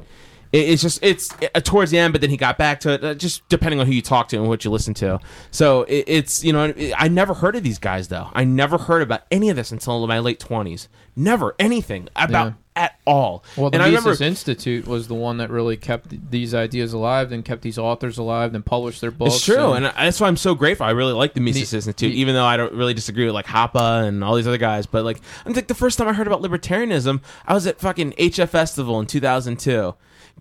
it, 0.54 0.70
it's 0.70 0.82
just 0.82 1.00
it's 1.04 1.34
uh, 1.54 1.60
towards 1.60 1.92
the 1.92 1.98
end, 2.00 2.14
but 2.14 2.22
then 2.22 2.30
he 2.30 2.38
got 2.38 2.58
back 2.58 2.80
to 2.82 2.94
it. 2.94 3.04
Uh, 3.04 3.14
just 3.16 3.48
depending 3.50 3.80
on 3.82 3.86
who 3.88 3.92
you 3.92 4.02
talk 4.02 4.30
to 4.30 4.38
and 4.38 4.48
what 4.48 4.64
you 4.64 4.72
listen 4.72 4.94
to. 4.96 5.20
So 5.52 5.84
it, 5.84 6.06
it's 6.08 6.44
you 6.44 6.54
know 6.54 6.66
it- 6.76 6.94
I 6.98 7.10
never 7.10 7.34
heard 7.34 7.56
of 7.58 7.64
these 7.64 7.80
guys 7.80 8.08
though. 8.08 8.30
I 8.34 8.46
never 8.46 8.78
heard 8.78 9.02
about 9.02 9.24
any 9.32 9.50
of 9.50 9.58
this 9.58 9.72
until 9.74 10.08
my 10.08 10.20
late 10.20 10.40
twenties. 10.40 10.88
Never 11.16 11.54
anything 11.60 12.10
about 12.16 12.48
Yeah. 12.76 12.84
at 12.86 12.96
all. 13.06 13.44
Well, 13.56 13.70
the 13.70 13.76
and 13.80 13.84
Mises 13.92 14.04
remember 14.04 14.24
Institute 14.24 14.88
was 14.88 15.08
the 15.08 15.14
one 15.14 15.38
that 15.38 15.52
really 15.52 15.78
kept 15.78 16.32
these 16.32 16.56
ideas 16.56 16.92
alive 16.92 17.32
and 17.32 17.46
kept 17.46 17.62
these 17.62 17.78
authors 17.78 18.18
alive 18.18 18.56
and 18.56 18.66
published 18.66 19.00
their 19.00 19.12
books. 19.12 19.36
it's 19.36 19.46
true, 19.46 19.74
and 19.74 19.86
that's 19.86 20.20
why 20.20 20.28
I'm 20.28 20.38
so 20.38 20.56
grateful. 20.56 20.88
I 20.88 20.92
really 20.92 21.14
like 21.14 21.36
the 21.36 21.40
Mises 21.42 21.70
The- 21.70 21.78
Institute, 21.78 22.14
the- 22.14 22.20
even 22.20 22.34
though 22.34 22.46
I 22.46 22.58
don't 22.58 22.74
really 22.74 22.96
disagree 22.96 23.26
with 23.26 23.36
like 23.36 23.46
Hoppe 23.46 24.08
and 24.08 24.24
all 24.24 24.34
these 24.36 24.48
other 24.48 24.58
guys. 24.58 24.88
But 24.88 25.06
like, 25.06 25.22
I 25.46 25.54
think 25.54 25.68
the 25.68 25.76
first 25.76 26.00
time 26.00 26.08
I 26.08 26.14
heard 26.14 26.26
about 26.26 26.42
libertarianism, 26.42 27.22
I 27.46 27.54
was 27.54 27.68
at 27.68 27.80
fucking 27.80 28.14
HF 28.14 28.50
Festival 28.50 29.00
in 29.00 29.06
2002. 29.06 29.94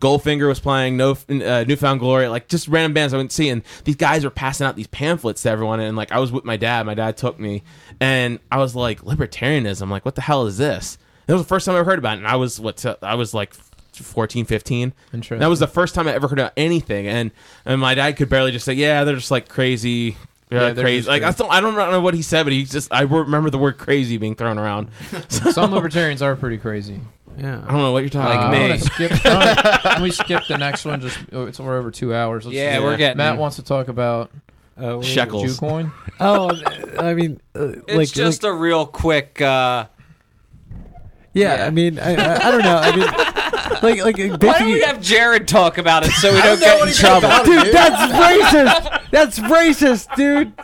Goldfinger 0.02 0.48
was 0.48 0.58
playing 0.58 0.96
No 0.96 1.12
uh, 1.12 1.64
Newfound 1.66 2.00
Glory, 2.00 2.26
like 2.26 2.48
just 2.48 2.66
random 2.66 2.92
bands 2.92 3.14
I 3.14 3.18
went 3.18 3.30
see, 3.30 3.48
and 3.48 3.62
these 3.84 3.94
guys 3.94 4.24
were 4.24 4.30
passing 4.30 4.66
out 4.66 4.74
these 4.74 4.88
pamphlets 4.88 5.42
to 5.44 5.50
everyone, 5.50 5.78
and 5.78 5.96
like 5.96 6.10
I 6.10 6.18
was 6.18 6.32
with 6.32 6.44
my 6.44 6.56
dad. 6.56 6.84
My 6.86 6.94
dad 6.94 7.16
took 7.16 7.38
me, 7.38 7.62
and 8.00 8.40
I 8.50 8.58
was 8.58 8.74
like, 8.74 9.02
libertarianism, 9.02 9.88
like 9.90 10.04
what 10.04 10.16
the 10.16 10.20
hell 10.22 10.46
is 10.46 10.58
this? 10.58 10.98
It 11.28 11.32
was 11.32 11.42
the 11.42 11.48
first 11.48 11.66
time 11.66 11.76
I 11.76 11.78
ever 11.78 11.88
heard 11.88 12.00
about 12.00 12.14
it, 12.14 12.18
and 12.18 12.26
I 12.26 12.34
was 12.34 12.58
what 12.58 12.84
I 13.00 13.14
was 13.14 13.32
like 13.32 13.54
14, 13.92 14.44
15. 14.44 14.92
Interesting. 15.12 15.38
That 15.38 15.46
was 15.46 15.60
the 15.60 15.68
first 15.68 15.94
time 15.94 16.08
I 16.08 16.14
ever 16.14 16.26
heard 16.26 16.40
about 16.40 16.52
anything, 16.56 17.06
and 17.06 17.30
and 17.64 17.80
my 17.80 17.94
dad 17.94 18.16
could 18.16 18.28
barely 18.28 18.50
just 18.50 18.64
say, 18.64 18.72
"Yeah, 18.72 19.04
they're 19.04 19.14
just 19.14 19.30
like 19.30 19.48
crazy." 19.48 20.16
They're 20.48 20.68
Yeah, 20.68 20.82
crazy. 20.82 21.08
Like 21.08 21.22
I, 21.22 21.32
thought, 21.32 21.50
I 21.50 21.60
don't 21.62 21.74
know 21.74 22.02
what 22.02 22.12
he 22.12 22.20
said, 22.20 22.42
but 22.42 22.52
he 22.52 22.64
just 22.64 22.92
I 22.92 23.02
remember 23.02 23.48
the 23.48 23.56
word 23.56 23.78
"crazy" 23.78 24.18
being 24.18 24.34
thrown 24.34 24.58
around. 24.58 24.88
Some 25.28 25.72
libertarians 25.72 26.20
are 26.20 26.36
pretty 26.36 26.58
crazy. 26.58 27.00
Yeah. 27.38 27.62
I 27.66 27.70
don't 27.72 27.80
know 27.80 27.92
what 27.92 28.00
you're 28.00 28.10
talking 28.10 28.36
Like 28.36 28.46
Uh, 28.46 28.64
about. 28.64 28.70
Me. 28.70 28.78
skip, 29.10 29.10
can 29.82 30.02
we 30.02 30.10
skip 30.10 30.46
the 30.48 30.59
next 30.59 30.84
one? 30.84 31.00
Just 31.00 31.18
oh, 31.32 31.46
it's 31.46 31.59
we're 31.59 31.78
over 31.78 31.90
two 31.90 32.14
hours. 32.14 32.44
Let's 32.44 32.54
Yeah, 32.56 32.78
do 32.78 32.84
we're 32.84 32.96
getting- 32.96 33.16
Matt 33.18 33.38
wants 33.38 33.56
to 33.56 33.62
talk 33.62 33.88
about 33.88 34.30
Oh, 34.78 35.00
Shekels. 35.02 35.59
Jewcoin. 35.59 35.92
Oh, 36.20 36.50
I 36.98 37.14
mean, 37.14 37.40
uh, 37.56 37.68
It's 37.88 37.92
like, 37.94 38.12
just 38.12 38.42
like- 38.42 38.52
a 38.52 38.54
real 38.54 38.86
quick. 38.86 39.40
Uh, 39.40 39.86
yeah, 41.34 41.56
yeah. 41.56 41.66
I 41.66 41.70
mean, 41.70 41.98
I, 41.98 42.14
I, 42.14 42.48
I 42.48 42.50
don't 42.50 42.62
know. 42.62 42.76
I 42.76 42.96
mean, 42.96 43.09
like, 43.82 44.04
like 44.04 44.16
why 44.42 44.58
don't 44.58 44.72
we 44.72 44.80
have 44.82 45.00
Jared 45.00 45.48
talk 45.48 45.78
about 45.78 46.04
it 46.04 46.10
so 46.12 46.32
we 46.32 46.40
don't 46.40 46.60
don't 46.60 46.78
get 46.78 46.88
in 46.88 46.94
trouble? 46.94 47.26
about 47.26 47.46
it. 47.46 47.64
dude, 47.64 47.74
that's 47.74 48.12
racist. 48.12 48.98
That's 49.12 49.38
racist, 49.40 50.16
dude. 50.16 50.54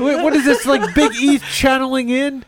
What, 0.00 0.24
what 0.24 0.34
is 0.34 0.46
this 0.46 0.64
like? 0.64 0.94
Big 0.94 1.12
East 1.16 1.44
channeling 1.44 2.08
in? 2.08 2.42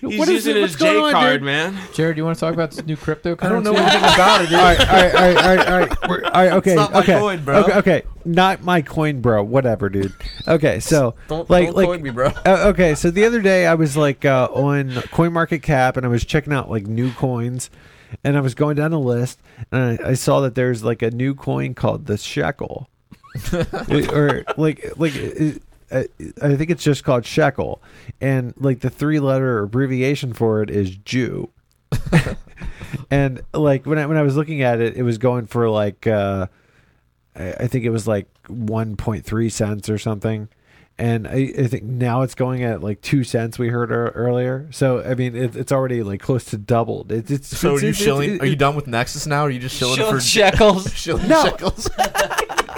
He's 0.00 0.18
what 0.18 0.28
is 0.28 0.44
using 0.44 0.56
it? 0.56 0.62
his 0.62 0.72
What's 0.72 0.82
going 0.82 0.94
J 0.94 1.00
on, 1.02 1.12
card, 1.12 1.34
dude? 1.34 1.42
man. 1.44 1.78
Jared, 1.92 2.16
you 2.16 2.24
want 2.24 2.36
to 2.36 2.40
talk 2.40 2.52
about 2.52 2.72
this 2.72 2.84
new 2.84 2.96
cryptocurrency? 2.96 3.44
I 3.44 3.48
don't 3.48 3.62
know 3.62 3.74
anything 3.74 3.98
about 3.98 4.40
it, 4.40 4.48
dude. 4.48 4.58
All 4.58 4.64
right, 4.64 4.80
all 4.80 4.86
right, 4.86 5.14
all 5.14 5.22
right, 5.22 5.36
all 5.36 5.56
right, 5.56 5.68
all 5.68 5.78
right. 5.78 5.98
We're, 6.08 6.24
all 6.24 6.30
right 6.32 6.52
okay, 6.54 6.74
not 6.74 6.92
my 6.92 6.98
okay, 6.98 7.18
coin, 7.20 7.44
bro. 7.44 7.58
okay, 7.62 7.74
okay. 7.74 8.02
Not 8.24 8.62
my 8.64 8.82
coin, 8.82 9.20
bro. 9.20 9.44
Whatever, 9.44 9.88
dude. 9.88 10.12
Okay, 10.48 10.80
so 10.80 11.14
Don't, 11.28 11.48
like, 11.48 11.66
don't 11.66 11.76
like, 11.76 11.86
coin 11.86 12.02
me, 12.02 12.10
bro. 12.10 12.32
Uh, 12.44 12.70
okay, 12.72 12.96
so 12.96 13.12
the 13.12 13.24
other 13.24 13.40
day 13.40 13.66
I 13.66 13.74
was 13.74 13.96
like 13.96 14.24
uh, 14.24 14.48
on 14.52 14.90
CoinMarketCap 14.90 15.96
and 15.96 16.04
I 16.04 16.08
was 16.08 16.24
checking 16.24 16.52
out 16.52 16.68
like 16.68 16.88
new 16.88 17.12
coins, 17.12 17.70
and 18.22 18.36
I 18.36 18.40
was 18.40 18.54
going 18.54 18.76
down 18.76 18.90
the 18.90 18.98
list 18.98 19.40
and 19.72 20.00
I, 20.00 20.10
I 20.10 20.14
saw 20.14 20.40
that 20.40 20.54
there's 20.54 20.84
like 20.84 21.02
a 21.02 21.10
new 21.10 21.34
coin 21.34 21.74
called 21.74 22.06
the 22.06 22.16
shekel, 22.16 22.88
or 24.12 24.44
like 24.56 24.92
like 24.96 25.14
uh, 25.16 25.52
uh, 25.94 26.02
I 26.42 26.56
think 26.56 26.70
it's 26.70 26.84
just 26.84 27.04
called 27.04 27.24
shekel, 27.24 27.82
and 28.20 28.54
like 28.56 28.80
the 28.80 28.90
three 28.90 29.20
letter 29.20 29.62
abbreviation 29.62 30.32
for 30.32 30.62
it 30.62 30.70
is 30.70 30.96
Jew. 30.96 31.50
and 33.10 33.40
like 33.52 33.86
when 33.86 33.98
I 33.98 34.06
when 34.06 34.16
I 34.16 34.22
was 34.22 34.36
looking 34.36 34.62
at 34.62 34.80
it, 34.80 34.96
it 34.96 35.02
was 35.02 35.18
going 35.18 35.46
for 35.46 35.68
like 35.68 36.06
uh, 36.06 36.46
I, 37.36 37.52
I 37.52 37.66
think 37.66 37.84
it 37.84 37.90
was 37.90 38.06
like 38.06 38.28
one 38.48 38.96
point 38.96 39.24
three 39.24 39.48
cents 39.48 39.88
or 39.88 39.98
something 39.98 40.48
and 40.98 41.26
I, 41.26 41.52
I 41.58 41.66
think 41.66 41.82
now 41.84 42.22
it's 42.22 42.34
going 42.34 42.62
at 42.62 42.80
like 42.82 43.00
two 43.00 43.24
cents. 43.24 43.58
We 43.58 43.68
heard 43.68 43.90
earlier, 43.90 44.68
so 44.70 45.02
I 45.02 45.14
mean 45.14 45.34
it, 45.34 45.56
it's 45.56 45.72
already 45.72 46.02
like 46.02 46.20
close 46.20 46.44
to 46.46 46.56
doubled. 46.58 47.10
It's 47.12 47.30
it's 47.30 47.48
So 47.58 47.70
are 47.70 47.80
you 47.80 47.88
it's- 47.88 47.96
shilling? 47.96 48.34
it- 48.36 48.40
Are 48.42 48.46
you 48.46 48.56
done 48.56 48.76
with 48.76 48.86
Nexus 48.86 49.26
now? 49.26 49.42
Or 49.42 49.46
are 49.46 49.50
you 49.50 49.58
just 49.60 49.76
shilling 49.76 49.96
Shilling 49.96 50.14
for 50.14 50.20
shekels. 50.20 50.92
shilling 50.94 51.28
No. 51.28 51.44
shekels? 51.44 51.88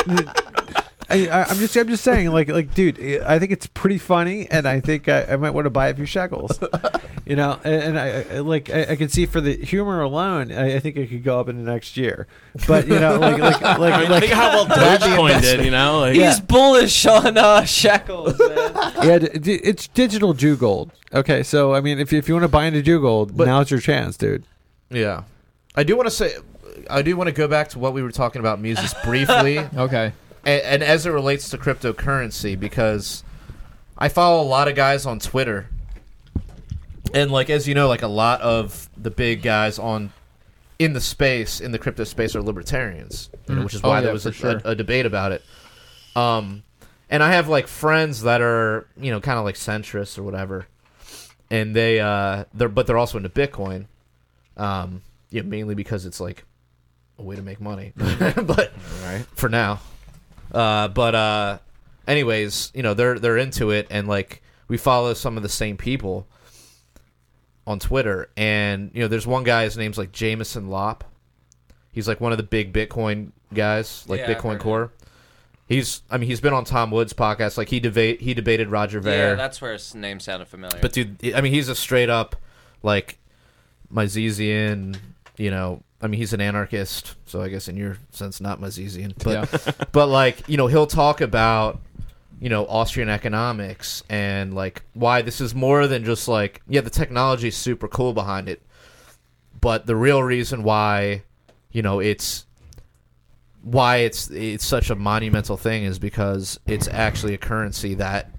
I, 1.09 1.29
I, 1.29 1.43
I'm 1.45 1.57
just 1.59 1.77
I'm 1.77 1.87
just 1.89 2.03
saying 2.03 2.31
like 2.31 2.49
like 2.49 2.75
dude, 2.75 3.01
I 3.23 3.39
think 3.39 3.53
it's 3.53 3.67
pretty 3.69 3.99
funny, 3.99 4.49
and 4.51 4.67
I 4.67 4.81
think 4.81 5.09
I, 5.09 5.25
I 5.25 5.37
might 5.37 5.51
want 5.51 5.67
to 5.67 5.71
buy 5.71 5.89
a 5.89 5.95
few 5.95 6.05
shekels. 6.07 6.59
you 7.27 7.37
know, 7.37 7.61
and, 7.65 7.97
and 7.97 7.99
I, 7.99 8.25
I 8.35 8.39
like 8.41 8.71
I, 8.71 8.83
I 8.91 8.97
can 8.97 9.09
see 9.09 9.25
for 9.27 9.41
the 9.41 9.57
humor 9.57 10.01
alone, 10.01 10.51
I, 10.51 10.77
I 10.77 10.81
think 10.81 10.97
it 10.97 11.09
could 11.09 11.23
go 11.23 11.39
up 11.39 11.49
in 11.49 11.65
the 11.65 11.71
next 11.71 11.97
year. 11.97 12.27
But 12.67 12.89
you 12.89 12.99
know, 12.99 13.19
like 13.21 13.39
like 13.39 13.61
like, 13.79 13.95
I 13.95 14.01
mean, 14.01 14.11
like 14.11 14.23
think 14.25 14.33
how 14.35 14.49
well 14.49 14.67
Dogecoin 14.99 15.41
did, 15.43 15.65
you 15.65 15.71
know? 15.71 16.01
Like, 16.01 16.17
Yeah. 16.17 16.31
He's 16.31 16.41
bullish 16.41 17.07
on 17.07 17.39
uh, 17.39 17.65
shekels, 17.65 18.37
man. 18.39 18.73
yeah, 19.05 19.19
d- 19.19 19.39
d- 19.39 19.61
it's 19.63 19.87
digital 19.89 20.35
Jew 20.35 20.57
gold. 20.57 20.91
Okay, 21.13 21.43
so 21.45 21.73
I 21.73 21.81
mean, 21.81 22.01
if 22.01 22.11
you, 22.13 22.19
if 22.19 22.27
you 22.29 22.35
want 22.35 22.45
to 22.45 22.49
buy 22.49 22.65
into 22.67 22.83
Jew 22.83 23.01
gold, 23.01 23.37
But- 23.37 23.47
now's 23.47 23.71
your 23.71 23.81
chance, 23.81 24.17
dude. 24.17 24.45
Yeah, 24.91 25.23
I 25.77 25.85
do 25.85 25.97
want 25.97 26.07
to 26.09 26.15
say, 26.15 26.35
I 26.91 27.03
do 27.03 27.17
want 27.17 27.29
to 27.29 27.33
go 27.33 27.47
back 27.47 27.69
to 27.71 27.79
what 27.79 27.93
we 27.93 28.03
were 28.03 28.11
talking 28.13 28.41
about 28.41 28.61
Mises 28.61 28.95
briefly, 29.05 29.59
Okay. 29.77 30.13
And 30.53 30.83
as 30.83 31.07
it 31.07 31.11
relates 31.11 31.49
to 31.51 31.59
cryptocurrency, 31.59 32.59
because 32.59 33.25
I 33.99 34.09
follow 34.09 34.43
a 34.43 34.47
lot 34.49 34.69
of 34.69 34.75
guys 34.77 35.05
on 35.07 35.19
Twitter, 35.19 35.69
and 37.15 37.31
like 37.31 37.51
as 37.51 37.67
you 37.67 37.75
know, 37.75 37.89
like 37.89 38.03
a 38.03 38.09
lot 38.09 38.41
of 38.41 38.89
the 38.97 39.11
big 39.11 39.43
guys 39.43 39.79
on 39.79 40.13
in 40.79 40.93
the 40.93 41.01
space 41.01 41.61
in 41.61 41.73
the 41.73 41.79
crypto 41.79 42.05
space 42.05 42.37
are 42.37 42.43
libertarians, 42.43 43.31
you 43.49 43.55
know, 43.55 43.61
Mhm. 43.61 43.65
which 43.65 43.75
is 43.75 43.81
Oh, 43.83 43.89
why 43.89 43.97
yeah, 43.99 44.01
there 44.03 44.13
was 44.13 44.27
a, 44.27 44.33
sure. 44.33 44.61
a, 44.65 44.71
a 44.71 44.75
debate 44.75 45.07
about 45.07 45.33
it. 45.33 45.43
Um, 46.15 46.65
and 47.09 47.23
I 47.23 47.33
have 47.33 47.49
like 47.49 47.67
friends 47.67 48.23
that 48.23 48.41
are 48.41 48.87
you 49.01 49.11
know 49.11 49.21
kind 49.21 49.39
of 49.39 49.45
like 49.45 49.55
centrists 49.55 50.19
or 50.19 50.23
whatever, 50.23 50.67
and 51.51 51.75
they 51.75 52.01
uh 52.01 52.45
they're 52.55 52.69
but 52.69 52.87
they're 52.87 52.99
also 52.99 53.17
into 53.17 53.31
Bitcoin, 53.31 53.87
um, 54.57 55.03
yeah, 55.31 55.43
mainly 55.43 55.75
because 55.75 56.05
it's 56.07 56.21
like 56.21 56.45
a 57.19 57.23
way 57.23 57.35
to 57.37 57.43
make 57.43 57.61
money, 57.61 57.93
but 57.97 58.73
Right. 59.05 59.25
for 59.35 59.49
now. 59.49 59.81
Uh, 60.53 60.89
but 60.89 61.15
uh, 61.15 61.59
anyways, 62.07 62.73
you 62.75 62.83
know 62.83 62.95
they're 62.95 63.19
they're 63.19 63.37
into 63.37 63.71
it, 63.71 63.87
and 63.91 64.09
like 64.09 64.43
we 64.69 64.77
follow 64.77 65.15
some 65.15 65.37
of 65.37 65.43
the 65.43 65.49
same 65.49 65.77
people 65.77 66.27
on 67.67 67.79
Twitter, 67.79 68.31
and 68.37 68.91
you 68.95 69.03
know 69.03 69.09
there's 69.09 69.27
one 69.27 69.45
guy 69.45 69.65
his 69.65 69.77
name's 69.77 69.99
like 69.99 70.13
Jameson 70.13 70.69
Lopp. 70.69 71.05
He's 71.93 72.07
like 72.07 72.21
one 72.21 72.33
of 72.33 72.39
the 72.39 72.45
big 72.45 72.73
Bitcoin 72.73 73.33
guys, 73.55 74.05
like 74.07 74.21
Yeah, 74.21 74.31
I've 74.31 74.37
Bitcoin 74.37 74.53
heard 74.53 74.61
Core. 74.61 74.93
He's 75.69 76.03
I 76.11 76.19
mean 76.19 76.29
he's 76.29 76.41
been 76.41 76.53
on 76.53 76.65
Tom 76.65 76.91
Woods 76.91 77.13
podcast, 77.13 77.57
like 77.57 77.69
he 77.69 77.81
debate 77.81 78.21
he 78.21 78.35
debated 78.35 78.69
Roger 78.69 79.01
Ver. 79.01 79.31
Yeah, 79.31 79.35
that's 79.35 79.61
where 79.61 79.73
his 79.73 79.95
name 79.95 80.21
sounded 80.21 80.47
familiar. 80.47 80.79
But 80.81 80.93
dude, 80.93 81.35
I 81.35 81.41
mean, 81.41 81.53
he's 81.53 81.69
a 81.69 81.75
straight 81.75 82.11
up 82.11 82.37
like 82.83 83.19
Misesian. 83.93 84.97
You 85.39 85.51
know, 85.51 85.83
I 86.01 86.09
mean, 86.09 86.19
he's 86.21 86.33
an 86.33 86.41
anarchist, 86.41 87.15
so 87.25 87.41
I 87.41 87.49
guess 87.49 87.69
in 87.69 87.77
your 87.77 87.99
sense, 88.11 88.41
not 88.41 88.61
Misesian. 88.61 89.15
But 89.23 89.53
yeah. 89.53 89.85
but 89.93 90.07
like 90.07 90.49
you 90.49 90.57
know, 90.57 90.67
he'll 90.67 90.87
talk 90.87 91.21
about 91.21 91.81
you 92.41 92.51
know 92.51 92.67
Austrian 92.67 93.09
economics 93.09 94.03
and 94.09 94.55
like 94.55 94.83
why 94.93 95.23
this 95.23 95.41
is 95.41 95.55
more 95.55 95.87
than 95.87 96.05
just 96.05 96.29
like 96.29 96.61
yeah, 96.69 96.83
the 96.83 96.91
technology 96.91 97.49
is 97.49 97.57
super 97.57 97.89
cool 97.89 98.13
behind 98.13 98.49
it, 98.49 98.63
but 99.61 99.87
the 99.87 99.97
real 99.97 100.23
reason 100.23 100.63
why 100.63 101.23
you 101.73 101.83
know 101.83 102.01
it's 102.01 102.47
why 103.63 103.97
it's 103.97 104.31
it's 104.31 104.65
such 104.65 104.91
a 104.91 104.95
monumental 104.95 105.57
thing 105.57 105.85
is 105.85 105.99
because 105.99 106.61
it's 106.67 106.89
actually 106.89 107.35
a 107.35 107.39
currency 107.39 107.95
that 107.95 108.31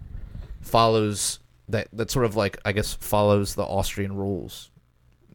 follows 0.61 1.39
that 1.67 1.87
that 1.91 2.11
sort 2.11 2.25
of 2.25 2.35
like 2.35 2.57
I 2.63 2.71
guess 2.71 2.93
follows 2.93 3.55
the 3.55 3.63
Austrian 3.63 4.15
rules 4.15 4.71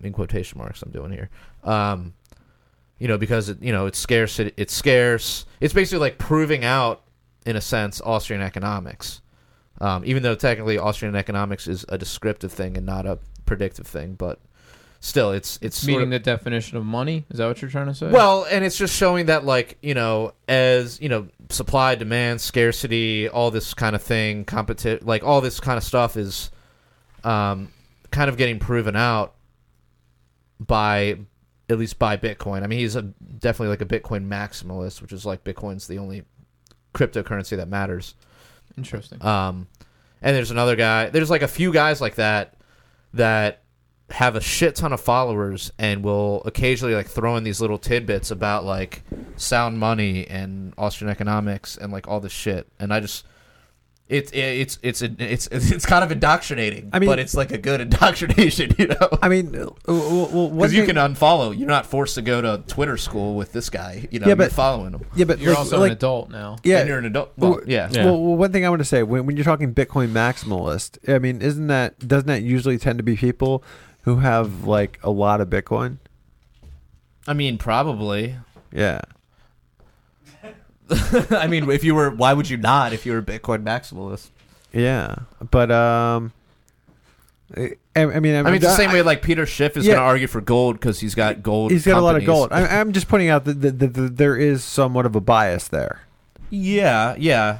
in 0.00 0.12
quotation 0.12 0.58
marks 0.58 0.82
I'm 0.82 0.90
doing 0.90 1.12
here. 1.12 1.30
Um, 1.64 2.14
you 2.98 3.08
know 3.08 3.18
because 3.18 3.48
it, 3.48 3.62
you 3.62 3.72
know 3.72 3.86
it's 3.86 3.98
scarce 3.98 4.38
it, 4.38 4.54
it's 4.56 4.72
scarce. 4.74 5.46
It's 5.60 5.74
basically 5.74 6.00
like 6.00 6.18
proving 6.18 6.64
out 6.64 7.02
in 7.46 7.56
a 7.56 7.60
sense 7.60 8.00
Austrian 8.00 8.42
economics. 8.42 9.20
Um, 9.80 10.04
even 10.06 10.22
though 10.22 10.34
technically 10.36 10.78
Austrian 10.78 11.16
economics 11.16 11.66
is 11.66 11.84
a 11.88 11.98
descriptive 11.98 12.52
thing 12.52 12.76
and 12.76 12.86
not 12.86 13.04
a 13.06 13.18
predictive 13.46 13.86
thing, 13.86 14.14
but 14.14 14.38
still, 15.00 15.32
it's 15.32 15.58
it's 15.60 15.76
sort 15.76 15.88
Meeting 15.88 16.02
of- 16.04 16.10
the 16.10 16.18
definition 16.20 16.76
of 16.78 16.84
money. 16.84 17.24
Is 17.30 17.38
that 17.38 17.48
what 17.48 17.60
you're 17.60 17.70
trying 17.70 17.86
to 17.88 17.94
say? 17.94 18.08
Well, 18.08 18.46
and 18.48 18.64
it's 18.64 18.78
just 18.78 18.94
showing 18.94 19.26
that, 19.26 19.44
like, 19.44 19.78
you 19.82 19.94
know, 19.94 20.34
as, 20.46 21.00
you 21.00 21.08
know, 21.08 21.26
supply, 21.48 21.96
demand, 21.96 22.40
scarcity, 22.40 23.28
all 23.28 23.50
this 23.50 23.74
kind 23.74 23.96
of 23.96 24.02
thing, 24.02 24.44
competi- 24.44 25.04
like, 25.04 25.24
all 25.24 25.40
this 25.40 25.58
kind 25.58 25.76
of 25.76 25.82
stuff 25.82 26.16
is 26.16 26.52
um, 27.24 27.72
kind 28.12 28.30
of 28.30 28.36
getting 28.36 28.60
proven 28.60 28.94
out 28.94 29.34
by, 30.60 31.16
at 31.72 31.78
least 31.78 31.98
buy 31.98 32.16
Bitcoin. 32.16 32.62
I 32.62 32.66
mean, 32.66 32.78
he's 32.78 32.96
a 32.96 33.02
definitely 33.02 33.68
like 33.68 33.80
a 33.80 33.86
Bitcoin 33.86 34.26
maximalist, 34.28 35.02
which 35.02 35.12
is 35.12 35.26
like 35.26 35.44
Bitcoin's 35.44 35.86
the 35.86 35.98
only 35.98 36.24
cryptocurrency 36.94 37.56
that 37.56 37.68
matters. 37.68 38.14
interesting. 38.76 39.24
Um, 39.24 39.68
and 40.20 40.36
there's 40.36 40.50
another 40.50 40.76
guy. 40.76 41.08
There's 41.10 41.30
like 41.30 41.42
a 41.42 41.48
few 41.48 41.72
guys 41.72 42.00
like 42.00 42.16
that 42.16 42.54
that 43.14 43.62
have 44.10 44.36
a 44.36 44.40
shit 44.40 44.76
ton 44.76 44.92
of 44.92 45.00
followers 45.00 45.72
and 45.78 46.04
will 46.04 46.42
occasionally 46.44 46.94
like 46.94 47.08
throw 47.08 47.36
in 47.36 47.44
these 47.44 47.60
little 47.60 47.78
tidbits 47.78 48.30
about 48.30 48.64
like 48.64 49.02
sound 49.36 49.78
money 49.78 50.26
and 50.28 50.74
Austrian 50.76 51.10
economics 51.10 51.76
and 51.76 51.92
like 51.92 52.06
all 52.06 52.20
this 52.20 52.32
shit. 52.32 52.68
And 52.78 52.92
I 52.92 53.00
just. 53.00 53.26
It's 54.12 54.30
it's 54.32 54.78
it's 54.82 55.00
it's 55.02 55.46
it's 55.46 55.70
it's 55.70 55.86
kind 55.86 56.04
of 56.04 56.12
indoctrinating, 56.12 56.90
I 56.92 56.98
mean- 56.98 57.08
but 57.08 57.18
it's 57.18 57.34
like 57.34 57.50
a 57.50 57.56
good 57.58 57.80
indoctrination, 57.86 58.74
you 58.78 58.88
know. 58.88 59.08
I 59.22 59.28
mean, 59.30 59.56
uh, 59.56 59.70
well, 59.86 60.28
well, 60.32 60.48
Because 60.50 60.74
you 60.74 60.84
can 60.84 60.96
unfollow. 60.96 61.56
You're 61.58 61.66
not 61.68 61.86
forced 61.86 62.14
to 62.16 62.22
go 62.22 62.42
to 62.42 62.62
Twitter 62.66 62.96
school 62.98 63.34
with 63.36 63.52
this 63.52 63.70
guy. 63.70 64.06
You 64.10 64.18
know, 64.20 64.24
Yeah, 64.24 64.28
you're 64.28 64.36
but- 64.36 64.52
following 64.52 64.92
him. 64.92 65.06
yeah, 65.16 65.24
but 65.24 65.38
You're 65.38 65.50
like, 65.52 65.58
also 65.60 65.78
like, 65.80 65.92
an 65.92 65.96
adult 65.96 66.30
now. 66.30 66.58
Yeah, 66.62 66.80
and 66.80 66.88
you're 66.88 66.98
an 66.98 67.06
adult. 67.06 67.32
Well, 67.38 67.52
Well, 67.52 67.60
yeah. 67.66 67.88
Yeah. 67.90 68.04
Well, 68.04 68.20
well, 68.22 68.36
one 68.36 68.52
thing 68.52 68.66
I 68.66 68.68
want 68.68 68.80
to 68.80 68.84
say 68.84 69.02
when, 69.02 69.24
when 69.24 69.36
you're 69.36 69.44
talking 69.44 69.72
Bitcoin 69.72 70.10
maximalist, 70.12 70.98
I 71.08 71.18
mean, 71.18 71.40
isn't 71.40 71.68
that 71.68 71.98
doesn't 72.06 72.26
that 72.28 72.42
usually 72.42 72.76
tend 72.78 72.98
to 72.98 73.02
be 73.02 73.16
people 73.16 73.64
who 74.02 74.16
have 74.16 74.64
like 74.64 74.98
a 75.02 75.10
lot 75.10 75.40
of 75.40 75.48
Bitcoin? 75.48 75.96
I 77.26 77.32
mean, 77.34 77.56
probably. 77.56 78.36
Yeah, 78.72 79.00
I 81.30 81.46
mean, 81.46 81.70
if 81.70 81.84
you 81.84 81.94
were, 81.94 82.10
why 82.10 82.32
would 82.32 82.48
you 82.48 82.56
not 82.56 82.92
if 82.92 83.04
you 83.06 83.12
were 83.12 83.18
a 83.18 83.22
Bitcoin 83.22 83.62
maximalist? 83.64 84.28
yeah, 84.72 85.16
but 85.50 85.70
um, 85.70 86.32
I, 87.56 87.72
I 87.94 88.04
mean, 88.20 88.34
I 88.34 88.42
mean, 88.42 88.54
it's 88.54 88.64
the 88.64 88.74
same 88.76 88.92
way 88.92 89.02
like 89.02 89.20
Peter 89.22 89.44
Schiff 89.46 89.76
is 89.76 89.84
Yeah. 89.86 89.94
going 89.94 90.02
to 90.02 90.06
argue 90.08 90.26
for 90.26 90.40
gold 90.40 90.76
because 90.76 91.00
he's 91.00 91.14
got 91.14 91.42
gold. 91.42 91.70
he's 91.70 91.84
got 91.84 91.98
a 91.98 92.00
lot 92.00 92.16
of 92.16 92.24
gold. 92.24 92.52
I, 92.52 92.80
I'm 92.80 92.92
just 92.92 93.08
pointing 93.08 93.28
out 93.28 93.44
that, 93.44 93.60
that, 93.60 93.78
that, 93.78 93.94
that 93.94 94.16
there 94.16 94.36
is 94.36 94.64
somewhat 94.64 95.04
of 95.06 95.14
a 95.14 95.20
bias 95.20 95.68
there. 95.68 96.00
yeah, 96.50 97.14
yeah. 97.18 97.58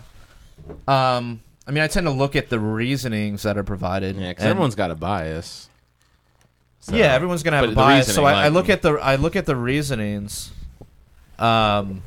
Um, 0.89 1.41
I 1.67 1.71
mean, 1.73 1.83
I 1.83 1.87
tend 1.89 2.07
to 2.07 2.13
look 2.13 2.35
at 2.37 2.49
the 2.49 2.59
reasonings 2.61 3.43
that 3.43 3.59
are 3.59 3.65
provided. 3.65 4.17
Yeah, 4.17 4.31
because 4.31 4.45
everyone's 4.45 4.75
got 4.75 4.91
a 4.91 4.95
bias. 4.95 5.69
So- 6.81 6.97
yeah, 6.97 7.13
everyone's 7.15 7.43
going 7.43 7.53
to 7.53 7.59
have 7.59 7.67
but 7.67 7.73
a 7.73 7.77
bias. 7.77 8.07
So 8.07 8.23
reasoning, 8.23 8.39
I, 8.39 8.45
I 8.47 8.49
look 8.49 8.69
at 8.69 8.83
the 8.83 8.93
I 8.95 9.17
look 9.17 9.37
at 9.37 9.45
the 9.47 9.57
reasonings. 9.57 10.51
Um. 11.39 12.03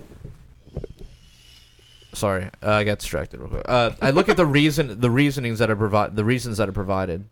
Sorry, 2.15 2.45
uh, 2.63 2.71
I 2.71 2.83
got 2.83 2.99
distracted 2.99 3.39
real 3.39 3.49
quick. 3.49 3.65
Uh, 3.67 3.91
I 4.01 4.09
look 4.11 4.29
at 4.29 4.37
the 4.37 4.45
reason, 4.45 4.99
the 4.99 5.11
reasonings 5.11 5.59
that 5.59 5.69
are 5.69 5.75
provide, 5.75 6.15
the 6.15 6.25
reasons 6.25 6.57
that 6.57 6.67
are 6.69 6.73
provided, 6.73 7.25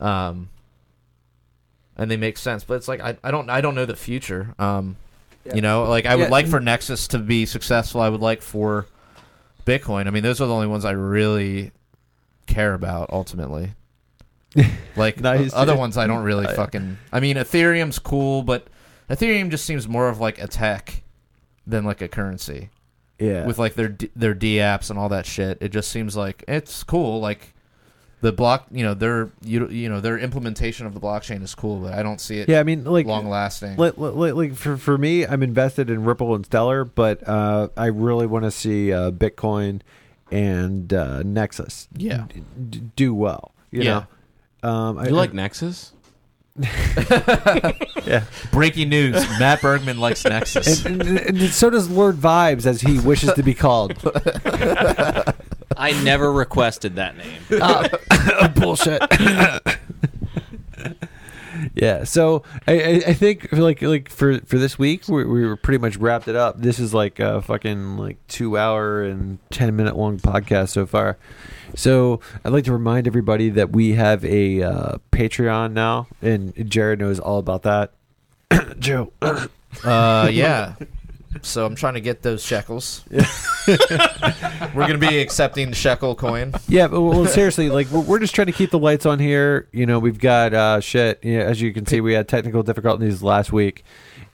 um, 0.00 0.48
and 1.96 2.10
they 2.10 2.16
make 2.16 2.38
sense. 2.38 2.64
But 2.64 2.74
it's 2.74 2.88
like 2.88 3.00
I, 3.00 3.16
I 3.22 3.30
don't, 3.30 3.48
I 3.50 3.60
don't 3.60 3.74
know 3.74 3.86
the 3.86 3.96
future. 3.96 4.54
Um, 4.58 4.96
you 5.54 5.60
know, 5.62 5.84
like 5.84 6.06
I 6.06 6.16
would 6.16 6.24
Yeah. 6.24 6.28
like 6.30 6.46
for 6.46 6.60
Nexus 6.60 7.08
to 7.08 7.18
be 7.18 7.46
successful. 7.46 8.00
I 8.00 8.08
would 8.08 8.20
like 8.20 8.42
for 8.42 8.86
Bitcoin. 9.66 10.06
I 10.06 10.10
mean, 10.10 10.22
those 10.22 10.40
are 10.40 10.46
the 10.46 10.54
only 10.54 10.66
ones 10.66 10.84
I 10.84 10.92
really 10.92 11.72
care 12.46 12.74
about 12.74 13.10
ultimately. 13.10 13.74
Like 14.96 15.20
Nice. 15.20 15.52
other 15.54 15.76
ones, 15.76 15.96
I 15.96 16.06
don't 16.08 16.24
really 16.24 16.44
Uh, 16.46 16.54
fucking. 16.54 16.98
I 17.12 17.20
mean, 17.20 17.36
Ethereum's 17.36 17.98
cool, 18.00 18.42
but 18.42 18.66
Ethereum 19.08 19.48
just 19.50 19.64
seems 19.64 19.86
more 19.88 20.08
of 20.08 20.20
like 20.20 20.38
a 20.42 20.48
tech 20.48 21.02
than 21.66 21.84
like 21.84 22.02
a 22.02 22.08
currency 22.08 22.68
Yeah, 23.20 23.46
with 23.46 23.58
like 23.58 23.74
their 23.74 23.88
D- 23.88 24.10
their 24.16 24.34
D 24.34 24.56
apps 24.56 24.90
and 24.90 24.98
all 24.98 25.08
that 25.10 25.26
shit. 25.26 25.58
It 25.60 25.68
just 25.70 25.90
seems 25.90 26.16
like 26.16 26.42
it's 26.48 26.82
cool. 26.82 27.20
Like 27.20 27.54
the 28.22 28.32
block, 28.32 28.66
you 28.70 28.82
know, 28.84 28.94
their 28.94 29.30
you 29.42 29.68
you 29.68 29.88
know 29.88 30.00
their 30.00 30.18
implementation 30.18 30.86
of 30.86 30.94
the 30.94 31.00
blockchain 31.00 31.42
is 31.42 31.54
cool, 31.54 31.80
but 31.80 31.94
I 31.94 32.02
don't 32.02 32.20
see 32.20 32.38
it 32.38 32.48
yeah. 32.48 32.60
I 32.60 32.62
mean, 32.64 32.84
like 32.84 33.06
long 33.06 33.28
lasting. 33.28 33.76
Like, 33.76 33.96
like, 33.96 34.34
like 34.34 34.54
for 34.54 34.76
for 34.76 34.98
me, 34.98 35.26
I'm 35.26 35.42
invested 35.42 35.88
in 35.90 36.04
Ripple 36.04 36.34
and 36.34 36.44
Stellar, 36.44 36.84
but 36.84 37.26
uh, 37.28 37.68
I 37.76 37.86
really 37.86 38.26
want 38.26 38.44
to 38.44 38.50
see 38.50 38.92
uh, 38.92 39.10
Bitcoin 39.10 39.80
and 40.30 40.92
uh, 40.92 41.22
Nexus 41.22 41.88
Yeah. 41.96 42.26
d- 42.32 42.42
d- 42.70 42.82
do 42.96 43.14
well. 43.14 43.52
You 43.70 43.82
Yeah. 43.82 44.04
know, 44.62 44.68
um, 44.70 44.98
I, 44.98 45.06
You 45.06 45.12
like 45.12 45.32
Nexus? 45.34 45.92
yeah, 48.06 48.24
Breaking 48.50 48.88
news: 48.88 49.14
Matt 49.38 49.62
Bergman 49.62 49.98
likes 49.98 50.24
Nexus. 50.24 50.84
and, 50.84 51.00
and, 51.00 51.18
and 51.18 51.40
so 51.50 51.70
does 51.70 51.88
Lord 51.88 52.16
Vibes, 52.16 52.66
as 52.66 52.80
he 52.80 52.98
wishes 52.98 53.32
to 53.34 53.42
be 53.42 53.54
called. 53.54 53.94
I 55.76 55.92
never 56.02 56.32
requested 56.32 56.96
that 56.96 57.16
name. 57.16 57.40
Ah, 57.62 58.48
bullshit. 58.54 59.00
Yeah, 61.74 62.04
so 62.04 62.42
I, 62.66 63.02
I, 63.06 63.12
think 63.14 63.52
like 63.52 63.82
like 63.82 64.08
for 64.08 64.38
for 64.40 64.58
this 64.58 64.78
week 64.78 65.08
we, 65.08 65.24
we 65.24 65.46
were 65.46 65.56
pretty 65.56 65.78
much 65.78 65.96
wrapped 65.96 66.28
it 66.28 66.36
up. 66.36 66.60
This 66.60 66.78
is 66.78 66.94
like 66.94 67.18
a 67.18 67.42
fucking 67.42 67.96
like 67.96 68.18
two 68.28 68.56
hour 68.56 69.02
and 69.02 69.38
ten 69.50 69.74
minute 69.76 69.96
long 69.96 70.18
podcast 70.18 70.70
so 70.70 70.86
far. 70.86 71.18
So 71.74 72.20
I'd 72.44 72.52
like 72.52 72.64
to 72.64 72.72
remind 72.72 73.06
everybody 73.06 73.50
that 73.50 73.70
we 73.70 73.92
have 73.92 74.24
a 74.24 74.62
uh, 74.62 74.96
Patreon 75.12 75.72
now, 75.72 76.08
and 76.20 76.52
Jared 76.68 77.00
knows 77.00 77.18
all 77.18 77.38
about 77.38 77.62
that. 77.62 77.92
Joe, 78.78 79.12
Uh, 79.84 80.28
yeah. 80.32 80.74
So 81.42 81.64
I'm 81.64 81.74
trying 81.76 81.94
to 81.94 82.00
get 82.00 82.22
those 82.22 82.42
shekels. 82.44 83.04
We're 84.74 84.86
gonna 84.86 84.98
be 84.98 85.20
accepting 85.20 85.70
the 85.70 85.76
shekel 85.76 86.14
coin. 86.14 86.52
Yeah, 86.68 86.88
but 86.88 87.00
well, 87.00 87.26
seriously, 87.26 87.68
like 87.70 87.88
we're, 87.90 88.00
we're 88.00 88.18
just 88.18 88.34
trying 88.34 88.46
to 88.48 88.52
keep 88.52 88.70
the 88.70 88.78
lights 88.78 89.06
on 89.06 89.18
here. 89.18 89.68
You 89.72 89.86
know, 89.86 89.98
we've 89.98 90.18
got 90.18 90.52
uh, 90.54 90.80
shit. 90.80 91.22
You 91.24 91.38
know, 91.38 91.44
as 91.44 91.60
you 91.60 91.72
can 91.72 91.86
see, 91.86 92.00
we 92.00 92.12
had 92.14 92.28
technical 92.28 92.62
difficulties 92.62 93.22
last 93.22 93.52
week, 93.52 93.84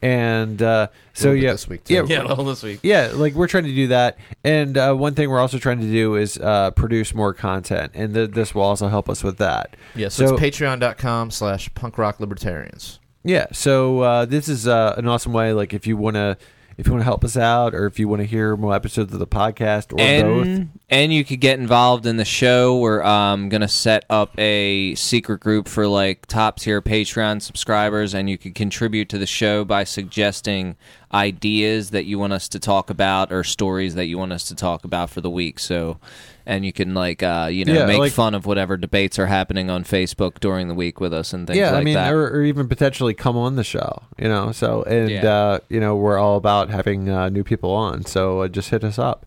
and 0.02 0.60
uh, 0.62 0.89
so 1.12 1.32
yeah, 1.32 1.52
this 1.52 1.68
week, 1.68 1.85
too. 1.85 1.94
yeah, 1.94 2.02
Yeah, 2.06 2.24
well, 2.24 2.44
this 2.44 2.62
week. 2.62 2.81
yeah. 2.82 3.10
Like 3.14 3.35
we're 3.35 3.48
trying 3.48 3.64
to 3.64 3.74
do 3.74 3.89
that, 3.89 4.18
and 4.44 4.77
uh, 4.78 4.94
one 4.94 5.14
thing 5.14 5.28
we're 5.31 5.40
also 5.40 5.59
trying 5.59 5.81
to 5.81 5.90
do 5.90 6.14
is 6.16 6.39
uh, 6.39 6.70
produce 6.73 7.14
more 7.14 7.35
content, 7.35 7.93
and 7.94 8.14
th- 8.14 8.31
this 8.31 8.55
will 8.55 8.62
also 8.62 8.89
help 8.89 9.09
us 9.10 9.23
with 9.23 9.39
that. 9.39 9.77
Yeah, 9.94 10.09
so, 10.09 10.27
So- 10.28 10.35
it's 10.36 10.59
patreon.com 10.59 11.31
slash 11.31 11.73
punk 11.74 11.98
rock 11.98 12.20
libertarians. 12.20 13.01
Yeah, 13.23 13.47
so 13.52 14.01
uh, 14.01 14.24
this 14.24 14.48
is 14.48 14.66
uh, 14.68 14.94
an 14.97 15.06
awesome 15.09 15.32
way. 15.32 15.52
Like 15.52 15.74
if 15.74 15.86
you 15.86 15.97
want 15.97 16.14
to. 16.16 16.36
If 16.78 16.86
you 16.86 16.93
want 16.93 17.01
to 17.01 17.07
help 17.07 17.24
us 17.24 17.36
out, 17.36 17.74
or 17.74 17.86
if 17.86 17.98
you 17.98 18.07
want 18.07 18.20
to 18.20 18.27
hear 18.27 18.57
more 18.57 18.74
episodes 18.74 19.12
of 19.12 19.19
the 19.19 19.27
podcast, 19.27 19.93
or 19.93 19.97
both, 19.97 20.47
and 20.47 20.70
and 20.90 21.12
you 21.12 21.24
could 21.24 21.40
get 21.40 21.59
involved 21.59 22.05
in 22.05 22.16
the 22.19 22.24
show. 22.24 22.78
We're 22.78 23.03
um 23.03 23.48
gonna 23.48 23.69
set 23.69 24.05
up 24.11 24.39
a 24.39 24.94
secret 24.94 25.40
group 25.40 25.69
for 25.69 25.86
like 25.86 26.27
top 26.27 26.59
tier 26.59 26.82
Patreon 26.82 27.40
subscribers, 27.40 28.15
and 28.15 28.28
you 28.28 28.36
could 28.36 28.55
contribute 28.55 29.09
to 29.09 29.19
the 29.19 29.27
show 29.27 29.65
by 29.65 29.85
suggesting 29.85 30.77
ideas 31.14 31.90
that 31.90 32.04
you 32.04 32.18
want 32.18 32.32
us 32.32 32.48
to 32.48 32.58
talk 32.58 32.90
about 32.90 33.32
or 33.32 33.44
stories 33.44 33.94
that 33.94 34.06
you 34.06 34.18
want 34.18 34.32
us 34.32 34.48
to 34.48 34.54
talk 34.54 34.84
about 34.84 35.08
for 35.10 35.20
the 35.20 35.30
week. 35.30 35.58
So, 35.58 35.98
and 36.44 36.64
you 36.66 36.72
can 36.72 36.94
like 36.94 37.22
uh 37.22 37.48
you 37.50 37.64
know 37.64 37.72
Yeah, 37.74 37.86
make 37.86 37.98
like- 37.98 38.12
fun 38.12 38.34
of 38.34 38.44
whatever 38.46 38.76
debates 38.76 39.18
are 39.18 39.26
happening 39.26 39.70
on 39.70 39.84
Facebook 39.84 40.40
during 40.40 40.68
the 40.68 40.74
week 40.74 41.00
with 41.00 41.12
us 41.14 41.32
and 41.32 41.46
things 41.46 41.58
yeah, 41.58 41.70
like 41.70 41.80
I 41.80 41.84
mean, 41.84 41.94
that. 41.94 42.12
or, 42.12 42.26
or 42.28 42.42
even 42.42 42.68
potentially 42.68 43.14
come 43.14 43.36
on 43.36 43.56
the 43.56 43.64
show, 43.64 44.02
you 44.18 44.28
know. 44.28 44.52
So, 44.52 44.82
and 44.84 45.10
Yeah. 45.10 45.26
uh, 45.28 45.58
you 45.68 45.80
know, 45.80 45.94
we're 45.96 46.18
all 46.18 46.36
about 46.36 46.70
having 46.70 47.08
uh, 47.08 47.28
new 47.28 47.44
people 47.44 47.70
on. 47.70 48.04
So 48.04 48.40
uh, 48.40 48.48
just 48.48 48.70
hit 48.70 48.82
us 48.84 48.98
up. 48.98 49.26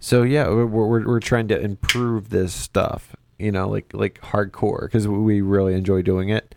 So 0.00 0.22
yeah, 0.24 0.48
we're, 0.48 0.66
we're 0.66 1.06
we're 1.06 1.20
trying 1.20 1.46
to 1.48 1.60
improve 1.60 2.30
this 2.30 2.52
stuff, 2.52 3.14
you 3.38 3.52
know, 3.52 3.68
like 3.68 3.92
like 3.94 4.20
hardcore 4.20 4.82
because 4.82 5.06
we 5.06 5.40
really 5.40 5.74
enjoy 5.74 6.02
doing 6.02 6.28
it, 6.30 6.54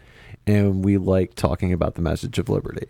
and 0.48 0.84
we 0.84 0.98
like 0.98 1.36
talking 1.36 1.72
about 1.72 1.94
the 1.94 2.02
message 2.02 2.40
of 2.40 2.50
liberty. 2.50 2.88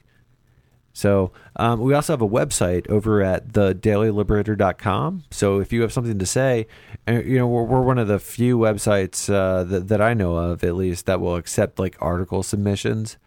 So 0.96 1.34
um, 1.58 1.82
we 1.82 1.94
also 1.94 2.14
have 2.14 2.22
a 2.22 2.28
website 2.28 2.90
over 2.90 3.22
at 3.22 3.50
thedailyliberator.com. 3.50 5.26
So 5.30 5.60
if 5.60 5.74
you 5.74 5.82
have 5.82 5.92
something 5.92 6.18
to 6.18 6.26
say, 6.26 6.68
uh, 7.06 7.22
you 7.22 7.38
know, 7.38 7.48
we're, 7.48 7.64
we're 7.64 7.82
one 7.82 7.98
of 7.98 8.08
the 8.08 8.18
few 8.18 8.58
websites 8.58 9.30
uh, 9.30 9.66
that, 9.66 9.90
that 9.90 10.02
I 10.02 10.14
know 10.14 10.38
of, 10.38 10.64
at 10.64 10.74
least, 10.76 11.06
that 11.06 11.20
will 11.20 11.36
accept 11.36 11.80
like 11.80 11.98
article 12.00 12.44
submissions. 12.44 13.18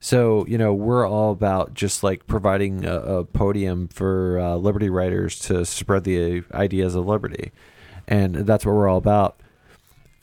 So 0.00 0.46
you 0.46 0.56
know, 0.56 0.72
we're 0.72 1.06
all 1.06 1.30
about 1.30 1.74
just 1.74 2.02
like 2.02 2.26
providing 2.26 2.86
a, 2.86 2.96
a 2.96 3.24
podium 3.26 3.88
for 3.88 4.40
uh, 4.40 4.56
liberty 4.56 4.88
writers 4.88 5.38
to 5.40 5.66
spread 5.66 6.04
the 6.04 6.42
ideas 6.54 6.94
of 6.94 7.04
liberty, 7.04 7.52
and 8.08 8.34
that's 8.34 8.64
what 8.64 8.74
we're 8.74 8.88
all 8.88 8.96
about. 8.96 9.38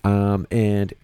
Um, 0.03 0.48
and 0.49 0.95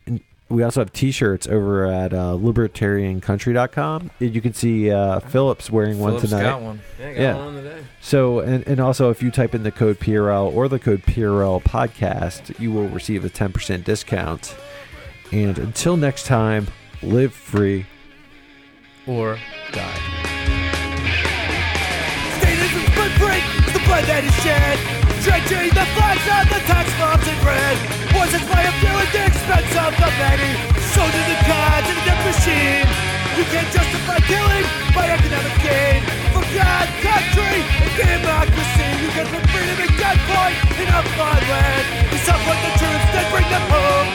we 0.50 0.62
also 0.64 0.82
have 0.82 0.92
T-shirts 0.94 1.48
over 1.48 1.86
at 1.86 2.14
uh, 2.14 2.38
libertariancountry.com. 2.40 4.12
You 4.20 4.42
can 4.42 4.54
see 4.54 4.92
uh, 4.92 5.20
Phillips 5.22 5.72
wearing 5.72 6.00
one 6.00 6.20
tonight. 6.20 6.44
got 6.44 6.62
one. 6.62 6.82
Yeah. 7.00 7.78
So, 8.02 8.40
and, 8.40 8.68
and 8.68 8.80
also, 8.80 9.10
if 9.10 9.24
you 9.24 9.32
type 9.32 9.56
in 9.56 9.64
the 9.64 9.72
code 9.72 10.00
PRL 10.00 10.54
or 10.54 10.68
the 10.68 10.80
code 10.80 11.02
PRL 11.04 11.64
podcast, 11.64 12.60
you 12.60 12.72
will 12.72 12.88
receive 12.90 13.26
a 13.26 13.30
10% 13.30 13.84
discount. 13.84 14.56
And 15.32 15.58
until 15.58 15.98
next 15.98 16.26
time, 16.26 16.68
live 17.02 17.34
free, 17.34 17.86
or 19.08 19.38
die. 19.72 20.00
Statism's 22.40 22.90
footprint 22.94 23.44
is 23.68 23.74
the 23.74 23.80
blood 23.86 24.04
that 24.06 24.24
is 24.24 24.36
shed. 24.44 24.78
Drenching 25.24 25.70
the 25.70 25.86
flags 25.96 26.28
of 26.28 26.46
the 26.52 26.60
tax 26.68 26.92
bombs 27.00 27.28
in 27.28 27.38
red. 27.46 28.13
Its 28.24 28.48
way 28.48 28.64
of 28.64 28.76
doing 28.80 29.10
the 29.12 29.24
expense 29.28 29.74
of 29.84 29.92
the 30.00 30.10
many. 30.16 30.52
So 30.96 31.04
do 31.04 31.22
the 31.28 31.40
gods 31.44 31.88
in 31.92 32.00
the 32.08 32.16
machine. 32.24 32.88
You 33.36 33.44
can't 33.52 33.68
justify 33.68 34.20
killing 34.24 34.64
by 34.96 35.12
economic 35.12 35.56
gain. 35.60 36.00
For 36.32 36.46
God, 36.56 36.88
country, 37.04 37.60
and 37.84 37.92
democracy. 38.00 38.88
You 39.04 39.10
can 39.12 39.28
put 39.28 39.44
freedom 39.52 39.76
in 39.76 39.92
gunpoint 40.00 40.56
in 40.80 40.88
a 40.88 41.00
foreign 41.20 41.46
land. 41.52 41.86
You 42.16 42.20
support 42.24 42.60
the 42.64 42.72
troops, 42.80 43.08
then 43.12 43.26
bring 43.28 43.48
them 43.52 43.66
home. 43.68 44.10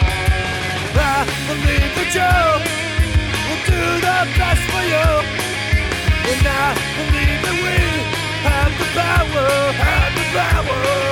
I 0.97 1.29
believe 1.45 1.93
that 2.01 2.11
you 2.17 2.33
will 3.45 3.63
do 3.69 3.85
the 4.01 4.19
best 4.41 4.63
for 4.73 4.85
you. 4.89 5.09
And 6.33 6.43
I 6.49 6.69
believe 6.97 7.41
that 7.45 7.57
we 7.61 7.77
have 8.49 8.73
the 8.73 8.89
power, 8.97 9.49
have 9.85 10.13
the 10.17 10.25
power. 10.33 11.08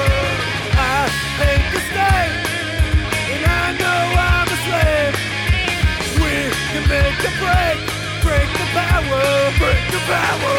Power. 10.06 10.56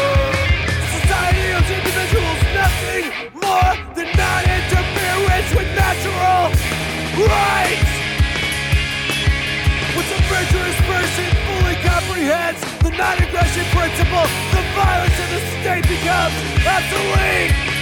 Society 1.00 1.44
owes 1.56 1.70
individuals 1.72 2.40
nothing 2.52 3.04
more 3.32 3.72
than 3.96 4.08
non-interference 4.16 5.48
with 5.56 5.68
natural 5.74 6.52
rights. 7.26 7.98
Virtuous 10.28 10.76
person 10.82 11.24
fully 11.48 11.74
comprehends 11.82 12.60
the 12.82 12.90
non-aggression 12.90 13.64
principle, 13.72 14.26
the 14.52 14.62
violence 14.76 15.18
of 15.18 15.30
the 15.30 15.40
state 15.58 15.82
becomes 15.88 16.36
obsolete. 16.64 17.77